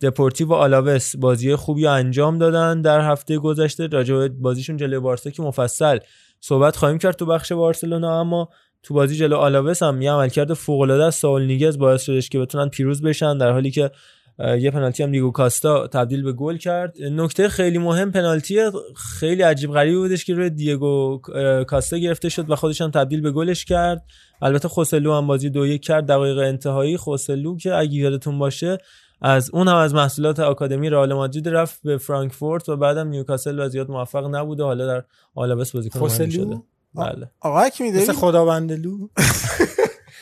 دپورتیو 0.00 0.48
و 0.48 0.52
آلاوس. 0.52 1.16
بازی 1.16 1.56
خوبی 1.56 1.86
انجام 1.86 2.38
دادن 2.38 2.82
در 2.82 3.00
هفته 3.00 3.38
گذشته. 3.38 3.86
راجع 3.86 4.14
به 4.14 4.28
بازیشون 4.28 4.76
جلوی 4.76 4.98
بارسا 4.98 5.30
که 5.30 5.42
مفصل 5.42 5.98
صحبت 6.40 6.76
خواهیم 6.76 6.98
کرد 6.98 7.16
تو 7.16 7.26
بخش 7.26 7.52
بارسلونا. 7.52 8.20
اما 8.20 8.48
تو 8.82 8.94
بازی 8.94 9.16
جلو 9.16 9.36
آلاوس 9.36 9.82
هم 9.82 10.02
یه 10.02 10.12
عملکرد 10.12 10.54
فوق 10.54 10.80
العاده 10.80 11.04
از 11.04 11.14
ساول 11.14 11.42
نیگز 11.42 11.78
باعث 11.78 12.02
شدش 12.02 12.28
که 12.28 12.38
بتونن 12.38 12.68
پیروز 12.68 13.02
بشن 13.02 13.38
در 13.38 13.52
حالی 13.52 13.70
که 13.70 13.90
یه 14.38 14.70
پنالتی 14.70 15.02
هم 15.02 15.10
دیگو 15.10 15.30
کاستا 15.30 15.86
تبدیل 15.86 16.22
به 16.22 16.32
گل 16.32 16.56
کرد. 16.56 17.02
نکته 17.02 17.48
خیلی 17.48 17.78
مهم 17.78 18.12
پنالتی 18.12 18.60
خیلی 18.96 19.42
عجیب 19.42 19.72
غریبی 19.72 19.96
بودش 19.96 20.24
که 20.24 20.34
روی 20.34 20.50
دیگو 20.50 21.20
کاستا 21.68 21.98
گرفته 21.98 22.28
شد 22.28 22.50
و 22.50 22.56
خودش 22.56 22.80
هم 22.80 22.90
تبدیل 22.90 23.20
به 23.20 23.30
گلش 23.30 23.64
کرد. 23.64 24.04
البته 24.42 24.68
خوسلو 24.68 25.14
هم 25.14 25.26
بازی 25.26 25.50
دو 25.50 25.66
یک 25.66 25.82
کرد. 25.82 26.06
دقایق 26.06 26.38
انتهایی 26.38 26.96
خوسلو 26.96 27.56
که 27.56 27.74
اگه 27.74 27.94
یادتون 27.94 28.38
باشه 28.38 28.78
از 29.22 29.50
اون 29.50 29.68
هم 29.68 29.76
از 29.76 29.94
محصولات 29.94 30.40
آکادمی 30.40 30.90
رئال 30.90 31.14
مادرید 31.14 31.48
رفت 31.48 31.80
به 31.84 31.98
فرانکفورت 31.98 32.68
و 32.68 32.76
بعدم 32.76 33.08
نیوکاسل 33.08 33.58
و 33.58 33.68
زیاد 33.68 33.90
موفق 33.90 34.34
نبوده. 34.34 34.64
حالا 34.64 34.86
در 34.86 35.04
آلاوس 35.34 35.72
بازیکن 35.72 35.98
مهمی 35.98 36.10
خوسلو؟ 36.10 36.30
شده. 36.30 36.62
بله. 36.94 37.30
آقا 37.40 37.68
داری 37.68 37.90
مثل 37.90 38.12
خداوندلو 38.12 38.98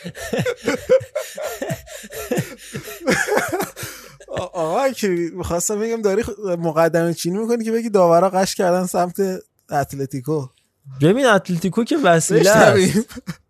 آقا 4.36 4.84
حکیمی 4.84 5.30
می‌خواستم 5.30 5.80
بگم 5.80 6.02
داری 6.02 6.24
مقدمه 6.58 7.14
چینی 7.14 7.38
می‌کنی 7.38 7.64
که 7.64 7.72
بگی 7.72 7.90
داورا 7.90 8.30
قش 8.30 8.54
کردن 8.54 8.86
سمت 8.86 9.20
اتلتیکو. 9.70 10.46
ببین 11.00 11.26
اتلتیکو 11.26 11.84
که 11.84 11.96
وسیله 11.96 12.50
است. 12.50 12.76
بشنویم. 12.76 13.04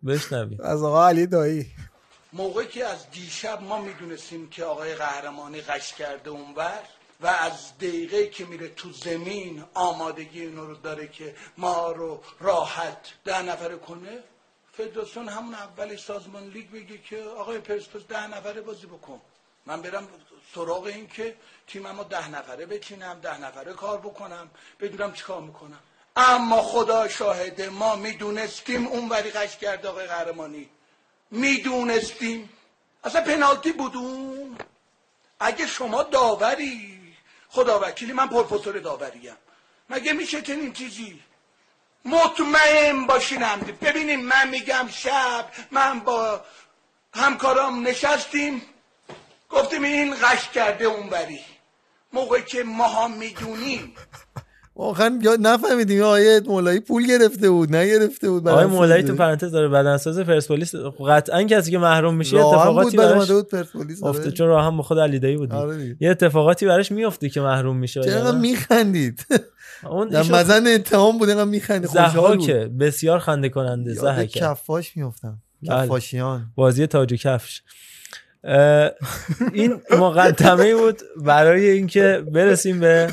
بشنویم. 0.07 0.59
از 0.73 0.83
آقا 0.83 1.09
علی 1.09 1.27
دایی. 1.27 1.67
موقعی 2.33 2.67
که 2.67 2.87
از 2.87 3.11
دیشب 3.13 3.63
ما 3.63 3.81
می‌دونستیم 3.81 4.49
که 4.49 4.65
آقای 4.65 4.95
قهرمانی 4.95 5.61
قش 5.61 5.95
کرده 5.95 6.31
اونور 6.31 6.83
و 7.21 7.27
از 7.27 7.53
دقیقه 7.81 8.27
که 8.27 8.45
میره 8.45 8.69
تو 8.69 8.93
زمین 8.93 9.65
آمادگی 9.75 10.41
اینو 10.41 10.67
رو 10.67 10.75
داره 10.75 11.09
که 11.09 11.35
ما 11.59 11.93
رو 11.93 12.21
راحت 12.41 12.99
ده 13.25 13.43
نفره 13.43 13.77
کنه 13.77 14.19
فدراسیون 14.73 15.29
همون 15.29 15.55
اول 15.55 15.97
سازمان 15.97 16.43
لیگ 16.49 16.71
بگه 16.71 16.99
که 17.09 17.23
آقای 17.39 17.59
پرسپولیس 17.59 18.07
ده 18.09 18.27
نفره 18.27 18.61
بازی 18.61 18.87
بکن. 18.87 19.21
من 19.67 19.83
برم 19.83 20.05
سراغ 20.55 20.85
این 20.85 21.09
که 21.09 21.37
تیمم 21.67 21.99
رو 21.99 22.05
ده 22.05 22.29
نفره 22.29 22.67
بچینم 22.67 23.21
ده 23.21 23.41
نفره 23.41 23.73
کار 23.73 23.99
بکنم 23.99 24.51
بدونم 24.81 25.13
چیکار 25.13 25.41
می‌کنم. 25.41 25.79
اما 26.17 26.63
خدا 26.63 27.09
شاهده 27.09 27.71
ما 27.71 27.97
می‌دونستیم 27.97 28.87
اون 28.87 29.09
وری 29.09 29.31
قش 29.31 29.57
کرده 29.57 29.89
آقای 29.89 30.07
قهرمانی. 30.07 30.69
می‌دونستیم. 31.31 32.51
اصلا 33.05 33.21
پنالتی 33.21 33.73
بود 33.73 33.97
اون 33.97 34.57
اگه 35.41 35.67
شما 35.67 36.03
داوری 36.03 37.01
خدا 37.49 37.81
وکیلی 37.81 38.13
من 38.13 38.29
پروفسور 38.29 38.79
داوریم. 38.79 39.37
مگه 39.91 40.13
میشه 40.13 40.43
چنین 40.43 40.73
چیزی؟ 40.73 41.23
مطمئن 42.05 43.07
باشین 43.07 43.43
هم 43.43 43.61
ببینیم 43.61 44.21
من 44.21 44.49
میگم 44.49 44.89
شب 44.93 45.51
من 45.71 46.01
با 46.01 46.45
همکارام 47.15 47.89
نشستیم. 47.89 48.63
گفتیم 49.53 49.83
این 49.83 50.15
قش 50.15 50.49
کرده 50.55 50.85
اونوری 50.85 51.39
موقعی 52.13 52.43
که 52.43 52.59
ماها 52.79 53.09
می‌دونیم. 53.09 53.93
واقعا 54.77 55.21
نفهمیدیم 55.41 56.03
آیه 56.03 56.41
مولایی 56.47 56.81
پول 56.81 57.07
گرفته 57.07 57.51
بود 57.51 57.77
نگرفته 57.77 58.31
بود 58.31 58.49
آقای 58.49 58.65
بدنسازی. 58.65 58.79
مولایی 58.79 59.03
تو 59.03 59.15
پرانتز 59.15 59.53
داره 59.53 59.69
بدنساز 59.69 60.19
پرسپولیس 60.19 60.75
قطعا 61.09 61.43
کسی 61.43 61.71
که 61.71 61.79
محروم 61.79 62.15
میشه 62.15 62.37
اتفاقاتی 62.37 62.97
بود 62.97 63.07
براش 63.07 63.31
بود 63.31 63.49
پرسپولیس 63.49 64.03
آره. 64.03 64.19
افته 64.19 64.31
چون 64.31 64.49
راهم 64.49 64.77
با 64.77 64.83
خود 64.83 64.99
علی 64.99 65.19
دایی 65.19 65.37
بود 65.37 65.53
آره. 65.53 65.97
یه 66.01 66.11
اتفاقاتی 66.11 66.67
براش 66.67 66.93
میفته 66.93 67.29
که 67.29 67.41
محروم 67.41 67.77
میشه 67.77 68.03
چرا 68.03 68.33
میخندید؟ 68.33 69.27
اون 69.91 70.17
مزن 70.17 70.67
اتهام 70.67 71.19
بود 71.19 71.29
اینقدر 71.29 71.51
میخندید. 71.51 71.91
خوشحال 71.91 72.37
بود. 72.37 72.47
زحاکه 72.47 72.71
بسیار 72.81 73.19
خنده 73.19 73.49
کننده 73.49 73.91
یاد 73.91 74.01
زحکه. 74.01 74.41
کفاش 74.41 74.97
میفتم 74.97 75.39
بله. 75.63 75.87
کفاشیان. 75.87 76.47
بازی 76.55 76.87
تاج 76.87 77.13
و 77.13 77.17
کفش. 77.17 77.63
این 79.53 79.81
مقدمه 79.91 80.75
بود 80.75 81.01
برای 81.17 81.71
اینکه 81.71 82.25
برسیم 82.33 82.81
به 82.81 83.11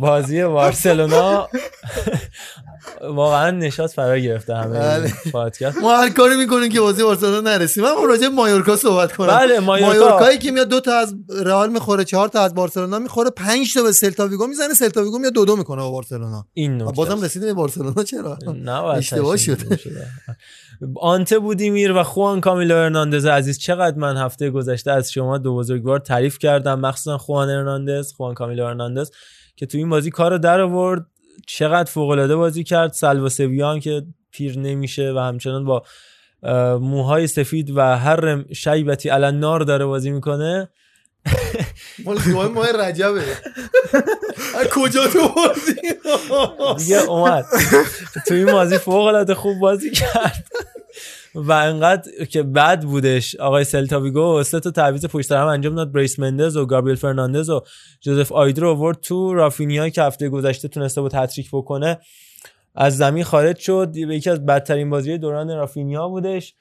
بازی 0.00 0.44
بارسلونا. 0.44 1.48
واقعا 3.02 3.50
نشاط 3.50 3.92
فرا 3.92 4.18
گرفته 4.18 4.56
همه 4.56 4.78
بله. 4.78 5.12
پادکست. 5.32 5.78
ما 5.78 5.96
هر 5.96 6.08
کاری 6.08 6.36
می‌کنیم 6.36 6.72
که 6.72 6.80
بازی 6.80 7.02
بارسلونا 7.02 7.40
نرسیم. 7.40 7.84
من 7.84 7.90
راجع 8.08 8.22
به 8.22 8.28
مایورکا 8.28 8.76
صحبت 8.76 9.12
کنم. 9.12 9.26
بله، 9.26 9.60
مایورکا. 9.60 9.98
مایورکایی 9.98 10.38
که 10.38 10.50
میاد 10.50 10.68
دو 10.68 10.80
تا 10.80 10.98
از 10.98 11.14
رئال 11.44 11.72
می‌خوره 11.72 12.04
چهار 12.04 12.28
تا 12.28 12.40
از 12.40 12.54
بارسلونا 12.54 12.98
می‌خوره 12.98 13.30
پنج 13.30 13.74
تا 13.74 13.82
به 13.82 13.92
سلتا 13.92 14.26
ویگو 14.26 14.46
می‌زنه. 14.46 14.74
سلتا 14.74 15.02
ویگو 15.02 15.18
میاد 15.18 15.32
دو 15.32 15.44
دو 15.44 15.56
می‌کنه 15.56 15.82
با 15.82 15.90
بارسلونا. 15.90 16.46
این 16.54 16.82
نکته 16.82 16.92
بازم. 16.92 17.22
رسیدیم 17.22 17.48
به 17.48 17.54
بارسلونا. 17.54 18.04
چرا؟ 18.04 18.38
نه 18.64 18.84
اشتباه 18.84 19.36
شده. 19.36 19.80
آنته 20.96 21.38
بودیمیر 21.38 21.92
و 21.92 22.02
خوان 22.02 22.40
کامیلو 22.40 22.74
هرناندز 22.74 23.26
عزیز. 23.26 23.58
چقدر 23.58 23.96
من 23.96 24.16
هفته 24.16 24.50
گذشته 24.50 24.90
از 24.90 25.12
شما 25.12 25.38
دو 25.38 25.56
بزرگوار 25.56 25.98
تعریف 25.98 26.38
کردم. 26.38 26.80
مخصوصا 26.80 27.18
خوان 27.18 27.50
هرناندز 27.50 28.12
خوان 28.12 28.34
کامیلو 28.34 28.66
هرناندز 28.66 29.10
که 29.56 29.66
تو 29.66 29.78
این 29.78 29.88
بازی 29.88 30.10
کار 30.10 30.30
رو 30.30 30.38
در 30.38 30.60
آورد. 30.60 31.06
چقدر 31.46 31.90
فوق 31.90 32.10
العاده 32.10 32.36
بازی 32.36 32.64
کرد. 32.64 32.92
سلوا 32.92 33.28
سویا 33.28 33.70
هم 33.70 33.80
که 33.80 34.02
پیر 34.30 34.58
نمیشه 34.58 35.12
و 35.12 35.18
همچنان 35.18 35.64
با 35.64 35.82
موهای 36.78 37.26
سفید 37.26 37.70
و 37.70 37.80
هر 37.80 38.52
شیبتی 38.52 39.08
علن 39.08 39.38
نار 39.38 39.60
داره 39.60 39.86
بازی 39.86 40.10
می‌کنه. 40.10 40.68
مال 42.04 42.18
دو 42.18 42.48
ماه 42.48 42.72
رجبه. 42.72 43.22
از 44.60 44.68
کجا 44.74 45.06
تو 45.06 45.28
بازی؟ 45.28 45.74
دیگه 46.84 47.02
اومد. 47.02 47.44
تو 48.26 48.34
این 48.34 48.52
بازی 48.52 48.78
فوق 48.78 49.04
العاده 49.04 49.34
خوب 49.34 49.58
بازی 49.58 49.90
کرد. 49.90 50.46
و 51.34 51.52
انقدر 51.52 52.24
که 52.24 52.42
بد 52.42 52.82
بودش. 52.82 53.36
آقای 53.36 53.64
سلتاویگو 53.64 54.42
سه 54.42 54.60
تا 54.60 54.70
تعویض 54.70 55.06
پشت 55.06 55.32
هم 55.32 55.46
انجام 55.46 55.74
داد. 55.74 55.92
بریس 55.92 56.18
مندز 56.18 56.56
و 56.56 56.66
گابریل 56.66 56.96
فرناندز 56.96 57.50
و 57.50 57.62
جوزف 58.00 58.32
آیدر 58.32 58.62
رو 58.62 58.70
آورد 58.70 59.00
تو. 59.00 59.34
رافینیا 59.34 59.88
که 59.88 60.02
هفته 60.02 60.28
گذشته 60.28 60.68
تونسته 60.68 61.00
بود 61.00 61.14
هتریک 61.14 61.48
بکنه 61.52 61.98
از 62.74 62.96
زمین 62.96 63.24
خارج 63.24 63.58
شد. 63.58 63.92
یکی 63.94 64.30
از 64.30 64.46
بدترین 64.46 64.90
بازی 64.90 65.18
دوران 65.18 65.50
رافینیا 65.50 66.08
بودش. 66.08 66.54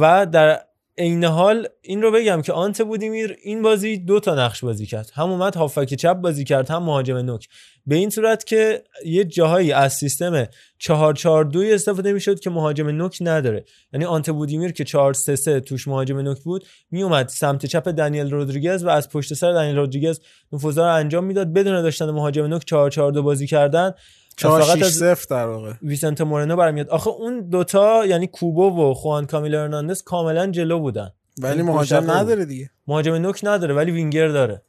و 0.00 0.26
در 0.32 0.60
عین 0.98 1.24
حال 1.24 1.68
این 1.82 2.02
رو 2.02 2.12
بگم 2.12 2.42
که 2.42 2.52
آنته 2.52 2.82
بودیمیر 2.82 3.36
این 3.42 3.62
بازی 3.62 3.96
دو 3.96 4.20
تا 4.20 4.34
نقش 4.34 4.64
بازی 4.64 4.86
کرد. 4.86 5.10
هم 5.14 5.30
اومد 5.30 5.56
هافک 5.56 5.94
چپ 5.94 6.14
بازی 6.14 6.44
کرد 6.44 6.70
هم 6.70 6.82
مهاجم 6.82 7.16
نوک. 7.16 7.48
به 7.86 7.96
این 7.96 8.10
صورت 8.10 8.44
که 8.44 8.84
یه 9.04 9.24
جاهایی 9.24 9.72
از 9.72 9.92
سیستم 9.92 10.46
4 10.78 11.14
4 11.14 11.44
2 11.44 11.60
استفاده 11.60 12.12
می‌شد 12.12 12.40
که 12.40 12.50
مهاجم 12.50 12.88
نوک 12.88 13.18
نداره. 13.20 13.64
یعنی 13.92 14.04
آنت 14.04 14.30
بودیمیر 14.30 14.72
که 14.72 14.84
4 14.84 15.12
3 15.12 15.36
3 15.36 15.60
توش 15.60 15.88
مهاجم 15.88 16.18
نوک 16.18 16.38
بود 16.42 16.64
می 16.90 17.02
اومد 17.02 17.28
سمت 17.28 17.66
چپ 17.66 17.88
دنیل 17.88 18.30
رودریگز 18.30 18.84
و 18.84 18.88
از 18.88 19.08
پشت 19.08 19.34
سر 19.34 19.52
دنیل 19.52 19.76
رودریگز 19.76 20.20
نفوذا 20.52 20.86
رو 20.86 20.94
انجام 20.94 21.24
می‌داد. 21.24 21.52
بدون 21.52 21.82
داشتن 21.82 22.10
مهاجم 22.10 22.44
نوک 22.44 22.64
4 22.64 22.90
4 22.90 23.12
2 23.12 23.22
بازی 23.22 23.46
کردن 23.46 23.92
4 24.36 24.62
فقط 24.62 24.76
6 24.76 24.82
از 24.82 24.92
0 24.92 25.26
در 25.30 25.46
واقع. 25.46 25.72
ویسنت 25.82 26.20
مورنو 26.20 26.56
برمیاد. 26.56 26.88
آخه 26.88 27.10
اون 27.10 27.48
دوتا 27.48 28.06
یعنی 28.06 28.26
کوبو 28.26 28.90
و 28.90 28.94
خوان 28.94 29.26
کامیلو 29.26 29.58
هرناندز 29.58 30.02
کاملا 30.02 30.46
جلو 30.46 30.78
بودن. 30.78 31.10
ولی 31.38 31.56
یعنی 31.56 31.62
مهاجم. 31.62 32.10
نداره 32.10 32.44
دیگه. 32.44 32.70
مهاجم 32.86 33.14
نوک 33.14 33.40
نداره 33.42 33.74
ولی 33.74 33.90
وینگر 33.90 34.28
داره. 34.28 34.62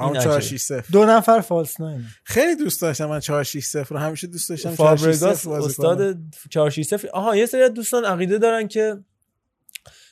این 0.00 0.12
4 0.12 0.36
عجیبه. 0.36 0.40
6 0.40 0.60
0 0.62 0.84
دو 0.92 1.04
نفر 1.04 1.40
فالس 1.40 1.80
ناین. 1.80 2.04
خیلی 2.24 2.56
دوست 2.56 2.82
داشتم 2.82 3.06
من 3.06 3.20
4 3.20 3.44
6 3.44 3.64
0 3.64 3.86
رو. 3.90 3.98
همیشه 3.98 4.26
دوست 4.26 4.48
داشتم 4.48 4.76
4 4.76 4.96
6 4.96 5.02
فابرگاس 5.02 5.42
0 5.42 5.50
بازی 5.50 5.66
استاد 5.66 5.98
کنم. 5.98 6.30
4 6.50 6.70
6 6.70 6.86
0 6.86 7.08
آها 7.12 7.36
یه 7.36 7.46
سری 7.46 7.62
از 7.62 7.74
دوستان 7.74 8.04
عقیده 8.04 8.38
دارن 8.38 8.68
که 8.68 8.96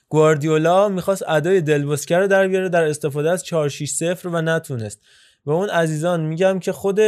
گواردیولا 0.09 0.89
می‌خواست 0.89 1.23
ادای 1.29 1.61
دلبوسکر 1.61 2.19
رو 2.19 2.27
در 2.27 2.49
بیاره 2.49 2.69
در 2.69 2.85
استفاده 2.85 3.31
از 3.31 3.45
4 3.45 3.69
6 3.69 3.91
0 3.91 4.29
و 4.29 4.43
نتونست. 4.43 5.01
به 5.47 5.53
اون 5.53 5.69
عزیزان 5.69 6.21
میگم 6.21 6.59
که 6.59 6.73
خود 6.73 7.01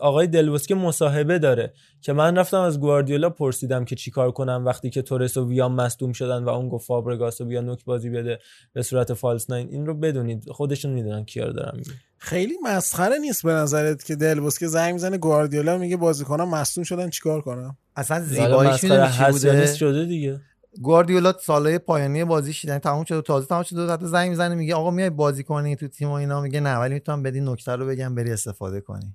آقای 0.00 0.26
دلبوسکه 0.26 0.74
مصاحبه 0.74 1.38
داره 1.38 1.72
که 2.00 2.12
من 2.12 2.38
رفتم 2.38 2.60
از 2.60 2.80
گواردیولا 2.80 3.30
پرسیدم 3.30 3.84
که 3.84 3.96
چیکار 3.96 4.30
کنم 4.30 4.62
وقتی 4.66 4.90
که 4.90 5.02
تورس 5.02 5.36
و 5.36 5.48
ویام 5.48 5.74
مصدوم 5.74 6.12
شدن 6.12 6.44
و 6.44 6.48
اون 6.48 6.68
گفت 6.68 6.86
فابرگاس 6.86 7.40
و 7.40 7.44
بیا 7.44 7.60
نوک 7.60 7.84
بازی 7.84 8.10
بده 8.10 8.38
به 8.72 8.82
صورت 8.82 9.14
فالس 9.14 9.50
ناین. 9.50 9.68
این 9.68 9.86
رو 9.86 9.94
بدونید. 9.94 10.50
خودشون 10.50 10.92
می‌دونن 10.92 11.24
کیا 11.24 11.46
رو 11.46 11.52
دارم 11.52 11.76
میگم 11.76 11.92
خیلی 12.18 12.54
مسخره 12.62 13.18
نیست 13.18 13.42
به 13.42 13.52
نظرت 13.52 14.04
که 14.04 14.16
دل 14.16 14.50
که 14.58 14.66
زنگ 14.66 14.92
می‌زنه 14.92 15.18
گواردیولا 15.18 15.78
میگه 15.78 15.96
بازیکنان 15.96 16.48
مصدوم 16.48 16.84
شدن 16.84 17.10
چیکار 17.10 17.40
کنم؟ 17.40 17.76
اصلا 17.96 18.16
حالا 18.38 18.76
زیباییش 18.76 19.78
شده 19.78 20.04
دیگه. 20.04 20.40
گواردیولا 20.82 21.32
سالهای 21.32 21.78
پایانی 21.78 22.24
بازیش 22.24 22.64
یعنی 22.64 22.78
تموم 22.78 23.04
شده 23.04 23.22
تازه 23.22 23.46
تموم 23.46 23.62
شده 23.62 23.92
حتی 23.92 24.06
زنگ 24.06 24.30
می‌زنه 24.30 24.54
میگه 24.54 24.74
آقا 24.74 24.90
میای 24.90 25.10
بازی 25.10 25.44
کنی 25.44 25.76
تو 25.76 25.88
تیم 25.88 26.08
و 26.08 26.12
اینا 26.12 26.40
میگه 26.40 26.60
نه 26.60 26.76
ولی 26.76 26.94
می‌تونم 26.94 27.22
بدی 27.22 27.40
نکته 27.40 27.72
رو 27.72 27.86
بگم 27.86 28.14
بری 28.14 28.32
استفاده 28.32 28.80
کنی 28.80 29.14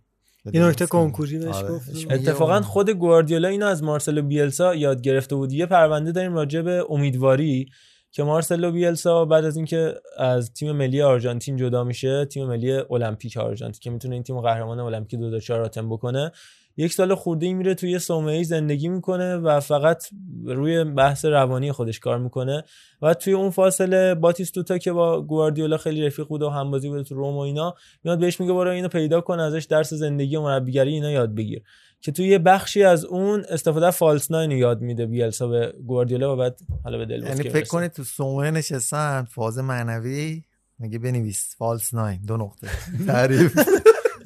این 0.53 0.63
نکته 0.63 0.85
کنکوری 0.85 1.39
بهش 1.39 1.55
آره. 1.55 1.69
گفت 1.69 1.89
اتفاقا. 2.11 2.61
خود 2.61 2.89
گواردیولا 2.89 3.47
اینو 3.47 3.65
از 3.65 3.83
مارسلو 3.83 4.21
بیلسا 4.21 4.75
یاد 4.75 5.01
گرفته 5.01 5.35
بود 5.35 5.53
یه 5.53 5.65
پرونده 5.65 6.11
داریم 6.11 6.33
راجع 6.33 6.61
به 6.61 6.85
امیدواری 6.89 7.69
که 8.11 8.23
مارسلو 8.23 8.71
بیلسا 8.71 9.25
بعد 9.25 9.45
از 9.45 9.55
اینکه 9.55 9.93
از 10.17 10.53
تیم 10.53 10.71
ملی 10.71 11.01
آرژانتین 11.01 11.57
جدا 11.57 11.83
میشه 11.83 12.25
تیم 12.25 12.47
ملی 12.47 12.71
المپیک 12.71 13.37
آرژانتین 13.37 13.79
که 13.79 13.89
می‌تونه 13.89 14.13
این 14.13 14.23
تیم 14.23 14.41
قهرمان 14.41 14.79
المپیک 14.79 15.19
2004 15.19 15.61
آتن 15.61 15.89
بکنه 15.89 16.31
یک 16.79 16.93
سال 16.93 17.15
خورده 17.15 17.45
ای 17.45 17.53
میره 17.53 17.75
توی 17.75 17.99
صومعه 17.99 18.43
زندگی 18.43 18.87
می‌کنه 18.87 19.35
و 19.35 19.59
فقط 19.59 20.03
روی 20.45 20.83
بحث 20.83 21.25
روانی 21.25 21.71
خودش 21.71 21.99
کار 21.99 22.19
می‌کنه 22.19 22.63
و 23.01 23.13
توی 23.13 23.33
اون 23.33 23.49
فاصله 23.49 24.15
باتیستوتا 24.15 24.77
که 24.77 24.91
با 24.91 25.21
گواردیولا 25.21 25.77
خیلی 25.77 26.05
رفیق 26.05 26.27
بود 26.27 26.41
و 26.41 26.49
همبازی 26.49 26.89
بود 26.89 27.05
تو 27.05 27.15
روم 27.15 27.35
و 27.35 27.39
اینا 27.39 27.75
میاد 28.03 28.19
بهش 28.19 28.39
میگه 28.39 28.53
برو 28.53 28.69
اینو 28.69 28.87
پیدا 28.87 29.21
کن 29.21 29.39
ازش 29.39 29.63
درس 29.63 29.93
زندگی 29.93 30.35
و 30.35 30.41
مربیگری 30.41 30.93
اینا 30.93 31.11
یاد 31.11 31.35
بگیر. 31.35 31.61
که 32.01 32.11
توی 32.11 32.27
یه 32.27 32.39
بخشی 32.39 32.83
از 32.83 33.05
اون 33.05 33.45
استفاده 33.49 33.91
فالس 33.91 34.31
ناین 34.31 34.51
یاد 34.51 34.81
میده 34.81 35.05
بیلسا 35.05 35.47
به 35.47 35.73
گواردیولا 35.87 36.33
و 36.33 36.37
بعد 36.37 36.59
حالا 36.83 36.97
به 36.97 37.05
دل 37.05 37.23
یعنی 37.23 37.49
فکر 37.49 37.67
کنید 37.67 37.91
تو 37.91 38.03
سومه 38.03 38.51
نشستن 38.51 39.23
فاز 39.23 39.57
معنوی 39.57 40.43
میگه 40.79 40.99
بنویس 40.99 41.55
فالس 41.57 41.93
ناین 41.93 42.21
دو 42.27 42.37
نقطه. 42.37 42.67
تعریف. 43.07 43.59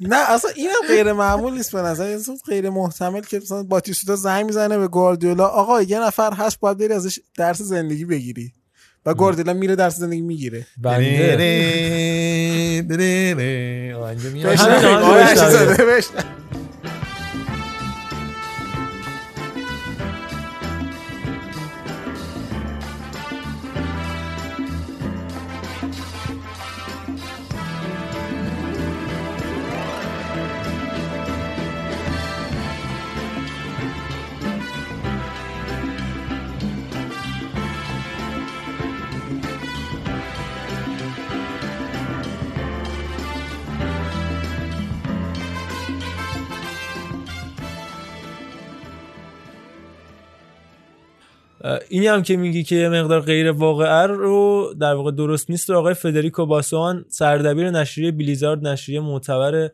نه 0.08 0.30
اصلا 0.30 0.50
اینم 0.54 0.72
غیر 0.88 1.12
معمول 1.12 1.52
نیست 1.52 1.72
به 1.72 1.80
نظر 1.80 2.04
اصلا 2.04 2.36
غیر 2.46 2.70
محتمل 2.70 3.20
که 3.20 3.38
مثلا 3.38 3.62
باتیستوتا 3.62 4.16
زنگ 4.16 4.46
می‌زنه 4.46 4.78
به 4.78 4.88
گواردیولا 4.88 5.46
آقا 5.46 5.82
یه 5.82 6.00
نفر 6.00 6.32
هست 6.32 6.60
باید 6.60 6.78
بری 6.78 6.92
ازش 6.92 7.18
درس 7.36 7.62
زندگی 7.62 8.04
بگیری. 8.04 8.52
و 9.06 9.14
گواردیولا 9.14 9.52
میره 9.52 9.76
درس 9.76 9.96
زندگی 9.96 10.20
می‌گیره. 10.20 10.66
بنده. 10.82 11.36
اینی 51.88 52.06
هم 52.06 52.22
که 52.22 52.36
میگی 52.36 52.62
که 52.62 52.76
یه 52.76 52.88
مقدار 52.88 53.20
غیر 53.20 53.50
واقعه 53.50 54.06
رو 54.06 54.74
در 54.80 54.94
واقع 54.94 55.10
درست 55.10 55.50
نیست 55.50 55.70
رو 55.70 55.78
آقای 55.78 55.94
فدریکو 55.94 56.46
باسوان 56.46 57.04
سردبیر 57.08 57.70
نشریه 57.70 58.12
بلیزارد 58.12 58.66
نشریه 58.66 59.00
معتبر 59.00 59.70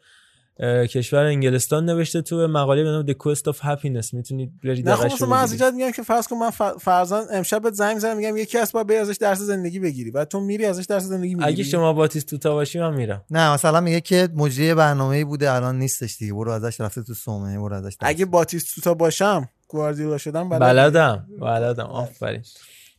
کشور 0.89 1.25
انگلستان 1.25 1.85
نوشته 1.85 2.23
تو 2.23 2.37
مقاله 2.37 2.83
به 2.83 2.89
نام 2.89 3.07
The 3.07 3.15
Quest 3.15 3.53
of 3.53 3.57
Happiness. 3.57 4.15
می‌تونید 4.15 4.61
برید 4.65 4.89
نه 4.89 4.95
خب 4.95 5.01
دقیقش 5.07 5.23
من 5.23 5.43
از. 5.43 5.51
اینجا 5.53 5.71
میگم 5.71 5.91
که 5.91 6.03
فرض 6.03 6.27
کن 6.27 6.37
من 6.37 6.51
فرضاً 6.79 7.25
امشب 7.33 7.63
بهت 7.63 7.75
زنگ 7.75 7.95
می‌زنم 7.95 8.17
میگم 8.17 8.37
یکی 8.37 8.59
هست 8.59 8.73
باید 8.73 8.87
بری 8.87 8.97
ازش 8.97 9.17
درس 9.17 9.39
زندگی 9.39 9.79
بگیری 9.79 10.11
و 10.11 10.25
تو 10.25 10.41
میری 10.41 10.65
ازش 10.65 10.85
درس 10.85 11.03
زندگی 11.03 11.35
می‌گیری. 11.35 11.53
اگه 11.53 11.65
شما 11.65 11.93
باتیستوتا 11.93 12.55
باشی 12.55 12.81
من 12.81 12.95
میرم. 12.95 13.25
نه 13.31 13.55
مثلا 13.55 13.81
میگه 13.81 14.01
که 14.01 14.29
مجری 14.35 14.75
برنامه 14.75 15.25
بوده 15.25 15.53
الان 15.53 15.79
نیستش 15.79 16.17
دیگه 16.17 16.33
برو 16.33 16.51
ازش 16.51 16.81
رفته 16.81 17.03
تو 17.03 17.15
سومه 17.15 17.59
برو 17.59 17.75
ازش 17.75 17.97
درس. 18.01 18.11
اگه 18.11 18.25
باتیستوتا 18.25 18.95
باشم 18.95 19.49
گواردیولا 19.69 20.19
شدم 20.19 20.49
بلد 20.49 20.61
بلدم 20.61 21.27
بلدم. 21.41 21.87
آفرین. 21.87 22.43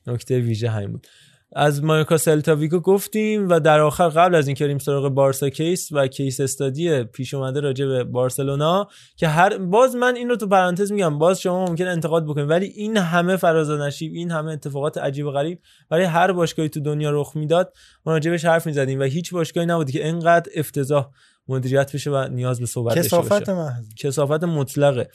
نکته 0.08 0.40
ویژه 0.40 0.70
همین 0.70 0.92
بود. 0.92 1.08
از 1.56 1.84
مایورکا 1.84 2.18
سلتا 2.18 2.56
ویگو 2.56 2.80
گفتیم 2.80 3.50
و 3.50 3.60
در 3.60 3.80
آخر 3.80 4.10
قبل 4.10 4.36
از 4.36 4.48
اینکه 4.48 4.64
بریم 4.64 4.78
سراغ 4.78 5.10
بارسا 5.10 5.50
case 5.50 5.90
و 5.92 6.08
case 6.08 6.40
study 6.40 7.04
پیش 7.04 7.34
اومده 7.34 7.60
راجع 7.60 7.86
به 7.86 8.04
بارسلونا 8.04 8.88
که 9.16 9.28
هر 9.28 9.58
باز 9.58 9.96
من 9.96 10.16
این 10.16 10.30
رو 10.30 10.36
تو 10.36 10.48
پرانتز 10.48 10.92
میگم 10.92 11.20
باز 11.20 11.42
شما 11.42 11.66
ممکن 11.66 11.88
انتقاد 11.88 12.26
بکنید 12.26 12.50
ولی 12.50 12.66
این 12.66 12.98
همه 12.98 13.38
فراز 13.38 13.70
و 13.70 13.78
نشیب 13.78 14.14
این 14.14 14.32
همه 14.32 14.52
اتفاقات 14.52 14.98
عجیب 14.98 15.26
و 15.26 15.32
غریب 15.32 15.60
برای 15.90 16.06
هر 16.06 16.32
باشگاهی 16.32 16.70
تو 16.70 16.80
دنیا 16.80 17.12
رخ 17.12 17.36
می‌داد 17.36 17.74
ما 18.06 18.14
راجع 18.14 18.32
بهش 18.32 18.46
حرف 18.46 18.66
می‌زدیم 18.68 19.00
و 19.00 19.04
هیچ 19.04 19.34
باشگاهی 19.34 19.68
نبودی 19.68 19.92
که 19.92 20.08
انقدر 20.08 20.52
افتضاح 20.56 21.10
مدیریت 21.48 21.94
بشه 21.94 22.12
و 22.12 22.28
نیاز 22.32 22.60
به 22.60 22.66
صحبت 22.66 22.98
کسافت 22.98 23.50
محض 23.50 23.86
کسافت 23.98 24.44
مطلقه. 24.44 25.10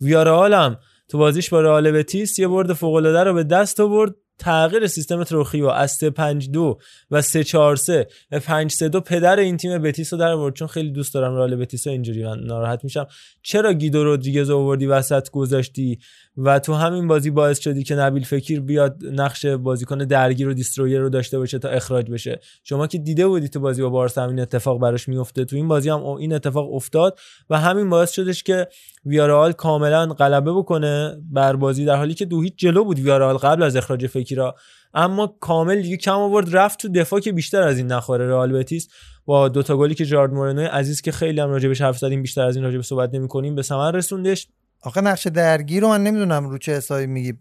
ویارئال 0.00 0.54
هم 0.54 0.76
تو 1.08 1.18
بازیش 1.18 1.50
با 1.50 1.60
رئال 1.60 1.90
بتیس 1.90 2.38
یه 2.38 2.48
برد 2.48 2.72
فوق 2.72 2.94
العاده 2.94 3.24
رو 3.24 3.34
به 3.34 3.44
دست 3.44 3.80
آورد. 3.80 4.14
تغییر 4.38 4.86
سیستم 4.86 5.24
تروخیو 5.24 5.66
از 5.66 5.92
3 5.92 6.10
5 6.10 6.50
2 6.50 6.78
و 7.10 7.22
3 7.22 7.44
4 7.44 7.76
3 7.76 8.06
به 8.30 8.38
5 8.38 8.72
3 8.72 8.88
2 8.88 9.00
پدر 9.00 9.38
این 9.38 9.56
تیم 9.56 9.82
بتیس 9.82 10.12
رو 10.12 10.18
در 10.18 10.32
آورد. 10.32 10.54
چون 10.54 10.68
خیلی 10.68 10.90
دوست 10.90 11.14
دارم 11.14 11.36
رئال 11.36 11.56
بتیس 11.56 11.86
رو 11.86 11.92
اینجوری 11.92 12.24
من 12.24 12.40
ناراحت 12.40 12.84
میشم. 12.84 13.06
چرا 13.42 13.72
گیدو 13.72 14.04
رودریگز 14.04 14.50
رو 14.50 14.58
آوردی 14.58 14.86
وسط 14.86 15.30
گذاشتی 15.30 15.98
و 16.36 16.58
تو 16.58 16.74
همین 16.74 17.08
بازی 17.08 17.30
باعث 17.30 17.60
شدی 17.60 17.82
که 17.82 17.94
نبیل 17.94 18.24
فکیر 18.24 18.60
بیاد 18.60 18.96
نقش 19.12 19.46
بازیکن 19.46 19.98
درگیر 19.98 20.48
و 20.48 20.54
destroyer 20.54 21.00
رو 21.00 21.08
داشته 21.08 21.38
باشه 21.38 21.58
تا 21.58 21.68
اخراج 21.68 22.10
بشه؟ 22.10 22.40
شما 22.64 22.86
که 22.86 22.98
دیده 22.98 23.26
بودی 23.26 23.48
تو 23.48 23.60
بازی 23.60 23.82
با 23.82 23.88
بارسا 23.88 24.22
همین 24.22 24.40
اتفاق 24.40 24.80
براش 24.80 25.08
میفته 25.08 25.44
تو 25.44 25.56
این 25.56 25.68
بازی 25.68 25.88
هم 25.88 26.06
این 26.06 26.32
اتفاق 26.32 26.74
افتاد 26.74 27.18
و 27.50 27.58
همین 27.60 27.90
باعث 27.90 28.10
شدش 28.10 28.42
که 28.42 28.68
ویارال 29.06 29.52
کاملا 29.52 30.06
غلبه 30.06 30.52
بکنه 30.52 31.16
بر 31.30 31.56
بازی 31.56 31.84
در 31.84 31.96
حالی 31.96 32.14
که 32.14 32.24
دو 32.24 32.42
هیچ 32.42 32.54
جلو 32.56 32.84
بود 32.84 32.98
ویارال 32.98 33.36
قبل 33.36 33.62
از 33.62 33.76
اخراج 33.76 34.06
فکیرا. 34.06 34.54
اما 34.94 35.36
کامل 35.40 35.82
دیگه 35.82 35.96
کم 35.96 36.18
آورد 36.18 36.56
رفت 36.56 36.80
تو 36.80 36.88
دفاع 36.88 37.20
که 37.20 37.32
بیشتر 37.32 37.62
از 37.62 37.78
این 37.78 37.86
نخوره 37.86 38.28
رئال 38.28 38.52
بتیس. 38.52 38.88
با 39.24 39.48
دوتا 39.48 39.76
گلی 39.76 39.94
که 39.94 40.04
جارد 40.04 40.32
مورنو 40.32 40.62
عزیز 40.62 41.00
که 41.00 41.12
خیلی 41.12 41.40
هم 41.40 41.50
راجبش 41.50 41.80
حرف 41.80 41.98
زدیم 41.98 42.22
بیشتر 42.22 42.42
از 42.42 42.56
این 42.56 42.64
راجب 42.64 42.80
صحبت 42.80 43.14
نمی‌کنیم 43.14 43.54
به 43.54 43.62
ثمر 43.62 43.90
رسوندش. 43.90 44.48
آخه 44.82 45.00
نقش 45.00 45.26
درگیر 45.26 45.82
رو 45.82 45.88
من 45.88 46.02
نمی‌دونم 46.02 46.48
رو 46.48 46.58
چه 46.58 46.72
حسابی 46.72 47.06
میگی 47.06 47.32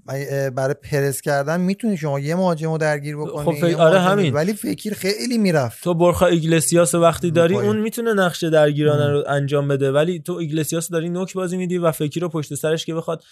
برای 0.56 0.74
پرس 0.74 1.22
کردن 1.22 1.62
می‌تونی 1.62 1.98
شما 1.98 2.20
یه 2.20 2.36
مهاجم 2.36 2.72
رو 2.72 2.78
درگیر 2.78 3.18
بکنی 3.18 3.46
خب 3.46 3.52
فکر- 3.68 3.78
آره 3.78 4.00
همین. 4.00 4.34
ولی 4.34 4.54
فکر 4.54 4.94
خیلی 4.94 5.38
می‌رفت 5.38 5.84
تو 5.84 5.94
بورخا 5.94 6.26
ایگلسیاس 6.26 6.96
وقتی 6.96 7.32
داری. 7.32 7.56
اون 7.56 7.78
می‌تونه 7.80 8.14
نقش 8.14 8.44
درگیرانه 8.44 9.12
رو 9.12 9.24
انجام 9.28 9.68
بده 9.68 9.92
ولی 9.92 10.20
تو 10.20 10.34
ایگلسیاس 10.34 10.90
داری 10.90 11.10
نوک 11.10 11.34
بازی 11.34 11.58
میدی 11.58 11.78
و 11.78 11.92
فکری 11.92 12.20
رو 12.20 12.30
پشت 12.30 12.56
سرش 12.56 12.86
که 12.86 12.94
بخواد 12.94 13.24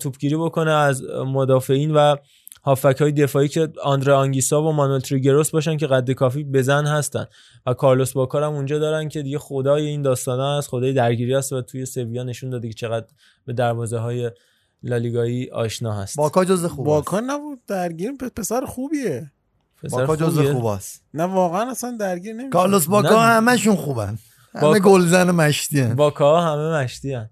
توپگیری 0.00 0.36
بکنه 0.36 0.70
از 0.70 1.02
مدافعین 1.26 1.90
و 1.90 2.16
هافبک 2.64 2.96
های 3.00 3.12
دفاعی 3.12 3.48
که 3.48 3.68
آندره 3.82 4.12
آنگیسا 4.12 4.62
و 4.62 4.72
مانوئل 4.72 5.00
تریگروس 5.00 5.50
باشن 5.50 5.76
که 5.76 5.86
قدر 5.86 6.10
کافی 6.10 6.44
بزن 6.44 6.86
هستن 6.86 7.26
و 7.66 7.74
کارلوس 7.74 8.12
باکا 8.12 8.30
رو 8.30 8.42
هم 8.42 8.52
اونجا 8.52 8.78
دارن 8.78 9.08
که 9.08 9.22
دیگه 9.22 9.38
خدای 9.38 9.86
این 9.86 10.02
داستانه 10.02 10.42
است 10.42 10.68
خدای 10.68 10.92
درگیری 10.92 11.34
است 11.34 11.52
و 11.52 11.62
توی 11.62 11.86
سویا 11.86 12.22
نشون 12.22 12.50
داده 12.50 12.68
که 12.68 12.74
چقدر 12.74 13.06
به 13.46 13.52
دروازه 13.52 13.98
های 13.98 14.30
لالیگایی 14.82 15.50
آشنا 15.50 15.92
هست 15.92 16.16
باکا 16.16 16.44
جز 16.44 16.66
خوب 16.66 16.86
باکا 16.86 17.20
نبود 17.20 17.58
درگیر 17.66 18.12
پسر 18.36 18.64
خوبیه 18.64 19.32
پسر 19.82 19.96
باکا 19.96 20.16
جز 20.16 20.36
خوبیه. 20.36 20.52
خوباست 20.52 21.02
نه 21.14 21.24
واقعا 21.24 21.70
اصلا 21.70 21.96
درگیر 22.00 22.32
نمیشه 22.32 22.50
کارلوس 22.50 22.86
باکا. 22.86 23.20
همشون 23.20 23.76
خوبن 23.76 24.18
همه 24.54 24.80
گلزن 24.80 25.30
مشتی 25.30 25.80
هن. 25.80 25.94
باکا 25.94 26.40
همه 26.40 26.82
مشتی 26.82 27.12
هن. 27.12 27.30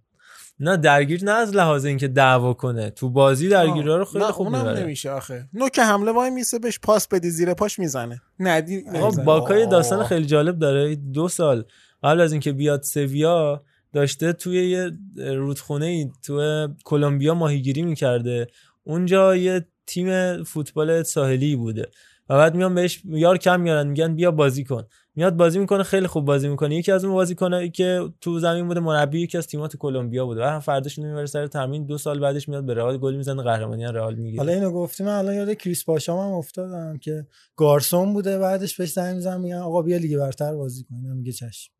نه 0.62 0.76
درگیر 0.76 1.24
نه 1.24 1.30
از 1.30 1.54
لحاظ 1.56 1.84
اینکه 1.84 2.08
دعوا 2.08 2.54
کنه. 2.54 2.90
تو 2.90 3.10
بازی 3.10 3.48
درگیری 3.48 3.86
رو 3.86 4.04
خیلی 4.04 4.24
خوب 4.24 4.46
اونم 4.46 4.58
می‌بره. 4.58 4.80
نمیشه 4.80 5.10
آخه. 5.10 5.48
نوک 5.52 5.78
حمله 5.78 6.12
وای 6.12 6.30
میسه 6.30 6.58
بهش 6.58 6.78
پاس 6.78 7.08
بدی 7.08 7.30
زیر 7.30 7.54
پاش 7.54 7.78
می‌زنه. 7.78 8.20
ندی 8.40 8.84
آقا 8.88 8.98
نمی‌زنه. 8.98 9.24
باکا 9.24 9.58
یه 9.58 9.66
داستان 9.66 10.04
خیلی 10.04 10.26
جالب 10.26 10.58
داره. 10.58 10.94
دو 10.94 11.28
سال 11.28 11.64
قبل 12.02 12.20
از 12.20 12.32
اینکه 12.32 12.52
بیاد 12.52 12.82
سویا 12.82 13.64
داشته 13.92 14.32
توی 14.32 14.70
یه 14.70 14.90
رودخونه 15.16 15.86
ای 15.86 16.10
تو 16.22 16.68
کلمبیا 16.84 17.34
ماهیگیری 17.34 17.82
می‌کرده. 17.82 18.46
اونجا 18.84 19.36
یه 19.36 19.66
تیم 19.86 20.42
فوتبال 20.44 21.02
ساحلی 21.02 21.56
بوده. 21.56 21.90
و 22.28 22.36
بعد 22.36 22.54
میان 22.54 22.74
بهش 22.74 23.02
یار 23.04 23.38
کم 23.38 23.60
میارن 23.60 23.86
میگن 23.86 24.14
بیا 24.14 24.30
بازی 24.30 24.64
کن. 24.64 24.84
میاد 25.20 25.36
بازی 25.36 25.58
می‌کنه 25.58 25.82
خیلی 25.82 26.06
خوب 26.06 26.24
بازی 26.24 26.48
می‌کنه. 26.48 26.76
یکی 26.76 26.92
از 26.92 27.04
اون 27.04 27.14
بازیکنایی 27.14 27.70
که 27.70 28.12
تو 28.20 28.38
زمین 28.38 28.68
بوده 28.68 28.80
مربی 28.80 29.20
یکی 29.20 29.38
از 29.38 29.46
تیمات 29.46 29.76
کلمبیا 29.76 30.26
بوده. 30.26 30.40
و 30.40 30.44
هم 30.44 30.60
فرداش 30.60 30.98
اینو 30.98 31.10
می‌بره 31.10 31.26
سر 31.26 31.46
تمرین 31.46 31.86
دو 31.86 31.98
سال 31.98 32.20
بعدش 32.20 32.48
میاد 32.48 32.66
به 32.66 32.74
رئال 32.74 32.98
گل 32.98 33.14
می‌زنه 33.14 33.42
قهرمانی 33.42 33.84
رئال 33.84 34.14
می‌گیره. 34.14 34.42
حالا 34.42 34.52
اینو 34.52 34.70
گفتیم 34.70 35.06
من 35.06 35.12
الان 35.12 35.34
یاد 35.34 35.52
کریس 35.52 35.84
پاشام 35.84 36.18
هم 36.18 36.32
افتادم 36.32 36.98
که 36.98 37.26
گارسون 37.56 38.12
بوده 38.12 38.38
بعدش 38.38 38.76
بهش 38.76 38.92
زنگ 38.92 39.14
می‌زنم 39.14 39.40
میگن 39.40 39.56
آقا 39.56 39.82
بیا 39.82 39.96
لیگ 39.96 40.18
برتر 40.18 40.54
بازی 40.54 40.84
کن 40.84 40.96
میگه 40.96 41.32
چشم. 41.32 41.72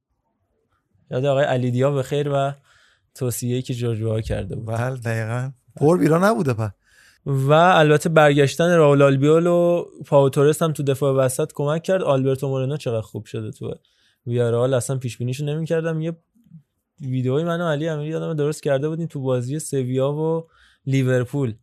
یاد 1.11 1.25
آقای 1.25 1.45
علی 1.45 1.71
دیا 1.71 1.91
به 1.91 2.03
خیر 2.03 2.29
و 2.33 2.53
توصیه‌ای 3.15 3.63
که 3.63 3.75
جورجوا 3.75 4.21
کرده 4.21 4.57
بود. 4.57 4.67
بله 4.67 4.97
دقیقا. 4.97 5.51
پر 5.77 5.99
بیرا 5.99 6.31
نبوده 6.31 6.55
په 6.55 6.73
و 7.27 7.53
البته 7.53 8.09
برگشتن 8.09 8.77
راول 8.77 9.03
آلبیول 9.03 9.47
و 9.47 9.85
پاو 10.07 10.29
تورس 10.29 10.63
هم 10.63 10.73
تو 10.73 10.83
دفاع 10.83 11.15
وسط 11.15 11.53
کمک 11.55 11.83
کرد. 11.83 12.03
آلبرتو 12.03 12.49
مورنو 12.49 12.77
چقدر 12.77 13.01
خوب 13.01 13.25
شده 13.25 13.51
تو 13.51 13.75
ویارال 14.27 14.75
اصلا 14.75 14.99
پیش 14.99 15.19
بینیشو 15.19 15.45
نمی‌کردم. 15.45 16.01
یه 16.01 16.17
ویدئوی 17.01 17.45
من 17.45 17.61
و 17.61 17.69
علی 17.69 17.89
امیری 17.89 18.11
یادم 18.11 18.35
درست 18.35 18.63
کرده 18.63 18.89
بودیم 18.89 19.07
تو 19.07 19.21
بازی 19.21 19.59
سویا 19.59 20.13
و 20.13 20.47
لیورپول 20.87 21.55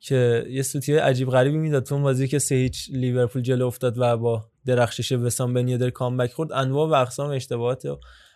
که 0.00 0.46
یه 0.50 0.62
سوتیه 0.62 1.00
عجیب 1.00 1.30
غریبی 1.30 1.58
می‌داد. 1.58 1.82
تو 1.82 1.94
اون 1.94 2.04
بازی 2.04 2.28
که 2.28 2.38
سه 2.38 2.54
هیچ 2.54 2.90
لیورپول 2.92 3.42
جلو 3.42 3.66
افتاد 3.66 3.98
و 3.98 4.16
با 4.16 4.44
درخشش 4.66 5.12
وسام 5.12 5.54
بن 5.54 5.68
یدر 5.68 5.90
کامبک 5.90 6.32
خورد 6.32 6.52
انواع 6.52 6.88
و 6.88 6.92
اقسام 6.92 7.30
اشتباهات 7.30 7.82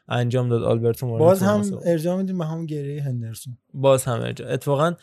انجام 0.09 0.49
داد 0.49 0.63
آلبرتو 0.63 1.07
مورنو 1.07 1.25
باز 1.25 1.43
هم. 1.43 1.81
ارجاع 1.87 2.17
میدیم 2.17 2.39
به 2.39 2.45
همون 2.45 2.67
گریه 2.67 3.03
هندرسون. 3.03 3.59
باز 3.75 4.05
هم 4.05 4.21
ارجاع. 4.21 4.53
اتفاقا 4.53 4.95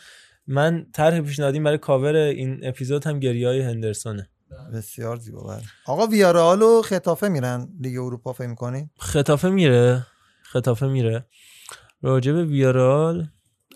من 0.50 0.86
طرح 0.92 1.20
پیشنهادیم 1.20 1.64
برای 1.64 1.78
کاور 1.78 2.14
این 2.16 2.60
اپیزود 2.62 3.06
هم 3.06 3.20
گریه 3.20 3.48
های 3.48 3.60
هندرسونه. 3.60 4.28
بسیار 4.74 5.16
زیبا 5.16 5.42
بله. 5.42 5.62
آقا 5.86 6.06
ویارال 6.06 6.62
و 6.62 6.82
خطافه 6.82 7.28
میرن 7.28 7.68
لیگ 7.80 7.98
اروپا 7.98 8.32
فکر 8.32 8.46
می‌کنی؟ 8.46 8.90
خطافه 8.98 9.50
میره. 9.50 10.06
خطافه 10.42 10.86
میره. 10.86 11.26
راجب 12.02 12.34
ویارال 12.34 13.28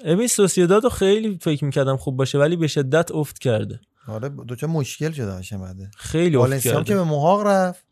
امین 0.04 0.26
سوسیداد 0.26 0.84
رو 0.84 0.90
خیلی 0.90 1.38
فکر 1.42 1.64
می‌کردم 1.64 1.96
خوب 1.96 2.16
باشه 2.16 2.38
ولی 2.38 2.56
به 2.56 2.66
شدت 2.66 3.12
افت 3.12 3.38
کرده. 3.38 3.80
آره 4.08 4.28
دو 4.28 4.56
چه 4.56 4.66
مشکل 4.66 5.12
شده 5.12 5.30
هاشم 5.30 5.60
بعده 5.60 5.90
خیلی 5.96 6.36
افت 6.36 6.58
کرده 6.58 6.84
که 6.84 6.94
به 6.94 7.04
محاق 7.04 7.46
رفت. 7.46 7.83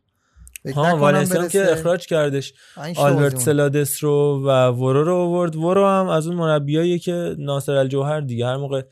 ها 0.75 0.97
والنسیا 0.97 1.49
که. 1.49 1.73
اخراج 1.73 2.07
کردش. 2.07 2.53
آلبرت 2.97 3.39
سلادس 3.39 4.05
رو 4.05 4.43
و 4.47 4.69
ورو 4.69 5.05
رو 5.05 5.17
آورد. 5.17 5.57
ورو 5.57 5.87
هم 5.87 6.09
از 6.09 6.27
اون 6.27 6.37
مربیایی 6.37 6.99
که 6.99 7.37
ناصر 7.39 7.73
الجوهر 7.73 8.21
دیگه 8.21 8.47
هر 8.47 8.57
موقع 8.57 8.83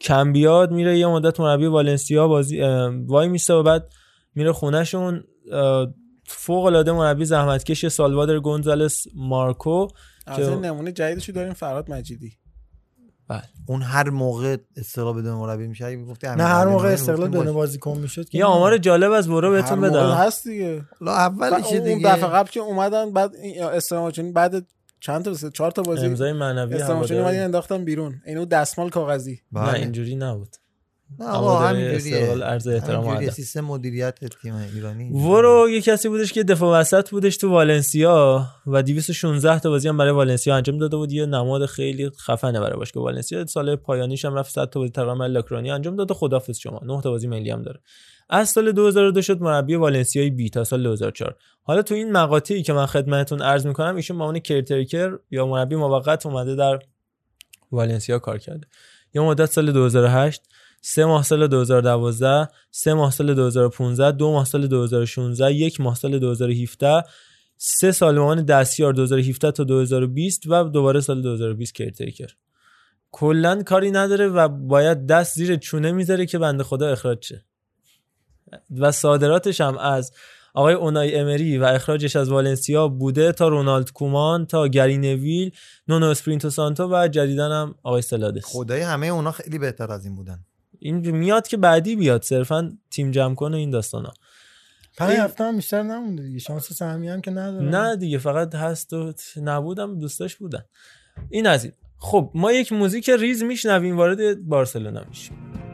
کم 0.00 0.32
بیاد 0.32 0.70
میره 0.70 0.98
یه 0.98 1.06
مدت 1.06 1.40
مربی 1.40 1.66
والنسیا 1.66 2.28
بازی 2.28 2.60
وای 3.06 3.28
میسته 3.28 3.54
و 3.54 3.62
بعد 3.62 3.88
میره 4.34 4.52
خونهشون. 4.52 5.24
فوق 6.30 6.64
العاده 6.64 6.92
مربی 6.92 7.24
زحمتکش 7.24 7.86
سالوادر 7.86 8.38
گونزالس 8.38 9.04
مارکو 9.14 9.88
از 10.26 10.48
این 10.48 10.64
نمونه 10.64 10.92
جدیدشو 10.92 11.32
داریم 11.32 11.52
فراد 11.52 11.90
مجیدی. 11.90 12.32
بله. 13.28 13.42
اون 13.66 13.82
هر 13.82 14.10
موقع 14.10 14.56
استقلال 14.76 15.14
بدون 15.14 15.34
مربی 15.34 15.66
میشه 15.66 15.86
اگه 15.86 16.04
گفتی 16.04 16.26
نه 16.26 16.44
هر 16.44 16.66
موقع 16.66 16.88
استقلال 16.88 17.28
بدون 17.28 17.52
بازیکن 17.52 17.98
می‌شد 17.98 18.34
یه 18.34 18.44
آمار 18.44 18.78
جالب 18.78 19.12
از 19.12 19.28
ورو 19.28 19.50
بهتون 19.50 19.84
هر 19.84 19.88
موقع. 19.88 20.06
بدم. 20.06 20.14
هست 20.14 20.48
دیگه. 20.48 20.82
لا 21.00 21.12
اولش 21.12 21.64
اون 21.64 21.82
دیگه؟ 21.82 22.08
دفعه 22.08 22.30
قبل 22.30 22.48
که 22.50 22.60
اومدن 22.60 23.12
بعد 23.12 23.32
استقلال 23.72 24.32
بعد 24.32 24.66
چند 25.00 25.24
تا 25.24 25.34
سه 25.34 25.50
چهار 25.50 25.70
تا 25.70 25.82
بازی 25.82 26.06
امضای 26.06 26.32
معنوی 26.32 26.74
استقلال. 26.74 27.12
اومدن 27.12 27.44
انداختن 27.44 27.84
بیرون. 27.84 28.22
اینو 28.26 28.44
دستمال 28.44 28.90
کاغذی. 28.90 29.40
نه 29.52 29.74
اینجوری 29.74 30.16
نبود. 30.16 30.56
نه 31.18 31.26
آقا 31.26 31.58
همینجوریه. 31.58 32.44
عرض 32.44 32.68
احترام 32.68 33.04
همینجوریه. 33.04 33.30
سیستم 33.30 33.60
مدیریت 33.60 34.24
تیم 34.24 34.54
ایرانی. 34.74 35.10
ورو 35.10 35.70
یه 35.70 35.80
کسی 35.80 36.08
بودش 36.08 36.32
که 36.32 36.42
دفاع 36.44 36.80
وسط 36.80 37.10
بودش 37.10 37.36
تو 37.36 37.50
والنسیا 37.50 38.46
و 38.66 38.82
216 38.82 39.58
تا 39.58 39.70
بازی 39.70 39.88
هم 39.88 39.96
برای 39.96 40.12
والنسیا 40.12 40.56
انجام 40.56 40.78
داده 40.78 40.96
بود. 40.96 41.12
یه 41.12 41.26
نماد 41.26 41.66
خیلی 41.66 42.10
خفنه 42.10 42.60
برای 42.60 42.76
باشگاه 42.76 43.04
والنسیا. 43.04 43.46
سال 43.46 43.76
پایانیش 43.76 44.24
هم 44.24 44.34
رفت 44.34 44.50
100 44.50 44.70
تا 44.70 44.80
بازی 44.80 44.92
تقریبا 44.92 45.14
برای 45.14 45.32
لاکرونی 45.32 45.70
انجام 45.70 45.96
داد 45.96 46.10
و 46.10 46.14
خدافظ 46.14 46.58
شما. 46.58 46.80
9 46.84 47.02
تا 47.02 47.10
بازی 47.10 47.26
ملی 47.26 47.50
هم 47.50 47.62
داره. 47.62 47.80
از 48.30 48.48
سال 48.48 48.72
2002 48.72 49.22
شد 49.22 49.40
مربی 49.40 49.74
والنسیای 49.74 50.30
بی 50.30 50.50
تا 50.50 50.64
سال 50.64 50.82
2004 50.82 51.36
حالا 51.62 51.82
تو 51.82 51.94
این 51.94 52.12
مقاطعی 52.12 52.62
که 52.62 52.72
من 52.72 52.86
خدمتتون 52.86 53.42
عرض 53.42 53.66
می‌کنم 53.66 53.96
ایشون 53.96 54.18
به 54.18 54.24
عنوان 54.24 54.38
کیرتریکر 54.38 55.18
یا 55.30 55.46
مربی 55.46 55.76
موقت 55.76 56.26
اومده 56.26 56.54
در 56.54 56.78
والنسیا 57.72 58.18
کار 58.18 58.38
کرده. 58.38 58.66
یه 59.14 59.22
مدت 59.22 59.50
سال 59.50 59.72
2008 59.72 60.42
سه 60.80 61.04
ماه 61.04 61.22
سال 61.22 61.46
2012 61.46 62.48
سه 62.70 62.94
ماه 62.94 63.10
سال 63.10 63.34
2015 63.34 64.10
دو 64.10 64.32
ماه 64.32 64.44
سال 64.44 64.66
2016 64.66 65.52
یک 65.52 65.80
ماه 65.80 65.94
سال 65.94 66.18
2017 66.18 67.02
سه 67.56 67.92
سال 67.92 68.18
عنوان 68.18 68.44
دستیار 68.44 68.92
2017 68.92 69.50
تا 69.50 69.64
2020 69.64 70.42
و 70.46 70.64
دوباره 70.64 71.00
سال 71.00 71.22
2020 71.22 71.74
کیرتیکر. 71.74 72.34
کلا 73.12 73.62
کاری 73.62 73.90
نداره 73.90 74.28
و 74.28 74.48
باید 74.48 75.06
دست 75.06 75.34
زیر 75.34 75.56
چونه 75.56 75.92
می‌ذاره 75.92 76.26
که 76.26 76.38
بنده 76.38 76.64
خدا 76.64 76.88
اخراج 76.88 77.24
شه. 77.24 77.44
و 78.70 78.92
صادراتش 78.92 79.60
هم 79.60 79.78
از 79.78 80.12
آقای 80.54 80.74
اونای 80.74 81.14
امری 81.14 81.58
و 81.58 81.64
اخراجش 81.64 82.16
از 82.16 82.28
والنسیا 82.28 82.88
بوده 82.88 83.32
تا 83.32 83.48
رونالد 83.48 83.92
کومان 83.92 84.46
تا 84.46 84.68
گری 84.68 84.98
نویل 84.98 85.50
نونو 85.88 86.06
اسپیریتو 86.06 86.50
سانتو 86.50 86.88
و 86.92 87.08
جدیدا 87.08 87.50
هم 87.50 87.74
آقای 87.82 88.02
سلادس. 88.02 88.44
خدای 88.44 88.80
همه 88.80 89.06
اونا 89.06 89.32
خیلی 89.32 89.58
بهتر 89.58 89.92
از 89.92 90.04
این 90.04 90.16
بودن. 90.16 90.44
این 90.80 91.10
میاد 91.10 91.48
که 91.48 91.56
بعدی 91.56 91.96
بیاد. 91.96 92.22
صرفا 92.22 92.78
تیم 92.90 93.10
جمع 93.10 93.34
کنه 93.34 93.56
این 93.56 93.70
داستانا. 93.70 94.12
پنج 94.96 95.18
هفته 95.18 95.44
هم 95.44 95.56
بیشتر 95.56 95.82
نمونده 95.82 96.22
دیگه. 96.22 96.38
شانس 96.38 96.72
سهمیه 96.72 97.08
هم 97.08 97.20
که 97.20 97.30
نداره. 97.30 97.64
نه 97.64 97.96
دیگه 97.96 98.18
فقط 98.18 98.54
هست 98.54 98.92
و 98.92 99.12
نبودم 99.42 99.98
دوستاش 99.98 100.36
بودن. 100.36 100.64
این 101.30 101.46
از 101.46 101.64
این. 101.64 101.72
خب 101.98 102.30
ما 102.34 102.52
یک 102.52 102.72
موزیک 102.72 103.10
ریز 103.10 103.42
میشنویم 103.42 103.96
وارد 103.96 104.44
بارسلونا 104.44 105.04
میشیم. 105.08 105.67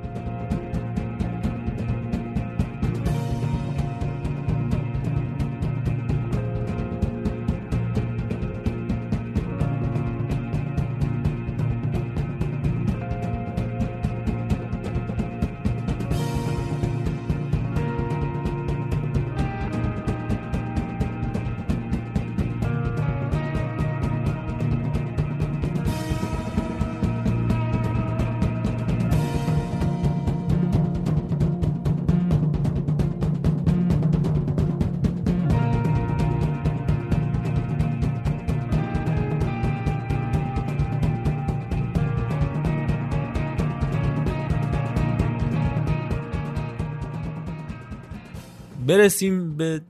برسیم 49.08 49.57
به 49.57 49.81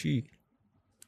چی 0.00 0.24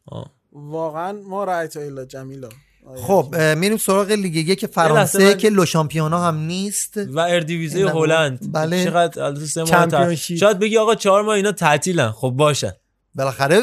آه. 0.06 0.30
واقعا 0.52 1.12
ما 1.12 1.44
رأیت 1.44 1.76
الا 1.76 2.04
جمیلا. 2.04 2.48
خب 2.96 3.36
میریم 3.56 3.76
سراغ 3.76 4.10
لیگ 4.10 4.36
یک 4.36 4.66
فرانسه 4.66 5.24
من- 5.24 5.36
که 5.36 5.50
لو 5.50 5.64
شامپیونا 5.66 6.18
هم 6.18 6.36
نیست 6.38 6.96
و 6.96 7.18
اردیویزه 7.18 7.90
هلند 7.90 8.52
بله. 8.52 8.84
چقدر 8.84 9.22
البته 9.22 9.46
سه 9.46 9.62
ماه. 9.64 10.14
شاید 10.14 10.58
بگی 10.58 10.78
آقا 10.78 10.94
چهار 10.94 11.22
ماه 11.22 11.34
اینا 11.34 11.52
تعطیلن 11.52 12.10
خب 12.10 12.28
باشن 12.28 12.72
بالاخره 13.14 13.62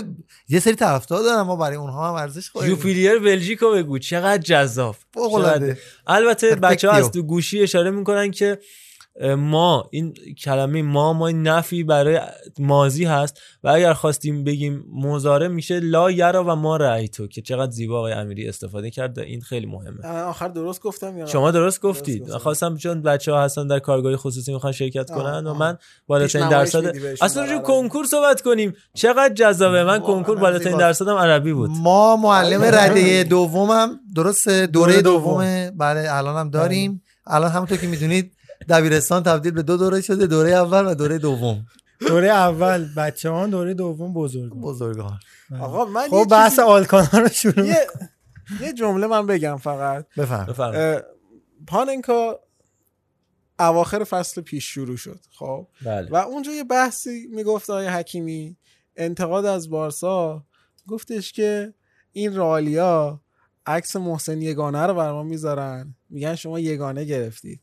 یه 0.50 0.60
سری 0.60 0.76
طرفدار 0.76 1.24
دارن 1.24 1.42
ما 1.42 1.56
برای 1.56 1.76
اونها 1.78 2.08
هم 2.10 2.14
ارزش 2.14 2.50
خواهیم 2.50 2.72
یوفیلیر 2.72 3.20
بلژیکو 3.20 3.72
بگو 3.72 4.00
چقدر 4.00 4.42
جذاب. 4.42 4.96
چقدر- 5.16 5.78
البته. 6.08 6.56
بچه 6.56 6.90
ها 6.90 6.94
از 6.94 7.12
تو 7.12 7.22
گوشی 7.24 7.62
اشاره 7.62 7.92
می‌کنن 7.92 8.32
که 8.32 8.60
ما 9.38 9.90
این 9.92 10.14
کلمه 10.44 10.82
ما 10.82 11.14
ما 11.14 11.28
این 11.28 11.48
نفی 11.48 11.84
برای 11.84 12.20
مازی 12.60 13.06
هست 13.06 13.42
و 13.64 13.70
اگر 13.70 13.94
خواستیم 13.94 14.44
بگیم 14.44 14.86
مزاره 14.94 15.48
میشه 15.48 15.80
لا 15.80 16.12
یرا 16.12 16.44
و 16.44 16.48
ما 16.56 16.78
رأیتو 16.78 17.28
که 17.28 17.42
چقدر 17.42 17.72
زیبا 17.72 17.98
آقای 17.98 18.14
امیری 18.14 18.48
استفاده 18.48 18.92
کرد 18.92 19.18
و 19.18 19.22
این 19.22 19.42
خیلی 19.42 19.66
مهمه. 19.66 20.08
آخر 20.08 20.48
درست 20.48 20.82
گفتم 20.82 21.18
یا 21.18 21.26
شما 21.26 21.52
درست 21.52 21.82
گفتید. 21.82 22.30
خواستم 22.30 22.78
چون 22.78 23.02
بچه 23.02 23.32
ها 23.32 23.44
هستن 23.44 23.68
در 23.68 23.80
کارگاه 23.80 24.16
خصوصی 24.16 24.54
می‌خوان 24.54 24.74
شرکت 24.74 25.12
آه، 25.12 25.18
کنن 25.18 25.48
و. 25.48 25.54
من 25.54 25.78
بالاترین 26.08 26.50
درصد 26.50 26.96
اصلا 27.22 27.46
رو 27.46 27.60
کنکور 27.60 28.06
صحبت 28.06 28.42
کنیم. 28.42 28.74
چقدر 28.94 29.34
جذابه. 29.34 29.84
من 29.84 30.00
کنکور 30.00 30.40
بالاترین. 30.40 30.78
درصدم 30.78 31.16
عربی 31.16 31.54
بود. 31.54 31.70
ما 31.70 32.16
معلم 32.16 32.62
رده 32.62 33.24
دومم 33.24 34.00
درست 34.16 34.50
دوره 34.50 34.66
دوره 34.66 35.02
دومه. 35.02 35.72
بله 35.78 36.08
الان 36.10 36.38
هم 36.38 36.50
داریم 36.50 37.02
الان 37.28 37.52
همونطور 37.52 37.78
که 37.78 37.88
می‌دونید 37.88 38.32
دبیرستان 38.70 39.24
تبدیل 39.24 39.52
به 39.52 39.64
دو 39.64 39.78
دوره 39.78 40.02
شده 40.02 40.28
دوره 40.28 40.50
اول 40.52 40.88
و 40.92 40.96
دوره 40.96 41.18
دوم. 41.18 41.66
دوره 42.08 42.28
اول 42.28 42.94
بچه 42.98 43.30
ها 43.30 43.48
دوره 43.48 43.74
دوم 43.74 44.14
بزرگ 44.14 44.54
بزرگان. 44.54 45.20
آقا 45.60 45.86
من 45.86 46.08
خب 46.10 46.26
بحث 46.32 46.50
چیزی- 46.52 46.62
آلکانا 46.62 47.10
رو 47.20 47.28
شروع 47.28 47.66
یه 47.68 47.88
یه 48.62 48.74
جمله 48.74 49.08
من 49.08 49.28
بگم 49.28 49.58
فقط. 49.58 50.06
بفهم 50.18 50.48
اه، 50.76 51.02
پاننکا 51.68 52.40
اواخر 53.60 54.04
فصل 54.04 54.42
پیش 54.42 54.66
شروع 54.66 54.98
شد 54.98 55.20
خب؟ 55.40 55.68
بله. 55.86 56.10
و 56.12 56.16
اونجا 56.16 56.52
یه 56.52 56.64
بحثی 56.64 57.28
می‌گفت 57.32 57.70
آقای 57.70 57.88
حکیمی 57.88 58.58
انتقاد 58.96 59.46
از 59.46 59.70
بارسا. 59.70 60.44
گفتش 60.88 61.32
که 61.34 61.74
این 62.12 62.36
رالیا 62.36 63.22
عکس 63.66 63.96
محسن 63.96 64.42
یگانه 64.42 64.86
رو 64.86 64.94
بر 64.94 65.12
ما 65.12 65.24
می‌ذارن. 65.24 65.96
میگن 66.10 66.36
شما 66.36 66.60
یگانه 66.60 67.04
گرفتید. 67.04 67.62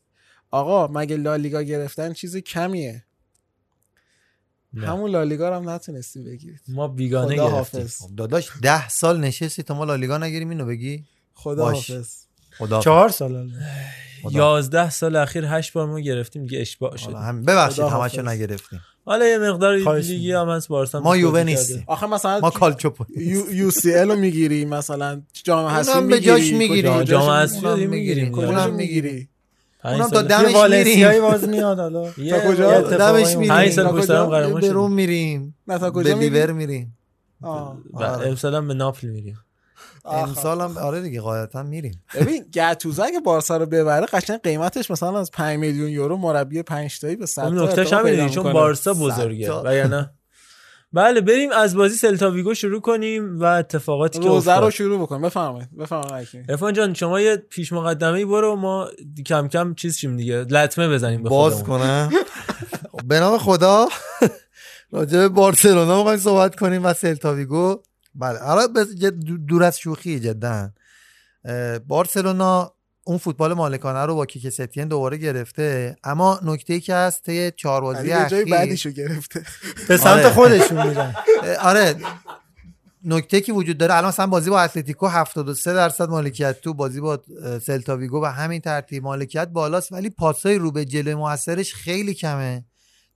آقا 0.51 0.87
مگه 0.87 1.17
لالیگا 1.17 1.61
گرفتن 1.61 2.13
چیز 2.13 2.37
کمیه؟ 2.37 3.03
نه. 4.73 4.87
همون 4.87 5.11
لالیگا 5.11 5.49
رو 5.49 5.55
هم 5.55 5.69
نتونستی 5.69 6.23
بگیرید. 6.23 6.59
ما 6.67 6.87
بیگانه 6.87 7.35
خدا 7.35 7.49
گرفتیم. 7.49 7.81
حافظ. 7.81 8.01
خب 8.01 8.15
داداش 8.15 8.49
ده 8.61 8.89
سال 8.89 9.19
نشستی 9.19 9.63
تا 9.63 9.73
ما 9.73 9.83
لالیگا 9.85 10.17
نگیریم 10.17 10.49
اینو 10.49 10.65
بگی. 10.65 11.03
خدا 11.33 11.63
باش. 11.63 11.91
حافظ 11.91 12.09
خدا 12.57 12.79
چهار 12.79 13.09
سال. 13.09 13.51
یازده 14.31 14.89
سال 14.89 15.15
اخیر 15.15 15.45
هشت 15.45 15.73
بار 15.73 15.87
ما 15.87 15.99
گرفتیم 15.99 16.43
دیگه 16.43 16.59
اشباع 16.61 16.97
شد 16.97 17.13
هم 17.13 17.45
ببخشید 17.45 17.85
همشو. 17.85 18.21
نگرفتیم. 18.21 18.81
حالا 19.05 19.27
یه 19.27 19.37
مقدار 19.37 19.75
لیگی 19.75 20.31
هم 20.31 20.49
هست 20.49 20.67
بارسا 20.67 20.97
هم 20.97 21.03
ما 21.03 21.17
یووه. 21.17 21.43
نیستیم 21.43 21.83
آخه 21.87 22.07
مثلا 22.07 22.39
ما 22.39 22.49
کالچوپو 22.49 23.05
یو, 23.17 23.53
یو 23.53 23.71
سی 23.71 23.93
ال 23.93 24.11
رو 24.11 24.15
می‌گیری 24.15 24.65
مثلا 24.65 25.21
جام 25.43 25.65
حذفی 25.67 25.91
اونم 25.91 26.07
به 26.07 26.19
جاش 26.19 26.53
می‌گیری 26.53 26.89
کجا- 26.89 27.03
جام 27.03 27.29
حذفی 27.29 27.85
می‌گیری؟ 27.85 28.29
اونم 28.29 28.73
می‌گیری؟ 28.73 29.29
اونم 29.85 29.99
تا 29.99 30.07
سال. 30.09 30.27
دمش 30.27 30.55
میریم. 30.71 31.21
باز 31.21 31.49
میاد 31.49 31.79
حالا 31.79 32.03
تا 32.31 32.51
کجا؟ 32.51 32.81
دمش 32.81 33.35
میریم. 33.35 33.69
سال 33.71 33.85
تا 33.85 33.91
پشت 33.91 34.03
کجا؟ 34.03 34.23
هم 34.23 34.29
قهرمان 34.29 34.61
به. 34.61 34.71
روم 34.71 34.93
میریم. 34.93 35.55
نه 35.67 35.77
تا 35.79 35.89
به 35.91 35.99
کجا 36.03 36.17
لیور 36.19 36.51
میری 36.51 36.53
میریم. 36.53 36.97
آه. 37.41 37.77
و 37.93 38.03
امسال 38.03 38.55
هم 38.55 38.67
به 38.67 38.73
ناپل 38.73 39.07
میریم. 39.07 39.37
امسال 40.05 40.61
هم 40.61 40.77
آره 40.77 41.01
دیگه 41.01 41.21
قاعدتا 41.21 41.63
میریم. 41.63 42.03
ببین 42.15 42.45
گتوزو 42.53 43.03
اگه 43.03 43.19
بارسا 43.19 43.57
رو 43.57 43.65
ببره 43.65 44.05
قشنگ 44.05 44.39
قیمتش 44.41 44.91
مثلا 44.91 45.19
از 45.19 45.31
5 45.31 45.59
میلیون 45.59 45.89
یورو 45.89 46.17
مربی 46.17 46.63
5 46.63 46.99
تایی 46.99 47.15
به 47.15 47.25
100 47.25 47.41
اون 47.43 47.55
تا 47.55 47.63
نکتهش 47.65 47.93
همینه 47.93 48.29
چون. 48.29 48.53
بارسا 48.53 48.93
بزرگه. 48.93 49.51
وگرنه 49.51 50.11
بله 50.93 51.21
بریم 51.21 51.51
از 51.51 51.75
بازی 51.75 51.95
سلتا 51.95 52.31
ویگو 52.31 52.53
شروع 52.53 52.81
کنیم 52.81 53.39
و 53.39 53.43
اتفاقاتی 53.43 54.19
که 54.19 54.27
روزه 54.27 54.51
رو 54.51 54.57
افتاد. 54.57 54.69
شروع 54.69 55.01
بکن 55.01 55.21
بفرمایید. 55.21 55.77
بفرمایید. 55.77 56.27
ارفان 56.49 56.73
جان 56.73 56.93
شما 56.93 57.21
یه 57.21 57.35
پیش 57.37 57.73
مقدمه 57.73 58.17
ای 58.17 58.25
برو 58.25 58.55
ما 58.55 58.89
کم 59.25 59.47
کم 59.47 59.73
چیز 59.73 59.97
شیم 59.97 60.17
دیگه. 60.17 60.35
لطمه 60.35 60.89
بزنیم 60.89 61.23
به 61.23 61.29
باز. 61.29 61.63
کنم. 61.63 62.11
به 63.05 63.19
نام 63.19 63.37
خدا. 63.37 63.87
راجع 64.91 65.17
به 65.17 65.29
بارسلونا 65.29 65.97
می‌خوایم 65.97 66.19
صحبت 66.19 66.55
کنیم 66.55 66.85
و 66.85 66.93
سلتاویگو 66.93 67.81
بله. 68.15 68.39
حالا 68.39 68.67
دور 69.47 69.63
از 69.63 69.79
شوخی 69.79 70.19
جدا. 70.19 70.69
بارسلونا 71.87 72.73
اون 73.03 73.17
فوتبال 73.17 73.53
مالکانه 73.53 74.05
رو 74.05 74.15
با 74.15 74.25
کیک 74.25 74.49
ستین 74.49 74.87
دوباره 74.87 75.17
گرفته. 75.17 75.95
اما 76.03 76.39
نکته 76.43 76.73
ای 76.73 76.79
که 76.79 76.95
هست 76.95 77.23
طی 77.23 77.51
چهار 77.51 77.81
بازی 77.81 78.07
جای 78.07 78.13
اخیر 78.13 78.45
بعدیشو 78.45 78.89
گرفته. 78.89 79.45
به 79.87 79.97
سمت 79.97 80.07
آره. 80.07 80.29
خودشون 80.29 80.87
میرن. 80.87 81.15
آره 81.69 81.95
نکته 83.05 83.41
که 83.41 83.53
وجود 83.53 83.77
داره 83.77 83.93
الان 83.93 84.07
مثلا 84.07 84.27
بازی 84.27 84.49
با 84.49 84.61
اتلتیکو 84.61 85.07
73 85.07 85.73
درصد 85.73 86.09
مالکیت 86.09 86.61
تو 86.61 86.73
بازی 86.73 87.01
با 87.01 87.19
اه، 87.43 87.59
سلتا 87.59 87.97
ویگو 87.97 88.23
و 88.23 88.25
همین 88.25 88.61
ترتیب 88.61 89.03
مالکیت 89.03 89.47
بالاست 89.47 89.91
ولی 89.91 90.09
پاسای 90.09 90.57
رو 90.57 90.71
به 90.71 90.85
جلوی 90.85 91.15
موثرش 91.15 91.73
خیلی 91.73 92.13
کمه. 92.13 92.65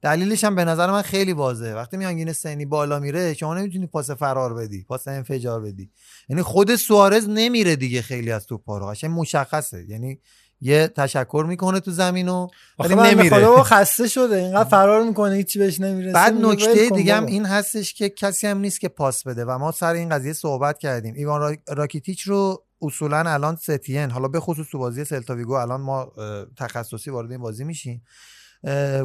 دلیلش 0.06 0.44
هم 0.44 0.56
به 0.56 0.66
نظر 0.66 0.92
من 0.92 1.02
خیلی 1.02 1.34
واضحه. 1.34 1.76
وقتی 1.76 1.98
میانگین 1.98 2.34
سنی 2.34 2.66
بالا 2.66 3.00
میره 3.00 3.34
شما 3.34 3.54
نمی‌تونی 3.54 3.88
پاس 3.88 4.12
فرار 4.12 4.54
بدی 4.54 4.84
پاس 4.84 5.08
انفجار 5.08 5.62
بدی. 5.62 5.92
یعنی 6.30 6.42
خود 6.42 6.76
سوارز 6.76 7.30
نمیره 7.30 7.76
دیگه 7.76 8.02
خیلی 8.02 8.32
از 8.32 8.46
توپا 8.46 8.78
رو. 8.78 8.86
قشنگ 8.88 9.20
مشخصه. 9.20 9.86
یعنی 9.90 10.20
یه 10.62 10.88
تشکر 10.88 11.46
می‌کنه 11.48 11.80
تو 11.80 11.92
زمین 11.92 12.30
و 12.30 12.48
ولی 12.80 12.96
نمیره. 12.96 13.30
خدا 13.30 13.64
خسته 13.74 14.08
شده. 14.08 14.36
اینقدر 14.36 14.70
فرار 14.70 15.04
می‌کنه 15.04 15.36
هیچی 15.36 15.60
بهش 15.60 15.80
نمی‌رسه. 15.80 16.14
بعد 16.14 16.34
نکته 16.34 16.90
دیگه 16.90 17.16
هم. 17.16 17.26
این 17.26 17.46
هستش 17.46 17.94
که 17.94 18.10
کسی 18.10 18.48
هم 18.48 18.58
نیست 18.58 18.80
که 18.80 18.90
پاس 18.90 19.24
بده. 19.24 19.46
و 19.46 19.58
ما 19.58 19.72
سر 19.72 19.94
این 19.94 20.10
قضیه 20.10 20.34
صحبت 20.34 20.80
کردیم. 20.80 21.14
ایوان 21.14 21.42
را... 21.42 21.56
راکیتیچ 21.68 22.22
رو 22.22 22.64
اصولا 22.82 23.18
الان 23.18 23.56
ستین. 23.56 24.10
حالا 24.10 24.28
به 24.28 24.40
خصوص 24.40 24.68
تو 24.72 24.78
بازی 24.78 25.06
سلتاویگو 25.06 25.54
الان 25.54 25.82
ما 25.82 26.12
تخصصی 26.58 27.10
وارد 27.10 27.32
این 27.32 27.42
بازی 27.42 27.64
میشیم. 27.64 28.04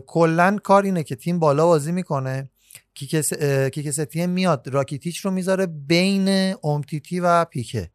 کلا 0.07 0.59
کار 0.65 0.83
اینه 0.83 1.03
که 1.03 1.17
تیم 1.17 1.39
بالا 1.39 1.67
بازی 1.67 1.93
می‌کنه. 1.93 2.51
کیکه 2.95 3.21
س- 3.21 3.33
اه، 3.39 3.71
کیکه 3.71 3.91
ستین 3.91 4.27
میاد 4.27 4.69
راکیتیچ 4.69 5.19
رو 5.19 5.31
می‌ذاره 5.31 5.67
بین 5.67 6.29
اومتیتی 6.63 7.21
و 7.21 7.45
پیکه. 7.45 7.91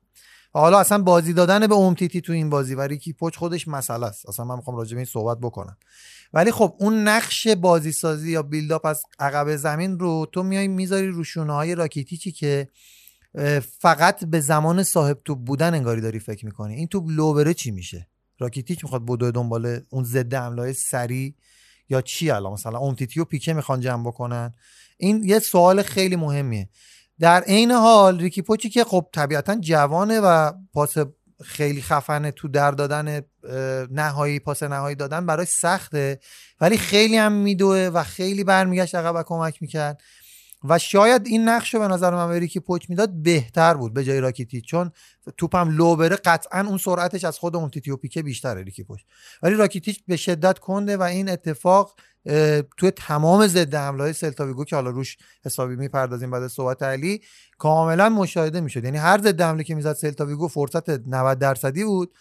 حالا 0.53 0.79
اصلا 0.79 0.97
بازی 0.97 1.33
دادن 1.33 1.67
به 1.67 1.75
اومتیتی 1.75 2.21
تو 2.21 2.33
این 2.33 2.49
بازی 2.49 2.75
و 2.75 2.81
ریکی 2.81 3.13
پوچ 3.13 3.37
خودش 3.37 3.67
مسئله 3.67 4.05
است. 4.05 4.29
اصلا 4.29 4.45
من 4.45 4.55
می‌خوام 4.55 4.77
راجع 4.77 4.91
به 4.91 4.97
این 4.97 5.05
صحبت 5.05 5.37
بکنم. 5.37 5.77
ولی 6.33 6.51
خب 6.51 6.75
اون 6.79 7.07
نقش 7.07 7.47
بازی 7.47 7.91
سازی 7.91 8.31
یا 8.31 8.43
بیلداپ 8.43 8.85
از 8.85 9.03
عقب 9.19 9.55
زمین 9.55 9.99
رو 9.99 10.27
تو 10.31 10.43
میای 10.43 10.67
می‌ذاری 10.67 11.07
رو 11.07 11.23
شونه 11.23 11.53
های 11.53 11.75
راکیتیچی 11.75 12.31
که 12.31 12.67
فقط 13.79 14.25
به 14.25 14.39
زمان 14.39 14.83
صاحب 14.83 15.21
توپ 15.25 15.39
بودن 15.39 15.73
انگاری 15.73 16.01
داری 16.01 16.19
فکر 16.19 16.45
می‌کنی. 16.45 16.75
این 16.75 16.87
توپ 16.87 17.05
لو 17.07 17.33
بره 17.33 17.53
چی 17.53 17.71
میشه؟ 17.71 18.07
راکیتیچ 18.39 18.83
می‌خواد 18.83 19.05
بدو 19.05 19.31
دنبال 19.31 19.79
اون 19.89 20.03
ضد 20.03 20.33
حمله 20.33 20.73
سری 20.73 21.35
یا 21.89 22.01
چی 22.01 22.31
الان؟ 22.31 22.53
مثلا 22.53 22.77
اومتیتی 22.77 23.19
و 23.19 23.25
پیکه 23.25 23.53
می‌خوان 23.53 23.79
جمع 23.79 24.07
بکنن. 24.07 24.53
این 24.97 25.23
یه 25.23 25.39
سوال 25.39 25.81
خیلی 25.81 26.15
مهمیه. 26.15 26.69
در 27.19 27.41
عین 27.41 27.71
حال 27.71 28.19
ریکی 28.19 28.41
پوچی 28.41 28.69
که 28.69 28.83
خب 28.83 29.07
طبیعتا 29.13 29.55
جوانه 29.55 30.19
و 30.19 30.51
پاس 30.73 30.95
خیلی 31.43 31.81
خفنه 31.81 32.31
تو 32.31 32.47
در 32.47 32.71
دادن 32.71 33.21
نهایی 33.91 34.39
پاس 34.39 34.63
نهایی 34.63 34.95
دادن 34.95 35.25
براش 35.25 35.47
سخته. 35.47 36.19
ولی 36.61 36.77
خیلی 36.77 37.17
هم 37.17 37.31
میدوه 37.31 37.89
و 37.93 38.03
خیلی 38.03 38.43
برمیگشت 38.43 38.95
عقب 38.95 39.15
و 39.15 39.23
کمک 39.23 39.61
می‌کرد. 39.61 40.01
و 40.69 40.79
شاید 40.79 41.21
این 41.25 41.49
نقش 41.49 41.73
رو 41.73 41.79
به 41.79 41.87
نظر 41.87 42.15
من 42.15 42.31
ریکی 42.31 42.59
پوچ 42.59 42.89
می‌داد 42.89 43.09
بهتر 43.13 43.73
بود 43.73 43.93
به 43.93 44.03
جای 44.03 44.19
راکیتیچ 44.19 44.65
چون 44.65 44.91
توپم 45.37 45.69
لو 45.69 45.95
بره 45.95 46.15
قطعا 46.15 46.59
اون 46.67 46.77
سرعتش 46.77 47.23
از 47.23 47.39
خود 47.39 47.55
اومتیتی 47.55 47.91
و 47.91 47.97
پیکه 47.97 48.23
بیشتره 48.23 48.63
ریکی 48.63 48.83
پوچ. 48.83 49.01
ولی 49.43 49.55
راکیتیچ 49.55 50.03
به 50.07 50.15
شدت 50.15 50.59
کنده 50.59 50.97
و 50.97 51.01
این 51.01 51.29
اتفاق 51.29 51.95
توی 52.77 52.91
تمام 52.95 53.47
ضد 53.47 53.75
حمله 53.75 54.13
سلتاویگو 54.13 54.65
که 54.65 54.75
حالا 54.75 54.89
روش 54.89 55.17
حسابی 55.45 55.75
می‌پردازیم 55.75 56.31
بعد 56.31 56.43
از 56.43 56.51
صحبت 56.51 56.83
علی 56.83 57.21
کاملا 57.57 58.09
مشاهده 58.09 58.61
می‌شد. 58.61 58.83
یعنی 58.83 58.97
هر 58.97 59.21
ضد 59.21 59.41
حمله 59.41 59.63
که 59.63 59.75
می‌زد 59.75 59.93
سلتاویگو 59.93 60.47
فرصت 60.47 60.89
90 60.89 61.39
درصدی 61.39 61.83
بود. 61.83 62.13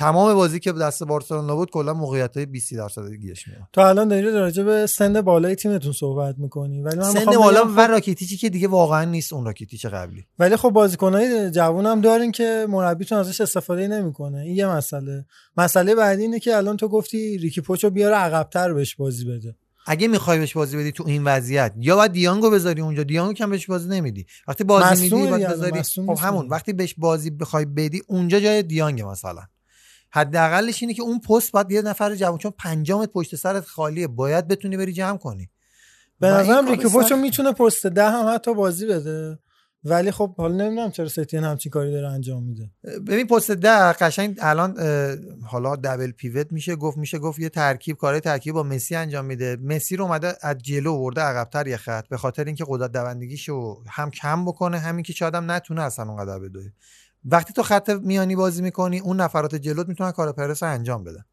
تمام 0.00 0.34
بازی 0.34 0.60
که 0.60 0.72
دست 0.72 1.04
بارسلونا 1.04 1.56
بود 1.56 1.70
کلا 1.70 1.94
موقعیت 1.94 2.36
های 2.36 2.46
20 2.46 2.74
درصدی 2.74 3.18
گیرش 3.18 3.48
میاد. 3.48 3.60
تو 3.72 3.80
الان 3.80 4.08
داری 4.08 4.30
راجع 4.30 4.62
به 4.62 4.86
سن 4.86 5.20
بالای 5.20 5.54
تیمتون 5.54 5.92
صحبت 5.92 6.34
می‌کنی. 6.38 6.82
ولی 6.82 6.96
من 6.96 7.02
سن 7.02 7.24
بالا 7.24 7.64
بگم 7.64 7.76
و 7.76 7.82
خب- 7.86 7.90
راکیتیچی 7.90 8.36
که 8.36 8.48
دیگه 8.48 8.68
واقعا 8.68 9.04
نیست 9.04 9.32
اون 9.32 9.44
راکیتیچ 9.44 9.86
قبلی. 9.86 10.26
ولی 10.38 10.56
خب 10.56 10.70
بازیکنهای 10.70 11.50
جوون 11.50 11.86
هم 11.86 12.00
دارین 12.00 12.32
که 12.32 12.66
مربیتون 12.68 13.18
ازش 13.18 13.40
استفاده 13.40 13.88
نمی‌کنه. 13.88 14.38
این 14.38 14.56
یه 14.56 14.66
مسئله. 14.66 15.24
مسئله 15.56 15.94
بعدی 15.94 16.22
اینه 16.22 16.38
که 16.38 16.56
الان 16.56 16.76
تو 16.76 16.88
گفتی 16.88 17.38
ریکی 17.38 17.60
پوچو 17.60 17.90
بیاره 17.90 18.16
عقبتر 18.16 18.72
بهش 18.72 18.94
بازی 18.96 19.24
بده. 19.24 19.56
اگه 19.86 20.08
می‌خوای 20.08 20.38
بهش 20.38 20.52
بازی 20.52 20.76
بدی 20.76 20.92
تو 20.92 21.04
این 21.06 21.24
وضعیت 21.24 21.72
یا 21.76 21.96
باید 21.96 22.12
دیانگو 22.12 22.50
بذاری 22.50 22.80
اونجا 22.80 23.02
دیانگو 23.02 23.32
کم 23.32 23.50
بهش 23.50 23.66
بازی 23.66 23.88
نمیدی. 23.88 24.26
وقتی 24.48 24.64
بازی 24.64 25.02
میدی 25.02 25.30
باید 25.30 25.48
بذاری 25.48 25.82
خب 25.82 26.18
همون. 26.20 26.48
وقتی 26.48 26.72
بهش 26.72 26.94
بازی 26.98 27.30
بخوای 27.30 27.64
بدی 27.64 28.02
اونجا 28.08 28.40
جای 28.40 28.62
دیانگ 28.62 29.02
مثلا. 29.02 29.42
حداقلش 30.12 30.82
اینه 30.82 30.94
که 30.94 31.02
اون 31.02 31.20
پست 31.20 31.52
باید 31.52 31.70
یه 31.70 31.82
نفر 31.82 32.14
جوان 32.14 32.38
چون 32.38 32.52
پنجامت 32.58 33.12
پشت 33.12 33.36
سرت 33.36 33.64
خالیه 33.64 34.06
باید 34.06 34.48
بتونی 34.48 34.76
بری 34.76 34.92
جمع 34.92 35.18
کنی. 35.18 35.50
به 36.20 36.26
نظرم 36.26 36.64
کار 36.64 36.70
ریکی 36.76 36.88
پوچو 36.88 37.08
سخت- 37.08 37.18
می‌تونه 37.18 37.52
پست 37.52 37.86
ده 37.86 38.10
هم 38.10 38.34
حتی 38.34 38.54
بازی 38.54 38.86
بده. 38.86 39.38
ولی 39.84 40.10
خب 40.10 40.34
حالا 40.36 40.54
نمی‌دونم 40.54 40.90
چرا 40.90 41.08
ستین 41.08 41.44
همچین 41.44 41.70
کاری 41.70 41.92
داره 41.92 42.08
انجام 42.08 42.42
میده. 42.42 42.70
ببین 43.06 43.26
پست 43.26 43.50
ده 43.50 43.92
قشنگ 43.92 44.36
الان 44.40 44.78
حالا 45.46 45.76
دبل 45.76 46.10
پیوت 46.10 46.52
میشه 46.52 46.76
گفت 46.76 46.98
میشه 46.98 47.18
گفت 47.18 47.38
یه 47.38 47.48
ترکیب 47.48 47.96
کار 47.96 48.20
ترکیب 48.20 48.54
با 48.54 48.62
مسی 48.62 48.96
انجام 48.96 49.24
میده. 49.24 49.56
مسی 49.62 49.96
رو 49.96 50.04
اومده 50.04 50.34
از 50.40 50.58
جلو 50.58 50.94
ورده 50.94 51.20
عقبتر 51.20 51.66
یه 51.66 51.76
خط 51.76 52.08
به 52.08 52.16
خاطر 52.16 52.44
اینکه 52.44 52.64
قدرت 52.68 52.92
دوندگیشو 52.92 53.82
هم 53.88 54.10
کم 54.10 54.44
بکنه 54.44 54.78
همین 54.78 55.02
که 55.02 55.12
شاید 55.12 55.34
هم 55.34 55.50
نتونه 55.50 55.82
اصلا 55.82 56.08
اونقدر 56.10 56.38
بدوه 56.38 56.64
وقتی 57.24 57.52
تو 57.52 57.62
خط 57.62 57.90
میانی 57.90 58.36
بازی 58.36 58.62
می‌کنی 58.62 58.98
اون 58.98 59.20
نفرات 59.20 59.54
جلوت 59.54 59.88
می‌تونن 59.88 60.10
کار 60.10 60.32
پرس 60.32 60.62
انجام 60.62 61.04
بدن. 61.04 61.24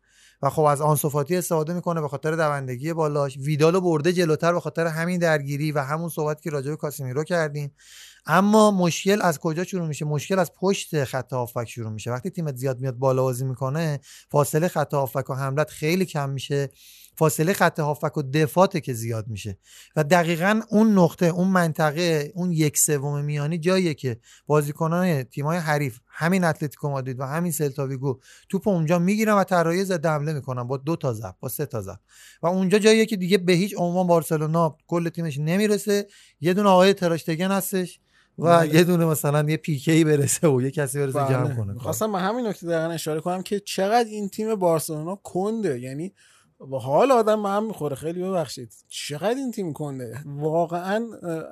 و 0.42 0.50
خب 0.50 0.62
از 0.62 0.82
آنسوفاتی 0.82 1.36
استفاده 1.36 1.74
می‌کنه 1.74 2.02
به 2.02 2.08
خاطر 2.08 2.36
دوندگی 2.36 2.94
بالاش. 2.94 3.38
ویدالو 3.38 3.82
برده 3.82 4.14
جلوتر 4.14 4.54
به 4.54 4.60
خاطر 4.60 4.88
همین 4.88 5.20
درگیری 5.20 5.72
و 5.72 5.80
همون 5.80 6.10
صحبت 6.10 6.42
که 6.42 6.50
راجع 6.50 6.70
به 6.70 6.76
کاسمیرو 6.76 7.24
کردیم. 7.24 7.74
اما 8.26 8.72
مشکل 8.72 9.22
از 9.22 9.40
کجا 9.40 9.64
شروع 9.64 9.88
میشه؟ 9.88 10.06
مشکل 10.06 10.40
از 10.40 10.52
پشت 10.54 11.04
خط 11.04 11.34
هافک 11.34 11.66
شروع 11.70 11.92
میشه. 11.92 12.12
وقتی 12.12 12.30
تیمت 12.30 12.56
زیاد 12.56 12.80
میاد 12.80 12.96
بالا 12.96 13.24
بازی 13.24 13.46
می‌کنه 13.46 14.00
فاصله 14.32 14.68
خط 14.68 14.94
هافک 14.94 15.30
و 15.30 15.34
حملت 15.34 15.70
خیلی 15.70 16.06
کم 16.06 16.30
میشه. 16.30 16.70
فاصله 17.18 17.54
خط 17.54 17.80
هافک 17.80 18.18
و 18.18 18.22
دفاعته 18.22 18.82
که 18.82 18.94
زیاد 18.94 19.28
میشه. 19.28 19.58
و 19.96 20.04
دقیقا 20.04 20.62
اون 20.70 20.94
نقطه 20.94 21.26
اون 21.26 21.48
منطقه 21.48 22.32
اون 22.36 22.52
یک 22.52 22.78
سوم 22.78 23.24
میانی 23.24 23.58
جاییه 23.58 23.94
که 23.94 24.20
بازیکنان 24.46 25.24
تیمای 25.24 25.58
حریف 25.58 26.00
همین 26.08 26.44
اتلتیکو 26.44 26.90
مادرید 26.90 27.20
و 27.20 27.24
همین 27.24 27.52
سلتاویگو 27.52 28.20
توپ 28.50 28.68
اونجا 28.68 29.00
می‌گیرن 29.00 29.34
و 29.34 29.44
طراحی 29.44 29.84
ضد 29.84 30.06
حمله 30.06 30.34
می‌کنن 30.34 30.64
با 30.64 30.78
دو 30.78 30.96
تا 30.96 31.14
ضرب 31.14 31.36
با 31.40 31.50
سه 31.50 31.66
تا 31.66 31.82
ضرب 31.82 32.00
و 32.42 32.48
اونجا 32.48 32.80
جاییه 32.80 33.06
که 33.06 33.16
دیگه 33.16 33.38
به 33.38 33.54
هیچ 33.54 33.76
عنوان 33.78 34.08
بارسلونا 34.08 34.78
کل 34.88 35.10
تیمش 35.10 35.38
نمی‌رسه. 35.38 36.08
یه 36.42 36.54
دونه 36.54 36.70
آقای 36.70 36.94
تراشتگن 36.94 37.52
هستش 37.52 38.00
و 38.38 38.44
بله. 38.44 38.76
یه 38.76 38.84
دونه 38.84 39.06
مثلا 39.06 39.50
یه 39.50 39.58
پیکه 39.58 39.92
ای 39.92 40.04
برسه 40.04 40.48
و 40.48 40.62
یه 40.62 40.72
کسی 40.72 41.00
برسه 41.00 41.20
جمع 41.20 41.56
کنه. 41.56 41.80
خواستم 41.80 42.12
به 42.12 42.20
همین 42.20 42.48
نکته 42.48 42.68
دقیقا 42.68 42.94
اشاره 42.94 43.22
کنم 43.22 43.42
که 43.42 43.60
چقدر 43.60 44.10
این 44.10 44.30
تیم 44.30 44.56
بارسلونا 44.56 45.16
کنده. 45.16 45.80
یعنی 45.80 46.14
با 46.60 46.80
حال 46.80 47.12
آدم 47.12 47.44
به 47.44 47.50
هم 47.50 47.68
می‌خوره. 47.68 47.96
خیلی 47.96 48.24
ببخشید. 48.24 48.74
چقدر 48.88 49.36
این 49.36 49.52
تیم 49.52 49.74
کنده 49.74 50.22
واقعا 50.26 51.08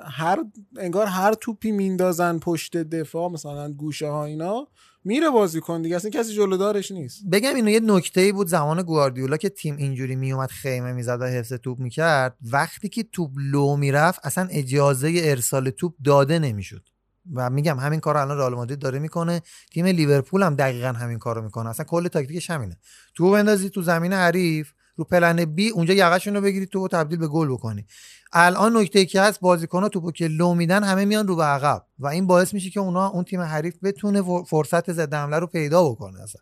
هر 0.06 0.44
انگار 0.78 1.08
هر 1.08 1.34
توپی 1.34 1.72
میندازن 1.72 2.40
پشت 2.40 2.78
دفاع 2.78 3.32
مثلا 3.32 3.72
گوشه 3.72 4.08
ها 4.08 4.26
اینا 4.26 4.68
میره 5.04 5.30
بازی 5.30 5.60
کن 5.60 5.82
دیگه. 5.82 5.96
اصلا 5.96 6.12
کسی 6.12 6.34
جلودارش 6.34 6.92
نیست. 6.92 7.26
بگم 7.32 7.56
اینو 7.56 7.70
یه 7.70 7.80
نکته 7.80 8.22
ای 8.22 8.32
بود 8.32 8.48
زمان 8.48 8.82
گواردیولا 8.82 9.38
که 9.38 9.50
تیم 9.50 9.76
اینجوری 9.76 10.16
میومد 10.16 10.50
خیمه 10.50 10.94
می‌زد 10.94 11.22
و 11.22 11.26
حفظ 11.26 11.54
توپ 11.54 11.80
می‌کرد. 11.80 12.38
وقتی 12.52 12.90
که 12.90 13.04
توپ 13.04 13.32
لو 13.52 13.76
می‌رفت 13.76 14.20
اصلا 14.24 14.48
اجازه 14.52 15.14
ارسال 15.16 15.70
توپ 15.70 15.94
داده 16.04 16.40
نمی‌شد. 16.40 16.90
و 17.34 17.50
میگم 17.50 17.80
همین 17.80 18.00
کار 18.00 18.18
الان 18.18 18.38
رئال 18.38 18.56
مادرید 18.56 18.80
داره 18.80 19.00
می‌کنه. 19.00 19.42
تیم 19.72 19.86
لیورپول 19.86 20.44
هم 20.44 20.56
دقیقا 20.56 20.88
همین 20.88 21.20
کارو 21.20 21.42
می‌کنه. 21.42 21.70
اصلا 21.70 21.86
کل 21.86 22.08
تاکتیکش 22.08 22.50
همینه. 22.50 22.78
تو 23.16 23.32
بندازی 23.32 23.70
تو 23.70 23.82
زمین 23.82 24.14
حریف 24.14 24.72
رو 24.96 25.04
plan 25.04 25.46
B 25.46 25.70
اونجا 25.70 25.94
یقهشون 25.94 26.36
رو 26.36 26.42
بگیری 26.42 26.66
تو 26.66 26.88
تبدیل 26.88 27.20
به 27.20 27.28
گل 27.28 27.48
بکنی. 27.48 27.86
الان 28.34 28.78
نکته 28.78 29.06
که 29.06 29.22
هست 29.22 29.40
بازیکن‌ها 29.40 29.90
توپو 29.90 30.12
که 30.12 30.28
لو 30.28 30.54
میدن 30.54 30.84
همه 30.84 31.06
میان 31.06 31.28
رو 31.28 31.36
به 31.36 31.44
عقب 31.44 31.86
و 32.00 32.08
این 32.08 32.28
باعث 32.28 32.54
میشه 32.54 32.70
که 32.70 32.80
اونا 32.80 33.08
اون 33.08 33.24
تیم 33.24 33.42
حریف 33.42 33.76
بتونه 33.84 34.44
فرصت 34.44 34.92
ضد 34.92 35.14
حمله 35.14 35.40
رو 35.40 35.48
پیدا 35.48 35.90
بکنه 35.90 36.22
اصلا. 36.22 36.42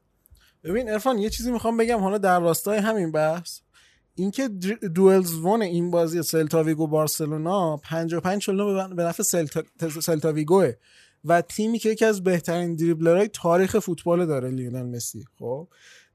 ببین 0.64 0.90
عرفان 0.90 1.18
یه 1.18 1.30
چیزی 1.30 1.52
می‌خوام 1.52 1.78
بگم 1.78 2.00
حالا 2.00 2.18
در 2.18 2.40
راستای 2.40 2.78
همین 2.78 3.12
بحث 3.12 3.60
اینکه 4.16 4.48
duels 4.96 5.34
won 5.34 5.62
این 5.62 5.92
بازی 5.92 6.24
سلتاویگو 6.24 6.88
بارسلونا 6.88 7.78
55 7.78 8.42
چهل 8.42 8.79
و 8.79 8.88
به 8.96 9.04
نفع 9.04 9.24
سلتا... 9.24 10.34
و 11.26 11.42
تیمی 11.42 11.80
که 11.80 11.90
یکی 11.90 12.06
از 12.06 12.24
بهترین 12.24 12.76
دریبلرهای 12.76 13.28
تاریخ 13.28 13.80
فوتبال 13.80 14.26
داره 14.26 14.50
لیونل 14.50 14.96
مسی 14.96 15.26
خب؟ 15.40 15.68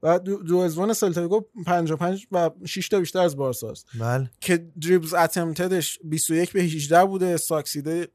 و 0.03 0.19
دو- 0.19 0.43
duels 0.43 0.77
won 0.77 0.93
سلتاویگو 0.93 1.41
55 1.65 2.27
و 2.31 2.49
6 2.65 2.87
تا 2.89 2.99
بیشتر 2.99 3.19
از 3.19 3.37
بارساست 3.37 3.85
بله. 3.99 4.31
که 4.41 4.65
dribbles 4.81 5.13
attempted 5.13 5.83
ش 5.83 5.99
21 6.03 6.51
به 6.51 6.61
18 6.61 7.05
بوده 7.05 7.37
succeeded 7.37 8.07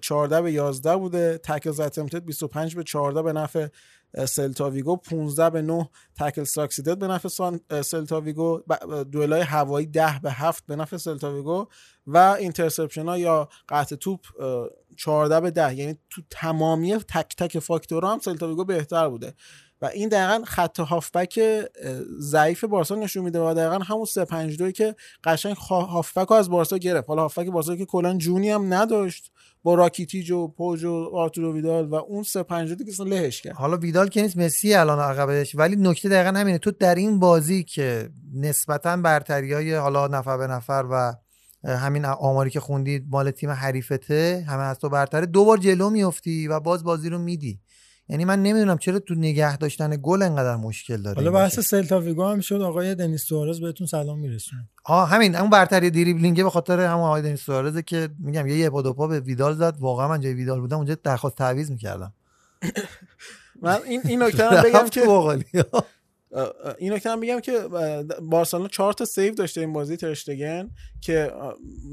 14 0.00 0.42
به 0.42 0.52
11 0.52 0.96
بوده 0.96 1.38
tackles 1.38 1.80
attempted 1.80 2.24
25 2.24 2.76
به 2.76 2.82
14 2.84 3.22
به 3.22 3.32
نفع 3.32 3.66
سلتاویگو 4.24 4.96
15 4.96 5.50
به 5.50 5.62
9 5.62 5.88
تکل 6.20 6.44
succeeded 6.44 6.98
به 6.98 7.06
نفع 7.06 7.28
سان 7.28 7.60
سلتاویگو 7.84 8.60
دوئلای 9.12 9.40
هوایی 9.40 9.86
10 9.86 10.20
به 10.22 10.30
7 10.30 10.64
به 10.66 10.76
نفع 10.76 10.96
سلتاویگو 10.96 11.66
و 12.06 12.16
interception 12.18 13.06
ها 13.08 13.18
یا 13.18 13.48
قطع 13.68 13.96
توپ 13.96 14.20
اه، 14.40 14.68
14 14.96 15.40
به 15.40 15.50
10 15.50 15.74
یعنی 15.74 15.98
تو 16.10 16.22
تمامی 16.30 16.96
تک 16.96 17.36
تک 17.36 17.58
فاکتورها 17.58 18.12
هم 18.12 18.18
سلتاویگو 18.18 18.64
بهتر 18.64 19.08
بوده. 19.08 19.34
و 19.82 19.86
این 19.86 20.08
دقیقا 20.08 20.44
خط 20.44 20.80
هافبک 20.80 21.40
ضعیف 22.18 22.64
بارسا 22.64 22.94
نشون 22.94 23.24
میده 23.24 23.40
و 23.40 23.54
دقیقا 23.54 23.78
همون 23.78 24.04
3 24.04 24.24
5 24.24 24.58
2 24.58 24.70
که 24.70 24.94
قشنگ 25.24 25.56
هافبک 25.56 26.32
از 26.32 26.50
بارسا 26.50 26.78
گرفت. 26.78 27.08
حالا 27.08 27.22
هافبک 27.22 27.46
بارسا 27.46 27.76
که 27.76 27.86
کلا 27.86 28.14
جونی 28.14 28.50
هم 28.50 28.74
نداشت 28.74 29.32
با 29.62 29.74
راکیتیچ 29.74 30.30
و 30.30 30.48
پوچ 30.48 30.84
و 30.84 31.10
آرتورو 31.14 31.54
ویدال 31.54 31.88
و 31.88 31.94
اون 31.94 32.22
3 32.22 32.42
5 32.42 32.72
2 32.72 32.84
که 32.84 33.02
لهش 33.04 33.40
کرد. 33.42 33.54
حالا 33.54 33.76
ویدال 33.76 34.08
که 34.08 34.22
نیست 34.22 34.36
مسی 34.36 34.74
الان 34.74 34.98
عقبش. 34.98 35.54
ولی 35.54 35.76
نکته 35.76 36.08
دقیقا 36.08 36.38
همینه 36.38 36.58
تو 36.58 36.70
در 36.70 36.94
این 36.94 37.18
بازی 37.18 37.64
که 37.64 38.10
نسبتا 38.34 38.96
برتری 38.96 39.52
های 39.52 39.74
حالا 39.74 40.06
نفر 40.06 40.36
به 40.36 40.46
نفر 40.46 40.84
و 40.90 41.14
همین 41.64 42.04
آماری 42.04 42.50
که 42.50 42.60
خوندی 42.60 43.06
مال 43.10 43.30
تیم 43.30 43.50
حریفته 43.50 44.44
همه 44.48 44.62
از 44.62 44.78
تو 44.78 44.88
برتره 44.88 45.26
دو 45.26 45.44
بار 45.44 45.58
جلو 45.58 45.90
میفتی 45.90 46.48
و 46.48 46.60
باز 46.60 46.84
بازی 46.84 47.08
رو 47.08 47.18
میدی. 47.18 47.60
یعنی 48.08 48.24
من 48.24 48.42
نمی‌دونم 48.42 48.78
چرا 48.78 48.98
تو 48.98 49.14
نگه 49.14 49.56
داشتن 49.56 49.98
گل 50.02 50.22
انقدر 50.22 50.56
مشکل 50.56 51.02
داره 51.02 51.16
حالا 51.16 51.30
بحث. 51.30 51.60
سلتا 51.60 52.00
ویگو 52.00 52.24
هم 52.24 52.40
شد 52.40 52.60
آقای 52.62 52.94
دنیس 52.94 53.24
سوارز 53.24 53.60
بهتون 53.60 53.86
سلام 53.86 54.18
میرسونه. 54.18 54.68
آه 54.84 55.08
همین 55.08 55.36
اون 55.36 55.50
برتری 55.50 55.90
دریبلینگه 55.90 56.44
به 56.44 56.50
خاطر 56.50 56.80
همون 56.80 57.04
آقای 57.04 57.22
دنیس 57.22 57.40
سوارزه 57.40 57.82
که 57.82 58.08
میگم 58.18 58.46
یه 58.46 58.56
یه 58.56 58.70
پا 58.70 59.06
به 59.06 59.20
ویدال 59.20 59.54
زد. 59.54 59.76
واقعا 59.78 60.08
من 60.08 60.20
جای 60.20 60.34
ویدال 60.34 60.60
بودم 60.60 60.76
اونجا 60.76 60.96
درخواست 61.04 61.36
تعویض 61.36 61.70
می‌کردم. 61.70 62.12
من 63.62 63.78
این 63.84 64.00
این 64.04 64.22
نکته 64.22 64.48
هم 64.50 64.62
بگم 64.62 64.88
که 64.88 65.00
این 66.78 66.92
نکته 66.92 67.10
هم 67.10 67.20
بگم 67.20 67.40
که 67.40 67.58
بارسلونا 68.22 68.68
چهار 68.68 68.92
تا 68.92 69.04
سیو 69.04 69.34
داشته 69.34 69.60
این 69.60 69.72
بازی 69.72 69.96
ترشتگن 69.96 70.70
که 71.00 71.32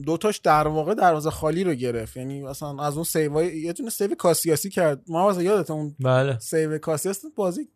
دوتاش 0.05 0.37
در 0.37 0.67
واقع 0.67 0.93
دروازه 0.93 1.29
خالی 1.29 1.63
رو 1.63 1.73
گرفت. 1.73 2.17
یعنی 2.17 2.41
مثلا 2.41 2.83
از 2.83 2.95
اون 2.95 3.03
سیوای 3.03 3.57
یه 3.57 3.73
دونه 3.73 3.89
سیو 3.89 4.15
کاسیاسی 4.15 4.69
کرد. 4.69 5.01
ما 5.07 5.23
واسه 5.23 5.43
یادت 5.43 5.71
اون 5.71 5.95
بله. 5.99 6.39
سیو 6.39 6.77
کاسیاس؟ 6.77 7.21
بازی 7.35 7.67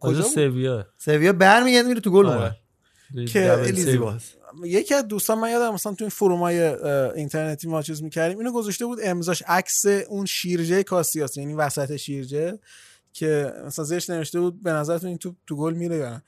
کجا 0.00 0.22
سویا 0.22 0.86
سویا 0.98 1.32
برمیگرده 1.32 1.88
میره 1.88 2.00
تو 2.00 2.10
گل 2.10 2.26
آره. 2.26 2.56
اون 3.14 3.24
که. 3.24 3.72
زیباست 3.72 4.36
یکی 4.64 4.94
از 4.94 5.08
دوستان 5.08 5.38
من 5.38 5.50
یادم 5.50 5.74
مثلا 5.74 5.94
تو 5.94 6.04
این 6.04 6.10
فرومای 6.10 6.62
اینترنتی 7.14 7.68
ما 7.68 7.82
چیز 7.82 8.02
می‌کردیم. 8.02 8.38
اینو 8.38 8.52
گذاشته 8.52 8.86
بود 8.86 8.98
امضاش 9.02 9.42
عکس 9.46 9.86
اون 10.08 10.26
شیرجه 10.26 10.82
کاسیاس 10.82 11.36
یعنی 11.36 11.54
وسط 11.54 11.96
شیرجه. 11.96 12.58
که 13.16 13.52
مثلا 13.66 13.84
زشت 13.84 14.10
نوشته 14.10 14.40
بود 14.40 14.62
به 14.62 14.72
نظرتون 14.72 15.08
این 15.08 15.18
توپ 15.18 15.36
تو 15.46 15.56
گل 15.56 15.74
میره 15.74 15.96
یا 15.96 16.10
نه؟ 16.10 16.22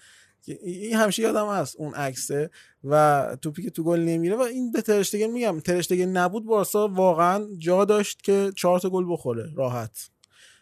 این 0.62 0.97
همیشه 0.97 1.23
یادم 1.23 1.49
هست 1.49 1.76
اون 1.76 1.94
عکسه 1.94 2.50
و 2.84 3.36
توپی 3.42 3.62
که 3.62 3.70
تو 3.70 3.84
گل 3.84 4.00
نمیره 4.00 4.36
و 4.36 4.41
این 4.41 4.73
به 4.73 4.83
ترشتگن 4.83 5.26
میگم 5.26 5.60
ترشتگن 5.60 6.08
نبود 6.08 6.44
بارسا 6.44 6.89
واقعا 6.89 7.47
جا 7.58 7.84
داشت 7.84 8.23
که 8.23 8.52
چهار 8.57 8.81
تا 8.81 8.91
گل 8.91 9.12
بخوره 9.12 9.50
راحت. 9.57 10.10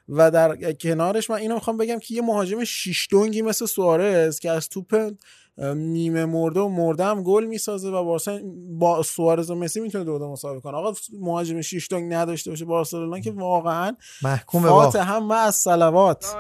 و 0.09 0.31
در 0.31 0.73
کنارش 0.73 1.31
من 1.31 1.37
اینو 1.37 1.55
می‌خوام 1.55 1.77
بگم 1.77 1.99
که 1.99 2.15
یه 2.15 2.23
مهاجم 2.23 2.65
شیش 2.65 3.09
دونگی 3.11 3.43
مثل 3.43 3.67
سوارز 3.67 4.39
که 4.39 4.51
از 4.51 4.69
توپ 4.69 5.13
نیمه 5.77 6.25
مرده 6.25 6.61
و 6.61 6.69
مرده 6.69 7.05
هم 7.05 7.23
گل 7.23 7.45
می‌سازه 7.45 7.89
و 7.89 8.05
بارسا 8.05 8.39
با 8.69 9.03
سوارز 9.03 9.51
و 9.51 9.55
مسی 9.55 9.81
می‌تونه 9.81 10.05
دو 10.05 10.19
دو 10.19 10.33
مساوی 10.33 10.61
کنه. 10.61 10.77
آقا 10.77 10.93
مهاجم 11.21 11.61
شیش 11.61 11.91
دونگ 11.91 12.15
نداشته 12.15 12.51
باشه 12.51 12.65
بارسلونا 12.65 13.21
که 13.21 13.31
واقعا 13.31 13.97
محکوم 14.23 14.63
به 14.63 14.69
فاتح. 14.69 15.15
هم 15.15 15.31
از 15.31 15.55
صلوات. 15.55 16.37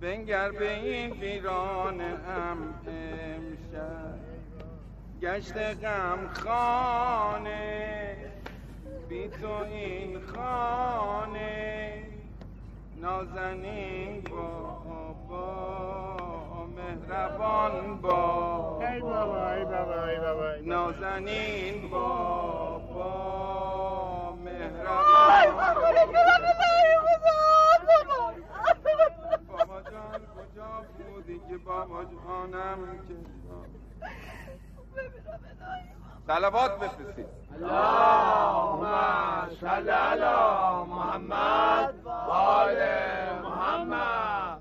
بنگر 0.00 0.52
به 0.52 0.80
این 0.80 1.10
ویران 1.10 2.00
ام 2.00 2.74
امشب. 2.86 4.14
گشت 5.22 5.56
غم 5.56 6.30
خانه 6.32 8.16
بی 9.08 9.28
تو 9.28 9.46
این 9.48 10.20
خانه 10.20 12.02
نازنین 12.96 14.20
بابا 14.20 15.46
مهربان 16.76 17.96
بابا 18.00 18.86
ای 18.88 19.00
بابا 19.00 19.50
ای 19.50 19.64
بابا 19.64 20.04
ای 20.04 20.18
بابا. 20.20 20.54
نازنین 20.64 21.90
بابا 21.90 23.08
مهربان. 24.44 25.54
بابا 29.48 29.80
جان 29.82 30.20
کجا 30.34 30.84
بودی 30.98 31.38
که 31.48 31.56
بابا 31.58 32.04
جانم 32.04 32.78
که 33.08 33.14
صلوات 36.26 36.78
بفرستید. 36.78 37.26
اللهم 37.54 38.84
صل 39.60 39.88
علی 39.88 40.90
محمد 40.90 41.94
و 42.04 42.08
آل 42.08 42.76
محمد. 43.42 44.60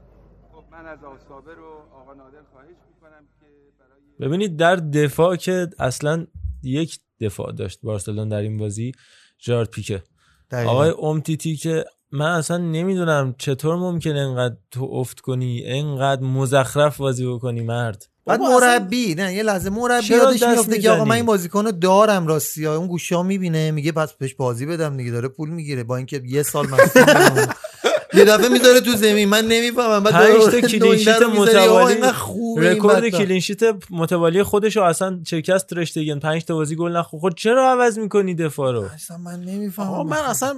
خب 0.51 0.63
من 0.71 0.85
از 0.85 1.03
آسابه 1.03 1.53
رو 1.55 1.81
آقا 2.01 2.13
نادر 2.13 2.43
خواهش 2.51 2.67
می‌کنم 2.67 3.25
که 3.39 3.45
برای 3.79 4.27
ببینید 4.29 4.57
در 4.57 4.75
دفاع 4.75 5.35
که 5.35 5.67
اصلا 5.79 6.27
یک 6.63 6.99
دفاع 7.21 7.51
داشت 7.51 7.79
بارسلون 7.83 8.29
در 8.29 8.41
این 8.41 8.57
بازی 8.57 8.91
جارد 9.37 9.69
پیکه. 9.69 10.03
دقیقاً. 10.51 10.71
آقای 10.71 10.89
اومتیتی 10.89 11.55
که 11.55 11.85
من 12.11 12.31
اصلا 12.31 12.57
نمی‌دونم 12.57 13.35
چطور 13.37 13.75
ممکنه 13.75 14.19
انقدر 14.19 14.55
تو 14.71 14.83
افت 14.91 15.19
کنی 15.19 15.63
انقدر 15.65 16.21
مزخرف 16.21 16.97
بازی 16.97 17.33
بکنی 17.33 17.61
مرد. 17.61 18.09
بعد 18.25 18.41
مربی 18.41 19.15
نه 19.15 19.33
یه 19.33 19.43
لحظه 19.43 19.69
مربی 19.69 20.07
یادش 20.07 20.43
میفته 20.43 20.79
که 20.79 20.89
آقا 20.89 21.05
من؟ 21.05 21.15
این 21.15 21.25
بازیکنو 21.25 21.71
دارم 21.71 22.27
راستی 22.27 22.65
اون 22.65 22.87
گوشا 22.87 23.23
می‌بینه 23.23 23.71
میگه 23.71 23.91
پس 23.91 24.13
بهش 24.13 24.33
بازی 24.33 24.65
بدم 24.65 24.97
دیگه 24.97 25.11
داره 25.11 25.27
پول 25.27 25.49
می‌گیره 25.49 25.83
با 25.83 25.97
اینکه 25.97 26.21
یه 26.25 26.43
سال 26.43 26.67
بمونه. 26.67 27.47
یه 28.15 28.25
دفعه 28.25 28.49
می‌ذاره 28.49 28.79
تو 28.81 28.91
زمین. 28.91 29.29
من 29.29 29.45
نمی‌فهمم. 29.45 30.03
بعد 30.03 30.13
پنج 30.13 30.37
داره 30.37 30.61
تا 30.61 30.67
clean 30.67 30.94
sheet 30.94 31.21
متوالی 31.21 31.95
رکورد. 32.57 33.09
clean 33.09 33.34
sheet 33.34 33.59
متوالی 33.89 34.43
خودش 34.43 34.77
رو 34.77 34.83
اصلا 34.83 35.19
شکست 35.27 35.73
ترشتگن 35.73 36.19
پنج 36.19 36.45
تا 36.45 36.55
بازی 36.55 36.75
گل 36.75 36.91
نخورد. 36.91 37.21
خود 37.21 37.35
چرا 37.37 37.71
عوض 37.71 37.99
می‌کنی 37.99 38.35
دفاع 38.35 38.71
رو؟ 38.71 38.83
اصلا 38.83 39.17
من 39.17 39.39
نمی‌فهمم. 39.39 40.07
من 40.07 40.17
اصلا 40.17 40.55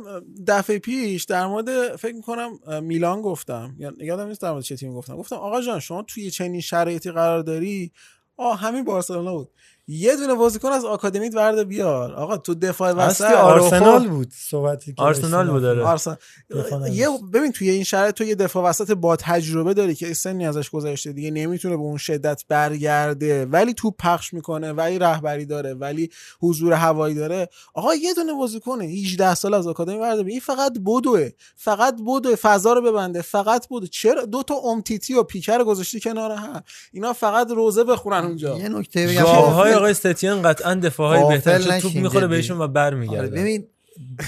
دفعه 0.48 0.80
پیش 0.80 1.24
در 1.24 1.48
مورد 1.48 1.96
فکر 1.96 2.16
می‌کنم 2.16 2.50
میلان 2.84 3.22
گفتم. 3.22 3.76
یا- 3.80 3.94
یادم 4.00 4.28
نیست 4.28 4.42
در 4.42 4.52
مورد 4.52 4.64
چه 4.64 4.76
تیمی 4.76 4.96
گفتم. 4.96 5.18
گفتم 5.18 5.36
آقا 5.36 5.62
جان 5.62 5.80
شما 5.80 6.04
توی 6.04 6.32
چنین 6.32 6.62
شرایطی 6.62 7.12
قرار 7.12 7.42
داری؟ 7.42 7.92
آه 8.38 8.60
همین 8.60 8.84
بارسلونا 8.84 9.34
بود. 9.34 9.50
یه 9.88 10.16
دونه 10.16 10.34
بازیکن 10.34 10.70
از 10.70 10.86
آکادمیت 10.86 11.36
ورده 11.36 11.64
بیار. 11.64 12.14
آقا 12.14 12.38
تو 12.38 12.56
دفاع 12.56 12.92
وسط. 12.92 13.32
آرسنال 13.32 14.08
بود 14.08 14.34
صحبتی 14.38 14.94
که 14.94 15.02
آرسنال 15.02 15.50
بود،. 15.50 15.66
آرسنال. 15.66 16.18
دفاع 16.50 16.90
یه 16.92 17.08
ببین 17.34 17.52
توی 17.52 17.70
این 17.70 17.84
شرایط 17.84 18.16
تو 18.16 18.24
یه 18.24 18.36
دفاع 18.36 18.64
وسط 18.64 18.92
با 18.92 19.16
تجربه 19.16 19.74
داری 19.74 19.96
که 19.96 20.14
سنی 20.14 20.48
ازش 20.48 20.70
گذشته 20.70 21.12
دیگه 21.12 21.32
نمی‌تونه 21.32 21.78
به 21.78 21.84
اون 21.84 21.98
شدت 21.98 22.44
برگرده. 22.48 23.46
ولی 23.46 23.74
تو 23.74 23.92
پخش 23.92 24.34
می‌کنه 24.34 24.74
ولی 24.74 25.00
رهبری 25.00 25.46
داره 25.46 25.74
ولی 25.74 26.10
حضور 26.42 26.74
هوایی 26.74 27.16
داره. 27.16 27.50
آقا 27.74 27.96
یه 27.96 28.14
دونه 28.14 28.34
بازیکن 28.34 28.82
18 28.82 29.36
سال 29.36 29.54
از 29.54 29.68
آکادمی 29.68 29.98
بردار 29.98 30.24
بیار. 30.24 30.32
این 30.32 30.40
فقط 30.40 30.74
بدوه 30.86 31.30
فقط 31.56 31.96
بدوه 32.08 32.36
فضا 32.36 32.74
رو 32.74 32.82
ببنده. 32.82 33.22
فقط 33.22 33.68
بدو 33.72 33.88
چرا؟ 33.88 34.26
دو 34.26 34.44
تا 34.44 34.56
اومتیتی 34.56 35.14
و 35.14 35.24
پیکه 35.24 35.64
گذاشتی 35.64 36.00
کنار 36.00 36.32
هم. 36.32 36.64
اینا 36.92 37.14
فقط 37.14 37.52
روزه 37.52 37.84
بخورن 37.84 38.26
اونجا. 38.26 38.58
یه 38.58 38.70
نکته 38.70 39.08
بگم. 39.08 39.75
آقای 39.76 39.94
ستین 39.94 40.42
قطعا 40.42 40.76
دفاع 40.76 41.18
های 41.18 41.36
بهتر 41.36 41.80
توپ 41.80 41.96
می‌خوره. 41.96 42.28
بهشون 42.28 42.58
و 42.58 42.62
آره، 42.62 42.72
برمیگرده 42.72 43.42
ببین 43.42 43.68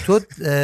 تو 0.05 0.19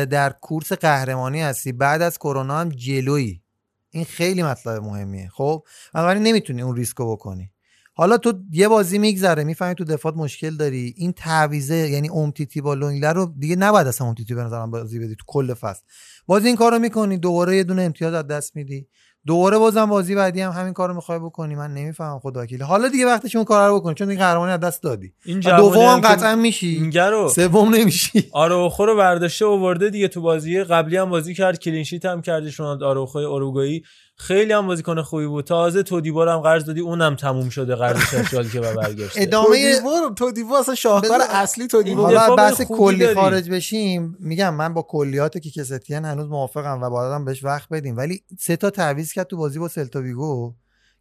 در 0.06 0.30
کورس 0.30 0.74
قهرمانی 0.74 1.42
هستی. 1.42 1.72
بعد 1.72 2.02
از 2.02 2.18
کرونا 2.18 2.60
هم 2.60 2.70
جلویی. 2.70 3.42
این 3.90 4.06
خیلی 4.06 4.44
مطلب 4.44 4.84
مهمیه. 4.84 5.30
خب؟ 5.34 5.64
بنابراین 5.94 6.24
نمی‌تونی 6.24 6.62
اون 6.62 6.76
ریسکو 6.76 7.12
بکنی. 7.12 7.50
حالا 7.96 8.18
تو 8.18 8.34
یه 8.52 8.68
بازی 8.68 8.98
میگذره 8.98 9.44
می‌فهمی 9.44 9.76
تو 9.76 9.84
دفاعت 9.84 10.16
مشکل 10.16 10.56
داری. 10.56 10.94
این 10.98 11.12
تعویضه 11.12 11.76
یعنی 11.76 12.10
اومتیتی 12.10 12.62
با 12.62 12.74
لنگله 12.74 13.14
رو 13.14 13.34
دیگه 13.40 13.56
نباید 13.56 13.88
اصلا 13.88 14.08
اومتیتی 14.08 14.36
به 14.36 14.44
نظرم 14.44 14.72
بازی 14.72 15.00
بدی 15.00 15.16
تو 15.16 15.24
کل 15.28 15.54
فصل. 15.54 15.82
بازی 16.26 16.48
این 16.48 16.56
کارو 16.56 16.80
می‌کنی 16.80 17.18
دوباره 17.18 17.58
یه 17.58 17.64
دونه 17.64 17.82
امتیاز 17.82 18.14
از 18.14 18.28
دست 18.28 18.56
میدی. 18.56 18.88
دوباره 19.26 19.58
بازم 19.58 19.86
بازی 19.86 20.16
بعدی 20.16 20.42
هم 20.42 20.52
همین 20.52 20.74
کارو 20.74 20.94
می‌خوای 20.94 21.20
بکنی. 21.20 21.56
من 21.56 21.74
نمی‌فهمم 21.74 22.20
خدا 22.20 22.42
وکیلی 22.42 22.64
حالا 22.64 22.88
دیگه 22.88 23.06
وقتش 23.06 23.36
اون 23.36 23.46
کارا 23.46 23.68
رو 23.68 23.80
بکنی 23.80 23.94
چون 23.94 24.08
دیگه 24.08 24.20
قهرمانی 24.20 24.52
از 24.52 24.60
دست 24.60 24.84
دادی. 24.84 25.14
این 25.26 25.40
دوم 25.40 26.00
قطعا 26.00 26.36
میشی. 26.36 26.92
رو. 26.96 27.30
سوم 27.30 27.76
نمیشی. 27.76 28.30
آروخو 28.32 28.86
رو 28.86 28.98
برداشته 28.98 29.46
آورده 29.46 29.90
دیگه 29.90 30.08
تو 30.08 30.22
بازی. 30.22 30.64
قبلی 30.64 30.98
هم 30.98 31.10
بازی 31.10 31.34
کرد 31.34 31.60
clean 31.60 31.83
sheet 31.83 32.06
هم 32.06 32.22
کردش 32.22 32.60
رونالد 32.60 32.84
آروخو 32.84 33.18
اروگوئی 33.18 33.84
خیلی 34.16 34.54
هم 34.54 34.68
بازیکن 34.68 35.02
خوبی 35.02 35.28
بود. 35.28 35.46
تازه 35.46 35.84
تو 35.84 36.02
دیبار 36.02 36.30
هم 36.30 36.40
قرض 36.40 36.66
دادی 36.66 36.80
اونم 36.80 37.16
تموم 37.16 37.50
شده 37.50 37.76
قرضش 37.76 38.30
سال 38.32 38.50
که 38.50 38.62
و 38.62 38.76
برگشته. 38.76 39.22
ادامه 39.22 39.82
تو 39.82 40.14
تو 40.14 40.32
دیوار 40.32 40.60
اصلا 40.60 40.76
شاهکار 40.76 41.22
اصلی 41.30 41.68
تو 41.68 41.84
دیوار 41.84 42.16
حالا 42.16 42.36
بحث 42.36 42.62
خوبی 42.62 42.80
کلی. 42.80 43.14
خارج 43.14 43.50
بشیم 43.50 44.18
میگم 44.20 44.56
من 44.56 44.74
با 44.74 44.82
کلیات 44.82 45.38
که 45.38 45.52
کستیان 45.52 46.06
هنوز 46.06 46.28
موافقم 46.28 46.82
و 46.82 46.90
باید 46.90 47.14
هم 47.14 47.26
بهش 47.26 47.44
وقت 47.44 47.70
بدیم. 47.72 47.98
ولی 47.98 48.24
سه 48.40 48.56
تا 48.56 48.70
تعویض 48.70 49.14
کرد 49.14 49.28
تو 49.28 49.38
بازی 49.38 49.60
با 49.60 49.68
سلتا 49.68 50.02
ویگو. 50.02 50.54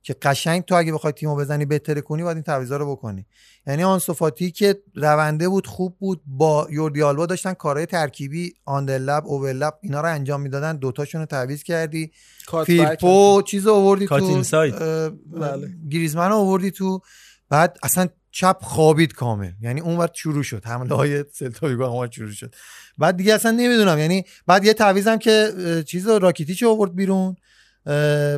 که 0.02 0.16
قشنگ 0.22 0.64
تو 0.64 0.74
اگه 0.74 0.92
بخوای 0.92 1.12
تیمو 1.12 1.36
بزنی 1.36 1.64
بهتره 1.64 2.00
کنی 2.00 2.22
باید 2.22 2.36
این 2.36 2.42
تعویضا 2.42 2.76
رو 2.76 2.97
بکنی. 2.97 3.26
یعنی 3.66 3.84
آنسوفاتی 3.84 4.50
که 4.50 4.82
رونده 4.94 5.48
بود 5.48 5.66
خوب 5.66 5.97
بود 5.98 6.22
با 6.26 6.68
یوردی 6.70 7.02
آلبا 7.02 7.26
داشتن 7.26 7.52
کارهای 7.52 7.86
ترکیبی 7.86 8.55
آندرلپ 8.64 9.22
اوورلپ 9.26 9.74
اینا 9.82 10.00
رو 10.00 10.08
انجام 10.08 10.40
می‌دادن. 10.40 10.76
دوتاشون 10.76 11.20
رو 11.20 11.26
تعویض 11.26 11.62
کردی. 11.62 12.12
کات 12.47 12.66
فیلپو 12.66 13.42
چیز 13.42 13.66
آوردی 13.66 14.06
تو 14.06 14.42
بله. 15.26 15.68
گریزمن 15.90 16.32
آوردی 16.32 16.70
تو. 16.70 17.00
بعد 17.48 17.78
اصلا 17.82 18.08
چپ 18.31 18.56
خوابید 18.62 19.12
کامل. 19.12 19.52
یعنی 19.60 19.81
اون 19.81 19.97
وقت 19.97 20.14
شروع 20.14 20.42
شد. 20.42 20.64
حمله 20.64 20.94
های 20.94 21.24
سلتا 21.32 22.08
شروع 22.10 22.31
شد. 22.31 22.55
بعد 22.98 23.16
دیگه 23.16 23.34
اصلا 23.34 23.50
نمی‌دونم. 23.50 23.98
یعنی 23.98 24.24
بعد 24.47 24.64
یه 24.64 24.74
تعویضم 24.74 25.16
که 25.16 25.52
چیز 25.86 26.08
راکیتیچ 26.08 26.62
آورد 26.62 26.94
بیرون. 26.94 27.36
اه، 27.86 27.94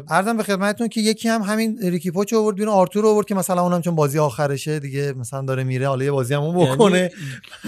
عرضم 0.08 0.36
به 0.36 0.42
خدمتتون 0.42 0.88
که 0.88 1.00
یکی 1.00 1.28
هم 1.28 1.42
همین 1.42 1.78
ریکی 1.82 2.10
پوچ 2.10 2.32
آورد 2.32 2.56
بیرون 2.56 2.74
آرتور 2.74 3.02
رو 3.02 3.08
آورد 3.08 3.26
که 3.26 3.34
مثلا 3.34 3.62
اونم 3.62 3.80
چون 3.80 3.94
بازی 3.94 4.18
آخرشه 4.18 4.78
دیگه 4.78 5.12
مثلا 5.12 5.42
داره 5.42 5.64
میره 5.64 5.88
حالا 5.88 6.04
یه 6.04 6.10
بازی 6.10 6.34
هم 6.34 6.42
اون 6.42 6.66
بکنه. 6.66 6.98
یعنی 6.98 7.10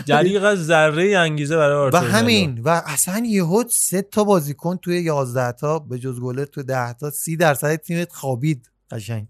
دریغ 0.06 0.44
از 0.44 0.66
ذره 0.66 1.18
انگیزه 1.18 1.56
برای 1.56 1.76
و 1.76 1.78
آرتور 1.78 2.00
همین 2.00 2.60
و 2.64 2.82
اصلا 2.86 3.22
یهو 3.26 3.64
سه 3.70 4.02
تا 4.02 4.24
بازیکن 4.24 4.76
توی 4.76 5.02
11 5.02 5.52
تا 5.52 5.78
به 5.78 5.98
جز 5.98 6.20
گله 6.20 6.44
توی 6.44 6.64
10 6.64 6.92
تا 6.92 7.10
30 7.10 7.36
درصد 7.36 7.76
تیمت 7.76 8.12
خوابید 8.12 8.70
قشنگ. 8.90 9.26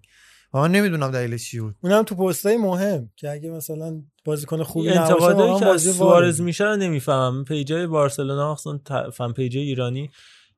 و 0.55 0.59
من 0.59 0.73
نمی‌دونم 0.73 1.11
دلیلش 1.11 1.51
چی 1.51 1.61
بود. 1.61 1.75
اونم 1.81 2.03
تو 2.03 2.15
پستای 2.15 2.57
مهم 2.57 3.11
که 3.17 3.31
اگه 3.31 3.51
مثلا 3.51 4.03
بازیکن 4.25 4.63
خوبی 4.63 4.89
انتقادایی 4.89 5.59
که 5.59 5.67
از 5.67 5.71
بازی 5.73 5.93
سوارز. 5.93 6.41
میشه 6.41 6.65
رو 6.65 6.77
نمی‌فهمم. 6.77 7.45
پیجای 7.45 7.87
بارسلونا 7.87 8.53
اصلا 8.53 8.81
فن 9.11 9.33
پیجای 9.33 9.63
ایرانی 9.63 10.11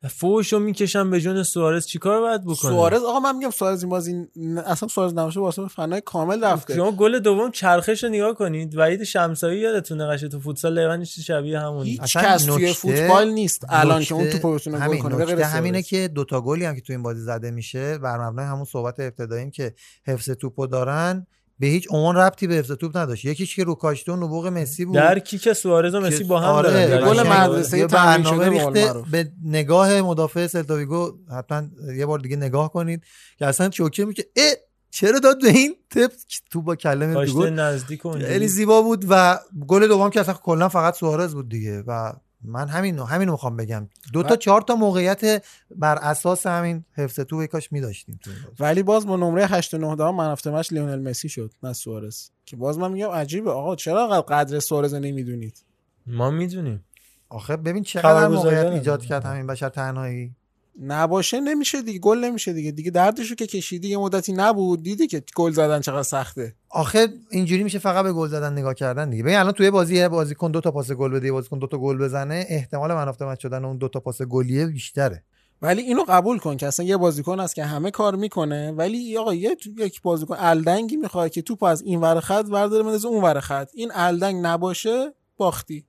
فوشو 0.07 0.59
می‌کشن 0.59 1.11
به 1.11 1.21
جون 1.21 1.43
سوارز. 1.43 1.87
چیکار 1.87 2.21
باید 2.21 2.43
بکنه 2.43 2.57
سوارز 2.57 3.03
آقا 3.03 3.21
من 3.21 3.37
میگم 3.37 3.51
سوارز 3.51 3.83
این 3.83 3.91
بازی 3.91 4.27
اصلا 4.67 4.89
سوارز 4.89 5.15
نباشه 5.15 5.41
واسه 5.41 5.69
فنای 5.69 6.01
کامل 6.01 6.45
رفته. 6.45 6.75
شما 6.75 6.93
گل 6.93 7.19
دوم 7.19 7.51
چرخش 7.51 8.05
رو 8.05 8.11
نگاه 8.11 8.35
کنید. 8.35 8.77
وحید 8.77 9.05
شمسایی 9.05 9.61
یادتونه 9.61 10.07
قشه 10.07 10.29
تو 10.29 10.41
فوتسال 10.41 11.05
چیز 11.05 11.25
شبیه 11.25 11.61
همونی 11.61 11.91
هیچ 11.91 12.01
اصلا 12.01 12.23
کس 12.23 12.45
توی 12.45 12.73
فوتبال 12.73 13.29
نیست. 13.29 13.67
الان 13.69 14.03
که 14.03 14.15
اون 14.15 14.31
توپو 14.31 14.55
بتونه 14.55 14.89
گل 14.89 14.99
کنه. 14.99 15.35
به 15.35 15.47
همینه. 15.47 15.83
که 15.83 16.09
دوتا 16.09 16.41
گلی 16.41 16.65
هم 16.65 16.75
که 16.75 16.81
تو 16.81 16.93
این 16.93 17.03
بازی 17.03 17.21
زده 17.21 17.51
میشه 17.51 17.99
بر 17.99 18.29
مبنای 18.29 18.47
همون 18.47 18.65
صحبت 18.65 19.01
ابتداییم 19.01 19.51
که 19.51 19.75
حفظ 20.07 20.31
توپو 20.31 20.67
دارن 20.67 21.27
به 21.59 21.67
هیچ 21.67 21.87
عنوان 21.91 22.17
ربطی 22.17 22.47
به 22.47 22.55
حفظ 22.55 22.73
توپ 22.73 22.97
نداشت. 22.97 23.25
یکیش 23.25 23.57
که 23.57 23.65
رو 23.65 23.75
کاشته 23.75 24.13
و 24.13 24.17
نبوغ 24.17 24.47
مسی 24.47 24.85
بود. 24.85 24.95
در 24.95 25.19
کیک 25.19 25.53
سوارز 25.53 25.95
و 25.95 26.01
مسی 26.01 26.25
با 26.25 26.41
هم 26.41 26.49
آره، 26.49 27.01
گل. 27.01 27.23
مدرسه 27.23 27.87
برنامه 27.87 28.49
ریخته 28.49 28.95
به 29.11 29.33
نگاه 29.45 30.01
مدافع 30.01 30.47
سلتاویگو 30.47 31.13
حتما 31.39 31.63
یه 31.97 32.07
بار 32.07 32.19
دیگه 32.19 32.37
نگاه 32.37 32.73
کنید. 32.73 33.03
که 33.39 33.47
اصلا 33.47 33.69
چوکه 33.69 34.05
میگه 34.05 34.25
اه 34.37 34.55
چرا 34.91 35.19
داد 35.19 35.41
به 35.43 35.49
این 35.49 35.77
تپ 35.91 36.13
تو 36.51 36.63
با 36.63 36.75
گل؟ 36.75 37.49
نزدیک. 37.49 38.03
خیلی 38.03 38.49
زیبا 38.49 38.83
بود 38.83 39.05
و 39.09 39.39
گل 39.67 39.89
دوم 39.89 40.11
که 40.11 40.21
اصلا 40.21 40.35
کلا 40.35 40.69
فقط 40.69 40.95
سوارز 40.95 41.35
بود 41.35 41.49
دیگه 41.49 41.83
و 41.87 42.13
من 42.43 42.69
همین 42.69 42.99
همینو 42.99 43.33
می‌خوام 43.33 43.57
بگم. 43.57 43.89
دو 44.13 44.23
تا 44.23 44.35
و- 44.35 44.37
چهار 44.37 44.61
تا 44.61 44.75
موقعیت 44.75 45.45
بر 45.77 45.99
اساس 46.03 46.47
همین 46.47 46.85
حفظ 46.95 47.21
تو 47.21 47.47
کاش 47.47 47.73
می‌داشتیم. 47.73 48.21
ولی 48.61 48.83
باز 48.83 49.07
با 49.07 49.17
نمره 49.17 49.47
8 49.47 49.75
و 49.75 49.79
9 49.79 49.97
دهم 49.97 50.15
من 50.15 50.33
هفته 50.33 50.51
مش 50.51 50.73
لیونل 50.73 51.09
مسی 51.09 51.29
شد 51.29 51.53
نه 51.63 51.73
سوارز. 51.73 52.31
که 52.45 52.57
باز 52.57 52.79
من 52.79 52.93
میگم 52.93 53.11
عجیبه. 53.11 53.51
آقا 53.51 53.77
چرا 53.77 54.23
قدر 54.23 54.59
سوارز 54.61 54.95
رو 54.95 55.01
نمی‌دونید؟ 55.01 55.65
ما 56.07 56.31
می‌دونیم. 56.31 56.85
آخه 57.29 57.57
ببین 57.57 57.83
چقدر 57.83 58.29
موقعیت. 58.29 58.67
ایجاد 58.67 59.05
کرد 59.05 59.25
همین 59.25 59.47
بشر 59.47 59.69
تنهایی. 59.69 60.35
نباشه 60.83 61.41
نمیشه 61.41 61.83
دیگه 61.83 61.99
گل 61.99 62.19
نمیشه 62.19 62.53
دیگه. 62.53 62.71
دیگه 62.71 62.91
دردشو 62.91 63.35
که 63.35 63.47
کشیدی 63.47 63.89
یه 63.89 63.99
مدتی 63.99 64.33
نبود 64.33 64.83
دیدی 64.83 65.07
که 65.07 65.23
گل 65.37 65.53
زدن 65.53 65.81
چقدر 65.81 66.03
سخته. 66.03 66.55
آخه 66.71 67.09
اینجوری 67.31 67.65
میشه 67.65 67.79
فقط 67.79 68.05
به 68.05 68.13
گل 68.13 68.29
زدن 68.29 68.53
نگاه 68.53 68.75
کردن 68.75 69.11
دیگه. 69.11 69.23
ببین 69.23 69.37
الان 69.37 69.53
توی 69.53 69.71
بازی 69.71 70.09
بازیکن 70.09 70.51
دو 70.51 70.61
تا 70.61 70.71
پاس 70.71 70.93
گل 70.93 71.11
بده 71.11 71.33
بازیکن 71.33 71.59
دو 71.59 71.67
تا 71.67 71.79
گل 71.79 71.99
بزنه 71.99 72.47
احتمال 72.49 72.95
من 72.95 73.15
مچ 73.21 73.43
شدن 73.43 73.65
اون 73.65 73.79
دو 73.79 73.89
تا 73.89 74.01
پاس 74.01 74.23
گلیه 74.23 74.67
بیشتره. 74.67 75.25
ولی 75.63 75.83
اینو 75.83 76.05
قبول 76.09 76.39
کن 76.39 76.57
که 76.57 76.67
اصلا 76.67 76.87
یه 76.87 76.97
بازیکن 76.97 77.41
هست 77.41 77.55
که 77.55 77.65
همه 77.65 77.91
کار 77.91 78.17
می‌کنه 78.17 78.73
ولی 78.73 79.19
آقا 79.19 79.35
یه 79.35 79.57
یک 79.79 80.03
بازیکن 80.03 80.37
الدنگی 80.39 80.97
می‌خواد 80.97 81.31
که 81.31 81.43
توپ 81.43 81.63
از 81.63 81.83
این 81.83 82.01
ور 82.01 82.21
خط 82.21 82.45
برداره 82.45 82.83
بندازه 82.83 83.09
اون 83.09 83.25
ور 83.25 83.41
خط. 83.41 83.71
این 83.75 83.91
الدنگ 83.95 84.47
نباشه 84.47 85.15
باختی. 85.37 85.87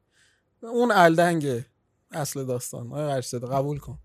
اون 0.61 0.91
الدنگ 0.91 1.61
اصل 2.11 2.45
داستان. 2.45 2.93
آقا 2.93 3.21
قبول 3.47 3.77
کن. 3.77 3.97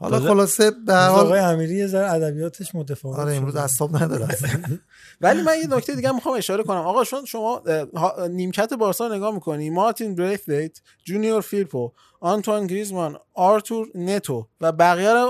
حالا 0.00 0.20
خلاصه 0.20 0.70
به 0.86 0.92
هر 0.94 1.08
آقای 1.08 1.38
حال 1.40 1.54
امیری 1.54 1.74
یه 1.76 1.86
ذره 1.86 2.12
ادبیاتش 2.12 2.74
متفاوت 2.74 3.18
آره 3.18 3.34
امروز. 3.34 3.56
اعصاب 3.56 3.96
نداره. 3.96 4.24
اصلا. 4.24 4.50
ولی 5.20 5.42
من 5.42 5.52
یه 5.58 5.66
نکته 5.76 5.94
دیگه 5.94 6.12
می‌خوام 6.12 6.34
اشاره 6.36 6.62
کنم. 6.62 6.76
آقا 6.76 7.04
چون 7.04 7.24
شما 7.24 7.62
ها- 7.94 8.26
نیمکت 8.26 8.74
بارسا 8.74 9.06
رو 9.06 9.14
نگاه 9.14 9.34
می‌کنی 9.34 9.70
مارتین 9.70 10.14
بریثویت 10.14 10.80
جونیور 11.04 11.40
فیلپو 11.40 11.92
آنتوان 12.20 12.66
گریزمان 12.66 13.16
آرتور 13.34 13.88
نتو 13.94 14.46
و 14.60 14.72
بقیه 14.72 15.12
رو 15.12 15.26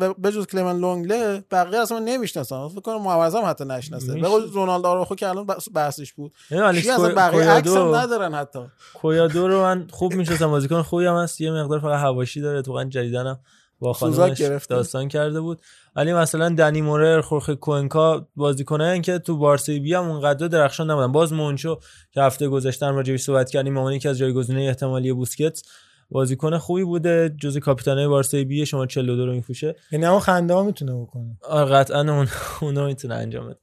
و- 0.00 0.12
بجز 0.14 0.46
کلمن 0.46 0.78
لونگله 0.80 1.44
بقیه 1.50 1.80
اصلا 1.80 1.98
نمی‌شناسن. 1.98 2.68
فکر 2.68 2.80
کنم 2.80 3.02
معوضم 3.02 3.42
حتی 3.46 3.64
نشناسه. 3.64 4.14
به 4.14 4.28
قول 4.28 4.50
رونالدو 4.52 4.88
آراخو 4.88 5.14
که 5.14 5.28
الان 5.28 5.46
بحث- 5.46 5.68
بحثش 5.74 6.12
بود. 6.12 6.32
یعنی 6.50 6.80
کی 6.82 6.90
اصلا 6.90 7.08
کو- 7.08 7.14
بقیه 7.14 7.50
عکس 7.50 7.68
هم 7.70 7.94
ندارن 7.94 8.34
حتی. 8.34 8.58
کویادو 8.94 9.48
رو 9.48 9.62
من 9.62 9.86
خوب 9.90 10.14
می‌شناسم. 10.14 10.46
بازیکن 10.50 10.82
خوبی 10.82 11.06
هم 11.06 11.16
هست. 11.16 11.40
یه 11.40 11.50
مقدار 11.52 11.80
فقط 11.80 12.00
حواشی 12.00 12.40
داره. 12.40 12.62
تو 12.62 12.84
جدیدنم. 12.84 13.40
با 13.80 13.92
خانمش 13.92 14.38
گرفته. 14.38 14.74
داستان 14.74 15.08
کرده 15.08 15.40
بود. 15.40 15.60
ولی 15.96 16.12
مثلا 16.12 16.48
دنی 16.48 16.82
مورر 16.82 17.20
خورخه 17.20 17.54
کوئنکا 17.54 18.28
بازیکنایی 18.36 19.00
که 19.00 19.18
تو 19.18 19.36
بارسای 19.36 19.78
B 19.78 19.94
هم 19.94 20.08
اونقدر 20.08 20.48
درخشان 20.48 20.90
نبودن. 20.90 21.12
باز 21.12 21.32
مونچو 21.32 21.78
که 22.12 22.22
هفته 22.22 22.48
گذشته 22.48 22.86
هم 22.86 22.96
راجعش 22.96 23.22
صحبت 23.22 23.50
کردیم 23.50 23.78
عنوان 23.78 23.92
یکی 23.92 24.08
از 24.08 24.18
جایگزینای 24.18 24.68
احتمالی 24.68 25.12
بوسکتس 25.12 25.62
بازیکن 26.10 26.58
خوبی 26.58 26.84
بوده. 26.84 27.34
جزو 27.40 27.60
کاپیتانای 27.60 28.08
بارسای 28.08 28.44
بی 28.44 28.66
شما 28.66 28.86
42 28.86 29.26
رو 29.26 29.32
میفوشه 29.32 29.76
یعنی 29.92 30.04
همون 30.04 30.20
خنده 30.20 30.54
ها 30.54 30.62
می‌تونه 30.62 30.94
بکنه. 30.94 31.36
آره 31.48 31.70
قطعا 31.70 32.00
اون 32.00 32.28
اونو 32.60 32.86
می‌تونه 32.86 33.14
انجام 33.14 33.46
بده. 33.46 33.58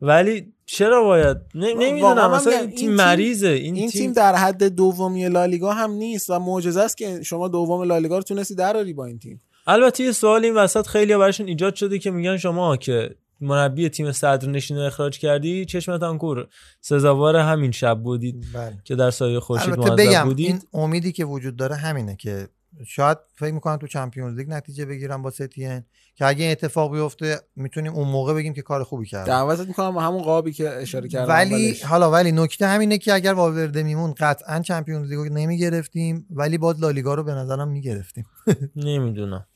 ولی 0.00 0.52
چرا 0.66 1.04
باید؟ 1.04 1.36
نمی‌دونم. 1.54 2.30
مثلا 2.30 2.52
این 2.58 2.74
تیم 2.74 2.90
مریضه. 2.90 3.48
این, 3.48 3.74
این 3.74 3.90
تیم 3.90 4.00
تیم 4.00 4.12
در 4.12 4.34
حد 4.34 4.64
دومی 4.64 5.28
لالیگا 5.28 5.72
هم 5.72 5.90
نیست 5.90 6.30
و 6.30 6.38
معجزه 6.38 6.80
است 6.80 6.96
که 6.96 7.22
شما 7.22 7.48
دوم 7.48 7.82
لالیگا 7.82 8.16
رو 8.16 8.22
تونستی 8.22 8.54
دراری 8.54 8.92
با 8.92 9.04
این 9.04 9.18
تیم. 9.18 9.40
البته 9.70 10.04
یه 10.04 10.12
سوال 10.12 10.44
این 10.44 10.54
وسط 10.54 10.86
خیلی 10.86 11.16
براشون 11.16 11.46
ایجاد 11.46 11.74
شده 11.74 11.98
که 11.98 12.10
میگن 12.10 12.36
شما 12.36 12.76
که 12.76 13.14
مربی 13.40 13.88
تیم 13.88 14.12
صدر 14.12 14.48
نشین 14.48 14.76
رو 14.76 14.82
اخراج 14.82 15.18
کردی 15.18 15.64
چشمتان 15.64 16.18
کور 16.18 16.46
سزاوار 16.80 17.36
همین 17.36 17.70
شب 17.70 18.02
بودید 18.02 18.46
بله. 18.54 18.78
که 18.84 18.96
در 18.96 19.10
سایه 19.10 19.40
خورشید 19.40 19.78
معذب 19.78 19.96
بگم 19.98 20.24
بودید. 20.24 20.46
این 20.46 20.60
امیدی 20.72 21.12
که 21.12 21.24
وجود 21.24 21.56
داره 21.56 21.76
همینه 21.76 22.16
که 22.16 22.48
شاید 22.86 23.18
فکر 23.34 23.50
می‌کنم 23.50 23.76
تو 23.76 23.86
چمپیونز 23.86 24.38
لیگ 24.38 24.48
نتیجه 24.48 24.84
بگیرم 24.84 25.22
با 25.22 25.30
ستین 25.30 25.84
که 26.14 26.26
اگه 26.26 26.42
این 26.42 26.52
اتفاق 26.52 26.92
بیفته 26.92 27.40
می‌تونیم 27.56 27.92
اون 27.92 28.08
موقع 28.08 28.34
بگیم 28.34 28.54
که 28.54 28.62
کار 28.62 28.84
خوبی 28.84 29.06
کردن. 29.06 29.24
دعوتت 29.24 29.66
می‌کنم 29.66 29.90
با 29.90 30.00
همون 30.00 30.22
قابی 30.22 30.52
که 30.52 30.70
اشاره 30.70 31.08
کردم 31.08 31.28
ولی 31.28 31.54
اولش. 31.54 31.84
حالا 31.84 32.10
ولی 32.10 32.32
نکته 32.32 32.66
همینه 32.66 32.98
که 32.98 33.14
اگر 33.14 33.32
والورده 33.32 33.82
میمون 33.82 34.14
قطعا 34.18 34.60
چمپیونز 34.60 35.10
لیگ 35.10 35.18
رو 35.18 35.34
نمی‌گرفتیم 35.34 36.26
ولی 36.30 36.58
باز 36.58 36.80
لالیگا 36.80 37.14
رو 37.14 37.22
به 37.22 37.32
نظرم 37.32 37.68
می‌گرفتیم. 37.68 38.26
نمی‌دونم. 38.76 39.46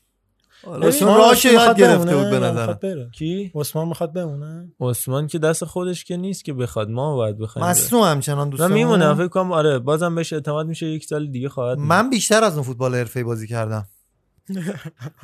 عثمان 0.82 1.16
راهش 1.18 1.44
یاد 1.44 1.76
گرفته 1.76 2.16
بود 2.16 2.30
به 2.30 2.38
نظرم. 2.38 2.78
کی؟ 3.12 3.52
عثمان 3.54 3.88
می‌خواد 3.88 4.12
بمونه؟ 4.12 4.72
عثمان 4.80 5.26
که 5.26 5.38
دست 5.38 5.64
خودش 5.64 6.04
که 6.04 6.16
نیست 6.16 6.44
که 6.44 6.52
بخواد 6.52 6.90
ما 6.90 7.16
باید 7.16 7.38
بخوایم 7.38 7.68
مصنوع 7.68 8.10
همچنان 8.10 8.38
من 8.38 8.50
دوستان 8.50 8.72
میمونم 8.72 9.14
فکر 9.14 9.28
کنم 9.28 9.52
آره 9.52 9.78
بازم 9.78 10.14
بهش 10.14 10.32
اعتماد 10.32 10.66
میشه 10.66 10.86
یک 10.86 11.04
سال 11.04 11.30
دیگه 11.30 11.48
خواهد. 11.48 11.78
من 11.78 12.10
بیشتر 12.10 12.44
از 12.44 12.54
اون 12.54 12.62
فوتبال 12.62 12.94
حرفه‌ای 12.94 13.24
بازی 13.24 13.46
کردم. 13.48 13.88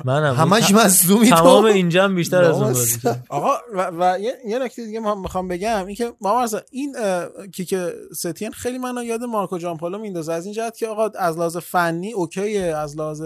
منم 0.05 0.35
همش 0.35 0.71
مصدومی 0.71 1.29
تو. 1.29 1.35
تمام 1.35 1.65
اینجا 1.65 2.03
هم 2.03 2.15
بیشتر 2.15 2.43
از 2.43 2.61
اون. 2.61 2.75
آقا 3.29 3.51
و, 3.73 3.91
و 3.99 4.19
یه, 4.19 4.33
یه 4.45 4.59
نکته 4.59 4.85
دیگه 4.85 4.99
ما 4.99 5.15
می‌خوام 5.15 5.47
بگم 5.47 5.85
این 5.85 5.95
که 5.95 6.13
ما 6.21 6.43
مثلا 6.43 6.61
این 6.71 6.95
کیک 7.53 7.75
ستین 8.15 8.51
خیلی 8.51 8.77
منو 8.77 9.03
یاد 9.03 9.23
مارکو 9.23 9.57
جانپالو 9.57 9.97
میندازه 9.97 10.33
از 10.33 10.45
این 10.45 10.53
جهت 10.53 10.77
که 10.77 10.87
آقا 10.87 11.09
از 11.19 11.37
لحاظ 11.37 11.57
فنی 11.57 12.13
اوکیه 12.13 12.75
از 12.75 12.97
لحاظ 12.97 13.23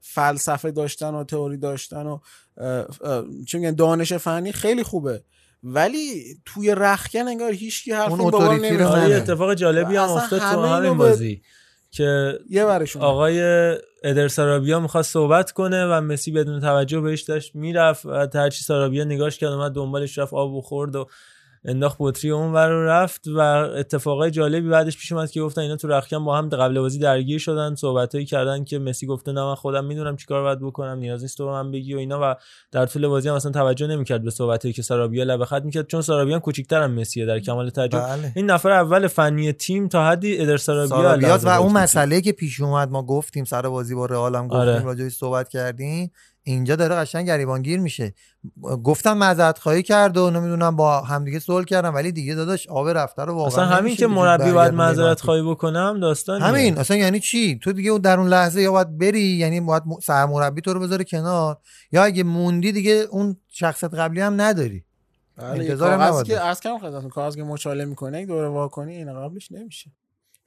فلسفه 0.00 0.70
داشتن 0.70 1.14
و 1.14 1.24
تئوری 1.24 1.56
داشتن 1.56 2.06
و 2.06 2.18
چه 3.46 3.58
میگن 3.58 3.74
دانش 3.74 4.12
فنی 4.12 4.52
خیلی 4.52 4.82
خوبه 4.82 5.22
ولی 5.62 6.24
توی 6.44 6.74
رخکن 6.74 7.28
انگار 7.28 7.52
هیچکی 7.52 7.92
حرف 7.92 8.10
اون 8.10 8.18
بابا. 8.30 8.46
آره، 8.84 9.16
اتفاق 9.16 9.54
جالبی 9.54 9.96
هم 9.96 10.08
افتاد 10.08 10.40
تو 10.40 10.46
همین 10.66 10.96
بازی 10.96 11.42
که 11.96 12.38
یه 12.50 12.64
ورشون 12.64 13.02
آقای 13.02 13.40
ادر 14.02 14.28
سارابیا 14.28 14.80
می‌خواست 14.80 15.12
صحبت 15.12 15.52
کنه 15.52 15.86
و 15.86 16.00
مسی 16.00 16.30
بدون 16.32 16.60
توجه 16.60 17.00
بهش 17.00 17.22
داشت 17.22 17.54
می‌رفت 17.54 18.06
و 18.06 18.28
هرچی 18.34 18.64
سارابیا 18.64 19.04
نگاش 19.04 19.38
کرد 19.38 19.52
اومد 19.52 19.72
دنبالش 19.72 20.18
رفت 20.18 20.34
آب 20.34 20.54
و 20.54 20.60
خورد 20.60 20.96
و 20.96 21.08
انداخت 21.66 21.96
بطری 22.00 22.30
اون 22.30 22.52
ور 22.52 22.68
رو 22.68 22.86
رفت 22.86 23.28
و 23.28 23.38
اتفاقای 23.76 24.30
جالبی 24.30 24.68
بعدش 24.68 24.98
پیش 24.98 25.12
اومد 25.12 25.30
که 25.30 25.40
گفتن 25.40 25.60
اینا 25.60 25.76
تو 25.76 25.88
رخکن 25.88 26.24
با 26.24 26.38
هم 26.38 26.48
قبل 26.48 26.80
بازی 26.80 26.98
درگیر 26.98 27.38
شدن 27.38 27.74
صحبتایی 27.74 28.24
کردن 28.24 28.64
که 28.64 28.78
مسی 28.78 29.06
گفته 29.06 29.32
نه 29.32 29.44
من 29.44 29.54
خودم 29.54 29.84
می‌دونم 29.84 30.16
چیکار 30.16 30.42
باید 30.42 30.60
بکنم 30.60 30.98
نیاز 30.98 31.22
نیست 31.22 31.38
تو 31.38 31.50
من 31.50 31.70
بگی 31.70 31.94
و 31.94 31.98
اینا 31.98 32.20
و 32.22 32.34
در 32.72 32.86
طول 32.86 33.08
بازی 33.08 33.28
هم 33.28 33.34
اصلا 33.34 33.52
توجه 33.52 33.86
نمی‌کرد 33.86 34.22
به 34.22 34.30
صحبتایی 34.30 34.74
که 34.74 34.82
سارابیا 34.82 35.24
لب 35.24 35.44
خط 35.44 35.62
می‌کرد 35.62 35.86
چون 35.86 36.02
سارابیا 36.02 36.38
کوچیک‌تر 36.38 36.82
هم 36.82 36.90
مسیه 36.90 37.26
در 37.26 37.40
کمال 37.40 37.70
تعجب 37.70 37.98
بله. 37.98 38.32
این 38.36 38.50
نفر 38.50 38.70
اول 38.70 39.06
فنی 39.06 39.52
تیم 39.52 39.88
تا 39.88 40.06
حدی 40.06 40.38
ادر 40.38 40.56
سارابیا 40.56 41.38
و 41.42 41.48
اون. 41.48 41.72
مسئله 41.72 42.20
که 42.20 42.32
پیش 42.32 42.60
اومد 42.60 42.90
ما 42.90 43.02
گفتیم 43.02 43.44
سر 43.44 43.62
بازی 43.62 43.94
با 43.94 44.06
رئال 44.06 44.34
هم 44.34 44.48
گفتیم 44.48 44.60
آره. 44.60 44.82
راجعش 44.82 45.12
صحبت 45.12 45.48
کردیم 45.48 46.12
اینجا 46.48 46.76
داره 46.76 46.94
قشنگ 46.94 47.26
گریبانگیر 47.26 47.80
میشه. 47.80 48.14
گفتم 48.62 49.12
معذرت 49.16 49.58
خواهی 49.58 49.82
کرد 49.82 50.16
و 50.16 50.30
نمی‌دونم 50.30 50.76
با 50.76 51.00
همدیگه 51.00 51.38
صلح 51.38 51.64
کردم 51.64 51.94
ولی 51.94 52.12
دیگه 52.12 52.34
داداش 52.34 52.68
آب 52.68 52.88
رفته 52.88 53.24
رو 53.24 53.34
واقعا 53.34 53.46
اصلا 53.46 53.76
همین 53.76 53.96
که 53.96 54.06
مربی 54.06 54.52
باید 54.52 54.74
معذرت. 54.74 55.20
خواهی 55.20 55.42
بکنم 55.42 56.00
داستان 56.00 56.42
همین 56.42 56.78
اصلا 56.78 56.96
یعنی 56.96 57.20
چی؟ 57.20 57.58
تو 57.58 57.72
دیگه 57.72 57.90
اون 57.90 58.00
در 58.00 58.18
اون 58.18 58.28
لحظه 58.28 58.62
یا 58.62 58.72
باید 58.72 58.98
بری 58.98 59.20
یعنی 59.20 59.60
باید 59.60 59.82
سرمربی 60.02 60.60
تو 60.60 60.74
رو 60.74 60.80
بذاره 60.80 61.04
کنار 61.04 61.58
یا 61.92 62.04
اگه 62.04 62.22
موندی 62.22 62.72
دیگه 62.72 63.06
اون 63.10 63.36
شخصیت 63.48 63.94
قبلی 63.94 64.20
هم 64.20 64.40
نداری. 64.40 64.84
بله 65.36 65.64
انتظارم 65.64 66.02
نباید 66.02 66.26
که 66.26 66.40
از 66.40 66.60
کم 66.60 66.78
خدمتتون 66.78 67.10
کاغذ 67.10 67.36
که 67.36 67.42
مچاله 67.42 67.84
می‌کنه 67.84 68.20
یک 68.22 68.26
دوره 68.26 68.48
واکنی 68.48 68.96
این 68.96 69.14
قبلش 69.14 69.52
نمیشه. 69.52 69.90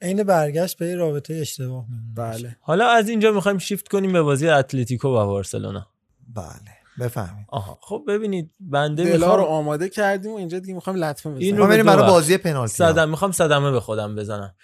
عین 0.02 0.22
برگشت 0.22 0.78
به 0.78 0.94
رابطه 0.94 1.34
اشتباه 1.34 1.84
می‌مونه. 1.90 2.14
بله. 2.14 2.56
حالا 2.60 2.88
از 2.88 3.08
اینجا 3.08 3.32
می‌خوایم 3.32 3.58
شیفت 3.58 3.88
کنیم 3.88 4.12
به 4.12 4.22
بازی 4.22 4.48
اتلتیکو 4.48 5.08
و 5.08 5.26
بارسلونا. 5.26 5.86
بله 6.34 6.80
بفهمید. 7.00 7.46
آها 7.48 7.78
خب 7.82 8.04
ببینید 8.08 8.50
بنده 8.60 9.04
دلا 9.04 9.34
رو 9.34 9.40
می‌خوام 9.40 9.58
آماده 9.58 9.88
کردیم 9.88 10.32
و 10.32 10.36
اینجا 10.36 10.58
دیگه 10.58 10.74
می‌خوایم 10.74 11.04
لطمه 11.04 11.32
بزنیم 11.32 11.46
این 11.46 11.58
ما 11.58 11.64
رو 11.64 11.70
بریم 11.70 11.86
به 11.86 11.92
دو 11.92 11.96
برای. 11.96 12.10
بازی 12.10 12.36
پنالتی. 12.36 12.74
صدم 12.74 13.08
می‌خوام 13.10 13.32
صدمه 13.32 13.70
به 13.70 13.80
خودم 13.80 14.16
بزنم. 14.16 14.54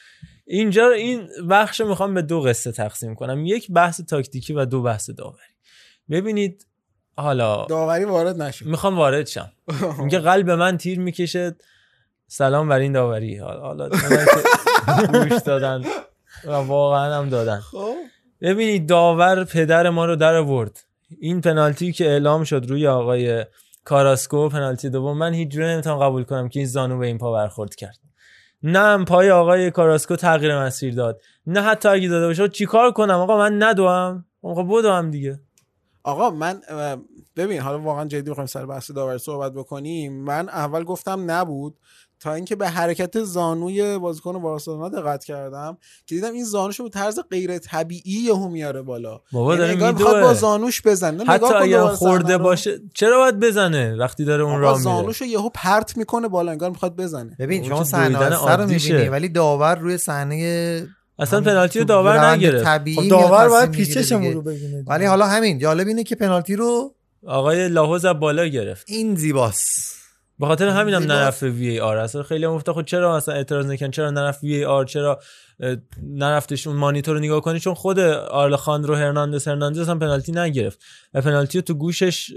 اینجا 0.45 0.91
این 0.91 1.29
بخش 1.51 1.81
رو 1.81 1.89
می‌خوام 1.89 2.15
به 2.15 2.23
دو 2.23 2.41
قصه 2.41 2.73
تقسیم 2.73 3.15
کنم. 3.15 3.47
یک 3.47 3.73
بحث 3.73 4.01
تاکتیکی 4.01 4.53
و 4.53 4.65
دو 4.65 4.83
بحث 4.83 5.11
داوری. 5.11 5.55
ببینید 6.11 6.67
حالا 7.17 7.65
داوری 7.65 8.05
وارد 8.05 8.43
نشد 8.43 8.67
می‌خوام 8.67 8.97
وارد 8.97 9.27
شم. 9.27 9.53
میگه 9.99 10.19
قلب 10.19 10.51
من 10.51 10.77
تیر 10.77 11.01
می‌کشه 11.01 11.57
سلام 12.29 12.69
بر 12.69 12.79
این 12.79 12.93
داوری. 12.93 13.39
حالا 13.39 13.61
حالا 13.61 13.85
اونایی 13.85 14.27
که 14.27 15.19
گوش 15.19 15.43
دادن 15.43 15.85
و 16.45 16.53
واقعا 16.53 17.19
هم 17.19 17.29
دادن. 17.29 17.61
خب. 17.61 17.95
ببینید 18.41 18.89
داور 18.89 19.45
پدر 19.45 19.91
ما 19.91 20.05
رو 20.05 20.17
در 20.17 20.35
آورد. 20.35 20.86
این 21.19 21.41
پنالتی 21.41 21.93
که 21.93 22.07
اعلام 22.07 22.45
شد 22.45 22.67
روی 22.69 22.87
آقای 22.87 23.45
کاراسکو 23.85 24.49
پنالتی 24.49 24.91
دوم 24.91 25.19
من 25.19 25.35
هیچ 25.35 25.49
جوره 25.49 25.73
نمی‌تونم 25.73 25.99
قبول 25.99 26.25
کنم 26.25 26.49
که 26.49 26.61
این 26.61 26.67
زانو 26.67 26.99
به 26.99 27.07
این 27.07 27.19
پا 27.19 27.33
برخورد 27.33 27.75
کرد. 27.75 27.99
نه 28.63 29.05
پای 29.05 29.31
آقای 29.31 29.71
کاراسکو 29.71 30.17
تغییر 30.17 30.59
مسیر 30.59 30.95
داد 30.95 31.21
نه 31.47 31.63
حتی 31.63 31.89
اگه 31.89 32.09
داده 32.09 32.27
باشه 32.27 32.49
چیکار 32.49 32.93
کنم؟ 32.93 33.15
آقا 33.15 33.39
من 33.39 33.63
ندوام. 33.63 34.25
آقا 34.43 34.63
بدوم 34.63 35.11
دیگه. 35.11 35.41
آقا 36.03 36.31
من 36.31 36.61
ببین 37.37 37.61
حالا 37.61 37.79
واقعا 37.81 38.05
جدی 38.05 38.29
می‌خوایم 38.29 38.47
سر 38.47 38.67
بحث 38.67 38.91
داوری 38.91 39.19
صحبت 39.19 39.53
بکنیم. 39.53 40.13
من 40.25 40.49
اول 40.49 40.85
گفتم 40.85 41.31
نبود 41.31 41.79
تا 42.21 42.35
اینکه 42.35 42.57
به 42.57 42.69
حرکت 42.69 43.23
زانوی 43.23 43.99
بازیکن 43.99 44.43
بارسلونا 44.43 44.89
دقت 44.89 45.25
کردم 45.25 45.79
که 46.07 46.15
دیدم 46.15 46.33
این 46.33 46.45
زانوشو 46.45 46.83
به 46.83 46.89
طرز 46.89 47.19
غیر 47.31 47.59
طبیعی 47.59 48.21
یهو 48.21 48.49
میاره 48.49 48.83
بالا 48.83 49.21
بابا 49.33 49.55
یعنی 49.55 49.59
داره 49.59 49.73
انگار 49.73 49.93
می‌خواد 49.93 50.15
میدوه. 50.15 50.29
با 50.29 50.35
زانوش 50.35 50.83
بزنه 50.83 51.25
حتی 51.25 51.35
نگاه 51.35 51.51
کن 51.51 51.57
اگر 51.57 51.79
دوباره 51.79 51.97
خورده. 51.97 52.39
باشه 52.39 52.81
چرا 52.95 53.19
باید 53.19 53.41
بزنه 53.41 53.97
وقتی 53.97 54.25
داره 54.25 54.45
اون 54.45 54.61
راه 54.61 54.73
میره 54.73 54.83
زانوشو 54.83 55.25
یهو 55.25 55.51
پرت 55.55 55.97
می‌کنه 55.97 56.29
بالا 56.29 56.53
انگار 56.53 56.71
می‌خواد 56.71 56.97
بزنه 56.97 57.37
ببین 57.39 57.65
شما 57.65 57.85
صحنه 57.85 58.57
رو. 58.57 58.67
می‌بینی 58.67 59.09
ولی 59.09 59.29
داور 59.29 59.75
روی 59.75 59.99
صحنه 59.99 60.87
اصلا 61.19 61.41
پنالتی 61.41 61.79
رو 61.79 61.85
داور 61.85 62.31
نگرفت. 62.31 62.95
خب 62.95 63.09
داور 63.09 63.49
باید 63.49 63.71
دیگه. 63.71 64.33
رو 64.33 64.43
ببینه 64.43 64.85
ولی 64.87 65.05
حالا 65.05 65.27
همین 65.27 65.59
جالب 65.59 65.87
اینه 65.87 66.05
که 66.05 66.17
پنالتی 66.17 66.57
رو 66.57 66.95
آقای 67.27 67.69
لاهوز 67.69 68.07
بالا 68.07 68.47
گرفت 68.47 68.85
این 68.89 69.15
زیباست 69.15 69.96
به 70.39 70.47
خاطر 70.47 70.69
همینم 70.69 71.01
زیبا. 71.01 71.15
نرفت 71.15 71.43
وی 71.43 71.69
ای 71.69 71.81
آر 71.81 71.97
اصلا 71.97 72.23
خیلی 72.23 72.45
هم 72.45 72.55
گفته 72.55 72.73
خود 72.73 72.87
چرا 72.87 73.17
مثلا 73.17 73.35
اعتراض 73.35 73.67
نکن 73.67 73.91
چرا 73.91 74.11
نرفت 74.11 74.43
وی 74.43 74.55
ای 74.55 74.65
آر 74.65 74.85
چرا 74.85 75.21
نرفتش 76.03 76.67
اون 76.67 76.77
مانیتور 76.77 77.15
رو 77.15 77.21
نگاه 77.21 77.41
کنی؟ 77.41 77.61
چون 77.61 77.75
خود 77.75 77.99
آلخاندرو 77.99 78.95
هرناندز 78.95 79.49
هرناندز 79.49 79.89
هم 79.89 79.99
پنالتی 79.99 80.33
نگرفت. 80.33 80.81
و 81.15 81.21
پنالتی 81.21 81.59
رو 81.59 81.63
تو 81.63 81.75
گوشش 81.75 82.33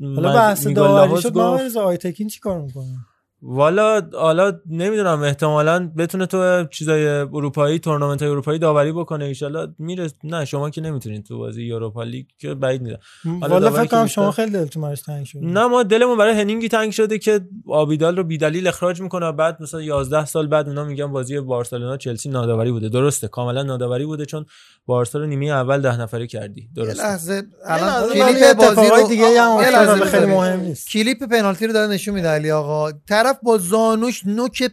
حالا 0.00 0.34
بحث 0.34 0.66
داوری 0.66 1.22
شد 1.22 1.38
رضا 1.38 1.82
آیتکین 1.82 2.28
چی 2.28 2.40
کار 2.40 2.60
می‌کنه؟ 2.60 3.06
والا 3.48 4.02
حالا 4.12 4.52
نمی‌دونم 4.70 5.22
احتمالا 5.22 5.90
بتونه 5.96 6.26
تو 6.26 6.64
چیزای 6.64 7.06
اروپایی 7.06 7.78
تورنمنت 7.78 8.22
های 8.22 8.30
اروپایی 8.30 8.58
داوری 8.58 8.92
بکنه 8.92 9.24
ایشالا 9.24 9.74
میره. 9.78 10.10
نه 10.24 10.44
شما 10.44 10.70
که 10.70 10.80
نمی‌تونید 10.80 11.24
تو 11.24 11.38
بازی 11.38 11.62
یوروپا 11.62 12.02
لیگ 12.02 12.26
که 12.38 12.54
بعید 12.54 12.82
می‌دونم. 12.82 13.00
والا 13.40 13.70
فکر 13.70 13.84
کنم 13.84 14.06
شما 14.06 14.30
خیلی 14.30 14.50
دلتون 14.50 14.82
براش 14.82 15.02
تنگ 15.02 15.26
شد 15.26 15.38
نه 15.42 15.66
ما 15.66 15.82
دلمون 15.82 16.18
برای 16.18 16.40
هنینگی 16.40 16.68
تنگ 16.68 16.92
شده 16.92 17.18
که 17.18 17.40
آبیدال 17.68 18.16
رو 18.16 18.24
بیدلیل 18.24 18.66
اخراج 18.66 19.00
می‌کنه. 19.00 19.26
و 19.26 19.32
بعد 19.32 19.62
مثلا 19.62 19.82
11 19.82 20.24
سال 20.24 20.46
بعد 20.46 20.68
اونا 20.68 20.84
میگن 20.84 21.06
بازی 21.06 21.40
بارسلونا 21.40 21.96
چلسی 21.96 22.28
ناداوری 22.28 22.72
بوده. 22.72 22.88
درسته 22.88 23.28
کاملا 23.28 23.62
ناداوری 23.62 24.06
بوده 24.06 24.26
چون 24.26 24.46
بارسا 24.86 25.18
رو 25.18 25.26
نیمه 25.26 25.46
اول 25.46 25.80
ده 25.80 26.00
نفره 26.00 26.26
کردی. 26.26 26.68
درسته. 26.76 27.02
لحظه 27.02 27.42
الان 27.66 28.12
کلیپ 28.12 28.52
بازی 28.52 28.90
رو 28.90 29.08
دیگه 29.08 29.40
هم 29.40 30.00
خیلی. 30.04 30.26
مهم 30.26 30.60
نیست. 30.60 30.90
کلیپ 30.90 31.24
پنالتی 31.24 31.66
رو 31.66 31.72
داره 31.72 31.92
نشون 31.92 32.14
میده 32.14 32.28
علی 32.28 32.50
آقا. 32.50 32.92
طرف 32.92 33.35
با 33.42 33.58
زانوش 33.58 34.26
نوک 34.26 34.70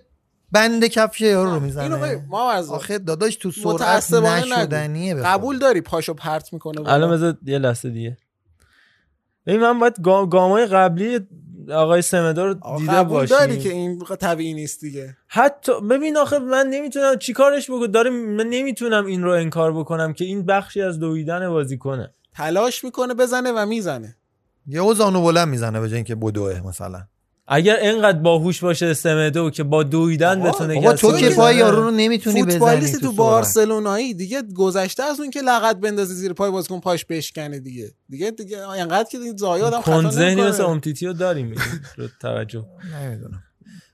بند 0.52 0.86
کفش 0.86 1.22
یارو 1.22 1.50
رو 1.50 1.54
اینو 1.54 1.66
می‌زنه. 1.66 1.98
ببین، 1.98 2.26
ما 2.28 2.48
ورزا. 2.48 2.76
آخه 2.76 3.00
داداش 3.00 3.36
تو 3.36 3.52
سرعت. 3.52 4.14
نشدنیه 4.14 5.16
به 5.16 5.22
قبول 5.22 5.60
داری 5.60 5.82
پاشو 5.82 6.14
پرت 6.14 6.54
می‌کنه؟ 6.54 6.90
الان 6.90 7.12
بذار 7.12 7.38
یه 7.46 7.58
لحظه 7.58 7.90
دیگه. 7.90 8.18
ببین 9.46 9.62
من 9.62 9.80
باید 9.80 10.02
گام 10.02 10.30
گامای 10.30 10.66
قبلی 10.66 11.20
آقای 11.72 12.02
سمدار 12.02 12.48
رو 12.48 12.78
دیده 12.78 12.92
قبول 12.92 13.26
داری 13.26 13.58
که 13.58 13.70
این 13.70 14.04
طبیعی 14.20 14.54
نیست 14.54 14.82
دیگه. 14.82 15.18
حتی 15.28 15.82
ببین 15.82 16.18
آخه 16.18 16.40
من 16.40 16.68
نمی‌تونم 16.68 17.18
چیکارش 17.18 17.72
بکنم 17.72 17.88
داره 17.88 18.10
من 18.10 18.48
نمی‌تونم 18.48 19.06
این 19.06 19.24
رو 19.24 19.32
انکار 19.32 19.74
بکنم 19.74 20.14
که 20.14 20.26
این 20.26 20.46
بخشی 20.46 20.82
از 20.82 21.00
دویدن 21.00 21.50
بازیکنه 21.50 22.14
تلاش 22.34 22.84
می‌کنه 22.84 23.14
بزنه 23.14 23.52
و 23.52 23.66
می‌زنه. 23.66 24.18
یهو 24.68 24.94
زانو 24.94 25.22
بلند 25.22 25.48
می‌زنه 25.48 25.80
به 25.80 25.88
جای 25.88 25.96
اینکه 25.96 26.16
بدوه 26.16 26.62
مثلا. 26.66 27.04
اگر 27.48 27.76
اینقدر 27.76 28.20
باهوش 28.20 28.64
باشه 28.64 28.94
سمدو 28.94 29.50
که 29.50 29.64
با 29.64 29.84
دویدن 29.84 30.44
بتونه 30.44 30.76
بابا 30.76 30.94
تو 30.94 31.18
که. 31.18 31.30
پای 31.30 31.56
یارو 31.56 31.84
رو 31.84 31.92
نمی‌تونی 31.92 32.44
بزنی 32.44 32.52
فوتبالیستی 32.52 32.98
تو. 33.00 33.12
بارسلونایی 33.12 34.14
دیگه 34.14 34.44
گذشته 34.56 35.04
از 35.04 35.20
اون 35.20 35.30
که 35.30 35.42
لغت 35.42 35.76
بندازه 35.76 36.14
زیر 36.14 36.34
پای 36.34 36.52
بازیکن 36.52 36.80
پاش 36.80 37.06
بشکنه 37.06 37.60
دیگه 37.60 37.92
دیگه 38.10 38.32
دیگه 38.32 38.58
انقدر 38.58 39.10
که 39.12 39.18
هم 39.18 39.82
کند 39.82 39.82
خطا 39.82 40.10
ذهنی. 40.12 40.42
مثل 40.42 40.64
امتیتی 40.64 41.08
رو 41.08 41.14
داریم 41.14 41.56
رو 41.98 42.08
توجه 42.22 42.66
نمی‌دونم 43.02 43.44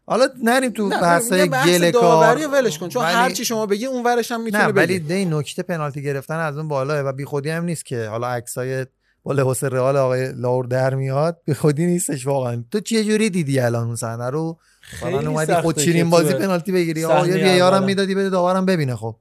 حالا 0.05 0.27
نریم 0.43 0.71
تو 0.71 0.87
نه، 0.87 1.01
بحث 1.01 1.33
گل 1.33 1.91
کار 1.91 2.47
ولش 2.47 2.77
کن 2.77 2.89
چون 2.89 3.03
ولی- 3.03 3.13
هر 3.13 3.31
چی 3.31 3.45
شما 3.45 3.65
بگی 3.65 3.85
اون 3.85 4.03
ورش 4.03 4.31
هم 4.31 4.43
می‌تونه 4.43 4.65
نه 4.65 4.71
ولی 4.71 4.99
دی 4.99 5.25
نکته 5.25 5.63
پنالتی 5.63 6.01
گرفتن 6.03 6.39
از 6.39 6.57
اون 6.57 6.67
بالاه 6.67 6.99
و 6.99 7.13
بی 7.13 7.25
خودی 7.25 7.49
هم 7.49 7.63
نیست 7.63 7.85
که 7.85 8.07
حالا 8.07 8.27
عکسای 8.27 8.85
با 9.23 9.33
لباس 9.33 9.63
رئال 9.63 9.97
آقای 9.97 10.31
لاور 10.31 10.65
در 10.65 10.95
میاد. 10.95 11.41
بی 11.45 11.53
خودی 11.53 11.85
نیستش 11.85 12.27
واقعا. 12.27 12.63
تو 12.71 12.79
چه 12.79 13.03
جوری 13.03 13.29
دیدی 13.29 13.59
الان 13.59 13.87
اون 13.87 13.95
صحنه 13.95 14.29
رو؟ 14.29 14.59
خیلی 14.81 15.25
اومدی 15.25 15.45
سخته 15.45 15.61
خود 15.61 15.75
که 15.75 15.81
چیرین 15.81 16.03
تو 16.03 16.09
بازی 16.09 16.33
پنالتی 16.33 16.71
بگیری. 16.71 17.05
آقا 17.05 17.27
یه 17.27 17.63
اولم. 17.63 17.83
می‌دادی 17.83 18.15
بده 18.15 18.29
داورم 18.29 18.65
ببینه 18.65 18.95
خب. 18.95 19.15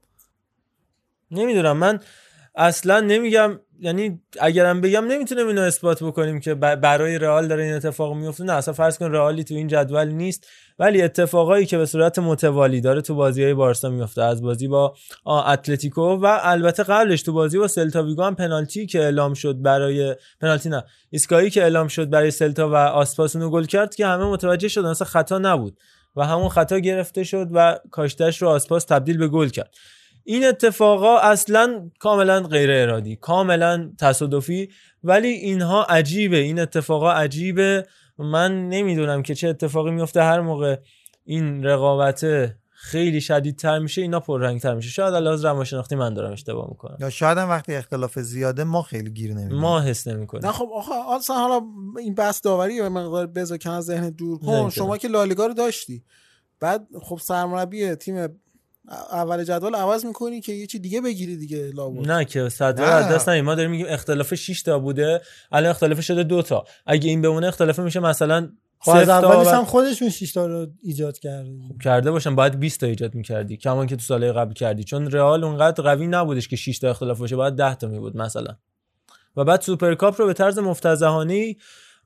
نمی‌دونم 1.31 1.77
من 1.77 2.01
اصلا 2.55 3.01
نمیگم 3.01 3.61
یعنی 3.81 4.21
اگرم 4.41 4.81
بگم 4.81 5.05
نمی‌تونم 5.05 5.47
اینو 5.47 5.61
اثبات 5.61 6.03
بکنیم 6.03 6.41
که 6.41 6.55
برای 6.55 7.19
رئال 7.19 7.49
داره 7.49 7.65
این 7.65 7.75
اتفاق 7.75 8.17
میفته 8.17 8.45
نه 8.45 8.53
اصلا 8.53 8.75
فرض 8.75 8.99
کن 8.99 9.13
رئالی 9.13 9.45
تو 9.45 9.55
این 9.55 9.69
جدول 9.69 10.09
نیست 10.09 10.47
ولی 10.79 11.03
اتفاقایی 11.03 11.67
که 11.67 11.79
به 11.79 11.87
صورت 11.87 12.19
متوالی 12.19 12.81
داره 12.81 13.01
تو 13.01 13.15
بازی 13.15 13.43
های 13.43 13.55
بارسا 13.55 13.89
میفته 13.91 14.23
از 14.23 14.43
بازی 14.43 14.69
با 14.69 14.95
اتلتیکو 15.27 16.03
و 16.03 16.39
البته 16.43 16.83
قبلش 16.83 17.23
تو 17.23 17.33
بازی 17.33 17.59
با 17.59 17.69
سلتا 17.69 18.03
ویگو 18.03 18.23
هم 18.23 18.35
پنالتی 18.35 18.87
که 18.87 19.01
اعلام 19.01 19.35
شد 19.35 19.63
برای 19.63 20.17
پنالتی 20.41 20.69
نه 20.69 20.85
ایسکایی 21.11 21.51
که 21.51 21.63
اعلام 21.63 21.89
شد 21.89 22.11
برای 22.11 22.31
سلتا 22.31 22.71
و 22.71 22.75
آسپاس 22.75 23.37
اونو 23.37 23.51
گل 23.51 23.65
کرد 23.65 23.95
که 23.95 24.07
همه 24.07 24.25
متوجه 24.25 24.69
شدن 24.69 24.89
اصلا 24.89 25.07
خطا 25.07 25.39
نبود 25.39 25.79
و 26.17 26.27
همون 26.27 26.49
خطا 26.49 26.79
گرفته 26.79 27.25
شد 27.25 27.49
و 27.53 27.79
کاشتش 27.91 28.43
رو 28.43 28.49
آسپاس 28.49 28.85
تبدیل 28.85 29.19
به 29.19 29.29
گل 29.29 29.49
کرد. 29.49 29.75
این 30.29 30.47
اتفاقا 30.47 31.19
اصلا 31.19 31.91
کاملا 31.99 32.41
غیر 32.41 32.71
ارادی 32.73 33.17
کاملا 33.17 33.91
تصادفی 34.01 34.69
ولی 35.05 35.29
اینها 35.29 35.85
عجیبه. 35.85 36.37
این 36.37 36.61
اتفاقا 36.61 37.13
عجیبه. 37.13 37.87
من 38.19 38.69
نمی‌دونم 38.69 39.23
که 39.23 39.35
چه 39.35 39.49
اتفاقی 39.49 39.91
میفته 39.91 40.23
هر 40.23 40.41
موقع 40.41 40.77
این 41.25 41.65
رقابت 41.65 42.27
خیلی 42.71 43.21
شدیدتر 43.21 43.79
میشه 43.79 44.03
اینا 44.03 44.21
پررنگتر 44.21 44.75
میشه. 44.75 44.89
شاید 44.91 45.15
علاوه 45.15 45.43
روانشناختی 45.43 45.97
من 45.97 46.15
دارم 46.15 46.33
اشتباه 46.33 46.69
می‌کنم. 46.69 46.97
یا 47.01 47.11
شاید 47.11 47.39
هم 47.39 47.49
وقتی 47.49 47.75
اختلاف 47.75 48.19
زیاده 48.19 48.65
ما 48.65 48.83
خیلی 48.83 49.11
گیر 49.11 49.35
نمیدیم 49.35 49.59
ما 49.59 49.81
حس 49.81 50.09
نمی‌کنیم. 50.09 50.47
نه 50.47 50.53
خب 50.53 50.69
آخه 50.75 50.93
اصلا 51.17 51.37
حالا 51.37 51.61
این 51.99 52.15
بحث 52.15 52.43
داوری 52.45 52.75
یه 52.75 52.89
مقدار 52.89 53.27
بذار 53.27 53.59
که 53.59 53.71
از 53.71 53.85
ذهن 53.85 54.11
دور 54.11 54.39
کن. 54.39 54.71
شما 54.71 54.97
که 54.97 55.09
لالیگا 55.09 55.47
رو 55.47 55.55
داشتی. 55.55 56.05
بعد 56.61 56.87
خب 57.03 57.19
سرمربی 57.23 57.95
تیم 57.95 58.41
اول 59.13 59.45
جدول 59.45 59.75
عوض 59.75 60.05
می‌کنی 60.05 60.41
که 60.41 60.53
یه 60.53 60.67
چی 60.67 60.79
دیگه 60.79 61.01
بگیری 61.01 61.37
دیگه 61.37 61.71
لابد. 61.75 62.11
نه 62.11 62.25
که 62.25 62.49
صد 62.49 62.81
نه. 62.81 62.87
از 62.87 63.09
دست 63.09 63.29
نیم 63.29 63.45
ما 63.45 63.55
داریم 63.55 63.71
میگیم 63.71 63.87
اختلاف 63.89 64.35
6 64.35 64.63
تا 64.63 64.79
بوده 64.79 65.21
الان 65.53 65.71
اختلاف 65.71 66.01
شده 66.01 66.23
دو 66.23 66.43
تا. 66.43 66.65
اگه 66.87 67.09
این 67.09 67.23
بمونه 67.23 67.47
اختلاف 67.47 67.79
میشه 67.79 68.01
مثلا 68.01 68.49
خب 68.81 68.91
از 68.91 69.09
اولش 69.09 69.47
هم 69.47 69.65
خودشون 69.65 70.09
6 70.09 70.33
تا 70.33 70.47
رو 70.47 70.67
ایجاد 70.83 71.19
کرده 71.19 71.51
کرده 71.85 72.11
باشن. 72.11 72.35
باید 72.35 72.59
20 72.59 72.81
تا 72.81 72.87
ایجاد 72.87 73.15
می‌کردی. 73.15 73.57
کما 73.57 73.87
که 73.87 73.97
تو 73.97 74.03
سالهای 74.03 74.33
قبل 74.33 74.53
کردی. 74.53 74.85
چون 74.85 75.11
رئال 75.11 75.45
اونقدر 75.45 75.83
قوی 75.83 76.07
نبودش 76.07 76.49
که 76.49 76.57
6 76.57 76.79
تا 76.79 76.91
اختلاف 76.91 77.19
باشه 77.19 77.37
باید 77.37 77.55
10 77.55 77.75
تا 77.75 77.87
می 77.89 77.99
بود 77.99 78.17
مثلا. 78.17 78.57
و 79.37 79.45
بعد 79.45 79.61
سوپرکاپ 79.61 80.21
رو 80.21 80.27
به 80.27 80.33
طرز 80.33 80.59
مفتضحانه 80.59 81.57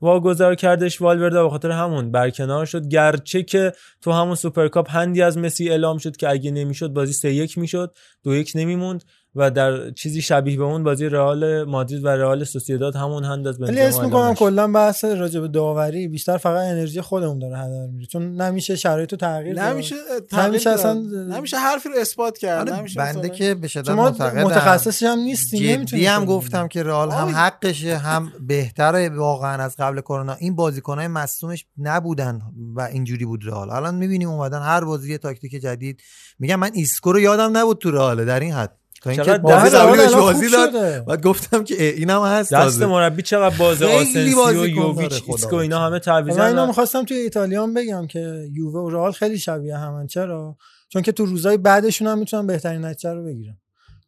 واگذار 0.02 0.54
کردش 0.54 1.00
والورده 1.00 1.42
به 1.42 1.50
خاطر 1.50 1.70
همون 1.70 2.10
برکنار 2.10 2.66
شد. 2.66 2.88
گرچه 2.88 3.42
که 3.42 3.72
تو 4.00 4.12
همون 4.12 4.34
سوپرکاپ 4.34 4.90
hand 4.90 5.16
ی 5.16 5.22
از 5.22 5.38
مسی 5.38 5.70
اعلام 5.70 5.98
شد 5.98 6.16
که 6.16 6.28
اگه 6.30 6.50
نمی‌شد 6.50 6.88
بازی 6.88 7.12
3 7.12 7.32
1 7.32 7.58
می‌شد 7.58 7.94
2 8.22 8.34
1 8.34 8.52
نمیموند. 8.54 9.04
و 9.34 9.50
در 9.50 9.90
چیزی 9.90 10.22
شبیه 10.22 10.56
به 10.56 10.64
اون 10.64 10.84
بازی 10.84 11.08
رئال 11.08 11.64
مادرید 11.64 12.04
و 12.04 12.08
رئال 12.08 12.44
سوسییداد 12.44 12.96
همون 12.96 13.24
hand 13.24 13.46
از 13.46 13.60
ولی 13.60 13.76
بنزما 13.76 14.06
اسم 14.06 14.16
نشد. 14.16 14.38
کلا 14.38 14.72
بحث 14.72 15.04
راجع 15.04 15.40
به 15.40 15.48
داوری 15.48 16.08
بیشتر 16.08 16.36
فقط 16.36 16.66
انرژی 16.66 17.00
خودمون 17.00 17.38
داره 17.38 17.58
هدر 17.58 17.86
میره 17.86 18.06
چون 18.06 18.40
نمیشه 18.40 18.76
شرایط 18.76 19.12
رو 19.12 19.18
تغییر. 19.18 19.62
نمیشه 19.62 19.94
تغییر 20.30 20.48
نمیشه. 20.48 20.70
اصلا 20.70 20.92
نمیشه 21.30 21.56
حرفی 21.56 21.88
رو 21.88 21.94
اثبات 22.00 22.38
کرد 22.38 22.68
آره، 22.68 22.78
نمیشه 22.78 23.00
بنده 23.00 23.28
که 23.28 23.54
به 23.54 23.68
شدت 23.68 23.88
معتقدم 23.88 24.42
متخصصی 24.42 25.06
هم 25.06 25.18
نیستیم 25.18 25.70
نمی‌تونیم 25.70 26.08
هم. 26.08 26.24
گفتم 26.24 26.68
که 26.68 26.82
رئال 26.82 27.10
هم. 27.10 27.28
حقشه 27.28 27.96
هم 27.96 28.32
بهتره 28.46 29.08
واقعا 29.08 29.62
از 29.62 29.76
قبل 29.78 30.00
کرونا 30.00 30.34
این 30.34 30.56
بازیکنهای 30.56 31.08
مصدومش 31.08 31.66
نبودن 31.78 32.40
و 32.74 32.80
اینجوری 32.80 33.24
بود 33.24 33.40
رئال 33.46 33.70
الان 33.70 33.94
می‌بینیم 33.94 34.28
اومدن 34.28 34.62
هر 34.62 34.84
بازی 34.84 35.10
یه 35.10 35.18
تاکتیک 35.18 35.52
جدید 35.52 36.00
میگم 36.38 36.56
من 36.56 36.70
ایسکو 36.74 37.12
رو 37.12 37.20
یادم 37.20 37.56
نبود 37.56 37.78
تو 37.78 37.90
رئال 37.90 38.24
در 38.24 38.40
این 38.40 38.52
حد 38.52 38.81
تا 39.02 39.10
اینکه 39.10 39.38
بازی 39.38 39.76
بازی 40.16 40.50
داد. 40.50 41.04
بعد 41.04 41.22
گفتم 41.22 41.64
که 41.64 41.84
اینم 41.84 42.24
هست 42.24 42.54
دست. 42.54 42.82
مربی 42.82 43.22
چقدر 43.22 43.56
باز 43.56 43.78
خیلی 43.78 44.34
آسنسیو 44.34 44.66
یوویچ 44.66 45.22
ایسکو 45.26 45.56
اینا 45.56 45.86
همه 45.86 45.98
تعویض 45.98 46.38
من 46.38 46.46
اینو 46.46 46.66
می‌خواستم 46.66 47.04
توی 47.04 47.16
ایتالیا 47.16 47.66
بگم 47.66 48.06
که 48.06 48.48
یووه 48.52 48.80
و 48.80 48.90
رئال 48.90 49.12
خیلی 49.12 49.38
شبیه 49.38 49.76
همن. 49.76 50.06
چرا؟ 50.06 50.56
چون 50.88 51.02
که 51.02 51.12
تو 51.12 51.24
روزای 51.24 51.56
بعدشون 51.56 52.08
هم 52.08 52.18
می‌تونن 52.18 52.46
بهترین 52.46 52.84
نتیجه 52.84 53.12
رو 53.12 53.24
بگیرن. 53.24 53.58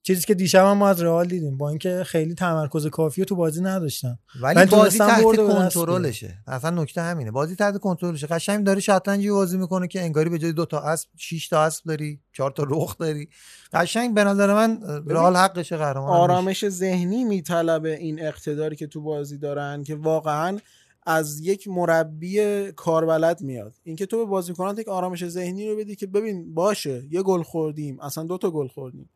چیزی 0.07 0.25
که 0.25 0.35
دیشب 0.35 0.65
هم 0.65 0.77
ما 0.77 0.89
از 0.89 1.03
رئال 1.03 1.27
دیدیم 1.27 1.57
با 1.57 1.69
اینکه 1.69 2.03
خیلی 2.07 2.35
تمرکز 2.35 2.87
کافی 2.87 3.25
تو 3.25 3.37
بازی 3.37 3.63
نداشتن. 3.63 4.19
ولی 4.41 4.55
بازی 4.55 4.71
تونستن 4.71 5.07
تحت 5.07 5.37
کنترلشه. 5.37 6.39
اصلا 6.47 6.83
نکته 6.83 7.03
همینه. 7.03 7.31
بازی 7.31 7.57
تحت 7.57 7.79
کنترلشه. 7.79 8.27
قشنگ 8.27 8.67
داری 8.67 8.81
شطرنجی 8.81 9.31
بازی 9.31 9.59
می‌کنه 9.59 9.89
که 9.89 10.01
انگاری 10.01 10.31
به 10.31 10.39
جای 10.39 10.53
دو 10.53 10.67
تا 10.67 10.81
اسب 10.81 11.09
6 11.17 11.49
تا 11.49 11.63
اسب 11.63 11.85
داری 11.85 12.21
چهار 12.33 12.51
تا 12.51 12.65
رخ 12.69 12.99
داری. 12.99 13.29
قشنگ 13.73 14.15
به 14.15 14.25
نظر 14.25 14.55
من 14.55 14.83
رئال 15.07 15.37
حقشه 15.37 15.77
قهرمان. 15.77 16.11
آرامش 16.11 16.69
ذهنی 16.69 17.25
میطلبه 17.25 17.97
این 17.97 18.23
اقتداری 18.23 18.77
که 18.77 18.87
تو 18.87 19.01
بازی 19.01 19.39
دارن 19.39 19.83
که 19.83 19.97
واقعا 19.97 20.59
از 21.07 21.41
یک 21.41 21.69
مربی 21.69 22.39
کاربلد 22.73 23.41
میاد. 23.41 23.75
اینکه 23.83 24.07
تو 24.07 24.19
به 24.19 24.25
بازیکنات 24.25 24.79
یک 24.79 24.89
آرامش 24.89 25.29
ذهنی 25.29 25.69
رو 25.69 25.77
بدی 25.77 25.97
که 25.97 26.07
ببین 26.07 26.55
باشه 26.55 27.03
یه 27.11 27.23
گل 27.23 27.43
خوردیم 27.43 28.01
اصلا 28.01 28.25
دو 28.25 28.39
تا 28.39 28.51
گل 28.51 28.69
خوردیم. 28.69 29.11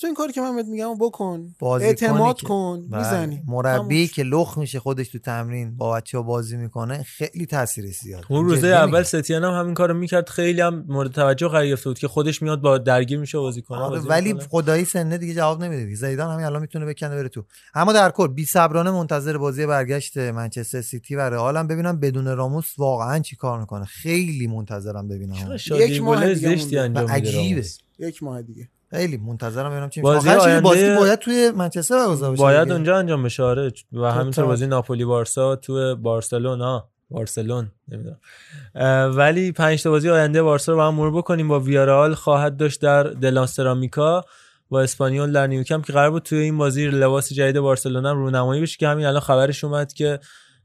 تو 0.00 0.06
این 0.06 0.14
کاری 0.16 0.32
که 0.32 0.40
من 0.40 0.56
بهت 0.56 0.66
میگم 0.66 0.98
بکن 0.98 1.54
اعتماد 1.62 2.40
کن 2.40 2.88
بله. 2.90 2.98
می‌زنی 2.98 3.42
مربی 3.46 4.08
که 4.08 4.22
لخ 4.22 4.58
میشه 4.58 4.80
خودش 4.80 5.08
تو 5.08 5.18
تمرین 5.18 5.76
با 5.76 5.92
بچه 5.92 6.18
ها 6.18 6.22
بازی 6.24 6.56
می‌کنه 6.56 7.02
خیلی 7.02 7.46
تاثیر 7.46 7.86
زیاد 7.86 8.24
اون 8.28 8.44
روزه 8.44 8.68
اول. 8.68 9.02
ستیان 9.02 9.44
هم 9.44 9.60
همین 9.60 9.74
کارو 9.74 9.94
می‌کرد 9.94 10.28
خیلی 10.28 10.60
هم 10.60 10.84
مورد 10.88 11.12
توجه 11.12 11.48
قرار 11.48 11.66
گرفته 11.66 11.90
بود 11.90 11.98
که 11.98 12.08
خودش 12.08 12.42
میاد 12.42 12.60
با 12.60 12.78
درگیر 12.78 13.18
میشه 13.18 13.38
بازی 13.38 13.62
کنه 13.62 13.78
آره 13.78 13.96
بازی 13.96 14.08
ولی 14.08 14.32
می‌کنه. 14.32 14.48
خدایی 14.48 14.84
سنه 14.84 15.18
دیگه 15.18 15.34
جواب 15.34 15.64
نمیده 15.64 15.84
دیگه 15.84 15.96
زیدان 15.96 16.32
همین 16.32 16.46
الان 16.46 16.60
می‌تونه 16.60 16.86
بکنه 16.86 17.16
بره 17.16 17.28
تو 17.28 17.44
اما 17.74 17.92
در 17.92 18.10
کل 18.10 18.28
بی 18.28 18.44
صبرانه 18.44 18.90
منتظر 18.90 19.38
بازی 19.38 19.66
برگشت 19.66 20.18
منچستر 20.18 20.80
سیتی 20.80 21.16
و 21.16 21.20
رئال 21.20 21.56
هم 21.56 21.66
ببینم 21.66 22.00
بدون 22.00 22.36
راموس 22.36 22.78
واقعا 22.78 23.18
چی 23.18 23.36
کار 23.36 23.60
می‌کنه 23.60 23.84
خیلی 23.84 24.46
منتظرم 24.46 25.08
ببینم 25.08 25.56
یک 25.70 26.02
ماه 26.02 26.34
زشتی. 26.34 26.78
انجام 26.78 27.02
میده 27.02 27.14
عجیبه. 27.14 27.64
یک 27.98 28.22
ماه 28.22 28.42
دیگه 28.42 28.68
خیلی 28.94 29.16
منتظرم 29.16 29.70
ببینم 29.70 29.90
چی 29.90 30.00
بازی 30.00 30.28
آینده- 30.30 30.60
بازی 30.60 30.94
باید 30.96 31.18
توی 31.18 31.50
منچستر 31.56 32.06
برگزار 32.06 32.32
بشه 32.32 32.42
باید 32.42 32.62
دیگه. 32.62 32.74
اونجا 32.74 32.96
انجام 32.96 33.22
بشه. 33.22 33.42
آره. 33.42 33.72
و 33.92 34.04
همینطور 34.04 34.30
توتال. 34.30 34.44
بازی 34.46 34.66
ناپولی 34.66 35.04
بارسا 35.04 35.56
تو 35.56 35.96
بارسلونا 35.96 36.88
بارسلون. 37.10 37.70
نمی‌دونم. 37.88 38.18
ولی 39.16 39.52
پنج 39.52 39.82
تا 39.82 39.90
بازی 39.90 40.10
آینده 40.10 40.42
بارسا 40.42 40.72
رو 40.72 40.78
با 40.78 40.86
هم 40.88 40.94
مرور 40.94 41.16
بکنیم. 41.18 41.48
با 41.48 41.60
ویارال 41.60 42.14
خواهد 42.14 42.56
داشت 42.56 42.80
در 42.80 43.02
دلان 43.02 43.46
سرامیکا. 43.46 44.24
با 44.68 44.80
اسپانیول 44.80 45.32
در 45.32 45.46
نیوکمپ 45.46 45.82
که 45.82 45.92
قرار 45.92 46.10
بود 46.10 46.22
توی 46.22 46.38
این 46.38 46.58
بازی 46.58 46.86
لباس 46.86 47.32
جدید 47.32 47.60
بارسلونا 47.60 48.10
هم 48.10 48.16
رونمایی 48.16 48.62
بشه 48.62 48.76
که 48.78 48.88
همین 48.88 49.06
الان 49.06 49.20
خبرش 49.20 49.64
اومد 49.64 49.92
که 49.92 50.18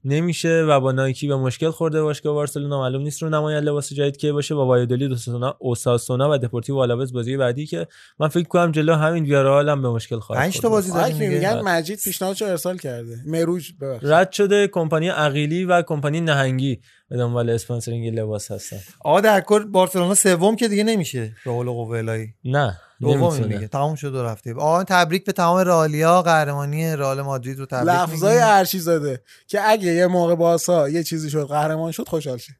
نمیشه 0.05 0.65
و 0.67 0.79
با 0.79 0.91
نایکی 0.91 1.27
به 1.27 1.35
مشکل 1.35 1.69
خورده 1.69 2.01
باشگاه 2.01 2.33
بارسلونا 2.33 2.79
معلوم 2.79 3.01
نیست 3.01 3.23
رونمایی 3.23 3.57
از 3.57 3.63
لباس 3.63 3.93
جدید 3.93 4.17
که 4.17 4.31
باشه 4.31 4.55
با 4.55 4.65
وایادولید 4.65 5.11
اوساسونا 5.11 5.55
اوساسونا 5.59 6.29
و 6.31 6.37
دپورتیو 6.37 6.77
آلاوز 6.77 7.13
بازی 7.13 7.37
بعدی 7.37 7.65
که 7.65 7.87
من 8.19 8.27
فکر 8.27 8.47
کنم 8.47 8.71
جلو 8.71 8.93
همین 8.93 9.23
ویارئال 9.23 9.69
هم 9.69 9.81
به 9.81 9.89
مشکل 9.89 10.19
خواهد 10.19 10.41
پنج 10.43 10.53
خورد. 10.53 10.63
تا 10.63 10.69
بازی 10.69 10.91
داریم. 10.91 11.33
میگن 11.33 11.61
مجید 11.61 11.99
پیشنهادشو 12.03 12.45
ارسال 12.45 12.77
کرده 12.77 13.17
مروج 13.25 13.71
ببخشید 13.81 14.09
رد 14.09 14.31
شده 14.31 14.67
کمپانی 14.67 15.07
عقیلی 15.07 15.65
و 15.65 15.81
کمپانی 15.81 16.21
نهنگی 16.21 16.79
به 17.09 17.17
دنبال 17.17 17.49
sponsoring 17.49 18.19
لباس 18.19 18.51
هستن 18.51 18.77
آقا 18.99 19.21
در 19.21 19.41
کل 19.41 19.63
بارسلونا 19.65 20.15
سوم 20.15 20.55
که 20.55 20.67
دیگه 20.67 20.83
نمیشه. 20.83 21.33
به 21.45 21.51
قول 21.51 21.69
قوه 21.69 21.97
الهی 21.97 22.33
نه 22.45 22.77
دوم 23.01 23.37
دیگه 23.37 23.67
تموم 23.67 23.95
شد 23.95 24.15
و 24.15 24.23
رفته 24.23 24.53
آقا 24.53 24.83
تبریک 24.83 25.25
به 25.25 25.31
تمام 25.31 25.57
رئالیا 25.57 26.21
قهرمانی 26.21 26.95
رئال 26.95 27.21
مادرید 27.21 27.59
رو 27.59 27.65
تبریک 27.65 27.89
لفظای. 27.89 28.39
ارشی 28.41 28.79
زاده 28.79 29.23
که 29.47 29.69
اگه 29.69 29.93
یه 29.93 30.07
موقع 30.07 30.35
باسا 30.35 30.89
یه 30.89 31.03
چیزی 31.03 31.29
شد 31.29 31.47
قهرمان 31.47 31.91
شد 31.91 32.07
خوشحال 32.09 32.37
شه 32.37 32.53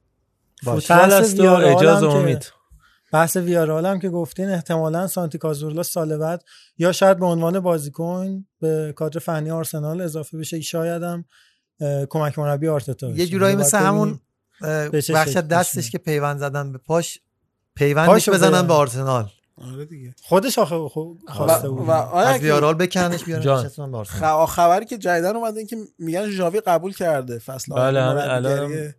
فوتبال 0.64 1.14
است 1.14 1.40
و 1.40 1.42
ویارال 1.42 1.64
اجاز 1.64 2.04
هم 2.04 2.10
و 2.10 2.12
که- 2.12 2.18
امید. 2.18 2.52
بحث 3.14 3.38
ویارال 3.38 3.86
هم 3.86 4.00
که 4.00 4.10
گفتین 4.10 4.50
احتمالا 4.50 5.08
سانتی 5.08 5.38
کازورلا 5.38 5.84
سال 5.84 6.18
بعد 6.18 6.44
یا 6.78 6.92
شاید 6.92 7.20
به 7.20 7.26
عنوان 7.26 7.60
بازیکن 7.60 8.46
به 8.62 8.94
کادر 8.96 9.20
فنی 9.20 9.52
آرسنال 9.52 10.02
اضافه 10.02 10.38
بشه. 10.38 10.62
شاید 10.62 11.04
هم 11.04 11.26
کمک 12.10 12.40
مربی 12.40 12.68
آرتتا 12.68 13.08
بشه. 13.08 13.20
یه 13.20 13.26
جورایی 13.26 13.56
مثل 13.56 13.78
همون 13.78 14.20
اه، 14.62 14.90
به 14.90 15.02
چه 15.02 15.14
بخش 15.14 15.30
شکل 15.30 15.42
دستش. 15.42 15.92
که 15.92 15.98
پیوند 15.98 16.40
زدن 16.40 16.72
به 16.72 16.78
پاش 16.78 17.20
پیوندش 17.76 18.30
بزنن 18.30 18.68
به- 18.68 18.74
آرسنال 18.74 19.30
آره 19.74 19.86
دیگه 19.86 20.16
خودش 20.24 20.60
آخه 20.60 20.76
خب 20.90 21.18
خواسته 21.28 21.70
بود 21.70 21.88
و 21.88 21.92
آیا 21.92 22.28
از 22.28 22.36
که- 22.38 22.44
ویارال 22.44 22.74
بکنش 22.74 23.24
بیارن 23.24 23.48
آرسنال 23.48 24.04
خ- 24.06 24.50
خبری 24.50 24.86
که 24.86 24.98
جدیدن 24.98 25.36
اومده 25.36 25.58
این 25.58 25.68
که 25.68 25.78
میگن 26.00 26.30
ژاوی 26.30 26.60
قبول 26.62 26.94
کرده 26.94 27.40
فصل 27.40 27.76
بله، 27.76 28.04
الان. 28.04 28.94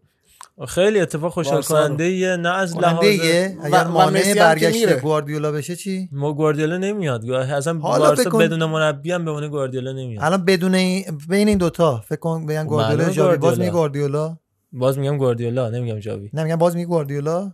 خیلی 0.68 1.00
اتفاق 1.00 1.32
خوشحال. 1.32 1.62
کننده 1.62 2.10
یه 2.10 2.36
نه 2.36 2.48
از 2.48 2.76
لحاظ 2.76 3.04
ایه؟ 3.04 3.56
و- 3.60 3.66
اگر 3.66 3.84
و 3.84 3.88
مانع 3.90 4.34
برگشت. 4.34 5.00
گواردیولا 5.00 5.52
بشه 5.52 5.76
چی 5.76 6.08
ما 6.12 6.32
گواردیولا 6.32 6.76
نمیاد 6.76 7.30
اصلا 7.30 7.74
بارسا 7.74 8.14
فکر 8.14 8.28
کن- 8.30 8.38
بدون 8.38 8.64
مربی 8.64 9.12
هم 9.12 9.24
بمونه 9.24 9.48
گواردیولا 9.48 9.92
نمیاد 9.92 10.24
الان 10.24 10.44
بدون 10.44 10.74
این 10.74 11.04
بین 11.28 11.48
این 11.48 11.58
دوتا 11.58 12.00
فکر 12.08 12.18
کن 12.18 12.46
بگن 12.46 12.66
گواردیولا 12.66 12.96
معلومه 12.96 13.12
ژاوی 13.14 13.28
باز 13.28 13.40
گواردیولا. 13.40 13.64
میگه 13.64 13.72
گواردیولا 13.72 14.36
باز 14.72 14.98
میگم 14.98 15.16
گواردیولا 15.18 15.70
نمیگم 15.70 15.98
جاوی 15.98 16.30
نه 16.32 16.42
میگن 16.44 16.56
باز 16.56 16.74
میگه 16.76 16.86
گواردیولا؟ 16.86 17.52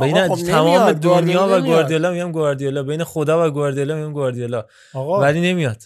بین 0.00 0.28
خب 0.28 0.34
تمام 0.34 0.66
نمیاد. 0.80 0.96
دنیا 0.96 1.48
و. 1.50 1.60
گواردیولا 1.60 2.10
میگم 2.12 2.32
گواردیولا. 2.32 2.82
بین 2.82 3.04
خدا 3.04 3.46
و 3.46 3.50
گواردیولا 3.50 3.96
میگم 3.96 4.12
گواردیولا. 4.12 4.64
آقا. 4.94 5.20
ولی 5.20 5.40
نمیاد. 5.40 5.82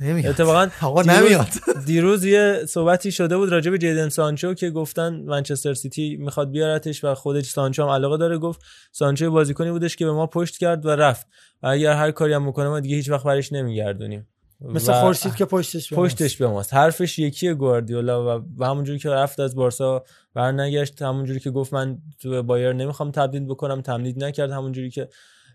نمیاد. 0.00 0.26
اتفاقا 0.26 0.68
آقا 0.82 1.02
دیروز- 1.02 1.18
نمیاد. 1.22 1.46
دیروز 1.86 2.24
یه 2.24 2.60
صحبتی 2.68 3.12
شده 3.12 3.36
بود 3.36 3.48
راجع 3.48 3.70
به 3.70 3.78
جیدن 3.78 4.08
سانچو 4.08 4.54
که 4.54 4.70
گفتن 4.70 5.14
منچستر 5.26 5.74
سیتی 5.74 6.16
می‌خواد 6.16 6.50
بیارتش 6.50 7.04
و 7.04 7.14
خودش 7.14 7.44
سانچو 7.50 7.82
هم 7.82 7.88
علاقه 7.88 8.16
داره. 8.16 8.38
گفت 8.38 8.60
سانچو 8.92 9.30
بازیکنی 9.30 9.70
بودش 9.70 9.96
که 9.96 10.04
به 10.04 10.12
ما 10.12 10.26
پشت 10.26 10.56
کرد 10.58 10.86
و 10.86 10.90
رفت. 10.90 11.26
و 11.62 11.66
اگر 11.66 11.92
هر 11.92 12.10
کاری 12.10 12.32
هم 12.32 12.46
می‌کنه 12.46 12.68
ما 12.68 12.80
دیگه 12.80 12.96
هیچ 12.96 13.10
وقت 13.10 13.24
برش 13.24 13.52
نمیگردونیم. 13.52 14.28
مثل 14.60 14.92
خورشید 14.92 15.34
که 15.34 15.44
پشتش 15.44 15.90
به. 15.90 15.96
پشتش 15.96 16.36
به 16.36 16.46
ماست 16.46 16.74
حرفش 16.74 17.18
یکیه 17.18 17.54
گواردیولا 17.54 18.38
و 18.38 18.44
و 18.58 18.64
همونجوری 18.64 18.98
که 18.98 19.10
رفت 19.10 19.40
از 19.40 19.54
بارسا 19.54 20.04
برنگشت 20.34 21.02
همونجوری 21.02 21.40
که 21.40 21.50
گفت 21.50 21.72
من 21.72 21.98
تو 22.20 22.42
بایر 22.42 22.72
نمی‌خوام 22.72 23.10
تبدیل 23.10 23.44
بکنم 23.44 23.80
تمدید 23.80 24.24
نکرد. 24.24 24.50
همونجوری 24.50 24.90
که 24.90 25.08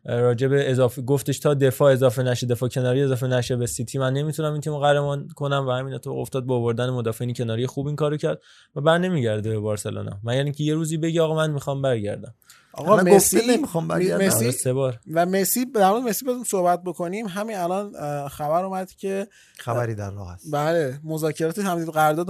راجع 0.06 0.48
به 0.48 0.72
اضافه 0.72 1.02
گفتش 1.02 1.40
تا 1.40 1.54
دفاع 1.54 1.92
اضافه 1.94 2.24
نشه 2.24 2.48
دفاع 2.48 2.70
کناری 2.70 3.02
اضافه 3.02 3.28
نشه 3.28 3.56
به 3.56 3.66
سیتی. 3.66 3.98
من 3.98 4.14
نمی‌تونم 4.14 4.52
این 4.52 4.62
تیمو 4.62 4.80
قهرمان 4.80 5.28
کنم 5.28 5.68
و 5.68 5.72
همین 5.72 5.98
تو 5.98 6.12
افتاد 6.12 6.44
با 6.46 6.56
آوردن 6.56 6.90
مدافعین 6.90 7.34
کناری 7.34 7.68
خوب 7.68 7.88
این 7.88 7.96
کارو 7.96 8.18
کرد 8.18 8.42
و 8.76 8.82
بر 8.82 8.98
نمیگرده 8.98 9.50
به 9.50 9.60
بارسلونا. 9.60 10.20
من 10.24 10.36
یعنی 10.36 10.52
که 10.52 10.64
یه 10.64 10.74
روزی 10.74 10.98
بگی 10.98 11.20
آقا 11.20 11.36
من 11.36 11.52
می‌خوام 11.52 11.82
برگردم. 11.82 12.34
آقا 12.80 12.96
مسی 13.04 13.48
نمی‌خوام 13.48 13.88
برگردم. 13.88 14.26
مسی 14.26 14.44
آره، 14.46 14.52
سه 14.52 14.74
بار 14.74 15.00
و 15.14 15.26
مسی 15.26 15.66
در 15.66 15.90
مورد 15.92 16.04
مسی 16.04 16.26
بزن 16.26 16.44
صحبت 16.44 16.84
بکنیم 16.84 17.28
همین 17.28 17.58
الان 17.58 17.92
خبر 18.28 18.64
اومد 18.64 18.92
که 18.92 19.28
خبری 19.58 19.96
در 19.96 20.12
راه 20.12 20.32
است 20.34 20.46
بله 20.54 21.00
مذاکرات 21.04 21.60
تمدید 21.60 21.88
قرارداد 21.90 22.28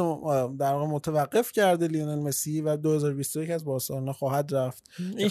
در 0.58 0.74
واقع 0.74 0.86
متوقف 0.86 1.52
کرده 1.52 1.88
لیونل 1.88 2.20
مسی 2.20 2.62
و 2.62 2.78
2021 2.78 3.50
از 3.50 3.66
بارسلونا 3.66 4.14
خواهد 4.14 4.56
رفت 4.56 4.84
این 5.18 5.30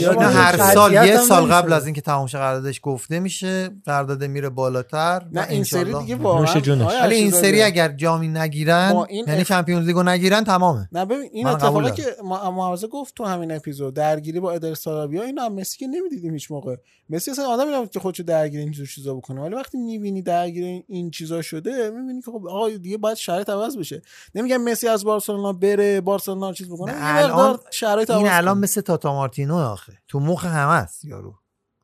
یاد 0.00 0.22
هر. 0.22 0.56
سال 0.74 0.92
یه 0.92 1.16
سال. 1.16 1.52
قبل 1.52 1.72
از 1.72 1.84
اینکه 1.86 2.00
تمام 2.00 2.26
شه 2.26 2.38
قراردادش 2.38 2.80
گفته 2.82 3.20
میشه 3.20 3.70
قرارداد 3.86 4.24
میره 4.24 4.48
بالاتر 4.48 5.22
نه 5.32 5.46
این 5.48 5.64
سری 5.64 5.80
انشالله- 5.80 6.00
دیگه 6.02 6.16
واقعا 6.16 7.02
ولی 7.02 7.14
این 7.14 7.30
سری 7.30 7.62
اگر 7.62 7.88
جامی 7.88 8.28
نگیرن 8.28 9.04
یعنی 9.26 9.44
چمپیونز 9.44 9.86
لیگو 9.86 10.02
نگیرن 10.02 10.44
تمامه 10.44 10.88
نه 10.92 11.04
ببین 11.04 11.28
این 11.32 11.46
اتفاقی. 11.46 11.90
که 11.90 12.02
ما- 12.24 12.50
معاوضه 12.50 12.86
گفت 12.86 13.14
تو 13.14 13.24
همین 13.24 13.52
اپیزود 13.52 13.94
درگیری 13.94 14.40
با 14.40 14.52
ادر 14.54 14.74
سارابیا 14.74 15.22
اینو 15.22 15.42
هم 15.42 15.52
مسی 15.54 15.78
که 15.78 15.86
نمی‌دیدیم 15.86 16.32
هیچ 16.32 16.50
موقع. 16.50 16.76
مسی 17.10 17.30
اصلا 17.30 17.46
آدمی 17.46 17.72
نبود 17.72 17.90
که 17.90 18.00
خودشو 18.00 18.22
درگیر 18.22 18.60
این 18.60 18.72
چیزا 18.72 19.14
بکنه. 19.14 19.40
ولی 19.40 19.54
وقتی 19.54 19.78
می‌بینی 19.78 20.22
درگیر 20.22 20.64
این- 20.64 20.84
این 20.88 21.10
چیزا 21.10 21.42
شده 21.42 21.90
می‌بینی 21.90 22.20
که 22.22 22.30
خب 22.30 22.46
آقا 22.48 22.68
دیگه 22.70 22.96
باید 22.98 23.16
شرایط 23.16 23.50
عوض 23.50 23.76
بشه. 23.76 24.02
نمیگم 24.34 24.56
مسی 24.64 24.88
از 24.88 25.04
بارسلونا 25.04 25.52
بره 25.52 26.00
بارسلونا 26.00 26.52
چیز 26.52 26.68
بکنه 26.68 26.92
الان 26.96 27.58
شرایط 27.70 28.10
این 28.10 28.26
عوض 28.26 28.36
الان 28.38 28.54
کنه. 28.54 28.62
مثل 28.62 28.80
تاتا 28.80 29.12
مارتینو 29.14 29.56
آخه. 29.56 29.92
تو 30.08 30.20
مخ 30.20 30.44
همه 30.44 30.72
است 30.72 31.04
یارو. 31.04 31.34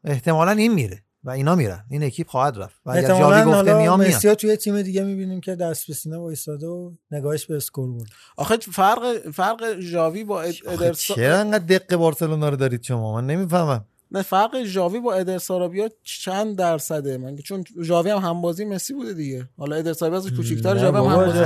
احتمالا 0.04 0.50
این 0.50 0.72
میره. 0.74 1.02
و 1.24 1.30
اینا 1.30 1.54
میرن. 1.54 1.84
این 1.90 2.02
اکیپ 2.02 2.28
خواهد 2.28 2.58
رفت. 2.58 2.80
و 2.86 2.90
اگر 2.90 3.08
ژاوی 3.08 3.44
گفته 3.44 3.78
میام 3.78 4.02
ها 4.02 4.34
توی 4.34 4.56
تیم 4.56 4.82
دیگه 4.82 5.02
می‌بینیم 5.02 5.40
که 5.40 5.54
دست 5.54 5.86
به 5.86 5.94
سینه 5.94 6.18
وایساده 6.18 6.66
و 6.66 6.92
نگاهش 7.10 7.46
به 7.46 7.56
scoreboard. 7.56 8.08
آخه 8.36 8.56
فرق 8.56 9.30
فرق 9.30 9.80
ژاوی 9.80 10.24
با 10.24 10.42
اد- 10.42 10.54
آخه 10.66 10.84
ادرسا 10.84 11.14
چرا 11.14 11.38
انقدر 11.38 11.78
دق 11.78 11.96
بارسلونا 11.96 12.48
رو 12.48 12.56
دارید 12.56 12.82
شما؟ 12.82 13.14
من 13.14 13.26
نمی‌فهمم. 13.26 13.84
نه 14.12 14.22
فرق 14.22 14.64
ژاوی 14.64 15.00
با 15.00 15.14
ادر 15.14 15.38
سارابیا 15.38 15.88
چند 16.04 16.56
درصده 16.56 17.18
من 17.18 17.36
چون 17.36 17.64
ژاوی 17.82 18.10
هم 18.10 18.18
همبازی 18.18 18.64
مسی 18.64 18.94
بوده 18.94 19.14
دیگه 19.14 19.48
حالا 19.58 19.76
ادر 19.76 19.92
سارابیا 19.92 20.18
از 20.18 20.30
کوچیک‌تر 20.36 20.78
ژاوی 20.78 20.98
هم 20.98 21.04
همبازی 21.04 21.38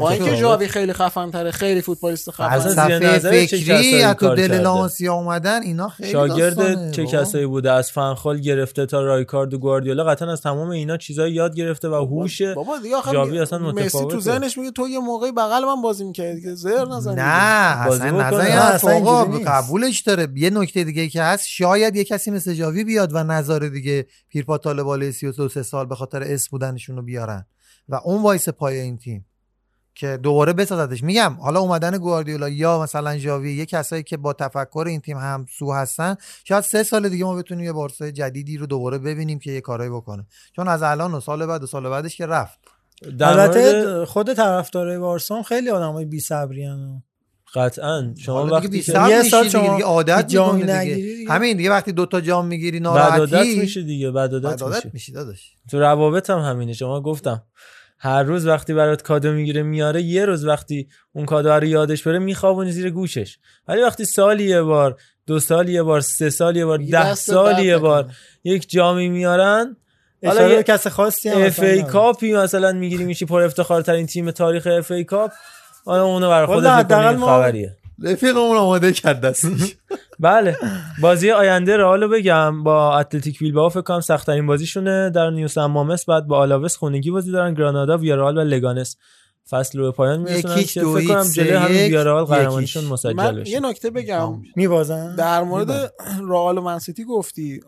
با 0.00 0.10
اینکه. 0.10 0.36
ژاوی 0.36 0.68
خیلی 0.68 0.92
خفن 0.92 1.30
تره 1.30 1.50
خیلی 1.50 1.80
فوتبالیست 1.80 2.30
خفن 2.30 2.88
چه 2.88 3.00
کسایی 3.00 3.46
فکری 3.46 4.02
از 4.02 4.16
تو 4.16 4.34
دل؟ 4.34 4.60
لاماسیا 4.60 5.14
اومدن 5.14 5.62
اینا 5.62 5.88
خیلی 5.88 6.10
شاگرد 6.12 6.90
چه. 6.92 7.06
کسایی 7.06 7.46
بوده 7.46 7.72
از 7.72 7.90
فنخال 7.90 8.40
گرفته 8.40 8.86
تا 8.86 9.00
رایکارد 9.00 9.54
و 9.54 9.58
گواردیولا 9.58 10.04
قطعا 10.04 10.32
از 10.32 10.40
تمام 10.42 10.68
اینا 10.68 10.96
چیزای 10.96 11.32
یاد 11.32 11.56
گرفته 11.56 11.88
و 11.88 11.94
هوش 11.94 12.42
بابا 12.42 12.78
دیگه 12.78 12.96
آخه 12.96 13.12
ژاوی 13.12 13.30
می- 13.32 13.38
اصلا 13.38 13.58
مسی 13.58 13.82
متفاوته. 13.84 14.14
تو 14.14 14.20
ذهنش 14.20 14.58
میگه 14.58 14.70
تو 14.70 14.88
یه 14.88 14.98
موقعی 14.98 15.32
بغل 15.32 15.64
من 15.64 15.82
بازی 15.82 16.04
می‌کردی 16.04 16.42
که 16.42 16.54
زر 16.54 16.84
نزن. 16.84 17.14
نه 17.18 17.86
بازی 17.86 18.02
اصلا 18.08 19.24
نیست. 19.24 19.48
قبولش 19.48 20.00
داره 20.00 20.28
یه 20.36 20.50
نکته 20.50 20.84
دیگه 20.84 21.08
که 21.08 21.22
هست 21.22 21.46
شاید 21.60 21.96
یه 21.96 22.04
کسی 22.04 22.30
مثل 22.30 22.54
جاوی 22.54 22.84
بیاد 22.84 23.14
و 23.14 23.24
نظاره 23.24 23.68
دیگه 23.68 24.06
پیرپا 24.28 24.58
طالباله 24.58 25.10
32 25.10 25.62
سال 25.62 25.86
به 25.86 25.94
خاطر 25.94 26.22
اسم 26.22 26.48
بودنشون 26.50 26.96
رو 26.96 27.02
بیارن. 27.02 27.46
و 27.88 27.94
اون 28.04 28.22
وایسه 28.22 28.48
پای 28.48 28.78
این 28.78 28.98
تیم 28.98 29.26
که 29.94 30.16
دوباره 30.16 30.52
بسازدش. 30.52 31.02
میگم 31.02 31.36
حالا 31.40 31.60
اومدن 31.60 31.98
گواردیولا 31.98 32.48
یا 32.48 32.82
مثلا 32.82 33.18
ژاوی 33.18 33.52
یه 33.52 33.66
کسایی 33.66 34.02
که 34.02 34.16
با 34.16 34.32
تفکر 34.32 34.84
این 34.88 35.00
تیم 35.00 35.18
هم 35.18 35.46
سو 35.58 35.72
هستن 35.72 36.16
شاید 36.44 36.64
سه 36.64 36.82
سال 36.82 37.08
دیگه 37.08 37.24
ما 37.24 37.34
بتونیم 37.34 37.64
یه 37.64 37.72
بارسای 37.72 38.12
جدیدی 38.12 38.56
رو 38.56 38.66
دوباره 38.66 38.98
ببینیم 38.98 39.38
که 39.38 39.52
یه 39.52 39.60
کارایی 39.60 39.90
بکنه. 39.90 40.26
چون 40.56 40.68
از 40.68 40.82
الان 40.82 41.14
و 41.14 41.20
سال 41.20 41.46
بعد 41.46 41.62
و 41.62 41.66
سال 41.66 41.88
بعدش 41.88 42.16
که 42.16 42.26
رفت. 42.26 42.58
البته 43.20 44.04
خود 44.06 44.34
طرفدارای 44.34 44.98
بارسا 44.98 45.42
خیلی 45.42 45.70
آدمای 45.70 46.04
بی 46.04 46.20
صبریان 46.20 47.02
قطعا 47.54 48.14
شما 48.18 48.34
حالا 48.34 48.56
وقتی 48.56 48.82
که 48.82 49.08
یه 49.08 49.22
سال 49.22 49.42
دیگه، 49.42 49.50
شما 49.50 49.76
دیگه 49.76 49.84
عادت. 49.84 50.34
نگیری 50.34 51.16
دیگه. 51.16 51.32
همین 51.32 51.56
دیگه 51.56 51.70
وقتی 51.70 51.92
دوتا 51.92 52.20
جام 52.20 52.46
می‌گیری 52.46 52.80
بدعادت 52.80 53.32
ناراحتی 53.32 53.58
میشه 53.58 53.82
دیگه 53.82 54.10
بدعادت 54.10 54.46
بدعادت 54.46 54.76
میشه 54.76 54.90
میشی 54.92 55.12
داداش 55.12 55.52
تو 55.70 55.80
روابط 55.80 56.30
هم 56.30 56.38
همینه 56.38 56.72
شما 56.72 57.00
گفتم 57.00 57.42
هر 57.98 58.22
روز 58.22 58.46
وقتی 58.46 58.74
برات 58.74 59.02
کادو 59.02 59.32
می‌گیره 59.32 59.62
میاره 59.62 60.02
یه 60.02 60.24
روز 60.24 60.44
وقتی 60.44 60.88
اون 61.12 61.26
کادو 61.26 61.48
رو 61.48 61.64
یادش 61.64 62.02
بره 62.02 62.18
میخوابونی 62.18 62.72
زیر 62.72 62.90
گوشش 62.90 63.38
ولی 63.68 63.82
وقتی 63.82 64.04
سالی 64.04 64.44
یه 64.44 64.62
بار 64.62 64.96
دو 65.26 65.40
سال 65.40 65.68
یه 65.68 65.82
بار 65.82 66.00
سه 66.00 66.30
سال 66.30 66.56
یه 66.56 66.64
بار 66.64 66.78
ده 66.78 67.14
سال 67.14 67.58
یه 67.58 67.78
بار. 67.78 68.12
یک 68.44 68.70
جامی 68.70 69.08
میارن 69.08 69.76
اشاره 70.22 70.54
یه 70.54 70.62
کس 70.62 70.86
خاصی 70.86 71.28
هم 71.28 71.42
FA 71.42 71.60
Cup 71.60 71.82
ی 71.82 72.32
مثلا 72.32 72.72
می‌گیری 72.72 73.04
میشی 73.04 73.24
پر 73.24 73.42
افتخار 73.42 73.82
ترین 73.82 74.06
تیم 74.06 74.30
تاریخ 74.30 74.66
FA 74.66 74.90
Cup 74.90 75.32
حالا 75.90 76.04
اونو 76.04 76.28
برای 76.28 76.46
والا 76.46 76.60
خودت 76.60 76.92
حداقل 76.92 77.16
خبریه. 77.16 77.76
رفیقمون 78.02 78.56
آماده 78.56 78.92
کرد 78.92 79.20
دستش. 79.20 79.76
بله. 80.20 80.56
بازی 81.00 81.30
آینده 81.30 81.76
رئالو 81.76 82.08
بگم 82.08 82.62
با 82.62 82.98
اتلتیک 82.98 83.38
بیلبائو 83.38 83.68
فکر 83.68 83.80
کنم 83.80 84.00
سخت 84.00 84.26
ترین 84.26 84.46
بازیشونه. 84.46 85.10
در 85.10 85.30
نیوس 85.30 85.58
مامس 85.58 86.04
بعد 86.04 86.26
با 86.26 86.38
آلاوس 86.38 86.76
خونگی 86.76 87.10
بازی 87.10 87.32
دارن 87.32 87.54
گرانادا 87.54 87.98
ویارال 87.98 88.38
و 88.38 88.40
لگانس. 88.40 88.96
فصل 89.50 89.78
رو 89.78 89.84
به 89.84 89.90
پایان 89.90 90.20
میرسونن. 90.20 90.54
که 90.56 90.80
فکر 90.80 91.06
کنم 91.08 91.28
جلوی 91.28 91.52
همین 91.52 91.76
ویارال. 91.76 92.24
قهرمانیشون 92.24 92.84
مسجل 92.84 93.12
من 93.12 93.36
بشه 93.36 93.50
یه 93.50 93.60
نکته 93.60 93.90
بگم. 93.90 94.42
میبازن 94.56 95.14
در 95.14 95.42
مورد 95.42 95.92
رئال 96.28 96.58
و 96.58 96.60
منسیتی 96.60 97.04
گفتی. 97.04 97.60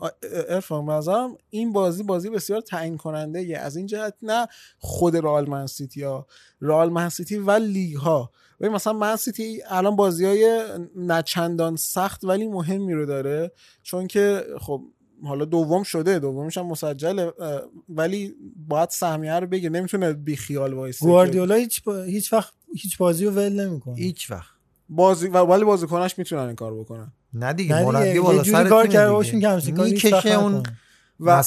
ارفان 0.49 0.87
بنظرم 0.87 1.37
این 1.51 1.73
بازی 1.73 2.03
بازی 2.03 2.31
بسیار 2.31 2.61
تعیین 2.61 2.97
کننده 2.97 3.43
یه. 3.43 3.59
از 3.59 3.77
این 3.77 3.87
جهت 3.87 4.15
نه 4.23 4.47
خود 4.79 5.17
رئال 5.17 5.49
منسیتی 5.49 6.03
ها. 6.03 6.27
رئال 6.61 6.91
منسیتی 6.91 7.39
و 7.39 7.51
لیگ 7.51 7.97
ها. 7.97 8.31
ببین 8.61 8.73
مثلا 8.75 8.93
منسیتی 8.93 9.63
الان 9.69 9.97
بازی 9.97 10.25
های 10.25 10.63
نچندان 10.97 11.77
سخت 11.77 12.25
ولی 12.25 12.47
مهمی 12.47 12.95
رو 12.95 13.07
داره. 13.07 13.53
چون 13.83 14.07
که 14.07 14.45
خب 14.61 14.83
حالا 15.25 15.45
دوم 15.45 15.83
شده 15.83 16.19
دومش 16.19 16.59
هم 16.59 16.67
مسجله 16.67 17.33
ولی 17.89 18.35
باید 18.69 18.91
سهمیه 18.91 19.33
رو 19.33 19.47
بگیر 19.47 19.71
نمی‌تونه 19.71 20.13
بی 20.13 20.37
خیال 20.37 20.73
وایسه 20.73 21.07
گواردیولا 21.07 21.55
هیچ 21.55 21.83
با... 21.83 22.03
هیچ 22.03 22.33
وقت 22.33 22.53
هیچ 22.77 22.99
بازی 22.99 23.25
رو 23.25 23.31
ول 23.31 23.67
نمی‌کنه 23.67 23.97
هیچ 23.97 24.31
وقت 24.31 24.51
بازی 24.89 25.29
و 25.29 25.39
ولی 25.39 25.65
بازیکناش 25.65 26.19
می‌تونن 26.19 26.43
این 26.43 26.57
کار 26.57 26.75
بکنن 26.75 27.13
نه 27.35 27.53
دیگه 27.53 27.75
نه 27.75 27.81
دیگه، 27.81 27.93
مربی 27.93 28.09
یه 28.09 28.21
بالا 28.21 28.43
جوری 28.43 28.57
سر 28.57 28.69
کار 28.69 28.87
کرده. 28.87 29.13
باشون 29.13 29.41
که 29.41 29.49
وقت 29.49 29.69
می‌کشه 29.69 30.35
اون. 30.35 30.63
و- 31.21 31.43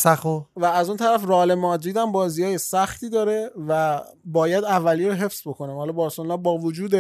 و 0.56 0.66
از 0.66 0.90
اون 0.90 0.98
طرف 0.98 1.24
رئال 1.26 1.54
مادرید 1.56 1.98
هم 1.98 2.12
بازی 2.12 2.44
های 2.44 2.58
سختی 2.58 3.10
داره 3.10 3.52
و 3.68 4.02
باید 4.26 4.64
اولیه 4.64 5.08
رو 5.08 5.14
حفظ 5.14 5.42
بکنه. 5.48 5.74
حالا 5.74 5.92
بارسلونا 5.92 6.38
با 6.38 6.58
وجود 6.58 6.94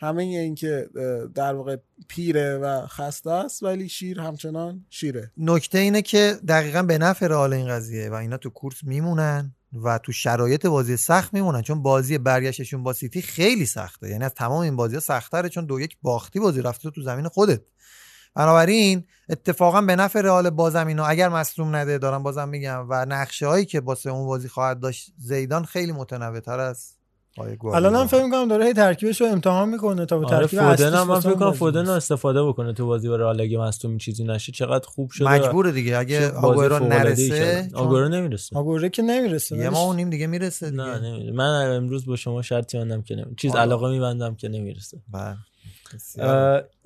همه 0.00 0.22
این 0.22 0.54
که 0.54 0.88
اه، 0.96 1.26
در 1.34 1.54
واقع 1.54 1.76
پیره 2.08 2.58
و 2.58 2.86
خسته 2.86 3.30
است 3.30 3.62
ولی 3.62 3.88
شیر 3.88 4.20
همچنان 4.20 4.84
شیره. 4.90 5.30
نکته 5.36 5.78
اینه 5.78 6.02
که 6.02 6.36
دقیقا 6.48 6.82
به 6.82 6.98
نفع 6.98 7.26
رئال 7.26 7.52
این 7.52 7.68
قضیه 7.68 8.10
و 8.10 8.14
اینا 8.14 8.36
تو 8.36 8.50
کورس 8.50 8.76
میمونن 8.84 9.54
و 9.84 9.98
تو 9.98 10.12
شرایط 10.12 10.66
بازی 10.66 10.96
سخت 10.96 11.34
میمونن 11.34 11.62
چون 11.62 11.82
بازی 11.82 12.18
برگشتشون 12.18 12.82
با 12.82 12.92
سیتی 12.92 13.22
خیلی 13.22 13.66
سخته. 13.66 14.08
یعنی 14.08 14.24
از 14.24 14.34
تمام 14.34 14.60
این 14.60 14.76
بازی 14.76 15.00
سختره 15.00 15.48
چون 15.48 15.66
دو 15.66 15.80
یک 15.80 15.96
باختی 16.02 16.40
بازی 16.40 16.62
رفته 16.62 16.90
تو 16.90 17.02
زمین 17.02 17.28
خودت. 17.28 17.60
بنابراین 18.34 19.04
اتفاقا 19.28 19.80
به 19.80 19.96
نفع 19.96 20.20
رئال 20.20 20.50
بازم 20.50 20.86
اینا 20.86 21.04
اگر 21.04 21.28
مصدوم 21.28 21.76
نده 21.76 21.98
دارم 21.98 22.22
بازم 22.22 22.48
میگم 22.48 22.86
و 22.88 23.06
نقشه 23.08 23.46
هایی 23.46 23.64
که 23.64 23.80
واسه 23.80 24.10
اون 24.10 24.26
بازی 24.26 24.48
خواهد 24.48 24.80
داشت 24.80 25.10
زیدان 25.18 25.64
خیلی 25.64 25.92
متنوع 25.92 26.40
تر 26.40 26.74
گواردیولا. 27.36 27.76
الان 27.76 27.94
هم 27.94 28.06
فکر 28.06 28.24
می‌کنم 28.24 28.48
داره 28.48 28.64
هی 28.66 28.72
ترکیبش 28.72 29.20
رو 29.20 29.26
امتحان 29.26 29.68
می‌کنه 29.68 30.06
تا 30.06 30.18
به 30.18 30.26
آره 30.26 30.36
ترکیب 30.36 30.60
فودن 30.60 30.94
هم 30.94 31.06
من 31.06 31.20
فکر 31.20 31.34
کنم 31.34 31.52
فودن 31.52 31.86
رو. 31.86 31.92
استفاده 31.92 32.42
بکنه 32.42 32.72
تو 32.72 32.86
بازی 32.86 33.08
با 33.08 33.16
رئال 33.16 33.40
اگه 33.40 33.58
مصدومی 33.58 33.98
چیزی 33.98 34.24
نشه 34.24 34.52
چقدر 34.52 34.86
خوب 34.86 35.10
شده 35.10 35.26
و 35.26 35.28
مجبوره 35.28 35.72
دیگه. 35.72 35.98
اگه 35.98 36.30
آگورو 36.30 36.78
نرسه 36.78 37.68
آگورو 37.74 38.08
نمی‌رسه. 38.08 38.56
آگوره 38.56 38.88
که 38.88 39.02
نمی‌رسه 39.02 39.56
یه 39.56 39.70
ما 39.70 39.86
و 39.86 39.92
نیم 39.92 40.10
دیگه 40.10 40.26
می‌رسه 40.26 40.70
دیگه. 40.70 40.82
نه 40.82 40.98
نمی‌رسه. 40.98 41.32
من 41.32 41.76
امروز 41.76 42.06
با 42.06 42.16
شما 42.16 42.42
شرطی 42.42 42.78
بندم 42.78 43.02
که 43.02 43.14
نمی‌رسه 43.14 43.34
چیز 43.36 43.50
حالا. 43.50 43.62
علاقه 43.62 43.90
میبندم 43.90 44.34
که 44.34 44.48
نمی‌رسه. 44.48 44.98
بله. 45.12 45.36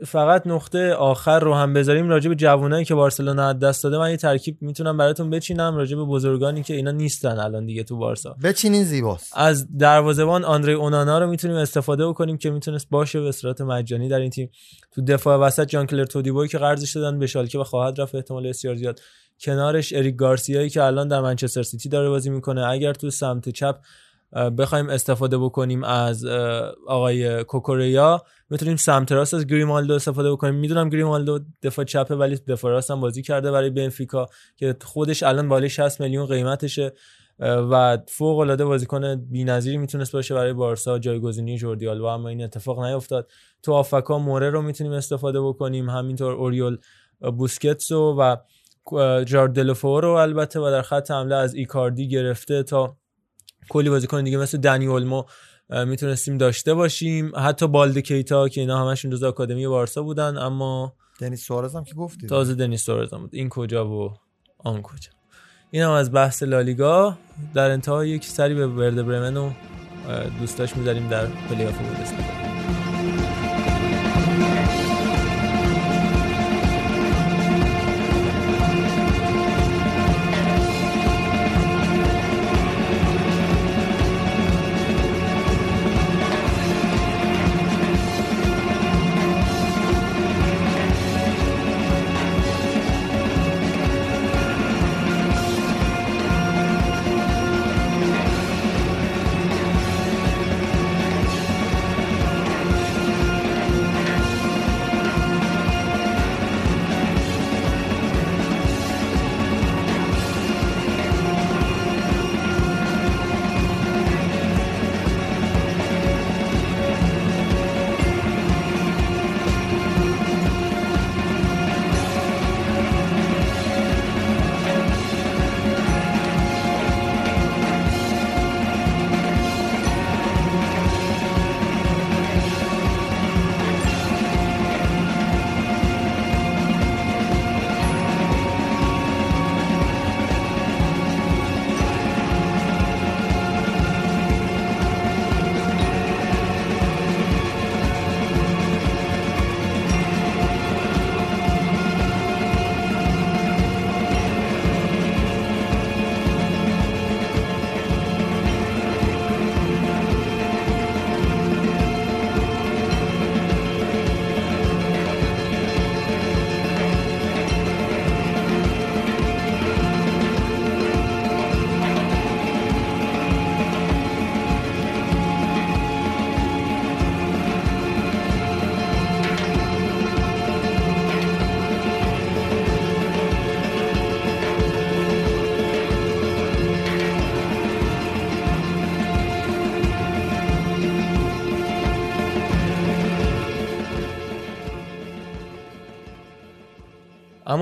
فقط 0.06 0.46
نقطه 0.46 0.92
آخر 0.92 1.40
رو 1.40 1.54
هم 1.54 1.72
بذاریم 1.72 2.08
راجع 2.08 2.28
به 2.28 2.34
جوانایی 2.34 2.84
که 2.84 2.94
بارسلونا 2.94 3.48
از 3.48 3.58
دست 3.58 3.84
داده. 3.84 3.98
من 3.98 4.10
یه 4.10 4.16
ترکیب 4.16 4.58
می‌تونم 4.60 4.96
براتون 4.96 5.30
بچینم 5.30 5.76
راجع 5.76 5.96
به 5.96 6.04
بزرگانی 6.04 6.62
که 6.62 6.74
اینا 6.74 6.90
نیستن 6.90 7.38
الان 7.38 7.66
دیگه 7.66 7.82
تو 7.82 7.96
بارسا. 7.96 8.36
بچینین 8.42 8.84
زیباست. 8.84 9.32
از 9.36 9.78
دروازه‌بان 9.78 10.44
آندره 10.44 10.72
اونانا 10.72 11.18
رو 11.18 11.26
می‌تونیم 11.26 11.56
استفاده 11.56 12.08
بکنیم 12.08 12.38
که 12.38 12.50
می‌تونست 12.50 12.86
باشه 12.90 13.20
به 13.20 13.32
صورت 13.32 13.60
مجانی 13.60 14.08
در 14.08 14.18
این 14.18 14.30
تیم. 14.30 14.50
تو 14.94 15.02
دفاع 15.04 15.38
وسط 15.38 15.68
جان 15.68 15.86
کلر 15.86 16.04
تودیبوی 16.04 16.48
که 16.48 16.58
قرضش 16.58 16.96
دادن 16.96 17.18
به 17.18 17.26
شالکه 17.26 17.58
و 17.58 17.64
خواهد 17.64 18.00
رفت. 18.00 18.14
احتمال 18.14 18.48
بسیار 18.48 18.74
زیاد. 18.74 19.00
کنارش 19.40 19.92
اریک 19.92 20.16
گارسیایی 20.16 20.70
که 20.70 20.82
الان 20.82 21.08
در 21.08 21.20
منچستر 21.20 21.62
سیتی 21.62 21.88
داره 21.88 22.08
بازی 22.08 22.30
می‌کنه. 22.30 22.66
اگر 22.66 22.92
تو 22.92 23.10
سمت 23.10 23.48
چپ 23.48 23.76
بخوایم 24.58 24.88
استفاده 24.88 25.38
بکنیم 25.38 25.84
از 25.84 26.24
آقای 26.86 27.44
کوکوریا 27.44 28.22
می‌تونیم 28.50 28.76
سمت 28.76 29.12
راست 29.12 29.34
از 29.34 29.46
گریمالدو 29.46 29.94
استفاده 29.94 30.32
بکنیم. 30.32 30.54
می‌دونم 30.54 30.88
گریمالدو 30.88 31.40
دفاع 31.62 31.84
چپه 31.84 32.14
ولی 32.14 32.36
دفاع 32.36 32.70
راست 32.70 32.90
هم 32.90 33.00
بازی 33.00 33.22
کرده 33.22 33.50
برای 33.50 33.70
بنفیکا 33.70 34.26
که 34.56 34.76
خودش 34.82 35.22
الان 35.22 35.48
بالای 35.48 35.68
60 35.68 36.00
میلیون 36.00 36.26
قیمتشه 36.26 36.92
و 37.40 37.98
فوق 38.08 38.38
العاده 38.38 38.64
بازیکن 38.64 39.14
بی‌نظیری 39.16 39.76
می‌تونست 39.76 40.12
باشه 40.12 40.34
برای 40.34 40.52
بارسا. 40.52 40.98
جایگزینی 40.98 41.58
جوردی 41.58 41.88
آلبا 41.88 42.14
اما 42.14 42.28
این 42.28 42.44
اتفاق 42.44 42.84
نیفتاد. 42.84 43.30
تو 43.62 43.72
آفکا 43.72 44.18
موره 44.18 44.50
رو 44.50 44.62
می‌تونیم 44.62 44.92
استفاده 44.92 45.40
بکنیم. 45.40 45.90
همینطور 45.90 46.32
اوریول 46.32 46.78
بوسکتسو 47.20 48.16
و 48.18 48.36
جاردلفو 49.24 50.00
رو 50.00 50.10
البته 50.10 50.60
و 50.60 50.70
در 50.70 50.82
خط 50.82 51.10
حمله 51.10 51.34
از 51.34 51.54
ایکاردی 51.54 52.08
گرفته 52.08 52.62
تا 52.62 52.96
کلی 53.68 53.90
بازیکن 53.90 54.24
دیگه 54.24 54.38
مثل 54.38 54.58
دنی 54.58 54.86
اولمو 54.86 55.16
اه، 55.16 55.24
می‌تونستیم 55.70 56.38
داشته 56.38 56.74
باشیم. 56.74 57.32
حتی 57.36 57.68
بالد 57.68 57.98
کیتا 57.98 58.48
که 58.48 58.60
اینا 58.60 58.86
همشون 58.86 59.10
جز 59.10 59.22
آکادمی 59.22 59.66
بارسا 59.66 60.02
بودن 60.02 60.38
اما 60.38 60.94
دنیس 61.20 61.46
سوارز 61.46 61.76
هم 61.76 61.84
که 61.84 61.94
گفتی. 61.94 62.26
تازه 62.26 62.54
دنیس 62.54 62.84
سوارز 62.84 63.12
هم 63.12 63.20
بود. 63.20 63.34
این 63.34 63.48
کجا 63.48 63.88
و 63.88 64.14
آن 64.58 64.82
کجا. 64.82 65.10
این 65.70 65.82
هم 65.82 65.90
از 65.90 66.12
بحث 66.12 66.42
لالیگا. 66.42 67.18
در 67.54 67.70
انتها 67.70 68.04
یک 68.04 68.24
سری 68.24 68.54
به 68.54 68.66
ورد 68.66 69.06
برمن 69.06 69.36
و 69.36 69.50
دوستاش 70.40 70.76
می‌ذاریم 70.76 71.08
در 71.08 71.26
پلی 71.26 71.64
آف 71.64 71.78
بوندسلیگا 71.78 72.43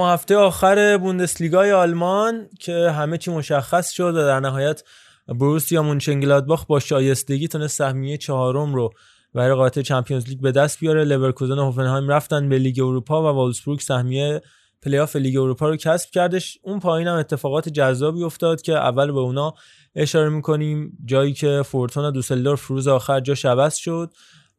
هفته 0.08 0.36
آخر 0.36 0.98
بوندسلیگای 0.98 1.72
آلمان 1.72 2.48
که 2.60 2.90
همه 2.90 3.18
چی 3.18 3.30
مشخص 3.30 3.90
شد 3.90 4.14
و 4.14 4.26
در 4.26 4.40
نهایت 4.40 4.82
بروسیا 5.28 5.82
مونچنگلادباخ 5.82 6.66
با 6.66 6.80
شایستگی 6.80 7.48
تونست 7.48 7.78
سهمیه 7.78 8.16
چهارم 8.16 8.74
رو 8.74 8.90
برای 9.34 9.50
رقابت 9.50 9.78
چمپیونز 9.78 10.28
لیگ 10.28 10.40
به 10.40 10.52
دست 10.52 10.80
بیاره. 10.80 11.04
لورکوزن 11.04 11.58
و 11.58 11.64
هوفنهایم 11.64 12.08
رفتن 12.08 12.48
به 12.48 12.58
لیگ 12.58 12.80
اروپا 12.80 13.22
و 13.22 13.36
ولفسبورگ 13.36 13.80
سهمیه 13.80 14.42
پلی 14.82 14.98
آف 14.98 15.16
لیگ 15.16 15.36
اروپا 15.36 15.68
رو 15.68 15.76
کسب 15.76 16.10
کردش. 16.10 16.58
اون 16.62 16.80
پایین 16.80 17.08
هم 17.08 17.16
اتفاقات 17.16 17.68
جذابی 17.68 18.22
افتاد 18.22 18.62
که 18.62 18.72
اول 18.72 19.12
به 19.12 19.18
اونا 19.18 19.54
اشاره 19.94 20.28
می‌کنیم 20.28 20.98
جایی 21.04 21.32
که 21.32 21.62
فورتونا 21.64 22.10
دوسلدورف 22.10 22.66
روز 22.66 22.88
آخر 22.88 23.20
جاش 23.20 23.44
عوض 23.44 23.76
شد. 23.76 24.10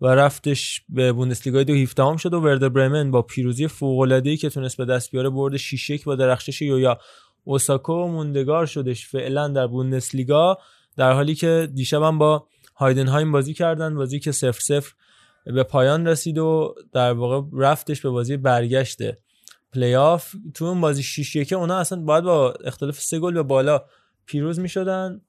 و 0.02 0.08
رفتش 0.08 0.82
به 0.90 1.12
بوندسلیگای 1.12 1.64
دو 1.64 1.74
هیفتهام 1.74 2.18
شد 2.18 2.34
و 2.34 2.40
وردر 2.40 2.70
برمن 2.70 3.12
با 3.12 3.22
پیروزی 3.22 3.68
فوق‌العاده‌ای 3.68 4.38
که 4.38 4.50
تونست 4.50 4.78
به 4.78 4.86
دست 4.86 5.12
بیاره 5.12 5.30
برد 5.30 5.58
6 5.58 5.90
1 5.90 6.04
با 6.04 6.16
درخشش 6.16 6.62
یویا. 6.62 7.00
اوساکو 7.44 8.08
موندگار 8.08 8.66
شدش. 8.66 9.08
فعلا 9.08 9.48
در 9.48 9.68
بوندسلیگا 9.68 10.58
در 10.98 11.14
حالی 11.14 11.36
که 11.36 11.70
دیشب 11.74 12.02
هم 12.02 12.18
با 12.18 12.48
هایدنهایم 12.76 13.32
بازی 13.32 13.54
کردن 13.54 13.96
بازی 13.96 14.20
که 14.20 14.32
0 14.32 14.52
0 14.52 14.94
به 15.46 15.64
پایان 15.64 16.08
رسید 16.08 16.38
و 16.38 16.76
در 16.94 17.14
واقع 17.14 17.48
رفتش 17.54 18.02
به 18.02 18.10
بازی 18.10 18.38
برگشته 18.38 19.18
پلی 19.74 19.96
آف 19.96 20.36
تو 20.54 20.66
اون 20.66 20.82
بازی 20.82 21.04
6 21.04 21.36
1 21.36 21.54
اونا 21.54 21.78
اصلا 21.78 22.02
باید 22.02 22.24
با 22.24 22.52
اختلاف 22.52 23.00
سه 23.00 23.20
گل 23.20 23.34
به 23.34 23.44
بالا 23.44 23.86
پیروز 24.26 24.60
می 24.60 24.70
شدن 24.70 25.22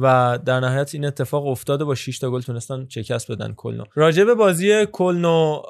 و 0.00 0.38
در 0.46 0.60
نهایت 0.60 0.94
این 0.94 1.04
اتفاق 1.04 1.46
افتاده 1.46 1.84
با 1.84 1.94
6 1.94 2.18
تا 2.18 2.30
گل 2.30 2.40
تونستن 2.40 2.86
شکست 2.88 3.32
بدن 3.32 3.52
کلنو. 3.56 3.84
راجع 3.94 4.24
به 4.24 4.34
بازی 4.34 4.86
کلنو 4.86 5.62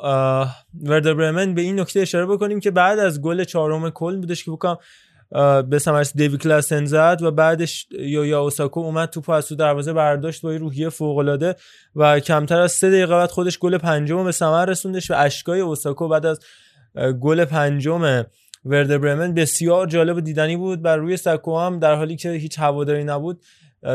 وردر 0.83 1.15
برمن 1.15 1.55
به 1.55 1.63
این 1.63 1.81
نکته 1.81 2.01
اشاره 2.01 2.27
بکنیم 2.27 2.61
که 2.61 2.71
بعد 2.71 2.99
از 2.99 3.21
گل 3.21 3.45
چهارم 3.45 3.91
کلن 3.91 4.21
بودش 4.21 4.45
که 4.45 4.51
بکنم 4.51 4.79
به 5.71 5.79
ثمرس 5.79 6.17
دیوی 6.17 6.39
کلاسن 6.39 6.85
زد 6.85 7.19
و 7.23 7.31
بعدش 7.31 7.87
یویا 7.99 8.41
اوساکو 8.41 8.81
اومد 8.81 9.09
توپ 9.09 9.31
از 9.31 9.49
تو 9.49 9.55
دروازه 9.55 9.93
برداشت 9.93 10.43
با 10.43 10.53
یه 10.53 10.59
روحیه 10.59 10.89
فوق 10.89 11.19
العاده 11.19 11.57
و 11.97 12.21
کمتر 12.21 12.61
از 12.61 12.73
سه 12.73 12.91
دقیقه 12.91 13.15
بعد 13.15 13.31
خودش 13.31 13.59
گل 13.59 13.79
پنجم 13.79 14.25
به 14.25 14.33
ثمر 14.33 14.65
رسوندش 14.65 15.11
و 15.11 15.15
اشکای 15.17 15.61
اوساکو 15.61 16.09
بعد 16.09 16.27
از 16.27 16.41
گل 17.21 17.45
پنجم 17.45 18.25
وردر 18.65 18.99
برمن 18.99 19.35
بسیار 19.35 19.87
جالب 19.87 20.17
و 20.17 20.21
دیدنی 20.21 20.57
بود 20.57 20.83
بر 20.83 20.97
روی 20.97 21.17
سکو 21.17 21.59
هم 21.59 21.79
در 21.79 21.95
حالی 21.95 22.17
که 22.17 22.31
هیچ 22.31 22.59
هواداری 22.59 23.05
نبود. 23.05 23.41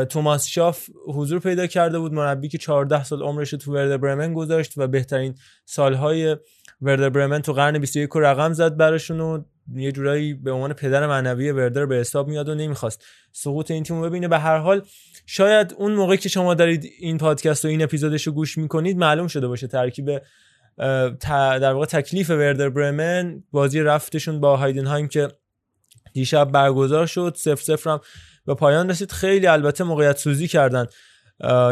توماس 0.08 0.46
شاف 0.46 0.88
حضور 1.06 1.40
پیدا 1.40 1.66
کرده 1.66 1.98
بود 1.98 2.12
مربی 2.12 2.48
که 2.48 2.58
14 2.58 3.04
سال 3.04 3.22
عمرش 3.22 3.50
تو 3.50 3.74
وردر 3.74 3.96
برمن 3.96 4.34
گذاشت 4.34 4.72
و 4.76 4.86
بهترین 4.86 5.34
سالهای 5.64 6.36
وردر 6.80 7.08
برمن 7.08 7.42
تو 7.42 7.52
قرن 7.52 7.78
21 7.78 8.10
رو 8.10 8.20
رقم 8.20 8.52
زد 8.52 8.76
براشون 8.76 9.20
و 9.20 9.42
یه 9.74 9.92
جورایی 9.92 10.34
به 10.34 10.50
عنوان 10.50 10.72
پدر 10.72 11.06
معنوی 11.06 11.52
وردر 11.52 11.86
به 11.86 11.96
حساب 11.96 12.28
میاد 12.28 12.48
و 12.48 12.54
نمی‌خواست 12.54 13.04
سقوط 13.32 13.70
این 13.70 13.82
تیم 13.82 13.96
رو 13.96 14.02
ببینه. 14.02 14.28
به 14.28 14.38
هر 14.38 14.58
حال 14.58 14.82
شاید 15.26 15.74
اون 15.78 15.92
موقعی 15.92 16.16
که 16.16 16.28
شما 16.28 16.54
دارید 16.54 16.90
این 16.98 17.18
پادکست 17.18 17.64
و 17.64 17.68
این 17.68 17.82
اپیزودش 17.82 18.26
رو 18.26 18.32
گوش 18.32 18.58
می‌کنید 18.58 18.96
معلوم 18.96 19.26
شده 19.26 19.48
باشه 19.48 19.66
ترکیب 19.66 20.22
در 21.28 21.72
واقع 21.72 21.86
تکلیف 21.86 22.30
وردر 22.30 22.68
برمن 22.68 23.42
بازی 23.52 23.80
رفتشون 23.80 24.40
با 24.40 24.56
هایدنهایم 24.56 25.08
که 25.08 25.28
دیشب 26.12 26.50
برگزار 26.50 27.06
شد 27.06 27.34
سف 27.36 27.62
سفر 27.62 27.90
هم 27.90 28.00
به 28.46 28.54
پایان 28.54 28.90
رسید. 28.90 29.12
خیلی 29.12 29.46
البته 29.46 29.84
موقعیت 29.84 30.18
سوزی 30.18 30.48
کردن 30.48 30.86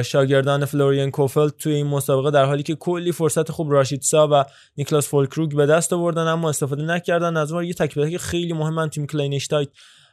شاگردان 0.05 0.65
فلورین 0.65 1.11
کوفلد 1.11 1.51
توی 1.51 1.75
این 1.75 1.87
مسابقه 1.87 2.31
در 2.31 2.45
حالی 2.45 2.63
که 2.63 2.75
کلی 2.75 3.13
فرصت 3.13 3.51
خوب 3.51 3.73
راشیتسا 3.73 4.29
و 4.33 4.45
نیکلاس 4.77 5.09
فولکروگ 5.09 5.57
به 5.57 5.67
دست 5.67 5.93
آوردن 5.93 6.27
اما 6.27 6.49
استفاده 6.49 6.83
نکردن. 6.83 7.37
از 7.37 7.53
اون 7.53 7.65
یه 7.65 7.75
تک 7.75 7.95
به 7.95 8.07
تک 8.11 8.17
خیلی 8.17 8.53
مهمن 8.53 8.89
تیم 8.89 9.07
کلینشتایت 9.07 9.69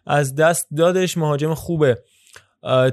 از 0.06 0.35
دست 0.35 0.67
دادش. 0.77 1.17
مهاجم 1.17 1.53
خوبه. 1.53 1.98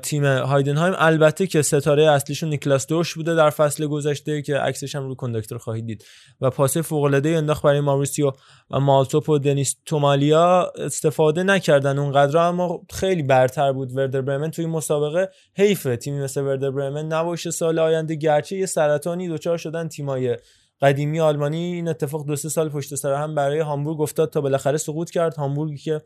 تیم 0.03 0.25
هایدنهایم. 0.25 0.95
البته 0.99 1.47
که 1.47 1.63
ستاره 1.63 2.11
اصلیشون 2.11 2.49
نیکلاس 2.49 2.87
دورش 2.87 3.15
بوده 3.15 3.35
در 3.35 3.51
فصل 3.51 3.87
گذشته 3.87 4.43
که 4.43 4.59
عکسش 4.59 4.95
هم 4.95 5.09
رو 5.09 5.15
conductor 5.15 5.59
خواهید 5.59 5.87
دید. 5.87 6.05
و 6.41 6.51
پاسه 6.51 6.83
فوق 6.83 7.03
العاده 7.05 7.29
انداخت 7.29 7.63
برای 7.63 7.81
ماوریسیو 7.81 8.33
و 8.71 8.81
مالتوپ 8.81 9.29
و 9.29 9.39
دنیس 9.39 9.77
تومالیا 9.87 10.73
استفاده 10.79 11.43
نکردن 11.43 11.99
اونقدر 11.99 12.39
اما 12.39 12.81
خیلی 12.91 13.23
برتر 13.23 13.73
بود. 13.73 13.97
وردر 13.97 14.21
برمن 14.21 14.51
توی 14.51 14.67
مسابقه 14.67 15.29
حیفه 15.57 15.97
تیمی 15.97 16.21
مثل 16.21 16.41
وردر 16.41 16.71
برمن 16.71 17.07
نباشه 17.07 17.51
سال 17.51 17.79
آینده. 17.79 18.15
گرچه 18.15 18.57
یه 18.57 18.67
سرطانی 18.67 19.29
دچار 19.29 19.59
شدن 19.59 19.89
تیمای 19.89 20.37
قدیمی 20.81 21.21
آلمانی 21.21 21.75
این 21.75 21.89
اتفاق 21.89 22.27
دو 22.27 22.37
سه 22.37 22.49
سال 22.49 22.69
پشت 22.69 22.95
سر 22.95 23.15
هم 23.15 23.35
برای 23.35 23.61
هامبورگ 23.61 24.01
افتاد 24.01 24.31
تا 24.31 24.41
بالاخره 24.41 24.77
سقوط 24.77 25.11
کرد. 25.11 25.35
هامبورگی 25.35 25.77
که 25.77 26.03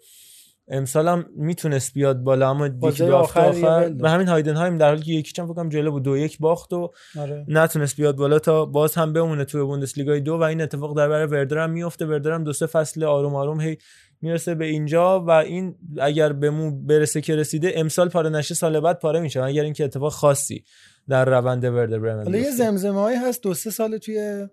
امسال 0.68 1.08
هم 1.08 1.26
می‌تونست 1.36 1.94
بیاد 1.94 2.18
بالا 2.18 2.50
اما 2.50 2.64
هفته 2.64 3.12
آخر 3.12 3.40
آخر. 3.40 3.94
و 4.00 4.10
همین 4.10 4.28
هایدنهایم 4.28 4.78
در 4.78 4.88
حالی 4.88 5.02
که 5.02 5.12
یکی 5.12 5.32
چند 5.32 5.52
فکرم 5.52 5.68
جلو 5.68 5.90
بود 5.90 6.02
دو 6.02 6.16
یک 6.16 6.38
باخت 6.38 6.72
و 6.72 6.92
آره. 7.18 7.44
نتونست 7.48 7.96
بیاد 7.96 8.16
بالا 8.16 8.38
تا 8.38 8.64
باز 8.64 8.94
هم 8.94 9.12
بمونه 9.12 9.44
توی 9.44 9.62
بوندسلیگای 9.62 10.20
دو 10.20 10.34
و 10.34 10.42
این 10.42 10.60
اتفاق 10.60 10.96
در 10.96 11.08
برای 11.08 11.26
وردر 11.26 11.58
هم 11.58 11.70
میفته 11.70 12.06
وردر 12.06 12.32
هم 12.32 12.44
دو 12.44 12.52
سه 12.52 12.66
فصل 12.66 13.04
آروم 13.04 13.34
آروم 13.34 13.60
هی 13.60 13.78
می‌رسه 14.20 14.54
به 14.54 14.66
اینجا 14.66 15.20
و 15.20 15.30
این 15.30 15.76
اگر 15.98 16.32
به 16.32 16.50
مو 16.50 16.70
برسه 16.70 17.20
که 17.20 17.36
رسیده 17.36 17.72
امسال 17.76 18.08
پاره 18.08 18.30
نشه 18.30 18.54
سال 18.54 18.80
بعد 18.80 18.98
پاره 18.98 19.20
میشه 19.20 19.42
اگر 19.42 19.62
اینکه 19.62 19.84
اتفاق 19.84 20.12
خاصی 20.12 20.64
در 21.08 21.24
روند 21.24 21.64
وردر 21.64 21.98
برمن 21.98 22.24
حالا 22.24 22.38
یه 22.38 22.44
بیفته. 22.44 22.56
زمزمه 22.56 23.00
هایی 23.00 23.16
هست 23.16 23.42
دو 23.42 23.54
سه 23.54 23.70
سال 23.70 23.98
توی 23.98 24.46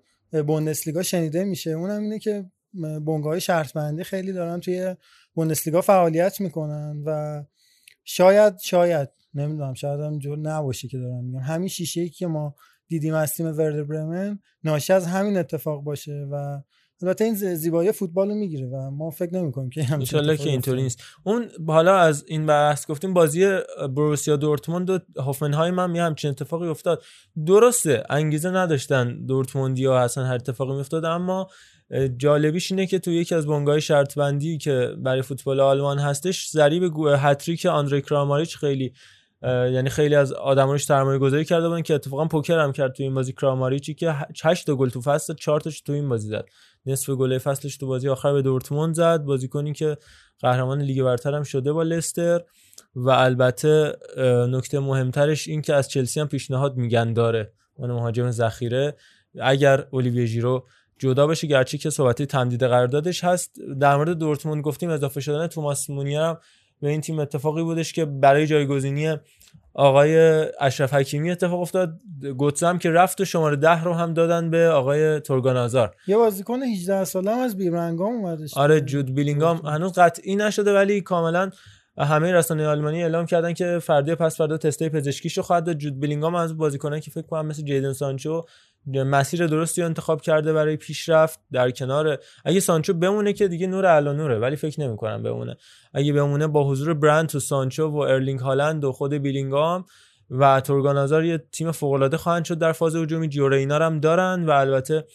بوندسلیگا 0.47 1.03
شنیده 1.03 1.43
میشه 1.43 1.71
اونم 1.71 2.01
اینه 2.01 2.19
که 2.19 2.45
بنگاه 2.73 3.31
های 3.31 3.41
شرط 3.41 3.73
بندی 3.73 4.03
خیلی 4.03 4.33
دارن 4.33 4.59
توی 4.59 4.95
بوندسلیگا 5.33 5.81
فعالیت 5.81 6.41
می‌کنن 6.41 7.03
و 7.05 7.43
شاید 8.03 8.59
شاید 8.59 9.09
نمی‌دونم 9.33 9.73
شاید 9.73 9.99
هم 9.99 10.19
جور 10.19 10.37
نباشه 10.37 10.87
که 10.87 10.97
دارم 10.97 11.23
میگم. 11.23 11.39
همین 11.39 11.67
شیشه 11.67 12.01
ای 12.01 12.09
که 12.09 12.27
ما 12.27 12.55
دیدیم 12.87 13.13
از 13.13 13.33
تیم 13.33 13.45
وردر 13.45 13.83
برمن 13.83 14.39
ناشی 14.63 14.93
از 14.93 15.07
همین 15.07 15.37
اتفاق 15.37 15.83
باشه 15.83 16.27
و 16.31 16.61
البته 17.01 17.25
این 17.25 17.33
زیبایی 17.33 17.91
فوتبال 17.91 18.29
رو 18.29 18.35
می‌گیره 18.35 18.67
و 18.67 18.91
ما 18.91 19.09
فکر 19.09 19.33
نمی‌کنیم 19.33 19.69
که 19.69 19.83
همین 19.83 20.05
که 20.05 20.49
اینطوری 20.49 20.83
نیست. 20.83 21.03
اون 21.23 21.49
حالا 21.67 21.97
از 21.97 22.25
این 22.27 22.45
بحث 22.45 22.87
گفتیم 22.87 23.13
بازی 23.13 23.59
بروسیا 23.95 24.35
دورتموند 24.35 24.89
و 24.89 24.99
هوفنهایم 25.17 25.79
هم 25.79 25.95
یه 25.95 26.03
همچین 26.03 26.29
اتفاقی 26.29 26.67
افتاد. 26.67 27.03
درسته 27.45 28.03
انگیزه 28.09 28.49
نداشتن 28.49 29.25
دورتموندی 29.25 29.85
ها 29.85 29.99
اصلا 29.99 30.25
هر 30.25 30.35
اتفاقی 30.35 30.73
میافتاد 30.73 31.05
اما 31.05 31.49
جالبیش 32.17 32.71
اینه 32.71 32.87
که 32.87 32.99
تو 32.99 33.11
یکی 33.11 33.35
از 33.35 33.47
بنگاه 33.47 33.79
شرط 33.79 34.15
بندی 34.15 34.57
که 34.57 34.95
برای 34.97 35.21
فوتبال 35.21 35.59
آلمان 35.59 35.99
هستش 35.99 36.49
ضریب 36.49 36.83
هتریک 37.17 37.65
آندری 37.65 38.01
کراماریچ 38.01 38.57
خیلی 38.57 38.93
یعنی 39.43 39.89
خیلی 39.89 40.15
از 40.15 40.33
آدما 40.33 40.71
روش 40.71 40.85
سرمایه 40.85 41.19
گذاری 41.19 41.45
کرده 41.45 41.69
بودن 41.69 41.81
که 41.81 41.93
اتفاقا 41.93 42.25
پوکر 42.25 42.59
هم 42.59 42.71
کرد 42.71 42.93
تو 42.93 43.03
این 43.03 43.13
بازی. 43.13 43.33
کراماریچی 43.33 43.93
که 43.93 44.15
8 44.43 44.65
تا 44.65 44.75
گل 44.75 44.89
تو 44.89 45.01
فصل 45.01 45.33
4 45.33 45.59
تاش 45.59 45.81
تو 45.81 45.93
این 45.93 46.09
بازی 46.09 46.27
زد. 46.29 46.45
نصف 46.85 47.09
گل 47.09 47.37
فصلش 47.37 47.77
تو 47.77 47.87
بازی 47.87 48.09
آخر 48.09 48.33
به 48.33 48.41
دورتموند 48.41 48.95
زد. 48.95 49.23
بازیکنی 49.23 49.73
که 49.73 49.97
قهرمان 50.39 50.81
لیگ 50.81 51.03
برتر 51.03 51.33
هم 51.33 51.43
شده 51.43 51.73
با 51.73 51.83
لستر. 51.83 52.41
و 52.95 53.09
البته 53.09 53.93
نکته 54.49 54.79
مهمترش 54.79 55.47
این 55.47 55.61
که 55.61 55.73
از 55.73 55.89
چلسی 55.89 56.19
هم 56.19 56.27
پیشنهاد 56.27 56.77
میگن 56.77 57.13
داره. 57.13 57.53
اون 57.75 57.91
مهاجم 57.91 58.31
ذخیره. 58.31 58.95
اگر 59.41 59.87
اولیویه 59.91 60.25
ژیرو 60.25 60.67
جدا 61.03 61.27
بشه 61.27 61.47
گرچه 61.47 61.77
که 61.77 61.89
صحبتی 61.89 62.25
تمدید 62.25 62.63
قراردادش 62.63 63.23
هست. 63.23 63.59
در 63.79 63.95
مورد 63.95 64.17
دورتموند 64.17 64.61
گفتیم 64.63 64.89
اضافه 64.89 65.21
شدن 65.21 65.47
توماس 65.47 65.89
مونیر 65.89 66.19
هم 66.19 66.37
به 66.81 66.89
این 66.89 67.01
تیم 67.01 67.19
اتفاقی 67.19 67.63
بودش 67.63 67.93
که 67.93 68.05
برای 68.05 68.47
جایگزینی 68.47 69.17
آقای 69.73 70.17
اشرف 70.59 70.93
حکیمی 70.93 71.31
اتفاق 71.31 71.61
افتاد. 71.61 71.99
گوتزه 72.37 72.67
هم 72.67 72.77
که 72.79 72.89
رفت 72.89 73.21
و 73.21 73.25
شماره 73.25 73.55
ده 73.55 73.83
رو 73.83 73.93
هم 73.93 74.13
دادن 74.13 74.49
به 74.49 74.69
آقای 74.69 75.19
تورگانازار 75.19 75.95
یه 76.07 76.17
بازیکن 76.17 76.63
18 76.63 77.03
ساله 77.03 77.31
هم 77.31 77.39
از 77.39 77.57
بیرمنگام 77.57 78.13
اومدش 78.13 78.57
آره 78.57 78.81
جود 78.81 79.15
بیلینگام 79.15 79.57
هنوز 79.57 79.93
قطعی 79.93 80.35
نشده 80.35 80.73
ولی 80.73 81.01
کاملا 81.01 81.49
همه 81.97 82.31
رسانه 82.31 82.67
آلمانی 82.67 83.03
اعلام 83.03 83.25
کردن 83.25 83.53
که 83.53 83.79
فردا 83.79 84.15
پس 84.15 84.37
فردا 84.37 84.57
تستای 84.57 84.89
پزشکیشو 84.89 85.41
خواهد 85.41 85.63
داد. 85.65 85.77
جود 85.77 85.99
بیلینگام 85.99 86.35
از 86.35 86.57
بازیکنایی 86.57 87.01
که 87.01 87.11
فکر 87.11 87.27
کنم 87.27 87.45
مثل 87.45 87.63
جیدن 87.63 87.93
سانچو 87.93 88.45
مسیر 88.87 89.47
درستی 89.47 89.81
رو 89.81 89.87
انتخاب 89.87 90.21
کرده 90.21 90.53
برای 90.53 90.77
پیشرفت 90.77 91.39
در 91.51 91.71
کنار. 91.71 92.17
اگه 92.45 92.59
سانچو 92.59 92.93
بمونه 92.93 93.33
که 93.33 93.47
دیگه 93.47 93.67
نور 93.67 93.85
علی 93.85 94.13
نوره 94.13 94.39
ولی 94.39 94.55
فکر 94.55 94.81
نمی 94.81 94.97
کنم 94.97 95.23
بمونه. 95.23 95.57
اگه 95.93 96.13
بمونه 96.13 96.47
با 96.47 96.69
حضور 96.69 96.93
براندت 96.93 97.35
و 97.35 97.39
سانچو 97.39 97.87
و 97.87 97.97
ارلینگ 97.97 98.39
هالند 98.39 98.83
و 98.83 98.91
خود 98.91 99.13
بیلینگام 99.13 99.85
و 100.29 100.61
تورگان 100.61 100.97
هازارد 100.97 101.25
یه 101.25 101.43
تیم 101.51 101.71
فوق 101.71 101.91
العاده 101.91 102.17
خواهند 102.17 102.45
شد 102.45 102.59
در 102.59 102.71
فاز 102.71 102.95
هجومی. 102.95 103.29
جیو 103.29 103.52
رینا 103.52 103.75
هم 103.75 103.99
دارن 103.99 104.45
و 104.45 104.51
البته 104.51 105.05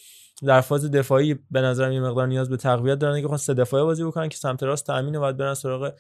در 0.47 0.61
فاز 0.61 0.91
دفاعی 0.91 1.39
به 1.51 1.61
نظرم 1.61 1.93
یه 1.93 2.01
مقدار 2.01 2.27
نیاز 2.27 2.51
به 2.51 2.57
تقویت 2.57 2.99
دارن. 2.99 3.29
که 3.29 3.37
سه 3.37 3.55
دفاعی 3.55 3.85
بازی 3.85 4.05
بکنن 4.05 4.29
که 4.29 4.37
سمت 4.37 4.63
راست 4.63 4.87
تامین 4.87 5.19
باید 5.19 5.37
برن 5.37 5.55
سراغ 5.55 5.93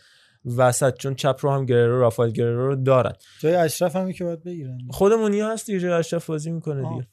وسط. 0.57 0.99
چون 0.99 1.15
چپ 1.15 1.39
رو 1.41 1.51
هم 1.51 1.67
گررو 1.67 2.01
رافائل 2.01 2.31
گررو 2.31 2.67
رو 2.67 2.77
دارن. 2.77 3.13
جای 3.41 3.55
اشرف 3.55 3.97
هم 3.97 4.13
که 4.13 4.25
باید 4.25 4.45
بگیرن. 4.45 4.79
خودمون 4.91 5.35
هست 5.35 5.67
دیگه 5.67 5.93
اشرف 5.93 6.27
بازی 6.27 6.51
می‌کنه 6.51 6.89
دیگه. 6.89 7.07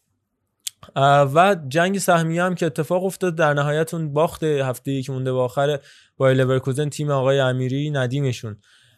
و 1.36 1.56
جنگ 1.68 1.98
سهمیه 1.98 2.44
هم 2.44 2.56
که 2.56 2.66
اتفاق 2.66 3.04
افتاد 3.04 3.36
در 3.36 3.54
نهایت 3.54 3.94
اون 3.94 4.14
باخت 4.14 4.44
هفته 4.44 5.02
که 5.02 5.12
مونده 5.12 5.34
به 5.34 5.40
آخر 5.40 5.80
با 6.18 6.32
لورکوزن 6.32 6.90
تیم 6.90 7.12
آقای 7.12 7.40
امیری 7.40 7.92
ندیمشون. 7.92 8.58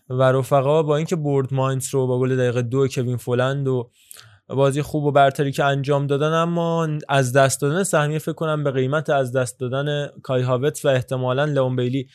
و 0.09 0.23
رفقا 0.23 0.83
با 0.83 0.97
اینکه 0.97 1.15
برد 1.15 1.53
ماینز 1.53 1.89
رو 1.93 2.07
با 2.07 2.19
گل 2.19 2.35
دقیقه 2.35 2.61
دو 2.61 2.87
کوین 2.87 3.17
فولند 3.17 3.67
و 3.67 3.89
بازی 4.47 4.81
خوب 4.81 5.03
و 5.03 5.11
برتری 5.11 5.51
که 5.51 5.63
انجام 5.63 6.07
دادن 6.07 6.33
اما 6.33 6.87
از 7.09 7.33
دست 7.33 7.61
دادن 7.61 7.83
سهمیه 7.83 8.19
فکر 8.19 8.33
کنم 8.33 8.63
به 8.63 8.71
قیمت 8.71 9.09
از 9.09 9.31
دست 9.31 9.59
دادن 9.59 10.07
کای 10.23 10.41
هاورتز 10.41 10.85
و 10.85 10.87
احتمالا 10.87 11.45
لئون 11.45 11.75
بیلی 11.75 12.07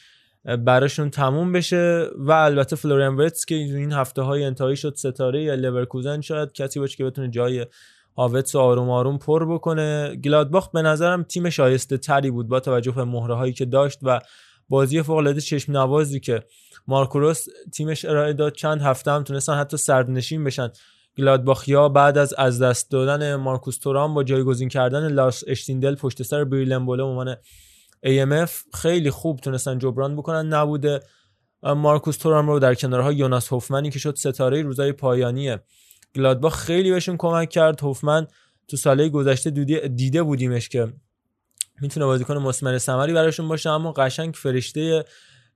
براشون 0.44 1.10
تموم 1.10 1.52
بشه. 1.52 2.06
و 2.16 2.32
البته 2.32 2.76
فلوریان 2.76 3.16
ویرتز 3.16 3.44
که 3.44 3.54
این 3.54 3.92
هفته 3.92 4.22
های 4.22 4.44
انتهایی 4.44 4.76
شد 4.76 4.94
ستاره‌ی 4.96 5.54
لورکوزن 5.54 6.20
شاید 6.20 6.52
کسی 6.52 6.80
باشه 6.80 6.96
که 6.96 7.04
بتونه 7.04 7.30
جای 7.30 7.66
هاورتز 8.16 8.56
رو 8.56 8.60
آروم 8.60 8.90
آروم 8.90 9.18
پر 9.18 9.54
بکنه. 9.54 10.16
گلادباخ 10.16 10.70
به 10.70 10.82
نظرم 10.82 11.22
تیم 11.22 11.50
شایسته 11.50 11.98
تری 11.98 12.30
بود 12.30 12.48
با 12.48 12.60
توجه 12.60 12.92
به 12.92 13.04
مهره 13.04 13.34
هایی 13.34 13.52
که 13.52 13.64
داشت 13.64 13.98
و 14.02 14.20
بازی 14.68 15.02
فوق 15.02 15.16
العاده 15.16 15.40
چشم 15.40 15.72
نوازی 15.72 16.20
که 16.20 16.42
مارکو 16.86 17.24
رزه 17.24 17.46
تیمش 17.74 18.04
ارائه 18.04 18.32
داد. 18.32 18.52
چند 18.52 18.80
هفته 18.80 19.10
هم 19.10 19.22
تونستن 19.22 19.54
حتی 19.54 19.76
سردنشین 19.76 20.44
بشن. 20.44 20.68
گلادباخیا 21.18 21.88
بعد 21.88 22.18
از 22.18 22.34
از 22.34 22.62
دست 22.62 22.90
دادن 22.90 23.34
مارکوس 23.34 23.78
تورام 23.78 24.14
با 24.14 24.24
جایگزین 24.24 24.68
کردن 24.68 25.12
لاس 25.12 25.44
اشتیندل 25.46 25.94
پشت 25.94 26.22
سر 26.22 26.44
بریلنبوله 26.44 27.02
عنوان 27.02 27.36
AMF 28.06 28.50
خیلی 28.74 29.10
خوب 29.10 29.40
تونستن 29.40 29.78
جبران 29.78 30.16
بکنن. 30.16 30.46
نبوده. 30.46 31.00
مارکوس 31.62 32.16
تورام 32.16 32.50
رو 32.50 32.58
در 32.58 32.74
کنارها 32.74 33.12
یوناس 33.12 33.52
هوفمنی 33.52 33.90
که 33.90 33.98
شد 33.98 34.14
ستاره 34.14 34.62
روزای 34.62 34.92
پایانی 34.92 35.56
گلادباخ 36.16 36.56
خیلی 36.56 36.90
بهشون 36.90 37.16
کمک 37.16 37.50
کرد. 37.50 37.80
هوفمن 37.80 38.26
تو 38.68 38.76
ساله 38.76 39.08
گذشته 39.08 39.50
دیده, 39.88 40.22
بودیمش 40.22 40.68
که 40.68 40.92
می‌تونه 41.80 42.06
بازیکن 42.06 42.36
مسمر 42.36 42.78
ثمری 42.78 43.12
براشون 43.12 43.48
باشه 43.48 43.70
اما 43.70 43.92
قشنگ 43.92 44.34
فرشته 44.34 45.04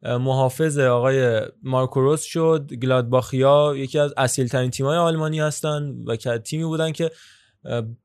محافظ 0.03 0.79
آقای 0.79 1.41
مارکوروس 1.63 2.23
شد. 2.23 2.71
گلادباخیا 2.83 3.75
یکی 3.77 3.99
از 3.99 4.15
اصیل 4.17 4.49
ترین 4.49 4.71
تیمای 4.71 4.99
آلمانی 4.99 5.41
هستن 5.41 5.95
و 6.07 6.17
که 6.17 6.39
تیمی 6.39 6.65
بودن 6.65 6.93
که 6.93 7.11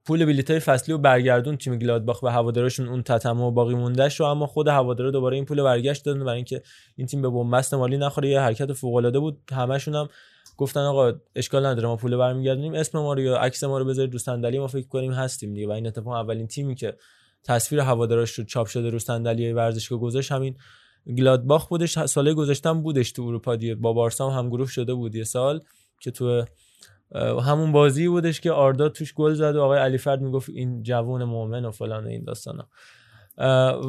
پول 0.06 0.26
بلیتای 0.26 0.60
فصلی 0.60 0.94
رو 0.94 0.98
برگردون 0.98 1.58
تیم 1.58 1.78
گلادباخ 1.80 2.22
به 2.22 2.32
هوادارشون 2.32 2.88
اون 2.88 3.04
تتمه 3.04 3.44
و 3.44 3.52
باقی 3.52 3.76
موندهش 3.76 4.20
رو 4.20 4.26
اما 4.26 4.48
خود 4.48 4.68
هوادارا 4.68 5.12
دوباره 5.12 5.36
این 5.36 5.46
پول 5.46 5.64
برگشت 5.64 6.06
دادن 6.06 6.20
برای 6.20 6.36
اینکه 6.36 6.62
این 6.96 7.08
تیم 7.08 7.22
به 7.22 7.30
بنبست 7.30 7.74
مالی 7.74 7.98
نخوره. 7.98 8.30
یه 8.30 8.40
حرکت 8.40 8.74
فوق 8.74 8.96
العاده 8.96 9.20
بود. 9.20 9.38
همشون 9.52 9.96
هم 9.96 10.10
گفتن 10.58 10.80
آقا 10.80 11.14
اشکال 11.36 11.66
نداره 11.66 11.88
ما 11.88 11.96
پول 11.96 12.18
برمیگردونیم 12.18 12.74
اسم 12.74 13.00
ما 13.00 13.14
رو 13.14 13.22
یا 13.22 13.38
عکس 13.38 13.64
ما 13.64 13.78
رو 13.78 13.86
بذارید 13.86 14.14
رو 14.14 14.20
صندلی 14.20 14.60
ما 14.60 14.68
فکر 14.68 14.88
کنیم 14.88 15.12
هستیم 15.12 15.54
دیگه. 15.54 15.68
و 15.68 15.72
این 15.72 15.88
اتفاق 15.88 16.14
اولین 16.14 16.48
تیمی 16.48 16.76
که 16.76 16.98
تصویر 17.44 17.82
هوادارش 17.82 18.32
رو 18.32 18.44
چاپ 18.44 18.68
شده 18.68 18.90
رو 18.90 19.00
صندلی 19.00 19.54
ورزشگاه 19.54 20.00
گذاشت 20.00 20.32
همین 20.32 20.56
گلادباخ 21.18 21.68
بودش. 21.68 22.06
سال 22.06 22.34
گذشتم 22.34 22.82
بودش 22.82 23.12
تو 23.12 23.24
اروپا 23.24 23.56
دیگه. 23.56 23.76
با 23.76 23.94
بارسا 23.94 24.30
هم 24.30 24.50
گروه 24.50 24.68
شده 24.68 24.94
بود 24.94 25.16
یه 25.16 25.24
سال 25.24 25.62
که 26.00 26.12
تو 26.12 26.46
همون 27.44 27.72
بازی 27.72 28.08
بودش 28.08 28.42
که 28.42 28.52
آردا 28.52 28.90
توش 28.90 29.14
گل 29.14 29.34
زد 29.34 29.56
و 29.56 29.62
آقای 29.62 29.80
علی 29.80 29.98
فرد 29.98 30.22
می‌گفت 30.22 30.50
این 30.50 30.84
جوون 30.84 31.24
مؤمن 31.24 31.66
و 31.66 31.72
فلان 31.72 32.04
و 32.04 32.08
این 32.08 32.24
داستانا. 32.24 32.70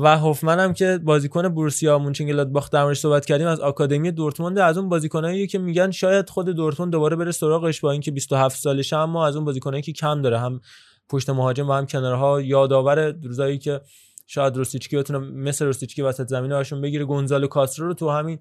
و 0.02 0.18
هوفمن 0.18 0.60
هم 0.60 0.72
که 0.72 1.00
بازیکن 1.04 1.48
بروسیا 1.48 1.98
مونچنگلادباخ 1.98 2.70
در 2.70 2.82
موردش 2.82 2.98
صحبت 2.98 3.26
کردیم 3.26 3.46
از 3.46 3.60
آکادمی 3.60 4.12
دورتموند 4.12 4.58
از 4.58 4.78
اون 4.78 4.88
بازیکنایی 4.88 5.46
که 5.46 5.58
میگن 5.58 5.90
شاید 5.90 6.30
خود 6.30 6.48
دورتموند 6.48 6.92
دوباره 6.92 7.16
بره 7.16 7.32
سراغش 7.32 7.80
با 7.80 7.92
اینکه 7.92 8.10
27 8.10 8.60
سالشه 8.60 8.96
اما 8.96 9.26
از 9.26 9.36
اون 9.36 9.44
بازیکنایی 9.44 9.82
که 9.82 9.92
کم 9.92 10.22
داره 10.22 10.38
هم 10.38 10.60
پشت 11.08 11.30
مهاجم 11.30 11.68
و 11.68 11.72
هم 11.72 11.86
کنارها 11.86 12.40
یادآور 12.40 13.10
روزایی 13.10 13.58
که 13.58 13.80
شاید 14.26 14.56
روسیتسکی 14.56 14.96
بتونه 14.96 15.18
مثل 15.18 15.64
روسیتسکی 15.64 16.02
وسط 16.02 16.28
زمین 16.28 16.52
هاشون 16.52 16.80
بگیره 16.80 17.04
گونزالو 17.04 17.46
کاسترو 17.46 17.86
رو 17.86 17.94
تو 17.94 18.10
همین 18.10 18.38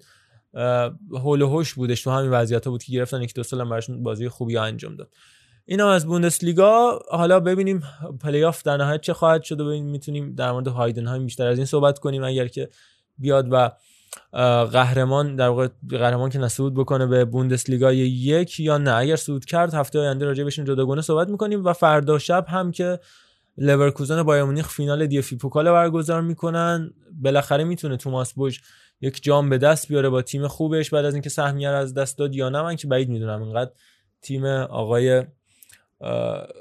حول 1.12 1.42
و 1.42 1.48
حوش 1.48 1.74
بودش 1.74 2.02
تو 2.02 2.10
همین 2.10 2.30
وضعیت 2.30 2.68
بود 2.68 2.82
که 2.82 2.92
گرفتن 2.92 3.22
یک 3.22 3.34
دو 3.34 3.42
سال 3.42 3.68
براشون 3.68 4.02
بازی 4.02 4.28
خوبی 4.28 4.56
انجام 4.56 4.96
داد. 4.96 5.10
اینا 5.66 5.92
از 5.92 6.06
بوندسلیگا. 6.06 6.98
حالا 7.10 7.40
ببینیم 7.40 7.82
پلی 8.20 8.44
آف 8.44 8.62
در 8.62 8.76
نهایت 8.76 9.00
چه 9.00 9.14
خواهد 9.14 9.42
شد 9.42 9.60
و 9.60 9.66
ببینیم 9.66 9.90
می‌تونیم 9.90 10.34
در 10.34 10.52
مورد 10.52 10.68
هایدنهایم 10.68 11.24
بیشتر 11.24 11.46
از 11.46 11.58
این 11.58 11.66
صحبت 11.66 11.98
کنیم. 11.98 12.24
اگر 12.24 12.48
که 12.48 12.68
بیاد 13.18 13.48
و 13.50 13.70
قهرمان 14.64 15.36
در 15.36 15.48
واقع 15.48 15.68
قهرمان 15.88 16.30
که 16.30 16.38
صعود 16.38 16.74
بکنه 16.74 17.06
به 17.06 17.24
بوندسلیگا 17.24 17.92
یک 17.92 18.60
یا 18.60 18.78
نه. 18.78 18.94
اگر 18.94 19.16
صعود 19.16 19.44
کرد 19.44 19.74
هفته 19.74 19.98
آینده 19.98 20.26
راجع 20.26 20.44
بهشون 20.44 20.64
جداگانه 20.64 21.02
صحبت 21.02 21.28
می‌کنیم 21.28 21.64
و 21.64 21.72
فردا 21.72 22.18
شب 22.18 22.44
هم 22.48 22.72
که 22.72 22.98
لورکوزن 23.58 24.22
بایرن 24.22 24.44
مونیخ 24.44 24.68
فینال 24.68 25.06
DFB 25.06 25.36
Pokal 25.36 25.72
برگزار 25.72 26.22
می‌کنن 26.22 26.94
بالاخره 27.22 27.64
می‌تونه 27.64 27.96
توماس 27.96 28.32
بوش 28.32 28.60
یک 29.00 29.22
جام 29.22 29.50
به 29.50 29.58
دست 29.58 29.88
بیاره 29.88 30.08
با 30.08 30.22
تیم 30.22 30.48
خوبش. 30.48 30.90
بعد 30.90 31.04
از 31.04 31.14
اینکه 31.14 31.30
سهمیه 31.30 31.70
رو 31.70 31.76
از 31.76 31.94
دست 31.94 32.18
داد 32.18 32.34
یا 32.34 32.48
نه 32.48 32.62
من 32.62 32.76
که 32.76 32.88
بعید 32.88 33.08
می‌دونم. 33.08 33.42
اینقدر 33.42 33.70
تیم 34.22 34.44
آقای 34.46 35.24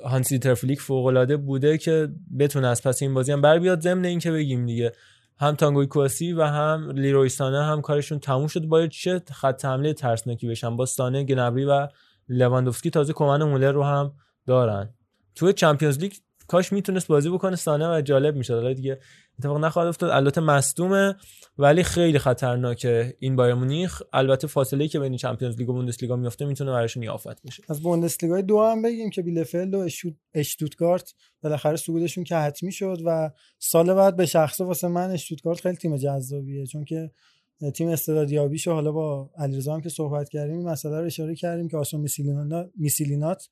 هانسی 0.06 0.40
فلیک 0.40 0.82
فوق 0.82 1.06
العاده 1.06 1.38
بوده 1.38 1.78
که 1.78 2.10
بتونه 2.40 2.68
از 2.68 2.84
پس 2.84 3.02
این 3.02 3.14
بازی 3.14 3.32
هم 3.32 3.42
بر 3.42 3.60
بیاد. 3.60 3.82
ضمن 3.82 4.06
اینکه 4.06 4.32
بگیم 4.32 4.66
دیگه 4.66 4.92
هم 5.38 5.56
تانگی 5.56 5.88
کواسی 5.88 6.34
و 6.34 6.44
هم 6.44 6.92
لیروی 6.92 7.30
سانه 7.30 7.64
هم 7.64 7.82
کارشون 7.82 8.20
تموم 8.20 8.48
شد 8.48 8.62
باید 8.62 8.90
چه 8.90 9.22
خط 9.32 9.66
حمله 9.66 9.94
ترسناکی 9.94 10.48
بشن. 10.48 10.78
با 10.78 10.86
سانه 10.86 11.24
گنابری 11.24 11.66
و 11.66 11.88
لواندوفسکی 12.30 12.90
تازه 12.90 13.14
کمان 13.14 13.44
مولر 13.44 13.72
رو 13.72 13.84
هم 13.84 14.14
دارن. 14.48 14.90
تو 15.36 15.52
Champions 15.52 16.00
League 16.00 16.14
کاش 16.48 16.74
می‌تونست 16.74 17.08
بازی 17.08 17.30
بکنه 17.30 17.56
سانه 17.56 17.98
و 17.98 18.02
جالب 18.02 18.36
می‌شد. 18.36 18.54
حالا 18.54 18.74
دیگه 18.74 19.00
اتفاق 19.40 19.58
نخواهد 19.58 19.88
افتاد. 19.88 20.10
البته 20.10 20.42
مصدومه 20.42 21.16
ولی 21.58 21.84
خیلی 21.84 22.20
خطرناکه 22.20 23.16
این 23.20 23.36
بایرن 23.36 23.54
مونیخ. 23.54 24.02
البته 24.14 24.48
فاصله 24.48 24.88
که 24.88 25.00
بین 25.00 25.18
Champions 25.18 25.58
League 25.58 25.70
و 25.70 25.74
بوندسلیگا 25.74 26.16
میفته 26.16 26.46
می‌تونه 26.46 26.72
براشون 26.72 27.04
یه 27.04 27.19
آفت 27.19 27.42
بشه 27.42 27.64
از 27.70 27.82
بوندسلیگا 27.82 28.42
دو 28.42 28.62
هم 28.62 28.82
بگیم 28.82 29.10
که 29.10 29.22
بیلفلد 29.22 29.74
و 29.74 29.88
اشتوتگارت 30.34 31.14
بالاخره 31.44 31.76
صعودشون 31.76 32.24
که 32.24 32.36
حتمی 32.36 32.72
شد 32.72 32.98
و 33.06 33.32
سال 33.60 33.94
بعد 33.94 34.16
به 34.16 34.26
شخصه 34.26 34.64
واسه 34.64 34.88
من 34.88 35.12
اشتوتگارت 35.12 35.62
خیلی 35.62 35.76
تیم 35.76 35.98
جذابیه. 35.98 36.66
چون 36.66 36.86
که 36.86 37.12
تیم 37.74 37.88
استعدادیابیشو 37.88 38.74
حالا 38.74 38.92
با 38.92 39.32
علیرضا 39.38 39.74
هم 39.74 39.82
که 39.82 39.90
صحبت 39.90 40.30
کردیم 40.30 40.58
این 40.58 40.68
مسئله 40.68 41.00
رو 41.00 41.06
اشاره 41.06 41.36
کردیم 41.36 41.68
که 41.68 41.78
آسون 41.78 42.08
میسیلینات 42.76 43.48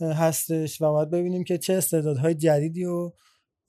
هستش 0.00 0.82
و 0.82 0.92
باید 0.92 1.10
ببینیم 1.10 1.44
که 1.44 1.58
چه 1.58 1.74
استعدادهای 1.74 2.34
جدیدی 2.34 2.84
و 2.84 3.12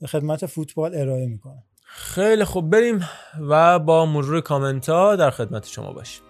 خدمت 0.07 0.45
فوتبال 0.45 0.95
ارائه 0.95 1.27
می‌کنه 1.27 1.63
خیلی 1.85 2.43
خوب 2.43 2.69
بریم 2.69 3.09
و 3.49 3.79
با 3.79 4.05
مرور 4.05 4.41
کامنت 4.41 4.89
ها 4.89 5.15
در 5.15 5.29
خدمت 5.29 5.67
شما 5.67 5.93
باشیم. 5.93 6.23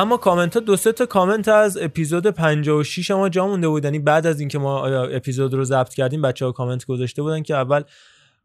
اما 0.00 0.16
کامنت 0.16 0.54
ها 0.54 0.60
دو 0.60 0.76
سه 0.76 0.92
تا 0.92 1.06
کامنت 1.06 1.48
از 1.48 1.76
اپیزود 1.76 2.26
56 2.26 3.10
ما 3.10 3.28
جا 3.28 3.46
مونده 3.46 3.68
بود. 3.68 3.84
یعنی 3.84 3.98
بعد 3.98 4.26
از 4.26 4.40
اینکه 4.40 4.58
ما 4.58 4.86
اپیزود 4.86 5.54
رو 5.54 5.64
ضبط 5.64 5.94
کردیم 5.94 6.22
بچه 6.22 6.44
ها 6.44 6.52
کامنت 6.52 6.84
گذاشته 6.84 7.22
بودن 7.22 7.42
که 7.42 7.54
اول 7.54 7.82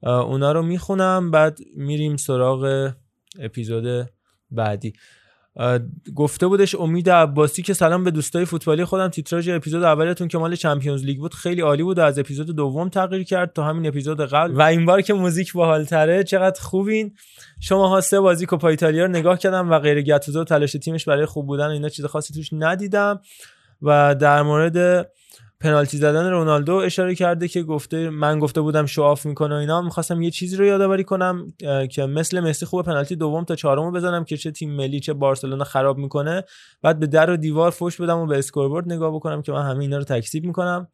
اونا 0.04 0.52
رو 0.52 0.62
می‌خونم 0.62 1.32
بعد 1.32 1.60
میریم 1.76 2.18
سراغ 2.18 2.92
اپیزود 3.40 4.10
بعدی. 4.52 4.94
گفته 6.16 6.48
بودش 6.48 6.76
امید 6.76 7.10
عباسی 7.10 7.62
که 7.62 7.74
سلام 7.74 8.04
به 8.04 8.12
دوستای 8.12 8.46
فوتبالی 8.46 8.86
خودم 8.86 9.08
تیتراژ 9.08 9.50
اپیزود 9.50 9.84
اولتون 9.84 10.28
که 10.28 10.38
مال 10.38 10.56
چمپیونز 10.56 11.04
لیگ 11.04 11.18
بود 11.18 11.34
خیلی 11.34 11.62
عالی 11.62 11.84
بود 11.84 11.98
و 12.00 12.02
از 12.02 12.20
اپیزود 12.20 12.56
دوم 12.56 12.90
تغییر 12.90 13.24
کرد 13.24 13.54
تا 13.54 13.64
همین 13.64 13.88
اپیزود 13.88 14.22
قبل. 14.22 14.52
و 14.52 14.62
این 14.62 14.86
بار 14.86 15.02
که 15.02 15.14
موزیک 15.14 15.54
باحالتره 15.54 16.24
چقدر 16.24 16.62
خوبین. 16.62 17.16
شما 17.60 17.88
ها 17.88 18.02
سه 18.02 18.20
بازی 18.20 18.46
کوپا 18.46 18.68
ایتالیا 18.68 19.06
رو 19.06 19.12
نگاه 19.12 19.38
کردم 19.38 19.72
و 19.72 19.80
غیر 19.80 20.02
گتوزو 20.02 20.44
تلاش 20.44 20.72
تیمش 20.72 21.06
برای 21.06 21.26
خوب 21.26 21.48
بودن 21.48 21.68
و 21.68 21.72
اینا 21.72 21.90
چیز 21.90 22.06
خاصی 22.06 22.34
توش 22.34 22.50
ندیدم. 22.54 23.22
و 23.82 24.16
در 24.16 24.42
مورد 24.42 25.10
پنالتی 25.66 25.98
زدن 25.98 26.30
رونالدو 26.30 26.76
اشاره 26.76 27.16
کرده 27.16 27.48
که 27.48 27.64
گفته 27.64 28.10
من 28.10 28.40
گفته 28.40 28.62
بودم 28.62 28.86
show 28.86 29.09
off 29.09 29.26
می‌کنه 29.26 29.56
اینا. 29.56 29.82
می‌خواستم 29.82 30.22
یه 30.22 30.32
چیزی 30.32 30.58
رو 30.58 30.66
یادآوری 30.66 31.04
کنم 31.04 31.54
که 31.92 32.06
مثل 32.06 32.40
مسی 32.40 32.66
خوبه 32.66 32.84
پنالتی 32.84 33.16
دوم 33.16 33.44
تا 33.44 33.56
چهارم 33.56 33.84
رو 33.84 33.92
بزنم 33.92 34.24
که 34.24 34.38
چه 34.38 34.52
تیم 34.52 34.76
ملی 34.76 35.00
چه 35.00 35.14
بارسلونا 35.14 35.64
خراب 35.64 35.98
می‌کنه. 35.98 36.44
بعد 36.82 37.00
به 37.00 37.08
در 37.08 37.30
و 37.30 37.38
دیوار 37.38 37.72
فوش 37.72 38.02
بدم 38.02 38.18
و 38.18 38.26
به 38.26 38.38
scoreboard 38.38 38.86
نگاه 38.92 39.16
بکنم 39.16 39.42
که 39.42 39.52
من 39.52 39.70
همه 39.70 39.80
اینا 39.80 39.98
رو 39.98 40.04
تکذیب 40.04 40.46
می‌کنم. 40.46 40.88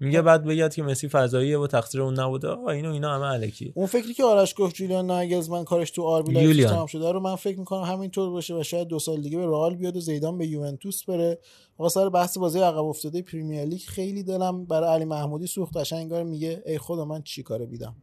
میگه 0.00 0.22
بعد 0.22 0.44
بگید 0.44 0.74
که 0.74 0.82
مسی 0.82 1.08
فضاییه 1.08 1.58
و 1.58 1.66
تقصیر 1.66 2.02
اون 2.02 2.20
نبوده. 2.20 2.48
آقا 2.48 2.70
اینو 2.70 2.92
اینا 2.92 3.14
همه 3.14 3.26
الکی. 3.26 3.72
اون 3.76 3.86
فکری 3.86 4.14
که 4.14 4.24
آرش 4.24 4.54
گفت 4.56 4.74
جولیان 4.74 5.06
ناگلزمن 5.06 5.64
کارش 5.64 5.90
تو 5.90 6.02
لایپزیگ 6.02 6.36
یولیان. 6.36 6.72
تمام 6.72 6.86
شده 6.86 7.12
رو 7.12 7.20
من 7.20 7.36
فکر 7.36 7.58
می‌کنم 7.58 7.82
همینطور 7.82 8.30
باشه 8.30 8.54
و 8.54 8.62
شاید 8.62 8.88
دو 8.88 8.98
سال 8.98 9.20
دیگه 9.20 9.38
به 9.38 9.46
رئال 9.46 9.74
بیاد 9.74 9.96
و 9.96 10.00
زیدان 10.00 10.38
به 10.38 10.46
یوونتوس 10.46 11.04
بره. 11.04 11.38
آقا 11.78 11.88
سر 11.88 12.08
بحث 12.08 12.38
بازی 12.38 12.60
عقب 12.60 12.84
افتاده 12.84 13.22
پریمیر 13.22 13.64
لیگ 13.64 13.80
خیلی 13.80 14.22
دلم 14.22 14.64
برای 14.64 14.94
علی 14.94 15.04
محمودی 15.04 15.46
سوخت 15.46 15.76
قشنگ 15.76 16.00
انگار 16.00 16.22
میگه 16.22 16.62
ای 16.66 16.78
خدا 16.78 17.04
من 17.04 17.22
چی 17.22 17.42
کاره 17.42 17.66
بیدم. 17.66 17.96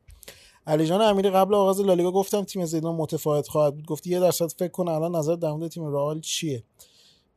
علی 0.67 0.85
جان 0.85 1.01
امیری 1.01 1.30
قبل 1.30 1.53
آغاز 1.53 1.82
لالیگا 1.82 2.11
گفتم 2.11 2.43
تیم 2.43 2.66
زیدان 2.66 2.95
متفاوت 2.95 3.48
خواهد 3.48 3.76
بود. 3.76 3.85
گفتی 3.85 4.09
یه 4.09 4.19
درصد 4.19 4.51
فکر 4.51 4.72
کن 4.72 4.88
الان 4.88 5.16
نظر 5.16 5.35
در 5.35 5.51
مورد 5.51 5.72
تیم 5.72 5.85
رئال 5.85 6.19
چیه؟ 6.19 6.64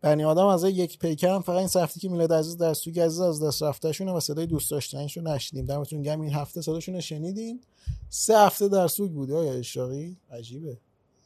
بنی 0.02 0.24
آدم 0.24 0.46
از 0.46 0.64
یک 0.64 0.98
پیکرم 0.98 1.40
فقط 1.40 1.56
این 1.56 1.66
سختی 1.66 2.00
که 2.00 2.08
میلاد 2.08 2.32
عزیز 2.32 2.56
در 2.56 2.74
سوگ 2.74 3.00
عزیز 3.00 3.20
از 3.20 3.42
دست 3.42 3.62
رفتهشونه 3.62 4.12
و 4.12 4.20
صدای 4.20 4.46
دوست 4.46 4.70
داشتنشون 4.70 5.28
نشنیدیم. 5.28 5.66
دمتون 5.66 6.02
گرم. 6.02 6.20
این 6.20 6.32
هفته 6.32 6.62
صداشون 6.62 6.94
رو 6.94 7.00
شنیدین. 7.00 7.60
سه 8.08 8.38
هفته 8.38 8.68
در 8.68 8.88
سوگ 8.88 9.12
بوده. 9.12 9.34
آیا 9.34 9.52
اشاقی؟ 9.52 10.16
عجیبه. 10.30 10.78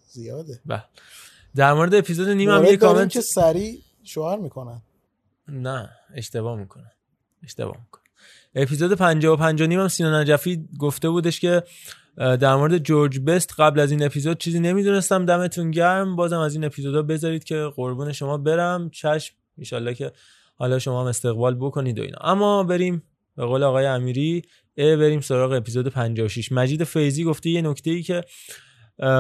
زیاده. 0.08 0.60
بله. 0.66 0.84
در 1.56 1.72
مورد 1.72 1.94
اپیزود 1.94 2.28
نیم 2.28 2.50
هم 2.50 2.64
یه 2.64 2.76
کامنت 2.76 3.10
که 3.10 3.20
سریع 3.20 3.80
شوهر 4.02 4.38
می‌کنن. 4.38 4.82
نه. 5.48 5.90
اشتباه 6.14 6.58
می‌کنه 6.58 6.92
اشتباه 7.42 7.76
می‌کنه 7.76 8.02
اپیزود 8.54 8.92
50 8.92 9.32
و 9.32 9.36
50 9.36 9.68
نیم 9.68 9.80
هم 9.80 9.88
سینا 9.88 10.20
نجفی 10.20 10.68
گفته 10.78 11.08
بودش 11.08 11.40
که 11.40 11.62
در 12.16 12.56
مورد 12.56 12.78
جورج 12.78 13.18
بست 13.18 13.54
قبل 13.58 13.80
از 13.80 13.90
این 13.90 14.02
اپیزود 14.02 14.38
چیزی 14.38 14.60
نمی‌دونستم. 14.60 15.26
دمتون 15.26 15.70
گرم. 15.70 16.16
بازم 16.16 16.38
از 16.38 16.54
این 16.54 16.64
اپیزودا 16.64 17.02
بذارید 17.02 17.44
که 17.44 17.72
قربون 17.76 18.12
شما 18.12 18.38
برم. 18.38 18.90
چشم. 18.90 19.34
ایشالله 19.58 19.94
که 19.94 20.12
حالا 20.54 20.78
شما 20.78 21.00
هم 21.00 21.06
استقبال 21.06 21.54
بکنید 21.54 21.98
و 21.98 22.02
اینا. 22.02 22.18
اما 22.20 22.62
بریم 22.62 23.02
به 23.36 23.44
قول 23.44 23.62
آقای 23.62 23.86
امیری. 23.86 24.42
اه، 24.76 24.96
بریم 24.96 25.20
سراغ 25.20 25.52
اپیزود 25.52 25.88
56 25.88 26.52
مجید 26.52 26.84
فیزی 26.84 27.24
گفته 27.24 27.50
یه 27.50 27.62
نکته 27.62 27.90
ای 27.90 28.02
که 28.02 28.24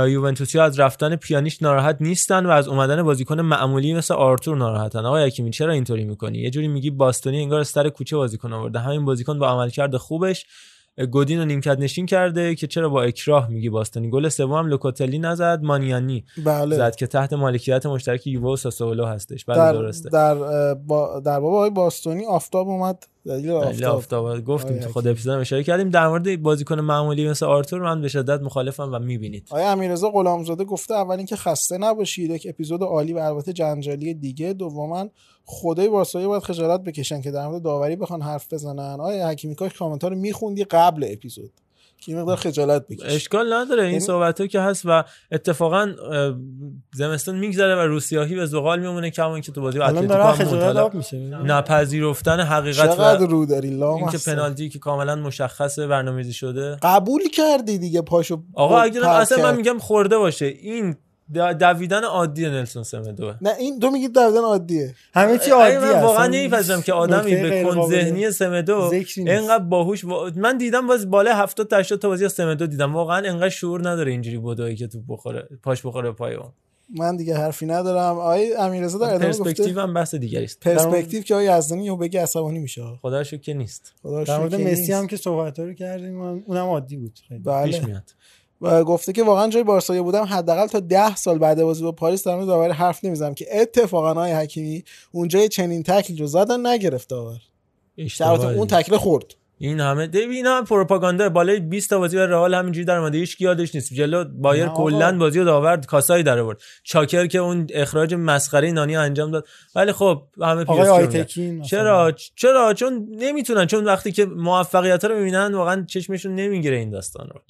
یوونتوسی 0.08 0.58
از 0.58 0.80
رفتن 0.80 1.16
پیانیش 1.16 1.62
ناراحت 1.62 1.96
نیستن 2.00 2.46
و 2.46 2.50
از 2.50 2.68
اومدن 2.68 3.02
بازیکن 3.02 3.40
معمولی 3.40 3.94
مثل 3.94 4.14
آرتور 4.14 4.56
ناراحتن. 4.56 4.98
آقا 4.98 5.26
یکیمی 5.26 5.50
چرا 5.50 5.72
اینطوری 5.72 6.04
می‌کنی؟ 6.04 6.38
یه 6.38 6.50
جوری 6.50 6.68
میگی 6.68 6.90
باستونی 6.90 7.42
انگار 7.42 7.62
سر 7.62 7.88
کوچه 7.88 8.16
بازیکن 8.16 8.52
آورده. 8.52 8.78
همین 8.78 9.04
بازیکن 9.04 9.38
با 9.38 9.48
عملکرد 9.50 9.96
خوبش. 9.96 10.46
گودین 11.12 11.38
رو 11.38 11.44
نیمکت 11.44 11.78
نشین 11.78 12.06
کرده 12.06 12.54
که 12.54 12.66
چرا 12.66 12.88
با 12.88 13.02
اکراه 13.02 13.48
میگی 13.48 13.70
باستونی 13.70 14.10
گل 14.10 14.28
سوم 14.28 14.52
هم 14.52 14.66
لوکاتلی 14.66 15.18
نزد 15.18 15.60
مانیانی 15.62 16.24
بله. 16.44 16.76
زد 16.76 16.96
که 16.96 17.06
تحت 17.06 17.32
مالکیت 17.32 17.86
مشترک 17.86 18.26
یووه 18.26 18.52
و 18.52 18.56
ساسولو 18.56 19.04
هستش. 19.04 19.44
بله 19.44 19.56
در 19.56 19.72
درسته. 19.72 20.08
در 20.08 20.34
با 20.74 21.20
در 21.20 21.40
باب 21.40 21.54
آقای 21.54 21.70
باستونی 21.70 22.26
آفتاب 22.26 22.68
اومد. 22.68 23.06
دلیل 23.26 23.50
آفتاب. 23.50 23.96
آفتاب. 23.96 24.44
گفتیم 24.44 24.78
تو 24.78 24.92
خود 24.92 25.06
اپیزود 25.06 25.40
اشاره 25.40 25.62
کردیم. 25.62 25.90
در 25.90 26.08
مورد 26.08 26.42
بازیکن 26.42 26.80
معمولی 26.80 27.28
مثل 27.28 27.46
آرتور 27.46 27.82
من 27.82 28.00
به 28.00 28.08
شدت 28.08 28.40
مخالفم 28.40 28.90
و 28.92 28.98
می‌بینید. 28.98 29.48
آیا 29.50 29.72
امیررضا 29.72 30.10
غلامزاده 30.10 30.64
گفته 30.64 30.94
اول 30.94 31.16
اینکه 31.16 31.36
خسته 31.36 31.78
نباشید. 31.78 32.30
یک 32.30 32.46
اپیزود 32.50 32.82
عالی 32.82 33.12
و 33.12 33.18
البته 33.18 33.52
جنجالی 33.52 34.14
دیگه. 34.14 34.52
دوما 34.52 35.08
خدای 35.44 35.88
بارسایی 35.88 36.26
باید 36.26 36.42
خجالت 36.42 36.80
بکشن 36.80 37.20
که 37.20 37.30
در 37.30 37.46
مورد 37.46 37.62
داوری 37.62 37.96
بخوان 37.96 38.22
حرف 38.22 38.52
بزنن 38.52 39.00
آیا 39.00 39.28
حکیمی 39.28 39.54
کاش 39.54 39.72
کامنت 39.72 40.04
رو 40.04 40.16
میخوندی 40.16 40.64
قبل 40.64 41.06
اپیزود 41.12 41.50
که 41.98 42.12
این 42.12 42.20
مقدار 42.20 42.36
خجالت 42.36 42.86
بکش 42.88 43.02
اشکال 43.04 43.52
نداره 43.52 43.82
این 43.82 43.92
یعنی- 43.92 44.04
صحبت 44.04 44.48
که 44.50 44.60
هست 44.60 44.82
و 44.84 45.04
اتفاقا 45.32 45.92
زمستون 46.94 47.38
میگذره 47.38 47.74
و 47.76 47.78
روسیاهی 47.78 48.34
به 48.34 48.46
زغال 48.46 48.80
میمونه 48.80 49.10
کما 49.10 49.34
اینکه 49.34 49.52
تو 49.52 49.60
بازی 49.60 49.80
اتلتیکو. 49.80 50.14
نپذیرفتن 51.44 52.40
حقیقت 52.40 52.94
چقدر 52.94 53.26
رو 53.26 53.46
داری 53.46 53.70
لام 53.70 53.94
اینکه 53.94 54.16
هستن. 54.16 54.34
پنالتی 54.34 54.68
که 54.68 54.78
کاملا 54.78 55.16
مشخص 55.16 55.78
برنامه‌ریزی 55.78 56.32
شده 56.32 56.76
قبول 56.82 57.22
کردی 57.28 57.78
دیگه 57.78 58.02
پاشو 58.02 58.42
آقا 58.54 58.78
اگه 58.78 59.00
پرت 59.00 59.08
اصلا 59.08 59.42
من. 59.42 59.56
میگم 59.56 59.78
خورده 59.78 60.18
باشه 60.18 60.46
این 60.46 60.96
دویدن 61.32 62.04
عادی 62.04 62.42
نلسون 62.42 62.82
سمدوه. 62.82 63.34
نه 63.40 63.50
این 63.58 63.80
تو 63.80 63.90
میگی 63.90 64.08
دویدن 64.08 64.40
عادیه. 64.40 64.94
همه 65.14 65.38
چی 65.38 65.50
اگه 65.50 65.78
عادی 65.78 65.94
من 65.94 66.02
واقعا 66.02 66.26
نمیپذیرم 66.26 66.82
که 66.82 66.92
آدمی 66.92 67.36
به 67.36 67.64
کن 67.64 67.86
ذهنی 67.88 68.30
سمدو. 68.30 68.92
اینقدر 69.16 69.64
باهوش 69.64 70.04
وا- 70.04 70.32
من 70.36 70.58
دیدم 70.58 70.86
باز 70.86 71.10
بالای 71.10 71.34
70 71.34 71.66
تا 71.68 71.76
80 71.76 71.98
تا 71.98 72.08
بازی 72.08 72.24
از 72.24 72.32
سمدو 72.32 72.66
دیدم. 72.66 72.94
واقعا 72.94 73.18
اینقدر 73.18 73.48
شعور 73.48 73.88
نداره 73.90 74.12
اینجوری 74.12 74.38
بدوی 74.38 74.76
که 74.76 74.86
تو 74.86 75.00
بخوره 75.08 75.48
پاش 75.62 75.86
بخوره 75.86 76.12
پای 76.12 76.34
اون. 76.34 76.50
من 76.98 77.16
دیگه 77.16 77.36
حرفی 77.36 77.66
ندارم. 77.66 78.18
آقای 78.18 78.54
امیررضا 78.56 78.98
در 78.98 79.04
ادامه 79.04 79.24
پرسپکتیو 79.24 79.66
گفته 79.66 79.80
هم 79.82 79.94
بحث 79.94 80.14
دیگری 80.14 80.44
است. 80.44 80.60
پرسپکتیو 80.60 81.22
که 81.22 81.34
آقای 81.34 81.58
یزدانی 81.58 81.84
یهو 81.84 81.96
بگه 81.96 82.22
عصبانی 82.22 82.58
میشه. 82.58 82.82
خدا 83.02 83.24
شکر 83.24 83.40
که 83.40 83.54
نیست. 83.54 83.92
خدا 84.02 84.24
در 84.24 84.38
مورد 84.38 84.54
مسی. 84.54 84.92
هم 84.92 85.06
که 85.06 85.16
صحبت 85.16 85.58
رو 85.58 85.72
کردیم 85.74 86.20
اونم 86.20 86.66
عادی 86.66 86.96
بود. 86.96 87.18
خیلی. 87.28 87.40
بله. 87.40 87.66
پیش 87.66 87.82
میاد. 87.84 88.10
گفته 88.62 89.12
که 89.12 89.22
واقعا 89.22 89.48
جای 89.48 89.62
بارسایی 89.62 90.00
بودم 90.00 90.24
حداقل 90.24 90.66
تا 90.66 90.80
ده 90.80 91.16
سال 91.16 91.38
بعد 91.38 91.62
بازی 91.62 91.82
با 91.82 91.92
پاریس 91.92 92.26
در 92.26 92.34
مورد 92.34 92.46
داوری 92.46 92.72
حرف 92.72 93.04
نمی‌زنم 93.04 93.34
که 93.34 93.46
اتفاقا 93.60 94.14
های 94.14 94.32
حکیمی 94.32 94.84
اونجا 95.12 95.46
چنین 95.46 95.82
تکل 95.82 96.18
رو 96.18 96.26
زدن 96.26 96.66
نگرفت 96.66 97.08
داور 97.08 97.40
اون. 98.56 98.66
تکل 98.66 98.96
خورد. 98.96 99.24
این 99.58 99.80
همه 99.80 100.06
دیو 100.06 100.30
اینا 100.30 100.56
هم 100.56 100.64
پروپاگاندا. 100.64 101.28
بالای 101.28 101.60
20 101.60 101.90
تا 101.90 101.98
بازی 101.98 102.16
برای 102.16 102.28
رئال 102.28 102.54
همینجوری 102.54 102.84
در 102.84 102.96
اومده. 102.96 103.18
هیچ 103.18 103.36
کی 103.36 103.44
یادش 103.44 103.74
نیست. 103.74 103.92
جلو 103.92 104.24
بایر. 104.24 104.68
کلا 104.68 105.18
بازی 105.18 105.38
رو 105.38 105.44
داورد 105.44 105.86
کاسای 105.86 106.22
در 106.22 106.38
آورد. 106.38 106.60
چاکر 106.82 107.26
که 107.26 107.38
اون 107.38 107.66
اخراج 107.74 108.14
مسخره 108.14 108.72
نانی 108.72 108.96
انجام 108.96 109.30
داد. 109.30 109.46
ولی 109.74 109.92
خب 109.92 110.22
همه. 110.40 110.64
مثلا. 110.70 111.24
چرا؟ 111.62 112.12
چرا؟ 112.36 112.74
چون 112.74 113.08
نمی‌تونن. 113.18 113.66
چون 113.66 113.84
وقتی 113.84 114.12
که 114.12 114.24
موفقیت 114.24 115.04
رو 115.04 115.16
می‌بینن 115.16 115.54
واقعا 115.54 115.84
چشمشون 115.88 116.34
نمی‌گیره 116.34 116.76
این 116.76 116.90
داستان 116.90 117.28
رو. 117.34 117.40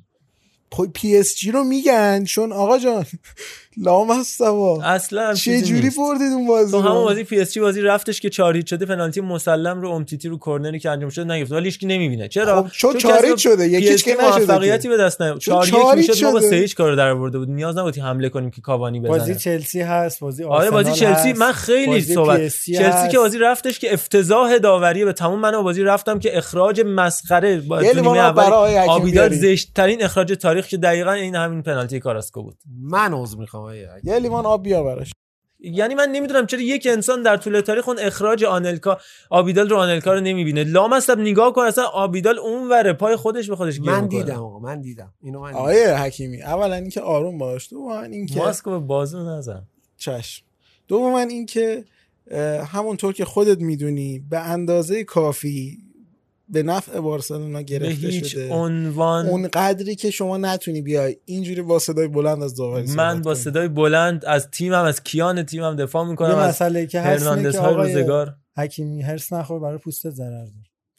پی 0.95 1.17
اس 1.17 1.35
جی 1.35 1.51
رو 1.51 1.65
میگن؟ 1.65 2.25
چون 2.25 2.53
آقا 2.53 2.79
جان 2.79 3.07
لام 3.77 4.11
هستوا 4.11 4.83
اصلا 4.83 5.35
چه 5.35 5.63
جوری. 5.63 5.91
بردید 5.91 6.33
اون 6.33 6.47
بازی 6.47 6.73
تو؟ 6.73 6.81
همون 6.81 7.05
بازی 7.05 7.25
پی 7.25 7.41
اس 7.41 7.53
جی 7.53 7.61
بازی 7.61 7.81
رفتش 7.81 8.21
که 8.21 8.31
چهار 8.31 8.57
هیچ 8.57 8.71
شده 8.71 8.87
پنالتی 8.87 9.21
مسلم 9.21 9.81
رو 9.81 9.91
امتیتی 9.91 10.29
رو 10.29 10.39
کرنری 10.39 10.79
که 10.79 10.91
انجام 10.91 11.11
شده 11.11 11.25
نگرفت 11.25 11.53
ولی 11.53 11.65
هیچ 11.65 11.79
کی 11.79 11.87
نمی‌بینه 11.87 12.29
چرا 12.29 12.63
خب 12.63 12.69
چون 12.69 12.99
چهار 12.99 13.27
هیچ 13.27 13.43
شده، 13.43 13.69
یکیش 13.69 14.03
که 14.05 14.15
نشده 14.15 14.41
موفقیتی. 14.41 14.89
به 14.89 14.97
دست 14.97 15.23
نیاورد 15.23 15.41
چون 15.41 15.55
4 15.55 15.67
چهار 15.67 15.99
یک 15.99 16.01
هیچ 16.01 16.11
می‌شد 16.11 16.25
ما 16.25 16.33
با. 16.33 16.41
3 16.41 16.57
هیچ 16.57 16.75
کارو 16.75 16.97
در 16.97 17.09
آورده 17.09 17.39
بود 17.39 17.51
نیاز 17.51 17.79
نبود 17.79 17.99
حمله 17.99 18.29
کنیم 18.29 18.51
که 18.51 18.61
کاوانی 18.61 19.01
بزنه 19.01 19.19
بازی 19.19 19.35
چلسی 19.35 19.81
هست 19.81 20.21
بازی 20.21 20.45
آره 20.45 20.71
بازی 20.71 20.93
چلسی 20.93 21.31
هست، 21.31 21.41
من 21.41 21.53
خیلی 21.53 22.01
صحبت 22.01 22.39
چلسی. 22.39 23.09
که 23.11 23.19
بازی 23.19 23.39
رفتش 23.39 23.79
که 23.79 23.93
افتضاح 23.93 24.59
داوری 24.59 25.05
به 25.05 25.13
تمام 25.13 25.41
من 25.41 25.63
بازی 25.63 25.83
رفتم 25.83 26.19
که 26.19 26.39
اخراج 26.39 26.81
مسخره 26.87 27.63
آب 27.71 28.35
برای 28.35 29.11
بیارید. 29.11 29.41
زشت 29.41 29.75
ترین 29.75 30.05
اخراج 30.05 30.33
تاریخ 30.33 30.67
که 30.67 30.77
دقیقا 30.77 31.13
این 31.13 31.35
همین 31.37 31.63
پنالتی 31.63 32.01
کاراسکو 32.01 32.43
بود 32.43 32.57
من 32.83 33.13
عذر 33.15 33.39
می‌خوام 33.39 33.64
آقای 33.65 33.87
یه 34.05 34.19
لیوان 34.19 34.47
آب 34.47 34.63
بیا 34.63 34.83
براش. 34.83 35.13
یعنی 35.61 35.95
من 35.95 36.09
نمی‌دونم 36.09 36.47
چرا 36.47 36.61
یک 36.61 36.89
انسان 36.91 37.23
در 37.23 37.37
طول 37.37 37.61
تاریخ 37.61 37.89
اون 37.89 37.99
اخراج 37.99 38.45
آنلکا 38.45 38.99
آبیدال 39.31 39.69
رو 39.69 39.77
آنلکا 39.77 40.15
رو 40.15 40.21
نمی‌بینه. 40.21 40.65
لامصب 40.65 41.19
نگاه 41.19 41.53
کن 41.53 41.63
اصلا 41.63 41.85
آبیدال 41.85 42.39
اون 42.39 42.69
وره 42.71 42.93
پای 42.93 43.17
خودش 43.17 43.51
به 43.51 43.57
خودش 43.57 43.81
گیر 43.81 43.91
من. 43.91 44.09
دیدم 44.09 44.43
آقا 44.43 44.59
من 44.59 44.81
دیدم. 44.81 45.13
اینو 45.23 45.41
من 45.41 45.49
دیدم. 45.49 45.61
آقای 45.61 45.85
حکیمی 45.85 46.43
اولا 46.43 46.75
اینکه 46.75 47.01
آروم 47.01 47.39
باش 47.39 47.71
دوما 47.71 48.03
اینکه 48.03 48.39
ماسک 48.39 48.65
رو 48.65 48.81
به 48.81 48.87
بازو 48.87 49.19
نزن. 49.19 49.67
چشم. 49.97 50.45
دوما 50.89 51.21
اینکه 51.21 51.85
اه، 52.31 52.65
همونطور 52.65 53.13
که 53.13 53.25
خودت 53.25 53.61
می‌دونی 53.61 54.19
به 54.31 54.39
اندازه 54.39 55.05
کافی 55.05 55.79
به 56.49 56.63
نفع 56.63 57.01
بارسلونا 57.01 57.59
به 57.59 57.65
گرفته 57.65 58.09
هیچ 58.09 58.27
شده. 58.27 58.53
عنوان 58.53 59.27
اون 59.27 59.49
قدری 59.49 59.97
که 59.97 60.11
شما 60.11 60.37
نتونی 60.37 60.83
بیای. 60.83 61.17
اینجوری 61.25 61.63
با 61.63 61.79
صدای 61.79 62.09
بلند 62.09 62.43
از 62.43 62.55
داوری 62.55 62.93
من 62.93 63.23
با. 63.23 63.35
صدای 63.35 63.69
بلند 63.69 64.25
از 64.25 64.51
تیمم 64.51 64.85
از 64.85 65.03
کیان 65.03 65.43
تیمم 65.43 65.77
دفاع 65.77 66.05
یه 66.05 66.11
می‌کنم 66.11 66.39
از 66.39 66.49
مسئله 66.49 66.87
که 66.87 67.01
هرناندز 67.01 67.53
که 67.53 67.61
های 67.61 67.75
روزگار. 67.75 68.37
حکیمی 68.57 69.03
هرس 69.03 69.33
نخور 69.33 69.61
برای 69.61 69.79
پوستت 69.79 70.11
ضرر 70.11 70.31
داره. 70.31 70.51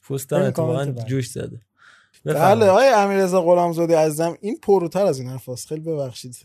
پوستم 0.02 0.36
اتفاقا. 0.36 0.84
جوش 0.84 1.30
زده. 1.30 1.60
بله 2.24 2.66
آقای 2.66 2.88
امیررضا 2.88 3.42
غلامزاده 3.42 3.98
عزیزم 3.98 4.38
این 4.40 4.58
پروتر 4.62 5.06
از 5.06 5.18
این 5.18 5.28
حرفاست. 5.28 5.68
خیلی 5.68 5.80
ببخشید. 5.80 6.36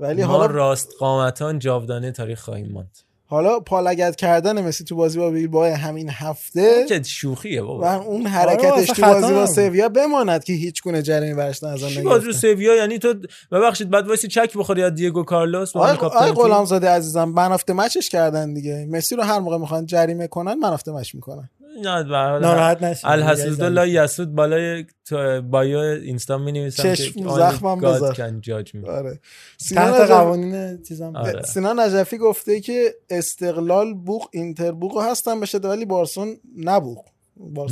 ولی 0.00 0.24
ما 0.24 0.28
حالا 0.28 0.46
راست 0.46 0.92
قامتان 0.98 1.58
جاودانه 1.58 2.12
تاریخ 2.12 2.40
خواهیم 2.40 2.72
ماند. 2.72 2.98
حالا 3.30 3.60
پالگت 3.60 4.16
کردن 4.16 4.60
مسی 4.62 4.84
تو 4.84 4.96
بازی 4.96 5.18
با 5.18 5.30
بیلبائو 5.30 5.74
همین 5.74 6.08
هفته 6.10 6.84
که 6.88 7.02
شوخیه 7.02 7.62
و 7.62 7.66
بابا 7.66 7.94
اون 7.94 8.20
آره، 8.20 8.30
حرکتش 8.30 8.90
اصلا 8.90 9.14
تو 9.14 9.20
بازی 9.20 9.34
با. 9.34 9.46
سویا 9.46 9.88
بماند 9.88 10.44
که 10.44 10.52
هیچ 10.52 10.82
گونه 10.82 11.02
جریمه 11.02 11.34
برش 11.34 11.62
نظر 11.62 11.88
چی 11.88 12.02
بازی 12.02 12.32
سویا؟ 12.32 12.76
یعنی 12.76 12.98
تو 12.98 13.14
ببخشید 13.52 13.90
بعد 13.90 14.08
وایسی 14.08 14.28
چک 14.28 14.56
بخوری 14.56 14.82
از 14.82 14.94
دیگو 14.94 15.22
کارلوس 15.22 15.76
آقای؟ 15.76 16.32
غلامزاده 16.32 16.88
عزیزم 16.88 17.24
من 17.24 17.52
هفته 17.52 17.72
مچش 17.72 18.08
کردن 18.08 18.54
دیگه. 18.54 18.86
مسی 18.90 19.16
رو 19.16 19.22
هر 19.22 19.38
موقع 19.38 19.58
می‌خوان 19.58 19.86
جریمه 19.86 20.26
کنن 20.26 20.54
من 20.54 20.72
هفته 20.72 20.92
مچ 20.92 21.14
می‌کنن 21.14 21.50
ناراحت 21.78 22.82
نشید. 22.82 23.06
الحسود 23.06 23.62
لا 23.62 23.86
یسود 23.86 24.34
بالای 24.34 24.84
تو 25.04 25.42
بایو 25.42 25.78
اینستا 25.78 26.38
می 26.38 26.52
نویسم 26.52 26.82
چشم 26.82 27.28
زخمم 27.28 27.80
بذار. 27.80 28.14
کن 28.14 28.40
جاج 28.40 28.74
می 28.74 28.88
آره 28.88 29.20
سینا 29.58 29.90
تحت 29.90 30.10
قوانین 30.10 30.82
چیزام 30.82 31.16
آره. 31.16 31.42
سینا 31.42 31.72
نجفی 31.72 32.18
گفته 32.18 32.60
که 32.60 32.94
استقلال 33.10 33.94
بوق 33.94 34.28
اینتر 34.32 34.72
بوق 34.72 35.02
هستن 35.02 35.40
بشه 35.40 35.58
ولی 35.58 35.84
بارسون 35.84 36.36
نبوق 36.56 37.04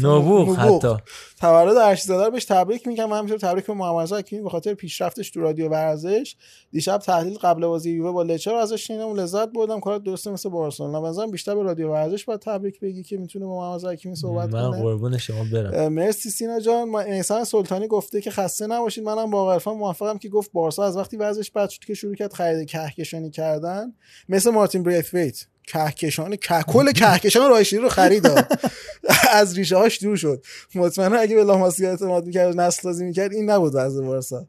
نبوغ. 0.03 0.57
حتی. 0.57 0.95
تولد 1.41 1.77
ارشیزاده 1.77 2.25
رو 2.25 2.31
بهش 2.31 2.45
تبریک 2.45 2.87
میگم. 2.89 3.09
من 3.09 3.19
همینطور 3.19 3.39
تبریک 3.39 3.67
به 3.67 3.75
محمد 3.75 4.13
حکیمی. 4.13 4.43
به 4.43 4.51
خاطر 4.51 4.75
پیشرفتش 4.75 5.31
تو 5.31 5.41
رادیو 5.41 5.69
ورزش. 5.69 6.37
دیشب 6.73 6.99
تحلیل 6.99 7.39
قبل 7.39 7.67
بازی 7.67 7.91
یووه 7.91 8.13
با 8.13 8.23
لچر 8.23 8.51
رو 8.51 8.57
ازش 8.57 8.87
شنیدم. 8.87 9.09
و 9.09 9.15
لذت 9.17 9.49
بردم. 9.49 9.81
کار 9.81 9.99
درسته 9.99 10.31
مثل 10.31 10.49
بارسلونا. 10.49 11.09
نظرم 11.11 11.31
بیشتر 11.31 11.55
به 11.55 11.63
رادیو 11.63 11.91
ورزش 11.91 12.25
باید 12.25 12.41
تبریک 12.41 12.81
بگی 12.81 13.03
که 13.03 13.17
می‌تونه 13.17 13.47
با 13.47 13.59
محمد 13.71 13.85
حکیمی 13.85 14.17
صحبت 14.17 14.49
من 14.55 14.71
کنه. 14.71 14.83
قربون 14.83 15.19
شما 15.19 15.45
برم. 15.53 15.93
مرسی 15.93 16.31
سینا 16.31 16.61
جان. 16.61 16.89
ما- 16.91 17.01
احسان 17.01 17.45
سلطانی 17.45 17.87
گفته 17.89 18.21
که 18.21 18.31
خسته 18.31 18.67
نباشید. 18.67 19.05
منم 19.05 19.31
با 19.31 19.53
عرفان 19.53 19.77
موافقم 19.77 20.19
که 20.19 20.29
گفت 20.29 20.53
بارسا 20.53 20.85
از 20.85 20.97
وقتی 20.97 21.17
وضعش 21.17 21.51
بد 21.51 21.69
شد 21.69 21.85
که 21.85 21.95
شروع 21.95 22.15
کرد 22.15 22.33
خرید 22.33 22.69
کهکشانی 22.71 23.31
کردن. 23.31 23.93
مثل 24.29 24.51
مارتین 24.51 24.83
بریثویت 24.83 25.47
کهکشان 25.73 26.37
که 26.37 26.55
کل 26.67 26.93
کهکشان 26.93 27.51
رایشیری 27.51 27.83
رو 27.83 27.89
خرید. 27.89 28.27
از 29.33 29.59
ریشه 29.59 29.77
هاش 29.77 30.03
دور 30.03 30.17
شد. 30.17 30.45
مطمئنا 30.75 31.17
اگه 31.19 31.35
به 31.37 31.45
لاماسیا 31.45 31.91
اعتماد 31.91 32.27
می‌کرد 32.27 32.61
نسل 32.61 32.83
سازی 32.83 33.05
می‌کرد 33.05 33.33
این 33.33 33.51
نبود 33.51 33.73
وضع 33.75 34.03
بارسا 34.05 34.47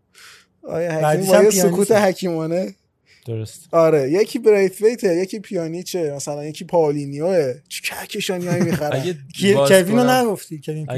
آیا 0.64 0.92
حکیم. 0.92 1.50
سکوت 1.50 1.92
حکیمانه. 1.92 2.76
درست. 3.28 3.62
آره 3.72 4.12
یکی 4.12 4.40
بریثویته 4.40 5.16
یکی 5.16 5.40
پیانیچه. 5.40 6.14
مثلا 6.16 6.46
یکی 6.46 6.66
پاولینیوه. 6.66 7.54
چه 7.70 7.82
کهکشانی 7.84 8.48
هایی 8.48 8.64
می‌خرن؟ 8.64 9.00
اگه 9.02 9.16
کی- 9.36 9.54
باز 9.54 9.72
کوین 9.72 10.00
رو 10.00 10.10
نگفتی؟ 10.12 10.62
کوین. 10.66 10.90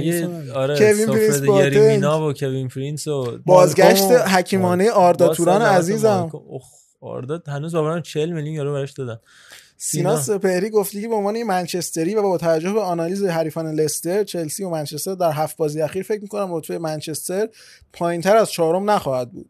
آره 0.51 0.75
پرینس. 1.07 1.41
یری 1.75 2.01
مینا 2.01 2.27
و 2.29 2.33
کوین 2.33 2.67
پرینس 2.67 3.07
و 3.07 3.37
بازگشت 3.45 4.03
حکیمانه 4.11 4.91
آردا 4.91 5.33
توران 5.33 5.61
عزیزم. 5.61 6.31
آردا 7.01 7.41
هنوز 7.47 7.75
باورم 7.75 8.01
40 8.01 8.29
میلیون 8.31 8.55
یورو 8.55 8.73
براش 8.73 8.91
دادن. 8.91 9.19
سینا 9.83 10.21
سپهری 10.21 10.69
گفتی 10.69 11.01
که 11.01 11.07
به 11.07 11.15
عنوان 11.15 11.35
یه 11.35 11.43
منچستری 11.43 12.15
و 12.15 12.21
با 12.21 12.37
توجه 12.37 12.73
به 12.73 12.81
آنالیز 12.81 13.23
حریفان 13.23 13.71
لستر 13.71 14.23
چلسی 14.23 14.63
و 14.63 14.69
منچستر 14.69 15.15
در 15.15 15.31
هفت 15.31 15.57
بازی 15.57 15.81
اخیر 15.81 16.03
فکر 16.03 16.21
می‌کنم 16.21 16.53
رتبه 16.53 16.79
منچستر 16.79 17.49
پایینتر 17.93 18.37
از 18.37 18.51
چهارم 18.51 18.89
نخواهد 18.91 19.31
بود. 19.31 19.49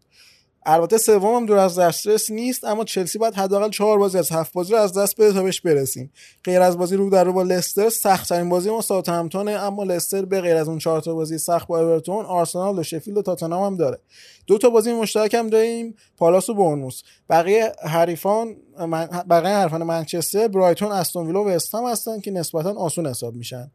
البته 0.65 1.19
هم 1.19 1.45
دور 1.45 1.57
از 1.57 1.79
دسترس 1.79 2.31
نیست 2.31 2.63
اما 2.63 2.83
چلسی 2.83 3.17
باید 3.17 3.33
حداقل 3.33 3.69
چهار 3.69 3.97
بازی 3.97 4.17
از 4.17 4.31
هفت 4.31 4.53
بازی 4.53 4.73
رو 4.73 4.79
از 4.79 4.97
دست 4.97 5.15
بده 5.15 5.33
تا 5.33 5.43
بهش 5.43 5.61
برسیم. 5.61 6.11
غیر 6.43 6.61
از 6.61 6.77
بازی 6.77 6.95
رو 6.95 7.09
در 7.09 7.23
رو 7.23 7.33
با 7.33 7.43
لستر 7.43 7.89
سخت 7.89 8.29
ترین 8.29 8.49
بازی 8.49 8.69
ما 8.69 8.81
ساوثهمپتونه 8.81 9.51
اما 9.51 9.83
لستر 9.83 10.25
به 10.25 10.41
غیر 10.41 10.55
از 10.55 10.67
اون 10.67 10.77
چهار 10.77 11.01
تا 11.01 11.13
بازی 11.13 11.37
سخت 11.37 11.67
با 11.67 11.79
اورتون 11.79 12.25
آرسنال 12.25 12.79
و 12.79 12.83
شفیلد 12.83 13.17
و 13.17 13.21
تاتنهام 13.21 13.63
هم 13.63 13.77
داره. 13.77 13.99
دو 14.47 14.57
تا 14.57 14.69
بازی 14.69 14.93
مشترک 14.93 15.33
هم 15.33 15.49
داریم 15.49 15.95
پالاس 16.17 16.49
و 16.49 16.53
بورنموث. 16.53 17.01
بقیه 17.29 17.71
حریفان 17.83 18.55
من- 18.79 19.09
بقیه 19.29 19.55
حریفان 19.55 19.83
منچستر 19.83 20.47
برایتون 20.47 20.91
استون 20.91 21.27
ویلا 21.27 21.43
و 21.43 21.47
استام 21.49 21.87
هستن 21.87 22.19
که 22.19 22.31
نسبتا 22.31 22.73
آسون 22.73 23.07
حساب 23.07 23.35
میشن. 23.35 23.71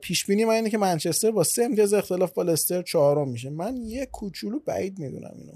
پیش 0.00 0.26
بینی 0.26 0.44
من 0.44 0.54
اینه 0.54 0.70
که 0.70 0.78
منچستر 0.78 1.30
با 1.30 1.44
سه 1.44 1.64
امتیاز 1.64 1.94
اختلاف 1.94 2.32
با 2.32 2.42
لستر 2.42 2.82
چهارم 2.82 3.28
میشه. 3.28 3.50
من 3.50 3.76
یه 3.76 4.06
کوچولو 4.06 4.58
بعید 4.66 4.98
می‌دونم 4.98 5.34
اینو. 5.38 5.52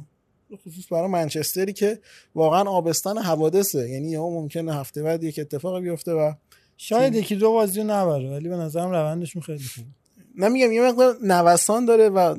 خصوص 0.57 0.93
برای 0.93 1.09
منچستری 1.09 1.73
که 1.73 1.99
واقعا 2.35 2.62
آبستن 2.62 3.18
حوادثه. 3.18 3.89
یعنی 3.89 4.10
یهو 4.10 4.31
ممکنه 4.31 4.75
هفته 4.75 5.02
بعد 5.02 5.25
یک 5.25 5.39
اتفاقی 5.39 5.81
بیفته 5.81 6.12
و 6.12 6.33
شاید 6.77 7.15
یکی 7.15 7.36
دو 7.36 7.52
بازی 7.52 7.81
رو 7.81 7.86
نبره 7.86 8.31
ولی 8.31 8.49
به 8.49 8.57
نظرم 8.57 8.91
روندشون 8.91 9.43
خیلی 9.43 9.65
خوبه. 9.75 9.86
نمیگم 10.36 10.73
یه 10.73 10.83
مقدار 10.83 11.17
نوسان 11.23 11.85
داره 11.85 12.09
و 12.09 12.36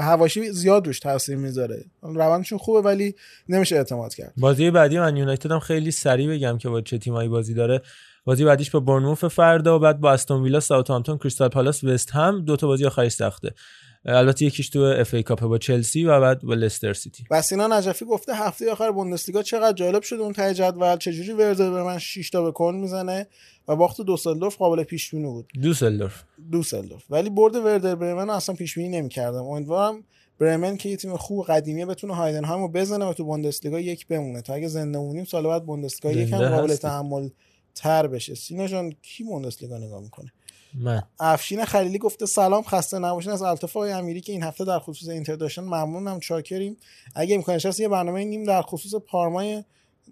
حواشی 0.00 0.52
زیاد 0.52 0.86
روش 0.86 1.00
تاثیر 1.00 1.36
می‌ذاره. 1.36 1.84
روندشون 2.02 2.58
خوبه 2.58 2.80
ولی 2.80 3.14
نمیشه 3.48 3.76
اعتماد 3.76 4.14
کرد. 4.14 4.32
بازی 4.36 4.70
بعدی 4.70 4.98
من 4.98 5.16
یونایتد 5.16 5.52
هم 5.52 5.58
خیلی 5.58 5.90
سریع 5.90 6.30
بگم 6.30 6.58
که 6.58 6.68
با 6.68 6.80
چه 6.80 6.98
تیمایی 6.98 7.28
بازی 7.28 7.54
داره. 7.54 7.82
بازی 8.24 8.44
بعدیش 8.44 8.70
با 8.70 8.80
بورنموث 8.80 9.28
فردا 9.28 9.76
و 9.76 9.78
بعد 9.78 10.00
با 10.00 10.12
استون 10.12 10.42
ویلا 10.42 10.60
ساوثهامپتون 10.60 11.18
کریستال 11.18 11.48
پالاس 11.48 11.84
وستهم 11.84 12.44
دو 12.44 12.56
تا 12.56 12.66
بازی 12.66 12.86
آخری 12.86 13.10
سخته. 13.10 13.54
البته 14.04 14.44
یکیش 14.44 14.68
تو 14.68 14.78
FA 14.80 15.14
Cup 15.14 15.40
با 15.40 15.58
چلسی 15.58 16.04
و 16.04 16.20
بعد 16.20 16.42
با 16.42 16.54
لستر 16.54 16.92
سیتی. 16.92 17.24
و 17.30 17.42
سینا 17.42 17.66
نجفی 17.66 18.04
گفته 18.04 18.34
هفته 18.34 18.72
آخر 18.72 18.90
بوندسلیگا 18.90 19.42
چقدر 19.42 19.72
جالب 19.72 20.02
شده 20.02 20.22
اون 20.22 20.32
ته 20.32 20.54
جدول 20.54 20.96
چجوری 20.96 21.32
وردر 21.32 21.70
برمن 21.70 21.98
6 21.98 22.30
تا 22.30 22.42
به 22.42 22.52
کلن 22.52 22.74
می‌زنه 22.74 23.26
و 23.68 23.76
باخت 23.76 24.00
دوسلدورف 24.00 24.56
قابل 24.56 24.82
پیش 24.82 25.10
بینی 25.10 25.26
بود. 25.26 25.52
دوسلدورف. 25.62 26.24
دوسلدورف. 26.52 27.04
ولی 27.10 27.30
برد 27.30 27.56
وردر 27.56 27.94
برمن 27.94 28.26
رو 28.26 28.32
اصلا 28.32 28.54
پیش 28.54 28.74
بینی 28.74 28.88
نمی‌کردم. 28.88 29.44
امیدوارم 29.44 30.04
برمن 30.38 30.76
که 30.76 30.88
یه 30.88 30.96
تیم 30.96 31.16
خوب 31.16 31.46
قدیمیه 31.46 31.86
بتونه 31.86 32.14
هایدنهایم 32.14 32.62
رو 32.62 32.68
بزنه 32.68 33.04
و 33.04 33.12
تو 33.12 33.24
بوندسلیگا 33.24 33.80
یک 33.80 34.06
بمونه. 34.06 34.42
تا 34.42 34.54
اگه 34.54 34.68
زنده 34.68 34.98
مونیم 34.98 35.24
سال 35.24 35.46
بعد 35.46 35.66
بوندسلیگا 35.66 36.20
یکم 36.20 36.48
قابل. 36.48 36.76
تحمل 36.76 37.28
تر 37.74 38.06
بشه. 38.06 38.34
سینا 38.34 38.66
جان 38.66 38.92
کی 39.02 39.24
بوندسلیگا 39.24 39.78
نگاه 39.78 40.02
می‌کنه؟ 40.02 40.32
من. 40.74 41.02
افشین 41.20 41.64
خلیلی 41.64 41.98
گفته 41.98 42.26
سلام 42.26 42.62
خسته 42.62 42.98
نباشین. 42.98 43.32
از 43.32 43.42
التفای 43.42 43.92
امیری 43.92 44.20
که 44.20 44.32
این 44.32 44.42
هفته 44.42 44.64
در 44.64 44.78
خصوص 44.78 45.08
اینتر 45.08 45.36
داشتن 45.36 45.62
ممنونم 45.62 46.20
چاکریم. 46.20 46.76
اگه 47.14 47.34
امکانش 47.34 47.66
هست 47.66 47.80
یه 47.80 47.88
برنامه 47.88 48.24
نیم 48.24 48.44
در 48.44 48.62
خصوص 48.62 48.94
پارمای 48.94 49.64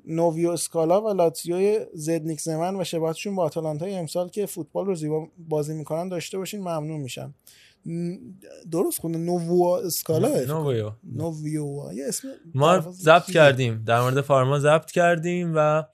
نوویو 0.06 0.50
اسکالا 0.50 1.02
و 1.02 1.08
لاتزیوی 1.08 1.80
زدنیک 1.94 2.40
زمن 2.40 2.80
و 2.80 2.84
شباهتشون 2.84 3.34
با 3.34 3.42
آتالانتای 3.42 3.94
امسال 3.94 4.28
که 4.28 4.46
فوتبال 4.46 4.86
رو 4.86 4.94
زیبا 4.94 5.28
بازی 5.48 5.74
می‌کنن 5.74 6.08
داشته 6.08 6.38
باشین 6.38 6.60
ممنون 6.60 7.00
میشم. 7.00 7.34
درست 8.70 9.00
خونه 9.00 9.18
نووو 9.18 9.64
اسکالا؟ 9.66 10.28
نوویو. 10.54 10.92
نوویو 11.12 11.92
یه 11.92 12.04
اسم 12.08 12.28
ما 12.54 12.80
ضبط. 12.80 13.30
کردیم. 13.30 13.84
در 13.86 14.00
مورد 14.00 14.20
فارما 14.20 14.58
ضبط 14.58 14.90
کردیم 14.90 15.52
و 15.56 15.84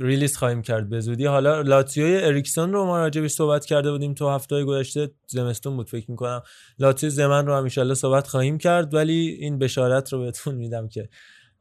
release 0.00 0.36
خواهیم 0.36 0.62
کرد 0.62 0.88
به 0.88 1.00
زودی. 1.00 1.26
حالا 1.26 1.60
لاتزیوی 1.60 2.16
اریکسون 2.24 2.72
رو 2.72 2.84
ما 2.84 2.98
راجبش 2.98 3.30
صحبت 3.30 3.64
کرده 3.64 3.90
بودیم 3.90 4.14
تو 4.14 4.28
هفته 4.28 4.64
گذشته 4.64 5.10
زمستون 5.26 5.76
بود 5.76 5.88
فکر 5.88 6.10
می‌کنم. 6.10 6.42
لاتزیو 6.78 7.10
زمان 7.10 7.46
رو 7.46 7.54
هم 7.54 7.68
صحبت 7.94 8.26
خواهیم 8.26 8.58
کرد 8.58 8.94
ولی 8.94 9.36
این 9.40 9.58
بشارت 9.58 10.12
رو 10.12 10.20
بهتون 10.20 10.54
میدم 10.54 10.88
که 10.88 11.08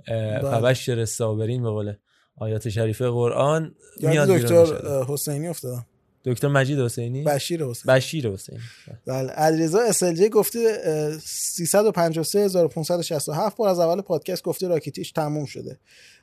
اه، 0.07 0.39
بله. 0.39 0.51
فبشر 0.51 0.99
الصابرین 0.99 1.64
به 1.64 1.69
قول 1.69 1.93
آیات 2.35 2.69
شریفه 2.69 3.09
قرآن 3.09 3.75
یاد 3.99 4.11
میاد 4.11 4.27
دکتر 4.27 4.65
حسینی 5.07 5.47
افتادم 5.47 5.85
دکتر 6.27 6.47
مجید 6.47 6.80
حسینی؟ 6.80 7.23
بشیر 7.23 7.64
حسینی. 7.64 7.95
بشیر 7.95 8.30
حسینی. 8.30 8.59
بله. 9.06 9.30
علیرضا 9.30 9.80
اسلجی 9.80 10.30
گفته 10.30 10.81
اه، 10.85 11.17
353567 11.17 13.57
بار 13.57 13.69
از 13.69 13.80
اول 13.80 14.01
پادکست 14.01 14.43
گفته 14.43 14.67
راکیتیش 14.67 15.11
تموم 15.11 15.45
شده. 15.45 15.77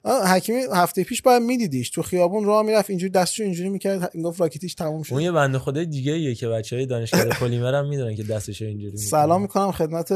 حکیمی 0.05 0.63
هفته 0.73 1.05
پیش 1.05 1.23
باید 1.23 1.43
میدیدیش. 1.43 1.91
تو 1.91 2.03
خیابون 2.03 2.45
راه 2.45 2.63
می‌رفت 2.63 2.91
اینجوری 2.91 3.13
دستشو 3.13 3.43
اینجوری 3.43 3.69
می‌کرد 3.69 4.17
گفت 4.17 4.41
راکیتیش 4.41 4.75
تموم 4.75 5.03
شده. 5.03 5.15
اون 5.15 5.23
یه 5.23 5.33
بنده 5.33 5.59
خدای 5.59 5.87
دیگه 5.87 6.13
ایه 6.13 6.35
که 6.35 6.49
بچه 6.49 6.77
های 6.77 6.87
دانشگاه 6.87 7.29
پلیمر 7.41 7.75
هم 7.75 7.89
می‌دونن 7.89 8.15
که 8.15 8.23
دستش 8.23 8.63
اینجوری 8.63 8.93
می‌کنه. 8.93 9.07
سلام 9.07 9.43
می‌کنم 9.43 9.73
خدمت 9.73 10.13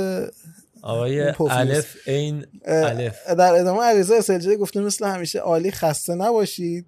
آقای. 0.83 1.33
الف 1.51 1.97
این 2.07 2.47
الف. 2.65 3.27
در 3.27 3.55
ادامه 3.55 3.83
علیرضا 3.83 4.17
اسلجی 4.17 4.57
گفته 4.57 4.81
مثل 4.81 5.07
همیشه 5.07 5.39
عالی 5.39 5.71
خسته 5.71 6.15
نباشید. 6.15 6.87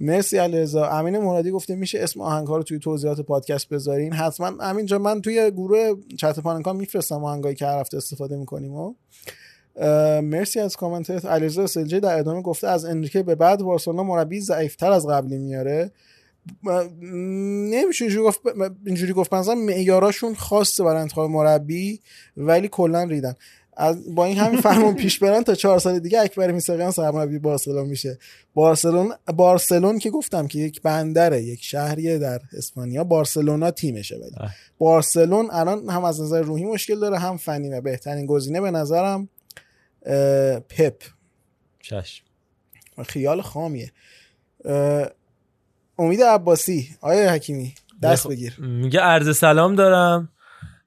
مرسی 0.00 0.38
علیرضا. 0.38 0.86
امین 0.86 1.18
مرادی 1.18 1.50
گفته 1.50 1.74
میشه 1.74 1.98
اسم 1.98 2.20
آهنگ 2.20 2.46
ها 2.46 2.56
رو 2.56 2.62
توی 2.62 2.78
توضیحات 2.78 3.20
پادکست 3.20 3.68
بذارین. 3.68 4.12
حتما 4.12 4.52
امین 4.60 4.86
جان 4.86 5.02
من 5.02 5.20
توی 5.20 5.50
گروه 5.50 5.94
چت 6.18 6.40
پاننکا 6.40 6.72
میفرستم 6.72 7.24
آهنگایی 7.24 7.54
که 7.54 7.66
هر 7.66 7.80
هفته 7.80 7.96
استفاده 7.96 8.36
می‌کنیم 8.36 8.72
و. 8.72 8.94
مرسی 10.20 10.60
از 10.60 10.76
کامنتت. 10.76 11.24
علیرضا 11.24 11.66
سلجی 11.66 12.00
در 12.00 12.18
ادامه 12.18 12.42
گفته 12.42 12.68
از 12.68 12.84
انریکه 12.84 13.22
به 13.22 13.34
بعد 13.34 13.62
بارسلونا 13.62 14.02
مربی 14.02 14.40
ضعیفتر 14.40 14.92
از 14.92 15.06
قبلی 15.06 15.38
میاره. 15.38 15.90
نمیشه 17.70 18.04
اینجوری 18.04 18.24
گفت 18.26 18.40
اینجوری 18.86 19.12
گفت. 19.12 19.34
مثلا 19.34 19.54
معیاراشون 19.54 20.34
خاصه 20.34 20.84
برای 20.84 21.02
انتخاب 21.02 21.30
مربی 21.30 22.00
ولی 22.36 22.68
کلا 22.68 23.02
ریدن. 23.02 23.34
از 23.76 24.14
با 24.14 24.24
این 24.24 24.38
همین 24.38 24.60
فرمون 24.60 24.94
پیش 24.94 25.18
برن 25.18 25.42
تا 25.42 25.54
چهار 25.54 25.78
سال 25.78 25.98
دیگه 25.98 26.20
اکبر 26.20 26.50
میساقیان 26.50 26.90
سرمربی 26.90 27.38
بارسلون 27.38 27.86
میشه. 27.86 28.18
بارسلون 28.54 29.14
بارسلون 29.36 29.98
که 29.98 30.10
گفتم 30.10 30.46
که 30.46 30.58
یک 30.58 30.82
بندره 30.82 31.42
یک 31.42 31.64
شهریه 31.64 32.18
در 32.18 32.40
اسپانیا 32.52 33.04
بارسلونا 33.04 33.70
تیمشه 33.70 34.16
ولی. 34.16 34.50
بارسلون 34.78 35.48
الان 35.52 35.88
هم 35.88 36.04
از 36.04 36.20
نظر 36.20 36.42
روحی 36.42 36.64
مشکل 36.64 37.00
داره 37.00 37.18
هم 37.18 37.36
فنی 37.36 37.68
و 37.68 37.80
بهترین 37.80 38.26
گزینه 38.26 38.60
به 38.60 38.70
نظرم 38.70 39.28
پپ. 40.68 41.02
چشم. 41.80 42.24
خیال 43.06 43.42
خامیه. 43.42 43.92
امید 45.98 46.22
عباسی 46.22 46.88
آیا 47.00 47.30
حکیمی 47.30 47.74
دست 48.02 48.22
خب، 48.22 48.30
بگیر. 48.30 48.60
میگه 48.60 49.00
عرض 49.00 49.36
سلام 49.36 49.74
دارم. 49.74 50.28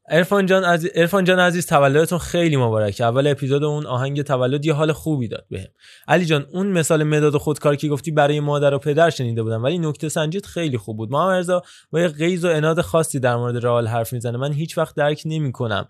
ارفان 0.10 0.46
جان 0.46 0.64
عزیز 0.64 0.92
ارفان 0.96 1.24
جان 1.24 1.40
عزیز 1.40 1.66
تولدتون 1.66 2.20
خیلی 2.20 2.58
مبارکه. 2.58 3.04
اول 3.04 3.28
اپیزود 3.28 3.64
اون 3.64 3.86
آهنگ 3.86 4.22
تولد 4.22 4.66
یه 4.66 4.74
حال 4.74 4.92
خوبی 4.92 5.28
داد 5.28 5.46
بهم. 5.50 5.68
علی 6.08 6.26
جان 6.26 6.46
اون 6.52 6.68
مثال 6.68 7.04
مداد 7.04 7.38
خودکار 7.38 7.76
که 7.76 7.88
گفتی 7.88 8.12
برای 8.12 8.40
مادر 8.40 8.74
و 8.74 8.80
پدر 8.80 9.10
شنیده 9.10 9.44
بودم 9.44 9.64
ولی 9.64 9.80
نکته 9.80 10.10
سنجیت 10.10 10.46
خیلی 10.46 10.78
خوب 10.78 10.98
بود. 10.98 11.12
محمد 11.12 11.40
رضا 11.40 11.62
با 11.92 12.00
یه 12.00 12.08
غیظ 12.08 12.46
و 12.46 12.48
اناد 12.48 12.82
خاصی 12.82 13.20
در 13.20 13.36
مورد 13.36 13.66
رئال 13.66 13.88
حرف 13.88 14.14
می‌زنه. 14.14 14.38
من 14.38 14.54
هیچ 14.54 14.78
وقت 14.78 14.96
درک 14.96 15.22
نمی‌کنم. 15.26 15.88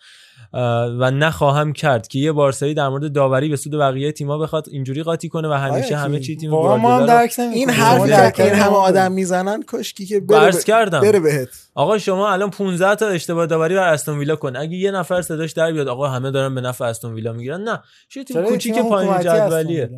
و 0.99 1.11
نخواهم 1.11 1.73
کرد 1.73 2.07
که 2.07 2.19
یه 2.19 2.31
بارسایی 2.31 2.73
در 2.73 2.89
مورد 2.89 3.13
داوری 3.13 3.49
به 3.49 3.55
سود 3.55 3.73
بقیه 3.73 4.11
تیم‌ها 4.11 4.37
بخواد 4.37 4.65
اینجوری 4.71 5.03
قاطی 5.03 5.29
کنه 5.29 5.47
و 5.47 5.51
همیشه 5.51 5.97
همه؟ 5.97 6.19
چی 6.19 6.35
تیم 6.35 6.51
واقعا 6.51 6.77
ما 6.77 6.97
هم 6.97 7.05
گواردیولا. 7.05 7.49
این 7.51 7.69
حرفی 7.69 8.09
درک 8.09 8.33
که 8.33 8.43
این 8.43 8.53
همه 8.53 8.75
آدم 8.75 9.11
می‌زنن 9.11 9.63
کشکی 9.67 10.05
که 10.05 10.19
بره, 10.19 10.51
ب- 10.51 10.59
کردم 10.59 11.01
بره 11.01 11.19
بهت 11.19 11.49
آقا 11.75 11.97
شما 11.97 12.29
الان 12.29 12.49
15 12.49 12.95
تا 12.95 13.07
اشتباه 13.07 13.45
داوری 13.45 13.75
بر 13.75 13.93
استون 13.93 14.17
ویلا 14.17 14.35
کن 14.35 14.55
اگه 14.55 14.77
یه 14.77 14.91
نفر 14.91 15.21
صداش 15.21 15.51
در 15.51 15.71
بیاد 15.71 15.87
آقا 15.87 16.07
همه 16.07 16.31
دارن 16.31 16.55
به 16.55 16.61
نفع 16.61 16.85
استون 16.85 17.13
ویلا 17.13 17.33
می‌گیرن 17.33 17.61
نه 17.61 17.79
چه 18.09 18.23
تیم 18.23 18.41
کوچیک 18.41 18.79
پایین 18.79 19.19
جدولیه؟ 19.19 19.89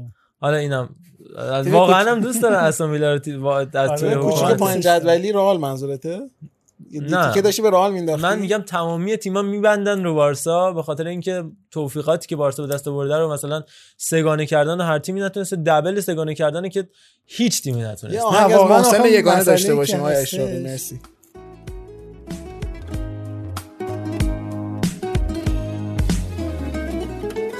حالا 0.41 0.57
اینم 0.57 0.89
واقعا 1.71 2.11
هم 2.11 2.19
دوست 2.19 2.41
دارن 2.41 2.55
استون 2.55 2.91
ویلا 2.91 3.13
رو 3.13 3.19
از 3.73 3.99
توی 3.99 4.09
آره، 4.09 4.21
کوچیک 4.21 4.43
حکومت. 4.43 4.57
پایین 4.57 4.81
جدولی 4.81 5.31
رئال 5.31 5.57
منظورته 5.59 6.19
نه. 6.91 7.33
که 7.33 7.41
داشتی 7.41 7.61
به 7.61 7.69
رئال 7.69 7.93
مینداختی 7.93 8.21
من 8.23 8.39
میگم 8.39 8.57
تمامی 8.61 9.17
تیم‌ها 9.17 9.41
میبندن 9.41 10.03
رو 10.03 10.13
بارسا 10.13 10.73
به 10.73 10.83
خاطر 10.83 11.07
اینکه 11.07 11.43
توفیقاتی 11.71 12.27
که 12.27 12.35
بارسا 12.35 12.67
به 12.67 12.73
دست 12.73 12.87
آورده 12.87 13.17
رو 13.17 13.33
مثلا 13.33 13.63
سگانه 13.97 14.45
کردن 14.45 14.81
و 14.81 14.83
هر 14.83 14.99
تیمی 14.99 15.21
نتونسته 15.21 15.55
دبل 15.55 15.99
سگانه 15.99 16.35
کردن 16.35 16.69
که 16.69 16.89
هیچ 17.25 17.61
تیمی 17.61 17.79
یه 17.79 17.87
نتونسته 17.87 18.35
از 18.43 18.51
واقعا 18.51 18.77
محسن 18.77 19.05
یگانه 19.05 19.37
مسئله 19.39 19.53
داشته 19.53 19.75
باشیم 19.75 20.01
آیا 20.01 20.19
هستش- 20.19 20.33
اشراقی 20.33 20.59
مرسی. 20.63 20.99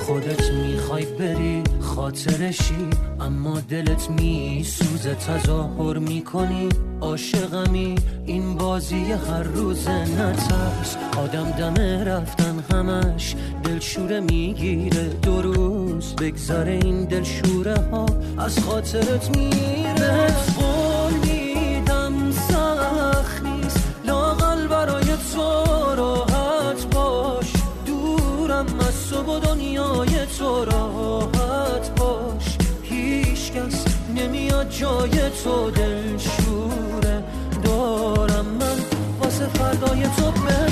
خودت 0.05 0.51
می‌خوای 0.51 1.05
بری 1.05 1.63
خاطرشی 1.97 2.89
اما 3.19 3.59
دلت 3.59 4.09
میسوزه 4.09 5.15
تظاهر 5.15 5.97
می‌کنی. 5.97 6.69
عاشقمی 7.01 7.95
این 8.25 8.55
بازی 8.55 9.11
هر 9.11 9.43
روز 9.43 9.87
نترس. 9.87 10.97
آدم 11.17 11.51
دمه 11.51 12.03
رفتن 12.03 12.63
همش 12.71 13.35
دلشوره 13.63 14.19
می‌گیره. 14.19 15.03
دو 15.21 15.41
روز 15.41 16.15
بگذره 16.15 16.71
این 16.71 17.05
دلشوره 17.05 17.75
ها 17.91 18.05
از 18.37 18.59
خاطرت 18.59 19.37
میره. 19.37 20.27
قول 20.59 21.13
میدم 21.13 22.31
سخت 22.31 23.43
نیست 23.43 23.93
لاقل 24.05 24.67
برای 24.67 25.05
تو 25.33 25.65
راحت 25.95 26.95
باش. 26.95 27.53
دورم 27.85 28.65
از 28.79 29.09
تو 29.09 29.31
و 29.31 29.39
دنیای 29.39 30.25
تو 30.39 30.65
راحت. 30.65 31.36
کس 33.57 33.85
نمیاد 34.15 34.69
جای 34.69 35.29
تو 35.43 35.71
دلشوره. 35.71 37.23
دارم 37.63 38.45
من 38.45 38.77
واسه 39.21 39.45
فردای 39.45 40.03
تو 40.03 40.31
به 40.31 40.67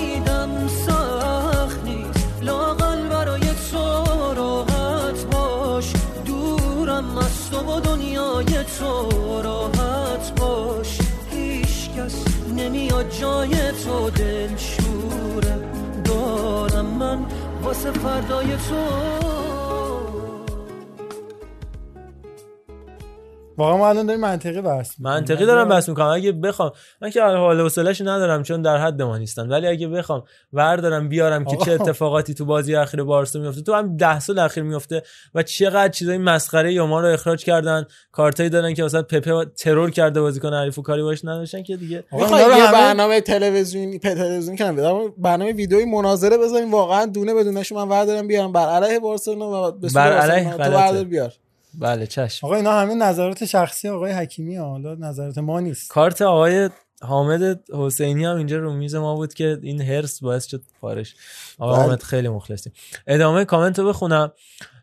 میدم. 0.00 0.68
سخت 0.68 1.84
نیست. 1.84 2.42
لاقل 2.42 3.08
برای 3.08 3.40
تو 3.70 4.04
راحت 4.36 5.24
باش. 5.32 5.92
دورم 6.24 7.18
از 7.18 7.50
تو 7.50 7.58
و 7.58 7.80
دنیای 7.80 8.64
تو 8.78 9.42
راحت 9.42 10.40
باش. 10.40 10.98
هیچ 11.30 11.90
کس 11.90 12.24
نمیاد 12.56 13.10
جای 13.20 13.50
تو 13.84 14.10
دلشوره. 14.10 15.56
دارم 16.04 16.86
من 16.86 17.26
واسه 17.62 17.90
فردای 17.90 18.46
تو 18.46 19.55
واقعا 23.56 23.76
ما 23.76 23.88
الان 23.88 24.06
داریم 24.06 24.20
منطقی 24.20 24.60
بحث 24.60 24.90
می‌کنیم. 24.98 25.14
منطقی 25.14 25.46
دارم 25.46 25.68
بحث 25.68 25.88
می‌کنم. 25.88 26.06
اگه 26.06 26.32
بخوام 26.32 26.72
من 27.02 27.10
که 27.10 27.22
حال 27.22 27.60
حوصله‌اش 27.60 28.00
ندارم 28.00 28.42
چون 28.42 28.62
در 28.62 28.78
حد 28.78 29.02
ما 29.02 29.18
نیستن 29.18 29.48
ولی 29.48 29.66
اگه 29.66 29.88
بخوام 29.88 30.24
وردارم 30.52 31.08
بیارم 31.08 31.44
که. 31.44 31.56
چه 31.56 31.72
اتفاقاتی 31.72 32.34
تو 32.34 32.44
بازی 32.44 32.74
اخیر 32.74 33.02
بارسا 33.02 33.38
میفته 33.38 33.62
تو 33.62 33.74
هم 33.74 33.96
ده 33.96 34.20
سال 34.20 34.38
اخیر 34.38 34.62
میفته 34.62 35.02
و 35.34 35.42
چقدر 35.42 35.88
چیزای 35.88 36.18
مسخره 36.18 36.72
یا 36.72 36.86
ما 36.86 37.00
رو 37.00 37.06
اخراج 37.06 37.44
کردن 37.44 37.86
کارتایی 38.12 38.48
دادن 38.48 38.74
که 38.74 38.84
مثلا 38.84 39.02
پپه 39.02 39.44
ترور 39.44 39.90
کرده 39.90 40.20
بازیکن 40.20 40.54
حریف 40.54 40.78
و 40.78 40.82
کاری 40.82 41.02
باش 41.02 41.24
نداشتن 41.24 41.62
که 41.62 41.76
دیگه. 41.76 42.04
می‌خوای 42.12 42.42
یه 42.42 42.72
برنامه 42.72 43.20
تلویزیونی 43.20 43.98
تلویزیونی 43.98 44.58
کنم. 44.58 44.76
بدم 44.76 44.98
برنامه 45.18 45.52
ویدئویی 45.52 45.84
مناظره 45.84 46.38
بذاریم. 46.38 46.72
واقعا 46.72 47.06
دونه 47.06 47.34
بدونش 47.34 47.72
من 47.72 47.88
وردارم 47.88 48.26
بیارم. 48.26 48.52
بر 48.52 48.68
علیه 48.68 49.00
بارسلونا 49.00 49.68
و 49.68 49.72
بر. 49.94 50.12
علیه 50.12 50.98
تو 50.98 51.04
بیار. 51.04 51.32
بله 51.78 52.06
چشم. 52.06 52.46
آقا 52.46 52.56
اینا 52.56 52.72
همه 52.72 52.94
نظرات 52.94 53.44
شخصی 53.44 53.88
آقای 53.88 54.12
حکیمی 54.12 54.56
ها. 54.56 54.68
حالا 54.68 54.94
نظرات 54.94 55.38
ما 55.38 55.60
نیست. 55.60 55.90
کارت 55.90 56.22
آقای 56.22 56.70
حامد 57.02 57.70
حسینی 57.72 58.24
هم 58.24 58.36
اینجا 58.36 58.58
رو 58.58 58.72
میز 58.72 58.94
ما 58.94 59.14
بود 59.14 59.34
که 59.34 59.58
این 59.62 59.80
هرس 59.80 60.20
باعث 60.20 60.46
شد 60.46 60.62
خارش 60.80 61.14
آقا 61.58 61.72
بله. 61.72 61.82
حامد 61.82 62.02
خیلی 62.02 62.28
مخلصیم. 62.28 62.72
ادامه 63.06 63.44
کامنت 63.44 63.78
رو 63.78 63.88
بخونم. 63.88 64.32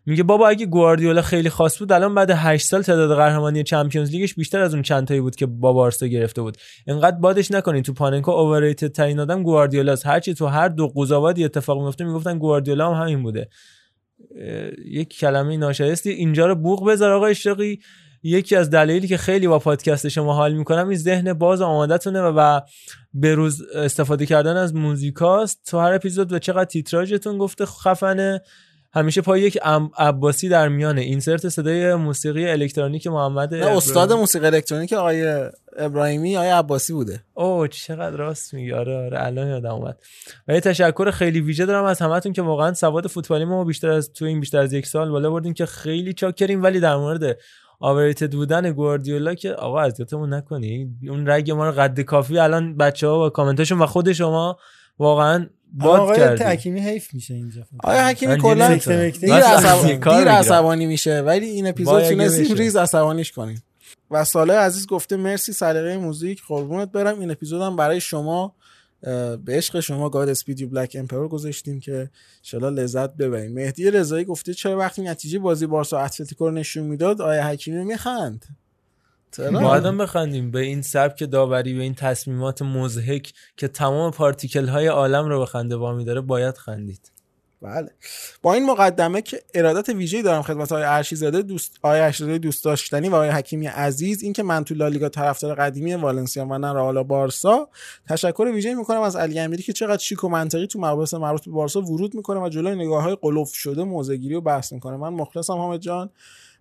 میگه 0.06 0.24
بابا 0.24 0.48
اگه 0.48 0.66
گواردیولا 0.66 1.22
خیلی 1.22 1.50
خاص 1.50 1.80
بود 1.80 1.92
الان 1.92 2.16
بعد 2.16 2.32
8 2.32 2.68
سال 2.68 2.82
تعداد 2.82 3.18
قهرمانی 3.18 3.64
چمپیونز 3.64 4.10
لیگش 4.12 4.34
بیشتر 4.34 4.62
از 4.62 4.74
اون 4.74 4.84
چند 4.84 5.08
تایی 5.08 5.22
بود 5.22 5.36
که 5.36 5.46
با 5.46 5.74
بارسا 5.74 6.08
گرفته 6.08 6.42
بود. 6.42 6.58
اینقدر 6.88 7.18
بادش 7.18 7.52
نکنین. 7.52 7.84
تو 7.84 7.94
پاننکا 7.94 8.32
اوورریتد 8.32 8.92
ترین 8.92 9.20
آدم 9.20 9.44
گواردیولاست. 9.44 10.06
هرچی 10.06 10.34
تو 10.34 10.48
هر 10.48 10.68
دو 10.68 10.88
قضاوتی 10.88 11.46
اتفاق 11.46 11.84
میفته 11.84 12.04
می‌گفتن 12.04 12.38
گواردیولا 12.38 12.94
هم 12.94 13.02
همین 13.02 13.24
بوده. 13.24 13.50
یک 14.86 15.18
کلمه 15.18 15.58
ناشایستی. 15.58 16.10
اینجا 16.10 16.46
رو 16.46 16.56
بوق 16.56 16.90
بذار 16.90 17.12
آقا 17.12 17.26
اشتاقی 17.26 17.80
یکی 18.24 18.56
از 18.56 18.70
دلایلی 18.70 19.08
که 19.08 19.18
خیلی 19.18 19.48
با 19.48 19.60
پادکست 19.60 20.08
شما 20.08 20.34
حال 20.34 20.54
می‌کنم 20.54 20.90
این 20.90 20.98
ذهن 20.98 21.34
باز 21.34 21.62
آمادتونه 21.62 22.22
و, 22.22 22.60
به 23.14 23.36
روز 23.36 23.62
استفاده 23.62 24.26
کردن 24.26 24.58
از 24.58 24.76
موزیکاست. 24.76 25.62
تو 25.66 25.80
هر 25.80 25.94
اپیزود 25.94 26.34
و 26.34 26.40
چقدر 26.40 26.66
تیتراژتون 26.66 27.38
گفته 27.38 27.66
خفنه. 27.66 28.42
همیشه 28.96 29.22
پای 29.22 29.42
یک 29.42 29.60
عباسی 29.98 30.50
در 30.50 30.70
میانه. 30.70 31.02
اینسرت 31.02 31.50
صدای 31.50 31.96
موسیقی 31.96 32.50
الکترونیک 32.50 33.08
محمد 33.08 33.54
نه 33.56 33.66
استاد 33.66 34.14
موسیقی 34.14 34.46
الکترونیک 34.46 34.94
آقای 34.94 35.50
ابراهیمی 35.78 36.38
آقای 36.38 36.50
عباسی 36.50 36.94
بوده. 36.94 37.24
اوه 37.34 37.68
چقدر 37.68 38.18
راست 38.18 38.54
میگی. 38.54 38.72
آره 38.72 39.06
آره 39.06 39.26
الان 39.26 39.48
یادم 39.48 39.74
اومد. 39.74 39.98
و 40.48 40.54
یه 40.54 40.60
تشکر 40.60 41.12
خیلی 41.12 41.42
ویژه 41.42 41.66
دارم 41.66 41.84
از 41.84 42.02
همتون 42.02 42.34
که 42.34 42.42
واقعا 42.42 42.74
سواد 42.74 43.08
فوتبالی 43.08 43.46
ما 43.46 43.64
بیشتر 43.64 43.90
از 43.90 44.14
تو 44.14 44.26
این 44.26 44.40
بیشتر 44.40 44.60
از 44.60 44.74
یک 44.74 44.88
سال 44.88 45.10
بالا 45.10 45.32
بردیم 45.32 45.54
که 45.54 45.66
خیلی 45.66 46.14
چاکریم. 46.14 46.64
ولی 46.64 46.80
در 46.80 46.96
مورد 46.96 47.38
آوریتد 47.80 48.34
بودن 48.34 48.72
گواردیولا 48.72 49.34
که 49.34 49.52
آقا 49.52 49.82
اذیتمون 49.82 50.34
نکنی 50.34 50.90
اون 51.10 51.30
رگ 51.30 51.52
ما 51.52 51.70
رو 51.70 51.72
قد 51.72 52.02
کافی 52.02 52.40
الان 52.40 52.78
بچه 52.78 53.08
ها 53.08 53.26
و 53.26 53.30
کامنتاشون 53.30 53.80
و 53.80 53.86
خود 53.86 54.12
شما 54.12 54.58
واقعا 55.00 55.48
باد 55.74 56.00
آقای 56.00 56.22
حکیمی 56.22 56.80
حیف 56.80 57.14
میشه 57.14 57.34
اینجا 57.34 57.64
آیا 57.84 58.08
حکیمی 58.08 58.38
کلا. 58.38 58.76
دیر. 58.76 60.30
عصبانی 60.30 60.86
میشه. 60.86 61.22
ولی 61.22 61.46
این 61.46 61.68
اپیزود 61.68 62.04
تونستیم. 62.04 62.56
ریز 62.56 62.76
عصبانیش 62.76 63.32
کنیم. 63.32 63.64
و 64.12 64.24
ساله 64.24 64.54
عزیز 64.54 64.88
گفته 64.88 65.16
مرسی 65.16 65.54
سلیقه 65.54 65.98
موزیک. 65.98 66.42
قربونت 66.48 66.92
برم. 66.92 67.20
این 67.20 67.32
اپیزودم 67.32 67.76
برای 67.76 68.02
شما 68.02 68.56
به 69.02 69.40
عشق 69.48 69.80
شما 69.80 70.10
گاد 70.10 70.30
اسپیدیو 70.30 70.70
بلک 70.70 70.96
امپرور 71.00 71.28
گذاشتیم 71.28 71.80
که 71.80 72.10
انشالله 72.40 72.82
لذت 72.82 73.16
ببریم. 73.16 73.54
مهدی 73.54 73.92
رضایی 73.92 74.26
گفته 74.26 74.54
چرا 74.54 74.78
وقتی 74.78 75.02
نتیجه 75.02 75.40
بازی 75.40 75.66
بارسا 75.66 76.00
اتلتیکو 76.00 76.46
رو 76.46 76.52
نشون 76.52 76.84
می‌داد 76.84 77.22
آیا 77.22 77.48
حکیمی 77.48 77.84
میخند. 77.84 78.46
هم 79.40 79.98
بخندیم 79.98 80.52
به 80.52 80.60
این 80.60 80.82
سبک 80.82 81.24
داوری 81.24 81.74
به 81.74 81.84
این 81.84 81.96
تصمیمات 81.96 82.62
مزهک 82.62 83.34
که 83.58 83.68
تمام 83.68 84.12
پارتیکل 84.12 84.68
های 84.68 84.88
عالم 84.88 85.30
رو 85.30 85.40
به 85.40 85.46
خنده 85.46 85.76
وامی 85.76 86.06
داره 86.06 86.22
باید 86.22 86.58
خندید. 86.58 87.12
بله. 87.62 87.90
با 88.42 88.54
این 88.54 88.66
مقدمه 88.66 89.22
که 89.22 89.44
ارادت 89.54 89.90
ویژه‌ای 89.90 90.24
دارم 90.24 90.42
خدمت 90.42 90.72
آقای 90.72 90.84
ارشیزاده 90.84 91.42
دوست 91.42 91.78
آقای 91.84 92.00
ارشیزاده 92.00 92.38
دوست 92.38 92.66
داشتنی 92.66 93.10
و 93.10 93.16
آقای 93.16 93.30
حکیمی 93.30 93.68
عزیز 93.68 94.24
این 94.24 94.34
که 94.34 94.44
من 94.44 94.64
تو 94.64 94.76
لالیگا 94.76 95.10
طرفدار 95.10 95.56
قدیمی 95.56 95.94
والنسیا 95.94 96.46
و 96.46 96.58
نه 96.58 96.74
رئال 96.74 97.04
بارسا 97.04 97.70
تشکر 98.10 98.52
ویژه‌ای 98.54 98.76
می‌کنم 98.76 99.02
از 99.02 99.16
علی 99.16 99.40
امیری 99.40 99.64
که 99.64 99.74
چقدر 99.74 100.02
شیک 100.02 100.24
و 100.24 100.30
منطقی 100.30 100.68
تو 100.68 100.80
مباحث 100.80 101.14
مربوط 101.14 101.46
به 101.46 101.52
بارسا 101.52 101.82
ورود 101.82 102.16
می‌کنه 102.16 102.40
و 102.40 102.50
جلوی 102.50 102.76
نگاه‌های 102.76 103.18
قلوف 103.22 103.54
شده 103.54 103.84
موزگیری 103.84 104.36
و 104.36 104.42
بحث 104.42 104.74
می‌کنه. 104.74 104.98
من 104.98 105.10
مخلصم 105.10 105.54
حامد 105.54 105.80
جان. 105.80 106.10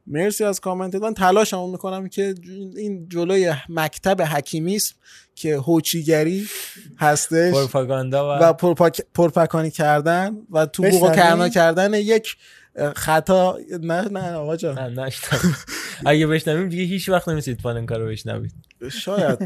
مرسی 0.07 0.45
از 0.45 0.61
کامنت 0.61 0.95
من 0.95 1.15
تلاشمو 1.15 1.67
می‌کنم 1.67 2.09
که 2.09 2.35
این 2.77 3.09
جلوی 3.09 3.55
مکتب 3.69 4.23
حکیمیسم 4.23 4.95
که 5.35 5.57
هوچیگری 5.57 6.47
هستش 6.99 7.53
پروپاگاندا 7.53 8.39
و, 8.39 8.43
و 8.43 8.53
پرپاک- 8.53 9.03
پرپکانی 9.15 9.71
کردن 9.71 10.37
و 10.51 10.67
تو 10.67 10.83
بوق؟ 10.83 11.15
کرنا 11.15 11.49
کردن 11.49 11.95
یک 11.95 12.37
خطا. 12.97 13.59
نه 13.81 14.03
نه 14.09 14.33
آقا 14.33 14.57
جان. 14.57 14.79
نه. 14.79 15.11
اگه 16.07 16.27
بشنویم 16.27 16.69
دیگه 16.69 16.83
هیچ 16.83 17.09
وقت 17.09 17.29
نمی‌تونید 17.29 17.61
پاننکا 17.63 17.97
رو 17.97 18.07
بشنوید. 18.07 18.53
شاید. 18.93 19.39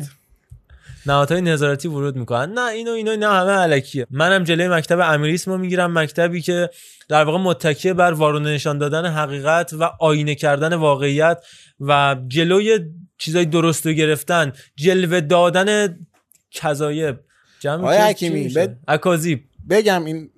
نهادهای 1.07 1.41
نظارتی 1.41 1.89
ورود 1.89 2.17
می‌کنن. 2.17 2.53
نه 2.53 2.67
اینو 2.67 2.91
اینو 2.91 3.17
نه 3.17 3.27
همه 3.27 3.51
علکیه. 3.51 4.07
منم 4.11 4.45
جلوی 4.45 4.69
مکتب 4.69 5.01
امیریسمو 5.01 5.59
می‌گیرم. 5.59 5.99
مکتبی 5.99 6.41
که 6.43 6.71
در 7.09 7.25
واقع 7.25 7.39
متکیه 7.39 7.95
بر 7.95 8.13
وارونه 8.13 8.55
نشان 8.55 8.79
دادن 8.79 9.07
حقیقت 9.07 9.73
و 9.73 9.91
آینه 10.01 10.35
کردن 10.35 10.75
واقعیت 10.75 11.45
و 11.81 12.17
جلوی 12.29 12.81
چیزای 13.19 13.45
درست 13.45 13.87
رو 13.87 13.93
گرفتن 13.93 14.53
جلوه 14.77 15.21
دادن 15.21 15.99
کذایب. 16.51 17.17
جمع 17.61 18.09
حکیمی،؟ 18.09 18.49
بد- 18.49 18.77
اکاذیب 18.89 19.45
بگم 19.71 20.05
این 20.05 20.31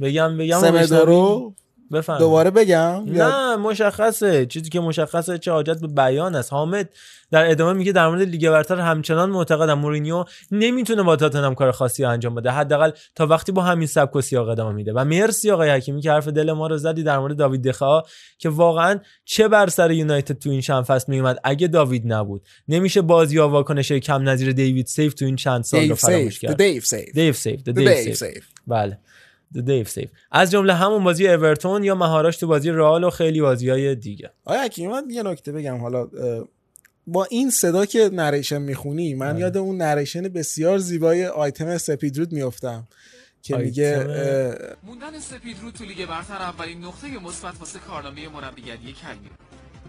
بگم 0.00 0.36
بگم 0.38 0.58
و 0.58 0.60
سمدو 0.60 1.04
رو 1.04 1.54
بفهم 1.92 2.18
دوباره 2.18 2.50
بگم؟ 2.50 3.04
نه 3.06 3.56
مشخصه. 3.56 4.46
چیزی 4.46 4.70
که 4.70 4.80
مشخصه 4.80 5.38
چه 5.38 5.52
حاجت 5.52 5.80
به 5.80 5.86
بیان 5.86 6.34
است. 6.34 6.52
حامد 6.52 6.88
در 7.30 7.50
ادامه 7.50 7.72
میگه 7.72 7.92
در 7.92 8.08
مورد 8.08 8.22
لیگ 8.22 8.50
برتر 8.50 8.80
همچنان 8.80 9.30
معتقدم. 9.30 9.78
مورینیو 9.78 10.24
نمی‌تونه 10.50 11.02
با 11.02 11.16
تاتنهام 11.16 11.54
کار 11.54 11.70
خاصی 11.70 12.04
انجام 12.04 12.34
بده. 12.34 12.50
حداقل 12.50 12.90
تا 13.14 13.26
وقتی 13.26 13.52
با 13.52 13.62
همین 13.62 13.86
سبک 13.86 14.16
و 14.16 14.20
سیاق 14.20 14.48
ادامه 14.48 14.72
میده. 14.72 14.92
و 14.92 15.04
مرسی 15.04 15.50
آقای 15.50 15.70
حکیمی 15.70 16.00
که 16.00 16.10
حرف 16.10 16.28
دل 16.28 16.52
ما 16.52 16.66
رو 16.66 16.76
زدی 16.76 17.02
در 17.02 17.18
مورد 17.18 17.36
داوید 17.36 17.62
دخا 17.68 18.02
که 18.38 18.48
واقعا 18.48 18.98
چه 19.24 19.48
بر 19.48 19.68
سر 19.68 19.90
یونایتد 19.90 20.38
تو 20.38 20.50
این 20.50 20.60
چند 20.60 20.84
فصل 20.84 21.04
میومد. 21.08 21.38
اگه 21.44 21.68
داوید 21.68 22.12
نبود. 22.12 22.42
نمیشه 22.68 23.02
بازی 23.02 23.38
ها 23.38 23.48
واکنش 23.48 23.92
کم 23.92 24.28
نظیر 24.28 24.52
Dave 24.52 24.86
save 24.86 25.14
تو 25.14 25.24
این 25.24 25.36
چند 25.36 25.64
سال 25.64 25.80
رو 25.80 25.86
Dave 25.86 25.94
فراموش 25.94 26.32
save 26.32 26.40
کرد. 26.40 26.56
Dave 26.56 26.82
save 26.82 27.12
Dave 27.14 27.32
save 27.32 27.60
The 28.68 29.09
Dave 29.52 29.84
save. 29.84 30.10
از 30.30 30.50
جمله 30.50 30.74
همون 30.74 31.04
بازی 31.04 31.28
اورتون 31.28 31.84
یا 31.84 31.94
مهاراش 31.94 32.36
تو 32.36 32.46
بازی 32.46 32.70
رئال 32.70 33.04
و 33.04 33.10
خیلی 33.10 33.40
بازی 33.40 33.70
های 33.70 33.94
دیگه. 33.94 34.30
آقای 34.44 34.62
حکیمی 34.62 34.92
من 34.92 35.04
یه 35.10 35.22
نکته 35.22 35.52
بگم. 35.52 35.76
حالا 35.76 36.08
با 37.06 37.24
این 37.24 37.50
صدا 37.50 37.86
که 37.86 38.10
narration 38.12 38.62
می‌خونی 38.62 39.14
من 39.14 39.32
بله. 39.32 39.40
یاد 39.40 39.56
اون 39.56 39.76
narration 39.76 40.22
بسیار 40.22 40.78
زیبای 40.78 41.26
آیتم 41.26 41.78
سپیدرود 41.78 42.32
میفتم 42.32 42.88
که 43.42 43.56
میگه 43.56 43.96
موندن 44.82 45.18
سپید 45.18 45.56
رو 45.62 45.70
تو 45.70 45.84
لیگ 45.84 46.06
برتر 46.06 46.36
اولین 46.36 46.84
نقطه 46.84 47.18
مثبت 47.18 47.60
واسه 47.60 47.78
کارنامه 47.78 48.28
مربیگری 48.28 48.76
کریه 48.78 49.30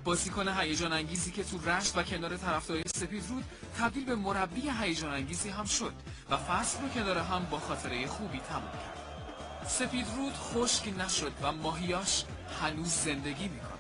بازیکن 0.03 0.48
هیجان 0.59 0.93
انگیزی 0.93 1.31
که 1.31 1.43
تو 1.43 1.69
رشت 1.69 1.98
و 1.98 2.03
کنار 2.03 2.38
طرفدارای 2.38 2.83
سپید 2.95 3.23
رود 3.30 3.43
تبدیل 3.80 4.06
به 4.06 4.15
مربی 4.15 4.61
هیجان 4.81 5.14
انگیزی 5.14 5.49
هم 5.49 5.65
شد 5.65 5.93
و 6.31 6.38
فصل 6.38 6.77
رو 6.81 6.90
کنار 6.90 7.17
هم 7.17 7.48
با 7.51 7.57
خاطره 7.57 8.07
خوبی 8.07 8.40
تمام 8.49 8.64
کرد. 8.64 8.90
سپید 9.67 10.06
رود 10.17 10.33
خشک 10.33 10.83
نشد 10.99 11.31
و 11.41 11.51
ماهیاش 11.51 12.23
هنوز 12.61 12.88
زندگی 12.93 13.48
می‌کنه 13.48 13.72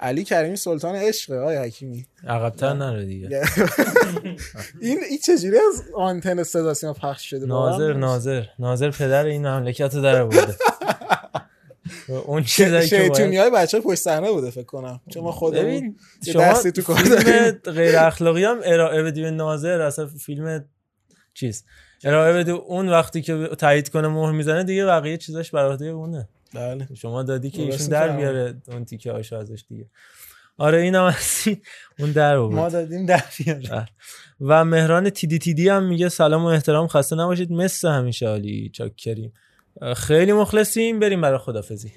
علی 0.00 0.24
کریمی 0.24 0.56
سلطان 0.56 0.94
عشقه 0.94 1.38
آیا 1.38 1.62
حکیمی. 1.62 2.06
عقبتر 2.28 2.72
نرو 2.72 3.04
دیگه. 3.04 3.28
این 4.80 4.98
این 5.08 5.18
چجوری 5.26 5.56
از 5.56 5.82
آنتن 5.94 6.42
صدا 6.42 6.74
سیما 6.74 6.92
پخش 6.92 7.30
شده؟ 7.30 7.46
ناظر 7.46 7.92
ناظر. 7.92 8.44
ناظر 8.58 8.90
پدر 8.90 9.24
این 9.24 9.48
مملکت 9.48 9.94
رو 9.94 10.02
در 10.02 10.20
آورده. 10.20 10.56
و 12.08 12.12
اون 12.30 12.42
چیزایی 12.42 12.88
که 12.88 13.02
شیطونی 13.02 13.36
های 13.36 13.50
بچه 13.50 13.80
پشت 13.80 14.00
صحنه 14.00 14.30
بوده 14.32 14.50
فکر 14.50 14.62
کنم. 14.62 15.00
چون 15.10 15.22
ما 15.24 15.32
خودمون 15.32 15.96
شما 16.32 16.42
دستی 16.42 16.72
تو 16.72 16.82
کار 16.82 16.96
فیلم 16.96 17.14
داریم. 17.14 17.52
غیر 17.52 17.96
اخلاقی 17.96 18.44
هم 18.44 18.58
ارائه 18.64 19.02
بدی 19.02 19.22
به 19.22 19.30
ناظر 19.30 19.80
اصلا 19.80 20.06
فیلم 20.06 20.64
چیز. 21.34 21.64
ارائه 22.04 22.32
بده 22.32 22.52
اون 22.52 22.88
وقتی 22.88 23.22
که 23.22 23.48
تایید 23.58 23.88
کنه 23.88 24.08
مهر 24.08 24.32
می‌زنه 24.32 24.64
دیگه 24.64 24.84
بقیه 24.84 25.16
چیزاش 25.16 25.50
بر 25.50 25.68
عهده 25.68 25.86
اونه. 25.86 26.28
بله. 26.54 26.88
شما 26.94 27.22
دادی 27.22 27.50
که 27.50 27.62
ایشون 27.62 27.86
در. 27.86 28.16
بیاره 28.16 28.54
اون 28.68 28.84
تیکه 28.84 29.12
هاشو 29.12 29.36
ازش 29.36 29.64
دیگه. 29.68 29.86
آره 30.58 30.80
اینم 30.80 31.04
از 31.04 31.42
این- 31.46 31.60
اون 31.98 32.12
در 32.12 32.36
آورد. 32.36 32.54
ما 32.56 32.68
دادیم 32.68 33.06
در 33.06 33.22
بله. 33.46 33.86
و 34.40 34.64
مهران 34.64 35.10
تیدی 35.10 35.38
تیدی 35.38 35.68
هم 35.68 35.82
میگه 35.88 36.08
سلام 36.08 36.42
و 36.44 36.46
احترام 36.46 36.86
خسته 36.86 37.16
نباشید 37.16 37.52
مثل 37.52 37.88
همیشه 37.88 38.26
عالی 38.28 38.70
چاکریم 38.74 39.32
خیلی 39.96 40.32
مخلصیم 40.32 41.00
بریم 41.00 41.20
برای 41.20 41.38
خدافزی 41.38 41.92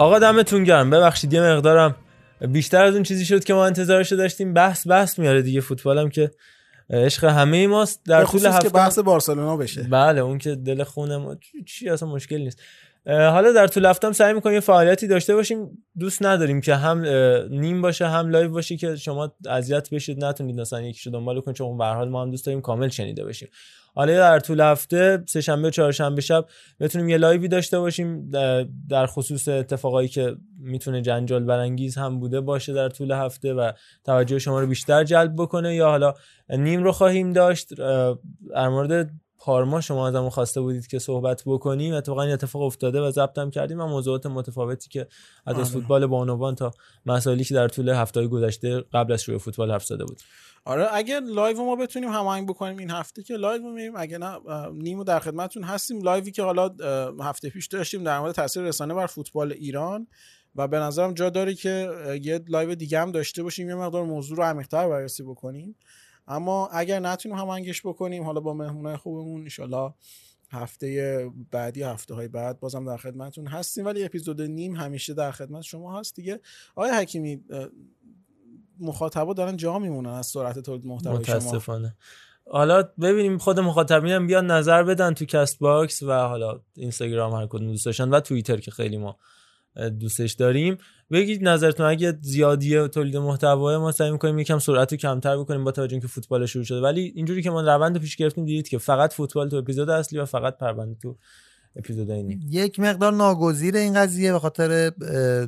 آقا 0.00 0.18
دمتون 0.18 0.64
گرم. 0.64 0.90
ببخشید 0.90 1.32
یه 1.32 1.40
مقدارم 1.42 1.96
بیشتر 2.48 2.84
از 2.84 2.94
اون 2.94 3.02
چیزی 3.02 3.24
شد 3.24 3.44
که 3.44 3.54
ما 3.54 3.66
انتظارش 3.66 4.12
رو 4.12 4.18
داشتیم. 4.18 4.54
بحث 4.54 4.86
بحث 4.86 5.18
میاره 5.18 5.42
دیگه. 5.42 5.60
فوتبالم 5.60 6.08
که 6.08 6.30
عشق 6.90 7.24
همه 7.24 7.66
ماست. 7.66 8.00
علی 8.04 8.18
الخصوص 8.18 8.42
که 8.42 8.48
هفته 8.50 8.68
بحث 8.68 8.98
بارسلونا 8.98 9.56
بشه. 9.56 9.82
بله 9.82 10.20
اون 10.20 10.38
که 10.38 10.54
دل 10.54 10.84
خونه 10.84 11.16
ما 11.16 11.36
چی- 11.66 11.88
اصلا 11.88 12.08
مشکل 12.08 12.36
نیست. 12.38 12.62
حالا 13.06 13.52
در 13.52 13.66
طول 13.66 13.86
هفتم 13.86 14.12
سعی 14.12 14.32
می‌کنیم 14.32 14.54
یه 14.54 14.60
فعالیتی 14.60 15.06
داشته 15.06 15.34
باشیم. 15.34 15.84
دوست 15.98 16.22
نداریم 16.22 16.60
که 16.60 16.74
هم 16.74 17.04
نیم 17.50 17.82
باشه 17.82 18.08
هم 18.08 18.28
live 18.28 18.50
باشه 18.50 18.76
که 18.76 18.96
شما 18.96 19.32
اذیت 19.48 19.90
بشید. 19.90 20.24
نتونید 20.24 20.60
مثلا 20.60 20.80
یکیشو 20.80 21.10
دنبال 21.10 21.40
کنید 21.40 21.56
چون 21.56 21.78
به 21.78 22.04
ما 22.04 22.22
هم 22.22 22.30
دوست 22.30 22.46
داریم 22.46 22.60
کامل 22.60 22.88
شنیده 22.88 23.24
بشیم 23.24 23.48
حالا 23.94 24.12
در 24.12 24.38
طول 24.38 24.60
هفته 24.60 25.24
سه 25.28 25.40
شنبه 25.40 25.68
و 25.68 25.70
چهارشنبه 25.70 26.20
شب 26.20 26.46
بتونیم 26.80 27.08
یه 27.08 27.16
live 27.16 27.42
ی 27.42 27.48
داشته 27.48 27.78
باشیم. 27.78 28.30
در- 28.88 29.06
خصوص 29.06 29.48
اتفاقایی 29.48 30.08
که 30.08 30.36
می‌تونه 30.58 31.02
جنجال 31.02 31.44
برانگیز 31.44 31.98
هم 31.98 32.20
بوده 32.20 32.40
باشه 32.40 32.72
در 32.72 32.88
طول 32.88 33.12
هفته 33.12 33.54
و 33.54 33.72
توجه 34.04 34.38
شما 34.38 34.60
رو 34.60 34.66
بیشتر 34.66 35.04
جلب 35.04 35.32
بکنه. 35.36 35.74
یا 35.74 35.88
حالا 35.88 36.14
نیم 36.50 36.84
رو 36.84 36.92
خواهیم 36.92 37.32
داشت. 37.32 37.74
در 38.54 38.68
مورد 38.68 39.10
پارما 39.40 39.80
شما 39.80 40.08
ازمون 40.08 40.30
خواسته 40.30 40.60
بودید 40.60 40.86
که 40.86 40.98
صحبت 40.98 41.42
بکنیم. 41.46 41.94
اتفاقا 41.94 42.22
این 42.22 42.32
اتفاق 42.32 42.62
افتاده 42.62 43.00
و 43.00 43.10
ضبطم 43.10 43.50
کردیم. 43.50 43.80
و 43.80 43.86
موضوعات 43.86 44.26
متفاوتی 44.26 44.88
که 44.88 45.00
از 45.46 45.54
آره. 45.54 45.60
از 45.60 45.70
فوتبال 45.70 46.06
با 46.06 46.20
عنوان 46.20 46.54
تا 46.54 46.70
مسائلی 47.06 47.44
که 47.44 47.54
در 47.54 47.68
طول 47.68 47.88
هفته 47.88 48.26
گذشته 48.26 48.84
قبل 48.92 49.12
از 49.12 49.22
شروع 49.22 49.38
فوتبال 49.38 49.70
حرف 49.70 49.84
زده 49.84 50.04
بود. 50.04 50.20
آره 50.64 50.88
اگه 50.92 51.20
live 51.20 51.64
ما 51.64 51.76
بتونیم 51.76 52.08
هماهنگ 52.08 52.48
بکنیم 52.48 52.78
این 52.78 52.90
هفته 52.90 53.22
که 53.22 53.34
live 53.34 53.62
میریم. 53.62 53.92
اگه 53.96 54.18
نه 54.18 54.38
نیمو 54.72 55.04
در 55.04 55.18
خدمتتون 55.18 55.64
هستیم. 55.64 56.02
live 56.02 56.24
ی 56.24 56.30
که 56.30 56.42
حالا 56.42 56.70
هفته 57.20 57.50
پیش 57.50 57.66
داشتیم 57.66 58.04
در 58.04 58.20
مورد 58.20 58.34
تاثیر 58.34 58.62
رسانه 58.62 58.94
بر 58.94 59.06
فوتبال 59.06 59.52
ایران 59.52 60.06
و 60.54 60.68
به 60.68 60.78
نظرم 60.78 61.14
جا 61.14 61.30
داره 61.30 61.54
که 61.54 61.90
یه 62.22 62.40
live 62.48 62.74
دیگه 62.74 63.00
هم 63.00 63.12
داشته 63.12 63.42
باشیم. 63.42 63.68
یه 63.68 63.74
مقدار 63.74 64.04
موضوع 64.04 64.36
رو 64.36 64.42
عمیق‌تر 64.42 64.88
بررسی 64.88 65.22
بکنیم. 65.22 65.76
اما 66.30 66.68
اگر 66.68 67.00
نتونیم 67.00 67.38
هماهنگش 67.38 67.86
بکنیم 67.86 68.24
حالا 68.24 68.40
با 68.40 68.54
مهمونای 68.54 68.96
خوبمون 68.96 69.48
ان 69.58 69.92
هفته 70.52 71.30
بعدی 71.50 71.82
هفته 71.82 72.14
های 72.14 72.28
بعد 72.28 72.60
بازم 72.60 72.84
در 72.84 72.96
خدمتتون 72.96 73.46
هستیم. 73.46 73.86
ولی 73.86 74.04
اپیزود 74.04 74.42
نیم 74.42 74.76
همیشه 74.76 75.14
در 75.14 75.30
خدمت 75.30 75.62
شما 75.62 75.98
هست. 75.98 76.16
دیگه 76.16 76.40
آقای 76.76 76.90
حکیمی 76.90 77.44
مخاطبا 78.80 79.34
دارن 79.34 79.56
جا 79.56 79.78
میمونن 79.78 80.10
از 80.10 80.26
سرعت 80.26 80.58
تولید 80.58 80.86
محتوای 80.86 81.18
متاسفانه. 81.18 81.96
حالا 82.50 82.82
ببینیم 82.82 83.38
خود 83.38 83.60
مخاطبین 83.60 84.12
هم 84.12 84.26
بیان 84.26 84.50
نظر 84.50 84.82
بدن 84.82 85.14
تو 85.14 85.24
Castbox 85.24 86.02
و 86.02 86.12
حالا 86.12 86.60
اینستاگرام 86.76 87.32
هر 87.32 87.46
کدوم 87.46 87.68
دوست 87.68 87.86
داشتن 87.86 88.08
و 88.08 88.20
توییتر 88.20 88.56
که 88.56 88.70
خیلی 88.70 88.96
ما 88.96 89.16
دوستش 90.00 90.32
داریم. 90.32 90.76
بگید 91.10 91.48
نظرتون 91.48 91.86
اگه 91.86 92.18
زیادیه 92.20 92.88
تولید 92.88 93.16
محتوا 93.16 93.78
ما 93.78 93.92
سعی 93.92 94.10
می‌کنیم 94.10 94.38
یکم 94.38 94.58
سرعت 94.58 94.94
کمتر 94.94 95.36
بکنیم 95.36 95.64
با 95.64 95.72
توجه 95.72 95.92
اینکه 95.92 96.08
فوتبال 96.08 96.46
شروع 96.46 96.64
شده. 96.64 96.80
ولی 96.80 97.12
اینجوری 97.16 97.42
که 97.42 97.50
ما 97.50 97.60
روند 97.60 97.94
رو 97.96 98.00
پیش 98.00 98.16
گرفتیم 98.16 98.44
دیدید 98.44 98.68
که 98.68 98.78
فقط 98.78 99.12
فوتبال 99.12 99.48
تو 99.48 99.56
اپیزود 99.56 99.90
اصلی 99.90 100.18
و 100.18 100.24
فقط 100.24 100.58
پرونده 100.58 100.94
تو 101.02 101.16
اپیزودهای 101.76 102.22
نیم 102.22 102.46
یک 102.50 102.80
مقدار 102.80 103.12
ناگزیر 103.12 103.76
این 103.76 103.94
قضیه 103.94 104.32
به 104.32 104.38
خاطر 104.38 104.92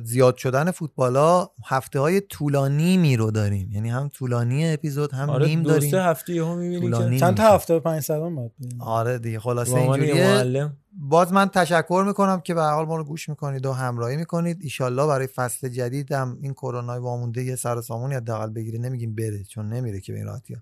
زیاد 0.03 0.35
شدن 0.35 0.71
فوتبال 0.71 1.15
ها 1.15 1.51
هفته 1.65 1.99
های 1.99 2.21
طولانی 2.21 2.97
می 2.97 3.17
رو 3.17 3.31
داریم 3.31 3.71
یعنی 3.71 3.89
هم 3.89 4.09
طولانی 4.09 4.73
اپیزود 4.73 5.11
هم 5.11 5.29
آره 5.29 5.45
نیم 5.47 5.63
داریم 5.63 5.91
سه 5.91 6.01
هفته 6.01 6.33
یهو 6.33 6.55
می‌بینی 6.55 7.19
چند 7.19 7.37
تا. 7.37 7.55
هفته 7.55 7.79
پنج 7.79 8.03
سدان 8.03 8.35
باید 8.35 8.51
بریم. 8.59 8.81
آره 8.81 9.19
دیگه 9.19 9.39
خلاصه 9.39 9.75
اینجوریه 9.75 10.71
باز 11.09 11.33
من 11.33 11.47
تشکر 11.47 12.03
می‌کنم 12.07 12.41
که 12.41 12.53
به 12.53 12.61
حال 12.61 12.85
ما 12.85 12.95
رو 12.95 13.03
گوش 13.03 13.29
می‌کنید 13.29 13.65
و 13.65 13.71
همراهی 13.71 14.17
می‌کنید 14.17 14.57
ایشالله 14.61 15.07
برای 15.07 15.27
فصل 15.27 15.69
جدید 15.69 16.11
هم 16.11 16.37
این 16.41 16.53
کرونا 16.53 17.01
وامونده 17.01 17.43
یه 17.43 17.55
سر 17.55 17.81
سامونی 17.81 18.15
حداقل 18.15 18.49
بگیره 18.49 18.79
نمیگیم 18.79 19.15
بره 19.15 19.43
چون 19.43 19.69
نمیره 19.69 19.99
که 19.99 20.11
به 20.11 20.17
این 20.17 20.27
راحتی 20.27 20.53
ها. 20.53 20.61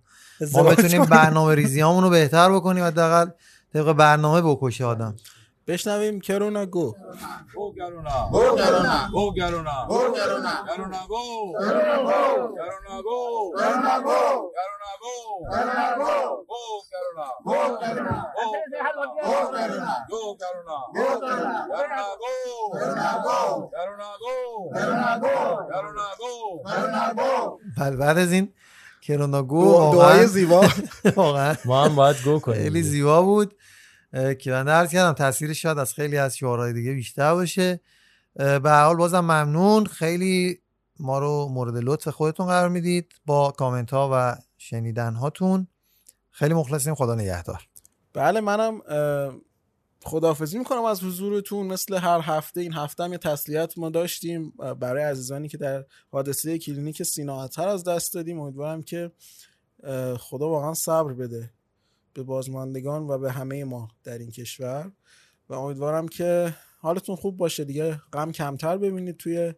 ما 0.53 0.63
بتونیم. 0.63 1.05
برنامه 1.05 1.55
ریزی 1.55 1.81
رو 1.81 2.09
بهتر 2.09 2.51
بکنیم 2.55 2.83
حداقل 2.83 3.29
طبق 3.73 3.93
برنامه 3.93 4.41
بکشه 4.41 4.85
آدم 4.85 5.15
بشنویم 5.67 6.19
کرونا 6.19 6.65
گو 6.65 6.93
گو 7.55 7.73
کرونا 7.77 8.29
گو 8.31 8.55
کرونا 8.57 9.09
گو 9.13 9.33
کرونا 9.37 9.75
او 9.89 9.97
گو 9.97 10.13
کرونا 10.67 11.01
گو 11.11 11.23
کرونا 11.59 11.91
گو 11.91 12.51
کرونا 12.57 12.95
گو 13.05 13.19
کرونا 13.53 13.77
گو 13.87 14.51
کرونا 14.55 14.91
گو 15.01 15.15
کرونا 15.45 15.81
گو 15.99 16.01
او 16.01 16.41
گو 16.49 16.61
او 17.21 17.77
گو 18.27 18.41
او 18.41 19.37
گو 20.09 20.37
کرونا 20.41 20.77
گو 20.95 21.07
کرونا 21.21 21.59
گو 21.61 22.39
کرونا 25.69 26.07
گو 26.19 26.35
کرونا 26.69 27.13
گو 27.13 27.59
الفاردزین 27.77 28.53
کرونا 29.01 29.41
گو 29.43 29.63
اوای 29.65 30.27
زیبا 30.27 30.61
واقعا 31.15 31.55
ما 31.65 31.85
هم 31.85 31.95
باید 31.95 32.15
گو 32.25 32.39
کنیم 32.39 32.57
خیلی 32.63 32.81
زیبا 32.83 33.21
بود 33.21 33.55
که 34.39 34.51
من 34.51 34.67
عرض 34.67 34.91
کردم 34.91 35.13
تاثیرش 35.13 35.61
شاید 35.61 35.77
از 35.77 35.93
خیلی 35.93 36.17
از 36.17 36.37
شعارهای 36.37 36.73
دیگه 36.73 36.93
بیشتر 36.93 37.33
باشه. 37.33 37.79
به 38.35 38.71
حال 38.71 38.95
بازم 38.95 39.19
ممنون. 39.19 39.85
خیلی 39.85 40.59
ما 40.99 41.19
رو 41.19 41.47
مورد 41.51 41.77
لطف 41.77 42.07
خودتون 42.07 42.45
قرار 42.47 42.69
می‌دید 42.69 43.13
با 43.25 43.51
کامنت 43.51 43.91
ها 43.91 44.09
و 44.13 44.37
شنیدن 44.57 45.13
هاتون 45.13 45.67
خیلی 46.31 46.53
مخلصیم. 46.53 46.95
خدا 46.95 47.15
نگهدار. 47.15 47.67
بله 48.13 48.41
منم 48.41 48.81
خداحافظی 50.03 50.57
می‌کنم 50.57 50.83
از 50.83 51.03
حضورتون. 51.03 51.67
مثل 51.67 51.97
هر 51.97 52.19
هفته 52.23 52.61
این 52.61 52.73
هفته 52.73 53.03
هم 53.03 53.11
یه 53.11 53.17
تسلیت 53.17 53.77
ما 53.77 53.89
داشتیم. 53.89 54.53
برای 54.79 55.03
عزیزانی 55.03 55.47
که 55.47 55.57
در 55.57 55.85
حادثه 56.11 56.57
کلینیک 56.57 57.03
سینا 57.03 57.49
از 57.57 57.83
دست 57.83 58.13
دادیم. 58.13 58.39
امیدوارم 58.39 58.83
که 58.83 59.11
خدا 60.17 60.49
واقعا 60.49 60.73
صبر 60.73 61.13
بده. 61.13 61.49
به 62.13 62.23
بازماندگان 62.23 63.07
و 63.07 63.17
به 63.17 63.31
همه 63.31 63.63
ما 63.63 63.87
در 64.03 64.17
این 64.17 64.31
کشور 64.31 64.91
و 65.49 65.53
امیدوارم 65.53 66.07
که 66.07 66.55
حالتون 66.77 67.15
خوب 67.15 67.37
باشه. 67.37 67.63
دیگه 67.63 68.01
غم 68.13 68.31
کمتر 68.31 68.77
ببینید 68.77 69.17
توی 69.17 69.53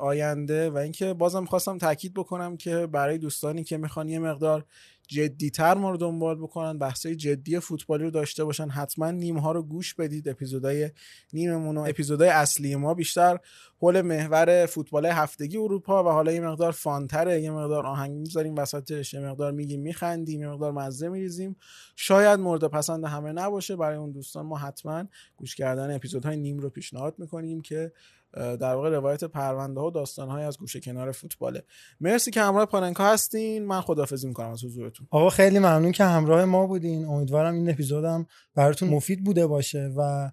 آینده 0.00 0.70
و 0.70 0.76
اینکه 0.76 1.14
بازم 1.14 1.44
خواستم 1.44 1.78
تاکید 1.78 2.14
بکنم 2.14 2.56
که 2.56 2.86
برای 2.86 3.18
دوستانی 3.18 3.64
که 3.64 3.76
می‌خوان 3.76 4.08
یه 4.08 4.18
مقدار 4.18 4.64
جدیتر 5.06 5.74
ما 5.74 5.90
رو 5.90 5.96
دنبال 5.96 6.36
بکنن 6.36 6.78
بحثای 6.78 7.16
جدی 7.16 7.60
فوتبالی 7.60 8.04
رو 8.04 8.10
داشته 8.10 8.44
باشن 8.44 8.68
حتما 8.68 9.10
نیم 9.10 9.38
ها 9.38 9.52
رو 9.52 9.62
گوش 9.62 9.94
بدید 9.94 10.28
اپیزودهای 10.28 10.90
نیممون 11.32 11.76
و 11.76 11.80
اپیزودهای 11.80 12.30
اصلی 12.30 12.76
ما 12.76 12.94
بیشتر 12.94 13.38
حول 13.78 14.00
محور 14.00 14.66
فوتبال 14.66 15.06
هفتگی 15.06 15.56
اروپا 15.56 16.04
و 16.04 16.08
حالا 16.08 16.32
یه 16.32 16.40
مقدار 16.40 16.72
فانتره 16.72 17.40
یه 17.40 17.50
مقدار 17.50 17.86
آهنگ 17.86 18.12
می‌ذاریم 18.16 18.56
وسطش 18.56 19.14
یه 19.14 19.20
مقدار 19.20 19.52
میگیم 19.52 19.80
میخندیم 19.80 20.40
یه 20.40 20.48
مقدار 20.48 20.72
مزه 20.72 21.08
میریزیم. 21.08 21.56
شاید 21.96 22.40
مورد 22.40 22.64
پسند 22.64 23.04
همه 23.04 23.32
نباشه 23.32 23.76
برای 23.76 23.96
اون 23.96 24.10
دوستان 24.10 24.46
ما 24.46 24.58
حتما 24.58 25.04
گوش 25.36 25.54
کردن 25.54 25.94
اپیزودهای 25.94 26.36
نیم 26.36 26.58
رو 26.58 26.70
پیشنهاد 26.70 27.14
می‌کنیم 27.18 27.60
که 27.60 27.92
در 28.34 28.74
واقع 28.74 28.90
روایت 28.90 29.24
پرونده 29.24 29.80
ها 29.80 29.86
و 29.86 29.90
داستان 29.90 30.28
های 30.28 30.44
از 30.44 30.58
گوشه 30.58 30.80
کنار 30.80 31.12
فوتباله. 31.12 31.64
مرسی 32.00 32.30
که 32.30 32.40
همراه 32.40 32.66
پاننکا 32.66 33.04
هستین. 33.12 33.66
من 33.66 33.80
خدافظی 33.80 34.28
می‌کنم 34.28 34.50
از 34.50 34.64
حضورتون. 34.64 35.06
آقا 35.10 35.30
خیلی 35.30 35.58
ممنون 35.58 35.92
که 35.92 36.04
همراه 36.04 36.44
ما 36.44 36.66
بودین. 36.66 37.04
امیدوارم 37.04 37.54
این 37.54 37.70
اپیزودم 37.70 38.26
براتون 38.54 38.88
مفید 38.88 39.24
بوده 39.24 39.46
باشه 39.46 39.90
و 39.96 40.30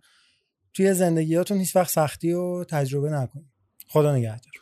توی 0.73 0.93
زندگیاتون 0.93 1.57
هیچ 1.57 1.75
وقت 1.75 1.89
سختی 1.89 2.31
رو 2.31 2.65
تجربه 2.69 3.09
نکنید. 3.09 3.47
خدا 3.87 4.15
نگهدار. 4.15 4.53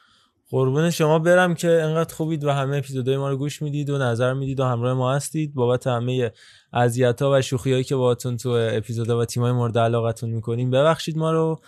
قربون 0.50 0.90
شما 0.90 1.20
برم 1.20 1.56
که 1.56 1.70
انقدر 1.70 2.14
خوبید 2.14 2.44
و 2.44 2.52
همه 2.52 2.78
اپیزودهای 2.78 3.18
ما 3.18 3.30
رو 3.30 3.38
گوش 3.38 3.62
می‌دید 3.62 3.90
و 3.90 3.98
نظر 3.98 4.34
می‌دید 4.34 4.60
و 4.60 4.64
همراه 4.64 4.94
ما 4.94 5.14
هستید. 5.14 5.54
بابت 5.54 5.88
همه 5.88 6.32
اذیت 6.74 7.22
ها 7.22 7.32
و 7.34 7.42
شوخی 7.42 7.72
هایی 7.72 7.84
که 7.84 7.96
باهاتون 7.96 8.38
تو 8.38 8.50
اپیزودا 8.50 9.20
و 9.20 9.26
تیمای 9.26 9.52
مورد 9.52 9.78
علاقتون 9.78 10.30
می‌کنیم 10.30 10.72
ببخشید 10.72 11.18
ما 11.18 11.32
رو 11.32 11.60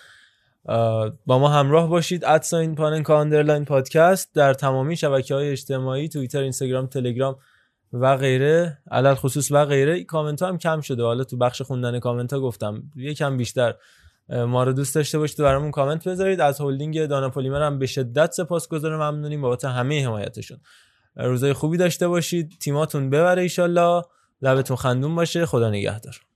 با 1.25 1.39
ما 1.39 1.49
همراه 1.49 1.89
باشید. 1.89 2.25
at 2.25 2.42
sign 2.42 2.75
پاننکا 2.75 3.19
underline 3.19 3.65
پادکست 3.65 4.35
در 4.35 4.53
تمامی 4.53 4.97
شبکه 4.97 5.35
های 5.35 5.51
اجتماعی 5.51 6.09
توییتر 6.09 6.41
اینستاگرام 6.41 6.87
تلگرام 6.87 7.35
و 7.93 8.17
غیره. 8.17 8.77
علی 8.91 9.13
الخصوص 9.13 9.51
و 9.51 9.65
غیره. 9.65 10.03
کامنت 10.03 10.41
ها 10.41 10.47
هم 10.47 10.57
کم 10.57 10.81
شده. 10.81 11.03
حالا 11.03 11.23
تو 11.23 11.37
بخش 11.37 11.61
خوندن 11.61 11.99
کامنت 11.99 12.33
ها 12.33 12.39
گفتم 12.39 12.83
یکم 12.95 13.37
بیشتر. 13.37 13.73
ما 14.29 14.63
رو 14.63 14.73
دوست 14.73 14.95
داشته 14.95 15.17
باشید 15.17 15.39
و 15.39 15.43
برامون 15.43 15.71
کامنت 15.71 16.07
بذارید. 16.07 16.41
از 16.41 16.61
هلدینگ 16.61 17.05
دانا 17.05 17.29
پلیمر 17.29 17.61
هم 17.61 17.79
به 17.79 17.85
شدت 17.85 18.31
سپاسگزارم. 18.31 18.95
ممنونیم 18.95 19.41
بابت 19.41 19.65
همه 19.65 20.05
حمایتشون. 20.05 20.57
روزای 21.15 21.53
خوبی 21.53 21.77
داشته 21.77 22.07
باشید. 22.07 22.57
تیماتون 22.59 23.09
ببره 23.09 23.41
ایشالله. 23.41 24.03
لبتون 24.41 24.77
خندون 24.77 25.15
باشه. 25.15 25.45
خدا 25.45 25.69
نگهدار. 25.69 26.32